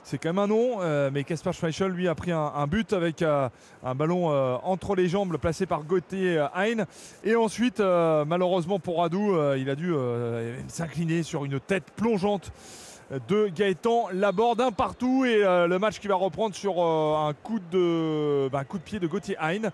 c'est 0.09 0.17
quand 0.17 0.29
même 0.29 0.39
un 0.39 0.47
nom, 0.47 0.81
euh, 0.81 1.11
mais 1.13 1.23
Kasper 1.23 1.53
Schmeichel, 1.53 1.91
lui, 1.91 2.07
a 2.07 2.15
pris 2.15 2.31
un, 2.31 2.65
but 2.65 2.93
avec 2.93 3.21
euh, 3.21 3.47
un 3.83 3.93
ballon 3.93 4.31
euh, 4.31 4.55
entre 4.63 4.95
les 4.95 5.07
jambes 5.07 5.37
placé 5.37 5.67
par 5.67 5.83
Gauthier 5.83 6.39
Hein. 6.55 6.85
Et 7.23 7.35
ensuite, 7.35 7.79
malheureusement 7.79 8.79
pour 8.79 8.99
Radou, 8.99 9.37
il 9.55 9.69
a 9.69 9.75
dû 9.75 9.93
s'incliner 10.67 11.21
sur 11.21 11.45
une 11.45 11.59
tête 11.59 11.83
plongeante 11.95 12.51
de 13.27 13.47
Gaëtan 13.47 14.09
Laborde. 14.13 14.61
Un 14.61 14.71
partout 14.71 15.25
et 15.25 15.43
euh, 15.43 15.67
le 15.67 15.79
match 15.79 15.99
qui 15.99 16.07
va 16.07 16.15
reprendre 16.15 16.55
sur 16.55 16.75
euh, 16.79 17.29
un, 17.29 17.33
coup 17.33 17.59
de, 17.71 18.49
bah, 18.49 18.63
coup 18.63 18.77
de 18.77 18.83
pied 18.83 18.99
de 18.99 19.07
Gauthier 19.07 19.37
Hein 19.39 19.69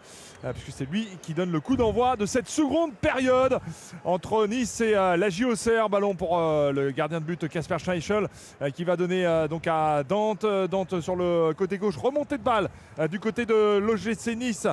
puisque 0.53 0.77
c'est 0.77 0.89
lui 0.89 1.07
qui 1.21 1.33
donne 1.33 1.51
le 1.51 1.59
coup 1.59 1.75
d'envoi 1.75 2.15
de 2.15 2.25
cette 2.25 2.47
seconde 2.47 2.93
période 2.93 3.59
entre 4.03 4.45
Nice 4.45 4.79
et 4.79 4.91
la 4.91 5.29
JOCR 5.29 5.89
ballon 5.89 6.13
pour 6.13 6.37
le 6.37 6.91
gardien 6.91 7.19
de 7.19 7.25
but 7.25 7.47
Casper 7.47 7.79
Schmeichel 7.79 8.27
qui 8.75 8.83
va 8.83 8.95
donner 8.95 9.47
donc 9.49 9.65
à 9.65 10.03
Dante 10.03 10.45
Dante 10.69 11.01
sur 11.01 11.15
le 11.15 11.53
côté 11.57 11.79
gauche 11.79 11.97
remontée 11.97 12.37
de 12.37 12.43
balle 12.43 12.69
du 13.09 13.19
côté 13.19 13.47
de 13.47 13.79
l'OGC 13.79 14.35
Nice 14.37 14.67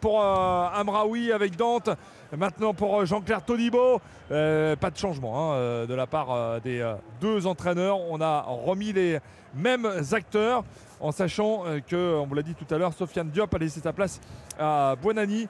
pour 0.00 0.24
Amraoui 0.24 1.32
avec 1.32 1.54
Dante 1.56 1.90
Maintenant 2.36 2.74
pour 2.74 3.00
euh, 3.00 3.04
Jean-Claire 3.06 3.42
Todibo, 3.42 4.00
euh, 4.30 4.76
pas 4.76 4.90
de 4.90 4.96
changement 4.96 5.52
hein, 5.52 5.54
euh, 5.54 5.86
de 5.86 5.94
la 5.94 6.06
part 6.06 6.60
des 6.60 6.94
deux 7.20 7.46
entraîneurs. 7.46 7.98
On 8.08 8.20
a 8.20 8.42
remis 8.42 8.92
les 8.92 9.18
mêmes 9.54 9.88
acteurs 10.12 10.62
en 11.00 11.10
sachant 11.12 11.64
que, 11.88 12.14
on 12.14 12.26
vous 12.26 12.34
l'a 12.34 12.42
dit 12.42 12.54
tout 12.54 12.72
à 12.72 12.78
l'heure, 12.78 12.92
Sofiane 12.92 13.30
Diop 13.30 13.52
a 13.54 13.58
laissé 13.58 13.80
sa 13.80 13.92
place 13.92 14.20
à 14.58 14.96
Buonani 15.00 15.48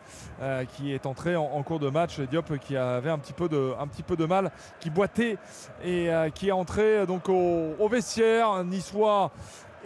qui 0.76 0.92
est 0.92 1.06
entré 1.06 1.34
en, 1.34 1.62
cours 1.64 1.80
de 1.80 1.90
match. 1.90 2.20
Diop 2.20 2.56
qui 2.58 2.76
avait 2.76 3.10
un 3.10 3.18
petit 3.18 3.32
peu 3.32 3.48
de, 3.48 4.26
mal, 4.26 4.52
qui 4.78 4.90
boitait 4.90 5.38
et 5.84 6.08
qui 6.34 6.48
est 6.48 6.52
entré 6.52 7.04
donc 7.04 7.28
au, 7.28 7.88
vestiaire 7.88 8.62
niçois 8.64 9.32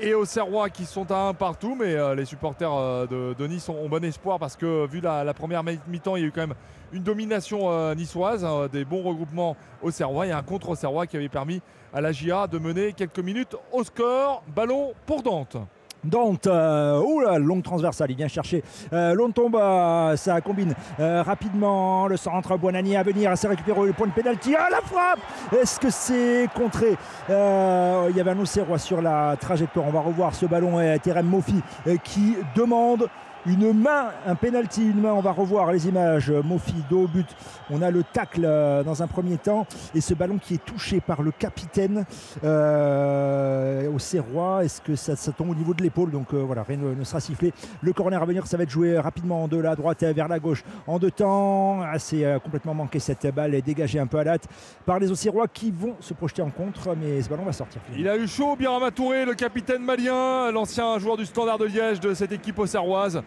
et 0.00 0.14
aux 0.14 0.24
Serrois 0.24 0.70
qui 0.70 0.84
sont 0.84 1.10
à 1.10 1.28
un 1.28 1.34
partout, 1.34 1.76
mais 1.78 1.96
les 2.14 2.24
supporters 2.24 3.08
de, 3.08 3.46
Nice 3.46 3.68
ont, 3.68 3.88
bon 3.88 4.04
espoir 4.04 4.38
parce 4.38 4.56
que 4.56 4.86
vu 4.86 5.00
la, 5.00 5.24
la 5.24 5.34
première 5.34 5.62
mi-temps, 5.62 6.16
il 6.16 6.22
y 6.22 6.24
a 6.24 6.28
eu 6.28 6.32
quand 6.32 6.42
même 6.42 6.54
une 6.94 7.02
domination 7.02 7.70
euh, 7.70 7.94
niçoise, 7.94 8.44
hein, 8.44 8.68
des 8.72 8.84
bons 8.84 9.02
regroupements 9.02 9.56
au 9.82 9.90
Serrois 9.90 10.28
et 10.28 10.32
un 10.32 10.42
contre 10.42 10.70
au 10.70 10.74
Serrois 10.76 11.06
qui 11.06 11.16
avait 11.16 11.28
permis 11.28 11.60
à 11.92 12.00
la 12.00 12.12
GIA 12.12 12.46
de 12.46 12.58
mener 12.58 12.92
quelques 12.92 13.18
minutes 13.18 13.56
au 13.72 13.82
score. 13.82 14.44
Ballon 14.54 14.94
pour 15.04 15.22
Dante. 15.22 15.56
Dante, 16.04 16.46
euh, 16.46 17.00
oula, 17.00 17.38
longue 17.38 17.62
transversale, 17.62 18.10
il 18.10 18.16
vient 18.16 18.28
chercher. 18.28 18.62
Euh, 18.92 19.14
Lontomba, 19.14 20.14
ça 20.16 20.40
combine 20.40 20.74
euh, 21.00 21.22
rapidement 21.22 22.06
le 22.06 22.16
centre, 22.16 22.56
Buonani 22.56 22.96
à 22.96 23.02
venir, 23.02 23.32
c'est 23.36 23.48
récupéré 23.48 23.86
le 23.86 23.92
point 23.92 24.06
de 24.06 24.12
pénalty, 24.12 24.54
ah 24.58 24.68
la 24.70 24.80
frappe! 24.80 25.20
Est-ce 25.60 25.80
que 25.80 25.90
c'est 25.90 26.48
contré? 26.54 26.96
Euh, 27.30 28.08
Il 28.10 28.16
y 28.16 28.20
avait 28.20 28.30
un 28.30 28.38
Auxerrois 28.40 28.78
sur 28.78 29.00
la 29.00 29.36
trajectoire, 29.40 29.86
on 29.86 29.90
va 29.90 30.00
revoir 30.00 30.34
ce 30.34 30.46
ballon, 30.46 30.78
Terem 31.02 31.26
Mofi 31.26 31.60
euh, 31.86 31.96
qui 32.02 32.36
demande 32.54 33.08
une 33.46 33.72
main, 33.72 34.10
un 34.26 34.34
penalty, 34.34 34.82
une 34.82 35.00
main, 35.00 35.12
on 35.12 35.20
va 35.20 35.32
revoir 35.32 35.72
les 35.72 35.88
images. 35.88 36.30
Mofi, 36.30 36.74
dos 36.88 37.04
au 37.04 37.08
but. 37.08 37.26
On 37.70 37.82
a 37.82 37.90
le 37.90 38.02
tacle 38.02 38.44
euh, 38.44 38.82
dans 38.82 39.02
un 39.02 39.06
premier 39.06 39.38
temps 39.38 39.66
et 39.94 40.00
ce 40.00 40.14
ballon 40.14 40.38
qui 40.38 40.54
est 40.54 40.64
touché 40.64 41.00
par 41.00 41.22
le 41.22 41.30
capitaine 41.30 42.04
euh, 42.42 43.90
au 43.92 43.98
Serrois. 43.98 44.64
Est-ce 44.64 44.80
que 44.80 44.96
ça, 44.96 45.14
tombe 45.32 45.50
au 45.50 45.54
niveau 45.54 45.74
de 45.74 45.82
l'épaule? 45.82 46.10
Donc 46.10 46.32
euh, 46.32 46.38
voilà, 46.38 46.62
rien 46.62 46.76
ne, 46.76 47.04
sera 47.04 47.20
sifflé. 47.20 47.52
Le 47.82 47.92
corner 47.92 48.22
à 48.22 48.24
venir, 48.24 48.46
ça 48.46 48.56
va 48.56 48.62
être 48.62 48.70
joué 48.70 48.98
rapidement 48.98 49.48
de 49.48 49.56
la 49.56 49.74
droite 49.76 50.02
vers 50.02 50.28
la 50.28 50.38
gauche 50.38 50.62
en 50.86 50.98
deux 50.98 51.10
temps. 51.10 51.80
Ah, 51.82 51.98
C'est 51.98 52.24
euh, 52.24 52.38
complètement 52.38 52.74
manqué 52.74 52.98
cette 52.98 53.26
balle, 53.34 53.54
est 53.54 53.62
dégagée 53.62 53.98
un 53.98 54.06
peu 54.06 54.18
à 54.18 54.24
l'hâte 54.24 54.46
par 54.84 54.98
les 54.98 55.10
Auxerrois 55.10 55.48
qui 55.48 55.70
vont 55.70 55.96
se 56.00 56.14
projeter 56.14 56.42
en 56.42 56.50
contre, 56.50 56.94
mais 57.00 57.22
ce 57.22 57.28
ballon 57.28 57.44
va 57.44 57.52
sortir. 57.52 57.80
Il 57.96 58.08
a 58.08 58.16
eu 58.16 58.26
chaud, 58.26 58.56
Birama 58.56 58.90
Touré, 58.90 59.24
le 59.24 59.34
capitaine 59.34 59.82
malien, 59.82 60.50
l'ancien 60.50 60.98
joueur 60.98 61.16
du 61.16 61.24
Standard 61.24 61.58
de 61.58 61.66
Liège 61.66 62.00
de 62.00 62.14
cette 62.14 62.32
équipe 62.32 62.58
auxerroise. 62.58 63.22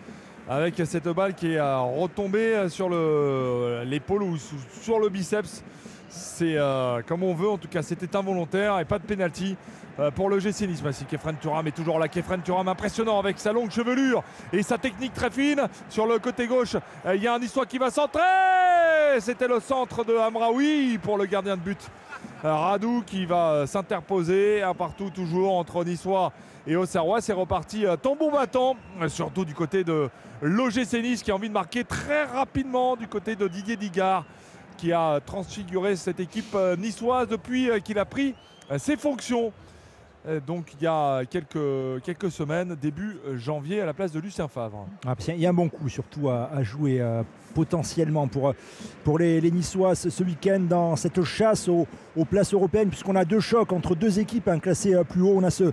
Avec 0.49 0.75
cette 0.85 1.09
balle 1.09 1.33
qui 1.33 1.53
est 1.53 1.57
euh, 1.59 1.77
retombée 1.79 2.69
sur 2.69 2.87
le- 2.87 3.83
l'épaule 3.85 4.23
ou 4.23 4.37
sur 4.81 4.99
le 4.99 5.09
biceps. 5.09 5.61
C'est 6.09 6.55
euh, 6.57 7.01
comme 7.05 7.23
on 7.23 7.33
veut, 7.33 7.49
en 7.49 7.57
tout 7.57 7.67
cas, 7.67 7.81
c'était 7.81 8.15
involontaire 8.15 8.79
et 8.79 8.85
pas 8.85 8.97
de 8.97 9.03
pénalty 9.03 9.57
euh, 9.99 10.09
pour 10.09 10.29
le 10.29 10.39
GC 10.39 10.65
Nice. 10.67 10.79
Voici 10.81 11.03
Kefren 11.03 11.35
Turam 11.37 11.67
est 11.67 11.71
toujours 11.75 11.99
là. 11.99 12.07
Kefren 12.07 12.41
Turam 12.41 12.65
impressionnant 12.69 13.19
avec 13.19 13.39
sa 13.39 13.51
longue 13.51 13.71
chevelure 13.71 14.23
et 14.53 14.63
sa 14.63 14.77
technique 14.77 15.13
très 15.13 15.29
fine. 15.29 15.67
Sur 15.89 16.07
le 16.07 16.17
côté 16.19 16.47
gauche, 16.47 16.77
euh, 17.05 17.15
il 17.15 17.21
y 17.21 17.27
a 17.27 17.33
un 17.33 17.39
histoire 17.41 17.67
qui 17.67 17.77
va 17.77 17.89
centrer. 17.91 18.21
C'était 19.19 19.49
le 19.49 19.59
centre 19.59 20.05
de 20.05 20.15
Amraoui 20.15 20.97
pour 21.03 21.17
le 21.17 21.25
gardien 21.25 21.57
de 21.57 21.61
but. 21.61 21.79
Euh, 22.45 22.53
Radou 22.55 23.03
qui 23.05 23.25
va 23.25 23.49
euh, 23.51 23.65
s'interposer 23.65 24.61
un 24.63 24.73
partout 24.73 25.09
toujours 25.09 25.57
entre 25.57 25.83
Niçois 25.83 26.31
et 26.67 26.75
Auxerrois. 26.75 27.21
C'est 27.21 27.33
reparti 27.33 27.85
euh, 27.85 27.95
tambour 27.95 28.31
battant, 28.31 28.75
euh, 29.01 29.09
surtout 29.09 29.45
du 29.45 29.53
côté 29.53 29.83
de 29.83 30.09
l'OGC 30.41 31.01
Nice 31.01 31.23
qui 31.23 31.31
a 31.31 31.35
envie 31.35 31.47
de 31.47 31.53
marquer 31.53 31.83
très 31.83 32.25
rapidement 32.25 32.95
du 32.95 33.07
côté 33.07 33.35
de 33.35 33.47
Didier 33.47 33.77
Digard 33.77 34.25
qui 34.77 34.93
a 34.93 35.19
transfiguré 35.25 35.95
cette 35.95 36.19
équipe 36.19 36.53
euh, 36.53 36.75
niçoise 36.75 37.27
depuis 37.27 37.69
qu'il 37.83 37.97
a 37.97 38.05
pris 38.05 38.35
ses 38.77 38.97
fonctions. 38.97 39.53
Donc 40.45 40.73
il 40.73 40.83
y 40.83 40.87
a 40.87 41.23
quelques, 41.23 42.29
semaines, 42.29 42.75
début 42.75 43.17
janvier, 43.35 43.79
à 43.79 43.85
la 43.85 43.93
place 43.93 44.11
de 44.11 44.19
Lucien 44.19 44.49
Favre. 44.49 44.85
Ah, 45.05 45.15
qu'il 45.15 45.37
y 45.37 45.45
a 45.45 45.49
un 45.49 45.53
bon 45.53 45.69
coup 45.69 45.87
surtout 45.87 46.29
à, 46.29 46.61
jouer 46.63 47.01
potentiellement 47.57 48.27
pour, 48.27 49.17
les, 49.17 49.41
les 49.41 49.49
Niçois 49.49 49.95
ce, 49.95 50.23
week-end 50.23 50.59
dans 50.59 50.95
cette 50.95 51.23
chasse 51.23 51.67
aux, 51.67 51.87
places 52.29 52.53
européennes, 52.53 52.89
puisqu'on 52.89 53.15
a 53.15 53.25
deux 53.25 53.39
chocs 53.39 53.71
entre 53.73 53.95
deux 53.95 54.19
équipes 54.19 54.47
hein, 54.47 54.59
classées 54.59 54.93
euh, 54.93 55.03
plus 55.03 55.23
haut. 55.23 55.33
On 55.35 55.43
a 55.43 55.49
ce, 55.49 55.71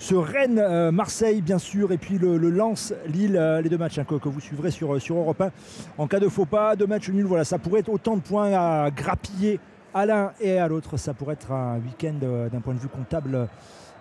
ce 0.00 0.14
Rennes-Marseille, 0.14 1.42
bien 1.42 1.58
sûr, 1.58 1.92
et 1.92 1.98
puis 1.98 2.16
le, 2.18 2.38
le 2.38 2.48
Lens-Lille, 2.50 3.36
euh, 3.36 3.60
les 3.60 3.68
deux 3.68 3.76
matchs 3.78 3.98
hein, 3.98 4.04
que, 4.08 4.14
que 4.14 4.28
vous 4.30 4.40
suivrez 4.40 4.70
sur, 4.70 5.00
sur 5.00 5.16
Europe 5.16 5.40
1. 5.42 5.50
En 5.98 6.06
cas 6.06 6.18
de 6.18 6.28
faux 6.28 6.46
pas, 6.46 6.74
deux 6.74 6.86
matchs 6.86 7.10
nuls, 7.10 7.26
voilà, 7.26 7.44
ça 7.44 7.58
pourrait 7.58 7.80
être 7.80 7.90
autant 7.90 8.16
de 8.16 8.22
points 8.22 8.50
à 8.54 8.90
grappiller 8.90 9.60
à 9.92 10.06
l'un 10.06 10.32
et 10.40 10.58
à 10.58 10.66
l'autre. 10.68 10.96
Ça 10.96 11.12
pourrait 11.12 11.34
être 11.34 11.52
un 11.52 11.76
week-end 11.78 12.14
euh, 12.22 12.48
d'un 12.48 12.60
point 12.60 12.72
de 12.74 12.78
vue 12.78 12.88
comptable 12.88 13.34
euh, 13.34 13.44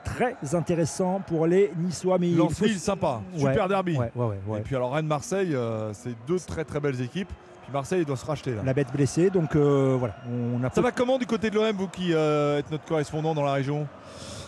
très 0.05 0.35
intéressant 0.53 1.21
pour 1.27 1.45
les 1.47 1.69
Niçois. 1.77 2.17
Mais 2.17 2.29
il 2.29 2.37
faut- 2.49 2.67
sympa, 2.67 3.21
super 3.35 3.67
derby. 3.67 3.97
ouais, 3.97 4.09
ouais, 4.15 4.25
ouais, 4.25 4.35
ouais. 4.47 4.59
Et 4.59 4.61
puis 4.61 4.75
alors 4.77 4.93
Rennes-Marseille, 4.93 5.53
euh, 5.53 5.91
c'est 5.93 6.15
deux 6.27 6.39
très 6.39 6.63
très 6.63 6.79
belles 6.79 7.01
équipes. 7.01 7.29
Puis 7.63 7.73
Marseille 7.73 7.99
il 8.01 8.05
doit 8.05 8.15
se 8.17 8.25
racheter 8.25 8.51
là. 8.55 8.61
La 8.65 8.73
bête 8.73 8.91
blessée, 8.93 9.29
donc 9.29 9.55
euh, 9.57 9.97
voilà. 9.99 10.15
On 10.31 10.63
a 10.63 10.69
Ça 10.71 10.79
va 10.81 10.91
comment 10.91 11.17
du 11.17 11.25
côté 11.25 11.49
de 11.49 11.55
l'OM, 11.55 11.75
vous 11.75 11.87
qui 11.89 12.13
euh, 12.13 12.59
êtes 12.59 12.71
notre 12.71 12.85
correspondant 12.85 13.35
dans 13.35 13.43
la 13.43 13.51
région? 13.53 13.85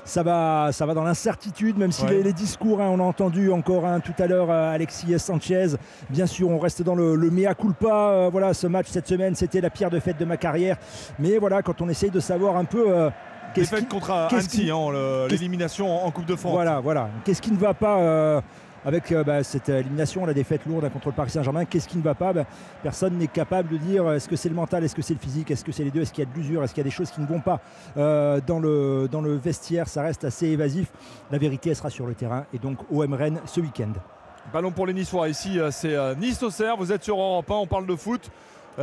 Ça 0.03 0.23
va, 0.23 0.69
ça 0.72 0.86
va 0.86 0.94
dans 0.94 1.03
l'incertitude, 1.03 1.78
même 1.78 1.91
si 1.91 2.03
Ouais. 2.03 2.11
les, 2.11 2.23
les 2.23 2.34
discours, 2.34 2.82
hein, 2.82 2.90
on 2.91 2.99
a 2.99 3.03
entendu 3.03 3.52
encore 3.52 3.86
hein, 3.86 3.99
tout 3.99 4.14
à 4.19 4.28
l'heure 4.28 4.49
euh, 4.49 4.73
Alexis 4.73 5.18
Sanchez. 5.19 5.68
Bien 6.10 6.26
sûr, 6.26 6.49
on 6.49 6.57
reste 6.60 6.82
dans 6.82 6.95
le, 6.95 7.15
le 7.15 7.30
mea 7.30 7.53
culpa. 7.53 7.88
euh, 8.10 8.30
voilà, 8.32 8.53
ce 8.53 8.68
match 8.68 8.88
cette 8.90 9.07
semaine, 9.07 9.36
c'était 9.36 9.61
la 9.61 9.69
pire 9.69 9.90
défaite 9.90 10.18
de 10.18 10.26
ma 10.26 10.38
carrière. 10.38 10.78
Mais 11.19 11.38
voilà, 11.38 11.61
quand 11.61 11.82
on 11.82 11.90
essaye 11.90 12.10
de 12.11 12.19
savoir 12.19 12.56
un 12.57 12.65
peu. 12.65 12.86
euh, 12.88 13.10
Défaite 13.53 13.82
qui- 13.82 13.86
contre 13.88 14.11
Annecy, 14.11 14.72
hein, 14.72 15.28
l'élimination 15.30 16.03
en, 16.03 16.07
en 16.07 16.11
Coupe 16.11 16.26
de 16.26 16.36
France. 16.38 16.53
Voilà, 16.53 16.80
voilà. 16.80 17.10
Qu'est-ce 17.26 17.41
qui 17.41 17.52
ne 17.52 17.57
va 17.57 17.73
pas 17.73 17.98
euh, 17.99 18.41
avec 18.86 19.12
euh, 19.12 19.24
bah, 19.24 19.44
cette 19.44 19.70
élimination, 19.70 20.26
la 20.26 20.34
défaite 20.34 20.66
lourde 20.66 20.86
hein, 20.86 20.90
contre 20.90 21.08
le 21.08 21.14
Paris 21.14 21.30
Saint-Germain 21.30 21.66
Qu'est-ce 21.66 21.88
qui 21.88 21.98
ne 21.98 22.03
va 22.03 22.16
pas 22.16 22.34
Ben, 22.34 22.45
Personne 22.84 23.18
n'est 23.18 23.28
capable 23.28 23.70
de 23.70 23.78
dire 23.78 24.06
euh, 24.06 24.16
est-ce 24.16 24.28
que 24.28 24.36
c'est 24.36 24.49
le 24.49 24.56
mental, 24.56 24.84
est-ce 24.84 24.95
que 24.95 25.02
c'est 25.02 25.14
le 25.14 25.20
physique, 25.20 25.52
est-ce 25.52 25.64
que 25.64 25.72
c'est 25.72 25.84
les 25.84 25.91
deux, 25.91 26.02
est-ce 26.02 26.12
qu'il 26.12 26.24
y 26.24 26.28
a 26.28 26.32
de 26.32 26.36
l'usure, 26.36 26.64
est-ce 26.64 26.74
qu'il 26.74 26.82
y 26.82 26.88
a 26.88 26.90
des 26.90 26.95
choses 26.95 27.12
qui 27.12 27.22
ne 27.22 27.28
vont 27.28 27.40
pas 27.40 27.60
euh, 27.98 28.41
dans, 28.45 28.60
le, 28.60 29.08
dans 29.12 29.22
le 29.22 29.36
vestiaire 29.36 29.88
Ça 29.88 30.02
reste 30.02 30.24
assez 30.24 30.48
évasif. 30.48 30.91
La 31.32 31.38
vérité, 31.38 31.70
elle 31.70 31.76
sera 31.76 31.90
sur 31.90 32.08
le 32.08 32.16
terrain. 32.16 32.45
Et 32.53 32.58
donc, 32.58 32.80
OM 32.91 33.14
Rennes 33.14 33.40
ce 33.45 33.62
week-end. 33.62 33.94
Ballon 34.52 34.72
pour 34.72 34.88
les 34.88 34.94
Niçois. 34.94 35.30
Ici, 35.30 35.60
c'est 35.72 35.95
euh, 35.95 36.16
Nice-Auxerre. 36.16 36.76
Vous 36.78 36.91
êtes 36.91 37.03
sur 37.03 37.18
Europe 37.20 37.49
1, 37.49 37.53
on 37.53 37.68
parle 37.68 37.86
de 37.86 37.95
foot. 37.95 38.30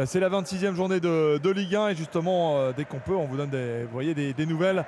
C'est 0.04 0.20
la 0.20 0.28
26e 0.28 0.74
journée 0.74 1.00
de, 1.00 1.50
Ligue 1.50 1.74
1 1.74 1.88
et 1.88 1.94
justement, 1.96 2.72
dès 2.76 2.84
qu'on 2.84 2.98
peut, 2.98 3.16
on 3.16 3.24
vous 3.24 3.38
donne 3.38 3.48
des, 3.48 3.84
voyez, 3.90 4.14
des 4.14 4.46
nouvelles 4.46 4.84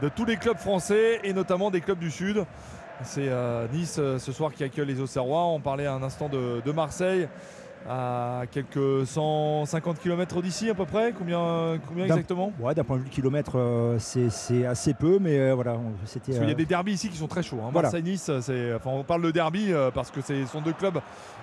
de 0.00 0.08
tous 0.08 0.24
les 0.24 0.36
clubs 0.36 0.56
français 0.56 1.20
et 1.22 1.34
notamment 1.34 1.70
des 1.70 1.82
clubs 1.82 1.98
du 1.98 2.10
Sud. 2.10 2.44
C'est 3.04 3.28
euh, 3.28 3.66
Nice 3.72 3.96
euh, 3.98 4.18
ce 4.18 4.32
soir 4.32 4.52
qui 4.52 4.64
accueille 4.64 4.86
les 4.86 5.00
Auxerrois. 5.00 5.44
On 5.46 5.60
parlait 5.60 5.86
un 5.86 6.02
instant 6.02 6.28
de, 6.28 6.60
de 6.64 6.72
Marseille 6.72 7.28
à 7.88 8.42
quelques 8.50 9.06
150 9.06 10.00
km 10.00 10.42
d'ici 10.42 10.68
à 10.68 10.74
peu 10.74 10.84
près. 10.84 11.12
Combien, 11.16 11.78
combien 11.86 12.06
D'un- 12.06 12.16
exactement? 12.16 12.52
Ouais, 12.60 12.74
d'un 12.74 12.82
point 12.84 12.96
de 12.98 13.02
vue 13.02 13.08
kilomètre, 13.08 13.52
euh, 13.56 13.98
c'est 14.00 14.66
assez 14.66 14.94
peu, 14.94 15.18
mais 15.20 15.38
euh, 15.38 15.54
voilà, 15.54 15.76
c'était. 16.04 16.32
Qu'il 16.32 16.42
y 16.42 16.46
a 16.46 16.50
euh, 16.50 16.54
des 16.54 16.66
derbys 16.66 16.92
ici 16.94 17.08
qui 17.08 17.16
sont 17.16 17.28
très 17.28 17.42
chauds. 17.42 17.60
hein. 17.64 17.70
Voilà. 17.72 17.86
Marseille-Nice, 17.86 18.30
enfin, 18.30 18.90
on 18.90 19.04
parle 19.04 19.22
de 19.22 19.30
derby 19.30 19.72
euh, 19.72 19.90
parce 19.92 20.10
que 20.10 20.20
ce 20.20 20.44
sont 20.46 20.60
deux 20.60 20.72
clubs, 20.72 20.98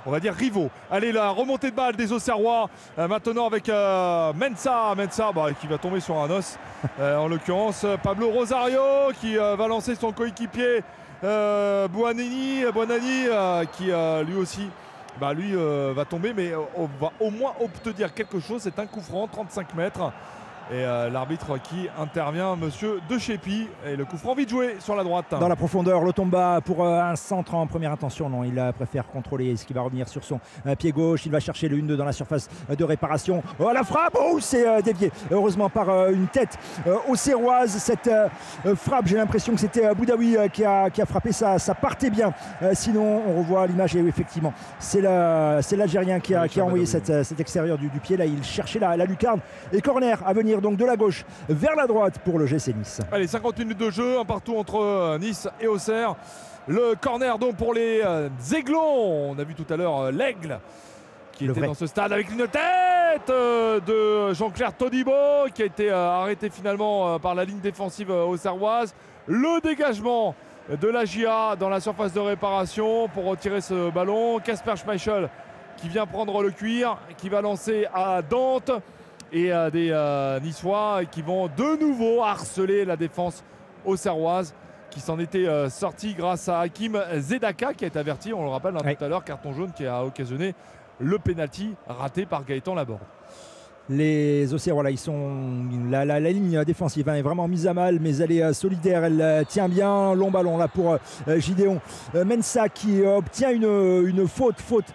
on 0.05 0.11
va 0.11 0.19
dire, 0.19 0.33
rivaux. 0.33 0.69
Allez, 0.91 1.13
la 1.13 1.29
remontée 1.29 1.71
de 1.71 1.75
balle 1.75 1.95
des 1.95 2.11
Auxerrois, 2.11 2.69
euh, 2.99 3.07
maintenant 3.07 3.47
avec 3.47 3.69
euh, 3.69 4.33
Mensa. 4.33 4.93
Mensa 4.95 5.31
bah, 5.33 5.47
qui 5.59 5.67
va 5.67 5.77
tomber 5.77 6.01
sur 6.01 6.17
un 6.19 6.29
os, 6.29 6.59
euh, 6.99 7.17
en 7.17 7.27
l'occurrence. 7.29 7.85
Pablo 8.03 8.29
Rosario 8.29 8.81
qui 9.21 9.37
euh, 9.37 9.55
va 9.55 9.67
lancer 9.69 9.95
son 9.95 10.11
coéquipier 10.11 10.83
euh, 11.23 11.87
euh, 13.29 13.63
qui 13.65 13.91
euh, 13.91 14.23
lui 14.23 14.35
aussi. 14.35 14.69
Bah 15.19 15.31
euh, 15.55 15.93
va 15.95 16.03
tomber, 16.03 16.33
mais 16.33 16.51
on 16.75 16.89
va 16.99 17.11
au 17.21 17.29
moins 17.29 17.53
obtenir 17.61 18.13
quelque 18.13 18.39
chose. 18.39 18.61
C'est 18.61 18.77
un 18.79 18.85
coup 18.85 18.99
franc, 18.99 19.27
35 19.27 19.73
mètres. 19.73 20.11
Et 20.71 20.83
euh, 20.83 21.11
l'arbitre 21.11 21.59
qui 21.61 21.87
intervient, 21.99 22.55
monsieur 22.55 22.99
De 23.07 23.19
Chepi. 23.19 23.67
Et 23.85 23.95
le 23.95 24.03
coup 24.03 24.17
franc 24.17 24.33
vite 24.33 24.49
joué 24.49 24.77
sur 24.79 24.95
la 24.95 25.03
droite. 25.03 25.27
Dans 25.29 25.47
la 25.47 25.55
profondeur, 25.55 26.01
le 26.03 26.11
tomba 26.11 26.59
pour 26.65 26.83
euh, 26.83 26.99
un 27.01 27.15
centre 27.15 27.53
en 27.53 27.67
première 27.67 27.91
intention. 27.91 28.29
Non, 28.29 28.43
il 28.43 28.57
euh, 28.57 28.71
préfère 28.71 29.05
contrôler 29.05 29.55
ce 29.57 29.65
qui 29.65 29.73
va 29.73 29.81
revenir 29.81 30.07
sur 30.07 30.23
son 30.23 30.39
euh, 30.65 30.75
pied 30.75 30.91
gauche? 30.91 31.27
Il 31.27 31.31
va 31.31 31.39
chercher 31.39 31.69
le 31.69 31.77
1-2 31.77 31.95
dans 31.95 32.03
la 32.05 32.11
surface 32.13 32.49
de 32.75 32.83
réparation. 32.83 33.43
Oh, 33.59 33.69
la 33.71 33.83
frappe 33.83 34.17
Oh, 34.19 34.39
c'est 34.41 34.81
dévié. 34.81 35.11
Heureusement 35.29 35.69
par 35.69 36.09
une 36.09 36.27
tête 36.27 36.57
auxerroise. 37.07 37.69
Cette 37.77 38.09
frappe, 38.75 39.05
j'ai 39.05 39.17
l'impression 39.17 39.53
que 39.53 39.59
c'était 39.59 39.93
Boudaoui 39.93 40.35
qui, 40.51 40.65
a, 40.65 40.89
qui 40.89 40.99
a 41.01 41.05
frappé. 41.05 41.31
Ça, 41.31 41.59
ça 41.59 41.75
partait 41.75 42.09
bien. 42.09 42.33
Sinon, 42.73 43.21
on 43.27 43.37
revoit 43.39 43.67
l'image 43.67 43.95
et 43.95 44.01
oui, 44.01 44.09
effectivement, 44.09 44.53
c'est 44.79 45.01
la- 45.01 45.61
c'est 45.61 45.75
l'Algérien 45.75 46.19
qui 46.19 46.33
a, 46.33 46.47
qui 46.47 46.59
a 46.59 46.65
envoyé 46.65 46.85
cette, 46.85 47.23
cet 47.23 47.39
extérieur 47.39 47.77
du, 47.77 47.87
du 47.89 47.99
pied. 47.99 48.17
Là, 48.17 48.25
il 48.25 48.43
cherchait 48.43 48.79
la, 48.79 48.97
la 48.97 49.05
lucarne. 49.05 49.39
Et 49.71 49.81
corner 49.81 50.17
à 50.25 50.33
venir 50.33 50.54
donc 50.61 50.77
de 50.77 50.85
la 50.85 50.95
gauche 50.95 51.25
vers 51.49 51.75
la 51.75 51.87
droite 51.87 52.19
pour 52.19 52.39
le 52.39 52.45
GC 52.45 52.73
Nice. 52.73 53.01
Allez, 53.11 53.27
50 53.27 53.57
minutes 53.59 53.77
de 53.77 53.89
jeu, 53.89 54.19
un 54.19 54.25
partout 54.25 54.57
entre 54.57 54.79
euh, 54.81 55.17
Nice 55.17 55.47
et 55.59 55.67
Auxerre. 55.67 56.15
Le 56.67 56.95
corner 56.99 57.37
donc 57.37 57.57
pour 57.57 57.73
les 57.73 58.01
euh, 58.03 58.29
Aiglons. 58.53 59.31
On 59.31 59.39
a 59.39 59.43
vu 59.43 59.53
tout 59.53 59.71
à 59.71 59.77
l'heure 59.77 59.99
euh, 60.01 60.11
l'Aigle 60.11 60.59
qui 61.33 61.45
Le 61.45 61.51
était 61.51 61.59
vrai. 61.59 61.67
dans 61.67 61.73
ce 61.73 61.85
stade 61.85 62.13
avec 62.13 62.31
une 62.31 62.47
tête 62.47 63.27
de 63.27 64.33
Jean-Claire 64.33 64.73
Todibo 64.73 65.11
qui 65.53 65.63
a 65.63 65.65
été 65.65 65.91
arrêté 65.91 66.49
finalement 66.49 67.19
par 67.19 67.35
la 67.35 67.43
ligne 67.43 67.59
défensive 67.59 68.09
auxerroise. 68.09 68.95
Le 69.27 69.59
dégagement 69.61 70.33
de 70.69 70.87
la 70.87 71.03
GIA 71.03 71.57
dans 71.59 71.67
la 71.67 71.81
surface 71.81 72.13
de 72.13 72.21
réparation 72.21 73.09
pour 73.09 73.25
retirer 73.25 73.59
ce 73.59 73.89
ballon. 73.91 74.39
Casper 74.39 74.77
Schmeichel 74.77 75.29
qui 75.77 75.89
vient 75.89 76.05
prendre 76.05 76.41
le 76.41 76.51
cuir, 76.51 76.97
qui 77.17 77.29
va 77.29 77.41
lancer 77.41 77.87
à 77.93 78.21
Dante 78.21 78.71
et 79.35 79.51
des 79.71 79.89
euh, 79.91 80.39
Niçois 80.39 81.01
qui 81.11 81.21
vont 81.21 81.47
de 81.47 81.77
nouveau 81.77 82.23
harceler 82.23 82.85
la 82.85 82.95
défense 82.95 83.43
auxerroise 83.83 84.55
qui 84.89 85.01
s'en 85.01 85.19
était 85.19 85.45
euh, 85.45 85.69
sorti 85.69 86.13
grâce 86.13 86.47
à 86.47 86.61
Hakim 86.61 86.97
Zedaka 87.17 87.73
qui 87.73 87.83
est 87.83 87.97
averti, 87.97 88.33
on 88.33 88.43
le 88.43 88.49
rappelle 88.49 88.77
hein, 88.77 88.93
tout 88.97 89.03
à 89.03 89.07
l'heure, 89.09 89.25
carton 89.25 89.51
jaune 89.51 89.73
qui 89.73 89.85
a 89.85 90.05
occasionné 90.05 90.55
le 90.99 91.19
penalty 91.19 91.75
raté 91.85 92.25
par 92.25 92.45
Gaëtan 92.45 92.75
Laborde. 92.75 93.01
Les 93.87 94.51
Auxerrois, 94.51 94.81
là, 94.81 94.89
ils 94.89 94.97
sont. 94.97 95.63
La, 95.91 96.05
la- 96.05 96.19
la 96.19 96.31
ligne 96.31 96.63
défensive 96.63 97.07
hein, 97.07 97.13
est 97.15 97.21
vraiment 97.21 97.47
mise 97.47 97.67
à 97.67 97.73
mal, 97.75 97.99
mais 98.01 98.17
elle 98.17 98.31
est 98.31 98.41
euh, 98.41 98.51
solidaire, 98.53 99.03
elle 99.03 99.21
euh, 99.21 99.43
tient 99.47 99.69
bien. 99.69 100.15
Long 100.15 100.31
ballon 100.31 100.57
là 100.57 100.67
pour 100.67 100.93
euh, 101.27 101.39
Gideon 101.39 101.79
Euh, 102.15 102.25
Mensa 102.25 102.67
qui 102.67 103.01
euh, 103.03 103.17
obtient 103.17 103.51
une, 103.51 104.07
une 104.07 104.27
faute, 104.27 104.59
faute 104.59 104.85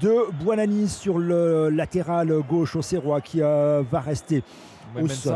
de 0.00 0.32
Buonani 0.42 0.88
sur 0.88 1.18
le 1.18 1.68
latéral 1.68 2.32
gauche 2.48 2.74
Auxerrois 2.76 3.20
qui 3.20 3.40
va 3.40 4.00
rester 4.00 4.42
au 4.98 5.06
sol. 5.08 5.34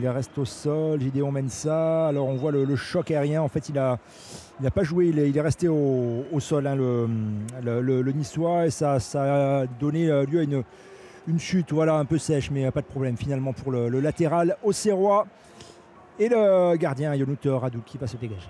Il 0.00 0.08
reste 0.08 0.36
au 0.38 0.44
sol, 0.44 1.00
Gideon 1.00 1.32
Mensa. 1.32 2.06
Alors 2.08 2.28
on 2.28 2.34
voit 2.36 2.52
le, 2.52 2.64
le 2.64 2.76
choc 2.76 3.10
aérien. 3.10 3.42
En 3.42 3.48
fait, 3.48 3.68
il 3.68 3.78
a, 3.78 3.98
il 4.60 4.64
n'a 4.64 4.70
pas 4.70 4.82
joué, 4.84 5.06
il 5.08 5.18
est, 5.18 5.28
il 5.28 5.36
est 5.36 5.40
resté 5.40 5.66
au, 5.68 6.24
au 6.32 6.40
sol, 6.40 6.66
hein, 6.68 6.74
le, 6.76 7.08
le, 7.64 7.80
le- 7.80 8.02
le 8.02 8.12
Niçois, 8.12 8.66
et 8.66 8.70
ça, 8.70 8.98
ça 9.00 9.60
a 9.62 9.66
donné 9.66 10.06
lieu 10.06 10.40
à 10.40 10.42
une, 10.42 10.62
une 11.28 11.38
chute, 11.38 11.72
voilà, 11.72 11.94
un 11.96 12.04
peu 12.04 12.18
sèche, 12.18 12.50
mais 12.50 12.64
euh, 12.66 12.70
pas 12.70 12.80
de 12.80 12.86
problème 12.86 13.16
finalement 13.16 13.52
pour 13.52 13.70
le, 13.70 13.88
le 13.88 14.00
latéral 14.00 14.56
Auxerrois. 14.62 15.26
Et 16.18 16.28
le 16.28 16.74
gardien 16.76 17.14
Yonut 17.14 17.38
Radou 17.46 17.80
qui 17.86 17.96
va 17.96 18.08
se 18.08 18.16
dégager. 18.16 18.48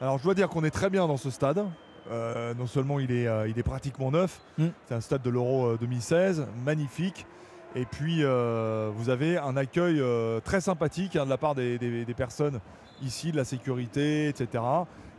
Alors 0.00 0.16
je 0.16 0.24
dois 0.24 0.34
dire 0.34 0.48
qu'on 0.48 0.64
est 0.64 0.70
très 0.70 0.88
bien 0.88 1.06
dans 1.06 1.18
ce 1.18 1.28
stade. 1.28 1.62
Euh, 2.10 2.54
non 2.54 2.66
seulement 2.66 2.98
il 2.98 3.12
est, 3.12 3.26
euh, 3.26 3.46
il 3.48 3.58
est 3.58 3.62
pratiquement 3.62 4.10
neuf, 4.10 4.40
Mm. 4.56 4.68
c'est 4.88 4.94
un 4.94 5.00
stade 5.02 5.20
de 5.22 5.28
l'Euro 5.30 5.66
euh, 5.66 5.78
2016, 5.78 6.46
magnifique. 6.64 7.26
Et 7.76 7.84
puis 7.84 8.24
euh, 8.24 8.90
vous 8.94 9.10
avez 9.10 9.36
un 9.38 9.56
accueil 9.56 10.02
très 10.42 10.60
sympathique 10.60 11.16
hein, 11.16 11.24
de 11.26 11.30
la 11.30 11.36
part 11.38 11.54
des, 11.54 11.78
des- 11.78 12.04
des 12.06 12.14
personnes 12.14 12.60
ici, 13.02 13.30
de 13.30 13.36
la 13.36 13.44
sécurité, 13.44 14.28
etc. 14.28 14.64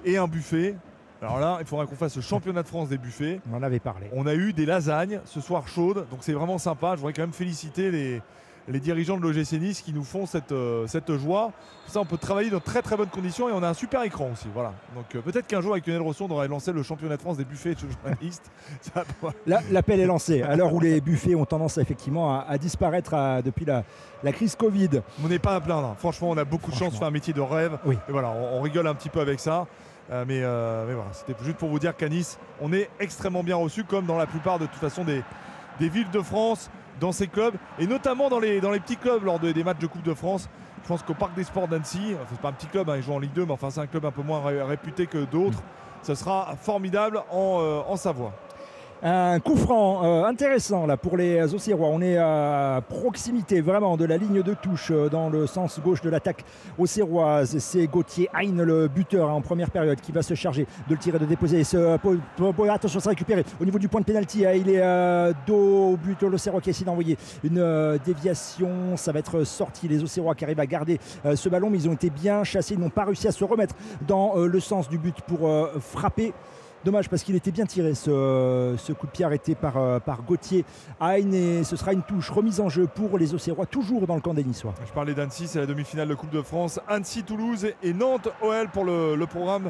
Et 0.03 0.18
un 0.18 0.27
buffet. 0.27 0.76
Alors 1.22 1.39
là, 1.39 1.57
il 1.60 1.68
faudra 1.68 1.85
qu'on 1.85 1.95
fasse 1.95 2.15
le 2.15 2.22
championnat 2.22 2.64
de 2.64 2.68
France 2.68 2.89
des 2.89 2.98
buffets. 2.98 3.39
On 3.52 3.57
en 3.57 3.61
avait 3.64 3.80
parlé. 3.80 4.07
On 4.14 4.26
a 4.26 4.34
eu 4.34 4.53
des 4.53 4.65
lasagnes 4.65 5.19
ce 5.26 5.39
soir 5.39 5.68
chaudes, 5.68 6.07
donc 6.10 6.19
c'est 6.22 6.34
vraiment 6.34 6.57
sympa. 6.57 6.93
Je 6.95 6.98
voudrais 7.02 7.14
quand 7.14 7.22
même 7.22 7.31
féliciter 7.34 7.91
les, 7.91 8.22
les 8.68 8.80
dirigeants 8.80 9.18
de 9.18 9.22
l'OGC 9.22 9.53
Nice 9.60 9.81
qui 9.81 9.93
nous 9.93 10.03
font 10.03 10.26
cette, 10.26 10.52
euh, 10.52 10.88
cette 10.88 11.15
joie. 11.18 11.52
Ça, 11.85 11.99
on 11.99 12.06
peut 12.06 12.18
travailler 12.18 12.49
dans 12.49 12.60
très 12.60 12.81
très 12.81 12.98
bonnes 12.98 13.10
conditions 13.10 13.48
et 13.49 13.52
on 13.52 13.61
a 13.61 13.68
un 13.69 13.73
super 13.76 14.02
écran 14.02 14.30
aussi. 14.34 14.48
Voilà. 14.52 14.73
Donc 14.95 15.14
euh, 15.14 15.22
peut-être 15.22 15.45
qu'un 15.45 15.61
jour 15.61 15.73
avec 15.73 15.85
Lionel 15.85 16.02
Rosson, 16.02 16.26
on 16.26 16.30
devrait 16.30 16.48
lancer 16.48 16.72
le 16.72 16.81
championnat 16.81 17.18
de 17.18 17.22
France 17.22 17.38
des 17.38 17.45
buffets 17.45 17.76
de 17.76 17.80
journalistes. 17.81 18.49
Ça 18.81 19.03
L'appel 19.69 19.99
est 19.99 20.06
lancé. 20.07 20.41
À 20.41 20.56
l'heure 20.56 20.73
où 20.73 20.80
les 20.80 21.02
buffets 21.02 21.35
ont 21.35 21.45
tendance 21.45 21.77
effectivement 21.77 22.34
à, 22.34 22.45
à 22.49 22.57
disparaître 22.57 23.14
à- 23.14 23.43
depuis 23.43 23.65
la, 23.65 23.84
la 24.23 24.31
crise 24.31 24.56
Covid. 24.56 25.02
On 25.23 25.27
n'est 25.27 25.38
pas 25.38 25.53
à 25.53 25.61
plaindre. 25.61 25.85
hein. 25.89 25.95
Franchement, 25.99 26.31
on 26.31 26.38
a 26.38 26.45
beaucoup 26.45 26.72
de 26.72 26.76
chance 26.76 26.93
de 26.93 26.98
faire 26.98 27.07
un 27.10 27.11
métier 27.11 27.34
de 27.34 27.41
rêve. 27.41 27.77
Oui. 27.85 27.95
Et 28.10 28.11
voilà, 28.11 28.30
on, 28.31 28.57
on 28.57 28.61
rigole 28.61 28.88
un 28.88 28.95
petit 28.95 29.10
peu 29.10 29.19
avec 29.19 29.39
ça. 29.39 29.68
Euh, 30.11 30.25
mais, 30.27 30.41
euh, 30.43 30.85
mais 30.88 30.93
voilà, 30.93 31.13
c'était 31.13 31.35
juste 31.43 31.57
pour 31.57 31.69
vous 31.69 31.79
dire 31.79 31.95
qu'à 31.95 32.09
Nice, 32.09 32.38
on 32.59 32.73
est 32.73 32.89
extrêmement 32.99 33.43
bien 33.43 33.55
reçu, 33.55 33.83
comme 33.85 34.05
dans 34.05 34.17
la 34.17 34.25
plupart 34.27 34.59
de 34.59 34.65
toute 34.65 34.75
façon 34.79 35.05
des, 35.05 35.23
villes 35.79 36.09
de 36.11 36.21
France, 36.21 36.69
dans 36.99 37.11
ces 37.11 37.27
clubs, 37.27 37.55
et 37.79 37.88
notamment 37.88 38.29
dans 38.29 38.39
les, 38.39 38.59
petits 38.59 38.97
clubs 38.97 39.23
lors 39.23 39.39
de- 39.39 39.51
des 39.51 39.63
matchs 39.63 39.79
de 39.79 39.88
Coupe 39.88 40.03
de 40.03 40.13
France. 40.13 40.49
Je 40.83 40.88
pense 40.88 41.01
qu'au 41.03 41.13
Parc 41.13 41.33
des 41.35 41.43
Sports 41.43 41.67
d'Annecy, 41.67 42.13
enfin, 42.15 42.25
c'est 42.29 42.41
pas 42.41 42.49
un 42.49 42.53
petit 42.53 42.67
club, 42.67 42.89
hein, 42.89 42.97
ils 42.97 43.03
jouent 43.03 43.13
en 43.13 43.19
Ligue 43.19 43.33
2, 43.33 43.45
mais 43.45 43.53
enfin 43.53 43.69
c'est 43.69 43.79
un 43.79 43.88
club 43.88 44.05
un 44.05 44.11
peu 44.11 44.21
moins 44.21 44.41
ré- 44.43 44.61
réputé 44.61 45.07
que 45.07 45.23
d'autres. 45.25 45.61
Ce 46.03 46.13
sera 46.15 46.55
formidable 46.59 47.21
en, 47.31 47.59
euh, 47.61 47.81
en 47.88 47.95
Savoie. 47.95 48.33
Un 49.03 49.39
coup 49.39 49.55
franc 49.55 50.03
euh, 50.03 50.25
intéressant 50.25 50.85
là 50.85 50.95
pour 50.95 51.17
les 51.17 51.53
Auxerrois. 51.55 51.87
On 51.91 52.01
est 52.01 52.17
à 52.17 52.83
proximité 52.87 53.59
vraiment 53.59 53.97
de 53.97 54.05
la 54.05 54.17
ligne 54.17 54.43
de 54.43 54.53
touche 54.53 54.91
euh, 54.91 55.09
dans 55.09 55.29
le 55.29 55.47
sens 55.47 55.79
gauche 55.79 56.01
de 56.01 56.09
l'attaque 56.09 56.45
auxerroise. 56.77 57.57
C'est 57.57 57.87
Gauthier 57.87 58.29
Hein, 58.33 58.63
le 58.63 58.87
buteur 58.87 59.29
hein, 59.29 59.33
en 59.33 59.41
première 59.41 59.71
période, 59.71 59.99
qui 59.99 60.11
va 60.11 60.21
se 60.21 60.33
charger 60.33 60.67
de 60.87 60.93
le 60.93 60.99
tirer, 60.99 61.19
de 61.19 61.25
déposer. 61.25 61.61
Attention, 61.61 62.99
c'est 62.99 63.09
récupéré 63.09 63.43
au 63.59 63.65
niveau 63.65 63.79
du 63.79 63.87
point 63.87 64.01
de 64.01 64.05
pénalty. 64.05 64.43
il 64.55 64.69
est 64.69 64.81
euh, 64.81 65.33
dos 65.47 65.93
au 65.93 65.97
but. 65.97 66.21
L'Auxerrois 66.21 66.61
qui 66.61 66.69
essaie 66.69 66.85
d'envoyer 66.85 67.17
une 67.43 67.57
euh, 67.59 67.97
déviation. 68.05 68.97
Ça 68.97 69.11
va 69.11 69.19
être 69.19 69.43
sorti. 69.43 69.87
Les 69.87 70.03
Auxerrois 70.03 70.35
qui 70.35 70.43
arrivent 70.43 70.59
à 70.59 70.65
garder 70.65 70.99
euh, 71.25 71.35
ce 71.35 71.49
ballon, 71.49 71.69
mais 71.69 71.79
ils 71.79 71.89
ont 71.89 71.93
été 71.93 72.09
bien 72.09 72.43
chassés. 72.43 72.75
Ils 72.75 72.79
n'ont 72.79 72.89
pas 72.89 73.05
réussi 73.05 73.27
à 73.27 73.31
se 73.31 73.43
remettre 73.43 73.75
dans 74.07 74.37
euh, 74.37 74.47
le 74.47 74.59
sens 74.59 74.89
du 74.89 74.97
but 74.97 75.15
pour 75.27 75.47
euh, 75.47 75.71
frapper. 75.79 76.33
Dommage 76.83 77.09
parce 77.09 77.21
qu'il 77.21 77.35
était 77.35 77.51
bien 77.51 77.65
tiré 77.65 77.93
ce, 77.93 78.91
coup 78.93 79.05
de 79.05 79.11
pied 79.11 79.23
arrêté 79.23 79.53
par, 79.53 79.77
euh, 79.77 79.99
par 79.99 80.23
Gauthier 80.23 80.65
Hein 80.99 81.31
et 81.31 81.63
ce 81.63 81.75
sera 81.75 81.93
une 81.93 82.01
touche 82.01 82.31
remise 82.31 82.59
en 82.59 82.69
jeu 82.69 82.87
pour 82.87 83.19
les 83.19 83.35
Auxerrois 83.35 83.67
toujours 83.67 84.07
dans 84.07 84.15
le 84.15 84.21
camp 84.21 84.33
des 84.33 84.43
Niçois. 84.43 84.73
Je 84.87 84.91
parlais 84.91 85.13
d'Annecy, 85.13 85.47
c'est 85.47 85.59
la 85.59 85.67
demi-finale 85.67 86.07
de 86.07 86.15
Coupe 86.15 86.31
de 86.31 86.41
France. 86.41 86.79
Annecy, 86.87 87.23
Toulouse 87.23 87.67
et 87.83 87.93
Nantes 87.93 88.29
OL 88.41 88.69
pour 88.69 88.83
le, 88.83 89.25
programme 89.27 89.69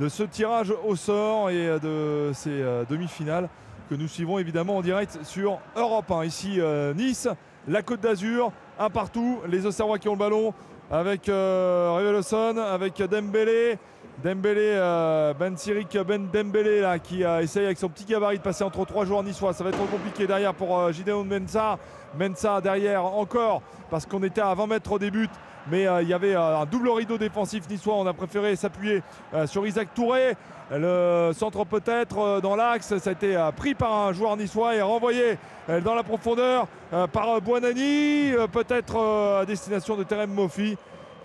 de 0.00 0.08
ce 0.08 0.24
tirage 0.24 0.74
au 0.84 0.96
sort 0.96 1.50
et 1.50 1.78
de 1.78 2.32
ces 2.34 2.50
euh, 2.50 2.84
demi-finales 2.88 3.48
que 3.88 3.94
nous 3.94 4.08
suivons 4.08 4.38
évidemment 4.38 4.78
en 4.78 4.82
direct 4.82 5.20
sur 5.22 5.58
Europe 5.76 6.10
1. 6.10 6.24
Ici 6.24 6.56
euh, 6.58 6.94
Nice, 6.94 7.28
la 7.68 7.82
Côte 7.82 8.00
d'Azur, 8.00 8.50
un 8.78 8.90
partout, 8.90 9.38
les 9.48 9.66
Auxerrois 9.66 9.98
qui 9.98 10.08
ont 10.08 10.14
le 10.14 10.18
ballon 10.18 10.52
avec 10.90 11.28
euh, 11.28 12.72
avec 12.72 13.02
Dembélé. 13.02 13.78
Dembélé, 14.22 14.72
euh, 14.74 15.32
Ben 15.32 15.56
Sirik, 15.56 15.96
Ben 16.06 16.28
Dembélé 16.30 16.84
qui 17.02 17.24
euh, 17.24 17.40
essaye 17.40 17.64
avec 17.64 17.78
son 17.78 17.88
petit 17.88 18.04
gabarit 18.04 18.36
de 18.36 18.42
passer 18.42 18.64
entre 18.64 18.84
trois 18.84 19.04
joueurs 19.04 19.22
niçois. 19.22 19.54
Ça 19.54 19.64
va 19.64 19.70
être 19.70 19.78
trop 19.78 19.86
compliqué 19.86 20.26
derrière 20.26 20.52
pour 20.52 20.78
euh, 20.78 20.92
Gideon 20.92 21.24
Mensa. 21.24 21.78
Mensa 22.18 22.60
derrière 22.60 23.04
encore 23.04 23.62
parce 23.90 24.04
qu'on 24.04 24.22
était 24.22 24.40
à 24.40 24.52
20 24.52 24.66
mètres 24.66 24.92
au 24.92 24.98
début. 24.98 25.28
Mais 25.70 25.86
euh, 25.86 26.02
il 26.02 26.08
y 26.08 26.14
avait 26.14 26.34
euh, 26.34 26.58
un 26.58 26.66
double 26.66 26.90
rideau 26.90 27.16
défensif 27.16 27.68
niçois. 27.68 27.94
On 27.94 28.06
a 28.06 28.12
préféré 28.12 28.56
s'appuyer 28.56 29.02
sur 29.46 29.66
Isaac 29.66 29.94
Touré. 29.94 30.36
Le 30.70 31.32
centre 31.34 31.64
peut-être 31.64 32.40
dans 32.40 32.56
l'axe. 32.56 32.96
Ça 32.98 33.10
a 33.10 33.12
été 33.12 33.36
pris 33.56 33.74
par 33.74 33.92
un 33.92 34.12
joueur 34.12 34.36
niçois 34.36 34.74
et 34.76 34.82
renvoyé 34.82 35.38
dans 35.84 35.94
la 35.94 36.02
profondeur 36.02 36.66
par 37.12 37.28
euh, 37.28 38.46
peut-être 38.48 38.96
à 39.40 39.46
destination 39.46 39.96
de 39.96 40.02
Terem 40.02 40.30
Mofi 40.30 40.76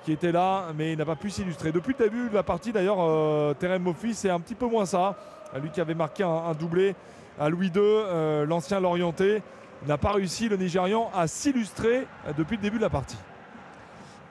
qui 0.05 0.11
était 0.11 0.31
là, 0.31 0.67
mais 0.77 0.93
il 0.93 0.97
n'a 0.99 1.05
pas 1.05 1.15
pu 1.15 1.31
s'illustrer. 1.31 1.71
Depuis 1.71 1.95
le 1.97 2.05
début 2.05 2.29
de 2.29 2.35
la 2.35 2.43
partie, 2.43 2.71
d'ailleurs, 2.71 2.99
euh, 2.99 3.55
Terem 3.55 3.91
c'est 4.13 4.29
un 4.29 4.39
petit 4.39 4.53
peu 4.53 4.67
moins 4.67 4.85
ça. 4.85 5.17
Lui 5.61 5.71
qui 5.71 5.81
avait 5.81 5.95
marqué 5.95 6.23
un, 6.23 6.29
un 6.29 6.53
doublé 6.53 6.95
à 7.39 7.49
Louis 7.49 7.67
II, 7.67 7.81
euh, 7.81 8.45
l'ancien 8.45 8.79
Lorienté, 8.79 9.41
n'a 9.87 9.97
pas 9.97 10.11
réussi, 10.11 10.47
le 10.47 10.57
Nigérian, 10.57 11.09
à 11.13 11.25
s'illustrer 11.27 12.07
euh, 12.27 12.33
depuis 12.37 12.55
le 12.55 12.61
début 12.61 12.77
de 12.77 12.83
la 12.83 12.89
partie. 12.89 13.17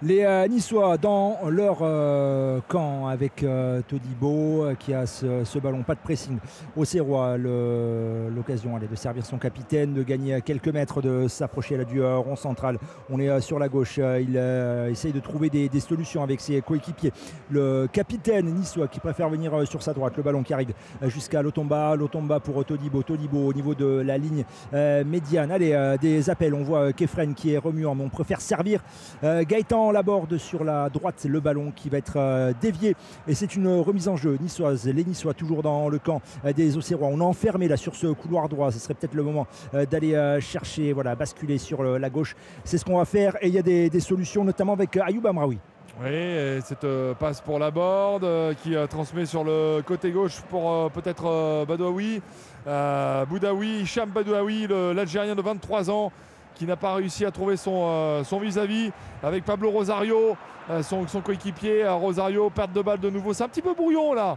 Les 0.03 0.25
euh, 0.25 0.49
Niçois 0.49 0.99
dans 0.99 1.39
leur 1.49 1.79
euh, 1.81 2.61
camp 2.69 3.07
avec 3.07 3.43
euh, 3.43 3.81
Todibo 3.87 4.65
euh, 4.65 4.75
qui 4.75 4.93
a 4.93 5.07
ce, 5.07 5.59
ballon, 5.59 5.83
pas 5.83 5.95
de 5.95 6.01
pressing. 6.01 6.39
Auxerrois, 6.77 7.39
le- 7.39 8.29
l'occasion 8.35 8.77
de 8.77 8.97
servir 8.97 9.25
son 9.25 9.39
capitaine, 9.39 9.95
de 9.95 10.03
gagner 10.03 10.43
quelques 10.43 10.69
mètres, 10.69 11.01
de 11.01 11.29
s'approcher 11.29 11.83
du 11.85 12.03
rond 12.05 12.37
central. 12.37 12.79
On 13.09 13.19
est 13.21 13.41
sur 13.41 13.59
la 13.59 13.69
gauche, 13.69 13.99
il 13.99 14.37
essaye 14.91 15.13
de 15.13 15.21
trouver 15.21 15.49
des, 15.49 15.81
solutions 15.81 16.23
avec 16.23 16.41
ses 16.41 16.61
coéquipiers. 16.61 17.13
Le 17.51 17.87
capitaine 17.91 18.47
niçois 18.47 18.89
qui 18.89 19.01
préfère 19.01 19.29
venir 19.29 19.67
sur 19.67 19.83
sa 19.83 19.93
droite, 19.93 20.17
le 20.17 20.23
ballon 20.23 20.43
qui 20.43 20.53
arrive 20.53 20.73
jusqu'à 21.05 21.41
Lotomba, 21.41 21.95
Lotomba 21.97 22.41
pour 22.41 22.65
Todibo, 22.65 23.03
Todibo 23.03 23.47
au 23.47 23.53
niveau 23.53 23.75
de 23.75 24.03
la 24.05 24.19
ligne 24.19 24.45
médiane. 24.73 25.51
Allez, 25.51 25.97
des 26.01 26.29
appels, 26.31 26.55
on 26.55 26.63
voit 26.63 26.93
Kefren 26.93 27.35
qui 27.35 27.53
est 27.53 27.59
remuant, 27.59 27.95
mais 27.95 28.05
on 28.05 28.09
préfère 28.09 28.41
servir 28.41 28.81
euh, 29.85 29.93
Gaëtan 29.93 29.93
Laborde 29.93 30.39
sur 30.39 30.65
la 30.65 30.89
droite, 30.89 31.25
le 31.29 31.41
ballon 31.41 31.73
qui 31.75 31.89
va 31.89 31.99
être 31.99 32.17
euh, 32.17 32.53
dévié 32.61 32.97
et 33.29 33.35
c'est 33.35 33.57
une 33.57 33.81
remise 33.81 34.09
en 34.09 34.17
jeu 34.17 34.37
niçoise. 34.41 34.87
Les 34.87 35.05
Niçois 35.05 35.35
toujours 35.35 35.63
dans 35.63 35.89
le 35.89 35.99
camp 35.99 36.21
euh, 36.45 36.53
des 36.53 36.77
Auxerrois. 36.77 37.09
On 37.11 37.21
est 37.21 37.25
enfermé 37.25 37.69
là 37.69 37.77
sur 37.77 37.95
ce 37.95 38.09
couloir 38.09 38.49
droit. 38.49 38.73
Ce 38.73 38.79
serait 38.79 38.95
peut-être 38.95 39.15
le 39.15 39.23
moment 39.23 39.47
euh, 39.75 39.87
d'aller 39.87 40.15
euh, 40.15 40.41
chercher, 40.41 40.93
voilà, 40.93 41.15
basculer 41.15 41.59
sur 41.59 41.81
euh, 41.81 41.99
la 41.99 42.11
gauche. 42.11 42.37
C'est 42.65 42.79
ce 42.79 42.85
qu'on 42.85 42.99
va 42.99 43.05
faire 43.05 43.37
et 43.41 43.49
il 43.49 43.55
y 43.55 43.59
a 43.59 43.63
des, 43.63 44.01
solutions, 44.01 44.45
notamment 44.45 44.73
avec 44.73 44.97
euh, 44.97 45.03
Ayoub 45.07 45.27
Amraoui. 45.27 45.59
Oui, 46.03 46.13
et 46.13 46.61
cette 46.61 46.83
euh, 46.83 47.15
passe 47.15 47.41
pour 47.41 47.59
la 47.61 47.71
board 47.71 48.25
euh, 48.25 48.53
qui 48.53 48.75
euh, 48.75 48.89
transmet 48.89 49.27
sur 49.27 49.45
le 49.45 49.81
côté 49.87 50.11
gauche 50.11 50.41
pour 50.51 50.71
euh, 50.71 50.89
peut-être 50.89 51.25
euh, 51.27 51.65
Badouaoui. 51.65 52.21
Euh, 52.67 53.25
Boudaoui, 53.27 53.83
Hicham 53.83 54.11
Badouaoui, 54.11 54.67
l'Algérien 54.69 55.35
de 55.37 55.43
23 55.43 55.91
ans 55.91 56.11
qui 56.55 56.67
n'a 56.67 56.77
pas 56.77 56.95
réussi 56.95 57.25
à 57.25 57.31
trouver 57.31 57.57
son, 57.57 57.87
euh, 57.89 58.25
son 58.25 58.39
vis-à-vis 58.39 58.91
avec 59.23 59.45
Pablo 59.45 59.71
Rosario, 59.71 60.37
euh, 60.71 60.83
son, 60.83 61.05
coéquipier. 61.21 61.85
Euh, 61.85 61.95
Rosario, 61.95 62.51
perte 62.51 62.73
de 62.73 62.83
balle 62.83 63.01
de 63.01 63.11
nouveau. 63.11 63.33
C'est 63.33 63.45
un 63.45 63.49
petit 63.49 63.63
peu 63.63 63.75
brouillon 63.75 64.15
là. 64.15 64.37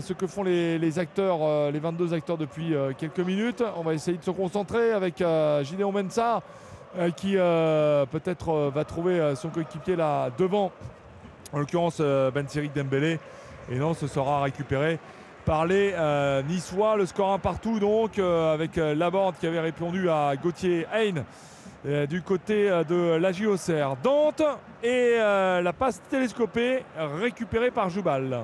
ce 0.00 0.12
que 0.12 0.26
font 0.26 0.42
les, 0.42 0.78
les 0.78 0.98
acteurs, 0.98 1.70
les 1.70 1.78
22 1.78 2.14
acteurs 2.14 2.38
depuis 2.38 2.74
quelques 2.98 3.20
minutes. 3.20 3.62
On 3.76 3.82
va 3.82 3.94
essayer 3.94 4.16
de 4.16 4.24
se 4.24 4.30
concentrer 4.30 4.92
avec 4.92 5.22
Gideon 5.62 5.92
Mensa 5.92 6.42
euh, 6.96 7.10
qui 7.10 7.34
peut-être 8.12 8.70
va 8.70 8.84
trouver 8.84 9.34
son 9.36 9.48
coéquipier 9.48 9.96
là 9.96 10.30
devant, 10.38 10.72
en 11.52 11.58
l'occurrence 11.58 12.00
Ben 12.00 12.46
Dembélé. 12.74 13.18
Et 13.70 13.78
non, 13.78 13.94
ce 13.94 14.06
sera 14.06 14.42
récupéré 14.42 14.98
par 15.44 15.66
les 15.66 15.92
euh, 15.94 16.42
Niçois. 16.42 16.96
Le 16.96 17.06
score 17.06 17.32
un 17.32 17.38
partout 17.38 17.78
donc 17.78 18.18
euh, 18.18 18.54
avec 18.54 18.78
euh, 18.78 18.94
Laborde 18.94 19.36
qui 19.38 19.46
avait 19.46 19.60
répondu 19.60 20.08
à 20.08 20.34
Gauthier 20.36 20.86
euh, 21.86 22.06
du 22.06 22.22
côté 22.22 22.70
de 22.88 23.16
la 23.16 23.32
JOCR. 23.32 23.96
Dante 24.02 24.42
et 24.82 25.16
la 25.18 25.72
passe 25.72 26.00
télescopée 26.10 26.82
récupérée 26.98 27.70
par 27.70 27.90
Joubal. 27.90 28.40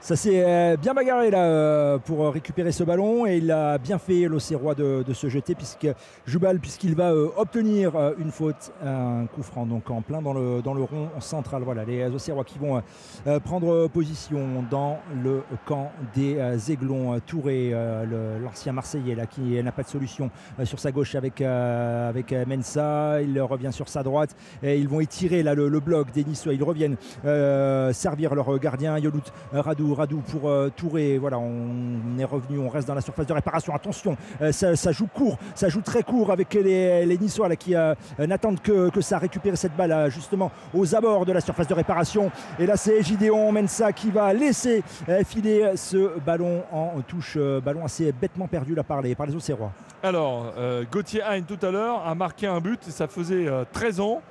Ça 0.00 0.14
s'est 0.14 0.44
euh, 0.44 0.76
bien 0.76 0.94
bagarré 0.94 1.30
là 1.30 1.44
euh, 1.44 1.98
pour 1.98 2.32
récupérer 2.32 2.70
ce 2.70 2.84
ballon 2.84 3.26
et 3.26 3.38
il 3.38 3.50
a 3.50 3.78
bien 3.78 3.98
fait 3.98 4.28
l'Auxerrois 4.28 4.74
de, 4.74 5.04
se 5.12 5.28
jeter 5.28 5.54
puisque 5.54 5.88
Jubal 6.26 6.60
puisqu'il 6.60 6.94
va 6.94 7.12
euh, 7.12 7.30
obtenir 7.36 7.96
euh, 7.96 8.12
une 8.18 8.30
faute, 8.30 8.72
un 8.84 9.26
coup 9.26 9.42
franc 9.42 9.66
donc 9.66 9.90
en 9.90 10.02
plein 10.02 10.22
dans 10.22 10.34
le, 10.34 10.62
dans 10.62 10.74
le 10.74 10.82
rond 10.82 11.08
central. 11.20 11.62
Voilà 11.64 11.84
les 11.84 12.06
Auxerrois 12.08 12.44
qui 12.44 12.58
vont 12.58 12.82
euh, 13.26 13.40
prendre 13.40 13.88
position 13.88 14.64
dans 14.70 14.98
le 15.24 15.42
camp 15.64 15.90
des 16.14 16.36
euh, 16.36 16.58
Aiglons. 16.68 17.18
Touré, 17.26 17.70
euh, 17.72 18.38
l'ancien 18.38 18.72
Marseillais 18.72 19.14
là 19.14 19.26
qui 19.26 19.62
n'a 19.62 19.72
pas 19.72 19.82
de 19.82 19.88
solution 19.88 20.30
euh, 20.60 20.64
sur 20.64 20.78
sa 20.78 20.92
gauche 20.92 21.14
avec, 21.14 21.40
euh, 21.40 22.08
avec 22.08 22.32
euh, 22.32 22.44
Mensa. 22.46 23.22
Il 23.22 23.40
revient 23.40 23.72
sur 23.72 23.88
sa 23.88 24.02
droite 24.02 24.36
et 24.62 24.78
ils 24.78 24.88
vont 24.88 25.00
étirer 25.00 25.42
là 25.42 25.54
le, 25.54 25.80
bloc 25.80 26.12
des 26.12 26.24
Niçois. 26.24 26.52
Ils 26.52 26.62
reviennent 26.62 26.96
euh, 27.24 27.92
servir 27.92 28.34
leur 28.34 28.58
gardien 28.58 28.98
Yolut 28.98 29.32
Radou. 29.52 29.85
Radou 29.94 30.22
pour 30.30 30.48
euh, 30.48 30.70
Touré. 30.74 31.18
Voilà, 31.18 31.38
on 31.38 32.18
est 32.18 32.24
revenu, 32.24 32.58
on 32.58 32.68
reste 32.68 32.88
dans 32.88 32.94
la 32.94 33.00
surface 33.00 33.26
de 33.26 33.32
réparation. 33.32 33.74
Attention, 33.74 34.16
euh, 34.42 34.52
ça, 34.52 34.92
joue 34.92 35.06
court, 35.06 35.38
ça 35.54 35.68
joue 35.68 35.82
très 35.82 36.02
court 36.02 36.32
avec 36.32 36.54
les, 36.54 37.04
les 37.06 37.18
qui 37.58 37.74
euh, 37.74 37.94
n'attendent 38.18 38.60
que, 38.60 38.88
que 38.90 39.00
ça 39.00 39.18
récupère 39.18 39.56
cette 39.58 39.76
balle 39.76 40.10
justement 40.10 40.50
aux 40.74 40.94
abords 40.94 41.26
de 41.26 41.32
la 41.32 41.40
surface 41.40 41.66
de 41.66 41.74
réparation. 41.74 42.30
Et 42.58 42.66
là, 42.66 42.76
c'est 42.76 43.02
Gideon 43.02 43.52
Mensa 43.52 43.92
qui 43.92 44.10
va 44.10 44.32
laisser 44.32 44.82
filer 45.26 45.72
ce 45.76 46.18
ballon 46.20 46.62
en 46.72 47.00
touche. 47.06 47.36
ballon 47.64 47.84
assez 47.84 48.12
bêtement 48.12 48.46
perdu 48.46 48.74
là 48.74 48.84
par 48.84 49.02
les, 49.02 49.14
par 49.14 49.26
les 49.26 49.34
Auxerrois. 49.34 49.72
Alors, 50.02 50.52
Gauthier 50.90 51.22
Hein 51.22 51.42
tout 51.42 51.58
à 51.66 51.70
l'heure 51.70 52.06
a 52.06 52.14
marqué 52.14 52.46
un 52.46 52.60
but 52.60 52.80
ça 52.96 53.08
faisait 53.08 53.46
euh, 53.46 53.64
13 53.72 54.00
ans 54.00 54.22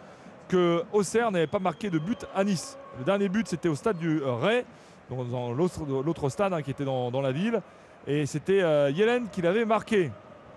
que 0.47 0.83
Auxerre 0.93 1.31
n'avait 1.31 1.47
pas 1.47 1.59
marqué 1.59 1.89
de 1.89 1.99
but 1.99 2.25
à 2.35 2.43
Nice. 2.43 2.77
Le 2.99 3.03
dernier 3.03 3.29
but, 3.29 3.47
c'était 3.47 3.67
au 3.67 3.75
stade 3.75 3.97
du 3.97 4.21
Ray, 4.23 4.63
dans 5.09 5.51
l'autre 5.53 6.29
stade 6.29 6.53
hein, 6.53 6.61
qui 6.61 6.71
était 6.71 6.85
dans, 6.85 7.21
la 7.21 7.31
ville. 7.31 7.61
Et 8.07 8.25
c'était 8.25 8.61
euh, 8.61 8.91
Yellen 8.91 9.27
qui 9.29 9.41
l'avait 9.41 9.65
marqué. 9.65 10.11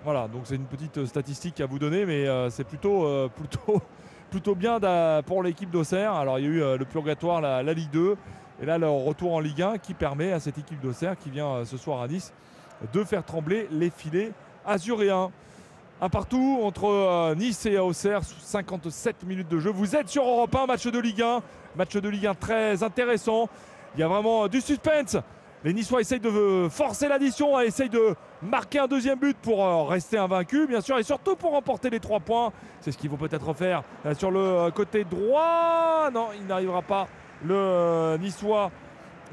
Voilà, 0.05 0.29
donc 0.29 0.43
c'est 0.45 0.55
une 0.55 0.67
petite 0.67 1.07
statistique 1.07 1.61
à 1.61 1.67
vous 1.67 1.79
donner, 1.79 2.07
mais 2.07 2.27
euh, 2.29 2.51
c'est 2.51 2.65
plutôt, 2.65 3.05
euh, 3.05 3.29
plutôt, 3.37 3.83
plutôt 4.31 4.55
bien 4.55 4.79
pour 5.27 5.43
l'équipe 5.43 5.71
d'Auxerre. 5.71 6.13
Alors, 6.13 6.39
il 6.39 6.45
y 6.45 6.49
a 6.49 6.51
eu 6.51 6.63
euh, 6.63 6.77
le 6.77 6.85
purgatoire, 6.85 7.41
la, 7.41 7.63
la 7.63 7.73
Ligue 7.73 7.91
2, 7.91 8.17
et 8.63 8.67
là, 8.67 8.79
le 8.79 8.89
retour 8.89 9.35
en 9.35 9.41
Ligue 9.41 9.63
1 9.63 9.79
qui 9.79 9.95
permet 9.95 10.33
à 10.33 10.41
cette 10.41 10.59
équipe 10.59 10.81
d'Auxerre 10.81 11.17
qui 11.17 11.31
vient 11.31 11.65
ce 11.65 11.77
soir 11.77 12.01
à 12.01 12.09
Nice 12.09 12.33
de 12.93 13.03
faire 13.05 13.25
trembler 13.25 13.69
les 13.71 13.91
filets 13.91 14.33
azuréens. 14.65 15.31
Un 16.01 16.09
partout 16.09 16.61
entre 16.63 17.35
Nice 17.35 17.67
et 17.67 17.79
Auxerre, 17.79 18.25
sous 18.25 18.39
57 18.39 19.25
minutes 19.25 19.49
de 19.49 19.59
jeu. 19.59 19.71
Vous 19.71 19.97
êtes 19.97 20.09
sur 20.09 20.25
Europe 20.25 20.55
1, 20.55 20.67
match 20.67 20.87
de 20.87 20.99
Ligue 20.99 21.23
1. 21.23 21.43
Match 21.77 21.97
de 21.97 22.09
Ligue 22.09 22.27
1 22.27 22.35
très 22.35 22.83
intéressant. 22.83 23.49
Il 23.95 24.01
y 24.01 24.03
a 24.03 24.09
vraiment 24.09 24.49
du 24.49 24.61
suspense. 24.61 25.17
Les 25.65 25.73
Niçois 25.73 26.01
essayent 26.01 26.21
de 26.21 26.69
forcer 26.71 27.09
l'addition, 27.09 27.59
essayent 27.61 27.89
de 27.89 28.15
marquer 28.43 28.79
un 28.79 28.87
deuxième 28.87 29.19
but 29.19 29.37
pour 29.37 29.65
euh, 29.65 29.83
rester 29.83 30.17
invaincu, 30.17 30.69
bien 30.69 30.81
sûr, 30.81 30.97
et 30.99 31.03
surtout 31.03 31.35
pour 31.35 31.51
remporter 31.51 31.91
les 31.91 31.99
trois 31.99 32.21
points. 32.21 32.53
C'est 32.81 32.93
ce 32.93 32.99
qu'ils 32.99 33.11
vont 33.11 33.17
peut-être 33.17 33.53
faire 33.55 33.83
euh, 34.07 34.15
sur 34.15 34.31
le 34.31 34.39
euh, 34.39 34.71
côté 34.71 35.03
droit. 35.03 36.11
Non, 36.15 36.29
il 36.41 36.47
n'arrivera 36.47 36.83
pas, 36.83 37.09
le 37.45 38.17
Niçois. 38.19 38.71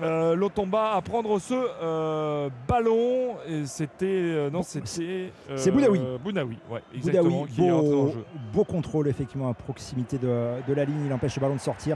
Euh, 0.02 0.36
Lotomba 0.36 0.92
à 0.94 1.02
prendre 1.02 1.40
ce 1.40 1.54
euh, 1.54 2.50
ballon 2.68 3.38
et 3.48 3.66
c'était 3.66 4.06
euh, 4.06 4.50
non 4.50 4.62
c'était 4.62 5.32
c'est 5.56 5.72
Boudaoui. 5.72 6.02
Boudaoui 6.22 6.58
ouais 6.70 6.82
exactement 6.94 7.44
Boudaoui, 7.44 7.50
qui 7.54 7.66
est 7.66 7.72
rentré 7.72 7.94
en 7.94 8.04
beau, 8.04 8.12
jeu 8.12 8.26
beau 8.52 8.64
contrôle 8.66 9.08
effectivement 9.08 9.50
à 9.50 9.54
proximité 9.54 10.18
de, 10.18 10.28
de 10.68 10.74
la 10.74 10.84
ligne, 10.84 11.06
il 11.06 11.14
empêche 11.14 11.38
le 11.38 11.42
ballon 11.42 11.56
de 11.56 11.62
sortir. 11.62 11.96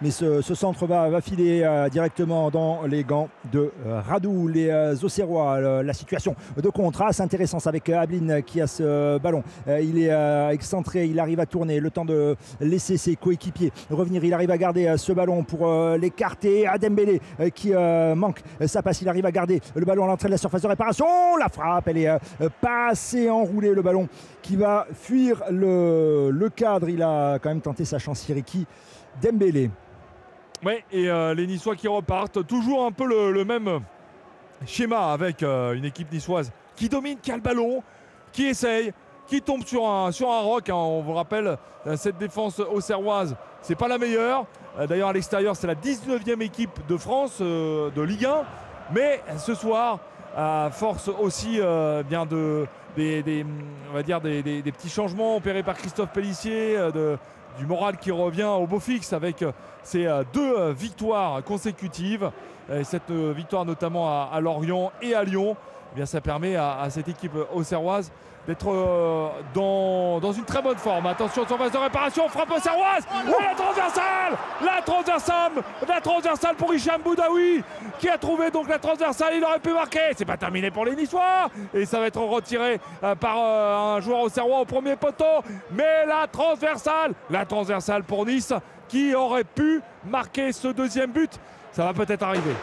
Mais 0.00 0.12
ce, 0.12 0.42
ce 0.42 0.54
centre 0.54 0.86
va, 0.86 1.20
filer 1.20 1.62
euh, 1.64 1.88
directement 1.88 2.52
dans 2.52 2.82
les 2.86 3.02
gants 3.02 3.28
de 3.52 3.72
euh, 3.84 4.00
Radou, 4.00 4.46
les 4.46 4.68
euh, 4.68 4.94
Auxerrois. 5.02 5.82
La 5.82 5.92
situation 5.92 6.36
de 6.56 6.68
contre 6.68 7.02
c'est 7.10 7.22
intéressant 7.22 7.58
c'est 7.58 7.68
avec 7.68 7.88
Ablin 7.88 8.42
qui 8.42 8.60
a 8.60 8.66
ce 8.68 9.18
ballon. 9.18 9.42
Il 9.66 9.98
est 9.98 10.52
excentré, 10.52 11.06
il 11.06 11.18
arrive 11.18 11.40
à 11.40 11.46
tourner, 11.46 11.80
le 11.80 11.90
temps 11.90 12.04
de 12.04 12.36
laisser 12.60 12.96
ses 12.96 13.16
coéquipiers 13.16 13.72
revenir. 13.90 14.22
Il 14.24 14.32
arrive 14.34 14.50
à 14.50 14.58
garder 14.58 14.94
ce 14.96 15.12
ballon 15.12 15.42
pour 15.42 15.68
l'écarter. 15.98 16.66
Adembele 16.66 17.18
euh, 17.40 17.48
qui 17.50 17.72
manque 18.16 18.40
sa 18.66 18.82
passe, 18.82 19.02
il 19.02 19.08
arrive 19.08 19.26
à 19.26 19.32
garder 19.32 19.60
le 19.74 19.84
ballon 19.84 20.04
à 20.04 20.06
l'entrée 20.06 20.28
de 20.28 20.32
la 20.32 20.38
surface 20.38 20.62
de 20.62 20.68
réparation. 20.68 21.06
La 21.40 21.48
frappe, 21.48 21.88
elle 21.88 21.98
est 21.98 22.18
pas 22.60 22.90
assez 22.90 23.28
enroulée, 23.28 23.74
le 23.74 23.82
ballon 23.82 24.08
qui 24.42 24.56
va 24.56 24.86
fuir 24.92 25.42
le, 25.50 26.30
le 26.30 26.48
cadre. 26.50 26.88
Il 26.88 27.02
a 27.02 27.38
quand 27.38 27.48
même 27.48 27.60
tenté 27.60 27.84
sa 27.84 27.98
chance, 27.98 28.20
Siriki. 28.20 28.66
Dembélé. 29.20 29.70
Ouais, 30.64 30.84
et 30.90 31.08
euh, 31.08 31.34
les 31.34 31.46
Niçois 31.46 31.76
qui 31.76 31.86
repartent, 31.88 32.44
toujours 32.46 32.84
un 32.84 32.90
peu 32.92 33.06
le, 33.06 33.44
même 33.44 33.80
schéma 34.66 35.12
avec 35.12 35.42
euh, 35.42 35.74
une 35.74 35.84
équipe 35.84 36.10
niçoise 36.12 36.50
qui 36.74 36.88
domine, 36.88 37.18
qui 37.20 37.30
a 37.30 37.36
le 37.36 37.42
ballon, 37.42 37.82
qui 38.32 38.46
essaye, 38.46 38.92
qui 39.28 39.40
tombe 39.40 39.64
sur 39.64 39.88
un, 39.88 40.10
sur 40.10 40.30
un 40.30 40.40
roc. 40.40 40.68
hein. 40.68 40.74
on 40.74 41.00
vous 41.02 41.14
rappelle, 41.14 41.56
euh, 41.86 41.96
cette 41.96 42.18
défense 42.18 42.58
auxerroise, 42.58 43.36
c'est 43.62 43.76
pas 43.76 43.88
la 43.88 43.98
meilleure. 43.98 44.46
D'ailleurs, 44.88 45.08
à 45.08 45.12
l'extérieur, 45.12 45.56
c'est 45.56 45.66
la 45.66 45.74
19e 45.74 46.40
équipe 46.40 46.86
de 46.88 46.96
France 46.96 47.40
de 47.40 48.00
Ligue 48.02 48.26
1. 48.26 48.42
Mais 48.94 49.20
ce 49.36 49.54
soir, 49.54 49.98
à 50.36 50.68
force 50.70 51.08
aussi 51.20 51.58
bien 52.08 52.26
de, 52.26 52.64
des, 52.96 53.44
on 53.90 53.94
va 53.94 54.02
dire 54.04 54.20
des, 54.20 54.40
des- 54.42 54.62
des 54.62 54.70
petits 54.72 54.88
changements 54.88 55.34
opérés 55.36 55.64
par 55.64 55.74
Christophe 55.76 56.10
Pellissier, 56.12 56.76
de, 56.94 57.18
du 57.58 57.66
moral 57.66 57.96
qui 57.96 58.10
revient 58.10 58.44
au 58.44 58.66
beau 58.66 58.80
fixe 58.80 59.12
avec 59.12 59.42
euh, 59.42 59.52
ces 59.82 60.06
euh, 60.06 60.22
deux 60.32 60.54
euh, 60.56 60.72
victoires 60.72 61.42
consécutives. 61.42 62.30
Et 62.70 62.84
cette 62.84 63.10
euh, 63.10 63.32
victoire 63.34 63.64
notamment 63.64 64.30
à, 64.30 64.38
Lorient 64.40 64.92
et 65.00 65.14
à 65.14 65.24
Lyon, 65.24 65.56
eh 65.96 66.04
ça 66.04 66.20
permet 66.20 66.54
à, 66.56 66.80
à 66.80 66.90
cette 66.90 67.08
équipe 67.08 67.32
auxerroise 67.54 68.12
d'être 68.48 68.72
euh, 68.72 69.28
dans, 69.52 70.18
dans 70.20 70.32
une 70.32 70.44
très 70.44 70.62
bonne 70.62 70.78
forme. 70.78 71.06
Attention 71.06 71.46
sur 71.46 71.58
phase 71.58 71.70
de 71.70 71.76
réparation, 71.76 72.26
frappe 72.28 72.50
auxerroise 72.50 73.06
Et 73.26 73.44
la 73.44 73.54
transversale 73.54 74.38
La 74.64 74.82
transversale 74.82 75.52
La 75.86 76.00
transversale 76.00 76.56
pour 76.56 76.72
Hicham 76.74 77.02
Boudaoui 77.02 77.62
qui 77.98 78.08
a 78.08 78.16
trouvé 78.16 78.50
donc 78.50 78.68
la 78.68 78.78
transversale, 78.78 79.34
il 79.36 79.44
aurait 79.44 79.58
pu 79.58 79.72
marquer. 79.72 80.12
C'est 80.16 80.24
pas 80.24 80.38
terminé 80.38 80.70
pour 80.70 80.86
les 80.86 80.96
Niçois 80.96 81.50
et 81.74 81.84
ça 81.84 82.00
va 82.00 82.06
être 82.06 82.20
retiré 82.20 82.80
euh, 83.04 83.14
par 83.14 83.36
euh, 83.38 83.96
un 83.96 84.00
joueur 84.00 84.20
auxerrois 84.20 84.60
au 84.60 84.64
premier 84.64 84.96
poteau. 84.96 85.42
Mais 85.72 86.06
la 86.06 86.26
transversale, 86.26 87.12
la 87.28 87.44
transversale 87.44 88.02
pour 88.04 88.24
Nice 88.24 88.54
qui 88.88 89.14
aurait 89.14 89.44
pu 89.44 89.82
marquer 90.06 90.52
ce 90.52 90.68
deuxième 90.68 91.10
but. 91.10 91.38
Ça 91.72 91.84
va 91.84 91.92
peut-être 91.92 92.22
arriver. 92.22 92.54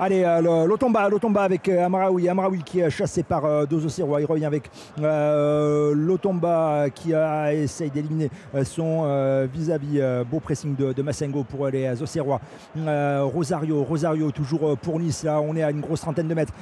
Allez, 0.00 0.24
euh, 0.24 0.66
l'Otomba, 0.66 1.08
l'Otomba 1.08 1.42
avec 1.42 1.68
euh, 1.68 1.84
Amraoui. 1.84 2.28
Amraoui 2.28 2.64
qui 2.64 2.80
est 2.80 2.90
chassé 2.90 3.22
par 3.22 3.44
Auxerrois. 3.44 4.20
Il 4.20 4.24
revient 4.24 4.44
avec 4.44 4.68
euh, 5.00 5.94
l'Otomba 5.94 6.86
qui 6.92 7.14
a, 7.14 7.54
essaye 7.54 7.90
d'éliminer 7.90 8.28
son 8.64 9.46
vis-à-vis 9.52 10.02
beau 10.28 10.40
pressing 10.40 10.74
de, 10.74 11.02
Massengo 11.02 11.44
pour 11.44 11.68
les. 11.68 11.84
Euh, 11.86 13.22
Rosario, 13.22 13.84
Rosario 13.84 14.30
toujours 14.32 14.76
pour 14.78 14.98
Nice. 14.98 15.22
Là, 15.22 15.40
on 15.40 15.54
est 15.54 15.62
à 15.62 15.70
une 15.70 15.80
grosse 15.80 16.00
trentaine 16.00 16.26
de 16.26 16.34
mètres 16.34 16.52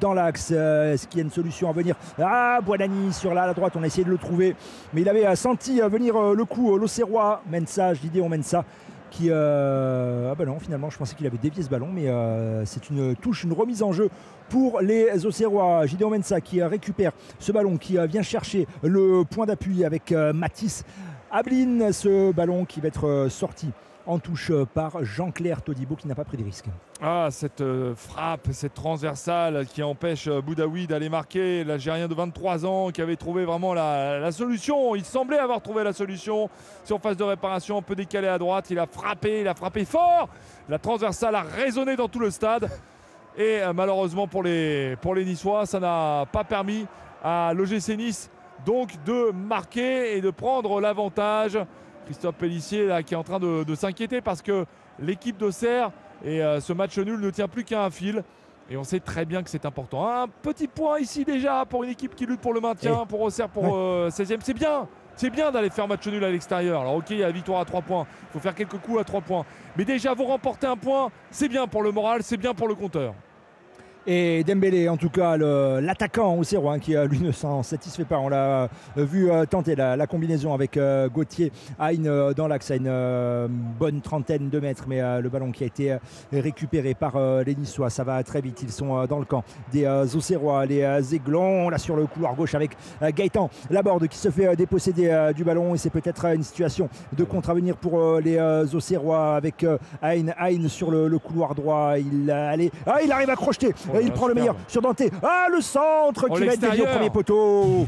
dans 0.00 0.14
l'axe. 0.14 0.50
Est-ce 0.50 1.06
qu'il 1.06 1.18
y 1.18 1.22
a 1.22 1.24
une 1.24 1.30
solution 1.30 1.68
à 1.68 1.72
venir? 1.72 1.96
Ah, 2.18 2.60
Boanani 2.64 3.12
sur 3.12 3.34
la, 3.34 3.52
droite. 3.52 3.74
On 3.76 3.82
a 3.82 3.86
essayé 3.86 4.04
de 4.04 4.10
le 4.10 4.18
trouver, 4.18 4.56
mais 4.94 5.02
il 5.02 5.08
avait 5.08 5.36
senti 5.36 5.80
venir 5.80 6.14
le 6.34 6.44
coup. 6.44 6.74
euh, 6.74 6.78
L'Auxerrois, 6.78 7.42
Mensa, 7.50 7.94
Gideon 7.94 8.28
Mensa 8.28 8.64
qui 9.10 9.28
euh, 9.28 10.30
ah 10.30 10.34
bah 10.34 10.44
non 10.44 10.58
finalement 10.58 10.88
je 10.90 10.96
pensais 10.96 11.14
qu'il 11.14 11.26
avait 11.26 11.38
dévié 11.38 11.62
ce 11.62 11.68
ballon 11.68 11.88
mais 11.92 12.08
euh, 12.08 12.64
c'est 12.64 12.90
une 12.90 13.14
touche 13.16 13.44
une 13.44 13.52
remise 13.52 13.82
en 13.82 13.92
jeu 13.92 14.08
pour 14.48 14.80
les 14.80 15.26
Auxerrois. 15.26 15.86
Gideon 15.86 16.10
Mensa 16.10 16.40
qui 16.40 16.62
récupère 16.62 17.12
ce 17.38 17.52
ballon 17.52 17.76
qui 17.76 17.98
euh, 17.98 18.06
vient 18.06 18.22
chercher 18.22 18.66
le 18.82 19.22
point 19.24 19.46
d'appui 19.46 19.84
avec 19.84 20.12
Matisse 20.12 20.84
Ablin. 21.30 21.92
Ce 21.92 22.32
ballon 22.32 22.64
qui 22.64 22.80
va 22.80 22.88
être 22.88 23.28
sorti 23.28 23.68
en 24.10 24.18
touche 24.18 24.50
euh, 24.50 24.66
par 24.66 25.04
Jean-Claire 25.04 25.62
Todibo 25.62 25.94
qui 25.94 26.08
n'a 26.08 26.14
pas 26.14 26.24
pris 26.24 26.36
de 26.36 26.42
risque 26.42 26.66
Ah, 27.00 27.28
cette 27.30 27.60
euh, 27.60 27.94
frappe, 27.94 28.48
cette 28.52 28.74
transversale 28.74 29.66
qui 29.66 29.82
empêche 29.82 30.26
euh, 30.26 30.40
Boudaoui 30.40 30.86
d'aller 30.86 31.08
marquer. 31.08 31.62
L'Algérien 31.62 32.08
de 32.08 32.14
23 32.14 32.66
ans 32.66 32.90
qui 32.90 33.00
avait 33.00 33.16
trouvé 33.16 33.44
vraiment 33.44 33.72
la, 33.72 34.32
solution. 34.32 34.96
Il 34.96 35.04
semblait 35.04 35.38
avoir 35.38 35.62
trouvé 35.62 35.84
la 35.84 35.92
solution. 35.92 36.50
Sur 36.84 37.00
phase 37.00 37.16
de 37.16 37.22
réparation, 37.24 37.78
un 37.78 37.82
peu 37.82 37.94
décalé 37.94 38.26
à 38.26 38.38
droite. 38.38 38.66
Il 38.70 38.78
a 38.78 38.86
frappé, 38.86 39.42
il 39.42 39.48
a 39.48 39.54
frappé 39.54 39.84
fort. 39.84 40.28
La 40.68 40.78
transversale 40.78 41.36
a 41.36 41.42
résonné 41.42 41.94
dans 41.94 42.08
tout 42.08 42.20
le 42.20 42.30
stade. 42.30 42.68
Et 43.38 43.60
malheureusement 43.74 44.26
pour 44.26 44.42
les, 44.42 44.96
pour 45.00 45.14
les 45.14 45.24
Niçois, 45.24 45.64
ça 45.64 45.78
n'a 45.78 46.26
pas 46.32 46.42
permis 46.42 46.86
à 47.22 47.52
l'OGC 47.54 47.96
Nice 47.96 48.30
donc 48.66 48.92
de 49.06 49.30
marquer 49.30 50.16
et 50.16 50.20
de 50.20 50.30
prendre 50.30 50.80
l'avantage. 50.80 51.58
Christophe 52.10 52.34
Pellissier 52.34 52.86
là, 52.86 53.04
qui 53.04 53.14
est 53.14 53.16
en 53.16 53.22
train 53.22 53.38
de, 53.38 53.62
de 53.62 53.74
s'inquiéter 53.76 54.20
parce 54.20 54.42
que 54.42 54.64
l'équipe 54.98 55.36
d'Auxerre 55.38 55.92
et 56.24 56.42
euh, 56.42 56.58
ce 56.58 56.72
match 56.72 56.98
nul 56.98 57.20
ne 57.20 57.30
tient 57.30 57.46
plus 57.46 57.62
qu'à 57.62 57.84
un 57.84 57.90
fil. 57.90 58.24
Et 58.68 58.76
on 58.76 58.82
sait 58.82 58.98
très 58.98 59.24
bien 59.24 59.44
que 59.44 59.48
c'est 59.50 59.64
important. 59.64 60.08
Un 60.08 60.26
petit 60.26 60.66
point 60.66 60.98
ici 60.98 61.24
déjà 61.24 61.64
pour 61.64 61.84
une 61.84 61.90
équipe 61.90 62.16
qui 62.16 62.26
lutte 62.26 62.40
pour 62.40 62.52
le 62.52 62.60
maintien, 62.60 63.06
pour 63.06 63.20
Auxerre 63.20 63.48
pour 63.48 63.62
Ouais. 63.62 63.70
euh, 63.72 64.10
16e. 64.10 64.38
C'est 64.42 64.54
bien, 64.54 64.88
C'est 65.14 65.30
bien 65.30 65.52
d'aller 65.52 65.70
faire 65.70 65.86
match 65.86 66.04
nul 66.08 66.24
à 66.24 66.30
l'extérieur. 66.30 66.80
Alors 66.80 66.96
ok, 66.96 67.10
il 67.10 67.18
y 67.18 67.22
a 67.22 67.26
la 67.26 67.32
victoire 67.32 67.60
à 67.60 67.64
3 67.64 67.82
points. 67.82 68.06
Il 68.28 68.32
faut 68.32 68.40
faire 68.40 68.54
quelques 68.56 68.78
coups 68.78 69.00
à 69.00 69.04
3 69.04 69.20
points. 69.20 69.44
Mais 69.76 69.84
déjà, 69.84 70.14
vous 70.14 70.24
remportez 70.24 70.66
un 70.66 70.76
point, 70.76 71.10
c'est 71.30 71.48
bien 71.48 71.68
pour 71.68 71.82
le 71.84 71.92
moral, 71.92 72.22
c'est 72.24 72.36
bien 72.36 72.54
pour 72.54 72.66
le 72.66 72.74
compteur. 72.74 73.14
Et 74.06 74.44
Dembélé, 74.44 74.88
en 74.88 74.96
tout 74.96 75.10
cas, 75.10 75.36
l'attaquant 75.36 76.34
au 76.34 76.44
Serrois, 76.44 76.78
qui 76.78 76.96
euh, 76.96 77.06
lui 77.06 77.20
ne 77.20 77.32
s'en 77.32 77.62
satisfait 77.62 78.04
pas. 78.04 78.18
On 78.18 78.28
l'a 78.28 78.62
euh, 78.62 78.68
vu 78.96 79.30
euh, 79.30 79.44
tenter 79.44 79.74
la, 79.74 80.06
combinaison 80.06 80.54
avec 80.54 80.78
Gauthier 81.12 81.52
Hein 81.78 82.04
euh, 82.04 82.34
dans 82.34 82.48
l'axe 82.48 82.70
à 82.70 82.76
une 82.76 83.48
bonne 83.78 84.00
trentaine 84.00 84.48
de 84.48 84.60
mètres, 84.60 84.84
mais 84.88 85.00
le 85.20 85.28
ballon 85.28 85.52
qui 85.52 85.64
a 85.64 85.66
été 85.66 85.96
récupéré 86.32 86.94
par 86.94 87.18
les 87.44 87.54
Niçois, 87.54 87.90
ça 87.90 88.04
va 88.04 88.22
très 88.22 88.40
vite. 88.40 88.62
Ils 88.62 88.72
sont 88.72 89.04
dans 89.06 89.18
le 89.18 89.24
camp 89.24 89.44
des 89.72 89.86
Auxerrois, 90.14 90.66
les 90.66 90.82
euh, 90.82 91.00
Aiglons, 91.12 91.68
là 91.68 91.78
sur 91.78 91.96
le 91.96 92.06
couloir 92.06 92.34
gauche 92.34 92.54
avec 92.54 92.76
Gaëtan 93.02 93.50
Laborde 93.70 94.08
qui 94.08 94.18
se 94.18 94.30
fait 94.30 94.54
déposséder 94.56 95.32
du 95.34 95.44
ballon 95.44 95.74
et 95.74 95.78
c'est 95.78 95.90
peut-être 95.90 96.24
une 96.26 96.42
situation 96.42 96.88
de 97.16 97.24
contre 97.24 97.50
à 97.50 97.54
venir 97.54 97.76
pour 97.76 98.20
les 98.20 98.38
Auxerrois 98.74 99.36
avec 99.36 99.64
euh, 99.64 99.78
Hein, 100.02 100.26
Hein 100.38 100.68
sur 100.68 100.90
le, 100.90 101.08
le 101.08 101.18
couloir 101.18 101.54
droit. 101.54 101.94
Il, 101.98 102.30
allez, 102.30 102.70
ah, 102.86 102.98
il 103.04 103.12
arrive 103.12 103.30
à 103.30 103.36
crocheter. 103.36 103.72
Il 104.00 104.08
là, 104.08 104.12
prend 104.14 104.26
le 104.28 104.34
meilleur 104.34 104.56
sur 104.68 104.82
Dante. 104.82 105.02
Ah, 105.22 105.46
le 105.50 105.60
centre 105.60 106.26
Oh, 106.30 106.34
qui 106.34 106.44
va 106.44 106.52
être 106.52 106.60
dévié 106.60 106.82
au 106.82 106.84
l'extérieur. 106.84 106.90
premier 106.90 107.10
poteau. 107.10 107.86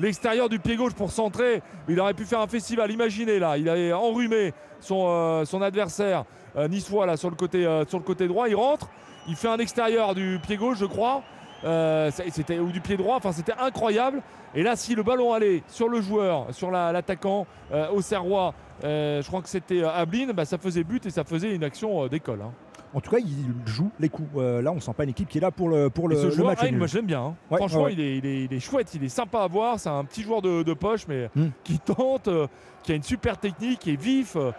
L'extérieur 0.00 0.48
du 0.48 0.58
pied 0.60 0.76
gauche 0.76 0.94
pour 0.94 1.10
centrer. 1.10 1.60
Il 1.88 1.98
aurait 2.00 2.14
pu 2.14 2.24
faire 2.24 2.40
un 2.40 2.46
festival. 2.46 2.90
Imaginez 2.92 3.38
là, 3.38 3.58
il 3.58 3.68
avait 3.68 3.92
enrhumé 3.92 4.52
son, 4.80 5.06
euh, 5.08 5.44
son 5.44 5.60
adversaire 5.60 6.24
euh, 6.56 6.68
niçois 6.68 7.04
là 7.06 7.16
sur 7.16 7.30
le, 7.30 7.36
côté, 7.36 7.66
euh, 7.66 7.84
sur 7.86 7.98
le 7.98 8.04
côté 8.04 8.28
droit. 8.28 8.48
Il 8.48 8.54
rentre, 8.54 8.88
il 9.26 9.34
fait 9.34 9.48
un 9.48 9.58
extérieur 9.58 10.14
du 10.14 10.38
pied 10.46 10.56
gauche, 10.56 10.78
je 10.78 10.84
crois. 10.86 11.22
Euh, 11.64 12.12
c'était 12.30 12.60
ou 12.60 12.70
du 12.70 12.80
pied 12.80 12.96
droit. 12.96 13.16
Enfin, 13.16 13.32
c'était 13.32 13.54
incroyable. 13.58 14.22
Et 14.54 14.62
là, 14.62 14.76
si 14.76 14.94
le 14.94 15.02
ballon 15.02 15.32
allait 15.32 15.64
sur 15.66 15.88
le 15.88 16.00
joueur, 16.00 16.46
sur 16.52 16.70
la- 16.70 16.92
l'attaquant 16.92 17.46
au 17.92 18.00
Serrois, 18.00 18.54
je 18.82 19.26
crois 19.26 19.42
que 19.42 19.48
c'était 19.48 19.82
Ablin, 19.82 20.28
bah, 20.32 20.44
ça 20.44 20.56
faisait 20.58 20.84
but 20.84 21.04
et 21.06 21.10
ça 21.10 21.24
faisait 21.24 21.52
une 21.54 21.64
action 21.64 22.06
d'école. 22.06 22.42
hein. 22.42 22.52
En 22.94 23.00
tout 23.00 23.10
cas, 23.10 23.18
il 23.18 23.44
joue 23.66 23.90
les 24.00 24.08
coups. 24.08 24.28
Euh, 24.36 24.62
là, 24.62 24.72
on 24.72 24.80
sent 24.80 24.92
pas 24.96 25.04
une 25.04 25.10
équipe 25.10 25.28
qui 25.28 25.38
est 25.38 25.40
là 25.40 25.50
pour 25.50 25.68
le, 25.68 25.90
pour 25.90 26.08
le, 26.08 26.16
ce 26.16 26.24
le 26.26 26.30
joueur, 26.30 26.46
match. 26.48 26.58
Hein, 26.62 26.70
nul. 26.70 26.78
moi 26.78 26.86
je 26.86 26.96
l'aime 26.96 27.06
bien. 27.06 27.20
hein. 27.20 27.34
Ouais, 27.50 27.58
Franchement, 27.58 27.82
ouais. 27.84 27.92
Il, 27.92 28.00
est, 28.00 28.16
il 28.18 28.26
est- 28.26 28.44
il 28.44 28.52
est 28.54 28.60
chouette, 28.60 28.92
il 28.94 29.04
est 29.04 29.08
sympa 29.08 29.40
à 29.40 29.46
voir. 29.46 29.78
C'est 29.78 29.90
un 29.90 30.04
petit 30.04 30.22
joueur 30.22 30.40
de, 30.42 30.62
de 30.62 30.72
poche, 30.74 31.06
mais 31.08 31.28
Hmm. 31.36 31.48
qui 31.64 31.78
tente, 31.78 32.28
euh, 32.28 32.46
qui 32.82 32.92
a 32.92 32.94
une 32.94 33.02
super 33.02 33.36
technique, 33.38 33.80
qui 33.80 33.92
est 33.92 34.00
vif. 34.00 34.36
euh, 34.36 34.52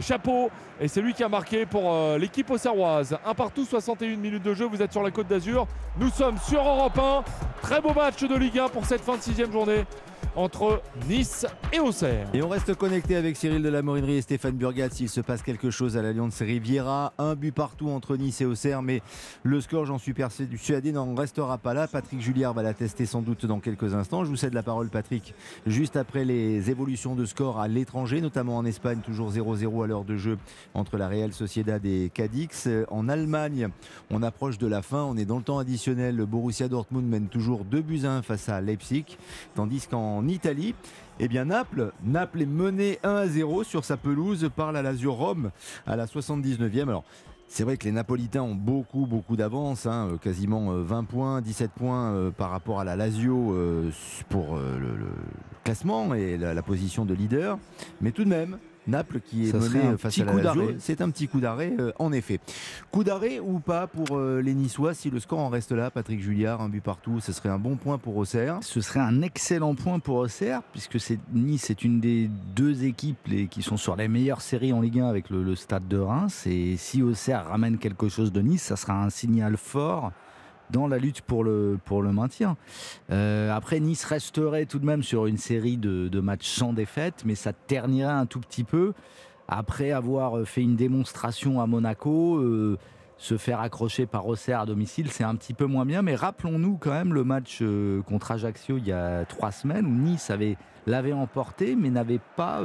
chapeau. 0.00 0.50
Et 0.80 0.88
c'est 0.88 1.00
lui 1.00 1.14
qui 1.14 1.22
a 1.22 1.28
marqué 1.28 1.64
pour 1.64 1.90
l'équipe 2.18 2.50
auxerroise. 2.50 3.16
Un 3.24 3.34
partout, 3.34 3.64
61 3.64 4.16
minutes 4.16 4.42
de 4.42 4.52
jeu. 4.52 4.66
Vous 4.66 4.82
êtes 4.82 4.90
sur 4.92 5.02
la 5.02 5.10
côte 5.12 5.28
d'Azur. 5.28 5.66
Nous 6.00 6.10
sommes 6.10 6.36
sur 6.38 6.60
Europe 6.60 6.98
1. 6.98 7.22
Très 7.62 7.80
beau 7.80 7.94
match 7.94 8.22
de 8.22 8.34
Ligue 8.36 8.58
1 8.58 8.68
pour 8.68 8.84
cette 8.84 9.00
fin 9.00 9.16
de 9.16 9.22
sixième 9.22 9.52
journée 9.52 9.84
entre 10.36 10.82
Nice 11.08 11.46
et 11.72 11.80
Auxerre. 11.80 12.28
Et 12.34 12.42
on 12.42 12.48
reste 12.48 12.74
connecté 12.74 13.16
avec 13.16 13.36
Cyril 13.36 13.62
de 13.62 13.68
la 13.68 13.82
Morinerie 13.82 14.16
et 14.16 14.22
Stéphane 14.22 14.56
Burgat 14.56 14.90
s'il 14.90 15.08
se 15.08 15.20
passe 15.20 15.42
quelque 15.42 15.70
chose 15.70 15.96
à 15.96 16.02
l'Alliance 16.02 16.38
Riviera. 16.40 17.14
Un 17.18 17.34
but 17.34 17.52
partout 17.52 17.88
entre 17.88 18.16
Nice 18.16 18.40
et 18.40 18.44
Auxerre, 18.44 18.82
mais 18.82 19.02
le 19.42 19.60
score, 19.60 19.86
j'en 19.86 19.98
suis 19.98 20.12
persuadé, 20.12 20.92
n'en 20.92 21.14
restera 21.14 21.58
pas 21.58 21.74
là. 21.74 21.88
Patrick 21.88 22.20
Julliard 22.20 22.54
va 22.54 22.62
la 22.62 22.74
tester 22.74 23.06
sans 23.06 23.22
doute 23.22 23.46
dans 23.46 23.60
quelques 23.60 23.94
instants. 23.94 24.24
Je 24.24 24.30
vous 24.30 24.36
cède 24.36 24.54
la 24.54 24.62
parole, 24.62 24.88
Patrick, 24.88 25.34
juste 25.66 25.96
après 25.96 26.24
les 26.24 26.70
évolutions 26.70 27.14
de 27.14 27.24
score 27.24 27.58
à 27.58 27.68
l'étranger, 27.68 28.20
notamment 28.20 28.58
en 28.58 28.64
Espagne, 28.64 29.00
toujours 29.04 29.32
0-0 29.32 29.84
à 29.84 29.86
l'heure 29.86 30.04
de 30.04 30.16
jeu 30.16 30.38
entre 30.74 30.96
la 30.98 31.08
Real 31.08 31.32
Sociedad 31.32 31.84
et 31.84 32.10
Cadix. 32.12 32.68
En 32.90 33.08
Allemagne, 33.08 33.68
on 34.10 34.22
approche 34.22 34.58
de 34.58 34.66
la 34.66 34.82
fin, 34.82 35.02
on 35.02 35.16
est 35.16 35.24
dans 35.24 35.38
le 35.38 35.42
temps 35.42 35.58
additionnel. 35.58 36.16
Le 36.16 36.26
Borussia 36.26 36.68
Dortmund 36.68 37.08
mène 37.08 37.28
toujours 37.28 37.64
2 37.64 37.80
buts 37.80 38.02
à 38.04 38.12
1 38.12 38.22
face 38.22 38.48
à 38.48 38.60
Leipzig, 38.60 39.16
tandis 39.54 39.86
qu'en 39.86 40.25
Italie, 40.28 40.74
eh 41.20 41.28
bien 41.28 41.46
Naples, 41.46 41.92
Naples 42.04 42.42
est 42.42 42.46
mené 42.46 42.98
1 43.02 43.14
à 43.14 43.26
0 43.26 43.64
sur 43.64 43.84
sa 43.84 43.96
pelouse 43.96 44.50
par 44.54 44.72
la 44.72 44.82
Lazio 44.82 45.12
Rome 45.12 45.50
à 45.86 45.96
la 45.96 46.06
79e. 46.06 46.82
Alors 46.82 47.04
c'est 47.48 47.64
vrai 47.64 47.76
que 47.76 47.84
les 47.84 47.92
Napolitains 47.92 48.42
ont 48.42 48.54
beaucoup, 48.54 49.06
beaucoup 49.06 49.36
d'avance, 49.36 49.86
hein, 49.86 50.08
euh, 50.12 50.16
quasiment 50.16 50.72
euh, 50.72 50.82
20 50.82 51.04
points, 51.04 51.40
17 51.40 51.70
points 51.70 52.12
euh, 52.12 52.30
par 52.30 52.50
rapport 52.50 52.80
à 52.80 52.84
la 52.84 52.96
Lazio 52.96 53.52
euh, 53.52 53.90
pour 54.28 54.56
euh, 54.56 54.78
le, 54.78 55.06
classement 55.64 56.14
et 56.14 56.36
la 56.36 56.62
position 56.62 57.04
de 57.04 57.12
leader. 57.12 57.58
Mais 58.00 58.12
tout 58.12 58.22
de 58.22 58.28
même, 58.28 58.58
Naples 58.86 59.20
qui 59.20 59.48
est 59.48 59.52
Ça 59.52 59.58
mené 59.58 59.80
euh, 59.84 59.96
face 59.96 60.18
à 60.20 60.24
la 60.24 60.32
coup 60.32 60.38
Lazio, 60.38 60.62
d'arrêt. 60.62 60.76
c'est 60.78 61.00
un 61.00 61.10
petit 61.10 61.28
coup 61.28 61.40
d'arrêt 61.40 61.72
euh, 61.78 61.92
en 61.98 62.12
effet. 62.12 62.40
Coup 62.90 63.04
d'arrêt 63.04 63.40
ou 63.40 63.58
pas 63.58 63.86
pour 63.86 64.16
euh, 64.16 64.40
les 64.40 64.54
Niçois 64.54 64.94
si 64.94 65.10
le 65.10 65.18
score 65.20 65.38
en 65.40 65.48
reste 65.48 65.72
là, 65.72 65.90
Patrick 65.90 66.20
Julliard, 66.20 66.60
un 66.60 66.68
but 66.68 66.82
partout, 66.82 67.20
ce 67.20 67.32
serait 67.32 67.48
un 67.48 67.58
bon 67.58 67.76
point 67.76 67.98
pour 67.98 68.16
Auxerre. 68.16 68.58
Ce 68.62 68.80
serait 68.80 69.00
un 69.00 69.22
excellent 69.22 69.74
point 69.74 69.98
pour 69.98 70.16
Auxerre, 70.16 70.62
puisque 70.72 71.00
c'est, 71.00 71.18
Nice 71.32 71.70
est 71.70 71.82
une 71.84 72.00
des 72.00 72.30
deux 72.54 72.84
équipes 72.84 73.26
les- 73.26 73.46
qui 73.48 73.62
sont 73.62 73.76
sur 73.76 73.96
les 73.96 74.08
meilleures 74.08 74.40
séries 74.40 74.72
en 74.72 74.80
Ligue 74.80 75.00
1 75.00 75.06
avec 75.08 75.30
le, 75.30 75.42
le 75.42 75.54
stade 75.56 75.88
de 75.88 75.98
Reims. 75.98 76.46
Et 76.46 76.76
si 76.76 77.02
Auxerre 77.02 77.46
ramène 77.48 77.78
quelque 77.78 78.08
chose 78.08 78.32
de 78.32 78.40
Nice, 78.40 78.62
ça 78.62 78.76
sera 78.76 79.02
un 79.04 79.10
signal 79.10 79.56
fort 79.56 80.12
dans 80.70 80.88
la 80.88 80.98
lutte 80.98 81.20
pour 81.20 81.44
le, 81.44 81.78
pour 81.84 82.02
le 82.02 82.12
maintien. 82.12 82.56
Euh, 83.10 83.52
après, 83.52 83.80
Nice 83.80 84.04
resterait 84.04 84.66
tout 84.66 84.78
de 84.78 84.86
même 84.86 85.02
sur 85.02 85.26
une 85.26 85.36
série 85.36 85.76
de, 85.76 86.08
de 86.08 86.20
matchs 86.20 86.48
sans 86.48 86.72
défaite, 86.72 87.22
mais 87.24 87.34
ça 87.34 87.52
ternirait 87.52 88.12
un 88.12 88.26
tout 88.26 88.40
petit 88.40 88.64
peu. 88.64 88.92
Après 89.48 89.92
avoir 89.92 90.46
fait 90.46 90.62
une 90.62 90.76
démonstration 90.76 91.60
à 91.60 91.66
Monaco, 91.66 92.36
euh, 92.36 92.78
se 93.16 93.36
faire 93.36 93.60
accrocher 93.60 94.04
par 94.06 94.26
Auxerre 94.26 94.60
à 94.60 94.66
domicile, 94.66 95.10
c'est 95.10 95.24
un 95.24 95.36
petit 95.36 95.54
peu 95.54 95.66
moins 95.66 95.86
bien. 95.86 96.02
Mais 96.02 96.14
rappelons-nous 96.14 96.76
quand 96.78 96.90
même 96.90 97.14
le 97.14 97.24
match 97.24 97.60
euh, 97.62 98.02
contre 98.02 98.32
Ajaccio 98.32 98.78
il 98.78 98.86
y 98.86 98.92
a 98.92 99.24
trois 99.24 99.52
semaines 99.52 99.86
où 99.86 99.90
Nice 99.90 100.30
avait, 100.30 100.56
l'avait 100.86 101.12
emporté, 101.12 101.76
mais 101.76 101.90
n'avait 101.90 102.20
pas 102.36 102.60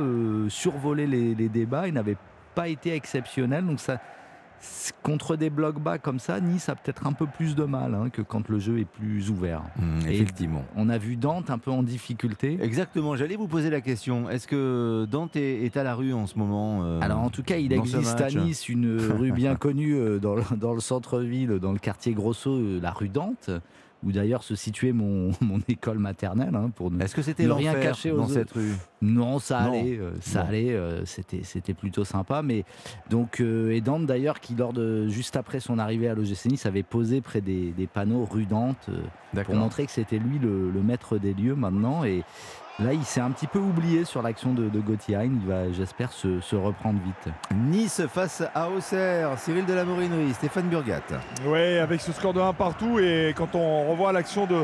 survolé 0.49 1.07
les, 1.07 1.35
les 1.35 1.49
débats 1.49 1.87
et 1.87 1.91
n'avait 1.91 2.17
pas 2.55 2.67
été 2.67 2.93
exceptionnel. 2.93 3.65
Donc 3.65 3.79
ça, 3.79 3.99
contre 5.03 5.35
des 5.35 5.49
blocs 5.49 5.79
bas 5.79 5.97
comme 5.97 6.19
ça, 6.19 6.39
Nice 6.39 6.69
a 6.69 6.75
peut-être 6.75 7.07
un 7.07 7.13
peu 7.13 7.25
plus 7.25 7.55
de 7.55 7.63
mal 7.63 7.95
hein, 7.95 8.09
que 8.09 8.21
quand 8.21 8.49
le 8.49 8.59
jeu 8.59 8.79
est 8.79 8.85
plus 8.85 9.29
ouvert. 9.29 9.63
Mmh, 9.77 10.07
Et 10.07 10.15
effectivement. 10.15 10.63
on 10.75 10.89
a 10.89 10.97
vu 10.97 11.15
Dante 11.15 11.49
un 11.49 11.57
peu 11.57 11.71
en 11.71 11.83
difficulté. 11.83 12.57
Exactement, 12.61 13.15
j'allais 13.15 13.35
vous 13.35 13.47
poser 13.47 13.69
la 13.69 13.81
question. 13.81 14.29
Est-ce 14.29 14.47
que 14.47 15.05
Dante 15.09 15.35
est, 15.35 15.75
à 15.77 15.83
la 15.83 15.95
rue 15.95 16.13
en 16.13 16.27
ce 16.27 16.37
moment 16.37 16.81
euh, 16.83 16.99
Alors 17.01 17.19
en 17.19 17.29
tout 17.29 17.43
cas, 17.43 17.57
il 17.57 17.73
existe 17.73 18.19
à 18.21 18.29
Nice 18.29 18.69
une 18.69 18.97
rue 19.17 19.31
bien 19.31 19.55
connue 19.55 19.95
euh, 19.95 20.19
dans 20.19 20.35
le, 20.35 20.43
dans 20.57 20.73
le 20.73 20.79
centre-ville, 20.79 21.59
dans 21.59 21.71
le 21.71 21.79
quartier 21.79 22.13
Grosso, 22.13 22.51
euh, 22.51 22.79
la 22.81 22.91
rue 22.91 23.09
Dante, 23.09 23.49
où 24.03 24.11
d'ailleurs 24.11 24.43
se 24.43 24.55
situait 24.55 24.91
mon, 24.93 25.31
mon 25.41 25.59
école 25.67 25.99
maternelle. 25.99 26.55
hein, 26.55 26.71
pour 26.75 26.91
ne, 26.91 27.01
Est-ce 27.03 27.15
que 27.15 27.21
c'était 27.21 27.45
rien 27.45 27.73
cacher 27.75 28.11
dans 28.11 28.27
cette 28.27 28.51
rue? 28.51 28.73
Non, 29.01 29.39
ça 29.39 29.63
Non. 29.63 29.79
allait, 29.81 29.97
euh, 29.99 30.11
ça 30.21 30.41
allait, 30.41 30.73
euh, 30.73 31.05
c'était 31.05 31.41
c'était 31.43 31.73
plutôt 31.73 32.03
sympa. 32.03 32.41
Mais 32.41 32.65
donc 33.09 33.39
euh, 33.41 33.71
et 33.71 33.81
Dante 33.81 34.05
d'ailleurs 34.05 34.39
qui 34.39 34.55
lors 34.55 34.73
de 34.73 35.07
juste 35.07 35.35
après 35.35 35.59
son 35.59 35.79
arrivée 35.79 36.07
à 36.07 36.13
l'OGC 36.15 36.45
Nice 36.45 36.65
avait 36.65 36.83
posé 36.83 37.21
près 37.21 37.41
des, 37.41 37.71
des 37.71 37.87
panneaux 37.87 38.25
rue 38.25 38.45
Dante 38.45 38.89
euh, 38.89 39.43
pour 39.43 39.55
montrer 39.55 39.85
que 39.85 39.91
c'était 39.91 40.19
lui 40.19 40.37
le, 40.39 40.69
le 40.69 40.81
maître 40.81 41.17
des 41.17 41.33
lieux 41.33 41.55
maintenant 41.55 42.03
et 42.03 42.23
Là, 42.79 42.93
il 42.93 43.03
s'est 43.03 43.21
un 43.21 43.29
petit 43.31 43.47
peu 43.47 43.59
oublié 43.59 44.05
sur 44.05 44.21
l'action 44.21 44.53
de, 44.53 44.67
de 44.69 44.79
Gauthier 44.79 45.15
Hein. 45.15 45.29
Il 45.41 45.47
va, 45.47 45.71
j'espère, 45.71 46.11
se, 46.11 46.39
se 46.39 46.55
reprendre 46.55 46.99
vite. 47.03 47.33
Nice 47.53 48.01
face 48.11 48.41
à 48.55 48.69
Auxerre, 48.69 49.37
Cyril 49.37 49.65
de 49.65 49.73
la 49.73 49.83
Morinerie, 49.83 50.33
Stéphane 50.33 50.67
Burgat. 50.67 51.01
Oui, 51.45 51.77
avec 51.77 52.01
ce 52.01 52.11
score 52.11 52.33
de 52.33 52.39
1 52.39 52.53
partout 52.53 52.97
et 52.99 53.33
quand 53.37 53.53
on 53.55 53.89
revoit 53.91 54.11
l'action 54.13 54.45
de, 54.47 54.63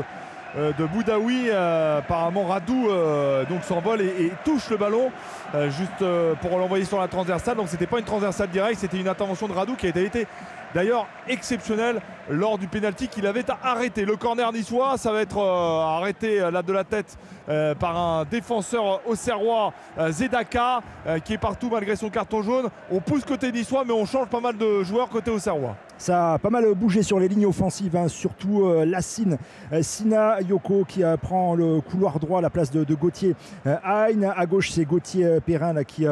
euh, 0.56 0.72
de 0.72 0.84
Boudaoui, 0.86 1.48
euh, 1.50 1.98
apparemment 1.98 2.46
Radou 2.46 2.88
euh, 2.88 3.44
donc 3.44 3.62
s'envole 3.62 4.00
et, 4.00 4.06
et 4.26 4.32
touche 4.44 4.70
le 4.70 4.78
ballon 4.78 5.12
euh, 5.54 5.70
juste 5.70 6.02
euh, 6.02 6.34
pour 6.40 6.58
l'envoyer 6.58 6.86
sur 6.86 6.98
la 6.98 7.06
transversale. 7.08 7.56
Donc 7.56 7.68
c'était 7.68 7.86
pas 7.86 7.98
une 7.98 8.04
transversale 8.06 8.48
directe, 8.48 8.80
c'était 8.80 8.98
une 8.98 9.08
intervention 9.08 9.46
de 9.48 9.52
Radou 9.52 9.76
qui 9.76 9.86
a 9.86 9.90
été 9.90 10.26
d'ailleurs 10.74 11.06
exceptionnelle 11.28 12.00
lors 12.30 12.58
du 12.58 12.66
pénalty 12.68 13.08
qu'il 13.08 13.26
avait 13.26 13.44
arrêté. 13.62 14.04
Le 14.04 14.16
corner 14.16 14.50
niçois, 14.52 14.96
ça 14.98 15.12
va 15.12 15.20
être 15.20 15.38
euh, 15.38 15.96
arrêté 15.98 16.40
là 16.50 16.62
de 16.62 16.72
la 16.72 16.84
tête 16.84 17.16
euh, 17.48 17.74
par 17.74 17.96
un 17.96 18.24
défenseur 18.24 19.00
auxerrois, 19.06 19.72
euh, 19.98 20.10
Zedaka, 20.10 20.82
euh, 21.06 21.18
qui 21.18 21.34
est 21.34 21.38
partout 21.38 21.70
malgré 21.70 21.96
son 21.96 22.10
carton 22.10 22.42
jaune. 22.42 22.68
On 22.90 23.00
pousse 23.00 23.24
côté 23.24 23.50
niçois, 23.50 23.84
mais 23.86 23.92
on 23.92 24.04
change 24.04 24.28
pas 24.28 24.40
mal 24.40 24.56
de 24.56 24.82
joueurs 24.82 25.08
côté 25.08 25.30
auxerrois. 25.30 25.76
Ça 25.96 26.34
a 26.34 26.38
pas 26.38 26.50
mal 26.50 26.72
bougé 26.74 27.02
sur 27.02 27.18
les 27.18 27.26
lignes 27.26 27.46
offensives, 27.46 27.96
hein, 27.96 28.06
surtout 28.06 28.62
euh, 28.62 28.84
Lassine 28.84 29.36
euh, 29.72 29.82
Sina 29.82 30.40
Yoko 30.42 30.84
qui 30.84 31.02
prend 31.20 31.56
le 31.56 31.80
couloir 31.80 32.20
droit 32.20 32.38
à 32.38 32.42
la 32.42 32.50
place 32.50 32.70
de, 32.70 32.94
Gauthier 32.94 33.34
Hein. 33.64 33.78
À 33.82 34.46
gauche, 34.46 34.70
c'est 34.70 34.84
Gauthier 34.84 35.38
Perrin 35.44 35.72
là, 35.72 35.84
qui 35.84 36.06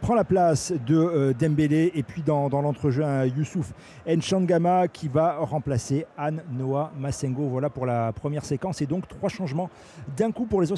prend 0.00 0.14
la 0.14 0.24
place 0.24 0.72
de 0.86 1.34
Dembélé. 1.38 1.92
Et 1.94 2.02
puis 2.02 2.22
dans, 2.22 2.48
l'entrejeu, 2.48 3.04
un 3.04 3.26
Youssouf 3.26 3.72
Nchangama 4.06 4.88
qui 4.88 5.08
va 5.08 5.36
remplacer 5.40 6.06
Anne 6.16 6.42
Noah 6.50 6.92
Massengo. 6.98 7.48
Voilà 7.48 7.68
pour 7.70 7.86
la 7.86 8.12
première 8.12 8.44
séquence. 8.44 8.80
Et 8.80 8.86
donc 8.86 9.06
trois 9.08 9.28
changements 9.28 9.70
d'un 10.16 10.32
coup 10.32 10.46
pour 10.46 10.60
les 10.60 10.72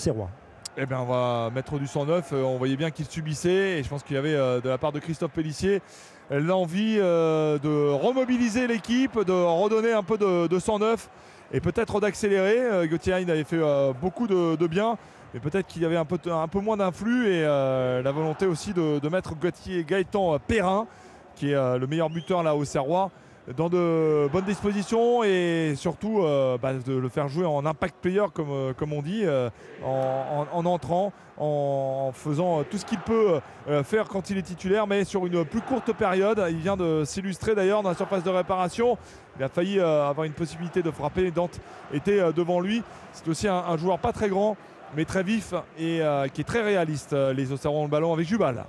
Eh 0.80 0.86
bien, 0.86 1.00
on 1.00 1.06
va 1.06 1.50
mettre 1.52 1.76
du 1.78 1.88
109. 1.88 2.32
Euh, 2.32 2.42
on 2.44 2.56
voyait 2.56 2.76
bien 2.76 2.92
qu'il 2.92 3.06
subissait. 3.06 3.78
Et 3.78 3.82
je 3.82 3.88
pense 3.88 4.04
qu'il 4.04 4.14
y 4.14 4.18
avait, 4.18 4.34
euh, 4.34 4.60
de 4.60 4.68
la 4.68 4.78
part 4.78 4.92
de 4.92 5.00
Christophe 5.00 5.32
Pellissier, 5.32 5.82
l'envie 6.30 6.98
euh, 6.98 7.58
de 7.58 7.90
remobiliser 7.90 8.68
l'équipe, 8.68 9.18
de 9.18 9.32
redonner 9.32 9.92
un 9.92 10.04
peu 10.04 10.16
de, 10.16 10.46
de 10.46 10.58
109 10.58 11.10
et 11.52 11.60
peut-être 11.60 11.98
d'accélérer. 12.00 12.86
Gauthier 12.86 13.14
Hein 13.14 13.28
avait 13.28 13.42
fait 13.42 13.60
beaucoup 14.00 14.28
de, 14.28 14.66
bien. 14.68 14.98
Mais 15.34 15.40
peut-être 15.40 15.66
qu'il 15.66 15.82
y 15.82 15.84
avait 15.84 15.96
un 15.96 16.04
peu, 16.04 16.60
moins 16.60 16.76
d'influx 16.76 17.26
et 17.26 17.42
la 17.42 18.12
volonté 18.12 18.46
aussi 18.46 18.74
de, 18.74 19.08
mettre 19.08 19.34
Gauthier 19.34 19.82
Gaëtan 19.82 20.38
Perrin, 20.46 20.86
qui 21.34 21.52
est 21.52 21.78
le 21.78 21.86
meilleur 21.86 22.10
buteur 22.10 22.42
là 22.42 22.54
au 22.54 22.66
Serrois, 22.66 23.10
dans 23.56 23.68
de 23.68 24.28
bonnes 24.32 24.44
dispositions 24.44 25.22
et 25.24 25.74
surtout 25.76 26.20
euh, 26.22 26.58
bah, 26.58 26.74
de 26.74 26.92
le 26.94 27.08
faire 27.08 27.28
jouer 27.28 27.46
en 27.46 27.64
impact 27.64 27.96
player 28.02 28.24
comme, 28.34 28.50
euh, 28.50 28.72
comme 28.74 28.92
on 28.92 29.00
dit, 29.00 29.22
euh, 29.24 29.48
en, 29.84 30.46
en- 30.52 30.58
en 30.58 30.66
entrant, 30.66 31.12
en 31.38 32.10
faisant 32.12 32.62
tout 32.64 32.78
ce 32.78 32.84
qu'il 32.84 32.98
peut 32.98 33.40
faire 33.84 34.08
quand 34.08 34.28
il 34.30 34.38
est 34.38 34.42
titulaire, 34.42 34.86
mais 34.88 35.04
sur 35.04 35.24
une 35.24 35.44
plus 35.44 35.60
courte 35.60 35.92
période. 35.92 36.44
Il 36.50 36.56
vient 36.56 36.76
de 36.76 37.04
s'illustrer 37.04 37.54
d'ailleurs 37.54 37.82
dans 37.84 37.90
la 37.90 37.94
surface 37.94 38.24
de 38.24 38.30
réparation. 38.30 38.98
Il 39.38 39.44
a 39.44 39.48
failli 39.48 39.78
avoir 39.78 40.24
une 40.24 40.32
possibilité 40.32 40.82
de 40.82 40.90
frapper. 40.90 41.30
Dante 41.30 41.60
était 41.94 42.32
devant 42.32 42.58
lui. 42.58 42.82
C'est 43.12 43.28
aussi 43.28 43.46
un, 43.46 43.76
joueur 43.76 44.00
pas 44.00 44.12
très 44.12 44.28
grand, 44.28 44.56
mais 44.96 45.04
très 45.04 45.22
vif 45.22 45.54
et 45.78 46.00
qui 46.34 46.40
est 46.40 46.44
très 46.44 46.62
réaliste. 46.62 47.12
Les 47.12 47.52
Auxerrois 47.52 47.82
le 47.82 47.88
ballon 47.88 48.12
avec 48.12 48.26
Jubal. 48.26 48.64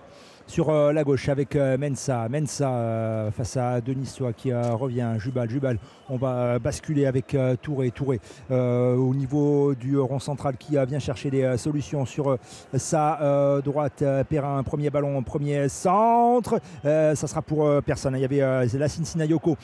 Sur 0.50 0.70
euh, 0.70 0.92
la 0.92 1.04
gauche 1.04 1.30
avec 1.30 1.56
euh, 1.56 1.78
Mensa. 1.78 2.28
Mensa 2.28 2.72
euh, 2.72 3.32
face 3.32 3.56
à 3.56 3.80
Denis 3.82 4.08
Soa 4.08 4.34
qui 4.34 4.52
revient. 4.52 5.14
Jubal, 5.20 5.50
Jubal 5.50 5.78
on 6.10 6.18
va 6.18 6.60
basculer 6.60 7.06
avec 7.06 7.34
euh, 7.36 7.56
Touré. 7.62 7.92
Touré 7.92 8.20
euh, 8.52 8.96
au 8.96 9.14
niveau 9.14 9.76
du 9.76 9.98
rond 9.98 10.20
central 10.20 10.58
qui 10.58 10.78
euh, 10.78 10.86
vient 10.86 11.00
chercher 11.00 11.30
des 11.30 11.58
solutions 11.58 12.06
sur 12.06 12.38
sa 12.74 13.60
droite. 13.64 14.04
Perrin, 14.30 14.64
premier 14.64 14.90
ballon, 14.90 15.22
premier 15.24 15.70
centre. 15.70 16.60
ça 16.84 17.16
sera 17.16 17.42
pour 17.42 17.82
personne. 17.84 18.16
Il 18.16 18.22
y 18.22 18.26
avait 18.26 18.68
la 18.78 18.88
Cincinnati 18.88 19.32
Yoko 19.32 19.58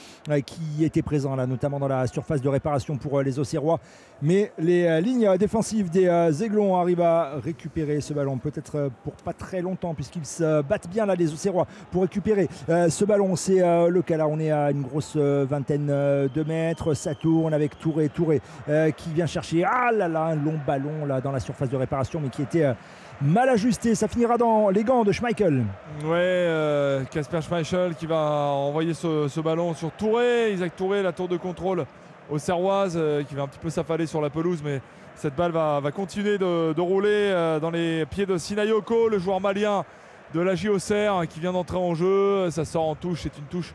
qui 0.45 0.83
était 0.83 1.01
présent 1.01 1.35
là, 1.35 1.47
notamment 1.47 1.79
dans 1.79 1.87
la 1.87 2.07
surface 2.07 2.41
de 2.41 2.49
réparation 2.49 2.97
pour 2.97 3.21
les 3.21 3.39
Auxerrois. 3.39 3.79
Mais 4.21 4.51
les 4.57 5.01
lignes 5.01 5.37
défensives 5.37 5.89
des 5.89 6.07
Aiglons 6.43 6.77
arrivent 6.77 7.01
à 7.01 7.35
récupérer 7.43 8.01
ce 8.01 8.13
ballon, 8.13 8.37
peut-être 8.37 8.89
pour 9.03 9.13
pas 9.13 9.33
très 9.33 9.61
longtemps, 9.61 9.93
puisqu'ils 9.93 10.25
se 10.25 10.61
battent 10.61 10.89
bien 10.89 11.05
là, 11.05 11.15
les 11.15 11.31
Auxerrois, 11.31 11.67
pour 11.91 12.03
récupérer 12.03 12.47
ce 12.67 13.05
ballon. 13.05 13.35
C'est 13.35 13.59
le 13.89 14.01
cas 14.01 14.17
là, 14.17 14.27
on 14.27 14.39
est 14.39 14.51
à 14.51 14.71
une 14.71 14.81
grosse 14.81 15.15
vingtaine 15.15 15.87
de 15.87 16.34
2 16.35 16.43
mètres, 16.43 16.93
ça 16.93 17.15
tourne 17.15 17.53
avec 17.53 17.79
Touré, 17.79 18.09
Touré 18.09 18.41
euh, 18.69 18.91
qui 18.91 19.09
vient 19.11 19.25
chercher, 19.25 19.63
ah 19.63 19.91
là 19.91 20.05
un 20.05 20.35
long 20.35 20.59
ballon 20.67 21.07
dans 21.23 21.31
la 21.31 21.39
surface 21.39 21.69
de 21.69 21.77
réparation 21.77 22.19
mais 22.21 22.29
qui 22.29 22.41
était... 22.41 22.65
Euh, 22.65 22.73
mal 23.21 23.49
ajusté. 23.49 23.95
Ça 23.95 24.07
finira 24.07 24.37
dans 24.37 24.69
les 24.69 24.83
gants 24.83 25.03
de 25.03 25.11
Schmeichel. 25.11 25.63
Ouais, 26.03 26.17
euh, 26.17 27.03
Casper 27.05 27.41
Schmeichel 27.41 27.95
qui 27.95 28.05
va 28.05 28.17
envoyer 28.17 28.93
ce, 28.93 29.39
ballon 29.39 29.73
sur 29.73 29.91
Touré. 29.91 30.53
Isaac 30.53 30.75
Touré, 30.75 31.01
la 31.01 31.11
tour 31.11 31.27
de 31.27 31.37
contrôle 31.37 31.85
au 32.29 32.37
Serroises 32.37 32.95
euh, 32.97 33.23
qui 33.23 33.35
va 33.35 33.43
un 33.43 33.47
petit 33.47 33.59
peu 33.59 33.69
s'affaler 33.69 34.05
sur 34.07 34.21
la 34.21 34.29
pelouse, 34.29 34.61
mais 34.63 34.81
cette 35.15 35.35
balle 35.35 35.51
va, 35.51 35.81
continuer 35.95 36.37
de, 36.37 36.81
rouler 36.81 37.57
dans 37.61 37.69
les 37.69 38.05
pieds 38.05 38.25
de 38.25 38.37
Sinayoko, 38.37 39.07
le 39.07 39.17
joueur 39.17 39.39
malien 39.39 39.85
de 40.33 40.41
la 40.41 40.55
JOCR 40.55 41.19
hein, 41.19 41.25
qui 41.25 41.39
vient 41.39 41.53
d'entrer 41.53 41.77
en 41.77 41.95
jeu. 41.95 42.49
Ça 42.51 42.65
sort 42.65 42.89
en 42.89 42.95
touche, 42.95 43.21
c'est 43.21 43.37
une 43.37 43.45
touche 43.45 43.73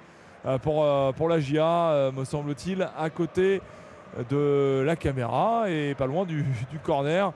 pour, 0.63 0.85
euh, 0.85 1.13
pour 1.13 1.29
la 1.29 1.41
JA, 1.41 1.91
euh, 1.91 2.13
me 2.13 2.25
semble-t-il, 2.25 2.89
à 2.97 3.11
côté 3.11 3.61
de 4.29 4.83
la 4.85 4.97
caméra 4.97 5.71
et 5.71 5.95
pas 5.95 6.07
loin 6.07 6.25
du, 6.25 6.45
corner 6.83 7.33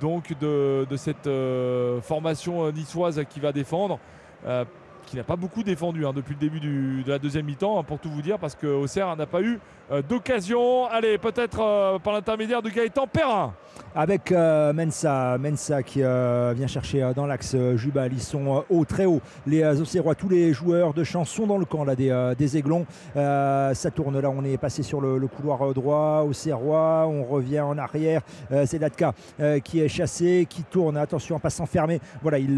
donc 0.00 0.38
de, 0.38 0.86
cette 0.96 1.26
euh, 1.26 2.00
formation 2.00 2.64
euh, 2.64 2.72
niçoise 2.72 3.24
qui 3.28 3.40
va 3.40 3.52
défendre, 3.52 3.98
euh, 4.46 4.64
qui 5.10 5.16
n'a 5.16 5.24
pas 5.24 5.34
beaucoup 5.34 5.64
défendu 5.64 6.06
hein, 6.06 6.12
depuis 6.14 6.34
le 6.34 6.38
début 6.38 6.60
de 6.60 7.10
la 7.10 7.18
deuxième 7.18 7.44
mi-temps, 7.44 7.80
hein, 7.80 7.82
pour 7.82 7.98
tout 7.98 8.08
vous 8.08 8.22
dire, 8.22 8.38
parce 8.38 8.54
que 8.54 8.68
Auxerre 8.68 9.16
n'a 9.16 9.26
pas 9.26 9.42
eu 9.42 9.58
euh, 9.90 10.02
d'occasion. 10.02 10.86
Allez, 10.86 11.18
peut-être 11.18 11.60
euh, 11.60 11.98
par 11.98 12.12
l'intermédiaire 12.12 12.62
de 12.62 12.70
Gaëtan 12.70 13.08
Perrin. 13.08 13.52
avec 13.92 14.30
euh, 14.30 14.72
Mensa, 14.72 15.36
Mensa 15.36 15.82
qui 15.82 15.98
vient 15.98 16.66
chercher 16.68 17.10
dans 17.16 17.26
l'axe 17.26 17.56
Jubal. 17.74 18.12
Ils 18.12 18.22
sont 18.22 18.64
hauts, 18.70 18.84
très 18.84 19.04
hauts. 19.04 19.20
Les 19.48 19.80
Auxerrois, 19.80 20.14
tous 20.14 20.28
les 20.28 20.52
joueurs 20.52 20.94
de 20.94 21.02
champ 21.02 21.24
sont 21.24 21.48
dans 21.48 21.58
le 21.58 21.64
camp 21.64 21.82
là, 21.82 21.96
des, 21.96 22.34
des 22.38 22.56
Aiglons. 22.56 22.86
Ça 23.14 23.90
tourne 23.92 24.20
là, 24.20 24.30
on 24.30 24.44
est 24.44 24.58
passé 24.58 24.84
sur 24.84 25.00
le, 25.00 25.26
couloir 25.26 25.74
droit. 25.74 26.24
Auxerrois, 26.24 27.06
on 27.08 27.24
revient 27.24 27.60
en 27.60 27.76
arrière. 27.78 28.22
C'est 28.64 28.78
Latka 28.78 29.12
euh, 29.40 29.58
qui 29.58 29.80
est 29.80 29.88
chassé, 29.88 30.46
qui 30.48 30.62
tourne. 30.62 30.96
Attention, 30.96 31.36
en 31.36 31.40
passant 31.40 31.66
fermé. 31.66 32.00
Voilà, 32.22 32.38
il, 32.38 32.56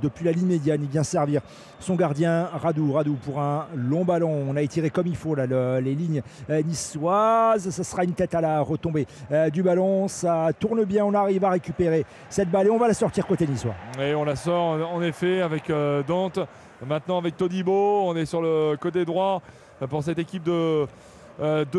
depuis 0.00 0.24
la 0.24 0.32
ligne 0.32 0.46
médiane, 0.46 0.80
il 0.82 0.88
vient 0.88 1.02
servir 1.02 1.42
son 1.80 1.94
gardien 1.94 2.48
Radou. 2.52 2.92
Radou 2.92 3.14
pour 3.14 3.40
un 3.40 3.66
long 3.76 4.04
ballon. 4.04 4.46
On 4.48 4.56
a 4.56 4.62
étiré 4.62 4.90
comme 4.90 5.06
il 5.06 5.16
faut 5.16 5.34
les 5.34 5.94
lignes 5.94 6.22
euh, 6.50 6.62
niçoises. 6.62 7.70
Ça 7.70 7.84
sera 7.84 8.04
une 8.04 8.12
tête 8.14 8.34
à 8.34 8.40
la 8.40 8.60
retombée 8.60 9.06
euh, 9.32 9.50
du 9.50 9.62
ballon. 9.62 10.08
Ça 10.08 10.48
tourne 10.58 10.84
bien. 10.84 11.04
On 11.04 11.14
arrive 11.14 11.44
à 11.44 11.50
récupérer 11.50 12.04
cette 12.28 12.50
balle 12.50 12.66
et 12.68 12.70
on 12.70 12.78
va 12.78 12.88
la 12.88 12.94
sortir 12.94 13.26
côté 13.26 13.46
niçois. 13.46 13.74
Et 14.00 14.14
on 14.14 14.24
la 14.24 14.36
sort 14.36 14.92
en 14.92 15.02
effet 15.02 15.42
avec 15.42 15.70
euh, 15.70 16.02
Dante. 16.02 16.40
Maintenant 16.86 17.18
avec 17.18 17.36
Todibo, 17.36 18.02
on 18.06 18.16
est 18.16 18.26
sur 18.26 18.42
le 18.42 18.76
côté 18.76 19.04
droit 19.04 19.40
pour 19.88 20.02
cette 20.02 20.18
équipe 20.18 20.42
de, 20.42 20.86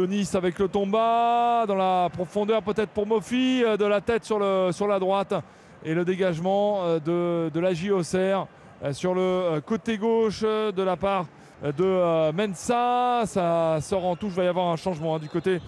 Nice 0.07 0.33
avec 0.35 0.57
le 0.57 0.67
Tomba. 0.67 1.65
Dans 1.67 1.75
la 1.75 2.09
profondeur 2.11 2.63
peut-être 2.63 2.89
pour 2.89 3.05
Mofi, 3.05 3.61
de 3.61 3.85
la 3.85 4.01
tête 4.01 4.23
sur, 4.23 4.39
la 4.39 4.99
droite. 4.99 5.35
Et 5.83 5.93
le 5.93 6.03
dégagement 6.05 6.95
de, 6.97 7.51
de 7.53 7.59
la 7.59 7.73
JOCR 7.73 8.47
sur 8.91 9.13
le 9.13 9.21
euh, 9.21 9.61
côté 9.61 9.97
gauche 9.97 10.41
euh, 10.43 10.71
de 10.71 10.83
la 10.83 10.95
part 10.95 11.25
euh, 11.63 11.71
de 11.71 11.83
euh, 11.83 12.31
Mensa. 12.31 13.23
Ça 13.25 13.77
sort 13.81 14.05
en 14.05 14.15
touche, 14.15 14.33
il 14.33 14.37
va 14.37 14.43
y 14.43 14.47
avoir 14.47 14.67
un 14.67 14.75
changement 14.75 15.15
hein, 15.15 15.19
du 15.19 15.29
côté 15.29 15.59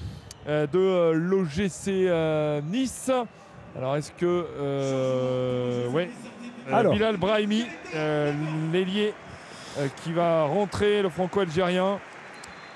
euh, 0.48 0.68
de 0.68 0.80
euh, 0.80 1.14
l'OGC 1.14 1.88
euh, 1.88 2.62
Nice. 2.62 3.12
Alors 3.76 3.96
est-ce 3.96 4.12
que... 4.12 4.26
Euh, 4.60 5.90
ouais. 5.90 6.10
Euh, 6.70 6.74
Alors. 6.74 6.94
Bilal 6.94 7.18
Brahimi, 7.18 7.66
euh, 7.96 8.34
l'ailier 8.72 9.14
euh, 9.78 9.88
qui 10.04 10.14
va 10.14 10.44
rentrer, 10.46 11.02
le 11.02 11.10
franco-algérien. 11.10 12.00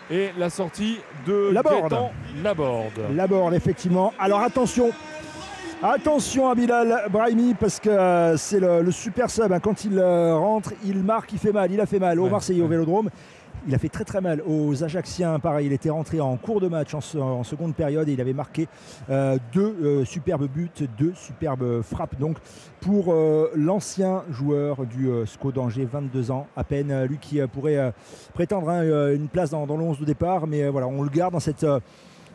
Et 0.09 0.31
la 0.37 0.49
sortie 0.49 0.97
de 1.25 1.51
Laborde. 1.53 1.89
Gaëtan 1.89 2.11
Laborde. 2.43 2.99
Laborde, 3.15 3.53
effectivement. 3.53 4.13
Alors 4.19 4.41
attention. 4.41 4.91
Attention 5.83 6.47
à 6.47 6.53
Bilal 6.55 7.05
Brahimi 7.11 7.55
parce 7.55 7.79
que 7.79 7.89
euh, 7.89 8.37
c'est 8.37 8.59
le, 8.59 8.83
le 8.83 8.91
super 8.91 9.31
sub. 9.31 9.51
hein. 9.51 9.59
Quand 9.59 9.83
il 9.83 9.97
euh, 9.97 10.35
rentre, 10.35 10.73
il 10.85 10.99
marque, 10.99 11.33
il 11.33 11.39
fait 11.39 11.51
mal. 11.51 11.71
Il 11.71 11.81
a 11.81 11.87
fait 11.87 11.97
mal 11.97 12.19
au 12.19 12.29
Marseillais, 12.29 12.61
au 12.61 12.67
Vélodrome. 12.67 13.09
Il 13.67 13.73
a 13.73 13.79
fait 13.79 13.89
très 13.89 14.03
très 14.03 14.21
mal 14.21 14.43
aux 14.47 14.83
Ajaxiens. 14.83 15.39
Pareil, 15.39 15.65
il 15.67 15.73
était 15.73 15.89
rentré 15.89 16.19
en 16.21 16.35
cours 16.37 16.61
de 16.61 16.67
match 16.67 16.93
en, 16.93 17.01
se- 17.01 17.17
en 17.17 17.43
seconde 17.43 17.73
période 17.75 18.07
et 18.09 18.13
il 18.13 18.21
avait 18.21 18.33
marqué 18.33 18.67
euh, 19.09 19.37
deux 19.53 19.75
euh, 19.83 20.05
superbes 20.05 20.47
buts, 20.47 20.69
deux 20.99 21.13
superbes 21.15 21.81
frappes. 21.81 22.17
Donc 22.19 22.37
pour 22.79 23.11
euh, 23.11 23.49
l'ancien 23.55 24.23
joueur 24.31 24.85
du 24.85 25.09
SCO 25.25 25.51
d'Angers, 25.51 25.87
22 25.91 26.29
ans 26.29 26.45
à 26.55 26.63
peine, 26.63 27.05
lui 27.05 27.17
qui 27.17 27.39
pourrait 27.47 27.91
prétendre 28.35 28.69
hein, 28.69 28.83
une 29.13 29.27
place 29.27 29.49
dans, 29.49 29.65
dans 29.65 29.77
le 29.77 29.83
11 29.83 29.99
de 29.99 30.05
départ. 30.05 30.45
Mais 30.45 30.67
voilà, 30.69 30.87
on 30.87 31.01
le 31.01 31.09
garde 31.09 31.33
dans 31.33 31.39
cette 31.39 31.65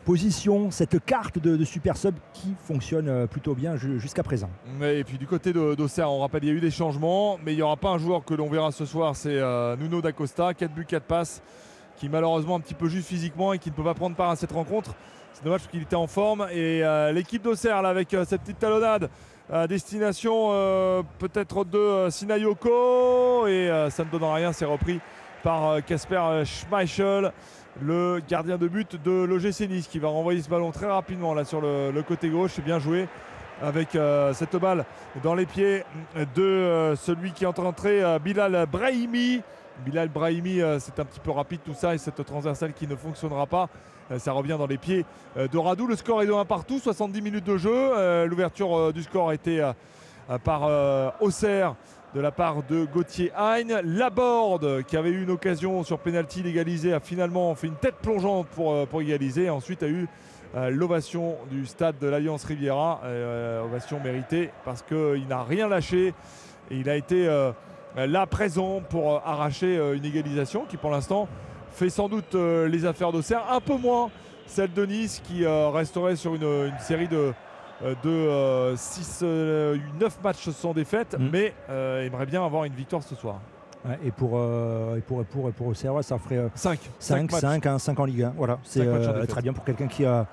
position, 0.07 0.71
cette 0.71 1.05
carte 1.05 1.39
de, 1.39 1.63
super 1.65 1.97
sub 1.97 2.15
qui 2.33 2.55
fonctionne 2.65 3.09
euh, 3.09 3.27
plutôt 3.27 3.55
bien 3.57 3.77
ju- 3.77 3.99
jusqu'à 3.99 4.23
présent. 4.23 4.49
Et 4.81 5.03
puis 5.03 5.19
du 5.19 5.27
côté 5.27 5.53
d'Auxerre, 5.53 6.11
on 6.11 6.21
rappelle, 6.21 6.45
il 6.45 6.47
y 6.49 6.51
a 6.53 6.55
eu 6.55 6.61
des 6.61 6.71
changements, 6.71 7.39
mais 7.45 7.53
il 7.53 7.57
n'y 7.57 7.63
aura 7.63 7.77
pas 7.77 7.91
un 7.91 7.99
joueur 7.99 8.25
que 8.25 8.33
l'on 8.33 8.49
verra 8.49 8.71
ce 8.71 8.85
soir, 8.87 9.17
c'est 9.17 9.37
euh, 9.37 9.75
Nuno 9.77 10.01
D'Acosta, 10.01 10.55
4 10.55 10.73
buts, 10.73 10.87
4 10.87 11.03
passes, 11.03 11.43
qui 11.97 12.09
malheureusement 12.09 12.55
un 12.55 12.61
petit 12.61 12.75
peu 12.75 12.89
juste 12.89 13.09
physiquement 13.09 13.53
et 13.53 13.59
qui 13.59 13.69
ne 13.71 13.75
peut 13.75 13.83
pas 13.83 13.95
prendre 13.95 14.15
part 14.15 14.31
à 14.31 14.37
cette 14.37 14.53
rencontre. 14.53 14.95
C'est 15.33 15.43
dommage 15.45 15.63
parce 15.63 15.71
qu'il 15.73 15.83
était 15.83 15.97
en 15.97 16.07
forme. 16.07 16.47
Et 16.53 16.85
euh, 16.85 17.11
l'équipe 17.11 17.43
d'Auxerre, 17.43 17.83
là, 17.83 17.89
avec 17.89 18.15
euh, 18.15 18.25
cette 18.25 18.43
petite 18.43 18.61
talonnade 18.61 19.11
à 19.53 19.67
destination 19.69 20.49
peut-être 21.21 21.65
de 21.65 22.09
Sinayoko, 22.11 23.47
et 23.47 23.71
ça 23.91 24.05
ne 24.05 24.11
donne 24.11 24.25
rien, 24.25 24.53
c'est 24.53 24.65
repris 24.65 24.99
par 25.45 25.85
Casper 25.85 26.43
Schmeichel, 26.45 27.31
le 27.83 28.21
gardien 28.29 28.57
de 28.57 28.69
but 28.69 29.03
de 29.03 29.25
l'OGC 29.25 29.69
Nice, 29.69 29.89
qui 29.89 29.99
va 29.99 30.09
renvoyer 30.09 30.41
ce 30.41 30.49
ballon 30.49 30.71
très 30.71 30.87
rapidement 30.87 31.35
là 31.35 31.45
sur 31.45 31.61
le, 31.61 32.03
côté 32.07 32.29
gauche. 32.29 32.61
Bien 32.61 32.79
joué 32.79 33.09
avec 33.63 33.95
euh, 33.95 34.33
cette 34.35 34.57
balle 34.57 34.85
dans 35.23 35.35
les 35.35 35.47
pieds 35.47 35.83
de 36.35 36.43
euh, 36.43 36.97
celui 36.97 37.33
qui 37.33 37.45
est 37.45 37.47
en 37.47 37.53
train 37.53 37.65
d'entrer, 37.65 38.03
euh, 38.03 38.19
Bilal 38.19 38.67
Brahimi. 38.71 39.43
Bilal 39.85 40.09
Brahimi, 40.09 40.61
euh, 40.61 40.79
c'est 40.79 40.99
un 40.99 41.05
petit 41.05 41.21
peu 41.21 41.31
rapide 41.31 41.61
tout 41.65 41.75
ça 41.75 41.95
et 41.95 41.99
cette 41.99 42.25
transversale 42.25 42.73
qui 42.73 42.87
ne 42.87 42.97
fonctionnera 42.97 43.47
pas. 43.47 43.69
Ça 44.19 44.31
revient 44.31 44.55
dans 44.57 44.69
les 44.69 44.79
pieds 44.79 45.05
de 45.37 45.59
Radou. 45.59 45.89
Le 45.89 45.97
score 45.97 46.23
est 46.23 46.27
de 46.27 46.33
1 46.33 46.45
partout, 46.45 46.79
70 46.79 47.21
minutes 47.21 47.45
de 47.45 47.57
jeu. 47.57 48.25
L'ouverture 48.27 48.93
du 48.93 49.03
score 49.03 49.31
a 49.31 49.35
été 49.35 49.69
par 50.45 50.71
Auxerre 51.21 51.75
de 52.15 52.21
la 52.21 52.31
part 52.31 52.63
de 52.69 52.85
Gauthier 52.85 53.33
Hein. 53.37 53.83
Laborde, 53.85 54.85
qui 54.85 54.97
avait 54.97 55.11
eu 55.11 55.23
une 55.23 55.31
occasion 55.31 55.83
sur 55.83 55.99
pénalty 55.99 56.43
d'égaliser, 56.43 56.93
a 56.93 57.01
finalement 57.01 57.55
fait 57.55 57.67
une 57.67 57.75
tête 57.75 57.97
plongeante 57.97 58.47
pour, 58.49 58.73
euh, 58.73 59.01
égaliser. 59.01 59.51
Ensuite 59.51 59.83
a 59.83 59.89
eu 59.89 60.09
euh, 60.55 60.71
l'ovation 60.71 61.37
du 61.51 61.67
stade 61.67 61.99
de 61.99 62.07
l'Alliance 62.07 62.45
Riviera, 62.45 63.01
euh, 63.05 63.65
ovation 63.65 64.01
méritée 64.01 64.51
parce 64.65 64.83
qu'il 64.83 65.27
n'a 65.29 65.43
rien 65.43 65.69
lâché 65.69 66.15
et 66.71 66.77
il 66.77 66.89
a 66.89 66.97
été 66.97 67.29
là 67.97 68.27
présent 68.27 68.81
pour 68.89 69.23
arracher 69.25 69.77
une 69.95 70.05
égalisation 70.05 70.65
qui 70.69 70.77
pour 70.77 70.91
l'instant 70.91 71.29
fait 71.71 71.91
sans 71.91 72.09
doute 72.09 72.35
les 72.35 72.85
affaires 72.85 73.13
d'Auxerre, 73.13 73.45
un 73.51 73.61
peu 73.61 73.77
moins 73.77 74.11
celle 74.47 74.73
de 74.73 74.85
Nice 74.85 75.23
qui 75.25 75.47
resterait 75.47 76.17
sur 76.17 76.35
une, 76.35 76.73
série 76.81 77.07
de, 77.07 77.33
de 77.83 78.75
6, 78.77 79.23
9 79.23 80.19
matchs 80.25 80.51
sans 80.51 80.73
défaite, 80.73 81.17
Mm. 81.19 81.29
mais 81.33 81.55
euh, 81.71 82.05
aimerait 82.07 82.27
bien 82.27 82.45
avoir 82.45 82.65
une 82.65 82.73
victoire 82.75 83.03
ce 83.03 83.15
soir. 83.15 83.41
Et 84.05 84.11
pour, 84.11 84.33
euh, 84.35 84.97
et 84.97 85.01
pour, 85.01 85.25
pour, 85.27 85.53
pour 85.53 85.67
Auxerrois, 85.69 86.03
ça 86.03 86.19
ferait 86.19 86.49
5. 86.57 86.81
5, 86.99 87.31
5, 87.31 87.65
5 87.79 88.01
en 88.01 88.05
Ligue 88.05 88.23
1. 88.25 88.33
Voilà, 88.37 88.59
c'est 88.65 88.81
euh, 88.85 89.25
très 89.27 89.43
bien 89.43 89.53
pour 89.53 89.63
quelqu'un 89.65 89.87
qui, 89.87 90.05
a- 90.05 90.27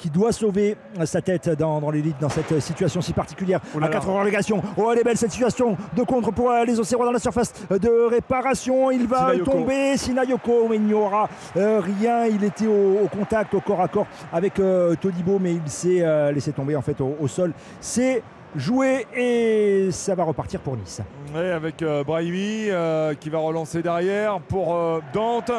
qui 0.00 0.08
doit 0.08 0.32
sauver 0.32 0.76
sa 1.04 1.20
tête 1.20 1.50
dans, 1.50 1.78
dans 1.78 1.90
l'élite, 1.90 2.16
dans 2.20 2.30
cette 2.30 2.58
situation 2.60 3.02
si 3.02 3.12
particulière. 3.12 3.60
Oh 3.74 3.78
là 3.78 3.86
à 3.86 3.90
là. 3.90 3.96
4 3.96 4.08
relégation. 4.08 4.62
Oh, 4.78 4.90
elle 4.90 5.00
est 5.00 5.04
belle 5.04 5.18
cette 5.18 5.30
situation 5.30 5.76
de 5.94 6.02
contre 6.02 6.32
pour 6.32 6.50
euh, 6.50 6.64
les 6.64 6.80
Auxerrois 6.80 7.04
dans 7.04 7.12
la 7.12 7.18
surface 7.18 7.52
de 7.68 8.08
réparation. 8.08 8.90
Il 8.90 9.06
va 9.06 9.32
tomber, 9.44 9.98
Sinayoko, 9.98 10.68
mais 10.70 10.76
il 10.76 10.84
n'y 10.84 10.94
aura 10.94 11.28
euh, 11.56 11.80
rien. 11.80 12.24
Il 12.24 12.42
était 12.44 12.66
au, 12.66 13.00
au 13.04 13.08
contact, 13.08 13.52
au 13.52 13.60
corps 13.60 13.82
à 13.82 13.88
corps 13.88 14.06
avec 14.32 14.58
euh, 14.58 14.94
Todibo, 14.96 15.38
mais 15.38 15.52
il 15.52 15.70
s'est 15.70 16.00
euh, 16.00 16.32
laissé 16.32 16.52
tomber 16.52 16.76
en 16.76 16.82
fait 16.82 16.98
au, 17.02 17.16
au 17.20 17.28
sol. 17.28 17.52
C'est 17.80 18.22
joué 18.56 19.06
et 19.14 19.90
ça 19.92 20.14
va 20.14 20.24
repartir 20.24 20.60
pour 20.60 20.78
Nice. 20.78 21.02
Ouais, 21.34 21.50
avec 21.50 21.82
euh, 21.82 22.02
Brahimi 22.04 22.70
euh, 22.70 23.12
qui 23.14 23.28
va 23.28 23.38
relancer 23.38 23.82
derrière 23.82 24.40
pour 24.40 24.74
euh, 24.74 25.00
Dante, 25.12 25.52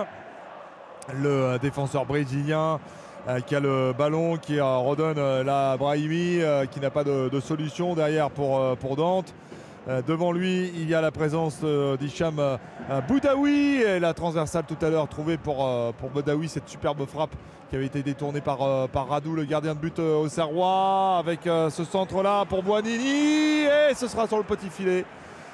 le 1.13 1.29
euh, 1.29 1.57
défenseur 1.59 2.05
brésilien 2.05 2.73
euh, 2.73 2.77
qui 3.45 3.55
a 3.55 3.59
le 3.59 3.93
ballon, 3.97 4.37
qui 4.37 4.59
euh, 4.59 4.77
redonne 4.77 5.17
euh, 5.17 5.45
à 5.47 5.77
Brahimi, 5.77 6.41
euh, 6.41 6.65
qui 6.65 6.79
n'a 6.79 6.89
pas 6.89 7.03
de, 7.03 7.39
solution 7.39 7.93
derrière 7.93 8.29
pour, 8.29 8.59
euh, 8.59 8.75
pour 8.75 8.95
Dante. 8.95 9.33
Euh, 9.87 10.01
devant 10.07 10.31
lui, 10.31 10.71
il 10.75 10.89
y 10.89 10.93
a 10.93 11.01
la 11.01 11.11
présence 11.11 11.59
euh, 11.63 11.97
d'Hicham 11.97 12.37
euh, 12.37 12.57
euh, 12.91 13.01
Boudaoui 13.01 13.81
et 13.81 13.99
la 13.99 14.13
transversale 14.13 14.63
tout 14.67 14.77
à 14.85 14.89
l'heure 14.89 15.07
trouvée 15.07 15.37
pour, 15.37 15.65
euh, 15.65 15.91
pour 15.97 16.09
Boudaoui, 16.09 16.47
cette 16.47 16.69
superbe 16.69 17.05
frappe 17.07 17.35
qui 17.69 17.75
avait 17.77 17.85
été 17.85 18.03
détournée 18.03 18.41
par, 18.41 18.61
euh, 18.61 18.87
par 18.87 19.07
Radou, 19.07 19.33
le 19.33 19.45
gardien 19.45 19.73
de 19.73 19.79
but 19.79 19.97
euh, 19.97 20.17
au 20.17 20.27
Serrois, 20.27 21.17
avec 21.17 21.47
euh, 21.47 21.69
ce 21.69 21.83
centre-là 21.83 22.45
pour 22.45 22.61
Boanini 22.61 23.63
et 23.89 23.93
ce 23.95 24.07
sera 24.07 24.27
sur 24.27 24.37
le 24.37 24.43
petit 24.43 24.69
filet. 24.69 25.05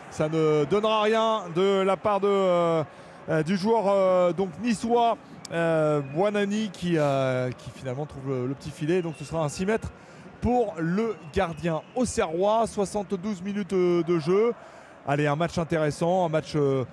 Ça 0.10 0.28
ne 0.28 0.66
donnera 0.66 1.04
rien 1.04 1.44
de 1.56 1.82
la 1.82 1.96
part 1.96 2.20
de, 2.20 2.28
euh, 2.28 2.84
euh, 3.30 3.44
du 3.44 3.56
joueur 3.56 3.84
euh, 3.88 4.34
donc 4.34 4.50
niçois 4.64 5.18
euh, 5.52 6.02
Buonani 6.02 6.70
qui, 6.72 6.98
euh, 6.98 7.50
qui 7.52 7.70
finalement 7.72 8.06
trouve 8.06 8.48
le, 8.48 8.54
petit 8.54 8.72
filet. 8.72 9.02
Donc 9.02 9.16
ce 9.18 9.26
sera 9.26 9.44
un 9.44 9.50
6 9.50 9.66
mètres 9.66 9.92
pour 10.42 10.76
le 10.78 11.16
gardien 11.34 11.82
Auxerrois. 11.96 12.66
72 12.68 13.42
minutes 13.42 13.74
euh, 13.74 14.04
de 14.04 14.20
jeu. 14.20 14.54
Allez, 15.08 15.26
un 15.28 15.38
match 15.38 15.58
intéressant, 15.58 16.26
un 16.26 16.30
match 16.30 16.54
euh, 16.56 16.84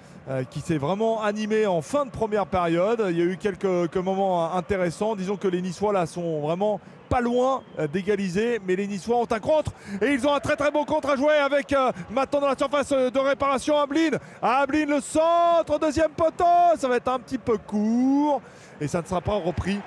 qui 0.51 0.61
s'est 0.61 0.79
vraiment 0.79 1.23
animé 1.23 1.67
en 1.67 1.83
fin 1.83 2.07
de 2.07 2.11
première 2.11 2.47
période. 2.47 3.05
Il 3.11 3.19
y 3.19 3.21
a 3.21 3.25
eu 3.25 3.37
quelques, 3.37 3.61
quelques 3.61 3.97
moments 3.97 4.53
intéressants. 4.55 5.17
Disons 5.17 5.37
que 5.37 5.49
les 5.49 5.61
Niçois 5.61 5.93
là 5.93 6.07
sont 6.07 6.41
vraiment 6.41 6.81
pas 7.15 7.21
loin 7.21 7.63
euh, 7.79 7.87
d'égaliser, 7.87 8.61
mais 8.67 8.75
les 8.75 8.89
Niçois 8.89 9.19
ont 9.19 9.29
un 9.31 9.39
contre 9.39 9.71
et 10.03 10.09
ils 10.15 10.27
ont 10.27 10.35
un 10.35 10.41
très 10.41 10.57
très 10.57 10.73
beau 10.73 10.85
contre 10.85 11.11
à 11.11 11.17
jouer 11.17 11.35
avec 11.37 11.73
euh, 11.73 11.93
maintenant 12.11 12.41
dans 12.41 12.49
la 12.49 12.59
surface 12.59 12.91
euh, 12.91 13.09
de 13.09 13.19
réparation 13.21 13.79
Ablin. 13.79 14.19
Ablin 14.43 14.87
le 14.87 15.01
centre, 15.01 15.79
deuxième 15.79 16.11
poteau, 16.11 16.75
ça 16.77 16.89
va 16.89 16.97
être 16.97 17.07
un 17.07 17.21
petit 17.21 17.39
peu 17.39 17.57
court 17.57 18.43
et 18.81 18.89
ça 18.89 19.01
ne 19.01 19.07
sera 19.07 19.21
pas 19.21 19.35
repris 19.35 19.79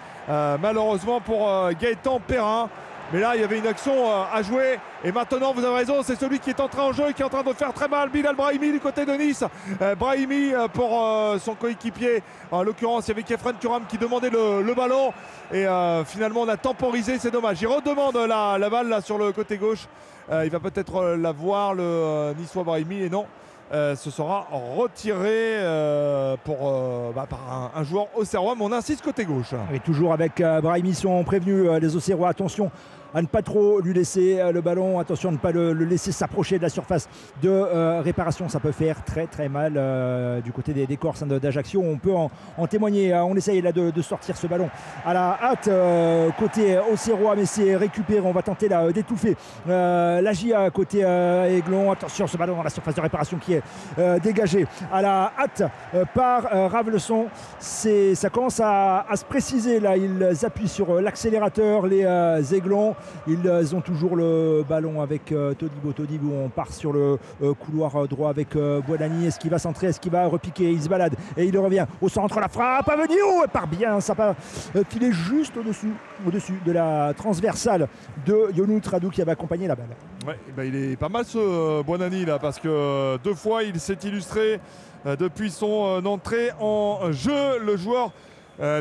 malheureusement 0.62 1.22
pour 1.22 1.50
Gaëtan 1.80 2.20
Perrin. 2.20 2.70
Mais 3.14 3.22
là, 3.22 3.36
il 3.36 3.42
y 3.42 3.44
avait 3.44 3.60
une 3.60 3.68
action 3.68 3.94
euh, 3.94 4.24
à 4.34 4.42
jouer. 4.42 4.80
Et 5.04 5.12
maintenant, 5.14 5.54
vous 5.54 5.64
avez 5.64 5.76
raison, 5.76 6.02
c'est 6.04 6.20
celui 6.20 6.40
qui 6.40 6.50
est 6.50 6.60
entré 6.60 6.82
en 6.82 6.92
jeu, 6.92 7.14
qui 7.14 7.22
est 7.22 7.26
en 7.26 7.30
train 7.30 7.44
de 7.44 7.54
faire 7.54 7.74
très 7.74 7.88
mal. 7.88 8.10
Bilal 8.10 8.36
Brahimi 8.36 8.72
du 8.72 8.80
côté 8.82 9.06
de 9.06 9.14
Nice. 9.14 9.46
Euh, 9.82 9.96
Brahimi 9.96 10.54
euh, 10.54 10.68
pour 10.68 10.92
son 11.40 11.56
coéquipier. 11.56 12.22
En 12.52 12.64
l'occurrence, 12.64 13.08
il 13.08 13.10
y 13.10 13.12
avait 13.12 13.24
Kefren 13.24 13.56
Turam 13.58 13.84
qui 13.88 13.98
demandait 13.98 14.30
le, 14.30 14.74
ballon. 14.74 15.14
Et 15.54 15.66
finalement, 16.06 16.42
on 16.42 16.50
a 16.50 16.58
temporisé, 16.58 17.18
c'est 17.20 17.32
dommage. 17.32 17.62
Il 17.62 17.68
redemande 17.68 18.18
la, 18.18 18.70
balle 18.70 18.90
là, 18.90 19.02
sur 19.02 19.18
le 19.18 19.32
côté 19.32 19.58
gauche. 19.58 19.88
Il 20.30 20.50
va 20.50 20.60
peut-être 20.60 21.16
la 21.16 21.32
voir, 21.32 21.74
le 21.74 21.84
euh, 21.84 22.34
Brahimi. 22.56 23.04
Et 23.04 23.10
non, 23.10 23.26
euh, 23.74 23.96
ce 23.96 24.10
sera 24.10 24.48
retiré 24.78 25.58
euh, 25.58 26.38
pour, 26.44 26.58
euh, 26.64 27.12
bah, 27.14 27.26
par 27.30 27.72
un, 27.76 27.84
joueur 27.84 28.08
au 28.16 28.24
Serrois. 28.24 28.56
Mais 28.58 28.64
on 28.64 28.72
insiste 28.72 29.04
côté 29.04 29.26
gauche. 29.26 29.54
Et 29.74 29.80
toujours 29.80 30.14
avec 30.14 30.40
euh, 30.40 30.62
Brahimi, 30.62 30.94
sont 30.94 31.24
prévenus 31.24 31.68
euh, 31.68 31.80
les 31.80 31.96
Auxerrois. 31.96 32.30
Attention 32.30 32.72
à 33.18 33.22
ne 33.24 33.26
pas 33.28 33.42
trop 33.42 33.82
lui 33.82 33.96
laisser 33.96 34.40
euh, 34.40 34.52
le 34.52 34.62
ballon. 34.62 35.00
Attention 35.00 35.30
à 35.30 35.32
ne 35.32 35.38
pas 35.38 35.52
le, 35.52 35.74
laisser 35.74 36.12
s'approcher 36.12 36.60
de 36.60 36.64
la 36.64 36.70
surface 36.70 37.10
de 37.42 37.50
euh, 37.50 38.00
réparation. 38.02 38.48
Ça 38.48 38.60
peut 38.60 38.72
faire 38.72 39.04
très 39.04 39.26
très 39.26 39.50
mal 39.50 39.74
euh, 39.76 40.40
du 40.40 40.52
côté 40.52 40.72
des, 40.72 40.86
des 40.86 40.98
Corses 40.98 41.24
hein, 41.24 41.26
d'Ajaccio. 41.26 41.82
On 41.82 41.98
peut 41.98 42.14
en, 42.14 42.30
témoigner. 42.68 43.14
hein. 43.14 43.24
On 43.24 43.36
essaye 43.36 43.60
là 43.62 43.72
de, 43.72 44.02
sortir 44.04 44.38
ce 44.38 44.46
ballon 44.46 44.70
à 45.04 45.14
la 45.14 45.38
hâte 45.42 45.70
côté 46.38 46.78
Auxerrois, 46.92 47.36
mais 47.36 47.46
c'est 47.46 47.76
récupéré. 47.76 48.22
On 48.24 48.32
va 48.32 48.44
tenter 48.44 48.70
là, 48.70 48.92
d'étouffer 48.92 49.36
la 49.66 50.32
GIA 50.34 50.70
côté 50.70 51.00
Aiglon. 51.02 51.92
Attention, 51.92 52.28
ce 52.28 52.38
ballon 52.38 52.56
dans 52.56 52.64
la 52.64 52.70
surface 52.70 52.94
de 52.94 53.02
réparation 53.02 53.38
qui 53.38 53.54
est 53.54 53.64
dégagé 54.22 54.68
à 54.94 55.02
la 55.02 55.32
hâte 55.40 55.64
par 56.14 56.44
Raveleçon. 56.72 57.26
C'est, 57.60 58.14
ça 58.16 58.30
commence 58.30 58.60
à, 58.60 59.06
à 59.10 59.16
se 59.16 59.26
préciser 59.26 59.80
là. 59.80 59.98
Ils 59.98 60.46
appuient 60.46 60.68
sur 60.68 61.02
l'accélérateur, 61.02 61.88
les 61.88 62.06
Aiglons. 62.54 62.96
Ils 63.28 63.46
euh, 63.46 63.74
ont 63.74 63.82
toujours 63.82 64.16
le 64.16 64.64
ballon 64.68 65.02
avec 65.02 65.32
euh, 65.32 65.54
Todibo. 65.54 65.92
Todibo, 65.92 66.32
on 66.32 66.50
part 66.50 66.72
sur 66.72 66.94
le 66.94 67.18
euh, 67.44 67.54
couloir 67.54 68.08
droit 68.08 68.30
avec 68.30 68.58
Boilani. 68.88 69.28
Est-ce 69.28 69.40
qu'il 69.40 69.50
va 69.50 69.60
centrer? 69.60 69.88
Est-ce 69.88 70.00
qu'il 70.00 70.12
va 70.12 70.28
repiquer? 70.28 70.72
Il 70.72 70.82
se 70.82 70.88
balade 70.88 71.16
et 71.36 71.46
il 71.46 71.58
revient 71.58 71.86
au 72.02 72.10
centre. 72.10 72.40
La 72.40 72.48
frappe 72.48 72.88
à 72.88 72.96
venir. 72.96 73.18
Oh, 73.28 73.42
elle 73.44 73.50
part 73.50 73.68
bien. 73.68 74.00
Ça 74.00 74.16
euh, 74.20 74.84
filer 74.90 75.12
juste 75.12 75.58
au-dessus, 75.58 75.94
au-dessus 76.26 76.60
de 76.66 76.72
la 76.72 77.14
transversale 77.16 77.88
de 78.26 78.50
Yonou 78.56 78.80
Tradou 78.80 79.10
qui 79.10 79.22
avait 79.22 79.32
accompagné 79.32 79.68
la 79.68 79.76
balle. 79.76 79.96
Ouais, 80.26 80.40
eh 80.48 80.52
ben, 80.52 80.64
il 80.64 80.76
est 80.76 80.96
pas 80.96 81.10
mal 81.10 81.26
ce 81.26 81.82
Buonani 81.84 82.26
là 82.26 82.40
parce 82.40 82.60
que 82.60 83.18
deux 83.24 83.34
fois 83.34 83.64
il 83.64 83.80
s'est 83.80 83.98
illustré 84.04 84.60
depuis 85.06 85.52
son 85.52 86.06
entrée 86.06 86.52
en 86.60 87.12
jeu. 87.12 87.60
Le 87.64 87.78
joueur 87.78 88.12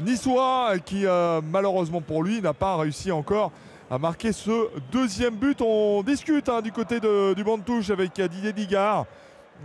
niçois 0.02 0.72
qui 0.84 1.04
malheureusement 1.52 2.00
pour 2.00 2.22
lui 2.22 2.40
n'a 2.40 2.54
pas 2.54 2.76
réussi 2.76 3.12
encore 3.12 3.52
à 3.90 3.98
marquer 3.98 4.32
ce 4.32 4.68
deuxième 4.92 5.34
but. 5.36 5.60
On 5.62 6.02
discute 6.02 6.48
hein, 6.48 6.60
du 6.62 6.72
côté 6.72 7.00
de- 7.00 7.34
du 7.34 7.44
banc 7.44 7.58
de 7.58 7.62
touche 7.62 7.90
avec 7.90 8.18
euh, 8.18 8.28
Didier 8.28 8.52
Digard 8.52 9.06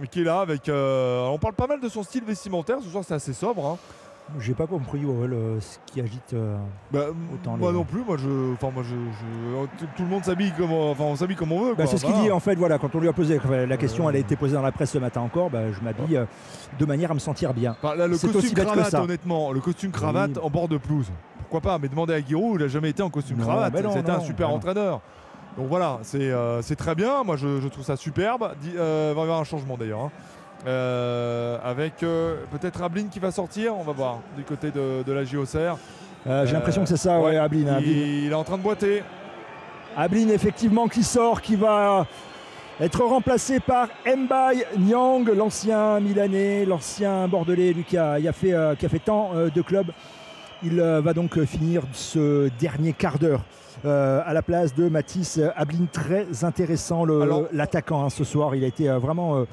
qui 0.10 0.22
est 0.22 0.24
là 0.24 0.40
avec. 0.40 0.70
euh, 0.70 1.26
on 1.28 1.38
parle 1.38 1.54
pas 1.54 1.68
mal 1.68 1.82
de 1.82 1.90
son 1.90 2.02
style 2.04 2.24
vestimentaire. 2.24 2.78
Ce 2.82 2.90
soir 2.90 3.04
c'est 3.06 3.14
assez 3.14 3.34
sobre. 3.34 3.66
hein. 3.66 3.78
J'ai 4.40 4.54
pas 4.54 4.68
compris 4.68 5.04
ouais, 5.04 5.28
le- 5.28 5.60
ce 5.60 5.78
qui 5.88 6.00
agite 6.00 6.34
euh, 6.34 6.56
Bah, 6.92 7.08
autant 7.34 7.58
moi 7.58 7.72
les- 7.72 7.78
non 7.78 7.84
plus. 7.84 8.02
Moi 8.02 8.16
je, 8.18 8.54
enfin 8.54 8.70
moi 8.74 8.84
je, 8.84 8.96
je- 8.96 9.76
tout- 9.98 10.04
le 10.04 10.08
monde 10.10 10.24
s'habille 10.24 10.54
comme, 10.58 10.72
enfin 10.72 11.04
on 11.04 11.16
s'habille 11.18 11.36
comme 11.36 11.52
on 11.52 11.66
veut. 11.66 11.76
Bah, 11.76 11.86
c'est 11.88 11.98
ce 11.98 12.06
qu'il 12.06 12.14
dit 12.22 12.32
en 12.32 12.40
fait, 12.40 12.56
voilà, 12.56 12.78
quand 12.78 12.96
on 12.96 13.00
lui 13.00 13.10
a 13.10 13.14
posé 13.14 13.42
la 13.68 13.76
question, 13.78 14.10
elle 14.10 14.16
a 14.16 14.20
été 14.20 14.38
posée 14.38 14.54
dans 14.54 14.62
la 14.62 14.72
presse 14.72 14.92
ce 14.92 15.00
matin 15.00 15.20
encore, 15.20 15.50
bah, 15.50 15.70
je 15.74 15.82
m'habille 15.84 16.16
euh, 16.16 16.26
de 16.80 16.86
manière 16.86 17.12
à 17.12 17.14
me 17.14 17.20
sentir 17.20 17.54
bien. 17.54 17.76
Là, 17.84 18.08
le 18.08 18.12
costume 18.12 18.30
aussi 18.38 18.54
bête 18.54 18.64
que 18.64 18.72
cravate, 18.72 18.92
ça. 18.92 19.04
honnêtement, 19.04 19.52
le 19.52 19.60
costume 19.60 19.92
cravate 19.92 20.32
Oui. 20.38 20.42
en 20.42 20.50
bord 20.50 20.70
de 20.70 20.78
pelouse. 20.78 21.12
Pourquoi 21.52 21.72
pas 21.74 21.78
Mais 21.80 21.90
demandez 21.90 22.14
à 22.14 22.22
Giroud, 22.26 22.62
il 22.62 22.64
n'a 22.64 22.70
jamais 22.70 22.92
été 22.92 23.04
en 23.04 23.10
costume 23.10 23.36
Non, 23.40 23.44
cravate. 23.46 23.74
C'était 23.94 24.10
un 24.10 24.22
super 24.22 24.48
non. 24.48 24.56
entraîneur. 24.56 25.02
Donc 25.58 25.68
voilà, 25.68 26.00
c'est 26.02 26.32
euh, 26.32 26.62
c'est 26.62 26.78
très 26.78 26.96
bien. 26.96 27.26
Moi, 27.26 27.36
je, 27.36 27.60
je 27.60 27.68
trouve 27.68 27.84
ça 27.84 27.98
superbe. 27.98 28.54
Euh, 28.78 29.12
va 29.14 29.20
y 29.20 29.24
avoir 29.24 29.42
un 29.42 29.44
changement 29.44 29.76
d'ailleurs. 29.78 30.00
hein. 30.00 30.12
Euh, 30.66 31.58
avec 31.62 31.96
peut-être 31.98 32.82
Ablin 32.82 33.08
qui 33.12 33.20
va 33.20 33.32
sortir. 33.32 33.76
On 33.78 33.84
va 33.84 33.92
voir 33.92 34.20
du 34.38 34.44
côté 34.44 34.72
de, 34.72 35.04
de 35.06 35.12
la 35.12 35.26
JOCR. 35.26 35.78
J'ai 36.26 36.54
l'impression 36.54 36.84
que 36.84 36.88
c'est 36.88 36.96
ça, 36.96 37.20
ouais, 37.20 37.36
Ablin, 37.36 37.60
Il, 37.60 37.68
Ablin. 37.70 37.82
il 37.92 38.32
est 38.32 38.36
en 38.36 38.46
train 38.46 38.58
de 38.58 38.64
boiter. 38.64 39.04
Ablin 39.98 40.30
effectivement 40.30 40.88
qui 40.88 41.04
sort, 41.04 41.42
qui 41.42 41.58
va 41.58 42.06
être 42.80 43.04
remplacé 43.04 43.60
par 43.60 43.90
Mbaye 44.06 44.64
Nyang, 44.78 45.28
l'ancien 45.36 46.00
Milanais, 46.00 46.64
l'ancien 46.64 47.28
Bordelais, 47.28 47.74
lui 47.74 47.84
qui 47.84 47.98
a, 47.98 48.20
il 48.20 48.28
a 48.28 48.32
fait, 48.32 48.54
euh, 48.54 48.74
qui 48.76 48.86
a 48.86 48.90
fait 48.90 49.00
tant 49.00 49.32
euh, 49.36 49.50
de 49.50 49.62
clubs. 49.62 49.92
Il 50.64 50.80
euh, 50.80 51.02
va 51.02 51.14
donc 51.14 51.38
euh, 51.38 51.46
finir 51.46 51.84
ce 51.94 52.50
dernier 52.60 52.94
quart 52.94 53.18
d'heure. 53.20 53.42
euh, 53.86 54.22
à 54.26 54.34
la 54.34 54.42
place 54.44 54.76
de 54.76 54.88
Mathis 54.90 55.40
Ablin, 55.56 55.86
très 55.92 56.44
intéressant 56.44 57.04
l'attaquant 57.52 58.06
hein, 58.06 58.10
ce 58.10 58.24
soir. 58.24 58.54
Il 58.56 58.64
a 58.64 58.68
été 58.68 58.88
euh, 58.90 59.00
vraiment 59.00 59.38
euh, 59.38 59.46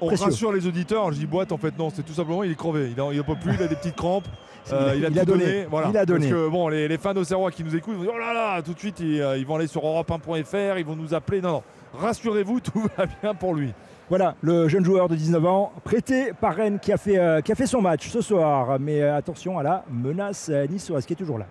On 0.00 0.06
précieux. 0.06 0.26
rassure 0.26 0.52
les 0.52 0.66
auditeurs. 0.68 1.10
Je 1.12 1.18
dis 1.18 1.26
boîte, 1.26 1.50
en 1.50 1.56
fait, 1.58 1.76
non, 1.76 1.90
c'est 1.90 2.04
tout 2.04 2.12
simplement, 2.12 2.44
il 2.44 2.52
est 2.52 2.56
crevé. 2.56 2.92
Il 2.96 3.16
n'a 3.16 3.22
pas 3.24 3.34
plus, 3.34 3.54
il 3.54 3.62
a 3.62 3.66
des 3.66 3.74
petites 3.76 3.96
crampes. 3.96 4.28
Il 4.70 4.74
a- 4.76 4.94
il 4.94 5.04
a, 5.06 5.08
il 5.08 5.18
a 5.18 5.24
tout 5.24 5.30
donné. 5.32 5.44
donné. 5.46 5.66
Voilà. 5.70 5.88
Il 5.88 5.96
a 5.96 6.04
donné. 6.06 6.28
Parce 6.28 6.42
que 6.42 6.48
bon, 6.48 6.68
les, 6.68 6.86
les 6.86 6.98
fans 6.98 7.14
d'Auxerrois 7.14 7.50
qui 7.50 7.64
nous 7.64 7.74
écoutent 7.74 7.96
vont 7.96 8.02
dire 8.02 8.12
Oh 8.14 8.18
là 8.18 8.32
là, 8.34 8.62
tout 8.62 8.74
de 8.74 8.78
suite, 8.78 9.00
ils, 9.00 9.16
ils 9.38 9.46
vont 9.46 9.56
aller 9.56 9.66
sur 9.66 9.82
europe1.fr, 9.82 10.78
ils 10.78 10.84
vont 10.84 10.94
nous 10.96 11.14
appeler. 11.14 11.40
Non, 11.40 11.50
non, 11.50 11.62
rassurez-vous, 11.94 12.60
tout 12.72 12.86
va 12.96 13.06
bien 13.06 13.34
pour 13.34 13.54
lui. 13.54 13.72
Voilà, 14.10 14.34
le 14.40 14.66
jeune 14.66 14.84
joueur 14.84 15.08
de 15.08 15.14
19 15.14 15.46
ans, 15.46 15.72
prêté 15.84 16.32
par 16.32 16.56
Rennes, 16.56 16.80
qui 16.80 16.92
a 16.92 16.96
fait, 16.96 17.16
euh, 17.16 17.40
qui 17.42 17.52
a 17.52 17.54
fait 17.54 17.68
son 17.68 17.80
match 17.80 18.08
ce 18.08 18.20
soir. 18.20 18.80
Mais 18.80 19.00
euh, 19.00 19.16
attention 19.16 19.56
à 19.56 19.62
la 19.62 19.84
menace 19.88 20.48
euh, 20.48 20.66
niçoise 20.66 21.06
qui 21.06 21.12
est 21.12 21.16
toujours 21.16 21.38
là. 21.38 21.46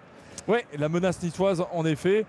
Oui, 0.45 0.57
la 0.77 0.89
menace 0.89 1.23
niçoise, 1.23 1.63
en 1.71 1.85
effet. 1.85 2.25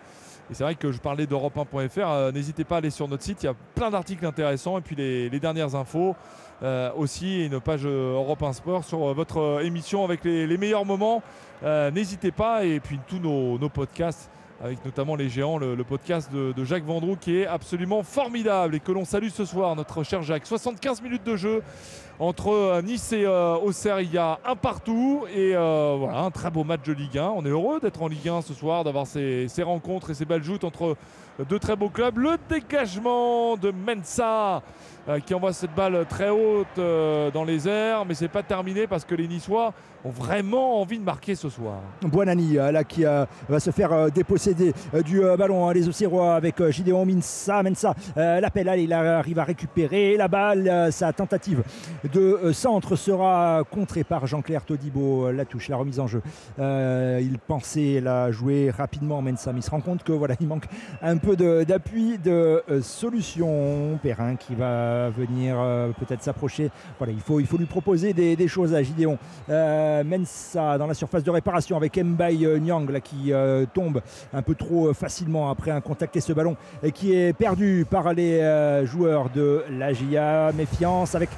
Et 0.49 0.55
c'est 0.55 0.63
vrai 0.63 0.77
que 0.77 0.93
je 0.93 0.99
parlais 0.99 1.27
d'europe1.fr. 1.27 1.99
euh, 1.99 2.31
N'hésitez 2.31 2.63
pas 2.63 2.77
à 2.77 2.79
aller 2.79 2.91
sur 2.91 3.09
notre 3.09 3.25
site, 3.25 3.43
il 3.43 3.47
y 3.47 3.49
a 3.49 3.55
plein 3.75 3.91
d'articles 3.91 4.25
intéressants. 4.25 4.79
Et 4.79 4.83
puis 4.83 4.95
les, 4.95 5.41
dernières 5.41 5.75
infos 5.75 6.15
aussi. 6.97 7.47
Une 7.47 7.59
page 7.59 7.85
Europe 7.85 8.41
1 8.45 8.53
Sport 8.53 8.85
sur 8.85 9.13
votre 9.13 9.63
émission 9.65 10.05
avec 10.05 10.23
les, 10.23 10.59
meilleurs 10.59 10.85
moments. 10.85 11.25
N'hésitez 11.65 12.31
pas. 12.31 12.65
Et 12.65 12.79
puis 12.79 13.01
tous 13.09 13.19
nos 13.19 13.69
podcasts 13.69 14.31
avec 14.63 14.85
notamment 14.85 15.17
les 15.17 15.29
géants, 15.29 15.59
le, 15.59 15.83
podcast 15.85 16.31
de, 16.33 16.65
Jacques 16.65 16.85
Vendroux 16.85 17.17
qui 17.17 17.39
est 17.39 17.47
absolument 17.47 18.03
formidable 18.03 18.75
et 18.75 18.81
que 18.81 18.93
l'on 18.93 19.05
salue 19.05 19.29
ce 19.29 19.45
soir, 19.45 19.75
notre 19.75 20.03
cher 20.03 20.23
Jacques. 20.23 20.47
75 20.47 21.01
minutes 21.03 21.25
de 21.25 21.37
jeu 21.37 21.63
entre 22.19 22.49
euh, 22.53 22.83
Nice 22.83 23.13
et 23.13 23.25
euh, 23.25 23.55
Auxerre, 23.57 24.03
il 24.03 24.13
y 24.13 24.19
a 24.19 24.39
un 24.45 24.57
partout 24.57 25.25
et 25.35 25.53
euh, 25.55 25.97
voilà, 25.99 26.19
un 26.19 26.31
très 26.31 26.51
beau 26.51 26.65
match 26.65 26.83
de 26.83 26.93
Ligue 26.93 27.17
1. 27.17 27.33
On 27.35 27.47
est 27.47 27.51
heureux 27.51 27.81
d'être 27.81 28.03
en 28.03 28.09
Ligue 28.09 28.29
1 28.29 28.43
ce 28.43 28.53
soir, 28.53 28.85
d'avoir 28.85 29.07
ces, 29.07 29.49
ces 29.49 29.63
rencontres 29.63 30.11
et 30.11 30.15
ces 30.15 30.27
belles 30.27 30.45
joutes 30.45 30.65
entre 30.65 30.97
deux 31.49 31.59
très 31.59 31.77
beaux 31.77 31.89
clubs. 31.89 32.19
Le 32.19 32.37
dégagement 32.51 33.57
de 33.57 33.71
Mensa 33.71 34.63
qui 35.25 35.35
envoie 35.35 35.53
cette 35.53 35.75
balle 35.75 36.05
très 36.09 36.29
haute 36.31 36.67
euh, 36.79 37.31
dans 37.31 37.45
les 37.45 37.69
airs, 37.69 38.05
mais 38.07 38.15
c'est 38.15 38.29
pas 38.29 38.43
terminé 38.43 38.87
parce 38.87 39.05
que 39.05 39.15
les 39.15 39.27
Niçois 39.27 39.73
ont 40.05 40.11
vraiment 40.11 40.81
envie 40.81 40.99
de 40.99 41.05
marquer 41.05 41.35
ce 41.35 41.49
soir. 41.51 41.77
Buonani 42.03 42.57
euh, 42.59 42.73
là 42.73 42.85
qui 42.85 43.05
euh, 43.05 43.27
va 43.49 43.61
se 43.61 43.71
faire 43.71 43.93
euh, 43.93 44.09
déposséder 44.09 44.73
euh, 44.95 45.03
du 45.03 45.23
euh, 45.23 45.37
ballon. 45.37 45.69
hein, 45.69 45.75
les 45.75 45.89
Auxerrois 45.89 46.35
avec 46.37 46.59
euh, 46.61 46.71
Gideon 46.71 47.05
Minsa. 47.05 47.63
Mensa 47.63 47.95
euh, 48.17 48.41
l'appel, 48.41 48.69
allez, 48.69 48.85
il 48.85 48.93
arrive 48.95 49.39
à 49.39 49.45
récupérer 49.45 50.17
la 50.17 50.29
balle. 50.29 50.67
euh, 50.69 50.91
sa 50.91 51.13
tentative 51.13 51.63
de 52.13 52.21
euh, 52.21 52.53
centre 52.55 52.97
sera 52.97 53.63
contrée 53.71 54.05
par 54.05 54.27
Jean-Claire 54.27 54.65
Todibo. 54.65 55.27
euh, 55.27 55.33
La 55.33 55.45
touche, 55.45 55.69
la 55.69 55.77
remise 55.77 56.01
en 56.01 56.07
jeu. 56.07 56.23
Euh, 56.59 57.19
il 57.23 57.39
pensait 57.39 58.01
la 58.01 58.31
jouer 58.33 58.71
rapidement, 58.71 59.21
Mensa, 59.21 59.53
mais 59.53 59.61
il 59.61 59.63
se 59.65 59.71
rend 59.71 59.81
compte 59.81 60.03
que 60.03 60.13
voilà, 60.13 60.35
il 60.41 60.47
manque 60.47 60.65
un 61.03 61.19
peu 61.19 61.37
de- 61.37 61.65
d'appui, 61.65 62.17
de, 62.19 62.63
euh, 62.71 62.81
solution. 62.81 63.99
Perrin 64.03 64.37
qui 64.37 64.55
va 64.55 64.90
venir 65.17 65.57
euh, 65.59 65.91
peut-être 65.99 66.23
s'approcher. 66.23 66.71
Voilà, 66.99 67.13
il 67.13 67.21
faut, 67.21 67.41
il 67.41 67.47
faut 67.47 67.59
lui 67.59 67.67
proposer 67.67 68.13
des, 68.13 68.37
des 68.37 68.49
choses 68.49 68.75
à 68.75 68.83
Gideon. 68.83 69.19
Euh, 69.49 70.03
Mensa 70.05 70.79
dans 70.79 70.87
la 70.87 70.95
surface 70.95 71.23
de 71.25 71.31
réparation 71.31 71.77
avec 71.77 71.97
Mbaye 71.97 72.47
euh, 72.47 72.59
Nyang 72.59 72.91
là, 72.91 73.01
qui 73.01 73.33
euh, 73.33 73.67
tombe 73.73 74.01
un 74.33 74.43
peu 74.43 74.55
trop 74.55 74.89
euh, 74.89 74.93
facilement 74.95 75.51
après 75.51 75.71
un 75.71 75.81
contacté 75.81 76.21
ce 76.21 76.33
ballon 76.33 76.57
et 76.83 76.93
qui 76.93 77.15
est 77.15 77.33
perdu 77.33 77.87
par 77.89 78.13
les 78.13 78.41
euh, 78.41 78.87
joueurs 78.87 79.31
de 79.31 79.65
la 79.71 79.93
GIA. 79.93 80.53
Méfiance 80.53 81.15
avec 81.15 81.31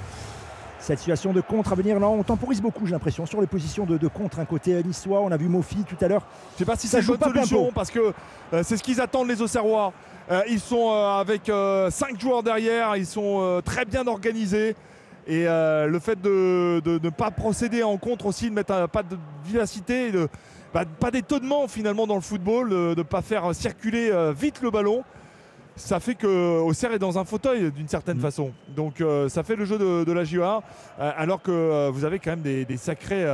cette 0.78 0.98
situation 0.98 1.32
de 1.32 1.40
contre 1.40 1.72
à 1.72 1.74
venir. 1.76 2.00
Là, 2.00 2.08
on 2.08 2.22
temporise 2.22 2.60
beaucoup, 2.60 2.86
j'ai 2.86 2.92
l'impression, 2.92 3.24
sur 3.24 3.40
les 3.40 3.46
positions 3.46 3.84
de, 3.86 3.96
de 3.98 4.08
contre. 4.08 4.40
Un 4.40 4.44
côté 4.44 4.82
niçois, 4.82 5.20
on 5.20 5.30
a 5.30 5.36
vu 5.36 5.48
Mofi 5.48 5.84
tout 5.84 6.02
à 6.04 6.08
l'heure. 6.08 6.26
Je 6.54 6.58
sais 6.58 6.64
pas 6.64 6.76
si 6.76 6.88
Ça 6.88 7.00
joue 7.00 7.16
pas 7.16 7.26
solution 7.26 7.70
parce 7.72 7.90
que 7.90 8.12
euh, 8.52 8.62
c'est 8.64 8.76
ce 8.76 8.82
qu'ils 8.82 9.00
attendent 9.00 9.28
les 9.28 9.40
Auxerrois. 9.40 9.92
Euh, 10.30 10.42
ils 10.48 10.60
sont 10.60 10.90
euh, 10.90 11.20
avec 11.20 11.42
5 11.46 12.20
joueurs 12.20 12.42
derrière, 12.42 12.96
ils 12.96 13.06
sont 13.06 13.38
euh, 13.42 13.60
très 13.60 13.84
bien 13.84 14.06
organisés. 14.06 14.74
Et 15.26 15.46
euh, 15.46 15.86
le 15.86 15.98
fait 16.00 16.20
de 16.20 16.80
de 16.84 16.98
ne 17.02 17.10
pas 17.10 17.30
procéder 17.30 17.82
en 17.82 17.96
contre 17.96 18.26
aussi, 18.26 18.48
de 18.50 18.54
mettre 18.54 18.72
un- 18.72 18.88
pas 18.88 19.02
de 19.02 19.16
vivacité, 19.44 20.10
de, 20.10 20.28
bah, 20.74 20.84
pas 20.98 21.10
d'étonnement 21.12 21.68
finalement 21.68 22.06
dans 22.08 22.16
le 22.16 22.20
football, 22.22 22.70
de 22.70 22.94
ne 22.96 23.02
pas 23.02 23.22
faire 23.22 23.54
circuler 23.54 24.10
euh, 24.10 24.32
vite 24.36 24.60
le 24.62 24.70
ballon, 24.70 25.04
ça 25.76 26.00
fait 26.00 26.16
que 26.16 26.58
Auxerre 26.60 26.92
est 26.92 26.98
dans 26.98 27.18
un 27.18 27.24
fauteuil 27.24 27.70
d'une 27.70 27.88
certaine 27.88 28.18
façon. 28.18 28.50
Donc 28.68 29.00
euh, 29.00 29.28
ça 29.28 29.42
fait 29.44 29.54
le 29.56 29.64
jeu 29.64 29.78
de, 29.78 30.02
de 30.04 30.12
la 30.12 30.24
JOA, 30.24 30.62
euh, 31.00 31.12
alors 31.16 31.40
que 31.40 31.50
euh, 31.52 31.90
vous 31.92 32.04
avez 32.04 32.18
quand 32.18 32.30
même 32.30 32.42
des, 32.42 32.64
des 32.64 32.76
sacrés. 32.76 33.24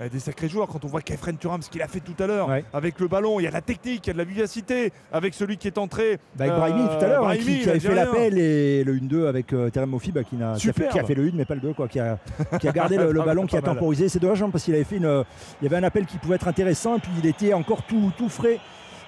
Euh, 0.00 0.04
euh, 0.04 0.08
des 0.08 0.18
sacrés 0.18 0.48
joueurs, 0.48 0.68
quand 0.68 0.84
on 0.84 0.88
voit 0.88 1.00
Kefren 1.00 1.36
Turam, 1.36 1.62
ce 1.62 1.70
qu'il 1.70 1.82
a 1.82 1.88
fait 1.88 2.00
tout 2.00 2.14
à 2.22 2.26
l'heure 2.26 2.48
avec 2.72 3.00
le 3.00 3.08
ballon, 3.08 3.40
il 3.40 3.44
y 3.44 3.46
a 3.46 3.50
de 3.50 3.54
la 3.54 3.60
technique, 3.60 4.06
il 4.06 4.08
y 4.08 4.10
a 4.10 4.12
de 4.12 4.18
la 4.18 4.24
vivacité, 4.24 4.92
avec 5.12 5.34
celui 5.34 5.56
qui 5.56 5.68
est 5.68 5.78
entré. 5.78 6.18
Bah, 6.36 6.44
avec 6.44 6.56
Brahimi 6.56 6.86
tout 6.86 6.92
à 6.92 7.04
euh, 7.04 7.08
l'heure, 7.08 7.22
hein, 7.22 7.34
Brahimi, 7.34 7.60
qui, 7.60 7.70
avait 7.70 7.80
fait 7.80 7.94
l'appel 7.94 8.38
et 8.38 8.84
le 8.84 8.94
1-2 8.96 9.26
avec 9.26 9.52
euh, 9.52 9.70
Terem 9.70 9.90
Mofi 9.90 10.12
bah, 10.12 10.22
qui, 10.24 10.36
a 10.36 10.54
fait, 10.54 10.60
qui 10.60 10.68
a 10.68 10.72
Superbe. 10.72 11.06
fait 11.06 11.14
le 11.14 11.28
1 11.28 11.30
mais 11.34 11.44
pas 11.44 11.54
le 11.54 11.60
2, 11.60 11.74
quoi, 11.74 11.88
qui, 11.88 12.00
a, 12.00 12.18
qui 12.60 12.68
a 12.68 12.72
gardé 12.72 12.96
le, 12.96 13.12
le 13.12 13.18
Pas 13.20 13.26
ballon, 13.26 13.46
qui 13.46 13.56
a 13.56 13.62
temporisé. 13.62 14.08
C'est 14.08 14.18
dommage 14.18 14.42
hein, 14.42 14.50
parce 14.50 14.64
qu'il 14.64 14.74
avait 14.74 14.84
fait 14.84 14.96
une, 14.96 15.24
il 15.60 15.64
y 15.64 15.66
avait 15.66 15.76
un 15.76 15.84
appel 15.84 16.06
qui 16.06 16.18
pouvait 16.18 16.36
être 16.36 16.48
intéressant, 16.48 16.98
puis 16.98 17.10
il 17.22 17.26
était 17.26 17.54
encore 17.54 17.82
tout, 17.84 18.12
tout 18.16 18.28
frais. 18.28 18.58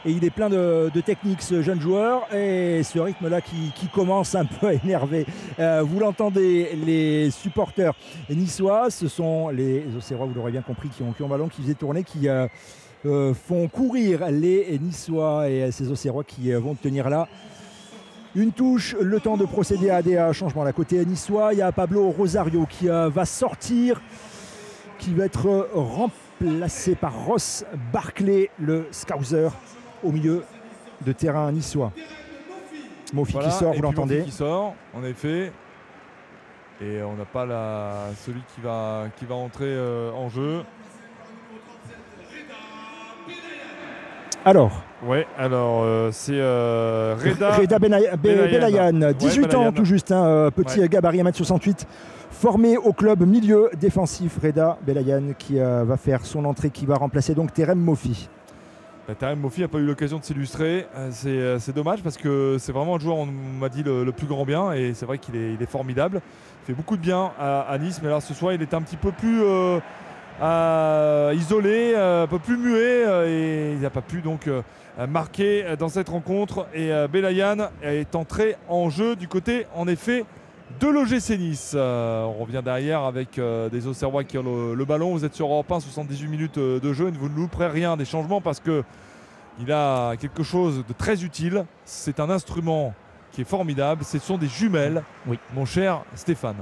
Et 0.07 0.13
il 0.13 0.25
est 0.25 0.31
plein 0.31 0.49
de, 0.49 0.89
techniques, 1.01 1.43
ce 1.43 1.63
jeune 1.63 1.81
joueur. 1.81 2.33
Et 2.33 2.85
ce 2.85 3.01
rythme-là 3.01 3.41
qui, 3.41 3.73
qui 3.75 3.89
commence 3.89 4.37
un 4.37 4.45
peu 4.45 4.69
à 4.69 4.75
énerver. 4.75 5.27
Euh, 5.59 5.83
vous 5.85 5.99
l'entendez, 5.99 6.79
les 6.87 7.29
supporters 7.33 7.93
niçois, 8.31 8.89
ce 8.91 9.09
sont 9.09 9.49
les 9.49 9.85
Auxerrois, 9.97 10.27
vous 10.27 10.35
l'aurez 10.35 10.53
bien 10.53 10.63
compris, 10.63 10.91
qui 10.91 11.03
ont, 11.03 11.11
qui 11.11 11.25
ont 11.25 11.29
ballon, 11.29 11.49
qui 11.49 11.61
faisaient 11.61 11.75
tourner, 11.75 12.05
qui 12.05 12.29
euh, 12.29 12.47
euh, 13.05 13.35
font 13.35 13.67
courir 13.67 14.31
les 14.31 14.79
Niçois 14.79 15.51
et 15.51 15.73
ces 15.73 15.91
Auxerrois 15.91 16.23
qui 16.23 16.53
vont 16.53 16.77
tenir 16.77 17.11
là. 17.11 17.27
Une 18.37 18.53
touche, 18.53 18.95
le 19.01 19.19
temps 19.19 19.37
de 19.37 19.45
procéder 19.45 19.91
à 19.91 20.03
des 20.03 20.31
changements. 20.33 20.63
À 20.63 20.73
côté 20.73 21.05
niçois, 21.05 21.53
il 21.53 21.59
y 21.59 21.63
a 21.63 21.73
Pablo 21.73 22.11
Rosario 22.11 22.65
qui 22.69 22.87
va 22.87 23.25
sortir, 23.25 24.01
qui 24.99 25.15
va 25.15 25.25
être 25.25 25.69
remplacé 25.75 26.95
par 26.95 27.25
Ross 27.25 27.65
Barclay, 27.93 28.51
le 28.61 28.87
Scouser, 28.93 29.49
au 30.03 30.13
milieu 30.13 30.43
de 31.05 31.13
terrain 31.13 31.51
niçois. 31.53 31.93
Mofi 33.13 33.33
Voilà, 33.33 33.49
qui 33.49 33.55
sort, 33.55 33.73
vous 33.73 33.83
l'entendez. 33.83 34.19
Mofi 34.19 34.31
qui 34.31 34.37
sort, 34.37 34.75
en 34.95 35.05
effet. 35.05 35.53
Et 36.83 37.03
on 37.03 37.15
n'a 37.15 37.25
pas 37.25 37.47
la... 37.47 38.09
celui 38.25 38.41
qui 38.55 38.61
va, 38.61 39.05
qui 39.17 39.25
va 39.25 39.35
entrer 39.37 39.65
euh, 39.69 40.11
en 40.13 40.29
jeu. 40.29 40.63
Alors, 44.45 44.83
Ouais, 45.05 45.27
alors 45.37 45.83
euh, 45.85 46.09
c'est 46.11 46.33
euh, 46.41 47.15
Reda, 47.23 47.51
Reda 47.57 47.79
Benay- 47.79 48.13
Be- 48.17 48.51
Belayan, 48.51 49.03
Ouais, 49.03 49.15
18 49.15 49.55
ans 49.55 49.71
tout 49.73 49.85
juste, 49.85 50.11
hein, 50.11 50.49
petit 50.55 50.81
Ouais. 50.81 50.89
gabarit 50.89 51.19
1m68, 51.23 51.85
formé 52.31 52.79
au 52.79 52.93
club 52.95 53.27
milieu 53.27 53.69
défensif. 53.79 54.39
Reda 54.43 54.79
Belayan 54.87 55.35
qui 55.39 55.59
euh, 55.61 55.85
va 55.85 55.97
faire 55.99 56.25
son 56.25 56.45
entrée, 56.47 56.71
qui 56.71 56.87
va 56.87 56.95
remplacer 56.95 57.35
donc 57.35 57.53
Terem 57.53 57.79
Mofi. 57.79 58.29
Bah, 59.07 59.15
Tarem 59.15 59.41
n'a 59.41 59.69
pas 59.69 59.79
eu 59.79 59.87
l'occasion 59.87 60.19
de 60.19 60.25
s'illustrer. 60.25 60.87
Euh, 60.97 61.11
C'est 61.13 61.29
euh, 61.29 61.59
c'est 61.61 61.73
dommage 61.73 62.03
parce 62.03 62.17
que 62.17 62.57
c'est 62.59 62.73
vraiment 62.73 62.97
un 62.97 62.99
joueur, 62.99 63.19
on 63.19 63.27
m'a 63.27 63.69
dit, 63.69 63.85
le, 63.85 64.11
plus 64.11 64.27
grand 64.27 64.45
bien. 64.45 64.73
Et 64.73 64.95
c'est 64.95 65.07
vrai 65.07 65.19
qu'il 65.19 65.37
est, 65.37 65.71
formidable. 65.71 66.21
Il 66.65 66.67
fait 66.67 66.73
beaucoup 66.73 66.97
de 66.97 67.03
bien 67.03 67.31
à, 67.39 67.77
Nice. 67.79 68.01
Mais 68.03 68.09
là, 68.09 68.21
ce 68.21 68.35
soir, 68.35 68.53
il 68.53 68.63
est 68.63 68.75
un 68.75 68.83
petit 68.83 68.97
peu 68.97 69.13
plus 69.13 69.43
euh, 69.45 71.33
isolé, 71.37 71.95
un 71.95 72.27
peu 72.27 72.41
plus 72.41 72.57
muet. 72.57 73.05
et 73.29 73.73
il 73.75 73.81
n'a 73.81 73.91
pas 73.91 74.01
pu 74.01 74.23
donc 74.23 74.51
marquer 75.09 75.77
dans 75.79 75.89
cette 75.89 76.09
rencontre. 76.09 76.67
Et 76.75 76.91
Belayan 77.09 77.69
est 77.83 78.17
entré 78.17 78.57
en 78.69 78.91
jeu 78.91 79.15
du 79.15 79.29
côté, 79.29 79.67
en 79.77 79.87
effet, 79.87 80.25
de 80.81 80.89
l'OGC 80.89 81.39
Nice. 81.39 81.73
Euh, 81.75 82.25
on 82.25 82.45
revient 82.45 82.63
derrière 82.65 83.03
avec 83.03 83.39
euh, 83.39 83.69
des 83.69 83.87
Auxerrois 83.87 84.25
qui 84.25 84.37
ont 84.39 84.43
le, 84.43 84.75
le 84.75 84.85
ballon. 84.85 85.13
Vous 85.13 85.25
êtes 85.25 85.35
sur 85.35 85.47
Europe 85.47 85.71
1, 85.71 85.81
78 85.81 86.29
minutes 86.29 86.59
euh, 86.59 86.81
de 86.81 86.93
jeu. 86.93 87.09
et 87.09 87.11
Vous 87.13 87.29
ne 87.29 87.37
louperez 87.37 87.69
rien 87.69 87.97
des 87.97 88.05
changements 88.05 88.41
parce 88.41 88.61
que 88.61 88.83
il 89.59 89.73
a 89.73 90.17
quelque 90.17 90.43
chose 90.43 90.85
de 90.87 90.93
très 90.93 91.25
utile. 91.25 91.65
C'est 91.85 92.21
un 92.21 92.29
instrument 92.29 92.95
qui 93.33 93.41
est 93.41 93.45
formidable. 93.49 94.05
Ce 94.05 94.19
sont 94.19 94.37
des 94.37 94.49
jumelles, 94.49 95.03
oui. 95.27 95.39
mon 95.55 95.65
cher 95.65 96.03
Stéphane. 96.15 96.57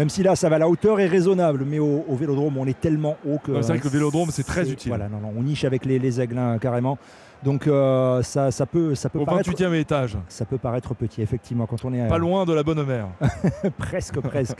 Même 0.00 0.08
si 0.08 0.22
là, 0.22 0.34
ça 0.34 0.48
va, 0.48 0.56
la 0.58 0.66
hauteur 0.66 0.98
est 0.98 1.06
raisonnable, 1.08 1.62
mais 1.66 1.78
au, 1.78 2.06
au 2.08 2.16
vélodrome, 2.16 2.56
on 2.56 2.66
est 2.66 2.80
tellement 2.80 3.18
haut 3.28 3.36
que. 3.36 3.60
C'est 3.60 3.68
vrai 3.72 3.78
que 3.80 3.84
le 3.84 3.90
vélodrome, 3.90 4.30
c'est 4.32 4.44
très 4.46 4.70
utile. 4.70 4.88
Voilà, 4.92 5.10
non, 5.10 5.18
non, 5.18 5.30
on 5.36 5.42
niche 5.42 5.64
avec 5.64 5.84
les, 5.84 5.98
les 5.98 6.22
aigles 6.22 6.38
hein, 6.38 6.56
carrément. 6.58 6.96
Donc 7.42 7.66
euh, 7.66 8.22
ça, 8.22 8.50
ça 8.50 8.64
peut, 8.64 8.94
ça 8.94 9.10
peut 9.10 9.18
Au 9.18 9.26
paraître. 9.26 9.50
28e 9.50 9.74
étage. 9.74 10.16
Ça 10.28 10.46
peut 10.46 10.56
paraître 10.56 10.94
petit, 10.94 11.20
effectivement, 11.20 11.66
quand 11.66 11.84
on 11.84 11.92
est. 11.92 12.08
Pas 12.08 12.14
euh, 12.14 12.18
loin 12.18 12.46
de 12.46 12.54
la 12.54 12.62
bonne 12.62 12.82
mère. 12.82 13.08
presque, 13.78 14.18
presque. 14.20 14.56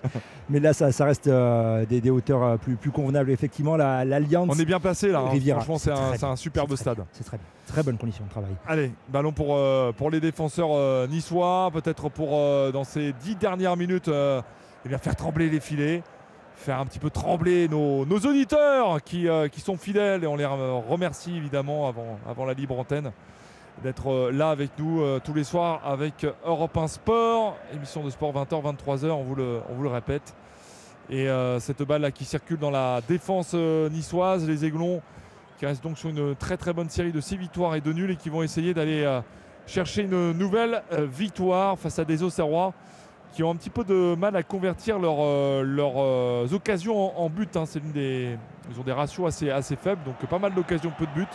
Mais 0.51 0.61
là, 0.61 0.75
ça, 0.75 0.93
ça 0.93 1.07
reste 1.07 1.27
euh, 1.27 1.87
des, 1.87 2.03
des 2.03 2.11
hauteurs 2.11 2.59
plus, 2.59 2.77
plus 2.77 2.91
convenables. 2.91 3.31
Effectivement, 3.31 3.79
la- 3.79 4.05
l'Alliance. 4.05 4.49
On 4.51 4.59
est 4.59 4.67
bien 4.67 4.79
placé 4.79 5.09
là. 5.09 5.21
hein. 5.21 5.39
Franchement, 5.55 5.79
c'est 5.79 5.91
un, 5.93 6.31
un 6.33 6.37
superbe 6.37 6.77
stade. 6.77 6.99
C'est 7.13 7.25
très 7.25 7.39
bien. 7.39 7.47
Très 7.67 7.83
bonne 7.83 7.97
condition 7.97 8.25
de 8.27 8.31
travail. 8.31 8.51
Allez, 8.69 8.93
ballon 9.09 9.33
pour, 9.33 9.59
pour 9.97 10.11
les 10.11 10.21
défenseurs 10.21 11.09
niçois, 11.09 11.71
peut-être 11.73 12.11
pour 12.11 12.31
dans 12.73 12.85
ces 12.85 13.15
dix 13.23 13.37
dernières 13.37 13.77
minutes, 13.79 14.11
eh 14.85 14.89
bien, 14.89 14.99
faire 14.99 15.17
trembler 15.17 15.51
les 15.51 15.61
filets, 15.61 16.03
faire 16.55 16.79
un 16.79 16.87
petit 16.87 16.99
peu 16.99 17.11
trembler 17.11 17.69
nos, 17.69 18.05
auditeurs 18.05 19.03
qui, 19.03 19.29
euh, 19.29 19.49
qui 19.49 19.61
sont 19.61 19.77
fidèles 19.77 20.25
et 20.25 20.27
on 20.27 20.37
les 20.37 20.47
rem- 20.47 20.83
remercie 20.89 21.37
évidemment 21.37 21.89
avant, 21.89 22.45
la 22.47 22.55
libre 22.55 22.79
antenne 22.79 23.13
d'être 23.83 24.11
euh, 24.11 24.31
là 24.33 24.51
avec 24.51 24.71
nous 24.79 25.01
euh, 25.01 25.21
tous 25.23 25.33
les 25.33 25.45
soirs 25.45 25.81
avec 25.87 26.27
Europe 26.45 26.77
1 26.77 26.89
Sport, 26.89 27.57
émission 27.75 28.05
de 28.05 28.11
sport 28.11 28.33
20h, 28.33 28.77
23h, 28.77 29.11
on 29.11 29.23
vous 29.23 29.35
le, 29.35 29.61
on 29.71 29.75
vous 29.75 29.83
le 29.83 29.89
répète. 29.89 30.35
Et 31.13 31.27
cette 31.59 31.83
balle 31.83 32.03
là 32.03 32.13
qui 32.13 32.25
circule 32.25 32.59
dans 32.59 32.71
la 32.71 33.01
défense 33.09 33.53
niçoise, 33.55 34.47
les 34.47 34.65
Aiglons 34.65 35.03
qui 35.59 35.67
restent 35.67 35.83
donc 35.83 35.99
sur 35.99 36.09
une 36.09 36.37
très 36.37 36.57
très 36.57 36.73
bonne 36.73 36.89
série 36.89 37.11
de 37.11 37.21
6 37.21 37.37
victoires 37.37 37.75
et 37.75 37.81
de 37.81 37.93
nuls 37.93 38.13
et 38.13 38.17
qui 38.17 38.31
vont 38.31 38.45
essayer 38.45 38.75
d'aller 38.75 39.21
chercher 39.67 40.03
une 40.03 40.31
nouvelle 40.31 40.85
victoire 40.93 41.77
face 41.81 41.99
à 41.99 42.05
des 42.05 42.23
Auxerrois 42.23 42.75
qui 43.33 43.43
ont 43.43 43.51
un 43.51 43.57
petit 43.57 43.71
peu 43.71 43.85
de 43.85 44.15
mal 44.15 44.35
à 44.37 44.43
convertir 44.43 44.99
leurs 44.99 45.21
euh, 45.21 45.63
leurs, 45.63 45.95
euh, 45.97 46.47
occasions 46.53 47.19
en, 47.19 47.25
en 47.25 47.31
but. 47.31 47.57
hein. 47.57 47.65
Des, 47.95 48.37
ils 48.71 48.81
ont 48.81 48.85
des 48.85 48.93
ratios 48.93 49.27
assez, 49.27 49.51
assez 49.51 49.77
faibles, 49.77 50.03
donc 50.05 50.17
pas 50.29 50.39
mal 50.39 50.55
d'occasions, 50.55 50.93
peu 50.97 51.07
de 51.07 51.13
buts. 51.13 51.27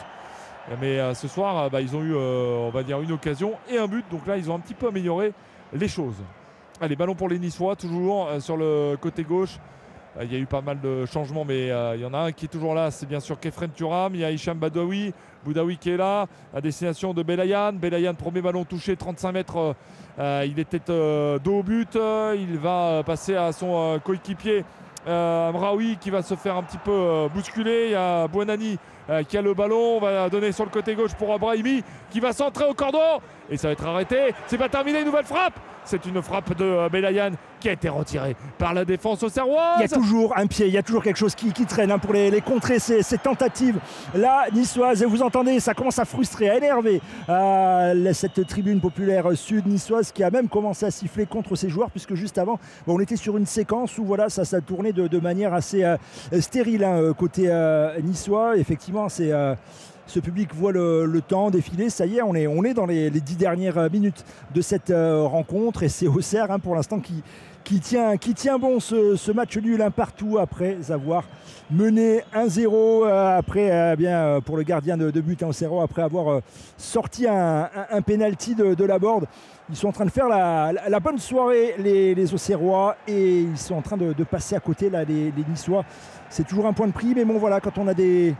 Mais 0.82 1.00
euh, 1.00 1.14
ce 1.14 1.28
soir, 1.28 1.70
bah, 1.70 1.82
ils 1.82 1.96
ont 1.96 2.02
eu, 2.02 2.16
on 2.16 2.70
va 2.72 2.84
dire, 2.84 3.00
une 3.02 3.12
occasion 3.12 3.54
et 3.70 3.78
un 3.78 3.88
but. 3.88 4.06
Donc 4.10 4.26
là, 4.26 4.38
ils 4.38 4.50
ont 4.50 4.56
un 4.56 4.60
petit 4.60 4.74
peu 4.74 4.88
amélioré 4.88 5.34
les 5.74 5.88
choses. 5.88 6.16
Allez, 6.82 6.96
ballon 6.96 7.16
pour 7.16 7.30
les 7.30 7.40
Niçois, 7.40 7.76
toujours 7.76 8.30
sur 8.40 8.58
le 8.58 8.98
côté 9.00 9.24
gauche 9.24 9.60
Il 10.22 10.32
y 10.32 10.36
a 10.36 10.40
eu 10.40 10.46
pas 10.46 10.62
mal 10.62 10.80
de 10.80 11.06
changements, 11.06 11.44
mais 11.44 11.72
euh, 11.72 11.96
il 11.96 12.02
y 12.02 12.06
en 12.06 12.14
a 12.14 12.20
un 12.20 12.32
qui 12.32 12.46
est 12.46 12.48
toujours 12.48 12.74
là, 12.74 12.90
c'est 12.90 13.06
bien 13.06 13.20
sûr 13.20 13.38
Kefren 13.38 13.70
Turam. 13.72 14.16
Il 14.16 14.22
y 14.22 14.26
a 14.26 14.32
Hicham 14.32 14.58
Badoui, 14.58 15.14
Boudaoui 15.44 15.78
qui 15.78 15.90
est 15.90 15.98
là, 15.98 16.28
à 16.54 16.62
destination 16.62 17.14
de 17.14 17.22
Belayan. 17.22 17.74
Belayan, 17.74 18.14
premier 18.14 18.42
ballon 18.42 18.64
touché, 18.64 18.96
35 18.96 19.32
mètres. 19.34 19.58
euh, 19.58 19.74
euh, 20.18 20.46
il 20.48 20.58
était 20.60 20.90
euh, 20.90 21.38
dos 21.40 21.60
au 21.60 21.64
but. 21.64 21.96
Euh, 21.98 22.36
il 22.40 22.58
va 22.58 22.70
euh, 22.88 23.04
passer 23.04 23.36
à 23.36 23.52
son 23.52 23.76
euh, 23.76 24.00
coéquipier 24.00 24.64
euh, 25.06 25.50
Amraoui 25.50 25.98
qui 26.00 26.10
va 26.10 26.22
se 26.22 26.36
faire 26.36 26.56
un 26.56 26.64
petit 26.64 26.78
peu 26.78 26.92
euh, 26.92 27.28
bousculer. 27.28 27.88
Il 27.88 27.92
y 27.92 27.96
a 27.96 28.28
Buonani 28.30 28.78
euh, 29.10 29.24
qui 29.24 29.38
a 29.38 29.42
le 29.42 29.54
ballon. 29.54 29.98
On 29.98 30.00
va 30.00 30.30
donner 30.30 30.54
sur 30.54 30.64
le 30.64 30.72
côté 30.72 30.96
gauche 30.96 31.14
pour 31.16 31.38
Brahimi 31.38 31.84
qui 32.10 32.22
va 32.22 32.32
centrer 32.32 32.64
au 32.66 32.74
cordon. 32.74 33.20
Et 33.50 33.58
ça 33.58 33.68
va 33.68 33.74
être 33.74 33.86
arrêté. 33.86 34.34
C'est 34.48 34.58
pas 34.58 34.70
terminé. 34.70 35.04
Nouvelle 35.04 35.26
frappe. 35.26 35.60
C'est 35.86 36.06
une 36.06 36.22
frappe 36.22 36.58
de 36.58 36.66
euh, 36.66 36.90
Belayan 36.90 37.32
qui 37.60 37.70
a 37.70 37.74
été 37.74 37.90
retirée 37.90 38.36
par 38.58 38.74
la 38.74 38.86
défense 38.86 39.24
au 39.24 39.30
Serrois. 39.30 39.74
Il 39.78 39.82
y 39.82 39.86
a 39.86 39.88
toujours 39.88 40.38
un 40.38 40.48
pied, 40.48 40.68
il 40.68 40.74
y 40.74 40.78
a 40.78 40.84
toujours 40.84 41.04
quelque 41.04 41.18
chose 41.18 41.36
qui, 41.36 41.52
traîne 41.66 41.92
hein, 41.92 42.00
pour 42.00 42.14
les, 42.14 42.42
contrer 42.42 42.80
ces, 42.80 43.04
tentatives. 43.18 43.80
Là, 44.14 44.46
niçoise, 44.54 45.02
et 45.02 45.06
vous 45.06 45.22
entendez, 45.22 45.60
ça 45.60 45.74
commence 45.74 46.00
à 46.00 46.06
frustrer, 46.06 46.50
à 46.50 46.58
énerver 46.58 47.02
cette 48.14 48.46
tribune 48.48 48.80
populaire 48.80 49.36
sud 49.36 49.68
niçoise 49.68 50.12
qui 50.12 50.24
a 50.24 50.30
même 50.30 50.48
commencé 50.48 50.86
à 50.86 50.92
siffler 50.92 51.26
contre 51.26 51.56
ses 51.56 51.70
joueurs, 51.70 51.92
puisque 51.92 52.16
juste 52.16 52.38
avant, 52.38 52.60
on 52.88 53.00
était 53.00 53.16
sur 53.16 53.38
une 53.38 53.46
séquence 53.46 53.98
où 53.98 54.06
voilà, 54.06 54.30
ça, 54.30 54.46
ça 54.46 54.62
tournait 54.62 54.94
de, 54.94 55.20
manière 55.20 55.54
assez 55.54 55.84
euh, 55.84 55.98
stérile 56.40 56.84
hein, 56.84 57.14
côté 57.18 57.46
euh, 57.48 58.00
niçois. 58.02 58.58
Effectivement, 58.58 59.10
c'est. 59.10 59.32
Euh, 60.06 60.12
ce 60.16 60.20
public 60.20 60.54
voit 60.54 60.72
le, 60.72 61.22
temps 61.28 61.50
défiler. 61.50 61.90
Ça 61.90 62.06
y 62.06 62.18
est, 62.18 62.22
on 62.22 62.36
est, 62.36 62.48
on 62.48 62.64
est 62.64 62.74
dans 62.74 62.86
les, 62.86 63.10
dix 63.10 63.36
dernières 63.36 63.90
minutes 63.92 64.24
de 64.54 64.62
cette 64.62 64.90
euh, 64.90 65.24
rencontre 65.24 65.84
et 65.84 65.90
c'est 65.90 66.08
Auxerre 66.08 66.52
hein, 66.52 66.60
pour 66.60 66.76
l'instant 66.76 67.00
qui, 67.00 67.24
tient, 67.80 68.18
qui 68.18 68.34
tient 68.34 68.60
bon 68.60 68.80
ce, 68.80 69.32
match 69.32 69.58
nul 69.58 69.82
un 69.82 69.92
partout 69.92 70.38
après 70.38 70.78
avoir 70.90 71.24
mené 71.72 72.24
1-0 72.34 72.68
euh, 72.68 73.38
après 73.38 73.72
euh, 73.72 73.96
bien 73.96 74.20
euh, 74.20 74.42
pour 74.42 74.56
le 74.56 74.64
gardien 74.64 74.98
de, 74.98 75.10
but 75.22 75.42
hein, 75.42 75.48
Auxerrois 75.48 75.84
après 75.84 76.04
avoir 76.04 76.30
euh, 76.30 76.40
sorti 76.78 77.28
un, 77.28 77.70
un, 77.92 78.02
penalty 78.02 78.56
de, 78.56 78.86
la 78.86 79.00
board. 79.00 79.26
Ils 79.70 79.76
sont 79.76 79.88
en 79.88 79.92
train 79.92 80.06
de 80.06 80.12
faire 80.12 80.28
la, 80.28 81.00
bonne 81.00 81.18
soirée, 81.18 81.74
les, 81.80 82.14
les 82.14 82.34
Auxerrois, 82.36 82.98
et 83.08 83.42
ils 83.42 83.58
sont 83.58 83.74
en 83.74 83.82
train 83.82 83.98
de, 83.98 84.14
passer 84.24 84.56
à 84.56 84.60
côté, 84.60 84.92
les, 84.92 85.06
les 85.06 85.44
Niçois. 85.50 85.84
C'est 86.30 86.46
toujours 86.46 86.68
un 86.68 86.74
point 86.74 86.86
de 86.86 86.92
prix, 86.92 87.14
mais 87.16 87.26
bon, 87.26 87.40
voilà, 87.40 87.60
quand 87.60 87.80
on 87.80 87.88
a 87.88 87.96
des, 87.96 88.36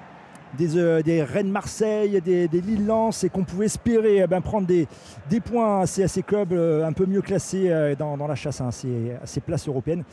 des, 0.56 0.78
euh, 0.78 1.02
des 1.02 1.22
Rennes 1.24 1.52
Marseille, 1.52 2.20
des, 2.24 2.48
des 2.48 2.62
Lille 2.62 2.86
Lens, 2.86 3.24
et 3.24 3.30
qu'on 3.30 3.44
pouvait 3.44 3.66
espérer 3.66 4.22
eh 4.24 4.28
ben, 4.28 4.42
prendre 4.42 4.66
des, 4.68 4.88
des 5.30 5.40
points 5.40 5.82
à 5.82 5.86
ces, 5.86 6.04
à 6.04 6.08
ces 6.08 6.24
clubs 6.24 6.54
euh, 6.54 6.86
un 6.86 6.94
peu 6.94 7.06
mieux 7.06 7.22
classés 7.22 7.70
euh, 7.70 7.96
dans, 7.96 8.18
dans 8.18 8.28
la 8.28 8.36
chasse 8.36 8.62
hein, 8.62 8.68
à, 8.70 8.72
ces, 8.72 9.14
à 9.22 9.26
ces 9.26 9.42
places 9.42 9.68
européennes. 9.68 10.04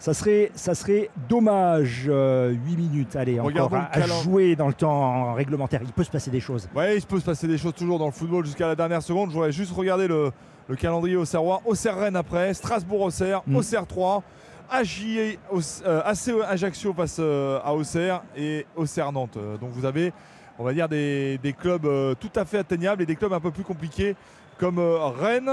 Ça 0.00 0.12
serait, 0.12 0.50
ça 0.54 0.74
serait 0.74 1.08
dommage, 1.30 2.06
euh, 2.08 2.50
8 2.66 2.76
minutes, 2.76 3.16
allez, 3.16 3.34
encore 3.40 3.46
Regardons 3.46 3.76
à, 3.76 3.80
le 3.80 3.84
à 3.86 3.90
calendrier. 4.00 4.22
jouer 4.22 4.56
dans 4.56 4.66
le 4.68 4.74
temps 4.74 5.32
réglementaire. 5.34 5.80
Il 5.82 5.92
peut 5.92 6.04
se 6.04 6.10
passer 6.10 6.30
des 6.30 6.40
choses. 6.40 6.68
Ouais, 6.74 6.96
il 6.98 7.02
peut 7.06 7.20
se 7.20 7.24
passer 7.24 7.46
des 7.46 7.56
choses 7.56 7.74
toujours 7.74 7.98
dans 7.98 8.06
le 8.06 8.12
football 8.12 8.44
jusqu'à 8.44 8.66
la 8.66 8.74
dernière 8.76 9.02
seconde. 9.02 9.30
Je 9.30 9.34
voudrais 9.34 9.52
juste 9.52 9.72
regarder 9.72 10.06
le, 10.08 10.30
le 10.68 10.76
calendrier 10.76 11.16
au 11.16 11.24
Serrois. 11.24 11.62
Auxerre 11.64 11.98
Rennes 11.98 12.16
après, 12.16 12.52
Strasbourg 12.52 13.00
Auxerre, 13.02 13.42
Mm. 13.46 13.56
Auxerre 13.56 13.86
3, 13.86 14.22
AJ, 14.70 15.38
Aus- 15.50 15.82
euh, 15.84 16.02
AC 16.04 16.30
Ajaccio 16.48 16.92
face 16.94 17.16
euh, 17.20 17.60
à 17.64 17.74
Auxerre 17.74 18.22
et 18.36 18.66
Auxerre 18.76 19.12
Nantes. 19.12 19.36
Euh, 19.36 19.56
Donc 19.58 19.70
vous 19.72 19.84
avez, 19.84 20.12
on 20.58 20.64
va 20.64 20.72
dire, 20.72 20.88
des, 20.88 21.38
clubs 21.58 21.86
tout 22.18 22.30
à 22.34 22.44
fait 22.44 22.58
atteignables 22.58 23.02
et 23.02 23.06
des 23.06 23.16
clubs 23.16 23.32
un 23.32 23.40
peu 23.40 23.50
plus 23.50 23.64
compliqués. 23.64 24.16
Comme 24.56 24.78
Rennes, 24.78 25.50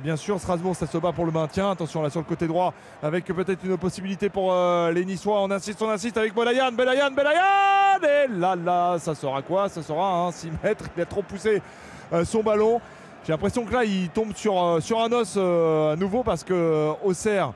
bien 0.00 0.14
sûr, 0.14 0.38
Strasbourg, 0.38 0.76
ça 0.76 0.86
se 0.86 0.96
bat 0.96 1.10
pour 1.10 1.26
le 1.26 1.32
maintien. 1.32 1.72
Attention 1.72 2.02
là 2.02 2.08
sur 2.08 2.20
le 2.20 2.24
côté 2.24 2.46
droit, 2.46 2.72
avec 3.02 3.24
peut-être 3.24 3.64
une 3.64 3.76
possibilité 3.76 4.28
pour 4.28 4.54
les 4.92 5.04
Niçois. 5.04 5.42
On 5.42 5.50
insiste, 5.50 5.82
on 5.82 5.90
insiste 5.90 6.16
avec 6.18 6.36
Belayan, 6.36 6.70
Belayan, 6.70 7.10
Belayan 7.10 7.98
Et 8.00 8.28
là, 8.38 8.54
là, 8.54 8.96
ça 9.00 9.16
sera 9.16 9.42
quoi? 9.42 9.68
Ça 9.68 9.82
sera 9.82 10.30
6 10.30 10.52
mètres. 10.62 10.84
Il 10.96 11.02
a 11.02 11.06
trop 11.06 11.22
poussé 11.22 11.60
son 12.24 12.44
ballon. 12.44 12.80
J'ai 13.26 13.32
l'impression 13.32 13.64
que 13.64 13.72
là, 13.72 13.84
il 13.84 14.08
tombe 14.10 14.32
sur, 14.36 14.80
sur 14.80 15.00
un 15.02 15.10
os 15.10 15.36
à 15.36 15.96
nouveau 15.96 16.22
parce 16.22 16.44
que 16.44 16.92
Auxerre 17.04 17.52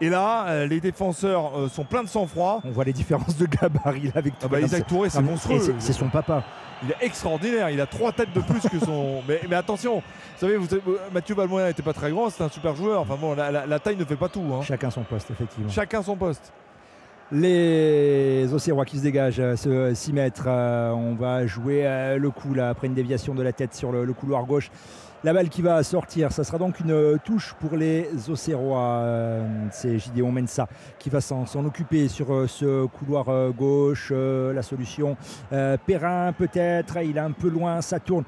est 0.00 0.08
là. 0.10 0.46
Euh, 0.48 0.66
les 0.66 0.80
défenseurs 0.80 1.52
euh, 1.58 1.68
sont 1.68 1.84
pleins 1.84 2.02
de 2.04 2.08
sang-froid. 2.08 2.60
On 2.64 2.70
voit 2.70 2.84
les 2.84 2.92
différences 2.92 3.36
de 3.36 3.46
gabarit 3.46 4.04
là, 4.06 4.12
avec 4.16 4.34
Ah 4.42 4.48
bah, 4.48 4.60
Isaac 4.60 4.86
Touré, 4.86 5.10
c'est 5.10 5.20
monstrueux. 5.22 5.56
et 5.56 5.60
c'est- 5.60 5.74
C'est 5.80 5.92
son 5.92 6.08
papa. 6.08 6.42
Il 6.84 6.90
est 6.92 7.04
extraordinaire, 7.06 7.70
il 7.70 7.80
a 7.80 7.86
trois 7.86 8.12
têtes 8.12 8.32
de 8.32 8.40
plus 8.40 8.60
que 8.68 8.78
son. 8.78 9.20
Mais, 9.28 9.40
mais 9.50 9.56
attention, 9.56 9.96
vous 9.96 10.02
savez, 10.38 10.56
vous 10.56 10.68
savez, 10.68 10.82
Mathieu 11.12 11.34
Balmoyen 11.34 11.66
n'était 11.66 11.82
pas 11.82 11.92
très 11.92 12.10
grand, 12.12 12.30
c'était 12.30 12.44
un 12.44 12.48
super 12.48 12.76
joueur. 12.76 13.00
Enfin 13.00 13.16
bon, 13.20 13.34
la, 13.34 13.50
la- 13.50 13.66
la 13.66 13.78
taille 13.80 13.96
ne 13.96 14.04
fait 14.04 14.14
pas 14.16 14.28
tout. 14.28 14.44
hein. 14.52 14.62
Chacun 14.62 14.88
son 14.90 15.02
poste, 15.02 15.28
effectivement. 15.32 15.68
Chacun 15.70 16.02
son 16.02 16.14
poste. 16.16 16.52
Les 17.30 18.48
Auxerrois 18.54 18.84
qui 18.84 18.96
se 18.98 19.02
dégagent, 19.02 19.40
euh, 19.40 19.54
ce 19.56 19.92
6 19.94 20.12
mètres. 20.12 20.44
euh, 20.46 20.90
on 20.92 21.14
va 21.14 21.46
jouer 21.46 21.82
euh, 21.86 22.16
le 22.18 22.30
coup 22.30 22.54
là, 22.54 22.70
après 22.70 22.86
une 22.86 22.94
déviation 22.94 23.34
de 23.34 23.42
la 23.42 23.52
tête 23.52 23.74
sur 23.74 23.92
le, 23.92 24.04
le 24.04 24.12
couloir 24.14 24.44
gauche. 24.44 24.70
La 25.24 25.32
balle 25.32 25.48
qui 25.48 25.62
va 25.62 25.82
sortir, 25.82 26.30
ça 26.30 26.44
sera 26.44 26.58
donc 26.58 26.78
une 26.78 26.92
euh, 26.92 27.16
touche 27.24 27.52
pour 27.58 27.76
les 27.76 28.08
Auxerrois. 28.30 29.00
Euh, 29.02 29.44
C'est 29.72 29.98
Gideon 29.98 30.30
Mensa 30.30 30.68
qui 30.96 31.10
va 31.10 31.20
s'en 31.20 31.44
occuper 31.64 32.06
sur 32.06 32.32
euh, 32.32 32.46
ce 32.46 32.86
couloir 32.86 33.26
gauche. 33.50 34.12
La 34.12 34.62
solution, 34.62 35.16
Perrin 35.50 36.32
peut-être, 36.32 36.98
il 37.02 37.16
est 37.16 37.20
un 37.20 37.32
peu 37.32 37.48
loin, 37.48 37.80
ça 37.80 37.98
tourne. 37.98 38.22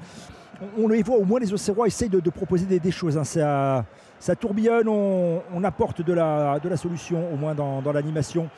On, 0.77 0.89
les 0.89 1.01
voit, 1.01 1.15
au 1.15 1.23
moins 1.23 1.39
les 1.39 1.53
Auxerrois 1.53 1.87
essayent 1.87 2.09
de, 2.09 2.29
proposer 2.29 2.65
des, 2.65 2.91
choses. 2.91 3.17
hein. 3.17 3.23
Ça, 4.19 4.35
tourbillonne, 4.35 4.89
on, 4.89 5.63
apporte 5.63 6.01
de 6.01 6.13
la, 6.13 6.59
solution, 6.75 7.33
au 7.33 7.37
moins 7.37 7.55
dans 7.55 7.91
l'animation 7.93 8.49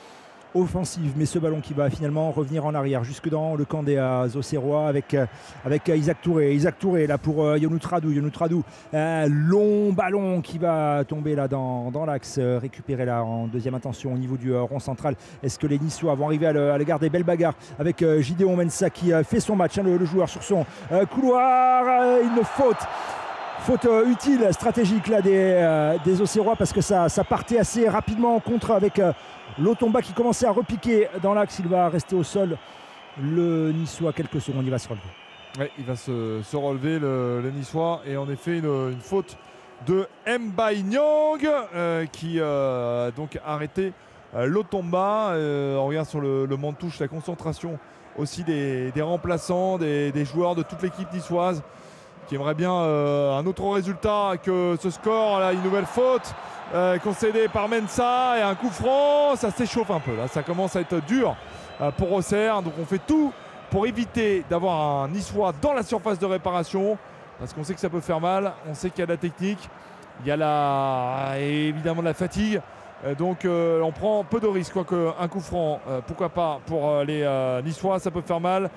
offensive. 0.55 1.13
Mais 1.15 1.25
ce 1.25 1.39
ballon 1.39 1.61
qui 1.61 1.73
va 1.73 1.89
finalement 1.89 2.31
revenir 2.31 2.65
en 2.65 2.73
arrière, 2.73 3.03
jusque 3.03 3.29
dans 3.29 3.55
le 3.55 3.65
camp 3.65 3.83
des 3.83 3.99
Auxerrois 4.35 4.87
avec, 4.87 5.13
euh, 5.13 5.25
avec 5.65 5.89
euh, 5.89 5.97
Isaac 5.97 6.21
Touré. 6.21 6.53
Isaac 6.53 6.79
Touré 6.79 7.07
là 7.07 7.17
pour 7.17 7.43
euh, 7.43 7.57
Yonou 7.57 7.79
Tradou. 7.79 8.11
Yonou 8.11 8.29
Tradou, 8.29 8.63
long 8.93 9.93
ballon 9.93 10.41
qui 10.41 10.57
va 10.57 11.03
tomber 11.07 11.35
là 11.35 11.47
dans, 11.47 11.91
dans 11.91 12.05
l'axe, 12.05 12.37
euh, 12.39 12.59
récupéré 12.59 13.05
là 13.05 13.23
en 13.23 13.47
deuxième 13.47 13.75
intention 13.75 14.13
au 14.13 14.17
niveau 14.17 14.37
du 14.37 14.55
rond 14.55 14.79
central. 14.79 15.15
Est-ce 15.41 15.59
que 15.59 15.67
les 15.67 15.79
Niçois 15.79 16.15
vont 16.15 16.27
arriver 16.27 16.47
à 16.47 16.53
le, 16.53 16.71
à 16.71 16.77
le 16.77 16.83
garder? 16.83 17.09
Belle 17.09 17.23
bagarre 17.23 17.53
avec 17.79 18.03
Gideon 18.19 18.55
Mensa 18.55 18.89
qui 18.89 19.11
fait 19.23 19.39
son 19.39 19.55
match, 19.55 19.77
hein, 19.77 19.83
le, 19.83 20.03
joueur 20.05 20.29
sur 20.29 20.43
son 20.43 20.65
couloir. 21.11 22.19
Une 22.21 22.43
faute. 22.43 22.77
Faute 23.59 23.87
utile, 24.07 24.47
stratégique 24.51 25.07
là 25.07 25.21
des, 25.21 26.21
Auxerrois 26.21 26.55
parce 26.55 26.73
que 26.73 26.81
ça, 26.81 27.07
partait 27.27 27.59
assez 27.59 27.87
rapidement 27.87 28.35
en 28.35 28.39
contre 28.39 28.71
avec 28.71 28.99
Lotomba 29.59 30.01
qui 30.01 30.13
commençait 30.13 30.45
à 30.45 30.51
repiquer 30.51 31.07
dans 31.21 31.33
l'axe. 31.33 31.59
Il 31.59 31.67
va 31.67 31.89
rester 31.89 32.15
au 32.15 32.23
sol. 32.23 32.57
Le 33.21 33.71
Niçois, 33.71 34.13
quelques 34.13 34.41
secondes, 34.41 34.65
il 34.65 34.71
va 34.71 34.79
se 34.79 34.87
relever. 34.87 35.03
Ouais, 35.59 35.71
il 35.77 35.85
va 35.85 35.95
se, 35.95 36.55
relever 36.55 36.97
le, 36.97 37.41
le 37.41 37.51
Niçois 37.51 38.01
et 38.07 38.17
en 38.17 38.27
effet 38.27 38.57
une, 38.57 38.99
faute 38.99 39.37
de 39.85 40.07
Mbaye 40.25 40.83
Nyang 40.83 41.45
euh, 41.45 42.05
qui 42.07 42.39
euh, 42.39 43.09
a 43.09 43.11
donc 43.11 43.39
arrêté 43.45 43.93
euh, 44.35 44.47
Lotomba. 44.47 45.35
On 45.77 45.85
regarde 45.85 46.07
sur 46.07 46.21
le, 46.21 46.45
le 46.45 46.57
de 46.57 46.75
touche 46.75 46.99
la 46.99 47.07
concentration 47.07 47.77
aussi 48.17 48.43
des, 48.43 48.91
des 48.91 49.01
remplaçants, 49.01 49.77
des, 49.77 50.11
des 50.11 50.25
joueurs 50.25 50.55
de 50.55 50.63
toute 50.63 50.81
l'équipe 50.81 51.11
niçoise 51.13 51.61
qui 52.27 52.35
aimerait 52.35 52.53
bien 52.53 52.73
euh, 52.73 53.37
un 53.37 53.45
autre 53.45 53.67
résultat 53.69 54.33
que 54.41 54.77
ce 54.81 54.89
score. 54.89 55.39
Là, 55.39 55.53
une 55.53 55.61
nouvelle 55.61 55.85
faute 55.85 56.33
euh, 56.73 56.97
concédée 56.97 57.47
par 57.47 57.67
Mensa 57.69 58.39
et 58.39 58.41
un 58.41 58.55
coup 58.55 58.69
franc. 58.69 59.35
Ça 59.35 59.51
s'échauffe 59.51 59.91
un 59.91 59.99
peu. 59.99 60.15
Là, 60.15 60.27
ça 60.27 60.43
commence 60.43 60.75
à 60.75 60.81
être 60.81 61.05
dur 61.05 61.35
euh, 61.81 61.91
pour 61.91 62.11
Auxerre. 62.13 62.61
Donc 62.61 62.73
on 62.81 62.85
fait 62.85 63.01
tout 63.05 63.31
pour 63.69 63.85
éviter 63.85 64.43
d'avoir 64.49 65.03
un 65.03 65.07
Niçois 65.09 65.53
dans 65.61 65.73
la 65.73 65.83
surface 65.83 66.19
de 66.19 66.25
réparation 66.25 66.97
parce 67.39 67.53
qu'on 67.53 67.63
sait 67.63 67.73
que 67.73 67.79
ça 67.79 67.89
peut 67.89 67.99
faire 67.99 68.19
mal. 68.19 68.53
On 68.67 68.73
sait 68.73 68.89
qu'il 68.89 68.99
y 68.99 69.03
a 69.03 69.05
de 69.05 69.11
la 69.11 69.17
technique. 69.17 69.69
Il 70.21 70.27
y 70.27 70.31
a 70.31 70.37
la, 70.37 71.33
évidemment 71.39 72.01
de 72.01 72.07
la 72.07 72.13
fatigue. 72.13 72.61
Euh, 73.05 73.15
donc 73.15 73.45
on 73.45 73.91
prend 73.91 74.23
peu 74.23 74.39
de 74.39 74.47
risques. 74.47 74.73
Quoique 74.73 75.11
un 75.19 75.27
coup 75.27 75.41
franc, 75.41 75.79
pourquoi 76.07 76.29
pas 76.29 76.59
pour 76.65 77.03
les 77.03 77.27
Niçois, 77.63 77.99
ça 77.99 78.09
peut 78.09 78.21
faire 78.21 78.39
mal. 78.39 78.69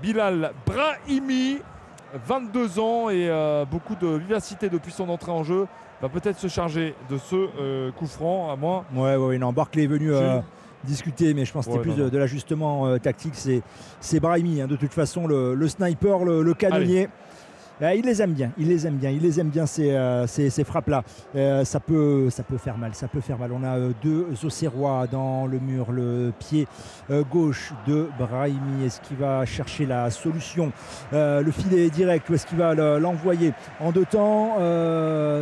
Bilal 0.00 0.52
Brahimi, 0.64 1.58
22 2.26 2.78
ans 2.78 3.10
et 3.10 3.28
euh, 3.28 3.64
beaucoup 3.64 3.94
de 3.94 4.08
vivacité 4.08 4.68
depuis 4.68 4.92
son 4.92 5.08
entrée 5.08 5.32
en 5.32 5.42
jeu, 5.42 5.66
va 6.00 6.08
peut-être 6.08 6.38
se 6.38 6.48
charger 6.48 6.94
de 7.10 7.18
ce 7.18 7.36
euh, 7.60 7.90
coup 7.92 8.06
franc, 8.06 8.50
à 8.50 8.56
moins. 8.56 8.84
Ouais, 8.94 9.16
ouais, 9.16 9.38
non, 9.38 9.52
Barclay 9.52 9.84
est 9.84 9.88
venu 9.88 10.12
euh, 10.12 10.38
discuter, 10.84 11.34
mais 11.34 11.44
je 11.44 11.52
pense 11.52 11.66
que 11.66 11.72
c'était 11.72 11.88
Ouais, 11.88 11.94
plus 11.94 12.02
non, 12.02 12.08
de, 12.08 12.18
l'ajustement 12.18 12.98
tactique. 12.98 13.34
C'est, 13.34 13.62
c'est 14.00 14.20
Brahimi, 14.20 14.60
hein, 14.60 14.66
de 14.66 14.76
toute 14.76 14.94
façon, 14.94 15.26
le, 15.26 15.54
le 15.54 15.68
sniper, 15.68 16.24
le, 16.24 16.42
le 16.42 16.54
canonnier. 16.54 17.08
Euh, 17.80 17.94
il 17.94 18.04
les 18.04 18.20
aime 18.22 18.32
bien, 18.32 18.50
il 18.58 18.68
les 18.68 18.86
aime 18.86 18.96
bien, 18.96 19.10
il 19.10 19.22
les 19.22 19.38
aime 19.38 19.48
bien 19.50 19.66
ces, 19.66 19.92
euh, 19.92 20.26
ces- 20.26 20.64
frappes-là. 20.64 21.02
Euh, 21.36 21.64
ça, 21.64 21.78
peut, 21.80 22.28
ça 22.30 22.42
peut 22.42 22.58
faire 22.58 22.76
mal, 22.76 22.94
ça 22.94 23.06
peut 23.08 23.20
faire 23.20 23.38
mal. 23.38 23.52
On 23.52 23.62
a 23.64 23.78
deux 24.02 24.26
Auxerrois 24.44 25.06
dans 25.06 25.46
le 25.46 25.58
mur, 25.60 25.92
le 25.92 26.32
pied 26.38 26.66
gauche 27.30 27.72
de 27.86 28.08
Brahimi. 28.18 28.84
Est-ce 28.84 29.00
qu'il 29.00 29.16
va 29.16 29.44
chercher 29.46 29.86
la 29.86 30.10
solution? 30.10 30.72
Le 31.12 31.50
filet 31.50 31.88
direct 31.90 32.28
ou 32.28 32.34
est-ce 32.34 32.46
qu'il 32.46 32.58
va 32.58 32.74
le- 32.74 32.98
l'envoyer? 32.98 33.52
En 33.80 33.92
deux 33.92 34.04
temps 34.04 34.56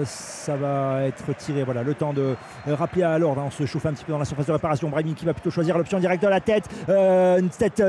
Ça 0.05 0.56
va 0.56 1.02
être 1.05 1.34
tiré. 1.36 1.65
Voilà, 1.65 1.82
le 1.82 1.94
temps 1.94 2.12
de 2.12 2.34
rappeler 2.66 3.02
à 3.02 3.18
l'ordre. 3.18 3.40
hein. 3.40 3.44
On 3.48 3.50
se 3.50 3.65
chauffe 3.66 3.86
un 3.86 3.92
petit 3.92 4.05
peu 4.05 4.12
dans 4.12 4.18
la 4.18 4.24
surface 4.24 4.47
de 4.47 4.52
réparation. 4.52 4.89
Brahimi 4.90 5.15
qui 5.15 5.24
va 5.24 5.32
plutôt 5.32 5.50
choisir 5.50 5.76
l'option 5.78 5.98
directe 5.98 6.23
de 6.23 6.28
la 6.28 6.40
tête. 6.40 6.68
Une 6.89 7.48
tête 7.48 7.82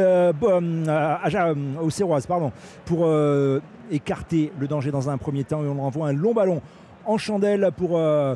Auxerroise, 1.82 2.26
pardon, 2.26 2.52
pour 2.86 3.06
écarter 3.92 4.52
le 4.60 4.68
danger 4.68 4.92
dans 4.92 5.10
un 5.10 5.18
premier 5.18 5.44
temps. 5.44 5.64
Et 5.64 5.68
on 5.68 5.82
renvoie 5.82 6.08
un 6.08 6.14
long 6.14 6.34
ballon 6.34 6.62
en 7.08 7.18
chandelle 7.18 7.72
pour 7.76 7.98
euh, 7.98 8.36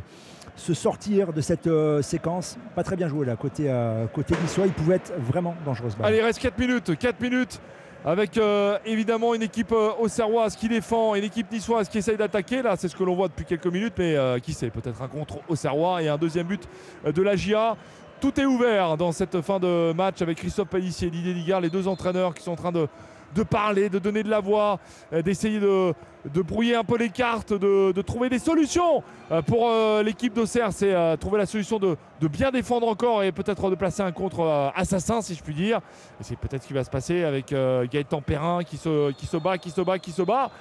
se 0.56 0.74
sortir 0.74 1.34
de 1.34 1.42
cette 1.42 1.68
euh, 1.68 2.02
séquence. 2.02 2.58
Pas 2.76 2.84
très 2.84 2.96
bien 2.96 3.08
joué 3.08 3.26
là, 3.26 3.36
côté, 3.36 3.66
euh, 3.68 4.08
côté 4.08 4.34
niçois. 4.42 4.66
Il 4.66 4.74
pouvait 4.74 4.96
être 4.96 5.14
vraiment 5.20 5.56
dangereux. 5.66 5.90
Allez, 6.02 6.18
il 6.18 6.24
reste 6.24 6.40
4 6.40 6.58
minutes. 6.58 6.98
4 6.98 7.20
minutes 7.22 7.62
avec 8.04 8.40
évidemment 8.84 9.36
une 9.36 9.44
équipe 9.44 9.76
auxerroise 10.00 10.56
qui 10.56 10.68
défend 10.68 11.14
et 11.14 11.20
une 11.20 11.26
équipe 11.26 11.52
niçoise 11.52 11.88
qui 11.88 12.00
essaye 12.00 12.18
d'attaquer. 12.18 12.64
Là, 12.64 12.74
c'est 12.76 12.88
ce 12.88 12.96
que 12.96 13.04
l'on 13.04 13.14
voit 13.14 13.28
depuis 13.28 13.46
quelques 13.46 13.68
minutes, 13.68 13.94
mais 14.00 14.18
qui 14.42 14.54
sait, 14.54 14.72
peut-être 14.72 15.04
un 15.04 15.08
contre 15.08 15.38
auxerrois 15.48 16.02
et 16.02 16.08
un 16.08 16.18
deuxième 16.18 16.48
but 16.48 16.68
de 17.06 17.22
la 17.22 17.36
GIA. 17.36 17.78
Tout 18.20 18.40
est 18.42 18.46
ouvert 18.46 18.98
dans 18.98 19.12
cette 19.12 19.40
fin 19.42 19.60
de 19.60 19.94
match 19.94 20.20
avec 20.24 20.40
Christophe 20.40 20.70
Pellissier 20.70 21.10
et 21.10 21.12
Didier 21.12 21.36
Ligard, 21.36 21.62
les 21.62 21.70
deux 21.70 21.88
entraîneurs 21.88 22.34
qui 22.34 22.42
sont 22.42 22.54
en 22.54 22.56
train 22.56 22.72
de, 22.72 22.88
de 23.36 23.44
parler, 23.44 23.90
de 23.90 24.00
donner 24.00 24.24
de 24.24 24.30
la 24.30 24.40
voix, 24.40 24.80
euh, 25.14 25.22
d'essayer 25.22 25.60
de, 25.60 25.94
brouiller 26.42 26.76
un 26.76 26.84
peu 26.84 26.98
les 26.98 27.10
cartes, 27.10 27.54
de, 27.54 28.02
trouver 28.02 28.30
des 28.30 28.40
solutions 28.40 29.04
Euh, 29.32 29.42
pour 29.42 29.70
euh, 29.70 30.04
l'équipe 30.04 30.34
d'Auxerre. 30.34 30.74
C'est 30.74 30.94
trouver 31.18 31.38
la 31.38 31.46
solution 31.46 31.80
de, 31.80 31.98
bien 32.28 32.52
défendre 32.52 32.88
encore 32.88 33.24
et 33.24 33.32
peut-être 33.32 33.70
de 33.70 33.76
placer 33.76 34.02
un 34.02 34.12
contre 34.12 34.72
assassin, 34.76 35.22
si 35.22 35.36
je 35.36 35.44
puis 35.44 35.54
dire. 35.54 35.80
C'est 36.20 36.38
peut-être 36.38 36.64
ce 36.64 36.68
qui 36.68 36.74
va 36.74 36.84
se 36.84 36.90
passer 36.90 37.24
avec 37.24 37.54
Gaëtan 37.92 38.22
Perrin 38.22 38.64
qui 38.64 38.78
se, 38.78 39.38
bat, 39.38 39.58
qui 39.58 39.70
se 39.70 39.82
bat, 39.82 40.00
qui 40.00 40.12
se 40.12 40.22
bat. 40.22 40.52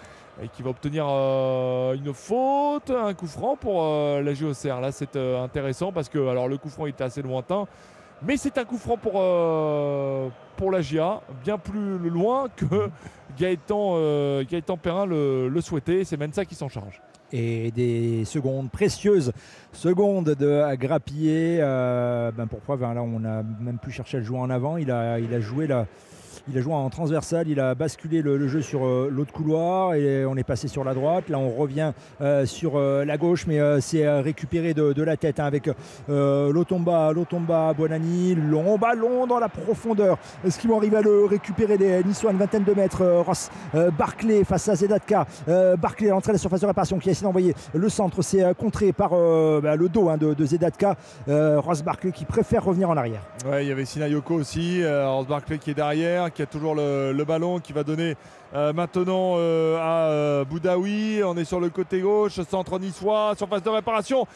Et 0.42 0.48
qui 0.48 0.62
va 0.62 0.70
obtenir 0.70 1.04
une 1.04 2.14
faute, 2.14 2.90
un 2.90 3.12
coup 3.12 3.26
franc 3.26 3.56
pour 3.56 3.82
la 3.82 4.32
GOCR. 4.32 4.80
Là, 4.80 4.92
c'est 4.92 5.16
intéressant 5.16 5.92
parce 5.92 6.08
que 6.08 6.18
alors, 6.28 6.48
le 6.48 6.56
coup 6.56 6.70
franc 6.70 6.86
était 6.86 7.04
assez 7.04 7.20
lointain. 7.20 7.66
Mais 8.22 8.36
c'est 8.36 8.58
un 8.58 8.64
coup 8.64 8.76
franc 8.76 8.96
pour, 8.96 9.14
euh, 9.16 10.28
la 10.70 10.82
GIA, 10.82 11.22
bien 11.42 11.56
plus 11.56 11.98
loin 12.10 12.48
que 12.54 12.66
Gaëtan, 13.38 13.92
euh, 13.94 14.44
Gaëtan 14.48 14.76
Perrin 14.76 15.06
le, 15.06 15.60
souhaitait. 15.60 16.04
C'est 16.04 16.18
ça 16.34 16.44
qui 16.44 16.54
s'en 16.54 16.68
charge. 16.68 17.00
et 17.32 17.70
des 17.70 18.24
secondes 18.24 18.70
précieuses 18.70 19.32
secondes 19.72 20.34
de 20.34 20.74
grappiller 20.74 21.58
euh, 21.60 22.32
ben 22.32 22.48
hein, 22.68 22.94
là 22.94 23.02
on 23.02 23.20
n'a 23.20 23.44
même 23.60 23.78
plus 23.78 23.92
cherché 23.92 24.16
à 24.16 24.20
le 24.20 24.26
jouer 24.26 24.40
en 24.40 24.50
avant 24.50 24.76
il 24.76 24.90
a, 24.90 25.20
il 25.20 25.32
a 25.32 25.38
joué 25.38 25.68
là 25.68 25.86
il 26.48 26.58
a 26.58 26.60
joué 26.60 26.72
en 26.72 26.88
transversal, 26.90 27.48
il 27.48 27.60
a 27.60 27.74
basculé 27.74 28.22
le, 28.22 28.48
jeu 28.48 28.62
sur 28.62 28.84
euh, 28.84 29.08
l'autre 29.10 29.32
couloir 29.32 29.94
et 29.94 30.24
on 30.24 30.36
est 30.36 30.44
passé 30.44 30.68
sur 30.68 30.84
la 30.84 30.94
droite. 30.94 31.28
Là, 31.28 31.38
on 31.38 31.50
revient 31.50 31.92
euh, 32.20 32.46
sur 32.46 32.76
euh, 32.76 33.04
la 33.04 33.16
gauche, 33.16 33.46
mais 33.46 33.58
c'est 33.80 34.08
récupéré 34.20 34.74
de, 34.74 35.02
la 35.02 35.16
tête 35.16 35.40
hein, 35.40 35.44
avec 35.44 35.70
Lotomba, 36.08 37.12
Lotomba, 37.12 37.72
Bonani, 37.72 38.34
long 38.34 38.78
ballon 38.78 39.26
dans 39.26 39.38
la 39.38 39.48
profondeur. 39.48 40.18
Est-ce 40.44 40.58
qu'ils 40.58 40.70
vont 40.70 40.76
arriver 40.76 40.98
à 40.98 41.02
le 41.02 41.24
récupérer 41.24 41.78
des 41.78 42.04
Niçois 42.04 42.32
une 42.32 42.38
vingtaine 42.38 42.64
de 42.64 42.74
mètres 42.74 43.04
Ross 43.26 43.50
Barclay 43.98 44.44
face 44.44 44.68
à 44.68 44.76
Zedatka. 44.76 45.26
Barclay 45.78 46.08
à 46.08 46.10
l'entrée 46.10 46.32
de 46.32 46.36
la 46.36 46.38
surface 46.38 46.60
de 46.60 46.66
réparation 46.66 46.98
qui 46.98 47.08
a 47.08 47.12
essayé 47.12 47.24
d'envoyer 47.24 47.54
le 47.72 47.88
centre. 47.88 48.22
C'est 48.22 48.54
contré 48.56 48.92
par 48.92 49.10
bah, 49.10 49.76
le 49.76 49.88
dos 49.88 50.08
hein, 50.08 50.18
de, 50.18 50.44
Zedatka. 50.44 50.96
Ross 51.26 51.82
Barclay 51.82 52.12
qui 52.12 52.24
préfère 52.24 52.64
revenir 52.64 52.90
en 52.90 52.96
arrière. 52.96 53.22
Ouais, 53.50 53.64
il 53.64 53.68
y 53.68 53.72
avait 53.72 53.84
Sinayoko 53.84 54.34
aussi, 54.34 54.82
Horst 54.84 55.28
Barclay 55.28 55.58
qui 55.58 55.70
est 55.70 55.74
derrière, 55.74 56.30
a 56.42 56.46
toujours 56.46 56.74
le, 56.74 57.12
le 57.12 57.24
ballon, 57.24 57.60
qui 57.60 57.72
va 57.72 57.84
donner 57.84 58.16
euh, 58.54 58.72
maintenant 58.72 59.34
euh, 59.36 59.76
à 59.78 60.10
euh, 60.10 60.44
Boudaoui. 60.44 61.22
On 61.24 61.36
est 61.36 61.44
sur 61.44 61.60
le 61.60 61.70
côté 61.70 62.00
gauche, 62.00 62.40
centre 62.42 62.78
niçois, 62.78 63.34
surface 63.36 63.62
de 63.62 63.70
réparation, 63.70 64.26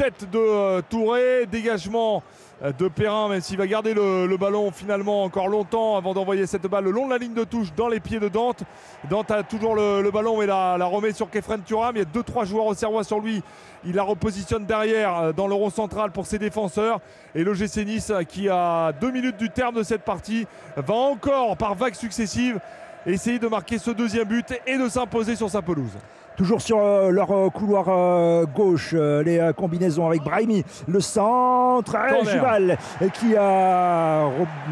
tête 0.00 0.30
de 0.30 0.38
euh, 0.38 0.80
Touré, 0.88 1.44
dégagement 1.44 2.22
euh, 2.62 2.72
de 2.72 2.88
Perrin, 2.88 3.28
même 3.28 3.42
s'il 3.42 3.58
va 3.58 3.66
garder 3.66 3.92
le, 3.92 4.26
le 4.26 4.36
ballon 4.38 4.70
finalement 4.70 5.24
encore 5.24 5.48
longtemps 5.48 5.98
avant 5.98 6.14
d'envoyer 6.14 6.46
cette 6.46 6.66
balle 6.66 6.84
le 6.84 6.90
long 6.90 7.04
de 7.04 7.10
la 7.10 7.18
ligne 7.18 7.34
de 7.34 7.44
touche 7.44 7.74
dans 7.76 7.86
les 7.86 8.00
pieds 8.00 8.18
de 8.18 8.28
Dante. 8.28 8.62
Dante 9.10 9.30
a 9.30 9.42
toujours 9.42 9.74
le, 9.74 10.00
le 10.00 10.10
ballon 10.10 10.38
mais 10.38 10.46
la, 10.46 10.82
remet 10.86 11.12
sur 11.12 11.28
Kefren 11.28 11.60
Turam. 11.62 11.96
Il 11.96 11.98
y 11.98 12.02
a 12.02 12.22
2-3 12.22 12.46
joueurs 12.46 12.64
au 12.64 12.72
Serrois 12.72 13.04
sur 13.04 13.20
lui. 13.20 13.42
Il 13.84 13.94
la 13.94 14.02
repositionne 14.02 14.64
derrière 14.64 15.18
euh, 15.18 15.32
dans 15.34 15.46
le 15.46 15.54
rond 15.54 15.68
central 15.68 16.12
pour 16.12 16.24
ses 16.24 16.38
défenseurs. 16.38 17.00
Et 17.34 17.44
l'OGC 17.44 17.84
Nice 17.84 18.08
euh, 18.08 18.22
qui 18.22 18.48
a 18.48 18.92
deux 18.92 19.10
minutes 19.10 19.36
du 19.36 19.50
terme 19.50 19.74
de 19.74 19.82
cette 19.82 20.02
partie 20.06 20.46
va 20.78 20.94
encore 20.94 21.58
par 21.58 21.74
vagues 21.74 21.92
successives 21.92 22.58
essayer 23.04 23.38
de 23.38 23.48
marquer 23.48 23.76
ce 23.76 23.90
deuxième 23.90 24.28
but 24.28 24.54
et 24.66 24.78
de 24.78 24.88
s'imposer 24.88 25.36
sur 25.36 25.50
sa 25.50 25.60
pelouse. 25.60 25.92
Toujours 26.40 26.62
sur 26.62 26.78
euh, 26.78 27.10
leur 27.10 27.30
euh, 27.32 27.50
couloir 27.50 27.84
euh, 27.88 28.46
gauche, 28.46 28.94
les 28.94 29.50
combinaisons 29.54 30.06
avec 30.06 30.22
Brahimi, 30.22 30.64
le 30.88 31.00
centre. 31.00 31.94
Juval 32.24 32.78
qui 33.12 33.36
a, 33.36 34.26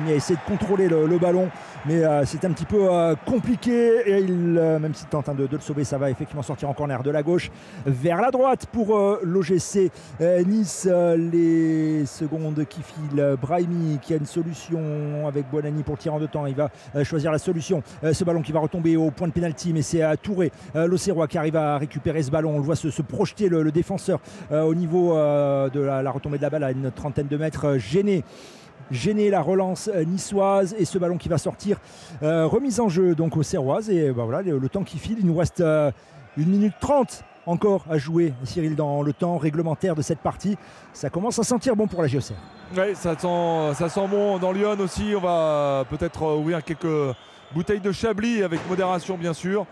essayé 0.09 0.39
de 0.39 0.51
contrôler 0.51 0.89
le, 0.89 1.07
le 1.07 1.19
ballon, 1.19 1.51
mais 1.89 2.05
euh, 2.05 2.23
c'est 2.27 2.45
un 2.45 2.53
petit 2.53 2.67
peu 2.67 2.93
euh, 2.93 3.15
compliqué. 3.25 4.03
Et 4.05 4.19
il, 4.21 4.57
euh, 4.59 4.79
même 4.79 4.95
s'il 4.95 5.09
tente 5.09 5.35
de, 5.35 5.49
le 5.51 5.61
sauver, 5.61 5.85
ça 5.85 5.97
va 5.97 6.11
effectivement 6.11 6.43
sortir 6.43 6.69
en 6.69 6.75
corner 6.75 7.03
de 7.03 7.11
la 7.11 7.23
gauche 7.23 7.51
vers 7.87 8.21
la 8.21 8.31
droite 8.31 8.67
pour 8.67 8.99
l'OGC 9.23 9.91
Nice. 10.47 10.89
les 11.17 12.05
secondes 12.05 12.65
qui 12.69 12.83
filent, 12.83 13.37
Brahimi 13.41 13.99
qui 14.03 14.13
a 14.13 14.17
une 14.17 14.27
solution 14.27 15.27
avec 15.27 15.51
Bonani 15.51 15.83
pour 15.83 15.95
le 15.95 15.99
tir 15.99 16.15
en 16.15 16.19
deux 16.19 16.29
temps. 16.29 16.47
Il 16.47 16.55
va 16.55 16.71
choisir 17.05 17.33
la 17.33 17.39
solution. 17.39 17.83
Ce 18.13 18.25
ballon 18.25 18.43
qui 18.43 18.53
va 18.53 18.61
retomber 18.61 18.97
au 18.97 19.11
point 19.11 19.29
de 19.29 19.33
pénalty, 19.33 19.73
mais 19.73 19.83
c'est 19.83 20.03
à 20.03 20.17
Touré, 20.17 20.53
l'Auxerrois 20.75 21.27
qui 21.27 21.39
arrive 21.39 21.57
à 21.57 21.79
récupérer 21.79 22.23
ce 22.23 22.31
ballon. 22.31 22.55
On 22.55 22.59
le 22.59 22.65
voit 22.65 22.77
se, 22.77 23.03
projeter 23.03 23.49
le, 23.49 23.71
défenseur 23.73 24.21
au 24.51 24.75
niveau 24.75 25.15
de 25.15 25.81
la, 25.81 26.03
la 26.03 26.11
retombée 26.11 26.39
de 26.39 26.43
la 26.43 26.51
balle 26.51 26.65
à 26.65 26.71
une 26.71 26.91
trentaine 26.91 27.29
de 27.29 27.37
mètres, 27.37 27.79
gêné. 27.79 28.25
Gêné 28.91 29.31
la 29.31 29.41
relance 29.41 29.91
euh, 29.93 30.05
niçoise 30.05 30.75
et 30.79 30.85
ce 30.85 30.99
ballon 30.99 31.19
qui 31.19 31.29
va 31.29 31.39
sortir 31.39 31.79
euh, 32.23 32.47
remise 32.47 32.81
en 32.81 32.89
jeu 32.89 33.15
donc 33.15 33.37
aux 33.37 33.43
Serroises 33.43 33.91
et 33.91 34.11
bah, 34.13 34.25
voilà 34.25 34.43
le, 34.43 34.69
temps 34.69 34.85
qui 34.85 34.99
file 34.99 35.19
il 35.21 35.27
nous 35.27 35.37
reste 35.37 35.61
euh, 35.61 35.91
une 36.37 36.49
minute 36.49 36.75
30 36.81 37.23
encore 37.47 37.85
à 37.91 37.99
jouer 37.99 38.33
Cyril 38.45 38.77
dans 38.77 39.03
le 39.03 39.13
temps 39.13 39.37
réglementaire 39.37 39.95
de 39.95 40.03
cette 40.03 40.21
partie 40.21 40.57
ça 40.93 41.11
commence 41.11 41.39
à 41.39 41.43
sentir 41.43 41.77
bon 41.77 41.87
pour 41.87 42.01
la 42.01 42.09
GOCR 42.09 42.35
Ouais, 42.77 42.95
ça 42.95 43.19
sent, 43.19 43.75
ça 43.75 43.89
sent 43.89 44.07
bon 44.09 44.37
dans 44.39 44.53
Lyon 44.53 44.77
aussi. 44.81 45.15
On 45.17 45.21
va 45.21 45.85
peut-être 45.89 46.37
ouvrir 46.37 46.63
quelques 46.63 47.17
bouteilles 47.55 47.81
de 47.81 47.93
Chablis 47.93 48.43
avec 48.43 48.61
modération, 48.69 49.17
bien 49.17 49.33
sûr. 49.33 49.65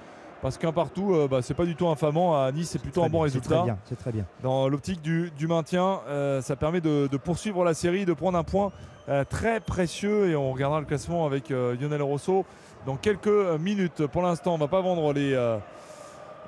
Parce 0.47 0.58
qu'un 0.58 0.70
partout, 0.70 1.12
euh, 1.12 1.26
bah, 1.28 1.42
c'est 1.42 1.55
pas 1.55 1.65
du 1.65 1.75
tout 1.75 1.89
infamant. 1.89 2.41
À 2.41 2.52
Nice, 2.52 2.70
c'est 2.70 2.78
plutôt 2.78 3.02
un 3.02 3.08
bon 3.08 3.18
résultat. 3.18 3.65
c'est 3.84 3.99
très 3.99 4.12
bien 4.12 4.25
Dans 4.44 4.68
l'optique 4.68 5.02
du, 5.02 5.33
du 5.36 5.49
maintien, 5.49 6.02
euh, 6.07 6.41
ça 6.41 6.55
permet 6.55 6.81
de, 6.81 7.08
de 7.10 7.16
poursuivre 7.16 7.65
la 7.65 7.75
série, 7.75 8.05
de 8.05 8.12
prendre 8.12 8.39
un 8.39 8.44
point 8.44 8.70
euh, 9.08 9.25
très 9.28 9.58
précieux. 9.58 10.28
Et 10.31 10.36
on 10.36 10.52
regardera 10.52 10.78
le 10.78 10.86
classement 10.86 11.26
avec 11.26 11.50
euh, 11.50 11.75
Lionel 11.81 12.00
Rosso 12.00 12.44
dans 12.86 12.94
quelques 12.94 13.26
minutes. 13.58 14.07
Pour 14.07 14.23
l'instant, 14.23 14.55
on 14.55 14.58
va 14.58 14.68
pas 14.68 14.81
vendre 14.83 15.12
les. 15.12 15.34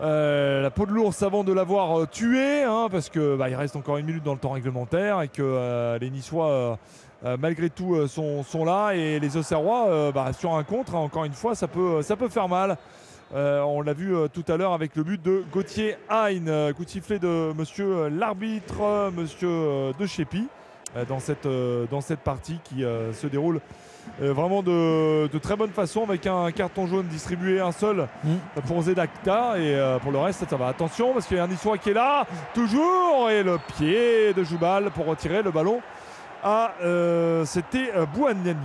euh, 0.00 0.62
la 0.62 0.70
peau 0.70 0.86
de 0.86 0.92
l'ours 0.92 1.20
avant 1.24 1.42
de 1.42 1.52
l'avoir 1.52 1.98
euh, 1.98 2.06
tué, 2.06 2.62
hein, 2.62 2.86
parce 2.88 3.08
que 3.08 3.34
bah, 3.34 3.48
il 3.50 3.56
reste 3.56 3.74
encore 3.74 3.96
une 3.96 4.06
minute 4.06 4.22
dans 4.22 4.34
le 4.34 4.38
temps 4.38 4.52
réglementaire 4.52 5.22
et 5.22 5.28
que 5.28 5.42
euh, 5.42 5.98
les 5.98 6.10
Niçois, 6.10 6.78
malgré 7.40 7.68
tout, 7.68 8.06
sont, 8.06 8.44
sont 8.44 8.64
là 8.64 8.92
et 8.92 9.18
les 9.18 9.36
Auxerrois, 9.36 10.12
bah, 10.14 10.32
sur 10.32 10.54
un 10.54 10.62
contre, 10.62 10.94
hein, 10.94 11.00
encore 11.00 11.24
une 11.24 11.32
fois, 11.32 11.56
ça 11.56 11.66
peut, 11.66 12.00
ça 12.02 12.14
peut 12.14 12.28
faire 12.28 12.48
mal. 12.48 12.76
Euh, 13.34 13.60
on 13.60 13.82
l'a 13.82 13.92
vu 13.92 14.16
euh, 14.16 14.26
tout 14.28 14.44
à 14.48 14.56
l'heure 14.56 14.72
avec 14.72 14.96
le 14.96 15.02
but 15.02 15.22
de 15.22 15.44
Gauthier 15.52 15.96
Hein, 16.08 16.72
coup 16.74 16.84
de 16.84 16.88
sifflet 16.88 17.18
de 17.18 17.52
Monsieur 17.56 18.08
l'arbitre, 18.08 19.10
Monsieur 19.14 19.92
De 19.98 20.06
Chépi, 20.06 20.48
dans 21.08 21.18
cette, 21.18 21.46
dans 21.90 22.00
cette 22.00 22.20
partie 22.20 22.58
qui 22.64 22.82
se 23.12 23.26
déroule 23.26 23.60
vraiment 24.20 24.62
de, 24.62 25.26
de 25.26 25.38
très 25.38 25.54
bonne 25.56 25.70
façon 25.70 26.04
avec 26.04 26.26
un 26.26 26.50
carton 26.50 26.86
jaune 26.86 27.06
distribué 27.06 27.60
un 27.60 27.72
seul 27.72 28.08
pour 28.66 28.80
Zedakta 28.80 29.58
et 29.58 29.98
pour 30.02 30.12
le 30.12 30.18
reste 30.18 30.48
ça 30.48 30.56
va. 30.56 30.68
Attention 30.68 31.12
parce 31.12 31.26
qu'il 31.26 31.36
y 31.36 31.40
a 31.40 31.44
un 31.44 31.48
Niçois 31.48 31.76
qui 31.76 31.90
est 31.90 31.94
là 31.94 32.26
toujours 32.54 33.28
et 33.28 33.42
le 33.42 33.58
pied 33.76 34.32
de 34.32 34.42
Joubal 34.42 34.90
pour 34.92 35.04
retirer 35.04 35.42
le 35.42 35.50
ballon 35.50 35.82
à 36.42 36.72
euh, 36.82 37.44
c'était 37.44 37.92
Bouaniani 38.14 38.56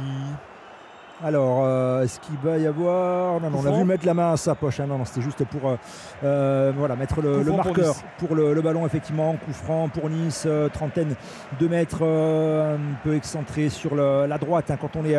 Alors, 1.24 1.61
euh, 1.64 2.03
est-ce 2.03 2.19
qu'il 2.19 2.35
va 2.43 2.58
y 2.58 2.68
avoir. 2.68 3.40
Non, 3.40 3.50
non, 3.50 3.60
on 3.64 3.66
a 3.66 3.72
vu 3.77 3.85
mettre 3.85 4.06
la 4.06 4.14
main 4.14 4.34
à 4.34 4.38
sa 4.38 4.56
poche. 4.56 4.82
hein. 4.82 4.88
Non, 4.88 4.98
non, 4.98 5.06
c'était 5.06 5.22
juste 5.22 5.45
pour 5.45 5.69
euh, 5.69 5.76
euh, 6.24 6.74
voilà, 6.77 6.95
mettre 6.98 7.22
le, 7.22 7.42
pour 7.43 7.56
marqueur 7.56 7.95
pour, 8.18 8.35
le, 8.35 8.53
le 8.53 8.61
ballon, 8.61 8.85
effectivement. 8.85 9.34
Coup 9.45 9.53
franc 9.53 9.88
pour 9.88 10.10
Nice, 10.10 10.43
euh, 10.45 10.68
trentaine 10.68 11.16
de 11.60 11.68
mètres, 11.69 12.03
un 12.03 12.77
peu 13.03 13.16
excentré 13.16 13.69
sur 13.69 13.95
le- 13.95 14.26
la 14.27 14.38
droite 14.38 14.69
hein, 14.69 14.77
quand 14.80 14.95
on 14.98 15.06
est 15.06 15.16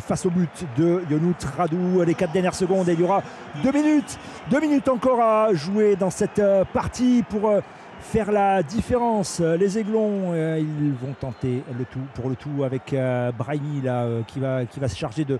face 0.00 0.26
au 0.26 0.30
but 0.30 0.64
de 0.76 1.02
Yonout 1.10 1.36
Radou. 1.56 2.02
Les 2.06 2.14
quatre 2.14 2.32
dernières 2.32 2.54
secondes, 2.54 2.88
et 2.88 2.92
il 2.92 3.00
y 3.00 3.04
aura 3.04 3.22
deux 3.64 3.72
minutes, 3.72 4.16
deux 4.50 4.60
minutes 4.60 4.88
encore 4.88 5.20
à 5.20 5.52
jouer 5.54 5.96
dans 5.96 6.10
cette 6.10 6.40
partie 6.72 7.24
pour. 7.28 7.50
Faire 8.08 8.32
la 8.32 8.62
différence. 8.62 9.40
Les 9.40 9.78
Aiglons, 9.78 10.32
euh, 10.32 10.58
ils 10.58 10.94
vont 10.94 11.12
tenter 11.12 11.62
le 11.78 11.84
tout 11.84 12.00
pour 12.14 12.30
le 12.30 12.36
tout 12.36 12.64
avec 12.64 12.94
euh, 12.94 13.30
Brahimi 13.32 13.82
là, 13.82 14.04
euh, 14.04 14.22
qui, 14.26 14.40
va, 14.40 14.64
qui 14.64 14.80
va 14.80 14.88
se 14.88 14.96
charger 14.96 15.26
de, 15.26 15.38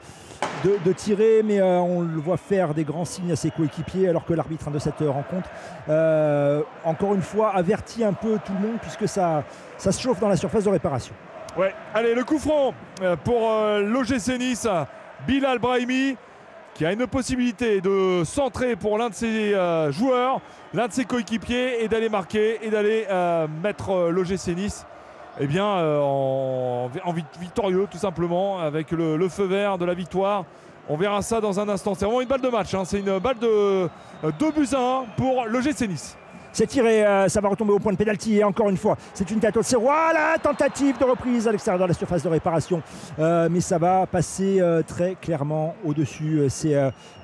de, 0.65 0.77
de 0.85 0.93
tirer, 0.93 1.43
mais 1.43 1.63
on 1.63 2.03
le 2.03 2.21
voit 2.21 2.37
faire 2.37 2.75
des 2.75 2.85
grands 2.85 3.07
signes 3.07 3.33
à 3.33 3.37
ses 3.37 3.51
coéquipiers 3.51 4.09
alors 4.09 4.27
que 4.27 4.35
l'arbitre 4.35 4.69
hein, 4.69 4.71
de 4.71 4.79
cette 4.79 5.01
rencontre, 5.01 5.49
encore 6.85 7.15
une 7.15 7.23
fois, 7.23 7.55
avertit 7.55 8.05
un 8.05 8.13
peu 8.13 8.39
tout 8.45 8.53
le 8.61 8.69
monde 8.69 8.79
puisque 8.83 9.09
ça, 9.09 9.45
ça 9.79 9.91
se 9.91 10.01
chauffe 10.03 10.21
dans 10.21 10.29
la 10.29 10.37
surface 10.37 10.65
de 10.65 10.71
réparation. 10.71 11.15
Ouais, 11.57 11.75
allez, 11.95 12.15
le 12.15 12.25
coup 12.25 12.39
franc 12.39 12.75
pour 13.25 13.51
l'OGC 13.81 14.39
Nice. 14.39 14.69
Bilal 15.27 15.59
Brahimi 15.59 16.17
qui 16.79 16.87
a 16.87 16.93
une 16.93 17.09
possibilité 17.09 17.81
de 17.81 18.23
centrer 18.25 18.77
pour 18.77 18.99
l'un 18.99 19.09
de 19.09 19.15
ses 19.15 19.53
euh, 19.53 19.91
joueurs, 19.91 20.41
l'un 20.73 20.87
de 20.87 20.93
ses 20.93 21.05
coéquipiers 21.05 21.83
et 21.83 21.89
d'aller 21.89 22.09
marquer 22.09 22.65
et 22.65 22.71
d'aller 22.71 23.05
euh, 23.11 23.49
mettre 23.65 23.91
euh, 23.91 24.11
l'OGC 24.11 24.55
Nice 24.57 24.87
eh 25.41 25.47
bien, 25.49 25.65
en, 25.67 26.89
en 27.05 27.13
vic- 27.13 27.25
victorieux 27.41 27.89
tout 27.91 27.99
simplement 27.99 28.61
avec 28.61 28.93
le, 28.93 29.17
le 29.17 29.29
feu 29.29 29.45
vert 29.45 29.77
de 29.77 29.85
la 29.85 29.95
victoire. 29.95 30.45
On 30.89 30.97
verra 30.97 31.21
ça 31.21 31.41
dans 31.41 31.59
un 31.61 31.69
instant. 31.69 31.95
C'est 31.95 32.05
vraiment 32.05 32.21
une 32.21 32.29
balle 32.29 32.41
de 32.41 32.49
match. 32.49 32.73
hein. 32.75 32.85
C'est 32.85 33.01
une 33.01 33.19
balle 33.19 33.39
de 33.41 33.89
2 34.39 34.51
buts 34.53 34.69
à 34.73 34.79
1 34.79 35.05
pour 35.17 35.47
l'OGC 35.47 35.81
Nice. 35.89 36.17
C'est 36.59 36.67
tiré, 36.67 37.07
euh, 37.07 37.29
ça 37.29 37.41
va 37.41 37.51
retomber 37.51 37.71
au 37.71 37.79
point 37.79 37.93
de 37.93 37.97
pénalty 37.97 38.39
et 38.39 38.43
encore 38.43 38.69
une 38.69 38.77
fois, 38.77 38.97
c'est 39.15 39.31
une 39.31 39.39
tête 39.39 39.57
au 39.57 39.63
cerveau. 39.63 39.87
Voilà, 39.87 40.37
tentative 40.43 40.99
de 40.99 41.05
reprise 41.05 41.47
à 41.47 41.53
l'extérieur 41.53 41.81
de 41.81 41.87
la 41.87 41.95
surface 41.95 42.25
de 42.25 42.29
réparation. 42.29 42.83
Euh, 43.21 43.49
mais 43.49 43.61
ça 43.61 43.79
va 43.79 44.09
passer 44.09 44.61
euh, 44.61 44.83
très 44.83 45.15
clairement 45.15 45.77
au-dessus. 45.85 46.47
C'est 46.49 46.75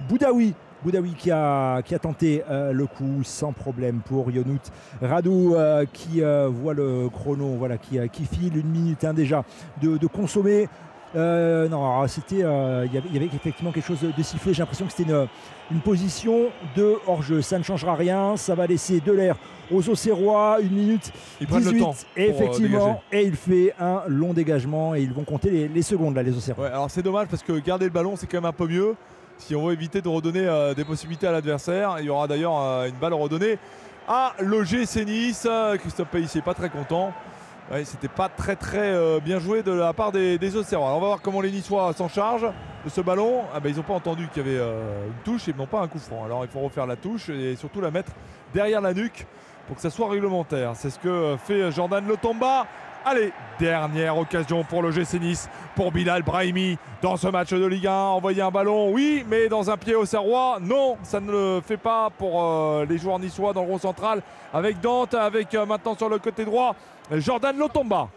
Boudaoui. 0.08 0.54
Boudaoui 0.84 1.14
qui 1.18 1.32
a, 1.32 1.82
tenté 2.00 2.44
le 2.48 2.86
coup 2.86 3.24
sans 3.24 3.52
problème 3.52 4.02
pour 4.06 4.30
Yonout 4.30 4.70
Radou 5.02 5.56
qui 5.92 6.20
voit 6.20 6.74
le 6.74 7.08
chrono 7.08 7.56
voilà, 7.58 7.76
qui, 7.76 8.24
file 8.30 8.56
une 8.56 8.68
minute 8.68 9.04
déjà 9.16 9.42
de 9.82 10.06
consommer. 10.06 10.68
Euh, 11.17 11.68
non, 11.68 11.78
alors, 11.84 12.09
c'était, 12.09 12.43
euh, 12.43 12.86
il 12.86 12.94
y 13.15 13.17
avait- 13.17 13.26
effectivement 13.26 13.70
quelque 13.73 13.86
chose 13.86 14.01
de, 14.01 14.10
de 14.10 14.23
sifflé. 14.23 14.52
J'ai 14.52 14.62
l'impression 14.62 14.86
que 14.86 14.93
c'était 14.93 15.10
une, 15.10 15.26
une 15.70 15.81
position 15.81 16.47
de 16.76 16.97
hors-jeu. 17.07 17.41
Ça 17.43 17.59
ne 17.59 17.62
changera 17.62 17.94
rien. 17.94 18.36
Ça 18.36 18.55
va 18.55 18.67
laisser 18.67 19.01
de 19.01 19.12
l'air 19.12 19.36
aux 19.70 19.89
Auxerrois. 19.89 20.59
Une 20.60 20.73
minute 20.73 21.12
Ils 21.41 21.47
prennent 21.47 21.65
le 21.65 21.70
18. 21.70 21.81
temps 21.81 21.94
euh, 22.18 22.20
effectivement, 22.20 23.02
et 23.12 23.23
il 23.23 23.36
fait 23.36 23.75
un 23.78 24.02
long 24.09 24.33
dégagement 24.33 24.94
et 24.94 25.02
ils 25.02 25.12
vont 25.12 25.25
compter 25.25 25.51
les, 25.51 25.68
les 25.68 25.83
secondes 25.83 26.15
là, 26.17 26.23
les 26.23 26.36
Auxerrois. 26.36 26.65
Ouais, 26.65 26.70
alors 26.70 26.91
c'est 26.91 27.02
dommage 27.02 27.28
parce 27.28 27.43
que 27.43 27.52
garder 27.60 27.84
le 27.86 27.93
ballon, 27.93 28.15
c'est 28.17 28.26
quand 28.26 28.39
même 28.39 28.44
un 28.47 28.52
peu 28.52 28.67
mieux. 28.67 28.94
Si 29.39 29.55
on 29.55 29.67
veut 29.67 29.73
éviter 29.73 30.01
de 30.01 30.09
redonner 30.09 30.47
euh, 30.47 30.75
des 30.75 30.84
possibilités 30.84 31.26
à 31.26 31.33
l'adversaire, 31.33 31.97
il 32.01 32.07
y 32.07 32.09
aura 32.10 32.26
d'ailleurs 32.28 32.55
une 32.86 32.94
balle 33.01 33.15
redonnée 33.15 33.59
à 34.07 34.33
l'OGC 34.41 35.05
Nice. 35.07 35.47
Christophe 35.78 36.09
Payet 36.09 36.41
pas 36.44 36.55
très 36.55 36.68
content. 36.70 37.12
C'était 37.84 38.09
pas 38.09 38.28
très 38.28 38.57
très 38.57 38.93
euh, 38.94 39.20
bien 39.20 39.39
joué 39.39 39.62
de 39.62 39.73
la 39.73 39.93
part 39.93 40.12
des, 40.12 40.57
Auxerrois. 40.57 40.86
Alors 40.86 40.99
on 40.99 41.01
va 41.01 41.07
voir 41.09 41.20
comment 41.23 41.41
les 41.41 41.51
Niçois 41.51 41.93
s'en 41.94 42.09
chargent 42.09 42.52
de 42.84 42.91
ce 42.91 43.01
ballon. 43.01 43.43
Ah 43.55 43.60
ben, 43.60 43.70
ils 43.70 43.76
n'ont 43.76 43.83
pas 43.83 43.94
entendu 43.94 44.28
qu'il 44.28 44.47
y 44.47 44.49
avait 44.49 44.59
euh, 44.59 45.07
une 45.07 45.23
touche 45.25 45.49
et 45.49 45.55
n'ont 45.55 45.67
pas 45.67 45.81
un 45.81 45.89
coup 45.89 45.99
franc. 45.99 46.25
Alors 46.25 46.44
il 46.44 46.51
faut 46.51 46.60
refaire 46.60 46.86
la 46.86 46.97
touche 46.97 47.31
et 47.31 47.57
surtout 47.57 47.81
la 47.81 47.91
mettre 47.91 48.12
derrière 48.52 48.81
la 48.81 48.93
nuque 48.93 49.26
pour 49.67 49.76
que 49.76 49.83
ça 49.83 49.91
soit 49.91 50.10
réglementaire. 50.10 50.73
C'est 50.75 50.91
ce 50.91 50.99
que 50.99 51.36
fait 51.43 51.73
Jordan 51.73 52.07
Lotomba. 52.07 52.67
Allez, 53.07 53.34
dernière 53.58 54.16
occasion 54.16 54.65
pour 54.65 54.81
le 54.81 54.91
GC 54.91 55.18
Nice, 55.18 55.50
pour 55.76 55.92
Bilal 55.92 56.23
Brahimi 56.23 56.78
dans 57.02 57.18
ce 57.18 57.28
match 57.28 57.50
de 57.50 57.66
Ligue 57.66 57.86
1. 57.86 57.92
Envoyer 57.92 58.41
un 58.41 58.50
ballon, 58.50 58.91
oui, 58.92 59.26
mais 59.28 59.49
dans 59.50 59.70
un 59.70 59.76
pied 59.76 59.94
au 59.94 60.07
Serrois, 60.07 60.57
non, 60.58 60.97
ça 61.02 61.20
ne 61.20 61.31
le 61.31 61.60
fait 61.60 61.76
pas 61.76 62.08
pour 62.08 62.42
euh, 62.42 62.86
les 62.89 62.97
joueurs 62.97 63.18
niçois 63.18 63.52
dans 63.52 63.62
le 63.62 63.68
rond 63.68 63.78
central. 63.78 64.23
Avec 64.55 64.81
Dante, 64.81 65.12
avec 65.12 65.55
euh, 65.55 65.66
maintenant 65.66 65.94
sur 65.94 66.08
le 66.08 66.18
côté 66.18 66.47
droit, 66.47 66.74
Jordan 67.12 67.55
Lotomba. 67.58 68.08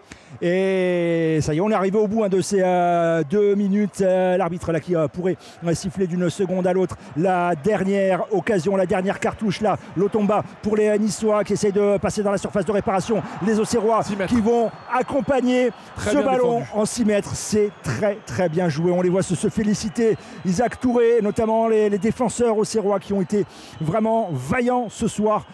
Et 0.41 1.39
ça 1.41 1.53
y 1.53 1.57
est, 1.57 1.61
on 1.61 1.69
est 1.69 1.73
arrivé 1.73 1.97
au 1.97 2.07
bout 2.07 2.23
hein, 2.23 2.29
de 2.29 2.41
ces 2.41 2.61
euh, 2.63 3.23
deux 3.29 3.55
minutes. 3.55 4.01
Euh, 4.01 4.37
L'arbitre 4.37 4.71
là 4.71 4.79
qui 4.79 4.95
euh, 4.95 5.07
pourrait 5.07 5.37
siffler 5.73 6.07
d'une 6.07 6.29
seconde 6.29 6.67
à 6.67 6.73
l'autre. 6.73 6.95
La 7.15 7.55
dernière 7.55 8.23
occasion, 8.33 8.75
la 8.75 8.85
dernière 8.85 9.19
cartouche 9.19 9.61
là, 9.61 9.77
Lotomba 9.95 10.43
pour 10.61 10.75
les 10.77 10.97
Niçois 10.99 11.43
qui 11.43 11.53
essayent 11.53 11.71
de 11.71 11.97
passer 11.97 12.23
dans 12.23 12.31
la 12.31 12.37
surface 12.37 12.65
de 12.65 12.71
réparation. 12.71 13.21
Les 13.45 13.59
Auxerrois 13.59 14.01
qui 14.27 14.41
vont 14.41 14.69
accompagner 14.93 15.71
Très 15.95 16.11
ce 16.11 16.17
ballon 16.17 16.59
défendu. 16.59 16.81
en 16.81 16.85
6 16.85 17.05
mètres. 17.05 17.31
C'est 17.33 17.71
très 17.83 18.17
très 18.25 18.49
bien 18.49 18.69
joué. 18.69 18.91
On 18.91 19.01
les 19.01 19.09
voit 19.09 19.23
se, 19.23 19.35
se 19.35 19.49
féliciter. 19.49 20.17
Isaac 20.45 20.79
Touré, 20.79 21.19
notamment 21.21 21.67
les, 21.67 21.89
les 21.89 21.97
défenseurs 21.97 22.57
auxerrois 22.57 22.99
qui 22.99 23.13
ont 23.13 23.21
été 23.21 23.45
vraiment 23.81 24.29
vaillants 24.31 24.87
ce 24.89 25.07
soir. 25.07 25.45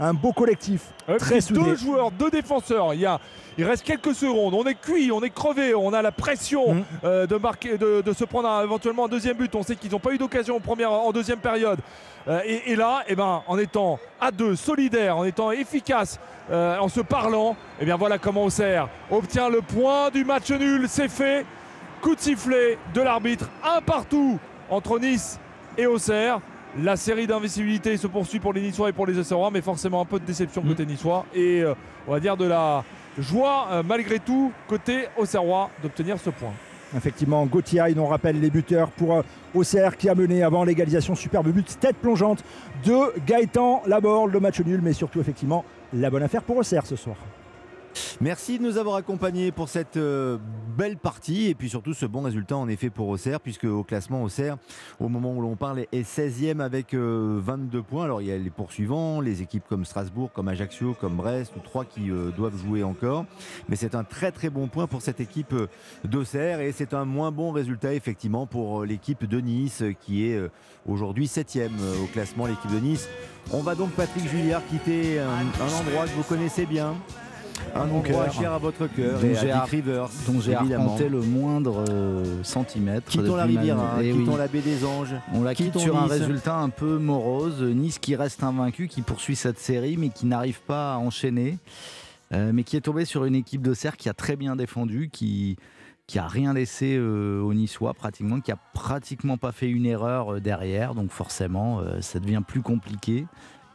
Un 0.00 0.14
beau 0.14 0.32
collectif, 0.32 0.92
très 1.18 1.40
soudé. 1.40 1.60
deux 1.60 1.74
joueurs, 1.74 2.12
deux 2.12 2.30
défenseurs. 2.30 2.94
Il, 2.94 3.00
y 3.00 3.06
a, 3.06 3.18
il 3.58 3.64
reste 3.64 3.84
quelques 3.84 4.14
secondes. 4.14 4.54
On 4.54 4.64
est 4.64 4.74
cuit, 4.80 5.10
on 5.12 5.20
est 5.22 5.30
crevé, 5.30 5.74
on 5.74 5.92
a 5.92 6.00
la 6.00 6.12
pression 6.12 6.74
Mm. 6.74 6.84
euh, 7.04 7.26
de, 7.26 7.36
marquer, 7.36 7.76
de, 7.76 8.00
de 8.00 8.12
se 8.12 8.24
prendre 8.24 8.48
un- 8.48 8.62
éventuellement 8.62 9.06
un 9.06 9.08
deuxième 9.08 9.36
but. 9.36 9.54
On 9.54 9.62
sait 9.62 9.76
qu'ils 9.76 9.90
n'ont 9.90 9.98
pas 9.98 10.12
eu 10.12 10.18
d'occasion 10.18 10.56
en, 10.56 10.60
première, 10.60 10.92
en 10.92 11.10
deuxième 11.12 11.40
période. 11.40 11.80
Euh, 12.28 12.40
et, 12.46 12.72
et 12.72 12.76
là, 12.76 13.02
eh 13.08 13.14
ben, 13.16 13.42
en 13.46 13.58
étant 13.58 13.98
à 14.20 14.30
deux, 14.30 14.54
solidaires, 14.56 15.16
en 15.16 15.24
étant 15.24 15.50
efficace, 15.50 16.18
euh, 16.50 16.78
en 16.78 16.88
se 16.88 17.00
parlant, 17.00 17.56
eh 17.80 17.84
bien 17.84 17.96
voilà 17.96 18.18
comment 18.18 18.44
Auxerre 18.44 18.88
obtient 19.10 19.48
le 19.50 19.60
point 19.60 20.10
du 20.10 20.24
match 20.24 20.50
nul. 20.50 20.86
C'est 20.88 21.08
fait. 21.08 21.44
Coup 22.00 22.14
de 22.14 22.20
sifflet 22.20 22.78
de 22.94 23.00
l'arbitre, 23.00 23.50
un 23.64 23.80
partout 23.80 24.38
entre 24.70 25.00
Nice 25.00 25.40
et 25.76 25.86
Auxerre. 25.86 26.38
La 26.80 26.94
série 26.96 27.26
d'invisibilité 27.26 27.96
se 27.96 28.06
poursuit 28.06 28.38
pour 28.38 28.52
les 28.52 28.60
Niçois 28.60 28.90
et 28.90 28.92
pour 28.92 29.04
les 29.06 29.18
Auxerrois, 29.18 29.50
mais 29.50 29.62
forcément 29.62 30.00
un 30.00 30.04
peu 30.04 30.20
de 30.20 30.24
déception 30.24 30.62
côté 30.62 30.86
niçois 30.86 31.24
et 31.34 31.62
euh, 31.62 31.74
on 32.06 32.12
va 32.12 32.20
dire 32.20 32.36
de 32.36 32.44
la 32.44 32.84
joie 33.18 33.68
euh, 33.70 33.82
malgré 33.82 34.18
tout 34.18 34.52
côté 34.66 35.06
Auxerrois 35.16 35.70
d'obtenir 35.82 36.18
ce 36.18 36.30
point. 36.30 36.52
Effectivement, 36.96 37.44
Gauthier, 37.44 37.82
on 37.98 38.06
rappelle 38.06 38.40
les 38.40 38.48
buteurs 38.48 38.90
pour 38.90 39.16
euh, 39.16 39.22
Auxerre 39.54 39.96
qui 39.96 40.08
a 40.08 40.14
mené 40.14 40.42
avant 40.42 40.64
l'égalisation. 40.64 41.14
Superbe 41.14 41.48
but, 41.48 41.78
tête 41.78 41.96
plongeante 41.96 42.42
de 42.84 43.12
Gaëtan 43.26 43.82
Laborde. 43.86 44.32
Le 44.32 44.40
match 44.40 44.60
nul, 44.60 44.80
mais 44.82 44.94
surtout, 44.94 45.20
effectivement, 45.20 45.64
la 45.92 46.08
bonne 46.08 46.22
affaire 46.22 46.42
pour 46.42 46.56
Auxerre 46.56 46.86
ce 46.86 46.96
soir. 46.96 47.16
Merci 48.20 48.58
de 48.58 48.64
nous 48.64 48.78
avoir 48.78 48.96
accompagnés 48.96 49.52
pour 49.52 49.68
cette 49.68 49.96
euh, 49.96 50.38
belle 50.76 50.96
partie 50.96 51.48
et 51.48 51.54
puis 51.54 51.68
surtout 51.68 51.94
ce 51.94 52.06
bon 52.06 52.22
résultat 52.22 52.56
en 52.56 52.68
effet 52.68 52.90
pour 52.90 53.08
Auxerre 53.08 53.40
puisque 53.40 53.64
au 53.64 53.84
classement 53.84 54.22
Auxerre 54.22 54.56
au 55.00 55.08
moment 55.08 55.34
où 55.34 55.40
l'on 55.40 55.56
parle 55.56 55.80
est 55.92 56.02
16e 56.02 56.60
avec 56.60 56.94
euh, 56.94 57.40
22 57.42 57.82
points. 57.82 58.04
Alors 58.04 58.22
il 58.22 58.28
y 58.28 58.32
a 58.32 58.38
les 58.38 58.50
poursuivants, 58.50 59.20
les 59.20 59.42
équipes 59.42 59.64
comme 59.68 59.84
Strasbourg, 59.84 60.30
comme 60.32 60.48
Ajaccio, 60.48 60.94
comme 61.00 61.16
Brest 61.16 61.52
ou 61.56 61.60
trois 61.60 61.84
qui 61.84 62.10
euh, 62.10 62.30
doivent 62.30 62.56
jouer 62.56 62.82
encore. 62.82 63.24
Mais 63.68 63.76
c'est 63.76 63.94
un 63.94 64.04
très 64.04 64.32
très 64.32 64.50
bon 64.50 64.68
point 64.68 64.86
pour 64.86 65.02
cette 65.02 65.20
équipe 65.20 65.52
euh, 65.52 65.68
d'Auxerre 66.04 66.60
et 66.60 66.72
c'est 66.72 66.94
un 66.94 67.04
moins 67.04 67.30
bon 67.30 67.52
résultat 67.52 67.94
effectivement 67.94 68.46
pour 68.46 68.82
euh, 68.82 68.86
l'équipe 68.86 69.24
de 69.24 69.40
Nice 69.40 69.82
euh, 69.82 69.92
qui 69.92 70.28
est 70.28 70.36
euh, 70.36 70.50
aujourd'hui 70.86 71.26
7e 71.26 71.70
euh, 71.80 72.02
au 72.02 72.06
classement 72.06 72.46
l'équipe 72.46 72.72
de 72.72 72.78
Nice. 72.78 73.08
On 73.52 73.62
va 73.62 73.74
donc 73.74 73.90
Patrick 73.92 74.28
Julliard 74.28 74.62
quitter 74.66 75.18
un 75.18 75.40
endroit 75.80 76.04
que 76.04 76.10
vous 76.10 76.22
connaissez 76.22 76.66
bien. 76.66 76.94
Un 77.74 77.82
endroit 77.82 78.02
cœur. 78.02 78.32
cher 78.32 78.52
à 78.52 78.58
votre 78.58 78.86
cœur 78.86 79.20
dont 79.20 79.28
j'ai 79.34 79.52
Rivers. 79.52 80.08
dont 80.26 80.40
j'ai 80.40 80.54
arpenté 80.54 81.08
le 81.08 81.20
moindre 81.20 81.84
euh, 81.88 82.42
centimètre. 82.42 83.06
Quittons 83.10 83.36
la 83.36 83.46
ma- 83.46 83.60
Riviera, 83.60 83.98
Eh 84.02 84.12
quittons 84.12 84.32
oui. 84.32 84.38
la 84.38 84.48
baie 84.48 84.60
des 84.60 84.84
Anges. 84.84 85.14
On 85.34 85.42
la 85.42 85.54
quitte 85.54 85.78
sur 85.78 85.96
un 85.96 86.06
résultat 86.06 86.56
un 86.56 86.70
peu 86.70 86.98
morose. 86.98 87.62
Nice 87.62 87.98
qui 87.98 88.16
reste 88.16 88.42
invaincu, 88.42 88.88
qui 88.88 89.02
poursuit 89.02 89.36
cette 89.36 89.58
série, 89.58 89.96
mais 89.96 90.08
qui 90.08 90.26
n'arrive 90.26 90.60
pas 90.62 90.94
à 90.94 90.98
enchaîner. 90.98 91.58
Euh, 92.32 92.50
mais 92.52 92.62
qui 92.62 92.76
est 92.76 92.82
tombé 92.82 93.04
sur 93.06 93.24
une 93.24 93.34
équipe 93.34 93.62
de 93.62 93.72
Serre 93.72 93.96
qui 93.96 94.08
a 94.08 94.14
très 94.14 94.36
bien 94.36 94.56
défendu, 94.56 95.08
qui 95.12 95.56
qui 96.06 96.18
a 96.18 96.26
rien 96.26 96.54
laissé 96.54 96.96
euh, 96.96 97.42
aux 97.42 97.52
Niçois 97.52 97.92
pratiquement, 97.92 98.40
qui 98.40 98.50
a 98.50 98.56
pratiquement 98.72 99.36
pas 99.36 99.52
fait 99.52 99.68
une 99.68 99.84
erreur 99.84 100.34
euh, 100.34 100.40
derrière. 100.40 100.94
Donc 100.94 101.10
forcément, 101.10 101.82
ça 102.00 102.18
devient 102.18 102.40
plus 102.46 102.62
compliqué 102.62 103.26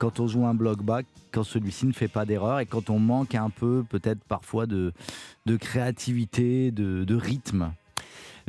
quand 0.04 0.20
on 0.20 0.28
joue 0.28 0.46
un 0.46 0.54
bloc 0.54 0.84
bas, 0.84 1.00
quand 1.32 1.46
celui-ci 1.46 1.86
ne 1.86 1.94
fait 1.94 2.10
pas 2.10 2.26
d'erreur 2.26 2.60
et 2.60 2.66
quand 2.66 2.90
on 2.90 3.00
manque 3.00 3.36
un 3.36 3.50
peu 3.50 3.86
peut-être 3.88 4.22
parfois 4.26 4.66
de, 4.66 4.92
de 5.46 5.56
créativité, 5.56 6.72
de, 6.72 7.06
de 7.06 7.16
rythme. 7.16 7.72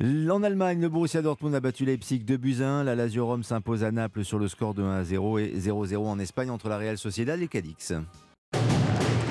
En 0.03 0.43
Allemagne, 0.43 0.81
le 0.81 0.89
Borussia 0.89 1.23
Dortmund 1.23 1.55
a 1.55 1.61
battu 1.61 1.85
Leipzig 1.85 2.19
2 2.19 2.37
buts 2.39 2.57
à 2.61 2.69
1. 2.69 2.83
La 2.83 2.97
Lazio 2.97 3.25
Rome 3.25 3.45
s'impose 3.45 3.85
à 3.85 3.93
Naples 3.93 4.25
sur 4.25 4.41
le 4.41 4.49
score 4.49 4.75
de 4.75 4.83
1 4.83 4.97
à 4.97 5.05
0 5.05 5.39
et 5.39 5.53
0-0 5.57 5.97
en 5.99 6.19
Espagne 6.19 6.51
entre 6.51 6.69
la 6.69 6.77
Real 6.77 6.99
Sociedad 6.99 7.41
et 7.41 7.47
Cadix. 7.47 7.93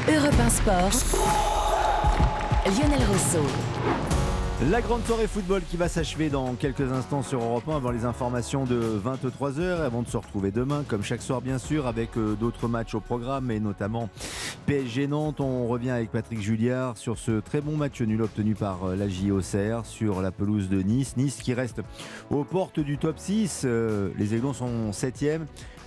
Europe 0.08 0.40
1 0.40 0.50
Sport. 0.50 0.94
Lionel 2.68 3.06
Rousseau. 3.06 4.13
La 4.70 4.82
grande 4.82 5.04
soirée 5.04 5.28
football 5.28 5.62
qui 5.70 5.76
va 5.76 5.90
s'achever 5.90 6.30
dans 6.30 6.54
quelques 6.54 6.92
instants 6.92 7.22
sur 7.22 7.42
Europe 7.42 7.68
1 7.68 7.76
avant 7.76 7.92
les 7.92 8.06
informations 8.06 8.64
de 8.64 8.80
23h 9.04 9.82
avant 9.82 10.04
de 10.04 10.08
se 10.08 10.16
retrouver 10.16 10.52
demain 10.52 10.86
comme 10.88 11.04
chaque 11.04 11.22
soir 11.22 11.42
bien 11.42 11.58
sûr 11.58 11.86
avec 11.86 12.18
euh, 12.18 12.36
d'autres 12.36 12.70
matchs 12.70 12.96
au 12.96 13.02
programme 13.02 13.52
et 13.52 13.60
notamment 13.60 14.10
PSG 14.66 15.08
Nantes. 15.08 15.42
On 15.42 15.68
revient 15.68 15.90
avec 15.90 16.12
Patrick 16.12 16.42
Julliard 16.42 16.98
sur 16.98 17.18
ce 17.18 17.42
très 17.42 17.60
bon 17.60 17.76
match 17.76 18.02
nul 18.02 18.22
obtenu 18.22 18.56
par 18.56 18.86
euh, 18.86 18.96
la 18.96 19.10
JOCR 19.10 19.86
sur 19.86 20.22
la 20.22 20.32
pelouse 20.32 20.70
de 20.70 20.82
Nice. 20.82 21.18
Nice 21.18 21.42
qui 21.42 21.54
reste 21.54 21.82
aux 22.30 22.46
portes 22.46 22.80
du 22.80 22.98
top 22.98 23.20
6. 23.20 23.64
Euh, 23.66 24.12
les 24.18 24.34
Aiglons 24.34 24.54
sont 24.54 24.94
7 24.94 25.26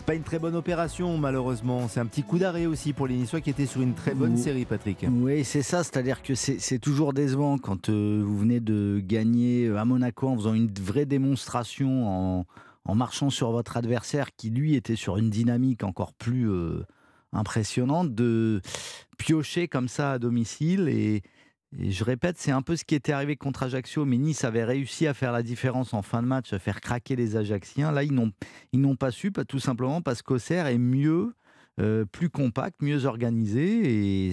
pas 0.06 0.14
une 0.14 0.22
très 0.22 0.38
bonne 0.38 0.54
opération 0.54 1.18
malheureusement. 1.18 1.88
C'est 1.88 1.98
un 1.98 2.06
petit 2.06 2.22
coup 2.22 2.38
d'arrêt 2.38 2.66
aussi 2.66 2.92
pour 2.92 3.08
les 3.08 3.16
Niçois 3.16 3.40
qui 3.40 3.50
étaient 3.50 3.66
sur 3.66 3.82
une 3.82 3.94
très 3.94 4.14
bonne 4.14 4.36
série, 4.36 4.64
Patrick. 4.64 5.04
Oui, 5.10 5.44
c'est 5.44 5.62
ça. 5.62 5.82
C'est-à-dire 5.82 6.22
que 6.22 6.36
c'est 6.36 6.78
toujours 6.78 7.12
décevant 7.12 7.58
quand 7.58 7.88
euh, 7.88 8.22
vous 8.24 8.38
venez 8.38 8.60
de 8.60 9.02
gagner 9.04 9.66
euh, 9.66 9.78
à 9.78 9.84
Monaco 9.84 10.28
en 10.28 10.36
faisant 10.36 10.54
une 10.54 10.70
vraie 10.80 11.06
démonstration, 11.06 12.06
en, 12.08 12.46
en, 12.84 12.94
marchant 12.94 13.30
sur 13.30 13.50
votre 13.50 13.76
adversaire 13.76 14.28
qui 14.36 14.50
lui 14.50 14.76
était 14.76 14.94
sur 14.94 15.16
une 15.16 15.28
dynamique 15.28 15.82
encore 15.82 16.12
plus 16.12 16.48
euh, 16.48 16.84
impressionnante, 17.32 18.14
de 18.14 18.60
piocher 19.18 19.66
comme 19.66 19.88
ça 19.88 20.12
à 20.12 20.18
domicile 20.20 20.88
et 20.88 21.22
et 21.78 21.90
je 21.90 22.04
répète, 22.04 22.38
c'est 22.38 22.52
un 22.52 22.62
peu 22.62 22.76
ce 22.76 22.84
qui 22.84 22.94
était 22.94 23.12
arrivé 23.12 23.36
contre 23.36 23.64
Ajaccio, 23.64 24.04
mais 24.04 24.18
Nice 24.18 24.44
avait 24.44 24.64
réussi 24.64 25.06
à 25.06 25.14
faire 25.14 25.32
la 25.32 25.42
différence 25.42 25.94
en 25.94 26.02
fin 26.02 26.22
de 26.22 26.28
match, 26.28 26.52
à 26.52 26.58
faire 26.58 26.80
craquer 26.80 27.16
les 27.16 27.36
Ajacciens. 27.36 27.92
Là, 27.92 28.04
ils 28.04 28.14
n'ont, 28.14 28.32
ils 28.72 28.80
n'ont 28.80 28.96
pas 28.96 29.10
su, 29.10 29.32
tout 29.48 29.58
simplement 29.58 30.00
parce 30.00 30.22
qu'Auxerre 30.22 30.68
est 30.68 30.78
mieux, 30.78 31.34
euh, 31.78 32.06
plus 32.06 32.30
compact, 32.30 32.80
mieux 32.80 33.04
organisé, 33.04 34.28
et 34.28 34.32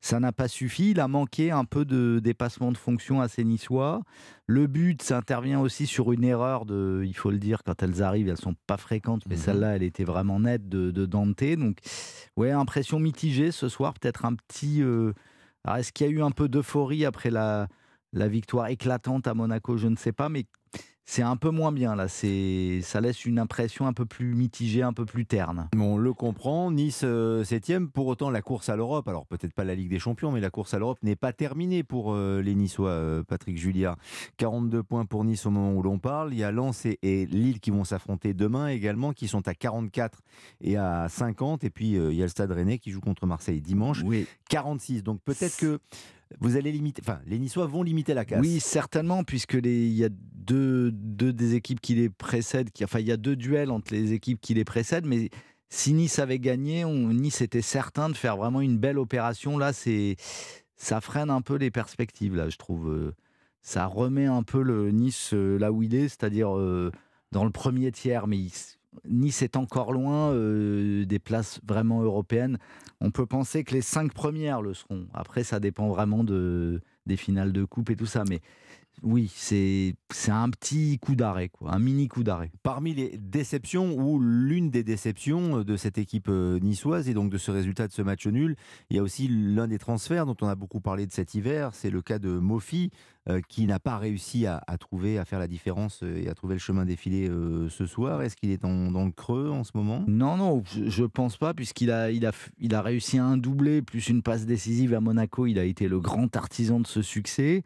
ça 0.00 0.18
n'a 0.18 0.32
pas 0.32 0.48
suffi. 0.48 0.90
Il 0.90 1.00
a 1.00 1.06
manqué 1.06 1.52
un 1.52 1.64
peu 1.64 1.84
de 1.84 2.18
dépassement 2.18 2.72
de 2.72 2.76
fonction 2.76 3.20
à 3.20 3.28
ces 3.28 3.44
Niçois. 3.44 4.02
Le 4.46 4.66
but, 4.66 5.00
ça 5.00 5.18
intervient 5.18 5.60
aussi 5.60 5.86
sur 5.86 6.10
une 6.10 6.24
erreur 6.24 6.64
de, 6.64 7.04
il 7.06 7.14
faut 7.14 7.30
le 7.30 7.38
dire, 7.38 7.62
quand 7.64 7.80
elles 7.84 8.02
arrivent, 8.02 8.28
elles 8.28 8.36
sont 8.36 8.56
pas 8.66 8.78
fréquentes, 8.78 9.22
mais 9.28 9.36
mhm. 9.36 9.40
celle-là, 9.40 9.76
elle 9.76 9.84
était 9.84 10.02
vraiment 10.02 10.40
nette 10.40 10.68
de, 10.68 11.06
Dante. 11.06 11.44
Donc, 11.56 11.78
ouais, 12.36 12.50
impression 12.50 12.98
mitigée 12.98 13.52
ce 13.52 13.68
soir, 13.68 13.94
peut-être 13.94 14.24
un 14.24 14.34
petit. 14.34 14.82
Euh, 14.82 15.12
alors, 15.64 15.78
est-ce 15.78 15.92
qu'il 15.92 16.06
y 16.06 16.10
a 16.10 16.12
eu 16.12 16.22
un 16.22 16.30
peu 16.30 16.48
d'euphorie 16.48 17.04
après 17.04 17.30
la, 17.30 17.68
la 18.12 18.28
victoire 18.28 18.68
éclatante 18.68 19.26
à 19.26 19.34
Monaco? 19.34 19.76
Je 19.76 19.88
ne 19.88 19.96
sais 19.96 20.12
pas, 20.12 20.28
mais 20.28 20.46
c'est 21.10 21.22
un 21.22 21.36
peu 21.36 21.50
moins 21.50 21.72
bien 21.72 21.96
là. 21.96 22.06
C'est, 22.06 22.82
ça 22.82 23.00
laisse 23.00 23.24
une 23.24 23.40
impression 23.40 23.88
un 23.88 23.92
peu 23.92 24.06
plus 24.06 24.32
mitigée, 24.32 24.82
un 24.82 24.92
peu 24.92 25.04
plus 25.04 25.26
terne. 25.26 25.68
On 25.76 25.96
le 25.96 26.12
comprend. 26.12 26.70
Nice 26.70 26.98
7 26.98 27.04
euh, 27.04 27.86
Pour 27.92 28.06
autant, 28.06 28.30
la 28.30 28.42
course 28.42 28.68
à 28.68 28.76
l'Europe, 28.76 29.08
alors 29.08 29.26
peut-être 29.26 29.52
pas 29.52 29.64
la 29.64 29.74
Ligue 29.74 29.90
des 29.90 29.98
Champions, 29.98 30.30
mais 30.30 30.38
la 30.38 30.50
course 30.50 30.72
à 30.72 30.78
l'Europe 30.78 30.98
n'est 31.02 31.16
pas 31.16 31.32
terminée 31.32 31.82
pour 31.82 32.14
euh, 32.14 32.40
les 32.42 32.54
Niçois. 32.54 32.90
Euh, 32.90 33.24
Patrick 33.24 33.58
Julliard, 33.58 33.96
42 34.36 34.84
points 34.84 35.04
pour 35.04 35.24
Nice 35.24 35.46
au 35.46 35.50
moment 35.50 35.72
où 35.72 35.82
l'on 35.82 35.98
parle. 35.98 36.32
Il 36.32 36.38
y 36.38 36.44
a 36.44 36.52
Lens 36.52 36.86
et, 36.86 37.26
Lille 37.26 37.58
qui 37.58 37.72
vont 37.72 37.82
s'affronter 37.82 38.32
demain 38.32 38.68
également, 38.68 39.12
qui 39.12 39.26
sont 39.26 39.48
à 39.48 39.54
44 39.54 40.20
et 40.60 40.76
à 40.76 41.08
50. 41.08 41.64
Et 41.64 41.70
puis 41.70 41.94
il 41.94 42.14
y 42.14 42.22
a 42.22 42.24
le 42.24 42.28
Stade 42.28 42.52
Rennais 42.52 42.78
qui 42.78 42.92
joue 42.92 43.00
contre 43.00 43.26
Marseille 43.26 43.60
dimanche, 43.60 44.04
46. 44.48 45.02
Donc 45.02 45.20
peut-être 45.24 45.56
que 45.56 45.80
vous 46.38 46.56
allez 46.56 46.72
limiter, 46.72 47.02
enfin, 47.04 47.20
les 47.26 47.38
Niçois 47.38 47.66
vont 47.66 47.82
limiter 47.82 48.14
la 48.14 48.24
casse. 48.24 48.40
Oui, 48.40 48.60
certainement, 48.60 49.24
puisque 49.24 49.54
il 49.54 49.92
y 49.92 50.04
a 50.04 50.08
deux, 50.10 50.92
deux, 50.92 51.32
des 51.32 51.54
équipes 51.54 51.80
qui 51.80 51.94
les 51.94 52.08
précèdent, 52.08 52.70
qui, 52.70 52.84
enfin, 52.84 53.00
il 53.00 53.06
y 53.06 53.12
a 53.12 53.16
deux 53.16 53.36
duels 53.36 53.70
entre 53.70 53.92
les 53.92 54.12
équipes 54.12 54.40
qui 54.40 54.54
les 54.54 54.64
précèdent, 54.64 55.06
mais 55.06 55.30
si 55.68 55.92
Nice 55.92 56.18
avait 56.18 56.38
gagné, 56.38 56.84
on, 56.84 57.08
Nice 57.08 57.40
était 57.40 57.62
certain 57.62 58.08
de 58.08 58.14
faire 58.14 58.36
vraiment 58.36 58.60
une 58.60 58.78
belle 58.78 58.98
opération. 58.98 59.58
Là, 59.58 59.72
c'est, 59.72 60.16
ça 60.76 61.00
freine 61.00 61.30
un 61.30 61.42
peu 61.42 61.56
les 61.56 61.70
perspectives, 61.70 62.36
là, 62.36 62.48
je 62.48 62.56
trouve. 62.56 63.12
Ça 63.62 63.86
remet 63.86 64.26
un 64.26 64.42
peu 64.42 64.62
le 64.62 64.90
Nice 64.90 65.34
euh, 65.34 65.58
là 65.58 65.70
où 65.70 65.82
il 65.82 65.94
est, 65.94 66.08
c'est-à-dire 66.08 66.56
euh, 66.56 66.90
dans 67.30 67.44
le 67.44 67.50
premier 67.50 67.92
tiers, 67.92 68.26
mais 68.26 68.38
Nice 69.08 69.42
est 69.42 69.56
encore 69.56 69.92
loin 69.92 70.32
euh, 70.32 71.04
des 71.04 71.18
places 71.18 71.60
vraiment 71.66 72.02
européennes. 72.02 72.58
On 73.00 73.10
peut 73.10 73.26
penser 73.26 73.64
que 73.64 73.74
les 73.74 73.82
cinq 73.82 74.12
premières 74.12 74.62
le 74.62 74.74
seront. 74.74 75.06
Après, 75.14 75.44
ça 75.44 75.60
dépend 75.60 75.88
vraiment 75.88 76.24
de, 76.24 76.80
des 77.06 77.16
finales 77.16 77.52
de 77.52 77.64
coupe 77.64 77.90
et 77.90 77.96
tout 77.96 78.06
ça. 78.06 78.24
Mais 78.28 78.40
oui, 79.02 79.30
c'est 79.34 79.94
un 80.28 80.50
petit 80.50 80.98
coup 80.98 81.14
d'arrêt, 81.14 81.48
quoi, 81.48 81.74
un 81.74 81.78
mini 81.78 82.08
coup 82.08 82.22
d'arrêt. 82.22 82.50
Parmi 82.62 82.94
les 82.94 83.16
déceptions, 83.18 83.94
ou 83.94 84.20
l'une 84.20 84.70
des 84.70 84.82
déceptions 84.82 85.62
de 85.62 85.76
cette 85.76 85.98
équipe 85.98 86.28
euh, 86.28 86.58
niçoise 86.60 87.08
et 87.08 87.14
donc 87.14 87.30
de 87.30 87.38
ce 87.38 87.50
résultat 87.50 87.88
de 87.88 87.92
ce 87.92 88.02
match 88.02 88.26
nul, 88.26 88.56
il 88.90 88.96
y 88.96 88.98
a 88.98 89.02
aussi 89.02 89.28
l'un 89.28 89.68
des 89.68 89.78
transferts 89.78 90.26
dont 90.26 90.36
on 90.42 90.48
a 90.48 90.54
beaucoup 90.54 90.80
parlé 90.80 91.06
de 91.06 91.12
cet 91.12 91.34
hiver, 91.34 91.70
c'est 91.72 91.90
le 91.90 92.02
cas 92.02 92.18
de 92.18 92.30
Mofi, 92.30 92.90
euh, 93.28 93.40
qui 93.48 93.66
n'a 93.66 93.78
pas 93.78 93.98
réussi 93.98 94.46
à, 94.46 94.60
trouver, 94.78 95.18
à 95.18 95.24
faire 95.24 95.38
la 95.38 95.48
différence 95.48 96.02
euh, 96.02 96.22
et 96.22 96.28
à 96.28 96.34
trouver 96.34 96.54
le 96.54 96.60
chemin 96.60 96.84
défilé 96.84 97.30
ce 97.68 97.86
soir. 97.86 98.22
Est-ce 98.22 98.36
qu'il 98.36 98.50
est 98.50 98.62
dans, 98.62 99.04
le 99.04 99.12
creux 99.12 99.50
en 99.50 99.64
ce 99.64 99.72
moment? 99.74 100.04
Non, 100.08 100.36
non, 100.36 100.62
je 100.66 101.02
ne 101.02 101.06
pense 101.06 101.36
pas, 101.36 101.54
puisqu'il 101.54 101.90
a, 101.90 102.10
il 102.10 102.26
a, 102.26 102.32
il 102.58 102.74
a 102.74 102.82
réussi 102.82 103.18
un 103.18 103.36
doublé 103.36 103.82
plus 103.82 104.08
une 104.08 104.22
passe 104.22 104.46
décisive 104.46 104.94
à 104.94 105.00
Monaco. 105.00 105.46
Il 105.46 105.58
a 105.58 105.64
été 105.64 105.88
le 105.88 106.00
grand 106.00 106.34
artisan 106.36 106.80
de 106.80 106.86
ce 106.86 107.02
succès. 107.02 107.62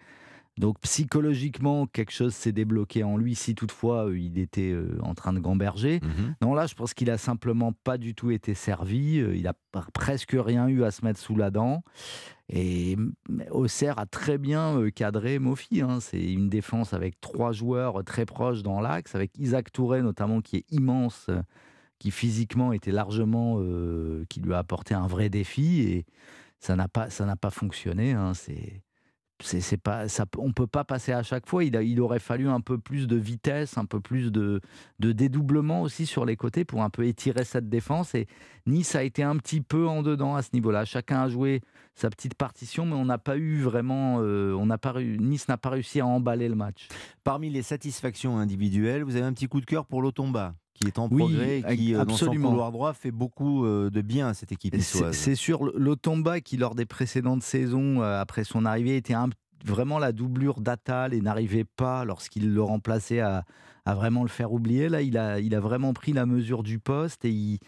Donc 0.57 0.79
psychologiquement, 0.81 1.87
quelque 1.87 2.13
chose 2.13 2.33
s'est 2.33 2.53
débloqué 2.53 3.03
en 3.03 3.17
lui, 3.17 3.35
si 3.35 3.57
toutefois 3.57 4.07
euh, 4.07 4.19
il 4.19 4.39
était 4.39 4.71
euh, 4.71 4.99
en 5.03 5.15
train 5.15 5.33
de 5.33 5.41
gamberger. 5.41 6.01
Mhm. 6.01 6.37
Non, 6.43 6.55
là, 6.55 6.67
je 6.67 6.75
pense 6.75 6.95
qu'il 6.95 7.11
a 7.11 7.19
simplement 7.19 7.73
pas 7.73 7.99
du 7.99 8.15
tout 8.15 8.31
été 8.31 8.55
servi. 8.55 9.19
Euh, 9.19 9.35
il 9.37 9.49
a 9.49 9.55
presque 9.93 10.37
rien 10.39 10.69
eu 10.69 10.85
à 10.85 10.93
se 10.93 11.05
mettre 11.05 11.19
sous 11.19 11.35
la 11.35 11.51
dent. 11.51 11.83
Et 12.49 12.97
Auxerre 13.51 13.99
a 13.99 14.07
très 14.07 14.39
bien 14.39 14.89
cadré 14.95 15.41
Mofi. 15.41 15.81
Hein. 15.81 15.99
C'est 16.01 16.23
une 16.23 16.49
défense 16.49 16.93
avec 16.93 17.21
trois 17.21 17.51
joueurs 17.51 18.05
très 18.05 18.25
proches 18.25 18.63
dans 18.63 18.81
l'axe, 18.81 19.17
avec 19.17 19.37
Isaac 19.39 19.73
Touré 19.73 20.03
notamment 20.03 20.41
qui 20.41 20.57
est 20.59 20.65
immense, 20.71 21.31
qui 21.99 22.11
physiquement 22.11 22.73
était 22.73 22.93
largement, 22.93 23.61
qui 24.29 24.41
lui 24.41 24.53
a 24.53 24.59
apporté 24.59 24.93
un 24.93 25.07
vrai 25.07 25.31
défi. 25.31 25.81
Et 25.81 26.05
ça 26.61 26.77
n'a 26.77 26.87
pas, 26.87 27.09
ça 27.09 27.25
n'a 27.25 27.37
pas 27.37 27.51
fonctionné. 27.51 28.13
Hein. 28.13 28.35
C'est 28.35 28.83
c'est 29.41 29.77
pas 29.77 30.09
ça, 30.09 30.27
on 30.39 30.53
peut 30.53 30.67
pas 30.67 30.85
passer 30.85 31.13
à 31.13 31.23
chaque 31.23 31.47
fois. 31.47 31.65
Il, 31.65 32.01
aurait 32.01 32.19
fallu 32.19 32.49
un 32.49 32.61
peu 32.61 32.79
plus 32.79 33.07
de 33.07 33.17
vitesse, 33.17 33.77
un 33.77 33.85
peu 33.85 34.01
plus 34.01 34.31
de, 34.31 34.61
dédoublement 34.99 35.83
aussi 35.83 36.07
sur 36.07 36.25
les 36.25 36.37
côtés 36.37 36.65
pour 36.65 36.83
un 36.83 36.91
peu 36.91 37.07
étirer 37.07 37.45
cette 37.45 37.69
défense. 37.69 38.15
Et 38.15 38.27
Nice 38.67 38.95
a 38.95 39.03
été 39.03 39.23
un 39.23 39.37
petit 39.37 39.61
peu 39.61 39.87
en 39.87 40.03
dedans 40.03 40.37
à 40.37 40.43
ce 40.43 40.51
niveau-là. 40.53 40.85
Chacun 40.85 41.23
a 41.23 41.29
joué 41.29 41.63
sa 41.95 42.11
petite 42.11 42.35
partition, 42.35 42.87
mais 42.87 42.95
on 42.95 43.05
n'a 43.05 43.19
pas 43.19 43.37
eu 43.37 43.61
vraiment, 43.61 44.19
euh, 44.21 44.55
on 44.55 44.69
pas 44.79 44.95
Nice 45.01 45.49
n'a 45.49 45.57
pas 45.57 45.71
réussi 45.71 46.01
à 46.01 46.07
emballer 46.07 46.49
le 46.49 46.57
match. 46.57 46.89
Parmi 47.25 47.51
les 47.51 47.63
satisfactions 47.63 48.39
individuelles, 48.39 49.03
vous 49.03 49.17
avez 49.17 49.27
un 49.27 49.33
petit 49.33 49.49
coup 49.49 49.61
de 49.61 49.67
cœur 49.67 49.87
pour 49.87 50.03
l'Otomba? 50.03 50.55
Qui 50.85 50.89
est 50.89 50.99
en 50.99 51.09
progrès 51.09 51.63
et 51.69 51.77
qui, 51.77 51.95
euh, 51.95 52.05
dans 52.05 52.17
son 52.17 52.33
couloir 52.33 52.73
droit, 52.73 52.93
fait 52.93 53.11
beaucoup 53.11 53.65
euh, 53.65 53.91
de 53.91 54.03
bien 54.03 54.29
à 54.29 54.35
cette 54.35 54.53
équipe 54.53 54.75
C'est 54.81 55.35
sûr, 55.35 55.65
l'Otomba 55.77 56.41
qui, 56.41 56.57
lors 56.57 56.75
des 56.75 56.87
précédentes 56.87 57.43
saisons, 57.43 58.03
euh, 58.03 58.21
après 58.21 58.45
son 58.45 58.65
arrivée, 58.65 58.97
était 58.97 59.15
vraiment 59.65 59.99
la 59.99 60.13
doublure 60.13 60.61
d'Atal 60.61 61.15
et 61.15 61.21
n'arrivait 61.21 61.65
pas, 61.65 62.05
lorsqu'il 62.05 62.53
le 62.53 62.63
remplaçait, 62.63 63.21
à, 63.21 63.45
vraiment 63.87 64.23
le 64.23 64.29
faire 64.29 64.53
oublier. 64.53 64.89
Là, 64.89 65.03
il 65.03 65.19
a, 65.19 65.41
il 65.41 65.55
a 65.55 65.61
vraiment 65.61 65.93
pris 65.93 66.13
la 66.13 66.27
mesure 66.27 66.63
du 66.63 66.79
poste 66.79 67.25
et 67.25 67.31
il, 67.31 67.59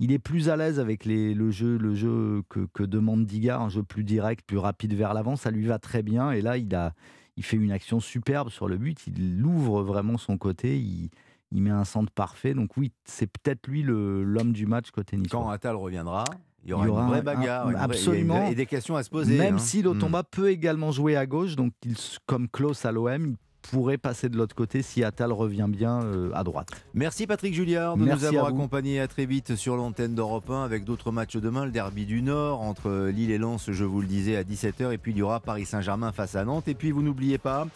il 0.00 0.12
est 0.12 0.18
plus 0.18 0.48
à 0.48 0.56
l'aise 0.56 0.78
avec 0.80 1.04
les, 1.04 1.34
le 1.34 1.50
jeu, 1.50 1.78
le 1.78 1.94
jeu 1.94 2.42
que, 2.48 2.66
que 2.72 2.82
demande 2.82 3.26
Digard, 3.26 3.62
un 3.62 3.68
jeu 3.68 3.82
plus 3.82 4.04
direct, 4.04 4.44
plus 4.46 4.58
rapide 4.58 4.94
vers 4.94 5.14
l'avant. 5.14 5.36
Ça 5.36 5.50
lui 5.50 5.66
va 5.66 5.78
très 5.78 6.02
bien. 6.02 6.30
Et 6.30 6.42
là, 6.42 6.58
il, 6.58 6.74
a, 6.74 6.92
il 7.36 7.44
fait 7.44 7.56
une 7.56 7.72
action 7.72 8.00
superbe 8.00 8.50
sur 8.50 8.68
le 8.68 8.76
but. 8.76 9.06
Il 9.06 9.44
ouvre 9.44 9.82
vraiment 9.82 10.18
son 10.18 10.38
côté. 10.38 10.78
Il, 10.78 11.10
il 11.50 11.62
met 11.62 11.70
un 11.70 11.84
centre 11.84 12.12
parfait. 12.12 12.54
Donc 12.54 12.76
oui, 12.76 12.92
c'est 13.04 13.26
peut-être 13.26 13.66
lui 13.66 13.82
l'homme 13.82 14.52
du 14.52 14.66
match 14.66 14.90
côté 14.90 15.16
Nice. 15.16 15.28
Quand 15.30 15.50
Attal 15.50 15.76
reviendra, 15.76 16.24
il 16.64 16.70
y 16.70 16.72
aura, 16.72 16.86
une 16.86 17.08
vraie 17.08 17.22
bagarre, 17.22 17.70
absolument, 17.76 18.46
et 18.48 18.54
des 18.54 18.66
questions 18.66 18.96
à 18.96 19.02
se 19.02 19.10
poser. 19.10 19.36
Même 19.36 19.56
hein. 19.56 19.58
si 19.58 19.82
Lotomba 19.82 20.22
hmm. 20.22 20.30
peut 20.30 20.50
également 20.50 20.92
jouer 20.92 21.16
à 21.16 21.26
gauche, 21.26 21.56
donc 21.56 21.72
il, 21.84 21.94
comme 22.26 22.48
Klaus 22.48 22.84
à 22.86 22.92
l'OM, 22.92 23.36
pourrait 23.70 23.98
passer 23.98 24.28
de 24.28 24.36
l'autre 24.36 24.54
côté 24.54 24.82
si 24.82 25.02
Attal 25.04 25.32
revient 25.32 25.66
bien 25.68 26.02
euh, 26.02 26.30
à 26.34 26.44
droite. 26.44 26.68
Merci 26.92 27.26
Patrick 27.26 27.54
Julliard 27.54 27.96
de 27.96 28.04
nous 28.04 28.24
avoir 28.24 28.46
accompagnés 28.46 29.00
à 29.00 29.08
très 29.08 29.26
vite 29.26 29.56
sur 29.56 29.76
l'antenne 29.76 30.14
d'Europe 30.14 30.50
1 30.50 30.64
avec 30.64 30.84
d'autres 30.84 31.12
matchs 31.12 31.36
demain, 31.36 31.64
le 31.64 31.70
derby 31.70 32.06
du 32.06 32.22
Nord 32.22 32.60
entre 32.60 33.08
Lille 33.08 33.30
et 33.30 33.38
Lens, 33.38 33.70
je 33.70 33.84
vous 33.84 34.00
le 34.00 34.06
disais, 34.06 34.36
à 34.36 34.42
17h 34.42 34.92
et 34.92 34.98
puis 34.98 35.12
il 35.12 35.18
y 35.18 35.22
aura 35.22 35.40
Paris 35.40 35.64
Saint-Germain 35.64 36.12
face 36.12 36.36
à 36.36 36.44
Nantes 36.44 36.68
et 36.68 36.74
puis 36.74 36.90
vous 36.90 37.02
n'oubliez 37.02 37.38
pas 37.38 37.66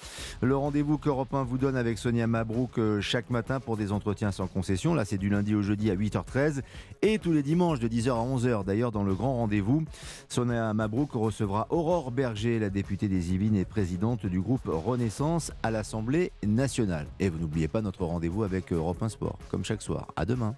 le 0.42 0.56
rendez-vous 0.56 0.98
qu'Europe 0.98 1.32
1 1.32 1.44
vous 1.44 1.58
donne 1.58 1.76
avec 1.76 1.98
Sonia 1.98 2.26
Mabrouk 2.26 2.78
euh, 2.78 3.00
chaque 3.00 3.30
matin 3.30 3.60
pour 3.60 3.76
des 3.76 3.92
entretiens 3.92 4.30
sans 4.30 4.46
concession. 4.46 4.94
Là 4.94 5.04
c'est 5.04 5.18
du 5.18 5.30
lundi 5.30 5.54
au 5.54 5.62
jeudi 5.62 5.90
à 5.90 5.96
8h13 5.96 6.60
et 7.02 7.18
tous 7.18 7.32
les 7.32 7.42
dimanches 7.42 7.80
de 7.80 7.88
10h 7.88 8.10
à 8.10 8.36
11h 8.36 8.64
d'ailleurs 8.64 8.92
dans 8.92 9.04
le 9.04 9.14
grand 9.14 9.34
rendez-vous. 9.36 9.84
Sonia 10.28 10.74
Mabrouk 10.74 11.12
recevra 11.12 11.66
Aurore 11.70 12.10
Berger, 12.10 12.58
la 12.58 12.70
députée 12.70 13.08
des 13.08 13.32
Yvelines 13.32 13.56
et 13.56 13.64
présidente 13.64 14.26
du 14.26 14.40
groupe 14.40 14.66
Renaissance 14.66 15.52
à 15.62 15.70
la 15.70 15.77
l'Assemblée 15.78 16.32
nationale. 16.44 17.06
Et 17.20 17.28
vous 17.28 17.38
n'oubliez 17.38 17.68
pas 17.68 17.82
notre 17.82 18.04
rendez-vous 18.04 18.42
avec 18.42 18.72
Europe 18.72 19.00
1 19.00 19.10
Sport, 19.10 19.38
comme 19.48 19.64
chaque 19.64 19.80
soir. 19.80 20.08
À 20.16 20.24
demain. 20.24 20.56